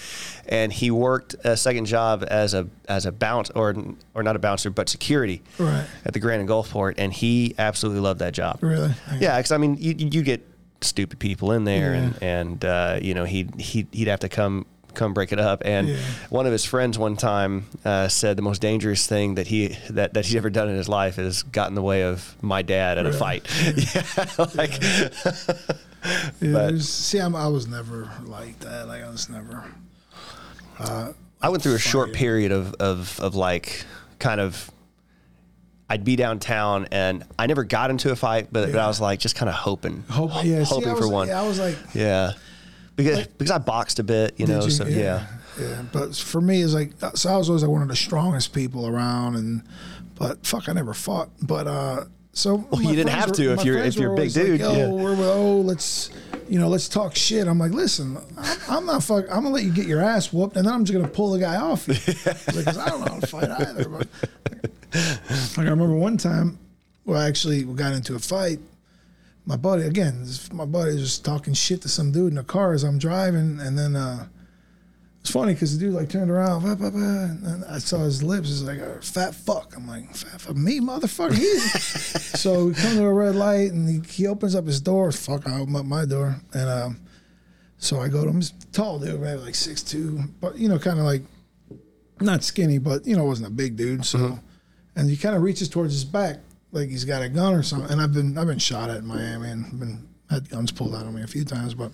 And 0.49 0.73
he 0.73 0.91
worked 0.91 1.35
a 1.45 1.57
second 1.57 1.87
job 1.87 2.25
as 2.29 2.55
a 2.55 2.69
as 2.89 3.05
a 3.07 3.13
bounce 3.13 3.51
or 3.51 3.75
or 4.15 4.23
not 4.23 4.37
a 4.37 4.39
bouncer, 4.39 4.71
but 4.71 4.89
security 4.89 5.43
Right. 5.59 5.87
at 6.05 6.13
the 6.13 6.21
Grand 6.21 6.41
and 6.41 6.49
Gulfport, 6.49 6.95
and 6.99 7.13
he 7.13 7.55
absolutely 7.59 8.01
loved 8.01 8.21
that 8.21 8.33
job. 8.33 8.59
really? 8.63 8.93
Yeah, 9.19 9.37
because 9.39 9.53
I 9.53 9.59
mean, 9.59 9.77
you 9.79 9.95
you 9.99 10.23
get 10.23 10.47
stupid 10.83 11.19
people 11.19 11.53
in 11.53 11.65
there, 11.65 11.95
Yeah. 11.95 12.01
and 12.03 12.23
and 12.23 12.65
uh, 12.65 12.99
you 13.03 13.15
know 13.15 13.25
he 13.25 13.49
he 13.59 13.87
he'd 13.93 14.09
have 14.09 14.21
to 14.21 14.29
come 14.29 14.67
come 14.97 15.15
break 15.15 15.31
it 15.33 15.39
up. 15.39 15.63
And 15.65 15.89
Yeah. 15.89 15.97
one 16.31 16.47
of 16.47 16.53
his 16.53 16.65
friends 16.65 16.99
one 16.99 17.17
time 17.17 17.67
uh, 17.85 18.09
said 18.09 18.37
the 18.37 18.43
most 18.43 18.61
dangerous 18.61 19.07
thing 19.07 19.37
that 19.37 19.47
he 19.47 19.77
that, 19.91 20.15
that 20.15 20.27
he's 20.27 20.35
ever 20.35 20.51
done 20.51 20.69
in 20.69 20.77
his 20.77 20.89
life 20.89 21.19
is 21.19 21.45
got 21.45 21.69
in 21.69 21.75
the 21.77 21.83
way 21.83 22.03
of 22.03 22.35
my 22.43 22.63
dad 22.63 22.99
at 22.99 23.07
a 23.07 23.13
fight. 23.13 23.47
Yeah, 23.95 24.27
like 24.55 24.83
Yeah, 26.41 26.53
But- 26.53 26.81
see, 26.81 27.19
I'm, 27.19 27.37
I 27.37 27.47
was 27.49 27.67
never 27.69 28.11
like 28.25 28.59
that. 28.61 28.89
Like 28.89 29.03
I 29.05 29.09
was 29.11 29.29
never. 29.29 29.65
I 30.79 31.49
went 31.49 31.63
through 31.63 31.75
a 31.75 31.79
short 31.79 32.13
period 32.13 32.53
of 32.53 32.75
of 32.75 33.21
of 33.21 33.35
like 33.35 33.85
kind 34.19 34.41
of. 34.41 34.71
I'd 35.89 36.03
be 36.05 36.17
downtown, 36.17 36.89
and 36.91 37.25
I 37.39 37.47
never 37.47 37.63
got 37.63 37.91
into 37.91 38.11
a 38.11 38.17
fight, 38.17 38.49
but, 38.51 38.73
but 38.73 38.81
I 38.81 38.89
was 38.89 39.01
like 39.01 39.21
just 39.21 39.37
kind 39.37 39.49
of 39.49 39.55
hoping, 39.55 40.03
Hope, 40.11 40.33
yeah, 40.43 40.65
see, 40.65 40.75
hoping 40.75 40.91
I 40.91 40.95
for 40.97 41.07
one. 41.09 41.29
Yeah, 41.29 41.41
I 41.41 41.47
was 41.47 41.61
like, 41.61 41.77
Yeah, 41.95 42.33
because 42.97 43.27
because 43.27 43.51
I 43.51 43.59
boxed 43.59 43.99
a 43.99 44.05
bit, 44.05 44.39
you 44.39 44.47
know. 44.47 44.65
You? 44.65 44.71
So 44.71 44.87
yeah. 44.87 45.27
yeah. 45.61 45.83
But 45.93 46.17
for 46.17 46.41
me, 46.41 46.63
it's 46.63 46.75
like 46.75 46.93
so. 47.15 47.31
I 47.33 47.37
was 47.37 47.49
always 47.49 47.63
like 47.63 47.71
one 47.71 47.83
of 47.83 47.89
the 47.89 47.97
strongest 47.97 48.53
people 48.53 48.87
around, 48.87 49.37
and 49.37 49.63
but 50.17 50.45
fuck, 50.47 50.69
I 50.69 50.73
never 50.73 50.95
fought. 50.95 51.29
But 51.43 51.67
uh, 51.67 52.05
so 52.33 52.67
Well, 52.71 52.83
you 52.83 52.97
didn't 52.97 53.11
have 53.11 53.29
were- 53.29 53.35
to 53.37 53.53
if 53.53 53.65
you're- 53.65 53.81
if 53.87 53.97
you're 53.97 54.13
a 54.13 54.17
big 54.17 54.33
dude, 54.33 54.61
Like, 54.61 54.77
yeah. 54.77 54.89
We're, 54.89 55.15
oh, 55.19 55.61
let's 55.61 56.11
you 56.49 56.59
know, 56.61 56.69
let's 56.69 56.89
talk 56.89 57.17
shit. 57.17 57.49
I'm 57.49 57.59
like, 57.59 57.73
listen, 57.73 58.19
I'm, 58.39 58.59
I'm 58.69 58.87
not 58.87 59.03
fuck. 59.03 59.25
I'm 59.29 59.43
gonna 59.43 59.51
let 59.51 59.65
you 59.65 59.73
get 59.73 59.87
your 59.87 60.01
ass 60.03 60.33
whooped, 60.33 60.57
and 60.57 60.67
then 60.67 60.73
I'm 60.75 60.85
just 60.85 60.97
gonna 60.97 61.09
pull 61.13 61.33
the 61.33 61.39
guy 61.41 61.57
off 61.57 61.89
you. 61.89 61.95
Because 62.47 62.79
I 62.79 62.89
don't 62.89 63.01
know 63.01 63.13
how 63.15 63.21
to 63.21 63.27
fight 63.27 63.51
either. 63.51 63.89
But 63.89 64.09
like 64.95 65.67
I 65.67 65.71
remember 65.71 65.97
one 65.97 66.17
time, 66.17 66.59
well, 67.05 67.21
I 67.21 67.27
actually, 67.29 67.65
we 67.65 67.75
got 67.75 67.93
into 67.93 68.15
a 68.15 68.19
fight 68.19 68.61
my 69.47 69.57
buddy 69.57 69.85
again. 69.85 70.21
this- 70.25 70.53
My 70.53 70.65
buddy 70.65 70.93
was 70.95 71.03
just 71.03 71.25
talking 71.25 71.55
shit 71.55 71.83
to 71.83 71.89
some 71.89 72.11
dude 72.13 72.29
in 72.31 72.35
the 72.35 72.43
car 72.45 72.73
as 72.75 72.83
I'm 72.83 72.99
driving, 72.99 73.59
and 73.61 73.79
then 73.79 73.95
uh, 73.97 74.27
it's 75.21 75.31
funny 75.31 75.55
because 75.55 75.77
the 75.79 75.85
dude 75.87 75.95
like 75.95 76.09
turned 76.09 76.31
around, 76.31 76.63
bah, 76.63 76.75
bah, 76.75 76.91
bah, 76.91 76.99
and 76.99 77.65
I 77.65 77.79
saw 77.79 77.99
his 78.05 78.23
lips. 78.23 78.51
It's 78.51 78.63
like 78.63 78.79
a 78.79 79.01
fat 79.03 79.35
fuck. 79.35 79.75
I'm 79.77 79.87
like, 79.89 80.15
fat 80.15 80.41
fuck 80.41 80.57
me, 80.57 80.81
motherfucker. 80.81 81.37
So 82.37 82.67
we 82.67 82.75
come 82.75 82.97
to 82.97 83.05
a 83.05 83.13
red 83.13 83.35
light, 83.35 83.73
and 83.73 83.89
he, 83.89 84.01
he 84.13 84.27
opens 84.27 84.55
up 84.55 84.67
his 84.67 84.81
door. 84.81 85.11
Fuck, 85.11 85.49
I 85.49 85.59
open 85.59 85.75
up 85.75 85.87
my 85.87 86.05
door, 86.05 86.37
and 86.53 86.69
um, 86.69 87.01
so 87.79 87.99
I 88.01 88.09
go 88.09 88.23
to 88.25 88.29
him. 88.31 88.37
He's 88.37 88.53
tall 88.73 88.99
dude, 88.99 89.21
maybe 89.21 89.41
like 89.41 89.55
six 89.55 89.83
two, 89.83 90.21
but 90.41 90.57
you 90.59 90.69
know, 90.69 90.79
kind 90.79 90.99
of 90.99 91.07
like 91.07 91.23
not 92.21 92.45
skinny, 92.45 92.79
but 92.79 93.07
you 93.07 93.17
know, 93.17 93.25
wasn't 93.25 93.49
a 93.49 93.51
big 93.51 93.75
dude. 93.77 94.05
So, 94.05 94.39
and 94.97 95.09
he 95.11 95.17
kind 95.17 95.35
of 95.35 95.43
reaches 95.43 95.69
towards 95.69 95.93
his 95.95 96.05
back, 96.05 96.37
like 96.73 96.89
he's 96.89 97.05
got 97.05 97.23
a 97.23 97.29
gun 97.29 97.55
or 97.55 97.63
something. 97.63 97.91
And 97.91 98.01
I've 98.01 98.13
been 98.13 98.37
I've 98.37 98.47
been 98.47 98.59
shot 98.59 98.91
at 98.91 98.99
in 98.99 99.07
Miami 99.07 99.49
and 99.51 99.79
been 99.79 100.09
had 100.31 100.49
guns 100.51 100.73
pulled 100.73 100.95
out 100.95 101.07
on 101.07 101.15
me 101.15 101.23
a 101.23 101.27
few 101.27 101.45
times, 101.45 101.75
but 101.75 101.93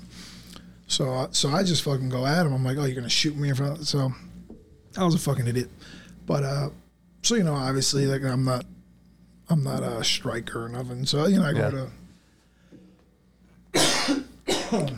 so 0.86 1.10
I- 1.12 1.28
so 1.32 1.50
I 1.50 1.62
just 1.62 1.82
fucking 1.82 2.08
go 2.08 2.26
at 2.26 2.46
him. 2.46 2.52
I'm 2.52 2.64
like, 2.64 2.76
oh, 2.78 2.84
you're 2.84 2.94
gonna 2.94 3.08
shoot 3.08 3.36
me 3.36 3.48
in 3.50 3.54
front. 3.54 3.86
So 3.86 4.12
I 4.96 5.04
was 5.04 5.14
a 5.14 5.18
fucking 5.18 5.46
idiot, 5.46 5.68
but 6.26 6.42
uh, 6.42 6.70
so 7.22 7.34
you 7.34 7.44
know, 7.44 7.54
obviously, 7.54 8.06
like 8.06 8.22
I'm 8.24 8.44
not 8.44 8.64
I'm 9.48 9.62
not 9.62 9.82
a 9.82 10.02
striker 10.04 10.64
or 10.64 10.68
nothing. 10.68 11.04
So 11.06 11.26
you 11.26 11.38
know, 11.38 11.44
I 11.46 11.52
go 11.52 11.58
Yeah. 11.58 11.70
to 11.70 11.88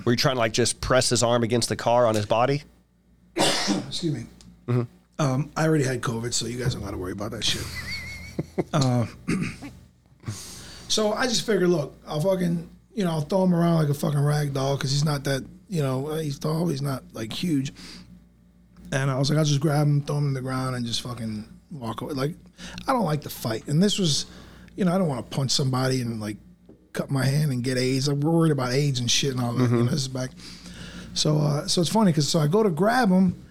Were 0.04 0.12
you 0.12 0.16
trying 0.16 0.36
to 0.36 0.38
like 0.40 0.52
just 0.52 0.80
press 0.80 1.08
his 1.08 1.22
arm 1.22 1.42
against 1.42 1.68
the 1.68 1.76
car 1.76 2.06
on 2.06 2.14
his 2.14 2.26
body? 2.26 2.62
excuse 3.36 4.26
me. 4.68 4.86
Um, 5.18 5.50
I 5.56 5.64
already 5.66 5.84
had 5.84 6.00
COVID, 6.00 6.32
so 6.32 6.46
you 6.46 6.58
guys 6.58 6.74
don't 6.74 6.82
got 6.84 6.90
to 6.92 6.96
worry 6.96 7.12
about 7.12 7.32
that 7.32 7.44
shit. 7.44 7.64
Uh, 8.72 9.06
so 10.88 11.12
I 11.12 11.26
just 11.26 11.46
figured, 11.46 11.68
look, 11.68 11.96
I'll 12.06 12.20
fucking, 12.20 12.68
you 12.94 13.04
know, 13.04 13.10
I'll 13.10 13.20
throw 13.22 13.44
him 13.44 13.54
around 13.54 13.76
like 13.76 13.88
a 13.88 13.94
fucking 13.94 14.20
rag 14.20 14.54
doll 14.54 14.76
because 14.76 14.90
he's 14.90 15.04
not 15.04 15.24
that, 15.24 15.44
you 15.68 15.82
know, 15.82 16.08
uh, 16.08 16.18
he's 16.18 16.38
tall, 16.38 16.68
he's 16.68 16.82
not 16.82 17.02
like 17.12 17.32
huge. 17.32 17.72
And 18.92 19.10
I 19.10 19.18
was 19.18 19.30
like, 19.30 19.38
I'll 19.38 19.44
just 19.44 19.60
grab 19.60 19.86
him, 19.86 20.02
throw 20.02 20.18
him 20.18 20.28
in 20.28 20.34
the 20.34 20.40
ground, 20.40 20.76
and 20.76 20.86
just 20.86 21.00
fucking 21.02 21.48
walk 21.70 22.00
away. 22.00 22.12
Like, 22.12 22.34
I 22.86 22.92
don't 22.92 23.04
like 23.04 23.22
to 23.22 23.30
fight, 23.30 23.66
and 23.66 23.82
this 23.82 23.98
was, 23.98 24.26
you 24.76 24.84
know, 24.84 24.94
I 24.94 24.98
don't 24.98 25.08
want 25.08 25.28
to 25.28 25.36
punch 25.36 25.50
somebody 25.50 26.00
and 26.00 26.20
like 26.20 26.36
cut 26.92 27.10
my 27.10 27.24
hand 27.24 27.50
and 27.50 27.62
get 27.64 27.76
AIDS. 27.76 28.08
We're 28.08 28.14
worried 28.14 28.52
about 28.52 28.72
AIDS 28.72 29.00
and 29.00 29.10
shit 29.10 29.32
and 29.32 29.40
all 29.40 29.52
that. 29.54 29.70
You 29.70 29.76
know, 29.78 29.84
this 29.84 30.02
is 30.02 30.08
back. 30.08 30.30
So, 31.14 31.38
uh, 31.38 31.66
so 31.66 31.80
it's 31.80 31.90
funny 31.90 32.12
because 32.12 32.28
so 32.28 32.38
I 32.38 32.46
go 32.46 32.62
to 32.62 32.70
grab 32.70 33.08
him, 33.10 33.42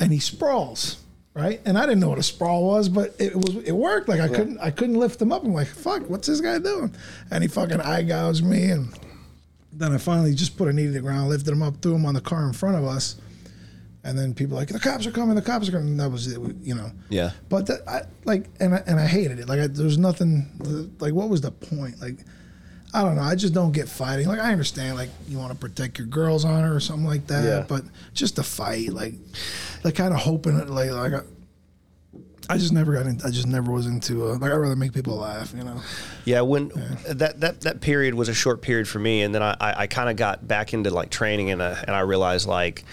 and 0.00 0.12
he 0.12 0.18
sprawls, 0.18 0.96
right? 1.38 1.60
And 1.64 1.78
I 1.78 1.82
didn't 1.82 2.00
know 2.00 2.08
what 2.08 2.18
a 2.18 2.22
sprawl 2.22 2.64
was, 2.64 2.88
but 2.88 3.14
it 3.18 3.34
was 3.34 3.56
it 3.64 3.72
worked. 3.72 4.08
Like 4.08 4.20
I 4.20 4.28
couldn't 4.28 4.58
I 4.58 4.70
couldn't 4.70 4.96
lift 4.96 5.22
him 5.22 5.32
up. 5.32 5.44
I'm 5.44 5.54
like, 5.54 5.68
fuck, 5.68 6.10
what's 6.10 6.26
this 6.26 6.40
guy 6.40 6.58
doing? 6.58 6.94
And 7.30 7.42
he 7.42 7.48
fucking 7.48 7.80
eye 7.80 8.02
gouged 8.02 8.44
me, 8.44 8.70
and 8.70 8.92
then 9.72 9.92
I 9.92 9.98
finally 9.98 10.34
just 10.34 10.56
put 10.56 10.68
a 10.68 10.72
knee 10.72 10.86
to 10.86 10.90
the 10.90 11.00
ground, 11.00 11.28
lifted 11.28 11.52
him 11.52 11.62
up, 11.62 11.80
threw 11.80 11.94
him 11.94 12.04
on 12.04 12.14
the 12.14 12.20
car 12.20 12.44
in 12.46 12.52
front 12.52 12.76
of 12.76 12.84
us, 12.84 13.16
and 14.02 14.18
then 14.18 14.34
people 14.34 14.56
were 14.56 14.62
like 14.62 14.68
the 14.68 14.80
cops 14.80 15.06
are 15.06 15.12
coming, 15.12 15.36
the 15.36 15.42
cops 15.42 15.68
are 15.68 15.72
coming. 15.72 15.88
And 15.88 16.00
that 16.00 16.10
was 16.10 16.26
it, 16.26 16.40
you 16.60 16.74
know. 16.74 16.90
Yeah. 17.08 17.30
But 17.48 17.66
that, 17.66 17.88
I 17.88 18.02
like, 18.24 18.46
and 18.58 18.74
I, 18.74 18.82
and 18.86 18.98
I 18.98 19.06
hated 19.06 19.38
it. 19.38 19.48
Like, 19.48 19.60
I, 19.60 19.66
there's 19.68 19.98
nothing. 19.98 20.46
Like, 20.98 21.14
what 21.14 21.28
was 21.28 21.40
the 21.40 21.52
point? 21.52 22.00
Like, 22.00 22.18
I 22.94 23.02
don't 23.02 23.16
know. 23.16 23.22
I 23.22 23.34
just 23.34 23.52
don't 23.52 23.72
get 23.72 23.88
fighting. 23.88 24.28
Like, 24.28 24.40
I 24.40 24.50
understand. 24.50 24.96
Like, 24.96 25.10
you 25.28 25.38
want 25.38 25.52
to 25.52 25.58
protect 25.58 25.98
your 25.98 26.06
girl's 26.06 26.44
honor 26.44 26.74
or 26.74 26.80
something 26.80 27.06
like 27.06 27.26
that. 27.26 27.44
Yeah. 27.44 27.64
But 27.68 27.84
just 28.14 28.36
to 28.36 28.42
fight, 28.42 28.92
like, 28.92 29.14
like 29.84 29.94
kind 29.94 30.14
of 30.14 30.20
hoping 30.20 30.58
it. 30.58 30.70
Like, 30.70 30.90
like 30.90 31.12
I, 31.12 31.20
I 32.48 32.56
just 32.56 32.72
never 32.72 32.94
got. 32.94 33.06
In, 33.06 33.20
I 33.22 33.30
just 33.30 33.46
never 33.46 33.70
was 33.70 33.86
into. 33.86 34.26
Uh, 34.26 34.38
like, 34.38 34.50
I 34.50 34.54
rather 34.54 34.74
make 34.74 34.94
people 34.94 35.16
laugh. 35.16 35.52
You 35.54 35.64
know. 35.64 35.82
Yeah, 36.24 36.40
when 36.40 36.68
that, 37.08 37.40
that 37.40 37.60
that 37.60 37.80
period 37.82 38.14
was 38.14 38.30
a 38.30 38.34
short 38.34 38.62
period 38.62 38.88
for 38.88 38.98
me, 38.98 39.20
and 39.20 39.34
then 39.34 39.42
I, 39.42 39.54
I, 39.60 39.82
I 39.82 39.86
kind 39.86 40.08
of 40.08 40.16
got 40.16 40.48
back 40.48 40.72
into 40.72 40.88
like 40.88 41.10
training, 41.10 41.50
and 41.50 41.60
uh, 41.60 41.74
and 41.86 41.94
I 41.94 42.00
realized 42.00 42.48
like, 42.48 42.84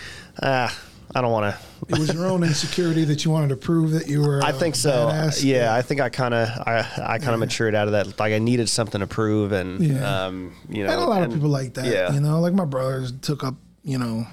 ah, 0.42 0.78
I 1.14 1.22
don't 1.22 1.32
want 1.32 1.54
to. 1.56 1.94
It 1.94 2.00
was 2.00 2.14
your 2.14 2.26
own 2.26 2.44
insecurity 2.44 3.04
that 3.06 3.24
you 3.24 3.32
wanted 3.32 3.50
to 3.50 3.56
prove 3.56 3.92
that 3.92 4.08
you 4.08 4.22
were. 4.22 4.42
I 4.44 4.52
think 4.52 4.76
so. 4.76 4.92
badass. 5.08 5.44
Yeah, 5.44 5.74
I 5.74 5.82
think 5.82 6.02
I 6.02 6.10
kind 6.10 6.34
of 6.34 6.48
I, 6.68 6.80
I 6.98 7.18
kind 7.20 7.34
of 7.34 7.40
matured 7.40 7.76
out 7.76 7.88
of 7.88 7.92
that. 7.94 8.20
Like 8.20 8.34
I 8.34 8.40
needed 8.40 8.68
something 8.70 9.00
to 9.02 9.08
prove, 9.08 9.52
and 9.52 9.80
Yeah. 9.80 10.26
um, 10.26 10.54
you 10.70 10.84
know, 10.84 10.92
and 10.92 11.02
a 11.02 11.06
lot 11.06 11.22
and- 11.22 11.32
of 11.32 11.34
people 11.38 11.50
like 11.50 11.74
that. 11.76 11.86
Yeah, 11.86 12.12
You 12.14 12.20
know, 12.22 12.40
like 12.40 12.54
my 12.54 12.66
brothers 12.66 13.14
took 13.22 13.44
up, 13.44 13.56
you 13.84 13.98
know, 13.98 14.26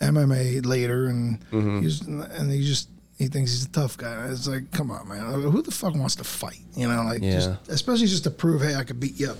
MMA 0.00 0.64
later, 0.64 1.06
and 1.06 1.40
Mm-hmm. 1.50 1.80
he's 1.82 2.00
and 2.02 2.50
he 2.52 2.62
just 2.64 2.88
He 3.18 3.26
thinks 3.26 3.50
he's 3.50 3.64
a 3.64 3.68
tough 3.70 3.96
guy. 3.96 4.28
It's 4.30 4.46
like, 4.46 4.70
come 4.70 4.92
on, 4.92 5.08
man. 5.08 5.18
Who 5.42 5.60
the 5.60 5.72
fuck 5.72 5.92
wants 5.96 6.14
to 6.16 6.24
fight? 6.24 6.60
You 6.76 6.86
know, 6.86 7.02
like, 7.02 7.20
Yeah. 7.20 7.32
just, 7.32 7.50
especially 7.68 8.06
just 8.06 8.22
to 8.24 8.30
prove, 8.30 8.62
hey, 8.62 8.76
I 8.76 8.84
could 8.84 9.00
beat 9.00 9.18
you 9.18 9.30
up. 9.32 9.38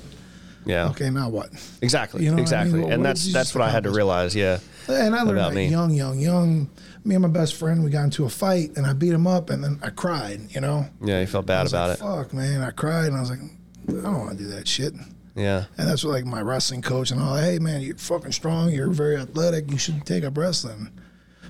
Yeah. 0.67 0.89
Okay, 0.89 1.11
now 1.11 1.29
what? 1.29 1.51
Exactly. 1.81 2.25
You 2.25 2.31
know 2.31 2.35
what 2.35 2.39
I 2.41 2.43
exactly. 2.43 2.73
mean? 2.73 2.83
What- 2.83 2.93
and 2.95 3.05
that's 3.05 3.33
that's 3.33 3.55
what 3.55 3.63
I 3.63 3.71
had 3.71 3.85
to 3.85 3.91
realize. 3.93 4.35
Yeah. 4.35 4.59
And 4.89 5.15
I 5.15 5.23
learned 5.23 5.39
About 5.39 5.51
that 5.51 5.57
me. 5.57 5.69
young, 5.69 5.93
young, 5.93 6.19
young. 6.19 6.71
Me 7.05 7.15
and 7.15 7.23
my 7.23 7.29
best 7.29 7.55
friend, 7.55 7.85
we 7.85 7.91
got 7.91 8.05
into 8.05 8.25
a 8.25 8.29
fight, 8.29 8.77
and 8.77 8.87
I 8.87 8.93
beat 8.93 9.13
him 9.13 9.27
up, 9.27 9.51
and 9.51 9.63
then 9.63 9.79
I 9.83 9.91
cried. 9.91 10.41
You 10.51 10.61
know, 10.61 10.87
Yeah. 11.03 11.21
You 11.21 11.27
felt 11.27 11.47
bad 11.47 11.67
about 11.67 11.89
like, 11.91 11.99
it. 11.99 12.03
Fuck, 12.03 12.33
man, 12.35 12.63
I 12.63 12.71
cried, 12.71 13.07
and 13.07 13.17
I 13.17 13.21
was 13.21 13.31
like, 13.31 13.41
I 13.89 13.93
don't 13.93 14.19
want 14.19 14.31
to 14.39 14.45
do 14.45 14.51
that 14.51 14.67
shit. 14.67 14.95
Yeah. 15.35 15.65
And 15.79 15.89
that's 15.89 16.05
what 16.05 16.11
like 16.13 16.25
my 16.25 16.41
wrestling 16.43 16.83
coach 16.83 17.11
and 17.11 17.21
all. 17.21 17.37
Hey, 17.37 17.59
man, 17.59 17.81
you're 17.81 17.97
fucking 17.97 18.33
strong. 18.33 18.71
You're 18.71 18.89
very 18.91 19.17
athletic. 19.17 19.71
You 19.71 19.79
should 19.79 20.05
take 20.05 20.25
up 20.25 20.37
wrestling. 20.37 20.91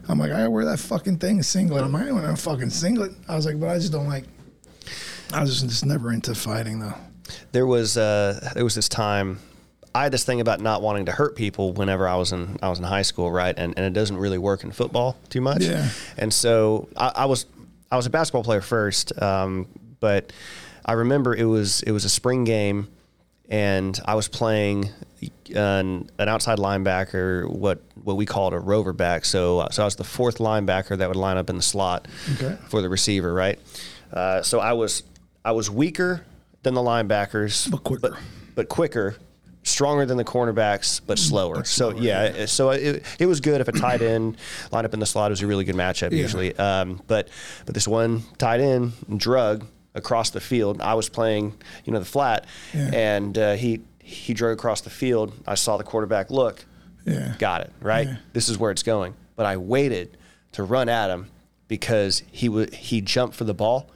I'm 0.08 0.18
like, 0.18 0.30
I 0.30 0.46
wear 0.48 0.64
that 0.66 0.78
fucking 0.78 1.18
thing 1.18 1.42
singlet. 1.42 1.84
I'm 1.84 1.92
like, 1.92 2.02
I 2.02 2.06
don't 2.06 2.16
wear 2.16 2.30
a 2.30 2.36
fucking 2.36 2.70
singlet. 2.70 3.12
I 3.28 3.36
was 3.36 3.46
like, 3.46 3.58
but 3.58 3.68
I 3.70 3.78
just 3.78 3.92
don't 3.92 4.08
like. 4.08 4.24
I 5.32 5.40
was 5.40 5.50
just, 5.50 5.68
just 5.68 5.84
never 5.86 6.12
into 6.12 6.34
fighting 6.34 6.80
though. 6.80 6.94
There 7.52 7.66
was 7.66 7.96
uh 7.96 8.52
there 8.54 8.64
was 8.64 8.74
this 8.74 8.88
time 8.88 9.38
I 9.98 10.02
had 10.04 10.12
this 10.12 10.24
thing 10.24 10.40
about 10.40 10.60
not 10.60 10.80
wanting 10.82 11.06
to 11.06 11.12
hurt 11.12 11.34
people 11.36 11.72
whenever 11.72 12.06
I 12.06 12.16
was 12.16 12.32
in 12.32 12.58
I 12.62 12.68
was 12.68 12.78
in 12.78 12.84
high 12.84 13.02
school, 13.02 13.30
right? 13.32 13.54
And 13.56 13.74
and 13.76 13.84
it 13.86 13.92
doesn't 13.92 14.16
really 14.16 14.38
work 14.38 14.62
in 14.64 14.70
football 14.72 15.16
too 15.28 15.40
much. 15.40 15.62
Yeah. 15.64 15.88
And 16.16 16.32
so 16.32 16.88
I, 16.96 17.12
I 17.16 17.24
was 17.26 17.46
I 17.90 17.96
was 17.96 18.06
a 18.06 18.10
basketball 18.10 18.44
player 18.44 18.60
first, 18.60 19.20
um, 19.20 19.66
but 20.00 20.32
I 20.84 20.92
remember 20.92 21.34
it 21.34 21.44
was 21.44 21.82
it 21.82 21.90
was 21.92 22.04
a 22.04 22.08
spring 22.08 22.44
game, 22.44 22.88
and 23.48 23.98
I 24.04 24.14
was 24.14 24.28
playing 24.28 24.90
an, 25.54 26.08
an 26.18 26.28
outside 26.28 26.58
linebacker, 26.58 27.50
what 27.50 27.82
what 28.04 28.16
we 28.16 28.24
called 28.26 28.52
a 28.54 28.58
rover 28.58 28.92
back. 28.92 29.24
So 29.24 29.66
so 29.70 29.82
I 29.82 29.84
was 29.84 29.96
the 29.96 30.04
fourth 30.04 30.38
linebacker 30.38 30.96
that 30.98 31.08
would 31.08 31.16
line 31.16 31.36
up 31.38 31.50
in 31.50 31.56
the 31.56 31.62
slot 31.62 32.06
Okay. 32.34 32.56
for 32.68 32.82
the 32.82 32.88
receiver, 32.88 33.32
right? 33.34 33.58
Uh, 34.12 34.42
so 34.42 34.60
I 34.60 34.74
was 34.74 35.02
I 35.44 35.52
was 35.52 35.68
weaker 35.70 36.24
than 36.62 36.74
the 36.74 36.82
linebackers, 36.82 37.70
But 37.70 37.82
quicker. 37.84 38.00
but, 38.10 38.12
but 38.54 38.68
quicker, 38.68 39.16
stronger 39.68 40.04
than 40.06 40.16
the 40.16 40.24
cornerbacks, 40.24 41.00
but 41.06 41.18
slower. 41.18 41.64
so 41.64 41.90
slower, 41.90 42.02
yeah, 42.02 42.46
so 42.46 42.70
it, 42.70 43.04
it 43.18 43.26
was 43.26 43.40
good 43.40 43.60
if 43.60 43.68
a 43.68 43.72
tight 43.72 44.02
end 44.02 44.36
lined 44.72 44.84
up 44.86 44.94
in 44.94 45.00
the 45.00 45.06
slot 45.06 45.30
it 45.30 45.32
was 45.32 45.42
a 45.42 45.46
really 45.46 45.64
good 45.64 45.74
matchup 45.76 46.12
usually. 46.12 46.56
Um, 46.58 47.00
but 47.06 47.28
but 47.66 47.74
this 47.74 47.86
one 47.88 48.22
tight 48.38 48.60
end 48.60 48.92
drug 49.16 49.66
across 49.94 50.30
the 50.30 50.40
field. 50.40 50.80
I 50.80 50.94
was 50.94 51.08
playing 51.08 51.54
you 51.84 51.92
know 51.92 51.98
the 51.98 52.04
flat, 52.04 52.46
Yeah. 52.74 52.90
and 52.92 53.36
uh, 53.38 53.54
he 53.54 53.80
he 54.00 54.32
drove 54.34 54.52
across 54.54 54.80
the 54.80 54.90
field. 54.90 55.32
I 55.46 55.54
saw 55.54 55.76
the 55.76 55.84
quarterback 55.84 56.30
look, 56.30 56.64
Yeah. 57.04 57.34
got 57.38 57.60
it 57.62 57.72
right. 57.80 58.06
Yeah. 58.06 58.16
This 58.32 58.48
is 58.48 58.58
where 58.58 58.70
it's 58.70 58.82
going. 58.82 59.14
But 59.36 59.46
I 59.46 59.56
waited 59.56 60.16
to 60.52 60.62
run 60.62 60.88
at 60.88 61.10
him 61.10 61.30
because 61.68 62.22
he 62.32 62.48
would 62.48 62.72
he 62.74 63.00
jumped 63.00 63.36
for 63.36 63.44
the 63.44 63.54
ball. 63.54 63.90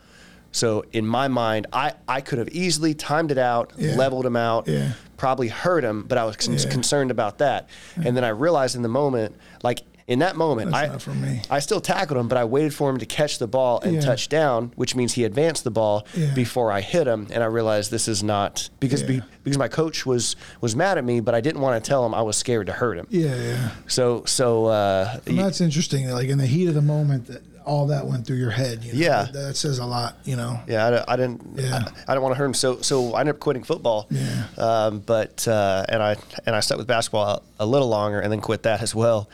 So 0.52 0.84
in 0.92 1.06
my 1.06 1.28
mind, 1.28 1.66
I, 1.72 1.94
I 2.06 2.20
could 2.20 2.38
have 2.38 2.48
easily 2.50 2.94
timed 2.94 3.30
it 3.32 3.38
out, 3.38 3.72
Yeah. 3.76 3.96
leveled 3.96 4.26
him 4.26 4.36
out, 4.36 4.68
Yeah. 4.68 4.92
probably 5.16 5.48
hurt 5.48 5.82
him, 5.84 6.04
but 6.06 6.18
I 6.18 6.24
was 6.24 6.36
con- 6.36 6.54
Yeah. 6.56 6.68
concerned 6.70 7.10
about 7.10 7.38
that. 7.38 7.68
And 7.96 8.16
then 8.16 8.22
I 8.24 8.28
realized 8.28 8.76
in 8.76 8.82
the 8.82 8.88
moment, 8.88 9.34
like 9.62 9.82
in 10.08 10.18
that 10.18 10.34
moment, 10.36 10.72
That's 10.72 11.08
I. 11.08 11.40
I 11.48 11.60
still 11.60 11.80
tackled 11.80 12.18
him, 12.18 12.26
but 12.28 12.36
I 12.36 12.44
waited 12.44 12.74
for 12.74 12.90
him 12.90 12.98
to 12.98 13.06
catch 13.06 13.38
the 13.38 13.46
ball 13.46 13.80
and 13.82 14.02
touch 14.02 14.28
down, 14.28 14.72
which 14.74 14.94
means 14.96 15.12
he 15.14 15.24
advanced 15.24 15.62
the 15.64 15.70
ball 15.70 16.06
before 16.34 16.70
I 16.72 16.80
hit 16.80 17.06
him. 17.06 17.28
And 17.30 17.42
I 17.42 17.46
realized 17.46 17.90
this 17.92 18.08
is 18.08 18.22
not 18.22 18.68
because 18.80 19.02
be, 19.04 19.22
because 19.44 19.56
my 19.58 19.68
coach 19.68 20.04
was 20.04 20.34
was 20.60 20.74
mad 20.76 20.98
at 20.98 21.04
me, 21.04 21.20
but 21.20 21.34
I 21.36 21.40
didn't 21.40 21.60
want 21.62 21.82
to 21.82 21.88
tell 21.88 22.04
him 22.04 22.14
I 22.14 22.22
was 22.22 22.36
scared 22.36 22.66
to 22.66 22.72
hurt 22.72 22.98
him. 22.98 23.06
Yeah, 23.10 23.36
yeah. 23.36 23.68
So 23.86 24.24
so 24.26 24.66
uh, 24.66 25.18
And 25.26 25.38
that's 25.38 25.60
interesting. 25.60 26.10
Like 26.10 26.28
in 26.28 26.36
the 26.38 26.46
heat 26.48 26.66
of 26.66 26.74
the 26.74 26.82
moment, 26.82 27.28
that 27.28 27.42
all 27.64 27.86
that 27.88 28.06
went 28.06 28.26
through 28.26 28.36
your 28.36 28.50
head. 28.50 28.84
You 28.84 28.92
know? 28.92 28.98
Yeah. 28.98 29.22
that, 29.24 29.32
that 29.32 29.56
says 29.56 29.78
a 29.78 29.84
lot. 29.86 30.16
You 30.24 30.36
know. 30.36 30.60
yeah, 30.66 31.02
I, 31.08 31.12
I 31.14 31.16
didn't 31.16 31.42
Yeah. 31.56 31.76
I, 31.76 32.12
I 32.12 32.14
didn't 32.14 32.22
want 32.22 32.34
to 32.34 32.38
hurt 32.38 32.46
him. 32.46 32.54
So 32.54 32.80
so 32.82 33.14
I 33.14 33.20
ended 33.20 33.34
up 33.36 33.40
quitting 33.40 33.62
football. 33.64 34.06
Yeah. 34.10 34.44
Um, 34.58 35.00
but 35.00 35.46
uh, 35.48 35.84
and 35.88 36.02
I 36.02 36.16
and 36.46 36.54
I 36.56 36.60
stuck 36.60 36.78
with 36.78 36.86
basketball 36.86 37.26
a, 37.58 37.64
a 37.64 37.66
little 37.66 37.88
longer 37.88 38.20
and 38.20 38.30
then 38.32 38.40
quit 38.40 38.62
that 38.64 38.82
as 38.82 38.94
well. 38.94 39.28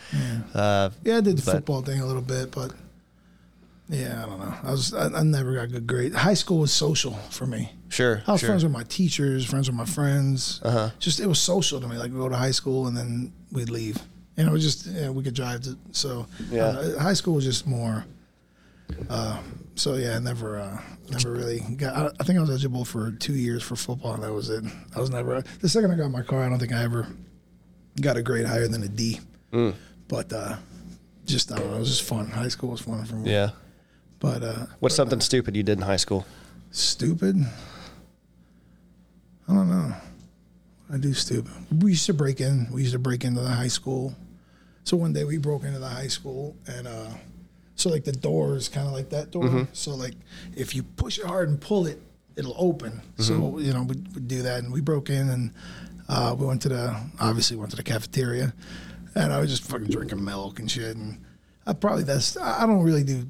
Uh, 0.54 0.90
Yeah, 1.04 1.18
I 1.18 1.20
did 1.20 1.36
the 1.38 1.42
But- 1.44 1.52
football 1.56 1.82
thing 1.82 2.00
a 2.00 2.06
little 2.06 2.22
bit, 2.22 2.50
but 2.50 2.72
yeah, 3.90 4.22
I 4.22 4.26
don't 4.28 4.38
know. 4.38 4.54
I 4.64 4.70
was 4.70 4.92
I, 4.92 5.06
I 5.06 5.22
never 5.22 5.54
got 5.54 5.70
good 5.72 5.86
grades. 5.86 6.14
High 6.14 6.34
school 6.34 6.58
was 6.58 6.72
social 6.72 7.14
for 7.30 7.46
me. 7.46 7.72
sure. 7.88 8.22
I 8.26 8.32
was 8.32 8.40
sure. 8.40 8.48
friends 8.50 8.62
with 8.62 8.72
my 8.72 8.82
teachers, 8.84 9.46
friends 9.46 9.66
with 9.68 9.76
my 9.76 9.86
friends. 9.86 10.60
Uh-huh. 10.62 10.90
Just 10.98 11.20
it 11.20 11.26
was 11.26 11.40
social 11.40 11.80
to 11.80 11.88
me. 11.88 11.96
Like 11.96 12.10
we 12.12 12.18
go 12.18 12.28
to 12.28 12.36
high 12.36 12.50
school 12.50 12.86
and 12.86 12.94
then 12.96 13.32
we'd 13.50 13.70
leave. 13.70 13.96
And 14.36 14.46
it 14.46 14.52
was 14.52 14.62
just 14.62 14.86
yeah, 14.86 15.08
we 15.08 15.22
could 15.24 15.34
drive 15.34 15.62
to. 15.62 15.76
So 15.92 16.26
Yeah. 16.50 16.66
uh, 16.66 16.98
high 17.00 17.14
school 17.14 17.34
was 17.34 17.44
just 17.44 17.66
more. 17.66 18.04
Uh, 19.08 19.40
so 19.74 19.94
yeah, 19.94 20.16
I 20.16 20.18
never 20.18 20.58
uh, 20.58 20.80
never 21.10 21.32
really 21.32 21.60
got. 21.76 21.96
I, 21.96 22.06
I 22.20 22.24
think 22.24 22.38
I 22.38 22.40
was 22.40 22.50
eligible 22.50 22.84
for 22.84 23.12
two 23.12 23.34
years 23.34 23.62
for 23.62 23.76
football, 23.76 24.14
and 24.14 24.22
that 24.22 24.32
was 24.32 24.50
it. 24.50 24.64
I 24.96 25.00
was 25.00 25.10
never. 25.10 25.42
The 25.60 25.68
second 25.68 25.90
I 25.90 25.96
got 25.96 26.10
my 26.10 26.22
car, 26.22 26.42
I 26.44 26.48
don't 26.48 26.58
think 26.58 26.72
I 26.72 26.82
ever 26.82 27.06
got 28.00 28.16
a 28.16 28.22
grade 28.22 28.46
higher 28.46 28.68
than 28.68 28.82
a 28.82 28.88
D. 28.88 29.20
Mm. 29.52 29.74
But 30.08 30.32
uh, 30.32 30.56
just 31.24 31.52
I 31.52 31.58
don't 31.58 31.70
know. 31.70 31.76
It 31.76 31.80
was 31.80 31.88
just 31.88 32.02
fun. 32.02 32.26
High 32.28 32.48
school 32.48 32.70
was 32.70 32.80
fun 32.80 33.04
for 33.04 33.16
me. 33.16 33.30
Yeah. 33.30 33.50
But 34.20 34.42
uh, 34.42 34.66
What's 34.80 34.96
something 34.96 35.20
stupid 35.20 35.56
you 35.56 35.62
did 35.62 35.78
in 35.78 35.84
high 35.84 35.96
school? 35.96 36.26
Stupid? 36.70 37.36
I 39.48 39.54
don't 39.54 39.70
know. 39.70 39.94
I 40.92 40.96
do 40.96 41.14
stupid. 41.14 41.52
We 41.82 41.92
used 41.92 42.06
to 42.06 42.14
break 42.14 42.40
in. 42.40 42.68
We 42.72 42.82
used 42.82 42.94
to 42.94 42.98
break 42.98 43.24
into 43.24 43.40
the 43.40 43.48
high 43.48 43.68
school. 43.68 44.14
So 44.84 44.96
one 44.96 45.12
day 45.12 45.24
we 45.24 45.38
broke 45.38 45.64
into 45.64 45.78
the 45.78 45.88
high 45.88 46.08
school, 46.08 46.56
and 46.66 46.88
uh, 46.88 47.10
so 47.78 47.88
like 47.88 48.04
the 48.04 48.12
door 48.12 48.56
is 48.56 48.68
kind 48.68 48.86
of 48.86 48.92
like 48.92 49.08
that 49.10 49.30
door. 49.30 49.66
So 49.72 49.94
like 49.94 50.14
if 50.56 50.74
you 50.74 50.82
push 50.82 51.18
it 51.18 51.24
hard 51.24 51.48
and 51.48 51.60
pull 51.60 51.86
it, 51.86 52.02
it'll 52.36 52.56
open. 52.58 53.00
So 53.18 53.58
you 53.58 53.72
know 53.72 53.82
we 53.82 53.94
would 54.14 54.28
do 54.28 54.42
that, 54.42 54.62
and 54.62 54.72
we 54.72 54.80
broke 54.80 55.08
in, 55.10 55.30
and 55.30 55.54
uh, 56.08 56.34
we 56.38 56.44
went 56.44 56.60
to 56.62 56.68
the 56.68 57.00
obviously 57.20 57.56
went 57.56 57.70
to 57.70 57.76
the 57.76 57.82
cafeteria, 57.82 58.52
and 59.14 59.32
I 59.32 59.38
was 59.40 59.48
just 59.50 59.62
fucking 59.70 59.88
drinking 59.88 60.22
milk 60.24 60.58
and 60.58 60.70
shit. 60.70 60.96
And 60.96 61.24
I 61.66 61.72
probably 61.72 62.02
that's 62.04 62.36
I 62.36 62.66
don't 62.66 62.82
really 62.82 63.04
do. 63.04 63.24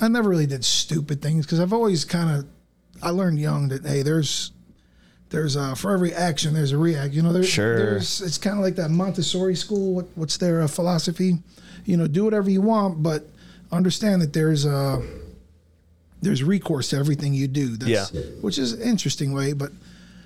I 0.00 0.08
never 0.08 0.28
really 0.28 0.46
did 0.46 0.64
stupid 0.64 1.22
things 1.22 1.46
because 1.46 1.60
I've 1.60 1.72
always 1.72 2.04
kind 2.04 2.36
of 2.38 2.46
I 3.02 3.10
learned 3.10 3.38
young 3.38 3.68
that 3.68 3.86
hey, 3.86 4.02
there's 4.02 4.50
there's 5.30 5.56
uh 5.56 5.74
for 5.74 5.92
every 5.92 6.12
action 6.12 6.54
there's 6.54 6.72
a 6.72 6.78
react. 6.78 7.14
You 7.14 7.22
know, 7.22 7.32
there, 7.32 7.44
Sure. 7.44 7.76
there's 7.76 8.20
it's 8.20 8.36
kind 8.38 8.56
of 8.58 8.64
like 8.64 8.74
that 8.76 8.90
Montessori 8.90 9.54
school. 9.54 9.94
What, 9.94 10.06
what's 10.16 10.36
their 10.38 10.62
uh, 10.62 10.66
philosophy? 10.66 11.38
You 11.84 11.96
know, 11.96 12.06
do 12.08 12.24
whatever 12.24 12.50
you 12.50 12.62
want, 12.62 13.02
but 13.02 13.28
understand 13.72 14.22
that 14.22 14.32
there's 14.32 14.64
uh 14.66 15.02
there's 16.20 16.42
recourse 16.44 16.90
to 16.90 16.96
everything 16.96 17.34
you 17.34 17.48
do. 17.48 17.76
That's, 17.76 18.12
Yeah. 18.12 18.20
which 18.40 18.58
is 18.58 18.74
an 18.74 18.82
interesting 18.82 19.32
way, 19.32 19.52
but 19.54 19.72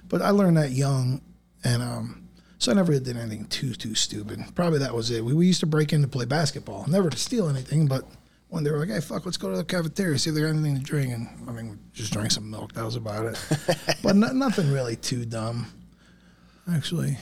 but 0.09 0.21
I 0.23 0.31
learned 0.31 0.57
that 0.57 0.73
young, 0.73 1.21
and 1.65 1.83
um. 1.83 2.23
So 2.59 2.73
I 2.73 2.75
never 2.75 2.99
did 2.99 3.17
anything 3.19 3.45
too 3.47 3.75
too 3.75 3.95
stupid. 3.95 4.43
Probably 4.55 4.79
that 4.79 4.95
was 4.95 5.11
it. 5.11 5.23
We, 5.23 5.35
we 5.35 5.47
used 5.47 5.61
to 5.61 5.67
break 5.67 5.93
in 5.93 6.01
to 6.01 6.09
play 6.09 6.25
basketball, 6.25 6.87
never 6.89 7.11
to 7.11 7.17
steal 7.19 7.51
anything, 7.51 7.87
but 7.87 8.05
when 8.49 8.65
they 8.65 8.71
were 8.71 8.79
like, 8.79 8.89
"Hey, 8.89 9.01
fuck, 9.01 9.27
let's 9.27 9.37
go 9.37 9.51
to 9.51 9.57
the 9.59 9.65
cafeteria 9.65 10.19
see 10.19 10.31
if 10.31 10.37
they 10.37 10.41
got 10.41 10.49
anything 10.49 10.75
to 10.75 10.81
drink," 10.83 11.13
and 11.13 11.29
I 11.47 11.53
mean, 11.53 11.69
we 11.73 11.77
just 11.93 12.15
drank 12.15 12.31
some 12.31 12.51
milk. 12.51 12.73
That 12.73 12.85
was 12.87 12.97
about 12.97 13.27
it. 13.27 13.39
but 14.03 14.17
no, 14.17 14.29
nothing 14.33 14.73
really 14.73 14.97
too 14.97 15.27
dumb, 15.27 15.67
actually. 16.73 17.19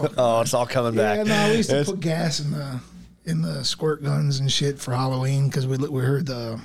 No, 0.00 0.08
Oh, 0.18 0.40
it's 0.42 0.52
all 0.52 0.66
coming 0.66 0.92
yeah, 0.94 1.16
back. 1.16 1.26
no, 1.26 1.48
we 1.50 1.56
used 1.56 1.70
to 1.70 1.76
It's- 1.80 1.90
put 1.90 2.00
gas 2.00 2.38
in 2.40 2.50
the 2.52 2.78
in 3.26 3.42
the 3.42 3.64
squirt 3.64 4.02
guns 4.02 4.38
and 4.40 4.50
shit 4.50 4.78
for 4.78 4.94
Halloween 4.94 5.48
because 5.48 5.66
we 5.66 5.76
we 5.76 6.00
heard 6.02 6.26
the 6.26 6.60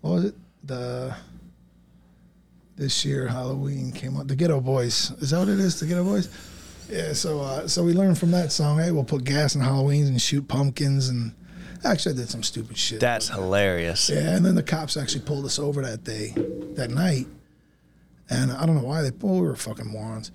what 0.00 0.10
was 0.10 0.24
it 0.26 0.34
the 0.62 1.14
this 2.76 3.04
year 3.04 3.28
Halloween 3.28 3.92
came 3.92 4.16
out 4.16 4.28
the 4.28 4.36
Geto 4.36 4.62
Boys 4.62 5.10
is 5.20 5.30
that 5.30 5.40
what 5.40 5.48
it 5.48 5.58
is 5.60 5.78
the 5.80 5.86
Geto 5.86 6.04
Boys 6.04 6.28
yeah 6.88 7.12
so 7.12 7.40
uh, 7.40 7.68
so 7.68 7.82
we 7.82 7.92
learned 7.92 8.18
from 8.18 8.30
that 8.30 8.52
song 8.52 8.78
hey 8.78 8.90
we'll 8.92 9.04
put 9.04 9.24
gas 9.24 9.54
in 9.54 9.60
Halloweens 9.60 10.06
and 10.06 10.20
shoot 10.20 10.46
pumpkins 10.46 11.08
and 11.08 11.34
actually 11.84 12.14
I 12.14 12.18
did 12.18 12.30
some 12.30 12.42
stupid 12.42 12.78
shit 12.78 13.00
That's 13.00 13.28
hilarious. 13.28 14.08
yeah, 14.08 14.36
and 14.36 14.44
then 14.44 14.54
the 14.54 14.62
cops 14.62 14.96
actually 14.96 15.22
pulled 15.22 15.44
us 15.44 15.58
over 15.58 15.82
that 15.82 16.02
day, 16.04 16.32
that 16.76 16.90
night. 16.90 17.26
And 18.30 18.50
I 18.50 18.64
don't 18.64 18.74
know 18.76 18.84
why 18.84 19.02
they 19.02 19.10
pulled. 19.10 19.42
We 19.42 19.48
were 19.48 19.54
fucking 19.56 19.86
morons, 19.86 20.30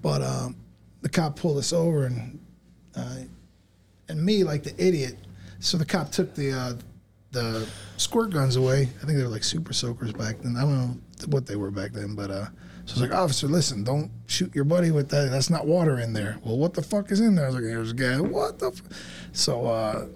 but 0.00 0.22
um, 0.22 0.54
the 1.00 1.08
cop 1.08 1.34
pulled 1.34 1.58
us 1.58 1.72
over, 1.72 2.06
and 2.06 2.38
uh, 2.94 3.16
and 4.08 4.24
me 4.24 4.44
like 4.44 4.62
the 4.62 4.74
idiot. 4.84 5.16
So 5.60 5.76
the 5.76 5.84
cop 5.84 6.10
took 6.10 6.34
the 6.34 6.52
uh, 6.52 6.72
the 7.30 7.68
squirt 7.96 8.30
guns 8.30 8.56
away. 8.56 8.82
I 8.82 9.06
think 9.06 9.18
they 9.18 9.22
were 9.22 9.28
like 9.28 9.44
super 9.44 9.72
soakers 9.72 10.12
back 10.12 10.38
then. 10.40 10.56
I 10.56 10.62
don't 10.62 10.78
know 10.78 10.96
what 11.28 11.46
they 11.46 11.56
were 11.56 11.70
back 11.70 11.92
then, 11.92 12.14
but 12.14 12.30
uh, 12.30 12.46
so 12.84 12.96
I 12.96 13.00
was 13.00 13.00
like, 13.00 13.18
officer, 13.18 13.46
listen, 13.46 13.84
don't 13.84 14.10
shoot 14.26 14.54
your 14.54 14.64
buddy 14.64 14.90
with 14.90 15.08
that. 15.10 15.30
That's 15.30 15.50
not 15.50 15.66
water 15.66 16.00
in 16.00 16.12
there. 16.12 16.38
Well, 16.44 16.58
what 16.58 16.74
the 16.74 16.82
fuck 16.82 17.12
is 17.12 17.20
in 17.20 17.36
there? 17.36 17.44
I 17.44 17.48
was 17.48 17.54
like, 17.54 17.64
there's 17.64 17.92
gas. 17.92 18.20
What 18.20 18.58
the? 18.58 18.68
F-? 18.68 18.82
So 19.32 19.66
uh, 19.66 20.06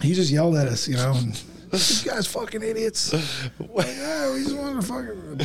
he 0.00 0.14
just 0.14 0.30
yelled 0.30 0.56
at 0.56 0.68
us, 0.68 0.86
you 0.86 0.96
know. 0.96 1.14
And, 1.14 1.42
you 1.72 2.10
guys 2.10 2.26
fucking 2.26 2.62
idiots. 2.62 3.12
Like, 3.58 3.88
yeah, 3.88 4.32
we 4.32 4.42
just 4.42 4.56
wanted 4.56 4.80
to 4.80 4.86
fucking. 4.86 5.36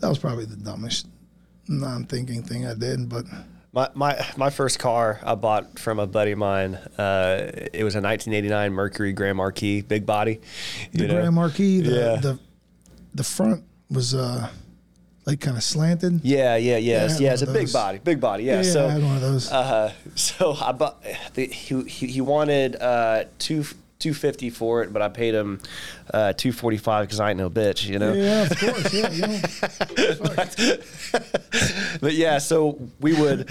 That 0.00 0.08
was 0.08 0.18
probably 0.18 0.44
the 0.44 0.56
dumbest 0.56 1.08
non-thinking 1.66 2.42
thing 2.42 2.66
I 2.66 2.74
did, 2.74 3.08
but 3.08 3.24
My, 3.78 3.88
my 3.94 4.26
my 4.36 4.50
first 4.50 4.80
car 4.80 5.20
I 5.22 5.36
bought 5.36 5.78
from 5.78 6.00
a 6.00 6.06
buddy 6.08 6.32
of 6.32 6.38
mine. 6.38 6.74
Uh, 6.74 7.46
it 7.72 7.84
was 7.84 7.94
a 7.94 8.00
1989 8.02 8.72
Mercury 8.72 9.12
Grand 9.12 9.36
Marquis, 9.36 9.82
big 9.82 10.04
body. 10.04 10.40
The 10.92 11.06
know? 11.06 11.14
Grand 11.14 11.34
Marquis, 11.36 11.82
the, 11.82 11.90
Yeah. 11.92 12.16
the 12.16 12.40
the 13.14 13.22
front 13.22 13.62
was 13.88 14.16
uh 14.16 14.48
like 15.26 15.40
kind 15.40 15.56
of 15.56 15.62
slanted. 15.62 16.24
Yeah, 16.24 16.56
yeah, 16.56 16.78
yes, 16.78 17.20
yeah. 17.20 17.32
It's 17.34 17.42
a 17.42 17.52
big 17.52 17.72
body, 17.72 17.98
big 17.98 18.18
body. 18.20 18.42
Yeah. 18.42 18.62
Yeah, 18.62 18.62
so 18.62 18.88
I 18.88 18.90
had 18.90 19.02
one 19.04 19.14
of 19.14 19.22
those. 19.22 19.52
Uh, 19.52 19.92
so 20.16 20.56
I 20.60 20.72
bought. 20.72 21.00
The, 21.34 21.46
he, 21.46 21.82
he 21.84 22.06
he 22.08 22.20
wanted 22.20 22.74
uh, 22.82 23.26
two. 23.38 23.64
250 24.00 24.50
for 24.50 24.84
it, 24.84 24.92
but 24.92 25.02
I 25.02 25.08
paid 25.08 25.34
him 25.34 25.58
uh, 26.12 26.32
245 26.32 27.06
because 27.06 27.20
I 27.20 27.30
ain't 27.30 27.38
no 27.38 27.50
bitch, 27.50 27.86
you 27.86 27.98
know. 27.98 28.12
Yeah, 28.12 28.42
of 28.42 28.58
course. 28.58 28.94
Yeah, 28.94 29.10
you 29.10 29.20
know. 29.28 30.78
But 32.00 32.14
yeah, 32.14 32.38
so 32.38 32.78
we 33.00 33.14
would 33.14 33.48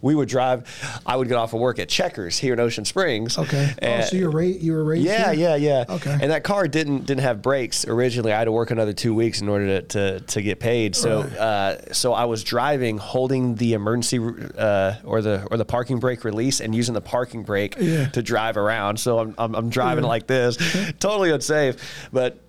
we 0.00 0.14
would 0.14 0.28
drive. 0.28 0.68
I 1.06 1.16
would 1.16 1.28
get 1.28 1.36
off 1.36 1.52
of 1.54 1.60
work 1.60 1.78
at 1.78 1.88
Checkers 1.88 2.38
here 2.38 2.52
in 2.52 2.60
Ocean 2.60 2.84
Springs. 2.84 3.36
Okay. 3.38 3.70
Oh, 3.82 3.84
and- 3.86 4.04
so 4.04 4.16
you're 4.16 4.30
ra- 4.30 4.42
you 4.42 4.72
were 4.72 4.84
raised. 4.84 5.04
yeah, 5.06 5.32
here? 5.32 5.56
yeah, 5.56 5.84
yeah. 5.88 5.94
Okay. 5.94 6.18
And 6.20 6.30
that 6.30 6.44
car 6.44 6.68
didn't 6.68 7.06
didn't 7.06 7.22
have 7.22 7.42
brakes 7.42 7.86
originally. 7.86 8.32
I 8.32 8.38
had 8.38 8.44
to 8.44 8.52
work 8.52 8.70
another 8.70 8.92
two 8.92 9.14
weeks 9.14 9.40
in 9.40 9.48
order 9.48 9.80
to 9.80 9.82
to, 9.82 10.20
to 10.20 10.42
get 10.42 10.60
paid. 10.60 10.94
So 10.94 11.22
Right. 11.22 11.36
uh, 11.36 11.92
so 11.94 12.12
I 12.12 12.24
was 12.26 12.44
driving, 12.44 12.98
holding 12.98 13.54
the 13.56 13.72
emergency 13.72 14.18
uh, 14.58 14.94
or 15.04 15.22
the 15.22 15.46
or 15.50 15.56
the 15.56 15.64
parking 15.64 15.98
brake 15.98 16.24
release, 16.24 16.60
and 16.60 16.74
using 16.74 16.94
the 16.94 17.00
parking 17.00 17.42
brake 17.42 17.76
Yeah. 17.78 18.08
to 18.08 18.22
drive 18.22 18.56
around. 18.56 18.98
So 18.98 19.18
I'm 19.18 19.34
I'm, 19.38 19.54
I'm 19.54 19.70
driving 19.70 20.04
like 20.04 20.26
this, 20.26 20.56
totally 21.00 21.30
unsafe, 21.30 21.73
but. 22.12 22.40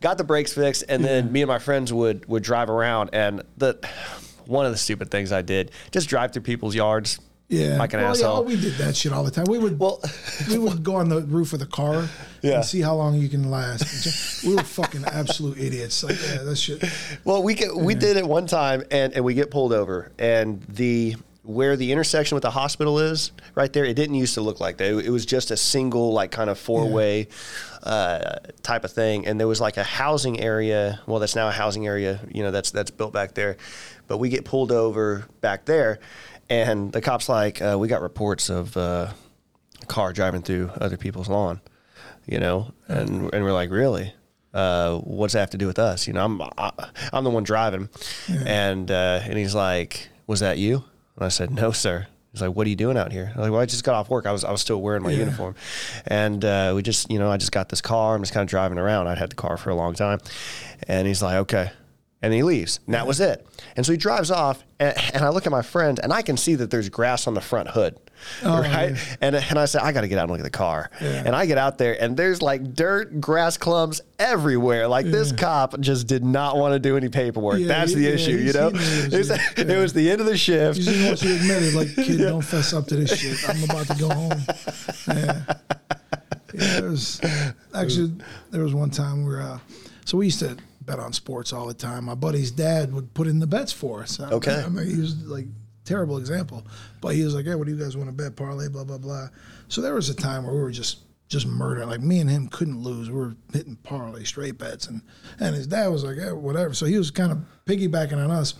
Got 0.00 0.16
the 0.16 0.22
brakes 0.22 0.52
fixed, 0.52 0.84
and 0.88 1.04
then 1.04 1.32
me 1.32 1.42
and 1.42 1.48
my 1.48 1.58
friends 1.58 1.92
would 1.92 2.24
would 2.28 2.44
drive 2.44 2.70
around. 2.70 3.10
And 3.12 3.42
the 3.56 3.84
one 4.46 4.64
of 4.64 4.70
the 4.70 4.78
stupid 4.78 5.10
things 5.10 5.32
I 5.32 5.42
did, 5.42 5.72
just 5.90 6.08
drive 6.08 6.32
through 6.32 6.42
people's 6.42 6.76
yards, 6.76 7.18
Yeah. 7.48 7.78
like 7.78 7.94
an 7.94 8.00
well, 8.02 8.10
asshole. 8.12 8.42
Yeah, 8.48 8.54
we 8.54 8.60
did 8.60 8.74
that 8.74 8.94
shit 8.94 9.12
all 9.12 9.24
the 9.24 9.32
time. 9.32 9.46
We 9.48 9.58
would 9.58 9.76
Well- 9.80 10.00
we 10.48 10.56
would 10.56 10.84
go 10.84 10.94
on 10.94 11.08
the 11.08 11.22
roof 11.22 11.52
of 11.52 11.58
the 11.58 11.66
car 11.66 12.08
Yeah. 12.42 12.54
and 12.58 12.64
see 12.64 12.80
how 12.80 12.94
long 12.94 13.16
you 13.16 13.28
can 13.28 13.50
last. 13.50 14.44
We 14.44 14.54
were 14.54 14.62
fucking 14.62 15.04
absolute 15.04 15.58
idiots. 15.58 16.04
Like 16.04 16.16
yeah, 16.24 16.44
that 16.44 16.54
shit. 16.56 16.84
Well, 17.24 17.42
we 17.42 17.54
get, 17.54 17.74
we 17.76 17.96
did 17.96 18.16
it 18.16 18.24
one 18.26 18.46
time, 18.46 18.84
and, 18.92 19.12
and 19.14 19.24
we 19.24 19.34
get 19.34 19.50
pulled 19.50 19.72
over, 19.72 20.12
and 20.16 20.62
the 20.68 21.16
where 21.48 21.76
the 21.76 21.92
intersection 21.92 22.36
with 22.36 22.42
the 22.42 22.50
hospital 22.50 22.98
is 22.98 23.32
right 23.54 23.72
there. 23.72 23.86
It 23.86 23.94
didn't 23.94 24.16
used 24.16 24.34
to 24.34 24.42
look 24.42 24.60
like 24.60 24.76
that. 24.76 24.98
It, 24.98 25.08
was 25.08 25.24
just 25.24 25.50
a 25.50 25.56
single 25.56 26.12
like 26.12 26.30
kind 26.30 26.50
of 26.50 26.58
four 26.58 26.86
way 26.86 27.28
uh, 27.82 28.36
type 28.62 28.84
of 28.84 28.92
thing, 28.92 29.26
and 29.26 29.40
there 29.40 29.48
was 29.48 29.58
like 29.58 29.78
a 29.78 29.82
housing 29.82 30.40
area. 30.40 31.00
Well, 31.06 31.20
that's 31.20 31.34
now 31.34 31.48
a 31.48 31.52
housing 31.52 31.86
area. 31.86 32.20
You 32.30 32.42
know, 32.42 32.50
that's 32.50 32.70
that's 32.70 32.90
built 32.90 33.14
back 33.14 33.32
there, 33.32 33.56
but 34.08 34.18
we 34.18 34.28
get 34.28 34.44
pulled 34.44 34.70
over 34.70 35.24
back 35.40 35.64
there, 35.64 36.00
and 36.50 36.92
the 36.92 37.00
cops 37.00 37.30
like 37.30 37.62
uh, 37.62 37.78
we 37.78 37.88
got 37.88 38.02
reports 38.02 38.50
of 38.50 38.76
uh, 38.76 39.08
a 39.80 39.86
car 39.86 40.12
driving 40.12 40.42
through 40.42 40.70
other 40.78 40.98
people's 40.98 41.30
lawn. 41.30 41.62
You 42.26 42.40
know, 42.40 42.74
and 42.88 43.32
and 43.32 43.42
we're 43.42 43.54
like, 43.54 43.70
really? 43.70 44.12
uh, 44.52 44.98
what's 44.98 45.32
that 45.32 45.40
have 45.40 45.50
to 45.50 45.58
do 45.58 45.66
with 45.66 45.78
us? 45.78 46.06
You 46.06 46.12
know, 46.12 46.26
I'm 46.26 46.42
I, 46.42 46.90
I'm 47.10 47.24
the 47.24 47.30
one 47.30 47.42
driving, 47.42 47.88
and 48.28 48.90
uh, 48.90 49.20
and 49.24 49.38
he's 49.38 49.54
like, 49.54 50.10
was 50.26 50.40
that 50.40 50.58
you? 50.58 50.84
And 51.18 51.24
I 51.26 51.28
said, 51.28 51.50
no, 51.50 51.72
sir. 51.72 52.06
He's 52.32 52.40
like, 52.42 52.54
what 52.54 52.66
are 52.66 52.70
you 52.70 52.76
doing 52.76 52.96
out 52.96 53.10
here? 53.10 53.32
I'm 53.34 53.40
like, 53.40 53.50
well, 53.50 53.60
I 53.60 53.66
just 53.66 53.84
got 53.84 53.94
off 53.94 54.08
work. 54.10 54.24
I 54.26 54.32
was 54.32 54.44
I 54.44 54.50
was 54.52 54.60
still 54.60 54.80
wearing 54.80 55.02
my 55.02 55.10
Yeah. 55.10 55.18
uniform, 55.20 55.54
and 56.06 56.44
uh, 56.44 56.72
we 56.76 56.82
just 56.82 57.10
you 57.10 57.18
know 57.18 57.30
I 57.30 57.36
just 57.38 57.52
got 57.52 57.68
this 57.70 57.80
car. 57.80 58.14
I'm 58.14 58.22
just 58.22 58.32
kind 58.34 58.42
of 58.42 58.48
driving 58.50 58.78
around. 58.78 59.08
I'd 59.08 59.18
had 59.18 59.30
the 59.30 59.34
car 59.36 59.56
for 59.56 59.70
a 59.70 59.74
long 59.74 59.94
time, 59.94 60.20
and 60.86 61.06
he's 61.08 61.22
like, 61.22 61.36
okay. 61.36 61.70
And 62.20 62.34
he 62.34 62.42
leaves. 62.42 62.80
And 62.86 62.94
that 62.94 63.06
was 63.06 63.20
it. 63.20 63.46
And 63.76 63.86
so 63.86 63.92
he 63.92 63.98
drives 63.98 64.30
off, 64.30 64.62
and, 64.80 64.92
and 65.14 65.24
I 65.24 65.28
look 65.30 65.46
at 65.46 65.52
my 65.52 65.62
friend, 65.62 66.00
and 66.02 66.12
I 66.12 66.22
can 66.22 66.36
see 66.36 66.54
that 66.56 66.68
there's 66.70 66.88
grass 66.88 67.26
on 67.28 67.34
the 67.34 67.40
front 67.40 67.68
hood, 67.70 67.96
Oh, 68.44 68.58
right? 68.62 68.90
yeah. 68.90 68.96
And 69.20 69.36
and 69.36 69.58
I 69.58 69.64
said, 69.64 69.82
I 69.82 69.92
got 69.92 70.02
to 70.02 70.08
get 70.08 70.18
out 70.18 70.22
and 70.22 70.30
look 70.32 70.40
at 70.40 70.44
the 70.44 70.50
car. 70.50 70.90
Yeah. 71.00 71.22
And 71.26 71.34
I 71.34 71.46
get 71.46 71.58
out 71.58 71.78
there, 71.78 72.00
and 72.02 72.16
there's 72.16 72.42
like 72.42 72.74
dirt, 72.74 73.20
grass 73.20 73.56
clumps 73.56 74.00
everywhere. 74.18 74.88
Like 74.88 75.06
this 75.06 75.32
cop 75.32 75.78
just 75.80 76.06
did 76.06 76.24
not 76.24 76.56
want 76.56 76.74
to 76.74 76.78
do 76.78 76.96
any 76.96 77.08
paperwork. 77.08 77.58
Yeah, 77.60 77.68
That's 77.68 77.94
the 77.94 78.02
yeah, 78.02 78.10
issue, 78.10 78.36
you 78.36 78.52
know. 78.52 78.68
It 78.68 79.12
was, 79.12 79.30
yeah. 79.30 79.38
it 79.56 79.78
was 79.78 79.92
the 79.92 80.10
end 80.10 80.20
of 80.20 80.26
the 80.26 80.36
shift. 80.36 80.78
He 80.78 80.84
just 80.84 81.06
wants 81.06 81.22
you 81.22 81.30
to 81.30 81.36
admit 81.36 81.62
it. 81.62 81.74
Like, 81.74 81.94
kid, 81.94 82.18
don't 82.18 82.42
fess 82.42 82.72
up 82.72 82.86
to 82.88 82.96
this 82.96 83.18
shit. 83.18 83.38
I'm 83.48 83.64
about 83.64 83.86
to 83.86 83.94
go 83.98 84.08
home. 84.10 84.32
Yeah. 85.08 85.42
Yeah, 86.54 86.80
there 86.80 86.90
was 86.90 87.20
actually 87.74 88.12
there 88.50 88.62
was 88.62 88.74
one 88.74 88.90
time 88.90 89.24
where 89.26 89.42
uh, 89.42 89.58
so 90.04 90.16
we 90.18 90.26
used 90.26 90.38
to 90.40 90.56
bet 90.80 90.98
on 90.98 91.12
sports 91.12 91.52
all 91.52 91.66
the 91.66 91.74
time. 91.74 92.04
My 92.04 92.14
buddy's 92.14 92.50
dad 92.50 92.92
would 92.94 93.12
put 93.12 93.26
in 93.26 93.38
the 93.38 93.46
bets 93.46 93.72
for 93.72 94.02
us. 94.02 94.18
I- 94.18 94.30
Okay. 94.30 94.62
I 94.64 94.68
mean, 94.68 94.86
he 94.86 94.98
was 95.00 95.14
like 95.26 95.44
terrible 95.88 96.18
example, 96.18 96.66
but 97.00 97.14
he 97.14 97.24
was 97.24 97.34
like, 97.34 97.46
"Hey, 97.46 97.54
what 97.54 97.66
do 97.66 97.72
you 97.72 97.78
guys 97.78 97.96
want 97.96 98.08
to 98.08 98.12
bet? 98.14 98.36
Parlay, 98.36 98.68
blah 98.68 98.84
blah 98.84 98.98
blah." 98.98 99.28
So 99.68 99.80
there 99.80 99.94
was 99.94 100.08
a 100.08 100.14
time 100.14 100.44
where 100.44 100.54
we 100.54 100.60
were 100.60 100.70
just 100.70 100.98
just 101.28 101.46
murdering. 101.46 101.88
Like 101.88 102.00
me 102.00 102.20
and 102.20 102.30
him 102.30 102.48
couldn't 102.48 102.82
lose. 102.82 103.10
We 103.10 103.16
were 103.16 103.36
hitting 103.52 103.76
parlay 103.76 104.24
straight 104.24 104.58
bets, 104.58 104.86
and 104.86 105.02
and 105.40 105.54
his 105.54 105.66
dad 105.66 105.88
was 105.88 106.04
like, 106.04 106.16
"Yeah, 106.16 106.32
whatever." 106.32 106.74
So 106.74 106.86
he 106.86 106.98
was 106.98 107.10
kind 107.10 107.32
of 107.32 107.38
piggybacking 107.66 108.22
on 108.22 108.30
us, 108.30 108.54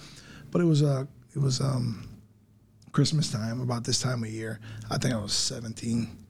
but 0.51 0.61
it 0.61 0.65
was 0.65 0.83
uh 0.83 1.05
it 1.35 1.39
was 1.39 1.61
um 1.61 2.09
Christmas 2.93 3.31
time 3.31 3.61
about 3.61 3.85
this 3.85 4.01
time 4.01 4.23
of 4.25 4.31
year. 4.31 4.61
I 4.91 4.99
think 4.99 5.15
I 5.15 5.19
was 5.19 5.33
seventeen. 5.33 6.25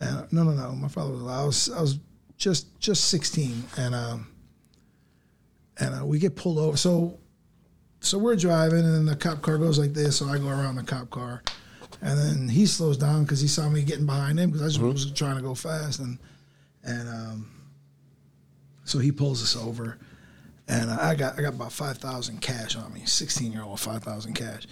Uh, 0.00 0.24
no, 0.30 0.44
no, 0.44 0.52
no. 0.52 0.72
My 0.72 0.88
father 0.88 1.12
was. 1.12 1.22
I 1.26 1.44
was. 1.44 1.70
I 1.70 1.80
was 1.80 1.98
just 2.36 2.78
just 2.80 3.04
sixteen, 3.04 3.64
and 3.76 3.94
um, 3.94 4.28
and 5.78 6.00
uh, 6.00 6.06
we 6.06 6.18
get 6.18 6.36
pulled 6.36 6.58
over. 6.58 6.76
So, 6.76 7.19
so 8.00 8.18
we're 8.18 8.36
driving, 8.36 8.80
and 8.84 8.94
then 8.94 9.06
the 9.06 9.16
cop 9.16 9.42
car 9.42 9.58
goes 9.58 9.78
like 9.78 9.92
this. 9.92 10.16
So 10.18 10.26
I 10.26 10.38
go 10.38 10.48
around 10.48 10.76
the 10.76 10.82
cop 10.82 11.10
car, 11.10 11.42
and 12.02 12.18
then 12.18 12.48
he 12.48 12.66
slows 12.66 12.96
down 12.96 13.24
because 13.24 13.40
he 13.40 13.48
saw 13.48 13.68
me 13.68 13.82
getting 13.82 14.06
behind 14.06 14.38
him 14.38 14.50
because 14.50 14.62
I 14.62 14.68
just 14.68 14.80
was 14.80 15.10
trying 15.12 15.36
to 15.36 15.42
go 15.42 15.54
fast, 15.54 16.00
and 16.00 16.18
and 16.82 17.08
um, 17.08 17.50
so 18.84 18.98
he 18.98 19.12
pulls 19.12 19.42
us 19.42 19.56
over, 19.56 19.98
and 20.68 20.90
I 20.90 21.14
got 21.14 21.38
I 21.38 21.42
got 21.42 21.54
about 21.54 21.72
five 21.72 21.98
thousand 21.98 22.40
cash 22.40 22.76
on 22.76 22.92
me, 22.92 23.02
sixteen 23.04 23.52
year 23.52 23.62
old 23.62 23.80
five 23.80 24.02
thousand 24.02 24.34
cash, 24.34 24.66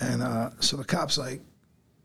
and 0.00 0.22
uh, 0.22 0.50
so 0.60 0.76
the 0.76 0.84
cop's 0.84 1.18
like. 1.18 1.40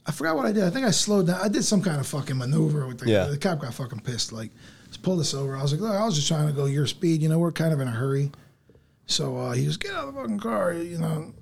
I 0.04 0.12
forgot 0.12 0.36
what 0.36 0.48
I 0.48 0.52
did. 0.52 0.64
I 0.64 0.72
think 0.72 0.84
I 0.84 0.90
slowed 0.90 1.28
down. 1.28 1.40
I 1.44 1.48
did 1.48 1.64
some 1.64 1.80
kind 1.84 2.00
of 2.00 2.08
fucking 2.08 2.36
maneuver 2.36 2.88
with 2.88 2.98
the, 2.98 3.08
Yeah. 3.08 3.26
the 3.26 3.38
cop. 3.38 3.60
Got 3.60 3.76
fucking 3.76 4.00
pissed. 4.00 4.32
Like, 4.34 4.50
just 4.88 5.04
pulled 5.04 5.20
us 5.20 5.36
over. 5.36 5.56
I 5.56 5.62
was 5.62 5.74
like, 5.74 5.82
look, 5.82 5.94
I 5.94 6.04
was 6.04 6.16
just 6.16 6.28
trying 6.28 6.48
to 6.48 6.54
go 6.54 6.66
your 6.66 6.88
speed. 6.88 7.22
You 7.22 7.30
know, 7.30 7.38
we're 7.38 7.52
kind 7.52 7.72
of 7.72 7.80
in 7.82 7.88
a 7.88 7.92
hurry. 7.92 8.32
So 9.12 9.38
uh, 9.38 9.52
he 9.52 9.66
goes, 9.66 9.78
get 9.78 9.92
out 9.92 10.08
of 10.08 10.16
the 10.16 10.22
fucking 10.22 10.40
car. 10.40 10.74
You 10.74 10.98
know, 10.98 11.34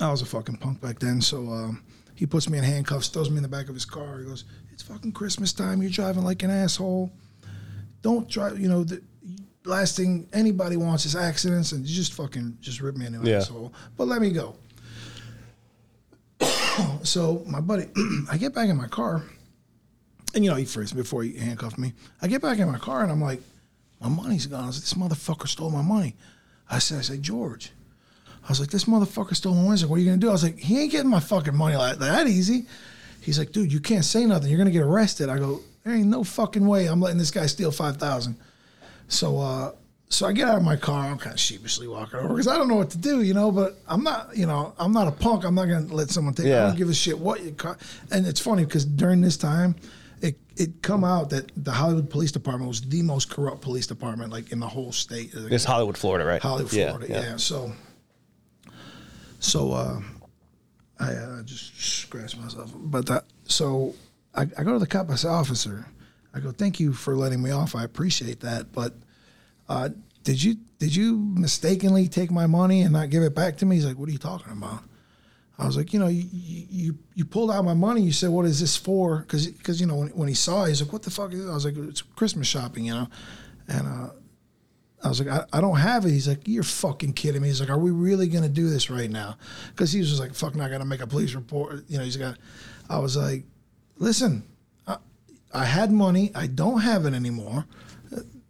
I 0.00 0.10
was 0.10 0.22
a 0.22 0.26
fucking 0.26 0.56
punk 0.56 0.80
back 0.80 0.98
then. 0.98 1.20
So 1.20 1.38
um, 1.48 1.84
he 2.14 2.26
puts 2.26 2.48
me 2.48 2.58
in 2.58 2.64
handcuffs, 2.64 3.08
throws 3.08 3.30
me 3.30 3.36
in 3.36 3.42
the 3.42 3.48
back 3.48 3.68
of 3.68 3.74
his 3.74 3.84
car. 3.84 4.18
He 4.18 4.24
goes, 4.24 4.44
it's 4.72 4.82
fucking 4.82 5.12
Christmas 5.12 5.52
time. 5.52 5.80
You're 5.80 5.90
driving 5.90 6.24
like 6.24 6.42
an 6.42 6.50
asshole. 6.50 7.10
Don't 8.02 8.28
drive. 8.28 8.58
You 8.58 8.68
know, 8.68 8.82
the 8.84 9.00
last 9.64 9.96
thing 9.96 10.28
anybody 10.32 10.76
wants 10.76 11.04
is 11.06 11.14
accidents, 11.14 11.72
and 11.72 11.86
you 11.86 11.94
just 11.94 12.14
fucking 12.14 12.58
just 12.60 12.80
rip 12.80 12.96
me 12.96 13.06
a 13.06 13.10
new 13.10 13.22
Yeah. 13.22 13.36
asshole. 13.38 13.72
But 13.96 14.08
let 14.08 14.20
me 14.20 14.30
go. 14.30 14.54
so 17.02 17.44
my 17.46 17.60
buddy, 17.60 17.86
I 18.30 18.36
get 18.38 18.54
back 18.54 18.68
in 18.68 18.76
my 18.76 18.88
car, 18.88 19.22
and 20.34 20.44
you 20.44 20.50
know 20.50 20.56
he 20.56 20.64
me 20.64 20.86
before 20.94 21.22
he 21.22 21.36
handcuffed 21.36 21.78
me. 21.78 21.92
I 22.22 22.26
get 22.28 22.40
back 22.42 22.58
in 22.58 22.70
my 22.70 22.78
car 22.78 23.02
and 23.02 23.12
I'm 23.12 23.20
like, 23.20 23.40
my 24.00 24.08
money's 24.08 24.46
gone. 24.46 24.64
I 24.64 24.66
was 24.68 24.76
like, 24.76 24.82
this 24.82 24.94
motherfucker 25.18 25.46
stole 25.46 25.70
my 25.70 25.82
money. 25.82 26.16
I 26.70 26.78
said, 26.78 26.98
I 26.98 27.02
said, 27.02 27.22
George. 27.22 27.72
I 28.44 28.48
was 28.48 28.60
like, 28.60 28.70
this 28.70 28.84
motherfucker 28.84 29.36
stole 29.36 29.54
my 29.54 29.62
money. 29.62 29.82
What 29.84 29.96
are 29.96 29.98
you 29.98 30.06
gonna 30.06 30.18
do? 30.18 30.28
I 30.28 30.32
was 30.32 30.42
like, 30.42 30.58
he 30.58 30.80
ain't 30.80 30.92
getting 30.92 31.10
my 31.10 31.20
fucking 31.20 31.54
money 31.54 31.76
like 31.76 31.98
that 31.98 32.26
easy. 32.26 32.66
He's 33.20 33.38
like, 33.38 33.52
dude, 33.52 33.72
you 33.72 33.80
can't 33.80 34.04
say 34.04 34.24
nothing. 34.24 34.48
You're 34.48 34.58
gonna 34.58 34.70
get 34.70 34.82
arrested. 34.82 35.28
I 35.28 35.38
go, 35.38 35.60
there 35.84 35.94
ain't 35.94 36.06
no 36.06 36.24
fucking 36.24 36.66
way 36.66 36.86
I'm 36.86 37.00
letting 37.00 37.18
this 37.18 37.30
guy 37.30 37.46
steal 37.46 37.70
five 37.70 37.98
thousand. 37.98 38.36
So 39.08 39.38
uh 39.38 39.72
so 40.08 40.26
I 40.26 40.32
get 40.32 40.48
out 40.48 40.56
of 40.56 40.64
my 40.64 40.74
car. 40.74 41.06
I'm 41.06 41.18
kind 41.18 41.34
of 41.34 41.38
sheepishly 41.38 41.86
walking 41.86 42.18
over 42.18 42.28
because 42.28 42.48
I 42.48 42.56
don't 42.56 42.66
know 42.66 42.74
what 42.74 42.90
to 42.90 42.98
do, 42.98 43.22
you 43.22 43.32
know. 43.32 43.52
But 43.52 43.78
I'm 43.86 44.02
not, 44.02 44.36
you 44.36 44.44
know, 44.46 44.74
I'm 44.78 44.92
not 44.92 45.06
a 45.06 45.12
punk. 45.12 45.44
I'm 45.44 45.54
not 45.54 45.66
gonna 45.66 45.94
let 45.94 46.10
someone 46.10 46.34
take. 46.34 46.46
Yeah. 46.46 46.64
I 46.64 46.66
don't 46.68 46.76
give 46.76 46.88
a 46.88 46.94
shit 46.94 47.16
what 47.16 47.42
you. 47.44 47.52
Car- 47.52 47.78
and 48.10 48.26
it's 48.26 48.40
funny 48.40 48.64
because 48.64 48.84
during 48.84 49.20
this 49.20 49.36
time, 49.36 49.76
it 50.60 50.82
come 50.82 51.04
out 51.04 51.30
that 51.30 51.50
the 51.56 51.72
Hollywood 51.72 52.10
Police 52.10 52.32
Department 52.32 52.68
was 52.68 52.82
the 52.82 53.00
most 53.00 53.30
corrupt 53.30 53.62
police 53.62 53.86
department 53.86 54.30
like 54.30 54.52
in 54.52 54.60
the 54.60 54.68
whole 54.68 54.92
state. 54.92 55.30
It's 55.34 55.64
Hollywood, 55.64 55.96
Florida, 55.96 56.26
right? 56.26 56.42
Hollywood, 56.42 56.70
Florida. 56.70 57.06
Yeah. 57.08 57.36
So, 57.38 57.72
so 59.38 59.72
uh, 59.72 60.00
I 61.00 61.12
uh, 61.12 61.42
just 61.44 61.80
scratched 61.80 62.38
myself. 62.38 62.72
But 62.76 63.06
that, 63.06 63.24
so 63.44 63.94
I, 64.34 64.42
I 64.42 64.62
go 64.62 64.74
to 64.74 64.78
the 64.78 64.86
cop. 64.86 65.08
I 65.08 65.14
say, 65.14 65.28
officer, 65.28 65.86
I 66.34 66.40
go, 66.40 66.50
thank 66.50 66.78
you 66.78 66.92
for 66.92 67.16
letting 67.16 67.42
me 67.42 67.52
off. 67.52 67.74
I 67.74 67.84
appreciate 67.84 68.40
that. 68.40 68.70
But 68.70 68.92
uh, 69.66 69.88
did 70.24 70.42
you 70.42 70.56
did 70.78 70.94
you 70.94 71.16
mistakenly 71.16 72.06
take 72.06 72.30
my 72.30 72.46
money 72.46 72.82
and 72.82 72.92
not 72.92 73.08
give 73.08 73.22
it 73.22 73.34
back 73.34 73.56
to 73.58 73.66
me? 73.66 73.76
He's 73.76 73.86
like, 73.86 73.98
what 73.98 74.10
are 74.10 74.12
you 74.12 74.18
talking 74.18 74.52
about? 74.52 74.82
I 75.60 75.66
was 75.66 75.76
like, 75.76 75.92
you 75.92 75.98
know, 75.98 76.06
you 76.06 76.26
you, 76.32 76.98
you 77.14 77.24
pulled 77.26 77.50
out 77.50 77.64
my 77.66 77.74
money. 77.74 78.00
You 78.00 78.12
said, 78.12 78.30
what 78.30 78.46
is 78.46 78.60
this 78.60 78.78
for? 78.78 79.18
Because 79.18 79.46
because 79.46 79.78
you 79.78 79.86
know 79.86 79.96
when, 79.96 80.08
when 80.08 80.26
he 80.26 80.34
saw, 80.34 80.64
it, 80.64 80.68
he's 80.68 80.80
like, 80.80 80.92
what 80.92 81.02
the 81.02 81.10
fuck 81.10 81.32
is 81.34 81.44
it? 81.44 81.50
I 81.50 81.54
was 81.54 81.66
like, 81.66 81.76
it's 81.76 82.00
Christmas 82.00 82.46
shopping, 82.46 82.86
you 82.86 82.94
know, 82.94 83.08
and 83.68 83.86
uh, 83.86 84.08
I 85.04 85.08
was 85.08 85.20
like, 85.20 85.28
I, 85.28 85.58
I 85.58 85.60
don't 85.60 85.76
have 85.76 86.06
it. 86.06 86.12
He's 86.12 86.26
like, 86.26 86.48
you're 86.48 86.62
fucking 86.62 87.12
kidding 87.12 87.42
me. 87.42 87.48
He's 87.48 87.60
like, 87.60 87.68
are 87.68 87.78
we 87.78 87.90
really 87.90 88.26
gonna 88.26 88.48
do 88.48 88.70
this 88.70 88.88
right 88.88 89.10
now? 89.10 89.36
Because 89.68 89.92
he 89.92 90.00
was 90.00 90.08
just 90.08 90.20
like, 90.20 90.34
fuck, 90.34 90.54
not 90.54 90.70
gonna 90.70 90.86
make 90.86 91.02
a 91.02 91.06
police 91.06 91.34
report. 91.34 91.84
You 91.88 91.98
know, 91.98 92.04
he's 92.04 92.16
got. 92.16 92.38
I 92.88 92.98
was 92.98 93.18
like, 93.18 93.44
listen, 93.98 94.44
I, 94.86 94.96
I 95.52 95.66
had 95.66 95.92
money. 95.92 96.32
I 96.34 96.46
don't 96.46 96.80
have 96.80 97.04
it 97.04 97.12
anymore. 97.12 97.66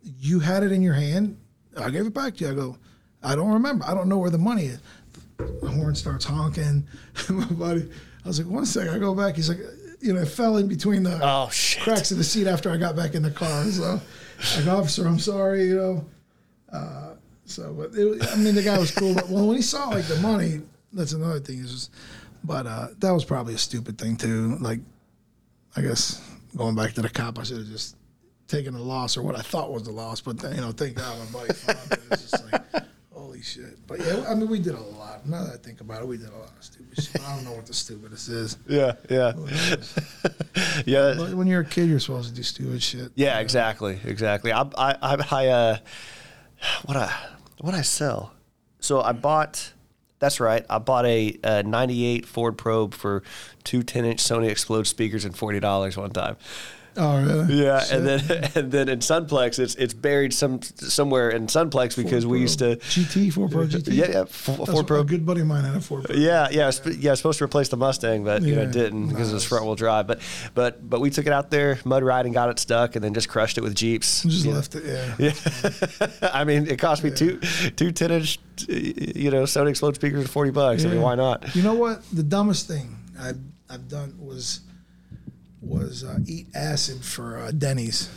You 0.02 0.38
had 0.38 0.62
it 0.62 0.70
in 0.70 0.80
your 0.80 0.94
hand. 0.94 1.38
I 1.76 1.90
gave 1.90 2.06
it 2.06 2.14
back 2.14 2.36
to 2.36 2.44
you. 2.44 2.50
I 2.52 2.54
go, 2.54 2.78
I 3.22 3.34
don't 3.34 3.52
remember. 3.52 3.84
I 3.84 3.94
don't 3.94 4.08
know 4.08 4.18
where 4.18 4.30
the 4.30 4.38
money 4.38 4.66
is. 4.66 4.78
The 5.60 5.68
horn 5.70 5.94
starts 5.94 6.24
honking. 6.24 6.86
My 7.28 7.44
buddy, 7.46 7.90
I 8.24 8.28
was 8.28 8.38
like, 8.40 8.48
one 8.52 8.66
second. 8.66 8.94
I 8.94 8.98
go 8.98 9.14
back. 9.14 9.36
He's 9.36 9.48
like, 9.48 9.58
you 10.00 10.12
know, 10.12 10.20
it 10.22 10.28
fell 10.28 10.56
in 10.56 10.68
between 10.68 11.02
the 11.02 11.18
Oh 11.22 11.48
shit. 11.50 11.82
cracks 11.82 12.10
of 12.10 12.18
the 12.18 12.24
seat 12.24 12.46
after 12.46 12.70
I 12.70 12.76
got 12.76 12.96
back 12.96 13.14
in 13.14 13.22
the 13.22 13.30
car. 13.30 13.64
So, 13.66 14.00
like, 14.56 14.66
officer, 14.66 15.06
I'm 15.06 15.18
sorry, 15.18 15.68
you 15.68 15.76
know. 15.76 16.04
Uh, 16.72 17.14
so, 17.44 17.72
but 17.74 17.90
it, 17.94 18.26
I 18.32 18.36
mean, 18.36 18.54
the 18.54 18.62
guy 18.62 18.78
was 18.78 18.90
cool. 18.90 19.14
But 19.14 19.28
when 19.28 19.56
he 19.56 19.62
saw 19.62 19.88
like 19.88 20.06
the 20.06 20.16
money, 20.20 20.60
that's 20.92 21.12
another 21.12 21.40
thing. 21.40 21.58
Is 21.58 21.70
just, 21.72 21.90
but 22.44 22.66
uh, 22.66 22.88
that 22.98 23.10
was 23.10 23.24
probably 23.24 23.54
a 23.54 23.58
stupid 23.58 23.98
thing 23.98 24.16
too. 24.16 24.56
Like, 24.60 24.80
I 25.76 25.82
guess 25.82 26.22
going 26.56 26.74
back 26.76 26.92
to 26.94 27.02
the 27.02 27.08
cop, 27.10 27.38
I 27.38 27.42
should 27.42 27.58
have 27.58 27.66
just 27.68 27.96
taken 28.48 28.74
the 28.74 28.80
loss 28.80 29.16
or 29.16 29.22
what 29.22 29.36
I 29.36 29.42
thought 29.42 29.72
was 29.72 29.82
the 29.84 29.92
loss. 29.92 30.20
But 30.20 30.38
then, 30.38 30.54
you 30.54 30.60
know, 30.60 30.72
thank 30.72 30.94
God 30.96 31.16
my 31.18 31.40
buddy 31.40 31.52
found 31.54 31.78
it. 31.92 32.00
It's 32.12 32.30
just 32.30 32.52
like, 32.52 32.59
shit. 33.42 33.86
But 33.86 34.00
yeah, 34.00 34.24
I 34.28 34.34
mean, 34.34 34.48
we 34.48 34.58
did 34.58 34.74
a 34.74 34.80
lot. 34.80 35.26
Now 35.26 35.44
that 35.44 35.54
I 35.54 35.56
think 35.56 35.80
about 35.80 36.02
it, 36.02 36.08
we 36.08 36.16
did 36.16 36.28
a 36.28 36.36
lot 36.36 36.50
of 36.56 36.64
stupid 36.64 37.02
shit. 37.02 37.22
I 37.22 37.34
don't 37.36 37.44
know 37.44 37.52
what 37.52 37.66
the 37.66 37.74
stupidest 37.74 38.28
is. 38.28 38.56
Yeah, 38.68 38.92
yeah, 39.08 39.32
yeah. 40.86 41.14
But 41.16 41.34
when 41.34 41.46
you're 41.46 41.62
a 41.62 41.64
kid, 41.64 41.88
you're 41.88 41.98
supposed 41.98 42.30
to 42.30 42.34
do 42.34 42.42
stupid 42.42 42.82
shit. 42.82 43.10
Yeah, 43.14 43.40
exactly, 43.40 43.98
exactly. 44.04 44.52
I, 44.52 44.62
I, 44.62 44.96
I, 45.30 45.46
uh, 45.48 45.78
what 46.84 46.96
I, 46.96 47.12
what 47.58 47.74
I 47.74 47.82
sell. 47.82 48.32
So 48.80 49.00
I 49.00 49.12
bought. 49.12 49.72
That's 50.18 50.38
right. 50.38 50.66
I 50.68 50.78
bought 50.78 51.06
a, 51.06 51.38
a 51.42 51.62
'98 51.62 52.26
Ford 52.26 52.58
Probe 52.58 52.92
for 52.94 53.22
two 53.64 53.80
10-inch 53.80 54.22
Sony 54.22 54.50
Xplod 54.50 54.86
speakers 54.86 55.24
and 55.24 55.36
forty 55.36 55.60
dollars 55.60 55.96
one 55.96 56.10
time. 56.10 56.36
Oh, 56.96 57.22
really? 57.22 57.54
Yeah, 57.54 57.80
Shit. 57.80 57.92
and 57.98 58.06
then 58.06 58.50
and 58.54 58.72
then 58.72 58.88
in 58.88 58.98
Sunplex, 58.98 59.58
it's 59.58 59.74
it's 59.76 59.94
buried 59.94 60.32
some 60.34 60.60
somewhere 60.62 61.30
in 61.30 61.46
Sunplex 61.46 61.96
because 61.96 62.26
we 62.26 62.40
used 62.40 62.58
to. 62.58 62.76
GT 62.76 63.32
Four 63.32 63.48
Pro 63.48 63.66
GT. 63.66 63.92
Yeah, 63.94 64.10
yeah, 64.10 64.20
F- 64.22 64.46
That's 64.46 64.70
Ford 64.70 64.86
Pro. 64.86 65.00
A 65.00 65.04
good 65.04 65.24
buddy 65.24 65.42
of 65.42 65.46
mine 65.46 65.64
had 65.64 65.76
a 65.76 65.80
Ford 65.80 66.04
Pro. 66.04 66.16
Yeah, 66.16 66.48
yeah, 66.50 66.70
sp- 66.74 66.98
yeah. 66.98 67.14
Supposed 67.14 67.38
to 67.38 67.44
replace 67.44 67.68
the 67.68 67.76
Mustang, 67.76 68.24
but 68.24 68.42
you 68.42 68.56
know 68.56 68.62
it 68.62 68.72
didn't 68.72 69.08
because 69.08 69.30
it 69.30 69.34
was 69.34 69.44
front 69.44 69.64
wheel 69.64 69.76
drive. 69.76 70.06
But 70.06 70.20
but 70.54 70.88
but 70.88 71.00
we 71.00 71.10
took 71.10 71.26
it 71.26 71.32
out 71.32 71.50
there, 71.50 71.78
mud 71.84 72.02
riding, 72.02 72.32
got 72.32 72.48
it 72.50 72.58
stuck, 72.58 72.96
and 72.96 73.04
then 73.04 73.14
just 73.14 73.28
crushed 73.28 73.56
it 73.58 73.62
with 73.62 73.74
Jeeps. 73.74 74.22
Just 74.22 74.44
know. 74.46 74.52
left 74.52 74.74
it. 74.74 74.84
Yeah. 74.84 75.14
Yeah, 75.30 76.08
I 76.32 76.44
mean, 76.44 76.66
it 76.66 76.78
cost 76.78 77.04
me 77.04 77.10
two 77.10 77.38
two 77.76 77.92
ten 77.92 78.10
inch, 78.10 78.38
you 78.68 79.30
know, 79.30 79.44
Sony 79.44 79.70
Xplod 79.70 79.94
speakers 79.94 80.24
for 80.26 80.30
forty 80.32 80.50
bucks. 80.50 80.84
I 80.84 80.88
mean, 80.88 81.00
why 81.02 81.14
not? 81.14 81.54
You 81.54 81.62
know 81.62 81.74
what? 81.74 82.02
The 82.10 82.22
dumbest 82.22 82.66
thing 82.66 82.96
I've, 83.18 83.38
I've 83.68 83.88
done 83.88 84.14
was 84.18 84.60
was 85.62 86.04
uh, 86.04 86.18
eat 86.26 86.46
acid 86.54 87.04
for 87.04 87.38
uh, 87.38 87.50
Denny's. 87.50 88.08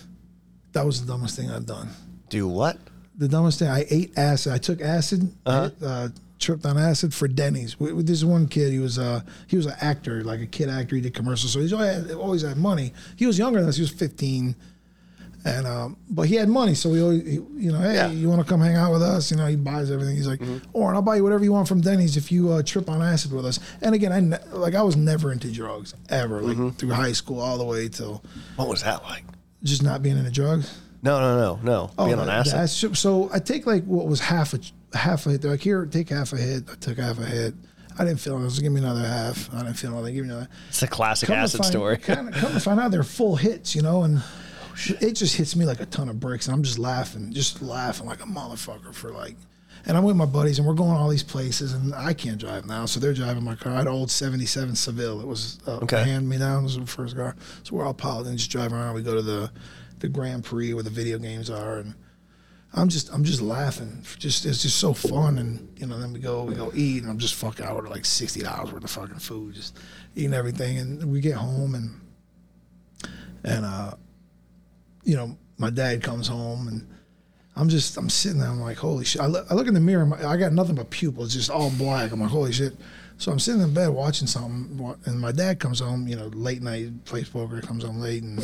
That 0.74 0.86
was 0.86 1.02
the 1.06 1.12
dumbest 1.12 1.36
thing 1.36 1.50
I've 1.52 1.66
done. 1.66 1.90
Do 2.30 2.48
what? 2.48 2.78
The 3.18 3.28
dumbest 3.28 3.60
thing 3.60 3.68
I 3.68 3.86
ate 3.90 4.18
acid. 4.18 4.54
I 4.54 4.58
took 4.58 4.82
acid, 4.82 5.32
Uh-huh. 5.46 5.70
uh, 5.86 6.10
tripped 6.40 6.66
on 6.66 6.78
acid 6.78 7.14
for 7.14 7.28
Denny's. 7.28 7.80
We, 7.80 7.94
we- 7.94 8.04
this 8.04 8.24
one 8.24 8.48
kid, 8.48 8.72
he 8.74 8.80
was 8.80 8.98
uh, 8.98 9.22
he 9.48 9.56
was 9.58 9.66
an 9.68 9.76
actor, 9.82 10.24
like 10.24 10.40
a 10.42 10.46
kid 10.48 10.70
actor. 10.70 10.96
He 10.96 11.02
did 11.02 11.14
commercials, 11.14 11.52
so 11.54 11.60
he's 11.60 11.74
always 11.74 12.08
had, 12.08 12.12
always 12.16 12.42
had 12.42 12.58
money. 12.58 12.94
He 13.16 13.28
was 13.28 13.38
younger 13.38 13.60
than 13.60 13.70
us. 13.70 13.76
He 13.76 13.82
was 13.84 13.92
fifteen. 13.92 14.56
And 15.46 15.68
um, 15.68 15.98
but 16.10 16.24
he 16.24 16.36
had 16.36 16.48
money, 16.48 16.74
so 16.74 16.90
we 16.90 17.02
always, 17.02 17.22
he, 17.24 17.34
you 17.34 17.72
know, 17.74 17.80
hey, 17.80 17.96
Yeah. 17.96 18.10
you 18.12 18.30
want 18.30 18.42
to 18.42 18.48
come 18.48 18.62
hang 18.62 18.78
out 18.78 18.94
with 18.94 19.02
us? 19.02 19.30
You 19.30 19.36
know, 19.36 19.46
he 19.46 19.58
buys 19.58 19.92
everything. 19.92 20.16
He's 20.16 20.28
like, 20.28 20.42
Oren, 20.72 20.96
I'll 20.96 21.02
buy 21.02 21.18
you 21.18 21.24
whatever 21.24 21.44
you 21.44 21.52
want 21.52 21.68
from 21.68 21.82
Denny's 21.82 22.16
if 22.16 22.32
you 22.32 22.50
uh, 22.54 22.64
trip 22.64 22.90
on 22.90 23.02
acid 23.02 23.34
with 23.34 23.46
us. 23.46 23.60
And 23.82 23.94
again, 23.94 24.14
I 24.14 24.22
ne- 24.22 24.38
like 24.54 24.74
I 24.74 24.82
was 24.84 24.96
never 24.96 25.34
into 25.34 25.52
drugs 25.52 25.96
ever, 26.10 26.42
like 26.42 26.78
through 26.78 26.92
high 26.92 27.12
school 27.12 27.42
all 27.42 27.58
the 27.58 27.66
way 27.66 27.90
till 27.90 28.24
What 28.56 28.70
was 28.70 28.84
that 28.84 29.04
like? 29.04 29.26
just 29.64 29.84
not 29.84 30.02
being 30.02 30.18
into 30.18 30.32
drugs. 30.32 30.78
No, 31.02 31.20
no, 31.20 31.60
no, 31.62 31.90
no. 31.98 32.06
Being 32.06 32.20
on 32.20 32.30
acid. 32.30 32.54
acid- 32.54 32.96
So 32.98 33.30
I 33.34 33.40
take 33.40 33.66
like 33.66 33.84
what 33.84 34.08
was 34.08 34.22
half 34.22 34.54
a 34.54 34.60
half 34.98 35.26
a 35.26 35.32
hit. 35.32 35.42
They're 35.42 35.52
like, 35.52 35.60
here, 35.62 35.86
take 35.86 36.08
half 36.08 36.32
a 36.32 36.38
hit. 36.38 36.64
I 36.72 36.76
took 36.76 36.98
half 36.98 37.20
a 37.20 37.26
hit. 37.26 37.54
I 38.00 38.06
didn't 38.06 38.22
feel 38.22 38.44
it. 38.44 38.60
Give 38.62 38.72
me 38.72 38.80
another 38.80 39.06
half. 39.06 39.54
I 39.54 39.58
didn't 39.64 39.74
feel 39.76 39.92
nothing. 39.92 40.16
Give 40.16 40.24
me 40.26 40.32
another. 40.32 40.48
It's 40.70 40.82
a 40.82 40.88
classic 40.88 41.28
Come 41.28 41.36
acid 41.38 41.60
find- 41.60 41.70
story. 41.72 41.98
Come, 41.98 42.32
come 42.32 42.54
to 42.54 42.60
find 42.62 42.80
out, 42.80 42.92
they're 42.92 43.04
full 43.04 43.36
hits, 43.36 43.76
you 43.76 43.82
know, 43.82 44.04
and 44.04 44.24
Oh, 44.74 44.96
it 45.02 45.14
just 45.14 45.36
hits 45.36 45.56
me 45.56 45.66
like 45.66 45.80
a 45.80 45.86
ton 45.86 46.10
of 46.10 46.20
bricks, 46.20 46.48
and 46.48 46.56
I'm 46.56 46.64
just 46.64 46.80
laughing, 46.80 47.32
just 47.34 47.62
laughing 47.62 48.06
like 48.08 48.22
a 48.22 48.28
motherfucker 48.28 48.94
for 48.94 49.12
like. 49.12 49.36
And 49.86 49.98
I'm 49.98 50.04
with 50.04 50.16
my 50.16 50.26
buddies, 50.26 50.60
and 50.60 50.68
we're 50.68 50.76
going 50.76 50.92
all 50.92 51.10
these 51.10 51.24
places, 51.24 51.74
and 51.74 51.94
I 51.94 52.14
can't 52.14 52.38
drive 52.40 52.66
now, 52.66 52.86
so 52.86 53.00
they're 53.02 53.14
driving 53.14 53.44
my 53.44 53.56
car. 53.56 53.74
I 53.74 53.78
had 53.80 53.88
an 53.88 53.94
old 53.94 54.10
'77 54.12 54.76
Seville. 54.76 55.20
It 55.20 55.28
was 55.28 55.60
uh, 55.68 55.80
Okay. 55.84 56.04
hand 56.04 56.30
me 56.30 56.38
down. 56.38 56.64
Was 56.64 56.78
the 56.80 56.86
first 56.86 57.16
car, 57.18 57.36
so 57.64 57.76
we're 57.76 57.86
all 57.86 57.94
piled 57.94 58.28
and 58.28 58.38
just 58.38 58.50
driving 58.50 58.78
around. 58.78 58.96
We 58.96 59.02
go 59.02 59.14
to 59.16 59.22
the 59.22 59.52
the 60.00 60.08
Grand 60.08 60.44
Prix 60.46 60.74
where 60.74 60.84
the 60.84 60.90
video 60.90 61.18
games 61.18 61.50
are, 61.50 61.80
and 61.80 61.96
I'm 62.74 62.88
just 62.88 63.12
I'm 63.14 63.26
just 63.26 63.42
laughing. 63.42 64.04
Just 64.20 64.46
it's 64.46 64.62
just 64.62 64.78
so 64.78 64.94
fun, 64.94 65.38
and 65.38 65.68
you 65.78 65.86
know. 65.86 66.00
Then 66.00 66.14
we 66.14 66.20
go 66.20 66.44
we 66.46 66.56
go 66.56 66.72
eat, 66.74 67.02
and 67.04 67.12
I'm 67.12 67.18
just 67.20 67.36
fucking. 67.36 67.66
I 67.66 67.70
order 67.72 67.90
like 67.90 68.06
sixty 68.06 68.42
dollars 68.42 68.72
worth 68.72 68.84
of 68.86 68.90
fucking 68.90 69.20
food, 69.20 69.56
just 69.56 69.78
eating 70.16 70.34
everything, 70.34 70.78
and 70.78 71.12
we 71.12 71.20
get 71.20 71.36
home 71.36 71.76
and 71.76 72.00
and 73.44 73.66
uh, 73.66 73.96
you 75.04 75.16
know, 75.16 75.38
my 75.58 75.70
dad 75.70 76.02
comes 76.04 76.28
home 76.28 76.68
and. 76.68 76.88
I'm 77.56 77.70
just, 77.70 77.96
I'm 77.98 78.10
sitting 78.10 78.40
there. 78.40 78.50
I'm 78.50 78.60
like, 78.60 78.78
holy 78.78 79.06
shit. 79.06 79.22
I 79.22 79.28
look, 79.28 79.46
I 79.48 79.54
look 79.54 79.68
in 79.68 79.76
the 79.76 79.80
mirror. 79.80 80.08
My, 80.08 80.18
I 80.28 80.38
got 80.38 80.54
nothing 80.54 80.74
but 80.74 80.90
pupils, 80.90 81.36
just 81.36 81.52
all 81.52 81.70
black. 81.70 82.12
I'm 82.12 82.20
like, 82.20 82.32
holy 82.32 82.52
shit. 82.52 82.76
So 83.20 83.32
I'm 83.32 83.38
sitting 83.38 83.62
in 83.62 83.72
bed 83.76 83.90
watching 83.90 84.26
something, 84.26 84.96
and 85.06 85.22
my 85.22 85.32
dad 85.32 85.60
comes 85.60 85.80
home. 85.80 86.08
You 86.08 86.16
know, 86.16 86.26
late 86.34 86.64
night 86.64 87.06
plays 87.06 87.30
poker. 87.30 87.62
Comes 87.62 87.84
home 87.84 88.00
late, 88.00 88.24
and 88.24 88.44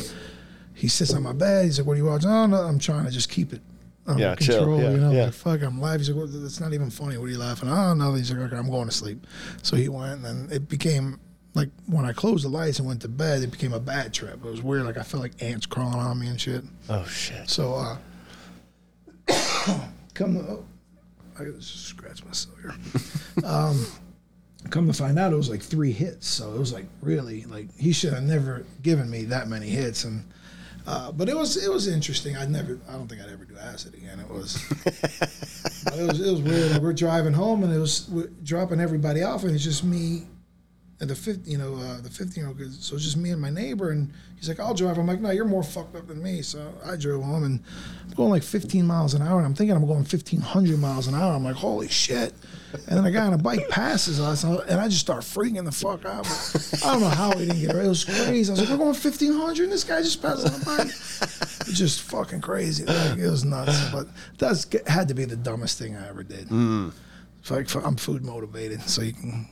he 0.74 0.86
sits 0.86 1.12
on 1.12 1.24
my 1.24 1.32
bed. 1.32 1.64
He's 1.64 1.80
like, 1.80 1.88
"What 1.88 1.94
are 1.94 1.96
you 1.96 2.04
watching?" 2.04 2.30
Oh 2.30 2.46
no, 2.46 2.58
I'm 2.58 2.78
trying 2.78 3.04
to 3.04 3.10
just 3.10 3.28
keep 3.30 3.52
it 3.52 3.60
under 4.06 4.22
Yeah, 4.22 4.36
chill. 4.36 4.58
control. 4.58 4.80
Yeah, 4.80 4.90
you 4.92 4.98
know, 4.98 5.10
yeah. 5.10 5.24
like, 5.24 5.34
fuck, 5.34 5.60
I'm 5.60 5.80
laughing. 5.80 5.98
He's 5.98 6.10
like, 6.10 6.16
well, 6.18 6.26
"That's 6.28 6.60
not 6.60 6.72
even 6.72 6.88
funny. 6.90 7.18
What 7.18 7.24
are 7.24 7.32
you 7.32 7.38
laughing?" 7.38 7.68
at?" 7.68 7.74
Oh 7.76 7.94
no, 7.94 8.14
he's 8.14 8.30
like, 8.30 8.38
"Okay, 8.46 8.56
I'm 8.56 8.70
going 8.70 8.86
to 8.86 8.94
sleep." 8.94 9.26
So 9.62 9.74
he 9.74 9.88
went, 9.88 10.12
and 10.12 10.24
then 10.24 10.48
it 10.52 10.68
became 10.68 11.18
like 11.54 11.68
when 11.86 12.04
I 12.04 12.12
closed 12.12 12.44
the 12.44 12.48
lights 12.48 12.78
and 12.78 12.86
went 12.86 13.02
to 13.02 13.08
bed, 13.08 13.42
it 13.42 13.50
became 13.50 13.72
a 13.72 13.80
bad 13.80 14.14
trip. 14.14 14.44
It 14.44 14.48
was 14.48 14.62
weird. 14.62 14.84
Like 14.84 14.98
I 14.98 15.02
felt 15.02 15.22
like 15.22 15.42
ants 15.42 15.66
crawling 15.66 15.98
on 15.98 16.18
me 16.18 16.28
and 16.28 16.40
shit. 16.40 16.64
Oh 16.88 17.04
shit. 17.04 17.48
So, 17.48 17.74
uh, 17.74 17.96
come 20.14 20.34
to, 20.34 20.40
oh, 20.40 20.64
I 21.36 21.38
gotta 21.40 21.52
just 21.54 21.86
scratch 21.86 22.24
myself 22.24 22.56
here. 22.60 22.74
um, 23.44 23.84
come 24.70 24.86
to 24.86 24.92
find 24.92 25.18
out, 25.18 25.32
it 25.32 25.36
was 25.36 25.50
like 25.50 25.62
three 25.62 25.92
hits. 25.92 26.28
So 26.28 26.52
it 26.52 26.58
was 26.58 26.72
like 26.72 26.86
really 27.02 27.44
like 27.46 27.74
he 27.76 27.92
should 27.92 28.12
have 28.12 28.22
never 28.22 28.64
given 28.82 29.10
me 29.10 29.24
that 29.24 29.48
many 29.48 29.68
hits. 29.68 30.04
And 30.04 30.24
uh, 30.86 31.10
but 31.10 31.28
it 31.28 31.36
was 31.36 31.56
it 31.56 31.72
was 31.72 31.88
interesting. 31.88 32.36
I 32.36 32.46
never, 32.46 32.78
I 32.88 32.92
don't 32.92 33.08
think 33.08 33.22
I'd 33.22 33.28
ever 33.28 33.44
do 33.44 33.56
acid 33.58 33.94
again. 33.94 34.20
It 34.20 34.30
was, 34.30 34.62
but 35.84 35.94
it 35.94 36.06
was 36.06 36.20
it 36.20 36.30
was 36.30 36.42
weird. 36.42 36.70
Like 36.70 36.82
we're 36.82 36.92
driving 36.92 37.32
home 37.32 37.64
and 37.64 37.72
it 37.72 37.78
was 37.78 38.08
dropping 38.44 38.80
everybody 38.80 39.24
off, 39.24 39.42
and 39.42 39.52
it's 39.52 39.64
just 39.64 39.82
me 39.82 40.26
and 41.00 41.08
the 41.08 41.14
fifth, 41.14 41.48
you 41.48 41.56
know, 41.56 41.74
uh, 41.76 42.00
the 42.02 42.10
fifteen 42.10 42.44
year 42.44 42.48
old. 42.48 42.58
So 42.74 42.94
it's 42.94 43.04
just 43.04 43.16
me 43.16 43.30
and 43.30 43.40
my 43.40 43.48
neighbor, 43.48 43.90
and 43.90 44.12
he's 44.36 44.48
like, 44.48 44.60
"I'll 44.60 44.74
drive." 44.74 44.98
I'm 44.98 45.06
like, 45.06 45.20
"No, 45.20 45.30
you're 45.30 45.46
more 45.46 45.62
fucked 45.62 45.96
up 45.96 46.06
than 46.08 46.22
me." 46.22 46.42
So 46.42 46.74
I 46.84 46.96
drove 46.96 47.22
home, 47.22 47.44
and 47.44 47.60
I'm 48.06 48.14
going 48.14 48.30
like 48.30 48.42
15 48.42 48.86
miles 48.86 49.14
an 49.14 49.22
hour, 49.22 49.38
and 49.38 49.46
I'm 49.46 49.54
thinking 49.54 49.74
I'm 49.74 49.86
going 49.86 50.04
1500 50.04 50.78
miles 50.78 51.06
an 51.06 51.14
hour. 51.14 51.32
I'm 51.34 51.44
like, 51.44 51.56
"Holy 51.56 51.88
shit!" 51.88 52.34
And 52.86 52.98
then 52.98 53.04
a 53.06 53.10
guy 53.10 53.26
on 53.26 53.32
a 53.32 53.38
bike 53.38 53.68
passes 53.70 54.20
us, 54.20 54.44
and 54.44 54.80
I 54.80 54.88
just 54.88 55.00
start 55.00 55.22
freaking 55.22 55.64
the 55.64 55.72
fuck 55.72 56.04
out. 56.04 56.26
I 56.84 56.92
don't 56.92 57.00
know 57.00 57.08
how 57.08 57.32
he 57.36 57.46
didn't 57.46 57.60
get 57.62 57.74
it. 57.74 57.84
It 57.84 57.88
was 57.88 58.04
crazy. 58.04 58.50
I 58.50 58.52
was 58.52 58.60
like, 58.60 58.68
"We're 58.68 58.76
going 58.76 58.88
1500, 58.94 59.64
and 59.64 59.72
this 59.72 59.84
guy 59.84 60.02
just 60.02 60.20
passes 60.20 60.44
on 60.44 60.60
a 60.60 60.64
bike." 60.64 60.86
It's 61.66 61.78
just 61.78 62.02
fucking 62.02 62.40
crazy. 62.42 62.84
Like, 62.84 63.18
it 63.18 63.30
was 63.30 63.44
nuts. 63.44 63.90
But 63.90 64.08
that's 64.38 64.66
had 64.86 65.08
to 65.08 65.14
be 65.14 65.24
the 65.24 65.36
dumbest 65.36 65.78
thing 65.78 65.96
I 65.96 66.08
ever 66.08 66.22
did. 66.22 66.48
It's 67.40 67.50
like 67.50 67.74
I'm 67.86 67.96
food 67.96 68.22
motivated, 68.24 68.82
so 68.82 69.00
you 69.02 69.14
can 69.14 69.48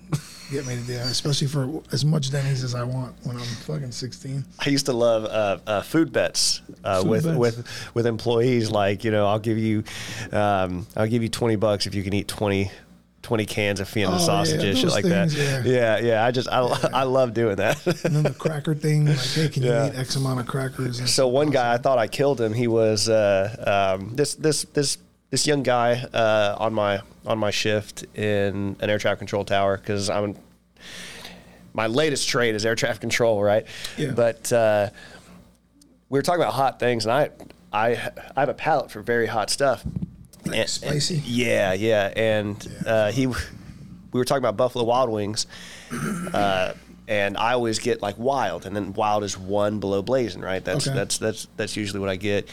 get 0.51 0.67
me 0.67 0.75
to 0.77 0.81
do 0.83 0.95
that, 0.95 1.07
especially 1.07 1.47
for 1.47 1.83
as 1.93 2.05
much 2.05 2.31
Denny's 2.31 2.65
as 2.65 2.75
I 2.75 2.83
want 2.83 3.15
when 3.25 3.37
I'm 3.37 3.43
fucking 3.43 3.93
16. 3.93 4.45
I 4.65 4.71
used 4.71 4.87
to 4.87 4.93
love 4.93 5.25
uh, 5.25 5.59
uh, 5.67 5.83
food 5.83 6.13
bets 6.13 6.63
uh, 6.85 7.03
Food 7.03 7.09
with 7.11 7.25
bets. 7.25 7.37
with 7.39 7.91
with 7.95 8.07
employees. 8.07 8.71
Like 8.71 9.05
you 9.05 9.11
know, 9.11 9.27
I'll 9.27 9.39
give 9.39 9.59
you, 9.59 9.85
um, 10.33 10.87
I'll 10.97 11.07
give 11.07 11.23
you 11.23 11.29
twenty 11.29 11.57
bucks 11.57 11.87
if 11.87 11.95
you 11.95 12.03
can 12.03 12.13
eat 12.13 12.29
20, 12.29 12.71
20 13.23 13.47
cans 13.47 13.81
of 13.81 13.89
Vienna 13.91 14.13
Oh, 14.13 14.19
yeah, 14.19 14.25
sausages, 14.25 14.79
shit 14.79 14.89
like 14.91 15.05
things, 15.05 15.35
that. 15.35 15.65
yeah. 15.67 15.99
yeah, 15.99 16.07
yeah. 16.07 16.25
I 16.25 16.31
just 16.31 16.49
I, 16.49 16.61
I 16.93 17.03
love 17.03 17.35
doing 17.35 17.57
that. 17.57 17.85
And 18.05 18.15
then 18.17 18.23
the 18.23 18.31
cracker 18.31 18.75
thing, 18.75 19.07
like, 19.07 19.19
hey, 19.19 19.49
can 19.49 19.63
Yeah. 19.65 19.87
you 19.87 19.93
eat 19.93 19.99
X 19.99 20.17
amount 20.17 20.41
of 20.41 20.47
crackers? 20.47 21.13
So 21.13 21.29
one 21.29 21.51
guy, 21.51 21.75
I 21.75 21.79
thought 21.79 21.99
I 21.99 22.07
killed 22.07 22.41
him. 22.41 22.53
He 22.55 22.69
was 22.69 23.09
uh, 23.09 23.97
um, 23.99 24.15
this 24.15 24.35
this 24.35 24.63
this 24.73 24.99
this 25.31 25.47
young 25.47 25.63
guy 25.63 25.93
uh, 26.13 26.57
on 26.59 26.73
my 26.75 27.01
on 27.27 27.39
my 27.39 27.51
shift 27.51 28.05
in 28.17 28.77
an 28.81 28.89
air 28.91 28.99
traffic 28.99 29.19
control 29.19 29.45
tower 29.45 29.77
because 29.77 30.09
I'm 30.09 30.37
my 31.75 31.87
latest 31.87 32.29
trade 32.29 32.55
is 32.55 32.65
air 32.65 32.75
traffic 32.75 33.01
control, 33.01 33.43
right? 33.43 33.67
Yeah. 33.97 34.13
But 34.13 34.53
uh, 34.53 34.91
we 36.09 36.19
were 36.19 36.23
talking 36.23 36.41
about 36.43 36.55
hot 36.55 36.81
things, 36.81 37.05
and 37.07 37.13
I 37.13 37.31
I 37.73 38.11
I 38.37 38.41
have 38.41 38.49
a 38.49 38.55
palate 38.55 38.91
for 38.91 39.03
very 39.03 39.27
hot 39.27 39.51
stuff. 39.51 39.85
Like 40.47 40.61
And- 40.61 40.71
spicy. 40.71 41.23
Yeah, 41.27 41.73
yeah, 41.75 42.13
and 42.17 42.67
Uh, 42.87 43.11
he, 43.13 43.27
we 43.27 43.35
were 44.13 44.25
talking 44.25 44.43
about 44.43 44.57
Buffalo 44.57 44.85
Wild 44.85 45.11
Wings, 45.11 45.47
uh, 46.33 46.73
and 47.07 47.37
I 47.37 47.53
always 47.53 47.79
get 47.79 48.01
like 48.01 48.19
wild, 48.19 48.65
and 48.65 48.75
then 48.75 48.95
wild 48.95 49.25
is 49.25 49.37
one 49.39 49.79
below 49.79 50.01
blazing, 50.01 50.41
right? 50.41 50.65
That's 50.65 50.87
Okay. 50.89 50.97
that's 50.97 51.19
that's 51.19 51.49
that's 51.59 51.77
usually 51.77 52.01
what 52.01 52.09
I 52.09 52.17
get. 52.17 52.49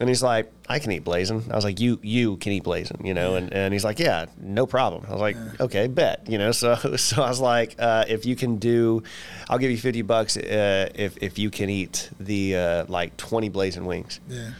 And 0.00 0.08
he's 0.08 0.22
like, 0.24 0.50
I 0.68 0.80
can 0.80 0.90
eat 0.90 1.04
blazing. 1.04 1.44
I 1.50 1.54
was 1.54 1.64
like, 1.64 1.78
you 1.78 2.00
you 2.02 2.36
can 2.38 2.50
eat 2.52 2.64
blazing, 2.64 3.06
you 3.06 3.14
know? 3.14 3.36
And, 3.36 3.52
and 3.52 3.72
he's 3.72 3.84
like, 3.84 4.00
yeah, 4.00 4.26
no 4.40 4.66
problem. 4.66 5.04
I 5.08 5.12
was 5.12 5.20
like, 5.20 5.36
okay, 5.60 5.86
bet, 5.86 6.28
you 6.28 6.36
know? 6.38 6.50
So 6.52 6.74
so 6.96 7.22
I 7.22 7.28
was 7.28 7.40
like, 7.40 7.76
uh, 7.78 8.04
if 8.08 8.26
you 8.26 8.34
can 8.34 8.56
do, 8.56 9.02
I'll 9.48 9.58
give 9.58 9.70
you 9.70 9.78
fifty 9.78 10.02
bucks 10.02 10.36
uh, 10.36 10.90
if 10.94 11.16
if 11.22 11.38
you 11.38 11.50
can 11.50 11.70
eat 11.70 12.10
the 12.18 12.56
uh, 12.56 12.84
like 12.88 13.16
twenty 13.16 13.48
blazing 13.50 13.84
wings. 13.86 14.18
Yeah. 14.28 14.50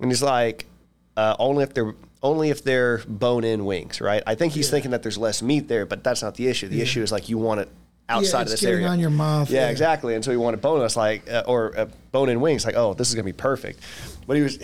And 0.00 0.10
he's 0.10 0.22
like, 0.22 0.66
uh, 1.16 1.34
only 1.40 1.64
if 1.64 1.74
they're 1.74 1.94
only 2.22 2.50
if 2.50 2.62
they're 2.64 2.98
bone-in 3.08 3.64
wings, 3.64 4.00
right? 4.00 4.22
I 4.26 4.34
think 4.36 4.52
he's 4.52 4.66
Yeah. 4.68 4.70
thinking 4.72 4.90
that 4.92 5.02
there's 5.02 5.18
less 5.18 5.42
meat 5.42 5.66
there, 5.68 5.86
but 5.86 6.02
that's 6.04 6.22
not 6.22 6.36
the 6.36 6.46
issue. 6.48 6.68
The 6.68 6.76
Yeah. 6.76 6.82
issue 6.84 7.02
is 7.02 7.10
like 7.12 7.28
you 7.28 7.36
want 7.36 7.60
it 7.60 7.68
outside 8.08 8.42
it's 8.42 8.52
of 8.52 8.60
this 8.60 8.64
area 8.64 8.86
on 8.86 9.00
your 9.00 9.10
mouth, 9.10 9.50
Yeah, 9.50 9.62
yeah. 9.62 9.68
exactly. 9.70 10.14
And 10.14 10.24
so 10.24 10.30
he 10.30 10.36
wanted 10.36 10.60
boneless, 10.60 10.96
like 10.96 11.28
uh, 11.30 11.42
or 11.46 11.76
uh, 11.76 11.86
bone-in 12.12 12.40
wings. 12.40 12.64
Like, 12.64 12.76
oh, 12.76 12.94
this 12.94 13.08
is 13.08 13.14
gonna 13.14 13.24
be 13.24 13.32
perfect. 13.32 13.80
But 14.26 14.36
he 14.36 14.42
was. 14.42 14.58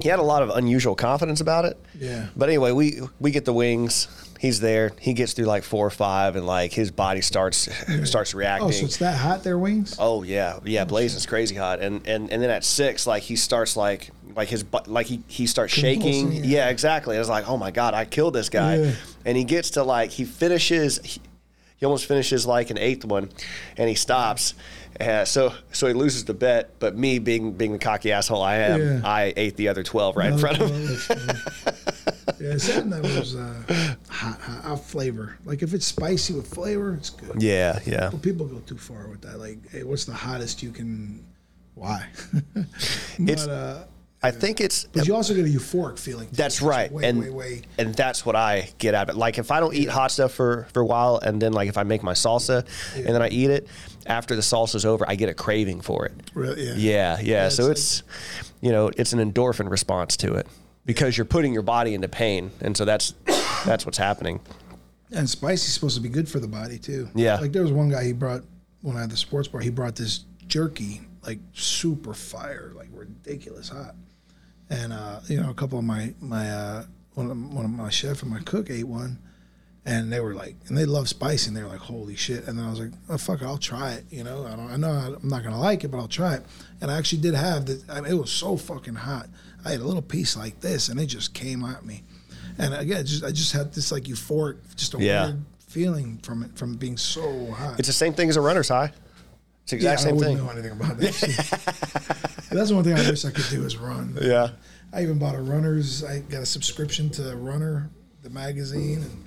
He 0.00 0.08
had 0.08 0.18
a 0.18 0.22
lot 0.22 0.42
of 0.42 0.50
unusual 0.50 0.94
confidence 0.94 1.40
about 1.40 1.64
it. 1.64 1.78
Yeah. 1.98 2.26
But 2.36 2.48
anyway, 2.48 2.72
we 2.72 3.00
we 3.20 3.30
get 3.30 3.44
the 3.44 3.52
wings. 3.52 4.08
He's 4.40 4.60
there. 4.60 4.92
He 5.00 5.14
gets 5.14 5.32
through 5.32 5.46
like 5.46 5.62
four 5.62 5.86
or 5.86 5.90
five, 5.90 6.36
and 6.36 6.46
like 6.46 6.72
his 6.72 6.90
body 6.90 7.20
starts 7.20 7.68
starts 8.04 8.34
reacting. 8.34 8.68
Oh, 8.68 8.72
so 8.72 8.84
it's 8.84 8.98
that 8.98 9.16
hot 9.16 9.44
there, 9.44 9.58
wings? 9.58 9.96
Oh 9.98 10.22
yeah, 10.22 10.58
yeah. 10.64 10.82
Oh, 10.82 10.86
Blazing's 10.86 11.26
crazy 11.26 11.54
hot, 11.54 11.80
and 11.80 12.06
and 12.06 12.30
and 12.30 12.42
then 12.42 12.50
at 12.50 12.64
six, 12.64 13.06
like 13.06 13.22
he 13.22 13.36
starts 13.36 13.76
like 13.76 14.10
like 14.36 14.48
his 14.48 14.64
like 14.86 15.06
he 15.06 15.22
he 15.28 15.46
starts 15.46 15.72
shaking. 15.72 16.32
Yeah. 16.32 16.42
yeah. 16.44 16.68
exactly. 16.68 17.16
It's 17.16 17.28
like 17.28 17.48
oh 17.48 17.56
my 17.56 17.70
god, 17.70 17.94
I 17.94 18.04
killed 18.04 18.34
this 18.34 18.48
guy, 18.48 18.76
Yeah. 18.76 18.92
and 19.24 19.36
he 19.36 19.44
gets 19.44 19.70
to 19.70 19.84
like 19.84 20.10
he 20.10 20.24
finishes. 20.24 20.98
He, 21.04 21.20
he 21.76 21.86
almost 21.86 22.06
finishes 22.06 22.46
like 22.46 22.70
an 22.70 22.78
eighth 22.78 23.04
one, 23.04 23.30
and 23.76 23.88
he 23.88 23.94
stops. 23.94 24.54
Uh, 25.00 25.24
so 25.24 25.52
so 25.72 25.88
he 25.88 25.92
loses 25.92 26.24
the 26.24 26.34
bet, 26.34 26.78
but 26.78 26.96
me 26.96 27.18
being 27.18 27.52
being 27.52 27.72
the 27.72 27.78
cocky 27.78 28.12
asshole 28.12 28.40
I 28.42 28.56
am, 28.56 28.80
Yeah. 28.80 29.00
I 29.04 29.32
ate 29.36 29.56
the 29.56 29.68
other 29.68 29.82
twelve 29.82 30.16
right 30.16 30.32
in 30.32 30.38
front 30.38 30.60
of 30.60 30.70
him. 30.70 31.36
yeah, 32.40 32.56
something 32.58 32.90
that 32.90 33.02
was 33.02 33.34
uh, 33.34 33.62
hot, 34.08 34.40
hot, 34.40 34.64
hot 34.64 34.84
flavor. 34.84 35.36
Like 35.44 35.62
if 35.62 35.74
it's 35.74 35.86
spicy 35.86 36.34
with 36.34 36.46
flavor, 36.46 36.94
it's 36.94 37.10
good. 37.10 37.42
Yeah, 37.42 37.80
yeah. 37.84 38.10
But 38.10 38.22
people 38.22 38.46
go 38.46 38.60
too 38.60 38.78
far 38.78 39.08
with 39.08 39.22
that. 39.22 39.38
Like, 39.40 39.68
hey, 39.70 39.82
what's 39.82 40.04
the 40.04 40.14
hottest 40.14 40.62
you 40.62 40.70
can? 40.70 41.24
Why? 41.74 42.06
but 42.54 42.64
It's- 43.18 43.46
uh, 43.48 43.86
I 44.24 44.30
think 44.30 44.60
it's 44.60 44.84
but 44.84 45.06
you 45.06 45.14
also 45.14 45.34
get 45.34 45.44
a 45.44 45.48
euphoric 45.48 45.98
feeling. 45.98 46.28
too. 46.28 46.36
That's 46.36 46.62
right, 46.62 46.90
Way, 46.90 47.04
and 47.04 47.20
way, 47.20 47.30
way. 47.30 47.62
and 47.78 47.94
that's 47.94 48.24
what 48.24 48.36
I 48.36 48.70
get 48.78 48.94
out 48.94 49.08
of 49.08 49.16
it. 49.16 49.18
Like 49.18 49.38
if 49.38 49.50
I 49.50 49.60
don't 49.60 49.74
eat 49.74 49.88
hot 49.88 50.10
stuff 50.10 50.32
for 50.32 50.66
for 50.72 50.80
a 50.80 50.86
while, 50.86 51.18
and 51.18 51.40
then 51.40 51.52
like 51.52 51.68
if 51.68 51.76
I 51.78 51.82
make 51.82 52.02
my 52.02 52.14
salsa, 52.14 52.66
and 52.96 53.06
then 53.06 53.22
I 53.22 53.28
eat 53.28 53.50
it 53.50 53.68
after 54.06 54.34
the 54.34 54.42
salsa's 54.42 54.84
over, 54.84 55.04
I 55.08 55.14
get 55.14 55.28
a 55.28 55.34
craving 55.34 55.80
for 55.82 56.06
it. 56.06 56.12
Really, 56.34 56.66
yeah. 56.66 56.74
Yeah, 56.76 57.20
yeah. 57.20 57.48
so 57.48 57.70
it's 57.70 58.00
it's 58.00 58.50
you 58.60 58.72
know 58.72 58.90
it's 58.96 59.12
an 59.12 59.18
endorphin 59.20 59.70
response 59.70 60.16
to 60.18 60.34
it 60.34 60.46
because 60.86 61.16
you're 61.16 61.24
putting 61.24 61.52
your 61.52 61.62
body 61.62 61.94
into 61.94 62.08
pain, 62.08 62.50
and 62.60 62.76
so 62.76 62.84
that's 62.84 63.14
that's 63.64 63.84
what's 63.86 63.98
happening. 63.98 64.40
And 65.12 65.28
spicy's 65.30 65.72
supposed 65.72 65.96
to 65.96 66.02
be 66.02 66.08
good 66.08 66.28
for 66.28 66.40
the 66.40 66.48
body 66.48 66.78
too. 66.78 67.08
Yeah. 67.14 67.36
Like 67.38 67.52
there 67.52 67.62
was 67.62 67.72
one 67.72 67.88
guy 67.90 68.04
he 68.04 68.12
brought 68.12 68.42
when 68.82 68.96
I 68.96 69.00
had 69.02 69.10
the 69.10 69.16
sports 69.16 69.48
bar. 69.48 69.60
He 69.60 69.70
brought 69.70 69.94
this 69.96 70.24
jerky, 70.46 71.02
like 71.22 71.38
super 71.52 72.14
fire, 72.14 72.72
like 72.74 72.88
ridiculous 72.92 73.68
hot. 73.68 73.94
And 74.70 74.92
uh, 74.92 75.20
you 75.28 75.40
know, 75.40 75.50
a 75.50 75.54
couple 75.54 75.78
of 75.78 75.84
my 75.84 76.14
my 76.20 76.50
uh, 76.50 76.84
one 77.14 77.30
of, 77.30 77.54
one 77.54 77.64
of 77.64 77.70
my 77.70 77.90
chef 77.90 78.22
and 78.22 78.30
my 78.30 78.40
cook 78.40 78.70
ate 78.70 78.84
one, 78.88 79.18
and 79.84 80.12
they 80.12 80.20
were 80.20 80.34
like, 80.34 80.56
and 80.68 80.76
they 80.76 80.86
love 80.86 81.08
spicy, 81.08 81.48
and 81.48 81.56
they 81.56 81.62
were 81.62 81.68
like, 81.68 81.80
holy 81.80 82.16
shit. 82.16 82.46
And 82.48 82.58
then 82.58 82.64
I 82.66 82.70
was 82.70 82.80
like, 82.80 82.90
oh 83.10 83.18
fuck, 83.18 83.42
it, 83.42 83.44
I'll 83.44 83.58
try 83.58 83.92
it. 83.92 84.04
You 84.10 84.24
know, 84.24 84.46
I 84.46 84.56
don't, 84.56 84.70
I 84.70 84.76
know 84.76 84.90
I'm 85.22 85.28
not 85.28 85.44
gonna 85.44 85.60
like 85.60 85.84
it, 85.84 85.88
but 85.88 85.98
I'll 85.98 86.08
try 86.08 86.34
it. 86.34 86.42
And 86.80 86.90
I 86.90 86.96
actually 86.98 87.20
did 87.22 87.34
have 87.34 87.66
the. 87.66 87.82
I 87.90 88.00
mean, 88.00 88.10
it 88.12 88.14
was 88.16 88.30
so 88.32 88.56
fucking 88.56 88.94
hot. 88.94 89.28
I 89.64 89.72
had 89.72 89.80
a 89.80 89.84
little 89.84 90.02
piece 90.02 90.36
like 90.36 90.60
this, 90.60 90.88
and 90.88 90.98
it 90.98 91.06
just 91.06 91.34
came 91.34 91.64
at 91.64 91.84
me. 91.84 92.02
And 92.58 92.72
again, 92.74 93.04
just 93.04 93.22
I 93.24 93.32
just 93.32 93.52
had 93.52 93.72
this 93.74 93.92
like 93.92 94.04
euphoric, 94.04 94.56
just 94.76 94.94
a 94.94 94.98
Yeah. 94.98 95.26
weird 95.26 95.44
feeling 95.66 96.18
from 96.18 96.42
it 96.44 96.56
from 96.56 96.76
being 96.76 96.96
so 96.96 97.50
hot. 97.50 97.78
It's 97.78 97.88
the 97.88 97.92
same 97.92 98.14
thing 98.14 98.28
as 98.30 98.36
a 98.36 98.40
runner's 98.40 98.68
high. 98.68 98.92
It's 99.64 99.70
the 99.70 99.76
exact 99.76 100.00
I 100.00 100.04
same 100.04 100.16
wouldn't 100.16 100.36
thing. 100.36 100.46
know 100.46 100.52
anything 100.52 100.72
about 100.72 100.98
that. 100.98 101.14
shit. 102.40 102.48
That's 102.50 102.70
one 102.70 102.84
thing 102.84 102.94
I 102.94 103.10
wish 103.10 103.24
I 103.24 103.30
could 103.30 103.46
do 103.50 103.64
is 103.64 103.76
run. 103.76 104.16
Yeah. 104.20 104.50
I 104.92 105.02
even 105.02 105.18
bought 105.18 105.34
a 105.34 105.40
runner's. 105.40 106.04
I 106.04 106.20
got 106.20 106.42
a 106.42 106.46
subscription 106.46 107.10
to 107.10 107.34
Runner, 107.36 107.90
the 108.22 108.30
magazine, 108.30 109.02
and 109.02 109.24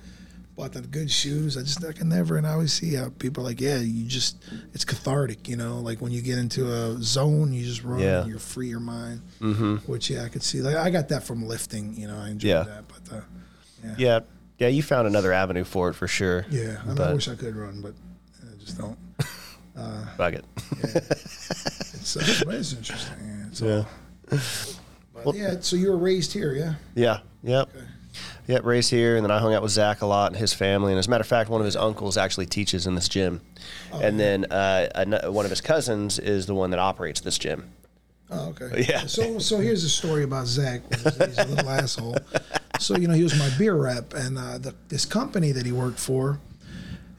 bought 0.56 0.72
the 0.72 0.80
good 0.80 1.10
shoes. 1.10 1.56
I 1.58 1.60
just 1.62 1.84
I 1.84 1.92
can 1.92 2.08
never, 2.08 2.36
and 2.38 2.46
I 2.46 2.52
always 2.52 2.72
see 2.72 2.94
how 2.94 3.10
people 3.18 3.42
are 3.42 3.46
like, 3.48 3.60
yeah, 3.60 3.76
you 3.78 4.06
just 4.06 4.36
it's 4.72 4.84
cathartic, 4.84 5.46
you 5.48 5.56
know, 5.56 5.78
like 5.80 6.00
when 6.00 6.10
you 6.12 6.22
get 6.22 6.38
into 6.38 6.72
a 6.72 6.96
zone, 7.02 7.52
you 7.52 7.64
just 7.66 7.84
run, 7.84 7.98
Yeah. 8.00 8.24
you're 8.24 8.38
free 8.38 8.68
your 8.68 8.80
mind. 8.80 9.20
Mm-hmm. 9.40 9.76
Which 9.90 10.08
yeah, 10.08 10.22
I 10.24 10.28
could 10.28 10.42
see. 10.42 10.62
Like 10.62 10.76
I 10.76 10.88
got 10.90 11.08
that 11.10 11.22
from 11.24 11.46
lifting, 11.46 11.94
you 11.96 12.06
know, 12.08 12.16
I 12.16 12.30
enjoyed 12.30 12.48
Yeah. 12.48 12.62
that, 12.62 12.84
but 12.88 13.16
uh, 13.16 13.20
Yeah. 13.98 14.20
Yeah. 14.58 14.68
You 14.68 14.82
found 14.82 15.06
another 15.06 15.32
avenue 15.32 15.64
for 15.64 15.88
it 15.90 15.94
for 15.94 16.08
sure. 16.08 16.46
yeah, 16.50 16.78
I, 16.80 16.84
mean, 16.86 16.92
I 16.92 16.94
But- 16.94 17.14
wish 17.14 17.28
I 17.28 17.34
could 17.34 17.54
run, 17.56 17.80
but 17.82 17.92
I 18.42 18.56
just 18.64 18.78
don't. 18.78 18.96
Fuck 20.16 20.34
it. 20.34 20.44
It's, 20.72 22.16
uh, 22.16 22.44
but 22.44 22.54
it's 22.54 22.72
interesting. 22.72 23.14
Yeah, 23.22 23.46
it's 23.48 23.60
Yeah. 25.14 25.22
but 25.24 25.34
yeah, 25.34 25.56
so 25.60 25.76
you 25.76 25.90
were 25.90 25.96
raised 25.98 26.32
here, 26.32 26.52
yeah? 26.54 26.74
Yeah. 26.94 27.20
Yep. 27.42 27.70
Yep. 28.46 28.64
Raised 28.64 28.90
here, 28.90 29.16
and 29.16 29.24
then 29.24 29.30
I 29.30 29.38
hung 29.38 29.54
out 29.54 29.62
with 29.62 29.72
Zach 29.72 30.00
a 30.02 30.06
lot 30.06 30.32
and 30.32 30.36
his 30.40 30.54
family. 30.54 30.92
And 30.92 30.98
as 30.98 31.06
a 31.06 31.10
matter 31.10 31.20
of 31.22 31.26
fact, 31.28 31.50
one 31.50 31.60
of 31.60 31.64
his 31.66 31.76
uncles 31.76 32.16
actually 32.16 32.46
teaches 32.46 32.86
in 32.86 32.94
this 32.94 33.08
gym, 33.08 33.40
and 33.92 34.18
then 34.18 34.46
uh, 34.50 34.88
ano- 34.94 35.30
one 35.30 35.44
of 35.44 35.50
his 35.50 35.60
cousins 35.60 36.18
is 36.18 36.46
the 36.46 36.54
one 36.54 36.70
that 36.70 36.78
operates 36.80 37.20
this 37.20 37.38
gym. 37.38 37.70
Oh, 38.30 38.48
okay. 38.50 38.84
Yeah. 38.88 39.06
So, 39.06 39.38
so 39.38 39.58
here's 39.58 39.84
a 39.84 39.88
story 39.88 40.22
about 40.24 40.46
Zach. 40.46 40.82
He's 40.94 41.38
a 41.38 41.44
little 41.46 41.68
asshole. 41.68 42.16
So, 42.78 42.96
you 42.96 43.08
know, 43.08 43.14
he 43.14 43.22
was 43.22 43.38
my 43.38 43.50
beer 43.58 43.74
rep, 43.74 44.14
and 44.14 44.38
uh, 44.38 44.58
the, 44.58 44.74
this 44.88 45.04
company 45.04 45.52
that 45.52 45.64
he 45.66 45.72
worked 45.72 45.98
for, 45.98 46.40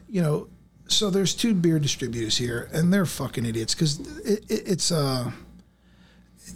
you 0.08 0.22
know, 0.22 0.48
so 0.90 1.08
there's 1.10 1.34
two 1.34 1.54
beer 1.54 1.78
distributors 1.78 2.36
here, 2.36 2.68
and 2.72 2.92
they're 2.92 3.06
fucking 3.06 3.44
idiots 3.46 3.74
because 3.74 4.00
it, 4.20 4.44
it, 4.50 4.62
it's 4.68 4.90
a, 4.90 5.32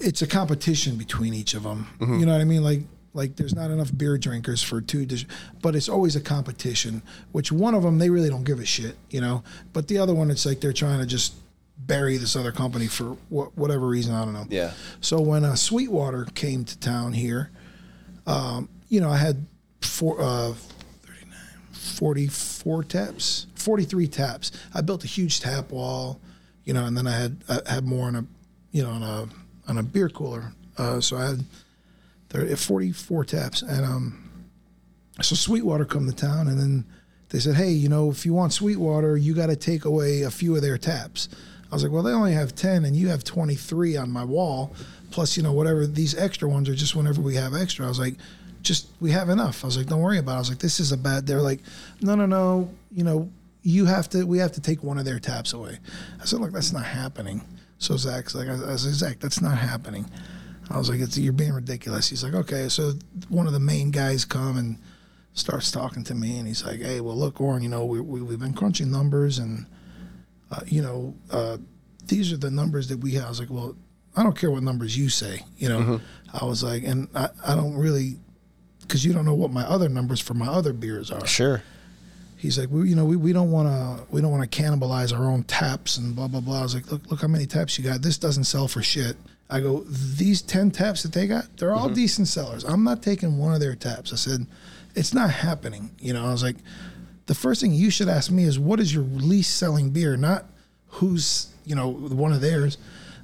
it's 0.00 0.22
a 0.22 0.26
competition 0.26 0.96
between 0.96 1.34
each 1.34 1.54
of 1.54 1.62
them. 1.62 1.86
You 2.00 2.26
know 2.26 2.32
what 2.32 2.40
I 2.40 2.44
mean? 2.44 2.62
Like, 2.64 2.80
like 3.12 3.36
there's 3.36 3.54
not 3.54 3.70
enough 3.70 3.96
beer 3.96 4.18
drinkers 4.18 4.62
for 4.62 4.80
two, 4.80 5.06
dis- 5.06 5.24
but 5.62 5.76
it's 5.76 5.88
always 5.88 6.16
a 6.16 6.20
competition. 6.20 7.00
Which 7.32 7.52
one 7.52 7.74
of 7.74 7.82
them 7.84 7.98
they 7.98 8.10
really 8.10 8.28
don't 8.28 8.44
give 8.44 8.58
a 8.58 8.66
shit, 8.66 8.96
you 9.10 9.20
know. 9.20 9.44
But 9.72 9.86
the 9.88 9.98
other 9.98 10.12
one, 10.14 10.30
it's 10.30 10.44
like 10.44 10.60
they're 10.60 10.72
trying 10.72 10.98
to 10.98 11.06
just 11.06 11.34
bury 11.78 12.16
this 12.16 12.34
other 12.34 12.50
company 12.52 12.86
for 12.88 13.16
wh- 13.30 13.56
whatever 13.56 13.86
reason. 13.86 14.14
I 14.14 14.24
don't 14.24 14.34
know. 14.34 14.46
Yeah. 14.50 14.72
So 15.00 15.20
when 15.20 15.44
uh, 15.44 15.54
Sweetwater 15.54 16.26
came 16.34 16.64
to 16.64 16.78
town 16.80 17.12
here, 17.12 17.50
um, 18.26 18.68
you 18.88 19.00
know, 19.00 19.10
I 19.10 19.16
had 19.18 19.46
four, 19.80 20.20
uh, 20.20 20.52
39, 20.52 20.73
44 21.84 22.84
taps, 22.84 23.46
43 23.54 24.06
taps. 24.08 24.52
I 24.72 24.80
built 24.80 25.04
a 25.04 25.06
huge 25.06 25.40
tap 25.40 25.70
wall, 25.70 26.20
you 26.64 26.74
know, 26.74 26.86
and 26.86 26.96
then 26.96 27.06
I 27.06 27.12
had 27.12 27.36
I 27.48 27.72
had 27.74 27.84
more 27.84 28.06
on 28.06 28.16
a, 28.16 28.24
you 28.72 28.82
know, 28.82 28.90
on 28.90 29.02
a 29.02 29.28
on 29.68 29.78
a 29.78 29.82
beer 29.82 30.08
cooler. 30.08 30.52
Uh, 30.76 31.00
so 31.00 31.16
I 31.16 31.26
had 31.26 31.44
30, 32.30 32.54
44 32.56 33.24
taps, 33.24 33.62
and 33.62 33.84
um, 33.84 34.30
so 35.22 35.34
Sweetwater 35.36 35.84
come 35.84 36.06
to 36.06 36.16
town, 36.16 36.48
and 36.48 36.58
then 36.58 36.84
they 37.28 37.38
said, 37.38 37.56
hey, 37.56 37.70
you 37.70 37.88
know, 37.88 38.10
if 38.10 38.24
you 38.24 38.32
want 38.32 38.52
Sweetwater, 38.52 39.16
you 39.16 39.34
got 39.34 39.46
to 39.46 39.56
take 39.56 39.84
away 39.84 40.22
a 40.22 40.30
few 40.30 40.54
of 40.54 40.62
their 40.62 40.78
taps. 40.78 41.28
I 41.70 41.74
was 41.74 41.82
like, 41.82 41.90
well, 41.90 42.04
they 42.04 42.12
only 42.12 42.32
have 42.32 42.54
10 42.54 42.84
and 42.84 42.94
you 42.94 43.08
have 43.08 43.24
23 43.24 43.96
on 43.96 44.08
my 44.08 44.22
wall. 44.22 44.72
Plus, 45.10 45.36
you 45.36 45.42
know, 45.42 45.50
whatever 45.50 45.84
these 45.84 46.16
extra 46.16 46.48
ones 46.48 46.68
are 46.68 46.76
just 46.76 46.94
whenever 46.94 47.20
we 47.20 47.34
have 47.34 47.52
extra. 47.52 47.86
I 47.86 47.88
was 47.88 47.98
like, 47.98 48.14
just, 48.64 48.88
we 49.00 49.12
have 49.12 49.28
enough. 49.28 49.62
I 49.62 49.68
was 49.68 49.76
like, 49.76 49.86
don't 49.86 50.00
worry 50.00 50.18
about 50.18 50.32
it. 50.32 50.36
I 50.36 50.38
was 50.40 50.48
like, 50.48 50.58
this 50.58 50.80
is 50.80 50.90
a 50.90 50.96
bad, 50.96 51.26
they're 51.26 51.40
like, 51.40 51.60
no, 52.00 52.14
no, 52.14 52.26
no, 52.26 52.70
you 52.90 53.04
know, 53.04 53.30
you 53.62 53.84
have 53.86 54.08
to, 54.10 54.24
we 54.24 54.38
have 54.38 54.52
to 54.52 54.60
take 54.60 54.82
one 54.82 54.98
of 54.98 55.04
their 55.04 55.18
taps 55.18 55.52
away. 55.52 55.78
I 56.20 56.24
said, 56.24 56.40
look, 56.40 56.52
that's 56.52 56.72
not 56.72 56.84
happening. 56.84 57.42
So 57.78 57.96
Zach's 57.96 58.34
like, 58.34 58.48
I, 58.48 58.54
I 58.54 58.76
said, 58.76 58.94
Zach, 58.94 59.20
that's 59.20 59.40
not 59.40 59.56
happening. 59.56 60.10
I 60.70 60.78
was 60.78 60.88
like, 60.88 61.00
it's, 61.00 61.16
you're 61.16 61.32
being 61.32 61.52
ridiculous. 61.52 62.08
He's 62.08 62.24
like, 62.24 62.34
okay. 62.34 62.68
So 62.68 62.92
one 63.28 63.46
of 63.46 63.52
the 63.52 63.60
main 63.60 63.90
guys 63.90 64.24
come 64.24 64.56
and 64.56 64.78
starts 65.34 65.70
talking 65.70 66.04
to 66.04 66.14
me 66.14 66.38
and 66.38 66.48
he's 66.48 66.64
like, 66.64 66.80
hey, 66.80 67.00
well, 67.00 67.16
look, 67.16 67.40
Oren, 67.40 67.62
you 67.62 67.68
know, 67.68 67.84
we, 67.84 68.00
we, 68.00 68.22
we've 68.22 68.40
been 68.40 68.54
crunching 68.54 68.90
numbers 68.90 69.38
and, 69.38 69.66
uh, 70.50 70.60
you 70.66 70.82
know, 70.82 71.14
uh, 71.30 71.58
these 72.06 72.32
are 72.32 72.38
the 72.38 72.50
numbers 72.50 72.88
that 72.88 72.98
we 72.98 73.12
have. 73.12 73.26
I 73.26 73.28
was 73.28 73.40
like, 73.40 73.50
well, 73.50 73.76
I 74.16 74.22
don't 74.22 74.38
care 74.38 74.50
what 74.50 74.62
numbers 74.62 74.96
you 74.96 75.08
say, 75.08 75.40
you 75.58 75.68
know. 75.68 76.00
I 76.32 76.44
was 76.44 76.62
like, 76.62 76.84
and 76.84 77.08
I, 77.14 77.28
I 77.46 77.54
don't 77.54 77.74
really, 77.74 78.16
because 78.86 79.04
you 79.04 79.12
don't 79.12 79.24
know 79.24 79.34
what 79.34 79.50
my 79.50 79.64
other 79.64 79.88
numbers 79.88 80.20
for 80.20 80.34
my 80.34 80.46
other 80.46 80.72
beers 80.72 81.10
are. 81.10 81.26
Sure. 81.26 81.62
he's 82.36 82.58
like, 82.58 82.68
we, 82.70 82.90
you 82.90 82.94
know, 82.94 83.06
we, 83.06 83.16
we 83.16 83.32
don't 83.32 83.50
want 83.50 83.68
to 83.68 84.04
we 84.14 84.20
don't 84.20 84.30
want 84.30 84.50
to 84.50 84.62
cannibalize 84.62 85.18
our 85.18 85.24
own 85.24 85.42
taps 85.44 85.96
and 85.96 86.14
blah 86.14 86.28
blah 86.28 86.40
blah. 86.40 86.60
I 86.60 86.62
was 86.62 86.74
like, 86.74 86.90
look 86.92 87.10
look 87.10 87.20
how 87.22 87.28
many 87.28 87.46
taps 87.46 87.78
you 87.78 87.84
got. 87.84 88.02
This 88.02 88.18
doesn't 88.18 88.44
sell 88.44 88.68
for 88.68 88.82
shit. 88.82 89.16
I 89.50 89.60
go, 89.60 89.80
these 89.84 90.42
ten 90.42 90.70
taps 90.70 91.02
that 91.02 91.12
they 91.12 91.26
got, 91.26 91.56
they're 91.56 91.74
all 91.74 91.86
mm-hmm. 91.86 91.94
decent 91.94 92.28
sellers. 92.28 92.64
I'm 92.64 92.84
not 92.84 93.02
taking 93.02 93.38
one 93.38 93.54
of 93.54 93.60
their 93.60 93.74
taps. 93.74 94.12
I 94.12 94.16
said, 94.16 94.46
it's 94.94 95.12
not 95.12 95.30
happening. 95.30 95.90
You 95.98 96.12
know, 96.14 96.24
I 96.24 96.30
was 96.32 96.42
like, 96.42 96.56
the 97.26 97.34
first 97.34 97.60
thing 97.60 97.72
you 97.72 97.90
should 97.90 98.08
ask 98.08 98.30
me 98.30 98.44
is 98.44 98.58
what 98.58 98.80
is 98.80 98.92
your 98.94 99.04
least 99.04 99.56
selling 99.56 99.90
beer, 99.90 100.16
not 100.16 100.46
who's 100.88 101.48
you 101.64 101.74
know 101.74 101.88
one 101.90 102.32
of 102.32 102.40
theirs, 102.40 102.78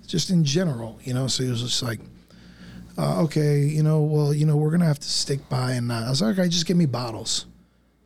just 0.06 0.30
in 0.30 0.44
general. 0.44 0.98
You 1.04 1.14
know, 1.14 1.26
so 1.26 1.44
he 1.44 1.50
was 1.50 1.62
just 1.62 1.82
like. 1.82 2.00
Uh, 3.00 3.22
okay, 3.22 3.60
you 3.60 3.82
know, 3.82 4.02
well, 4.02 4.34
you 4.34 4.44
know, 4.44 4.56
we're 4.56 4.70
gonna 4.70 4.84
have 4.84 4.98
to 4.98 5.08
stick 5.08 5.48
by, 5.48 5.72
and 5.72 5.88
not. 5.88 6.02
I 6.02 6.10
was 6.10 6.20
like, 6.20 6.38
okay, 6.38 6.48
just 6.48 6.66
give 6.66 6.76
me 6.76 6.86
bottles 6.86 7.46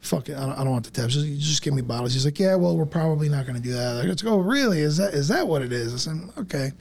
fuck 0.05 0.29
it, 0.29 0.37
I 0.37 0.41
don't, 0.41 0.53
I 0.53 0.65
don't 0.65 0.71
want 0.71 0.85
the 0.85 0.91
tabs. 0.91 1.15
Just, 1.15 1.27
just 1.41 1.63
give 1.63 1.75
me 1.75 1.83
bottles. 1.83 2.13
He's 2.13 2.25
like, 2.25 2.39
yeah, 2.39 2.55
well, 2.55 2.77
we're 2.77 2.87
probably 2.87 3.29
not 3.29 3.47
to 3.47 3.61
do 3.61 3.73
that. 3.73 4.05
I 4.05 4.07
go, 4.23 4.35
oh, 4.35 4.39
really? 4.39 4.81
Is 4.81 4.97
that 4.99 5.15
is 5.15 5.29
that 5.29 5.47
what 5.47 5.63
it 5.63 5.73
is? 5.73 5.95
I 5.95 5.97
said, 5.97 6.31
okay. 6.39 6.73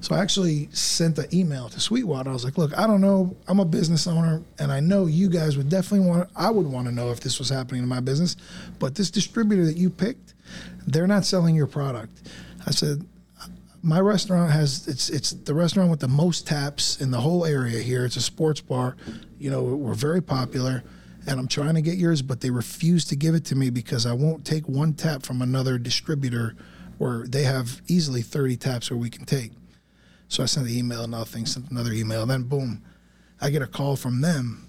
So 0.00 0.14
I 0.14 0.20
actually 0.20 0.68
sent 0.70 1.18
an 1.18 1.26
email 1.32 1.70
to 1.70 1.80
Sweetwater. 1.80 2.28
I 2.28 2.32
was 2.34 2.44
like, 2.44 2.58
look, 2.58 2.76
I 2.76 2.86
don't 2.86 3.00
know. 3.00 3.34
I'm 3.48 3.58
a 3.58 3.64
business 3.64 4.06
owner, 4.06 4.42
and 4.58 4.70
I 4.70 4.80
know 4.80 5.06
you 5.06 5.30
guys 5.30 5.56
would 5.56 5.68
definitely 5.68 6.06
want. 6.06 6.28
I 6.36 6.50
would 6.50 6.66
want 6.66 6.86
to 6.88 6.92
know 6.92 7.10
if 7.10 7.20
this 7.20 7.38
was 7.38 7.48
happening 7.48 7.82
in 7.82 7.88
my 7.88 8.00
business, 8.00 8.36
but 8.78 8.94
this 8.94 9.10
distributor 9.10 9.64
that 9.64 9.76
you 9.76 9.90
picked, 9.90 10.34
they're 10.86 11.06
not 11.06 11.24
selling 11.24 11.54
your 11.54 11.66
product. 11.66 12.30
I 12.66 12.70
said, 12.70 13.04
my 13.84 14.00
restaurant 14.00 14.50
has 14.50 14.88
it's 14.88 15.10
it's 15.10 15.30
the 15.32 15.54
restaurant 15.54 15.90
with 15.90 16.00
the 16.00 16.08
most 16.08 16.46
taps 16.46 17.00
in 17.00 17.10
the 17.10 17.20
whole 17.20 17.44
area 17.44 17.80
here. 17.80 18.04
It's 18.04 18.16
a 18.16 18.20
sports 18.22 18.60
bar. 18.60 18.96
You 19.38 19.50
know, 19.50 19.62
we're 19.62 19.94
very 19.94 20.22
popular 20.22 20.82
and 21.26 21.38
I'm 21.38 21.48
trying 21.48 21.74
to 21.74 21.82
get 21.82 21.96
yours, 21.98 22.22
but 22.22 22.40
they 22.40 22.50
refuse 22.50 23.04
to 23.06 23.16
give 23.16 23.34
it 23.34 23.44
to 23.46 23.54
me 23.56 23.70
because 23.70 24.06
I 24.06 24.12
won't 24.12 24.44
take 24.44 24.68
one 24.68 24.94
tap 24.94 25.22
from 25.22 25.42
another 25.42 25.78
distributor 25.78 26.54
where 26.98 27.26
they 27.26 27.44
have 27.44 27.80
easily 27.88 28.22
30 28.22 28.56
taps 28.56 28.90
where 28.90 28.98
we 28.98 29.10
can 29.10 29.24
take. 29.24 29.52
So 30.28 30.42
I 30.42 30.46
sent 30.46 30.66
an 30.66 30.72
email, 30.74 31.02
and 31.02 31.12
nothing, 31.12 31.46
sent 31.46 31.70
another 31.70 31.92
email, 31.92 32.26
then 32.26 32.42
boom, 32.44 32.82
I 33.40 33.50
get 33.50 33.62
a 33.62 33.66
call 33.66 33.96
from 33.96 34.20
them. 34.20 34.66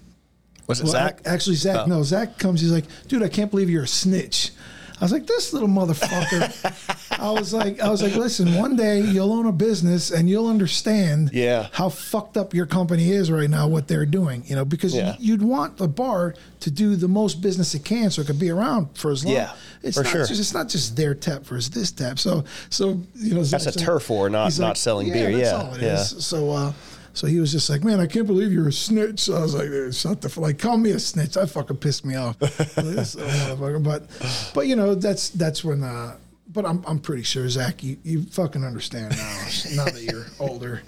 Was 0.66 0.80
it 0.80 0.84
Well, 0.84 0.92
Zach? 0.92 1.20
ac- 1.20 1.26
Actually, 1.34 1.56
Zach. 1.56 1.76
Oh. 1.80 1.86
No, 1.86 2.02
Zach 2.02 2.38
comes. 2.38 2.60
He's 2.60 2.72
like, 2.72 2.84
dude, 3.08 3.22
I 3.22 3.28
can't 3.28 3.50
believe 3.50 3.68
you're 3.70 3.84
a 3.84 3.88
snitch. 3.88 4.50
I 4.98 5.04
was 5.04 5.12
like, 5.12 5.26
this 5.26 5.52
little 5.52 5.68
motherfucker. 5.68 7.18
I 7.20 7.30
was 7.30 7.52
like, 7.52 7.80
I 7.80 7.90
was 7.90 8.02
like, 8.02 8.14
listen, 8.16 8.54
one 8.54 8.76
day 8.76 9.00
you'll 9.00 9.32
own 9.32 9.44
a 9.46 9.52
business 9.52 10.10
and 10.10 10.28
you'll 10.28 10.48
understand 10.48 11.30
Yeah. 11.34 11.68
how 11.72 11.90
fucked 11.90 12.36
up 12.38 12.54
your 12.54 12.64
company 12.66 13.10
is 13.10 13.30
right 13.30 13.48
now, 13.50 13.68
what 13.68 13.88
they're 13.88 14.06
doing. 14.06 14.42
You 14.46 14.56
know, 14.56 14.64
because 14.64 14.94
Yeah. 14.94 15.16
you'd 15.18 15.42
want 15.42 15.76
the 15.76 15.86
bar 15.88 16.34
to 16.60 16.70
do 16.70 16.96
the 16.96 17.08
most 17.08 17.42
business 17.42 17.74
it 17.74 17.84
can, 17.84 18.10
so 18.10 18.22
it 18.22 18.26
could 18.26 18.38
be 18.38 18.48
around 18.50 18.88
for 18.94 19.10
as 19.10 19.24
long. 19.24 19.34
Yeah, 19.34 19.52
it's 19.82 19.96
for 19.98 20.02
not 20.02 20.12
sure. 20.12 20.26
Just, 20.26 20.40
it's 20.40 20.54
not 20.54 20.68
just 20.68 20.96
their 20.96 21.14
tap 21.14 21.42
versus 21.44 21.68
this 21.70 21.90
tap. 21.92 22.18
So, 22.18 22.44
so 22.70 23.00
you 23.14 23.34
know, 23.34 23.44
That's 23.44 23.66
a 23.66 23.72
turf 23.72 24.08
war, 24.08 24.30
not- 24.30 24.58
not 24.58 24.78
selling 24.78 25.12
beer. 25.12 25.30
That's 25.30 25.42
Yeah, 25.50 25.56
all 25.62 25.74
it 25.74 25.82
yeah. 25.82 26.00
is. 26.00 26.24
So, 26.24 26.50
uh, 26.50 26.72
so 27.16 27.26
he 27.26 27.40
was 27.40 27.50
just 27.50 27.70
like, 27.70 27.82
"Man, 27.82 27.98
I 27.98 28.06
can't 28.06 28.26
believe 28.26 28.52
you're 28.52 28.68
a 28.68 28.72
snitch." 28.72 29.20
So 29.20 29.36
I 29.36 29.40
was 29.40 29.54
like, 29.54 29.68
"Dude, 29.68 29.94
"Shut 29.94 30.20
the 30.20 30.28
f- 30.28 30.36
like, 30.36 30.58
call 30.58 30.76
me 30.76 30.90
a 30.90 30.98
snitch." 31.00 31.32
That 31.32 31.48
fucking 31.48 31.78
pissed 31.78 32.04
me 32.04 32.14
off. 32.14 32.36
But, 33.82 34.06
but 34.54 34.66
you 34.66 34.76
know, 34.76 34.94
that's 34.94 35.30
that's 35.30 35.64
when. 35.64 35.82
Uh, 35.82 36.16
but 36.52 36.66
I'm 36.66 36.84
I'm 36.86 36.98
pretty 36.98 37.22
sure 37.22 37.48
Zach, 37.48 37.82
you, 37.82 37.96
you 38.02 38.22
fucking 38.24 38.64
understand 38.64 39.16
now. 39.16 39.46
now 39.76 39.84
that 39.86 40.02
you're 40.02 40.26
older. 40.38 40.82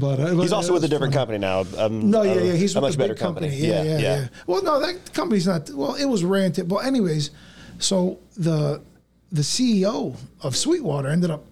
But 0.00 0.18
uh, 0.20 0.34
He's 0.34 0.52
also 0.52 0.72
with 0.72 0.84
a 0.84 0.88
different 0.88 1.14
company 1.14 1.38
now. 1.38 1.64
Um, 1.78 2.10
no, 2.10 2.22
yeah, 2.22 2.34
yeah, 2.34 2.52
he's 2.54 2.74
a 2.74 2.80
with 2.80 2.90
much 2.90 2.98
better 2.98 3.14
big 3.14 3.22
company. 3.22 3.48
Yeah, 3.54 3.82
yeah, 3.82 3.98
yeah, 3.98 4.28
Well, 4.48 4.62
no, 4.62 4.80
that 4.80 5.12
company's 5.14 5.46
not. 5.46 5.70
Well, 5.70 5.94
it 5.94 6.04
was 6.06 6.24
rented. 6.24 6.68
Well, 6.70 6.80
anyways, 6.80 7.30
so 7.78 8.18
the 8.36 8.82
the 9.30 9.42
CEO 9.42 10.16
of 10.42 10.56
Sweetwater 10.56 11.08
ended 11.08 11.30
up, 11.30 11.44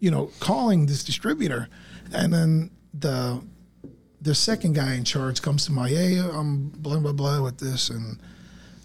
you 0.00 0.10
know, 0.10 0.30
calling 0.40 0.86
this 0.86 1.04
distributor, 1.04 1.68
and 2.12 2.32
then 2.32 2.70
the 2.94 3.40
the 4.28 4.34
second 4.34 4.74
guy 4.74 4.94
in 4.94 5.04
charge 5.04 5.40
comes 5.40 5.64
to 5.66 5.72
my, 5.72 5.88
hey, 5.88 6.18
I'm 6.18 6.68
blah 6.68 6.98
blah 6.98 7.12
blah 7.12 7.42
with 7.42 7.58
this, 7.58 7.88
and 7.88 8.18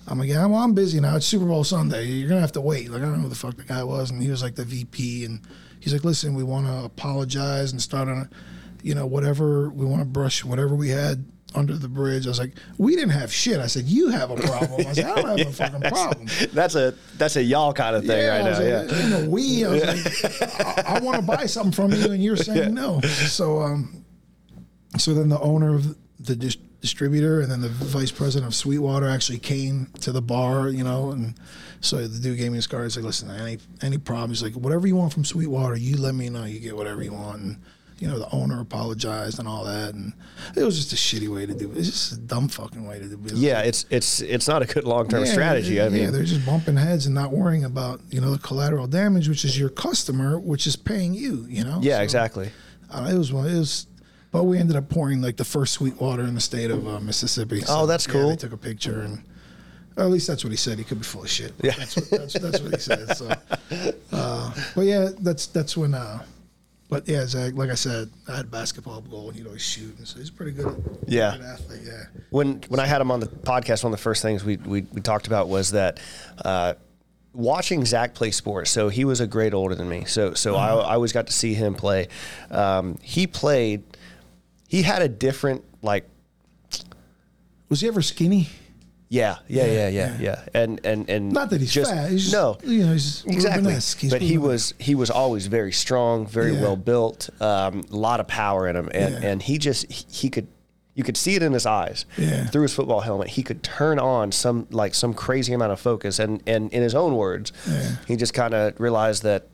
I'm 0.08 0.18
like, 0.20 0.30
yeah, 0.30 0.46
well, 0.46 0.60
I'm 0.62 0.74
busy 0.74 1.00
now. 1.02 1.18
It's 1.18 1.26
Super 1.26 1.46
Bowl 1.46 1.66
Sunday. 1.66 2.06
You're 2.06 2.30
gonna 2.30 2.42
have 2.42 2.54
to 2.54 2.62
wait. 2.62 2.90
Like, 2.90 3.02
I 3.02 3.06
don't 3.06 3.18
know 3.18 3.24
who 3.24 3.30
the 3.30 3.36
fuck 3.36 3.58
the 3.58 3.64
guy 3.64 3.84
was, 3.84 4.10
and 4.10 4.22
he 4.24 4.30
was 4.30 4.42
like 4.42 4.56
the 4.56 4.64
VP, 4.64 5.26
and 5.26 5.42
he's 5.82 5.92
like, 5.92 6.06
listen, 6.06 6.34
we 6.34 6.44
want 6.44 6.66
to 6.68 6.86
apologize 6.86 7.74
and 7.74 7.82
start 7.82 8.08
on, 8.08 8.18
a, 8.20 8.30
you 8.82 8.96
know, 8.96 9.06
whatever 9.06 9.70
we 9.70 9.86
want 9.86 10.02
to 10.02 10.06
brush 10.06 10.46
whatever 10.46 10.76
we 10.76 10.90
had 10.90 11.26
under 11.56 11.78
the 11.78 11.90
bridge. 11.90 12.26
I 12.26 12.30
was 12.30 12.40
like, 12.40 12.54
we 12.78 12.96
didn't 12.96 13.12
have 13.12 13.32
shit. 13.32 13.60
I 13.60 13.68
said, 13.68 13.84
you 13.86 14.08
have 14.10 14.32
a 14.32 14.38
problem. 14.38 14.88
I 14.88 14.94
said, 14.94 15.06
I 15.06 15.22
don't 15.22 15.38
have 15.40 15.48
a 15.48 15.52
fucking 15.52 15.82
problem. 15.82 16.28
That's 16.54 16.76
a 16.76 16.96
that's 17.18 17.36
a 17.36 17.44
y'all 17.44 17.74
kind 17.74 17.98
of 17.98 18.06
thing 18.06 18.30
I 18.30 18.40
right 18.40 18.44
now. 18.46 18.52
like, 18.52 18.90
Yeah. 18.90 18.98
"Ain't 18.98 19.10
no 19.26 19.30
we. 19.30 19.66
I 19.66 19.70
was 19.70 19.84
like, 19.84 20.88
I, 20.88 20.96
I 20.96 21.00
want 21.02 21.18
to 21.18 21.22
buy 21.22 21.46
something 21.48 21.74
from 21.74 21.92
you, 21.92 22.12
and 22.14 22.24
you're 22.24 22.38
saying 22.38 22.74
no. 22.84 23.02
So, 23.02 23.62
um, 23.62 24.03
so 24.98 25.14
then 25.14 25.30
the 25.30 25.40
owner 25.40 25.74
of 25.76 25.96
the 26.20 26.36
dis- 26.36 26.58
distributor 26.82 27.40
and 27.42 27.50
then 27.52 27.62
the 27.62 27.70
vice 27.70 28.12
president 28.12 28.48
of 28.48 28.54
Sweetwater 28.56 29.08
actually 29.10 29.40
came 29.40 29.88
to 30.02 30.12
the 30.12 30.22
bar, 30.22 30.70
you 30.70 30.84
know, 30.84 31.12
and 31.12 31.34
so 31.82 32.06
the 32.08 32.20
dude 32.20 32.38
gave 32.38 32.52
me 32.52 32.58
his 32.58 32.68
card. 32.68 32.84
He's 32.84 32.96
like, 32.98 33.06
listen, 33.06 33.30
any 33.32 33.58
any 33.82 33.98
problem? 33.98 34.30
He's 34.32 34.44
like, 34.44 34.54
whatever 34.54 34.86
you 34.88 34.96
want 34.96 35.14
from 35.14 35.26
Sweetwater, 35.26 35.76
you 35.78 35.98
let 35.98 36.16
me 36.16 36.30
know. 36.30 36.46
You 36.46 36.60
get 36.60 36.76
whatever 36.76 37.02
you 37.04 37.14
want. 37.14 37.42
And, 37.42 37.58
you 38.00 38.08
know, 38.10 38.20
the 38.20 38.30
owner 38.36 38.60
apologized 38.60 39.40
and 39.40 39.48
all 39.48 39.64
that, 39.64 39.94
and 39.94 40.12
it 40.58 40.64
was 40.64 40.76
just 40.76 40.92
a 40.92 40.96
shitty 40.98 41.34
way 41.34 41.46
to 41.46 41.54
do 41.54 41.72
it. 41.72 41.78
It's 41.78 41.88
just 41.90 42.12
a 42.14 42.18
dumb 42.20 42.50
fucking 42.50 42.86
way 42.86 43.00
to 43.00 43.08
do 43.08 43.16
business. 43.16 43.40
Yeah, 43.40 43.62
it's 43.62 43.86
it's 43.90 44.20
it's 44.22 44.48
not 44.48 44.62
a 44.62 44.66
good 44.66 44.84
long 44.84 45.08
term 45.08 45.24
Yeah, 45.24 45.32
strategy. 45.32 45.80
I 45.80 45.86
yeah, 45.86 45.90
mean, 45.90 46.12
they're 46.12 46.24
just 46.26 46.46
bumping 46.46 46.76
heads 46.76 47.06
and 47.06 47.16
not 47.16 47.32
worrying 47.32 47.64
about 47.64 48.02
you 48.10 48.20
know 48.20 48.32
the 48.32 48.40
collateral 48.40 48.88
damage, 48.88 49.30
which 49.30 49.46
is 49.46 49.58
your 49.58 49.70
customer, 49.70 50.38
which 50.38 50.68
is 50.68 50.76
paying 50.76 51.14
you. 51.14 51.46
You 51.48 51.64
know. 51.64 51.80
yeah, 51.82 51.98
So, 51.98 52.04
exactly. 52.04 52.50
uh, 52.92 53.10
it 53.10 53.18
was 53.18 53.32
one. 53.32 53.46
It 53.48 53.58
was, 53.58 53.88
but 54.34 54.44
we 54.44 54.58
ended 54.58 54.76
up 54.76 54.90
pouring 54.90 55.22
like 55.22 55.38
the 55.38 55.46
first 55.46 55.72
Sweetwater 55.74 56.24
in 56.24 56.36
the 56.36 56.42
state 56.42 56.72
of 56.72 56.86
uh, 56.86 57.00
Mississippi. 57.00 57.62
Oh, 57.70 57.86
that's 57.86 58.06
yeah, 58.06 58.12
cool. 58.12 58.30
They 58.32 58.36
took 58.36 58.52
a 58.52 58.58
picture 58.58 59.00
and. 59.02 59.24
Or 59.96 60.06
at 60.06 60.10
least 60.10 60.26
that's 60.26 60.44
what 60.44 60.50
he 60.50 60.58
said. 60.58 60.80
He 60.80 60.84
could 60.84 60.98
be 60.98 61.04
full 61.04 61.22
of 61.22 61.30
shit. 61.30 61.54
Yeah. 61.62 61.74
that's 61.78 61.96
what, 61.96 62.10
that's, 62.10 62.34
that's 62.34 62.60
what 62.62 62.74
he 62.74 62.80
said. 62.80 63.16
So, 63.16 63.32
uh, 64.12 64.54
but 64.76 64.82
yeah, 64.82 65.10
that's 65.20 65.46
that's 65.46 65.78
when. 65.78 65.94
Uh, 65.94 66.24
but 66.90 67.08
yeah, 67.08 67.28
Zach, 67.28 67.54
like 67.54 67.70
I 67.70 67.76
said, 67.76 68.10
I 68.28 68.38
had 68.38 68.50
basketball 68.50 69.02
goal 69.02 69.28
and 69.28 69.38
he'd 69.38 69.46
always 69.46 69.62
shoot, 69.62 69.96
and 70.00 70.08
so 70.08 70.18
he's 70.18 70.32
pretty 70.32 70.54
good. 70.54 70.84
Yeah. 71.06 71.38
good 71.38 71.46
athlete. 71.46 71.82
Yeah. 71.86 72.06
when 72.32 72.64
when 72.70 72.80
I 72.80 72.88
had 72.88 73.02
him 73.02 73.12
on 73.12 73.20
the 73.20 73.28
podcast, 73.28 73.84
one 73.84 73.94
of 73.94 74.00
the 74.00 74.02
first 74.02 74.24
things 74.24 74.44
we 74.44 74.58
we, 74.58 74.82
we 74.82 75.00
talked 75.00 75.28
about 75.28 75.48
was 75.48 75.70
that. 75.72 76.00
Uh, 76.44 76.74
Watching 77.36 77.84
Zach 77.84 78.14
play 78.14 78.30
sports, 78.30 78.70
so 78.70 78.90
he 78.90 79.06
was 79.06 79.20
a 79.20 79.26
grade 79.26 79.56
older 79.56 79.74
than 79.74 79.90
me. 79.90 80.06
So, 80.06 80.36
so 80.36 80.54
I, 80.54 80.70
I 80.70 80.94
always 80.94 81.12
got 81.12 81.26
to 81.26 81.34
see 81.34 81.56
him 81.56 81.74
play. 81.74 82.08
Um, 82.52 83.00
he 83.02 83.26
played. 83.26 83.93
He 84.74 84.82
had 84.82 85.04
a 85.04 85.08
different 85.08 85.64
like 85.84 86.10
Was 87.70 87.82
he 87.82 87.88
ever 87.88 88.02
skinny? 88.02 88.50
Yeah, 89.08 89.38
yeah, 89.48 89.66
yeah, 89.68 89.88
yeah, 89.90 90.18
yeah. 90.20 90.42
And 90.56 90.82
and 90.84 91.08
and 91.08 91.32
Not 91.32 91.52
that 91.52 91.62
he's 91.62 91.72
just, 91.72 91.92
fat. 91.92 92.10
He's 92.10 92.24
just, 92.32 92.34
no, 92.34 92.58
you 92.64 92.84
know, 92.84 92.94
he's 92.94 93.24
exactly. 93.26 93.72
He's 93.72 94.10
but 94.10 94.24
he 94.24 94.40
was 94.40 94.74
he 94.80 94.96
was 94.96 95.12
always 95.12 95.46
very 95.46 95.72
strong, 95.72 96.26
very 96.26 96.56
Yeah. 96.56 96.62
well 96.64 96.76
built, 96.76 97.30
um, 97.40 97.84
a 97.92 97.96
lot 97.96 98.20
of 98.20 98.28
power 98.28 98.68
in 98.68 98.76
him, 98.76 98.90
and 98.92 99.14
Yeah. 99.14 99.30
and 99.30 99.44
he 99.44 99.60
just 99.60 99.92
he, 99.92 100.32
could. 100.32 100.48
You 100.96 101.04
could 101.04 101.18
see 101.18 101.36
it 101.36 101.44
in 101.44 101.54
his 101.54 101.68
eyes 101.68 102.06
Yeah. 102.18 102.46
through 102.48 102.64
his 102.64 102.74
football 102.74 103.02
helmet. 103.02 103.28
He 103.28 103.44
could 103.44 103.62
turn 103.62 104.00
on 104.00 104.32
some 104.32 104.66
like 104.72 104.96
some 104.96 105.14
crazy 105.14 105.54
amount 105.54 105.72
of 105.72 105.80
focus, 105.80 106.18
and 106.18 106.42
and 106.48 106.72
in 106.74 106.82
his 106.82 106.96
own 106.96 107.16
words, 107.16 107.52
he 108.08 108.16
just 108.16 108.34
kind 108.34 108.56
of 108.56 108.80
realized 108.80 109.22
that 109.22 109.48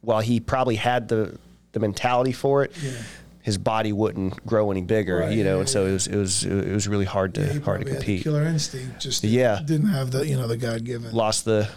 while 0.00 0.20
he 0.20 0.38
probably 0.38 0.76
had 0.76 1.08
the 1.08 1.36
the 1.72 1.80
mentality 1.80 2.32
for 2.32 2.62
it, 2.62 2.70
Yeah. 2.80 2.90
His 3.42 3.56
body 3.58 3.92
wouldn't 3.92 4.44
grow 4.44 4.70
any 4.70 4.82
bigger, 4.82 5.18
Right, 5.18 5.32
you 5.36 5.44
know. 5.44 5.54
yeah, 5.54 5.60
and 5.60 5.68
so 5.68 5.84
yeah. 5.84 5.90
it 5.90 5.92
was 5.94 6.06
it 6.08 6.16
was 6.16 6.44
it 6.44 6.72
was 6.72 6.86
really 6.88 7.04
hard 7.06 7.34
to 7.36 7.46
he 7.52 7.58
hard 7.60 7.84
to 7.84 7.90
compete. 7.92 8.22
killer 8.22 8.44
instinct. 8.44 9.00
Just 9.00 9.24
Yeah. 9.24 9.60
didn't 9.64 9.88
have 9.88 10.10
the 10.10 10.26
you 10.26 10.36
know 10.36 10.46
the 10.46 10.56
God 10.58 10.84
given. 10.84 11.12
lost 11.12 11.44
the 11.46 11.68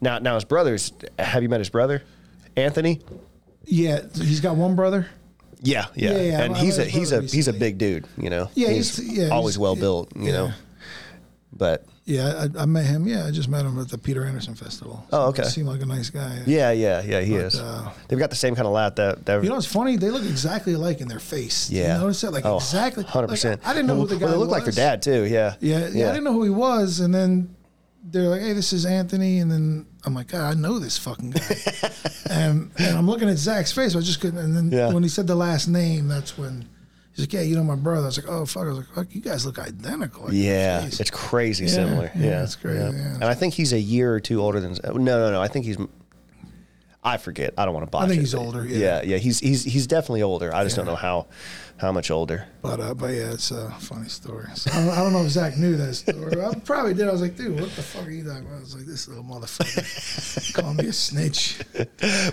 now 0.00 0.18
now 0.18 0.34
his 0.34 0.44
brothers 0.44 0.92
have 1.18 1.42
you 1.42 1.48
met 1.48 1.60
his 1.60 1.70
brother 1.70 2.02
anthony 2.56 3.00
Yeah, 3.64 4.00
he's 4.14 4.40
got 4.40 4.56
one 4.56 4.76
brother. 4.76 5.08
yeah 5.62 5.86
yeah, 5.94 6.12
Yeah, 6.12 6.20
yeah, 6.22 6.42
and 6.42 6.54
I 6.54 6.58
he's 6.58 6.78
a 6.78 6.84
he's 6.84 7.12
a 7.12 7.18
brother 7.20 7.34
he's 7.34 7.48
a 7.48 7.52
big 7.54 7.78
dude 7.78 8.06
you 8.18 8.28
know 8.30 8.50
Yeah, 8.54 8.68
he's, 8.70 8.96
he's- 8.96 9.18
yeah, 9.18 9.28
always 9.28 9.54
he's- 9.54 9.62
well 9.62 9.74
built 9.76 10.12
you 10.16 10.32
know 10.32 10.52
but 11.52 11.86
Yeah, 12.06 12.46
I, 12.56 12.62
I 12.62 12.66
met 12.66 12.86
him. 12.86 13.06
Yeah, 13.08 13.26
I 13.26 13.32
just 13.32 13.48
met 13.48 13.64
him 13.64 13.78
at 13.80 13.88
the 13.88 13.98
Peter 13.98 14.24
Anderson 14.24 14.54
Festival. 14.54 15.04
Oh, 15.12 15.26
okay. 15.30 15.42
He 15.42 15.48
seemed 15.48 15.66
like 15.66 15.82
a 15.82 15.86
nice 15.86 16.08
guy. 16.08 16.40
yeah 16.46 16.70
yeah 16.70 17.02
yeah 17.02 17.20
he 17.20 17.34
is 17.34 17.58
uh, 17.58 17.90
they've 18.08 18.18
got 18.18 18.30
the 18.30 18.36
same 18.36 18.54
kind 18.54 18.66
of 18.66 18.72
laugh 18.72 18.94
that 18.94 19.26
that 19.26 19.42
You 19.42 19.48
know 19.48 19.56
what's 19.56 19.66
funny? 19.66 19.96
They 19.96 20.10
look 20.10 20.22
exactly 20.24 20.74
alike 20.74 21.00
in 21.00 21.08
their 21.08 21.18
face. 21.18 21.68
yeah 21.68 21.96
You 21.96 22.02
notice 22.02 22.20
that? 22.20 22.32
Like 22.32 22.44
oh, 22.46 22.56
exactly. 22.56 23.02
100% 23.04 23.44
Like, 23.50 23.66
I 23.66 23.72
didn't 23.74 23.88
know 23.88 23.96
who 23.96 24.06
the 24.06 24.16
guy 24.16 24.26
well, 24.26 24.32
they 24.34 24.38
look 24.38 24.50
was. 24.50 24.64
like 24.66 24.74
their 24.74 24.90
dad 24.90 25.02
too 25.02 25.24
yeah 25.24 25.56
Yeah, 25.60 25.88
yeah, 25.92 26.08
I 26.08 26.12
didn't 26.12 26.24
know 26.24 26.32
who 26.32 26.44
he 26.44 26.50
was, 26.50 27.00
and 27.00 27.12
then 27.12 27.54
they're 28.08 28.28
like, 28.28 28.40
"Hey, 28.40 28.52
this 28.52 28.72
is 28.72 28.86
Anthony," 28.86 29.40
and 29.40 29.50
then 29.50 29.84
I'm 30.04 30.14
like, 30.14 30.28
"God, 30.28 30.42
I 30.42 30.54
know 30.54 30.78
this 30.78 30.96
fucking 30.96 31.30
guy," 31.32 31.56
and 32.30 32.70
and 32.78 32.96
I'm 32.96 33.08
looking 33.10 33.28
at 33.28 33.36
Zach's 33.36 33.72
face. 33.72 33.96
I 33.96 34.00
just 34.00 34.20
couldn't. 34.20 34.38
And 34.38 34.54
then 34.56 34.70
Yeah. 34.70 34.92
when 34.92 35.02
he 35.02 35.08
said 35.08 35.26
the 35.26 35.34
last 35.34 35.66
name, 35.66 36.06
that's 36.06 36.38
when 36.38 36.68
He's 37.16 37.24
like, 37.24 37.32
yeah, 37.32 37.40
you 37.40 37.56
know 37.56 37.64
my 37.64 37.76
brother. 37.76 38.02
I 38.02 38.06
was 38.06 38.18
like, 38.22 38.28
oh 38.28 38.44
fuck. 38.44 38.64
I 38.64 38.66
was 38.66 38.76
like, 38.76 38.88
fuck, 38.88 39.14
you 39.14 39.22
guys 39.22 39.46
look 39.46 39.58
identical. 39.58 40.24
Like, 40.24 40.34
Yeah, 40.34 40.82
jeez. 40.82 41.00
it's 41.00 41.10
crazy 41.10 41.66
similar. 41.66 42.10
yeah, 42.14 42.26
Yeah, 42.26 42.42
it's 42.42 42.56
crazy, 42.56 42.78
yeah. 42.78 43.14
And 43.14 43.24
I 43.24 43.32
think 43.32 43.54
he's 43.54 43.72
a 43.72 43.80
year 43.80 44.12
or 44.12 44.20
two 44.20 44.42
older 44.42 44.60
than. 44.60 44.76
No, 44.84 44.98
no, 45.18 45.30
no. 45.30 45.40
I 45.40 45.48
think 45.48 45.64
he's. 45.64 45.78
I 47.02 47.16
forget. 47.16 47.54
I 47.56 47.64
don't 47.64 47.72
want 47.72 47.86
to 47.86 47.90
botch 47.90 48.04
I 48.04 48.08
think 48.08 48.18
it, 48.18 48.22
he's 48.22 48.34
older, 48.34 48.66
yeah. 48.66 49.00
yeah, 49.00 49.02
yeah. 49.02 49.16
He's 49.16 49.38
he's 49.40 49.64
he's 49.64 49.86
definitely 49.86 50.22
older. 50.22 50.54
I 50.54 50.62
just 50.64 50.76
don't 50.76 50.84
know 50.84 50.94
how 50.96 51.28
how 51.78 51.92
much 51.92 52.10
older. 52.10 52.46
But 52.62 52.80
uh, 52.80 52.94
but 52.94 53.08
yeah, 53.08 53.32
it's 53.32 53.50
a 53.50 53.70
funny 53.72 54.08
story. 54.08 54.46
So 54.54 54.70
I, 54.72 54.84
don't, 54.84 54.90
I 54.90 54.96
don't 54.96 55.12
know 55.12 55.22
if 55.22 55.30
Zach 55.30 55.56
knew 55.58 55.76
that 55.76 55.94
story. 55.94 56.42
I 56.42 56.54
probably 56.60 56.94
did. 56.94 57.08
I 57.08 57.12
was 57.12 57.20
like, 57.20 57.36
dude, 57.36 57.60
what 57.60 57.70
the 57.76 57.82
fuck 57.82 58.06
are 58.06 58.10
you 58.10 58.24
talking 58.24 58.46
about? 58.46 58.56
I 58.56 58.60
was 58.60 58.74
like, 58.74 58.86
this 58.86 59.08
little 59.08 59.24
motherfucker 59.24 60.54
calling 60.54 60.76
me 60.76 60.86
a 60.86 60.92
snitch. 60.92 61.58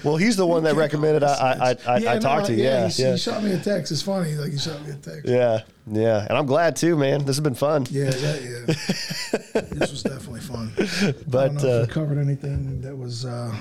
Well, 0.03 0.15
he's 0.17 0.35
the 0.37 0.45
one 0.45 0.63
that 0.63 0.75
recommended 0.75 1.23
I 1.23 1.33
I 1.33 1.69
I, 1.69 1.75
I, 1.87 1.95
I 1.95 1.99
no, 2.15 2.19
talked 2.19 2.47
to. 2.47 2.53
Yeah, 2.53 2.87
he, 2.87 3.03
yeah, 3.03 3.11
he 3.11 3.17
shot 3.17 3.43
me 3.43 3.51
a 3.51 3.59
text. 3.59 3.91
It's 3.91 4.01
funny. 4.01 4.33
Like 4.35 4.51
he 4.51 4.57
shot 4.57 4.81
me 4.85 4.91
a 4.91 4.95
text. 4.95 5.25
yeah, 5.27 5.61
yeah. 5.87 6.25
And 6.27 6.37
I'm 6.37 6.45
glad 6.45 6.75
too, 6.75 6.95
man. 6.95 7.19
This 7.19 7.35
has 7.35 7.41
been 7.41 7.55
fun. 7.55 7.85
Yeah, 7.89 8.09
that, 8.11 8.41
yeah. 8.41 9.61
this 9.61 9.91
was 9.91 10.03
definitely 10.03 10.41
fun. 10.41 10.71
I 10.77 11.13
But 11.27 11.47
don't 11.47 11.55
know 11.55 11.69
if 11.69 11.83
uh, 11.83 11.85
we 11.87 11.93
covered 11.93 12.17
anything 12.17 12.81
that 12.81 12.95
was, 12.97 13.25
uh, 13.25 13.53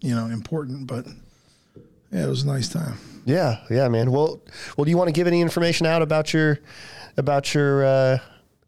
you 0.00 0.14
know, 0.14 0.26
important, 0.26 0.86
but 0.86 1.06
yeah, 2.12 2.24
it 2.24 2.28
was 2.28 2.42
a 2.42 2.46
nice 2.46 2.68
time. 2.68 2.94
yeah, 3.24 3.58
yeah, 3.70 3.88
man. 3.88 4.10
Well, 4.10 4.40
well, 4.76 4.84
do 4.84 4.90
you 4.90 4.96
want 4.96 5.08
to 5.08 5.12
give 5.12 5.26
any 5.26 5.40
information 5.40 5.86
out 5.86 6.02
about 6.02 6.32
your 6.32 6.58
about 7.16 7.52
your 7.54 7.84
uh, 7.84 8.18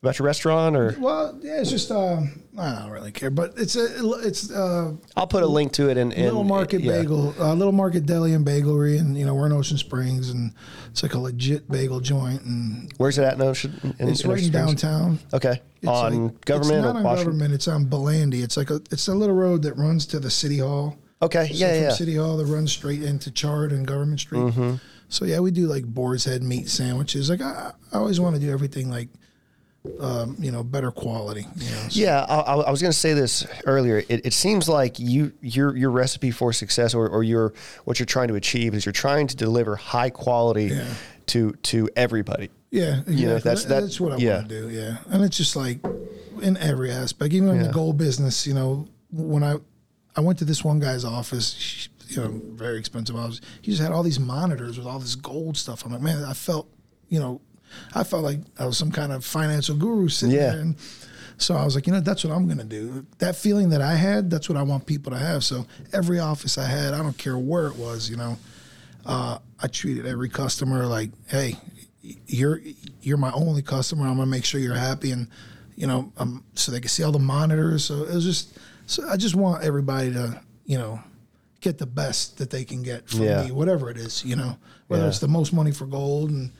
about 0.02 0.18
your 0.18 0.26
restaurant 0.26 0.76
or? 0.76 0.94
Well, 0.98 1.38
yeah, 1.42 1.60
it's 1.60 1.70
just 1.70 1.90
uh, 1.90 2.20
I 2.58 2.78
don't 2.80 2.90
really 2.90 3.12
care, 3.12 3.30
but 3.30 3.54
it's 3.56 3.76
a 3.76 3.86
it's 4.20 4.50
uh, 4.50 4.92
I'll 5.16 5.26
put 5.26 5.42
a 5.42 5.46
link 5.46 5.72
to 5.72 5.88
it 5.90 5.96
in, 5.96 6.12
in 6.12 6.24
Little 6.24 6.44
Market 6.44 6.80
yeah. 6.82 6.92
Bagel, 7.00 7.34
uh, 7.38 7.54
Little 7.54 7.72
Market 7.72 8.06
Deli 8.06 8.32
and 8.34 8.44
Bagelry, 8.46 8.98
and 8.98 9.16
you 9.16 9.24
know 9.24 9.34
we're 9.34 9.46
in 9.46 9.52
Ocean 9.52 9.78
Springs, 9.78 10.30
and 10.30 10.52
it's 10.90 11.02
like 11.02 11.14
a 11.14 11.18
legit 11.18 11.70
bagel 11.70 12.00
joint, 12.00 12.42
and 12.42 12.92
Where's 12.98 13.18
it 13.18 13.24
at? 13.24 13.38
No, 13.38 13.52
should, 13.54 13.72
in, 13.84 14.08
it's 14.08 14.22
in 14.24 14.30
right 14.30 14.38
Ocean 14.40 14.52
downtown. 14.52 15.18
Okay, 15.32 15.60
It's 15.80 15.88
on 15.88 16.24
like- 16.26 16.44
government 16.44 16.78
It's 16.78 16.84
or 16.84 16.92
not 16.92 16.96
on 16.96 17.02
Washington? 17.04 17.24
government. 17.32 17.54
It's 17.54 17.68
on 17.68 17.86
Belandi. 17.86 18.42
It's 18.42 18.56
like 18.56 18.70
a 18.70 18.80
it's 18.90 19.08
a 19.08 19.14
little 19.14 19.36
road 19.36 19.62
that 19.62 19.74
runs 19.78 20.04
to 20.06 20.18
the 20.18 20.30
city 20.30 20.58
hall. 20.58 20.96
Okay, 21.22 21.48
So 21.48 21.54
yeah, 21.54 21.74
from 21.74 21.82
yeah. 21.82 21.90
City 21.90 22.16
Hall 22.16 22.36
that 22.38 22.46
runs 22.46 22.72
straight 22.72 23.02
into 23.02 23.30
Chard 23.30 23.72
and 23.72 23.86
Government 23.86 24.20
Street. 24.20 24.38
Mm-hmm. 24.40 24.74
So 25.08 25.24
yeah, 25.24 25.40
we 25.40 25.50
do 25.50 25.66
like 25.66 25.84
boar's 25.84 26.24
head 26.24 26.42
meat 26.42 26.68
sandwiches. 26.70 27.28
Like 27.28 27.42
I, 27.42 27.72
I 27.92 27.96
always 27.98 28.18
want 28.20 28.36
to 28.36 28.40
do 28.40 28.50
everything 28.50 28.90
like, 28.90 29.08
um, 29.98 30.36
you 30.38 30.50
know, 30.52 30.62
better 30.62 30.90
quality. 30.90 31.46
You 31.56 31.70
know, 31.70 31.76
so- 31.88 32.00
Yeah, 32.00 32.20
I, 32.28 32.54
I 32.54 32.70
was 32.70 32.80
going 32.80 32.92
to 32.92 32.96
say 32.98 33.12
this 33.14 33.46
earlier. 33.66 33.98
It, 34.08 34.26
it 34.26 34.32
seems 34.32 34.68
like 34.68 34.98
you 34.98 35.32
your 35.40 35.76
your 35.76 35.90
recipe 35.90 36.30
for 36.30 36.52
success, 36.52 36.94
or, 36.94 37.08
or 37.08 37.22
your 37.22 37.52
what 37.84 37.98
you're 37.98 38.06
trying 38.06 38.28
to 38.28 38.34
achieve, 38.36 38.74
is 38.74 38.86
you're 38.86 38.92
trying 38.92 39.26
to 39.26 39.36
deliver 39.36 39.76
high 39.76 40.10
quality 40.10 40.66
Yeah. 40.66 40.86
to 41.26 41.52
to 41.52 41.88
everybody. 41.96 42.50
Yeah, 42.70 43.00
exactly. 43.00 43.24
know, 43.24 43.34
that's- 43.38 43.64
That- 43.64 43.68
that- 43.68 43.80
that's 43.80 44.00
what 44.00 44.12
I 44.12 44.16
yeah. 44.18 44.36
want 44.36 44.48
to 44.48 44.60
do. 44.62 44.68
Yeah, 44.70 44.96
and 45.10 45.24
it's 45.24 45.36
just 45.36 45.56
like 45.56 45.80
in 46.40 46.56
every 46.58 46.90
aspect, 46.92 47.32
even 47.34 47.48
in 47.48 47.56
Yeah. 47.56 47.62
the 47.64 47.72
gold 47.72 47.98
business. 47.98 48.46
You 48.46 48.54
know, 48.54 48.86
when 49.10 49.42
I 49.42 49.56
I 50.16 50.20
went 50.20 50.38
to 50.40 50.44
this 50.44 50.64
one 50.64 50.80
guy's 50.80 51.04
office, 51.04 51.88
you 52.08 52.16
know, 52.16 52.40
very 52.54 52.78
expensive 52.78 53.16
office. 53.16 53.40
He 53.62 53.70
just 53.70 53.82
had 53.82 53.92
all 53.92 54.02
these 54.02 54.18
monitors 54.20 54.76
with 54.78 54.86
all 54.86 54.98
this 54.98 55.14
gold 55.14 55.56
stuff. 55.56 55.84
I'm 55.84 55.92
like, 55.92 56.02
man, 56.02 56.24
I 56.24 56.32
felt, 56.32 56.68
you 57.08 57.20
know, 57.20 57.40
I 57.94 58.02
felt 58.04 58.24
like 58.24 58.40
I 58.58 58.66
was 58.66 58.76
some 58.76 58.90
kind 58.90 59.12
of 59.12 59.24
financial 59.24 59.76
guru 59.76 60.08
sitting 60.08 60.34
Yeah. 60.34 60.50
there. 60.50 60.60
And 60.60 60.74
so 61.38 61.54
I 61.54 61.64
was 61.64 61.74
like, 61.74 61.86
you 61.86 61.92
know, 61.92 62.00
that's 62.00 62.24
what 62.24 62.32
I'm 62.34 62.48
gonna 62.48 62.64
do. 62.64 63.06
That 63.18 63.36
feeling 63.36 63.70
that 63.70 63.80
I 63.80 63.94
had, 63.94 64.28
that's 64.30 64.48
what 64.48 64.58
I 64.58 64.62
want 64.62 64.86
people 64.86 65.12
to 65.12 65.18
have. 65.18 65.44
So 65.44 65.66
every 65.92 66.18
office 66.18 66.58
I 66.58 66.66
had, 66.66 66.92
I 66.94 66.98
don't 66.98 67.16
care 67.16 67.38
where 67.38 67.68
it 67.68 67.76
was, 67.76 68.10
you 68.10 68.16
know, 68.16 68.36
uh, 69.06 69.38
I 69.62 69.66
treated 69.68 70.04
every 70.06 70.28
customer 70.28 70.86
like, 70.86 71.10
hey, 71.28 71.56
you're 72.26 72.60
you're 73.02 73.16
my 73.18 73.30
only 73.32 73.62
customer. 73.62 74.06
I'm 74.06 74.16
gonna 74.16 74.26
make 74.26 74.44
sure 74.44 74.60
you're 74.60 74.74
happy, 74.74 75.12
and 75.12 75.28
you 75.76 75.86
know, 75.86 76.12
um, 76.18 76.44
so 76.54 76.72
they 76.72 76.80
could 76.80 76.90
see 76.90 77.02
all 77.02 77.12
the 77.12 77.18
monitors. 77.18 77.84
So 77.84 78.02
it 78.04 78.12
was 78.14 78.24
just, 78.24 78.58
so 78.90 79.08
I 79.08 79.16
just 79.16 79.34
want 79.34 79.62
everybody 79.64 80.12
to, 80.12 80.40
you 80.64 80.78
know, 80.78 81.00
get 81.60 81.78
the 81.78 81.86
best 81.86 82.38
that 82.38 82.50
they 82.50 82.64
can 82.64 82.82
get 82.82 83.08
from 83.08 83.22
Yeah. 83.22 83.44
me, 83.44 83.50
whatever 83.52 83.90
it 83.90 83.96
is, 83.96 84.24
you 84.24 84.36
know, 84.36 84.56
whether 84.88 85.02
Yeah. 85.04 85.08
it's 85.08 85.18
the 85.18 85.28
most 85.28 85.52
money 85.52 85.70
for 85.72 85.86
gold 85.86 86.30
and 86.30 86.50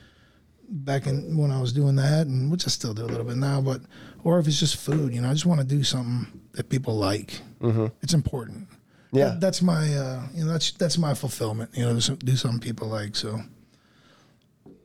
back 0.68 1.07
in 1.07 1.36
when 1.36 1.50
I 1.50 1.60
was 1.60 1.73
doing 1.73 1.97
that, 1.97 2.26
and 2.26 2.50
which 2.50 2.67
I 2.67 2.70
still 2.70 2.94
do 2.94 3.05
a 3.05 3.10
little 3.10 3.25
bit 3.25 3.36
now, 3.36 3.60
but 3.60 3.81
or 4.23 4.39
if 4.39 4.47
it's 4.47 4.60
just 4.60 4.76
food, 4.76 5.12
you 5.15 5.20
know, 5.20 5.28
I 5.31 5.33
just 5.33 5.47
want 5.47 5.60
to 5.60 5.67
do 5.67 5.83
something 5.83 6.26
that 6.52 6.68
people 6.68 6.97
like. 6.97 7.41
Mm-hmm. 7.60 7.86
It's 8.02 8.15
important. 8.15 8.68
Yeah. 9.12 9.31
That- 9.31 9.41
that's 9.41 9.62
my, 9.62 9.92
uh, 9.97 10.23
you 10.34 10.44
know, 10.44 10.52
that's 10.52 10.70
that's 10.73 10.97
my 10.99 11.15
fulfillment. 11.15 11.70
You 11.75 11.84
know, 11.86 11.94
do 11.94 12.00
some- 12.00 12.17
do 12.17 12.36
something 12.36 12.60
people 12.60 12.86
like, 12.89 13.17
so 13.17 13.41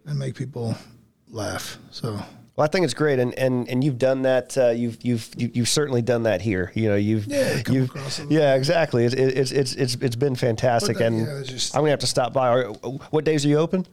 and 0.08 0.18
make 0.20 0.36
people 0.36 0.76
laugh. 1.30 1.78
So 1.92 2.20
Well, 2.56 2.64
I 2.64 2.70
think 2.70 2.86
it's 2.86 2.94
great, 2.94 3.20
and 3.20 3.34
and 3.38 3.68
and 3.68 3.84
you've 3.84 3.98
done 3.98 4.22
that. 4.22 4.58
Uh, 4.58 4.70
you've 4.70 4.98
you've 5.04 5.30
you- 5.36 5.52
you've 5.54 5.68
certainly 5.70 6.02
done 6.02 6.24
that 6.24 6.42
here. 6.42 6.72
You 6.74 6.88
know, 6.90 6.96
you've 6.96 7.26
Yeah, 7.28 7.62
come 7.62 7.76
you've 7.76 7.90
across 7.90 8.20
it. 8.20 8.32
yeah, 8.32 8.56
exactly. 8.56 9.04
It's 9.06 9.14
it's 9.14 9.52
it's 9.52 9.74
it's 9.74 9.96
it's 9.96 10.16
been 10.16 10.36
fantastic, 10.36 10.98
that- 11.00 11.08
and 11.08 11.20
yeah, 11.20 11.42
just- 11.44 11.76
I'm 11.76 11.82
gonna 11.82 11.90
have 11.92 12.00
to 12.00 12.08
stop 12.08 12.32
by. 12.32 12.64
What 12.64 13.26
days 13.26 13.46
are 13.46 13.50
you 13.50 13.58
open? 13.58 13.86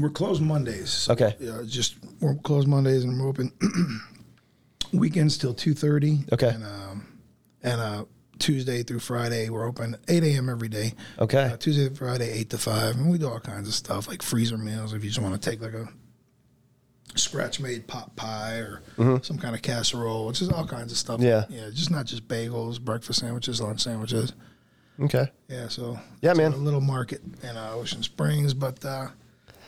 we're 0.00 0.10
closed 0.10 0.40
Mondays. 0.40 0.90
So, 0.90 1.12
Okay. 1.14 1.34
Yeah, 1.40 1.62
just 1.66 1.96
we're 2.20 2.36
closed 2.36 2.68
Mondays 2.68 3.02
and 3.02 3.18
we're 3.20 3.26
open 3.28 3.50
weekends 4.92 5.36
till 5.38 5.54
two 5.54 5.74
thirty. 5.74 6.20
Okay. 6.32 6.50
And 6.50 6.64
um, 6.64 7.06
and 7.64 7.80
uh, 7.80 8.04
Tuesday 8.38 8.82
through 8.84 9.00
Friday 9.00 9.48
we're 9.50 9.66
open 9.66 9.96
eight 10.08 10.22
a.m. 10.22 10.48
every 10.48 10.68
day. 10.68 10.94
Okay. 11.18 11.44
Uh, 11.52 11.56
Tuesday 11.56 11.88
to 11.88 11.94
Friday 11.96 12.30
eight 12.30 12.50
to 12.50 12.58
five, 12.58 12.94
and 12.96 13.10
we 13.10 13.18
do 13.18 13.28
all 13.28 13.40
kinds 13.40 13.66
of 13.68 13.74
stuff 13.74 14.06
like 14.06 14.22
freezer 14.22 14.56
meals 14.58 14.92
if 14.94 15.02
you 15.02 15.10
just 15.10 15.20
want 15.20 15.40
to 15.40 15.50
take 15.50 15.60
like 15.60 15.74
a 15.74 15.88
scratch 17.16 17.60
made 17.60 17.86
pot 17.86 18.14
pie 18.16 18.56
or 18.56 18.82
some 19.22 19.38
kind 19.38 19.54
of 19.54 19.62
casserole. 19.62 20.30
Just 20.32 20.52
all 20.52 20.66
kinds 20.66 20.92
of 20.92 20.98
stuff. 20.98 21.20
Mm-hmm. 21.20 21.52
Yeah. 21.52 21.64
Yeah. 21.64 21.70
Just 21.70 21.90
not 21.90 22.06
just 22.06 22.26
bagels, 22.28 22.80
breakfast 22.80 23.20
sandwiches, 23.20 23.60
lunch 23.60 23.80
sandwiches. 23.80 24.32
Okay. 25.00 25.30
Yeah, 25.48 25.68
so 25.68 25.98
Yeah, 26.20 26.34
man. 26.34 26.52
A 26.52 26.56
little 26.56 26.80
market 26.80 27.22
in 27.42 27.56
uh, 27.56 27.72
Ocean 27.72 28.02
Springs, 28.02 28.52
but 28.52 28.84
uh, 28.84 29.08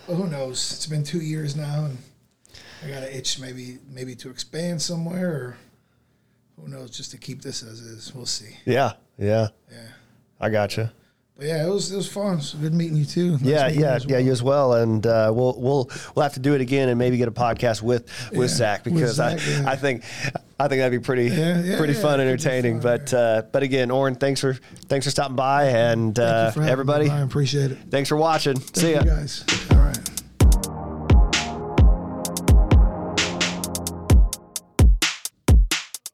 well, 0.06 0.16
who 0.16 0.26
knows? 0.26 0.72
It's 0.72 0.86
been 0.86 1.04
two 1.04 1.20
years 1.22 1.56
now, 1.56 1.86
and 1.86 1.98
I 2.84 2.88
got 2.88 3.02
an 3.02 3.12
itch 3.12 3.38
maybe 3.40 3.78
maybe 3.88 4.14
to 4.16 4.28
expand 4.30 4.82
somewhere, 4.82 5.30
or 5.30 5.56
who 6.60 6.68
knows, 6.68 6.90
just 6.90 7.12
to 7.12 7.18
keep 7.18 7.40
this 7.40 7.62
as 7.62 7.80
is. 7.80 8.14
We'll 8.14 8.26
see. 8.26 8.56
Yeah. 8.66 8.92
Yeah. 9.18 9.48
Yeah, 9.70 9.88
I 10.40 10.50
gotcha. 10.50 10.92
But 11.42 11.48
yeah, 11.48 11.66
it 11.66 11.68
was 11.68 11.90
it 11.90 11.96
was 11.96 12.06
fun. 12.06 12.38
It's 12.38 12.54
good 12.54 12.72
meeting 12.72 12.96
you 12.96 13.04
too. 13.04 13.32
Nice 13.32 13.42
Yeah, 13.42 13.62
meeting 13.66 13.80
you 13.80 13.86
yeah, 13.86 13.98
yeah, 14.08 14.18
you 14.18 14.30
as 14.30 14.44
well, 14.44 14.74
and 14.74 15.04
uh, 15.04 15.32
we'll 15.34 15.54
we'll 15.58 15.90
we'll 16.14 16.22
have 16.22 16.34
to 16.34 16.40
do 16.40 16.54
it 16.54 16.60
again 16.60 16.88
and 16.88 16.96
maybe 17.00 17.16
get 17.16 17.26
a 17.26 17.32
podcast 17.32 17.82
with 17.82 18.04
with 18.30 18.50
Yeah, 18.50 18.56
Zach 18.56 18.84
with 18.84 18.94
because 18.94 19.16
Zach, 19.16 19.40
I 19.40 19.50
yeah. 19.50 19.70
I 19.70 19.74
think 19.74 20.04
I 20.60 20.68
think 20.68 20.80
that'd 20.80 20.92
be 20.92 21.04
pretty 21.04 21.24
Yeah, 21.34 21.60
yeah, 21.60 21.78
pretty 21.78 21.94
yeah, 21.94 22.00
fun, 22.00 22.20
it 22.20 22.28
entertaining. 22.28 22.80
fun, 22.80 22.98
but 23.00 23.12
uh, 23.14 23.42
but 23.50 23.64
again, 23.64 23.90
Oren, 23.90 24.14
thanks 24.14 24.40
for 24.40 24.54
thanks 24.86 25.04
for 25.04 25.10
stopping 25.10 25.34
by, 25.34 25.64
and 25.64 26.16
uh, 26.16 26.52
for 26.52 26.60
having 26.60 26.66
me, 26.66 26.70
everybody, 26.72 27.10
I 27.10 27.22
appreciate 27.22 27.72
it. 27.72 27.78
thanks 27.90 28.08
for 28.08 28.16
watching. 28.16 28.54
Thank 28.60 28.76
See 28.76 28.92
ya. 28.92 29.00
you 29.00 29.06
guys. 29.10 29.44
All 29.72 29.78
right. 29.78 29.98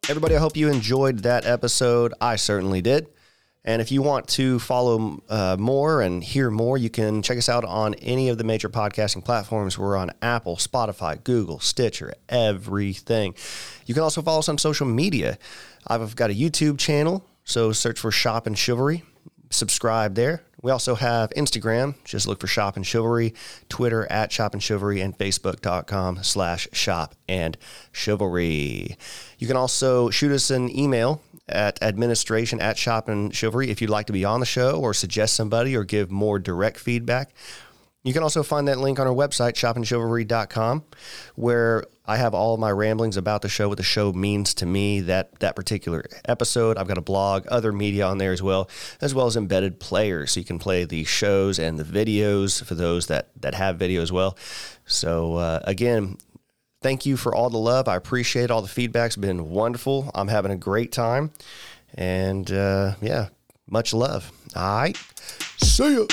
Everybody, 0.09 0.37
I 0.37 0.39
hope 0.39 0.57
you 0.57 0.71
enjoyed 0.71 1.19
that 1.19 1.45
episode. 1.45 2.15
I 2.19 2.37
certainly 2.37 2.81
did. 2.81 3.09
And 3.69 3.83
if 3.83 3.93
you 3.93 4.01
want 4.01 4.27
to 4.29 4.59
follow 4.61 5.23
uh, 5.29 5.59
more 5.61 6.01
and 6.01 6.25
hear 6.25 6.51
more, 6.51 6.79
you 6.79 6.89
can 6.89 7.21
check 7.21 7.37
us 7.37 7.51
out 7.51 7.67
on 7.67 7.93
any 7.97 8.31
of 8.31 8.39
the 8.39 8.45
major 8.45 8.71
podcasting 8.71 9.23
platforms. 9.23 9.77
We're 9.77 9.95
on 9.95 10.11
Apple, 10.23 10.57
Spotify, 10.57 11.23
Google, 11.23 11.61
Stitcher, 11.61 12.15
everything. 12.31 13.35
You 13.85 13.93
can 13.93 14.03
also 14.03 14.23
follow 14.23 14.39
us 14.39 14.49
on 14.49 14.57
social 14.57 14.87
media. 14.87 15.37
I've 15.87 16.17
got 16.17 16.31
a 16.31 16.33
YouTube 16.33 16.79
channel, 16.79 17.27
so 17.45 17.73
search 17.73 18.01
for 18.01 18.11
Shop 18.11 18.47
and 18.47 18.57
Chivalry. 18.57 19.03
Subscribe 19.51 20.15
there. 20.15 20.43
We 20.63 20.73
also 20.73 20.95
have 20.95 21.29
Instagram. 21.37 21.95
Just 22.05 22.27
look 22.27 22.41
for 22.41 22.47
Shop 22.47 22.77
and 22.77 22.87
Chivalry, 22.87 23.35
Twitter 23.69 24.11
at 24.11 24.33
Shop 24.33 24.55
and 24.55 24.63
Chivalry, 24.63 25.03
and 25.03 25.17
Facebook.com 25.17 26.23
slash 26.23 26.69
Shop 26.73 27.15
and 27.29 27.59
Chivalry. 27.93 28.97
You 29.39 29.47
can 29.47 29.57
also 29.57 30.09
shoot 30.09 30.33
us 30.33 30.51
an 30.51 30.75
email 30.75 31.21
at 31.49 31.83
administration 31.83 32.60
at 32.60 32.77
Shop 32.78 33.09
and 33.09 33.35
Chivalry 33.35 33.70
if 33.70 33.81
you'd 33.81 33.91
like 33.91 34.07
to 34.07 34.12
be 34.12 34.25
on 34.25 34.41
the 34.41 34.47
show 34.47 34.81
or 34.81 34.94
suggest 34.94 35.35
somebody 35.35 35.77
or 35.77 35.85
give 35.85 36.10
more 36.10 36.39
direct 36.39 36.78
feedback. 36.78 37.33
You 38.05 38.12
can 38.12 38.23
also 38.23 38.43
find 38.43 38.68
that 38.68 38.78
link 38.78 39.01
on 39.01 39.07
our 39.07 39.15
website, 39.15 39.55
shopandchivalry.com, 39.55 40.85
where 41.35 41.85
I 42.07 42.17
have 42.17 42.33
all 42.33 42.57
my 42.57 42.70
ramblings 42.70 43.17
about 43.18 43.43
the 43.43 43.49
show, 43.49 43.68
what 43.68 43.77
the 43.77 43.83
show 43.83 44.12
means 44.12 44.55
to 44.55 44.67
me, 44.67 45.01
that 45.01 45.41
that 45.41 45.57
particular 45.57 46.05
episode. 46.25 46.78
I've 46.78 46.89
got 46.89 46.97
a 46.97 47.02
blog, 47.02 47.47
other 47.49 47.73
media 47.73 48.07
on 48.07 48.17
there 48.17 48.33
as 48.33 48.43
well, 48.43 48.70
as 49.01 49.15
well 49.15 49.27
as 49.27 49.36
embedded 49.36 49.81
players. 49.81 50.33
So 50.33 50.41
you 50.41 50.47
can 50.47 50.59
play 50.60 50.85
the 50.85 51.05
shows 51.05 51.59
and 51.59 51.78
the 51.78 51.85
videos 51.85 52.65
for 52.65 52.77
those 52.77 53.09
that, 53.09 53.31
that 53.43 53.55
have 53.55 53.77
video 53.77 54.01
as 54.01 54.10
well. 54.12 54.39
So 54.86 55.35
uh, 55.35 55.60
again, 55.65 56.17
thank 56.81 57.07
you 57.07 57.17
for 57.17 57.35
all 57.35 57.51
the 57.51 57.59
love. 57.59 57.89
I 57.89 57.97
appreciate 57.97 58.51
all 58.51 58.63
the 58.63 58.69
feedback. 58.69 59.09
It's 59.09 59.17
been 59.17 59.51
wonderful. 59.51 60.11
I'm 60.15 60.29
having 60.29 60.53
a 60.53 60.57
great 60.57 60.93
time. 60.93 61.33
And 61.95 62.51
uh, 62.51 62.95
yeah, 63.01 63.29
much 63.69 63.93
love. 63.95 64.31
All 64.55 64.81
right. 64.81 64.97
See 65.59 65.95
ya. 65.95 66.07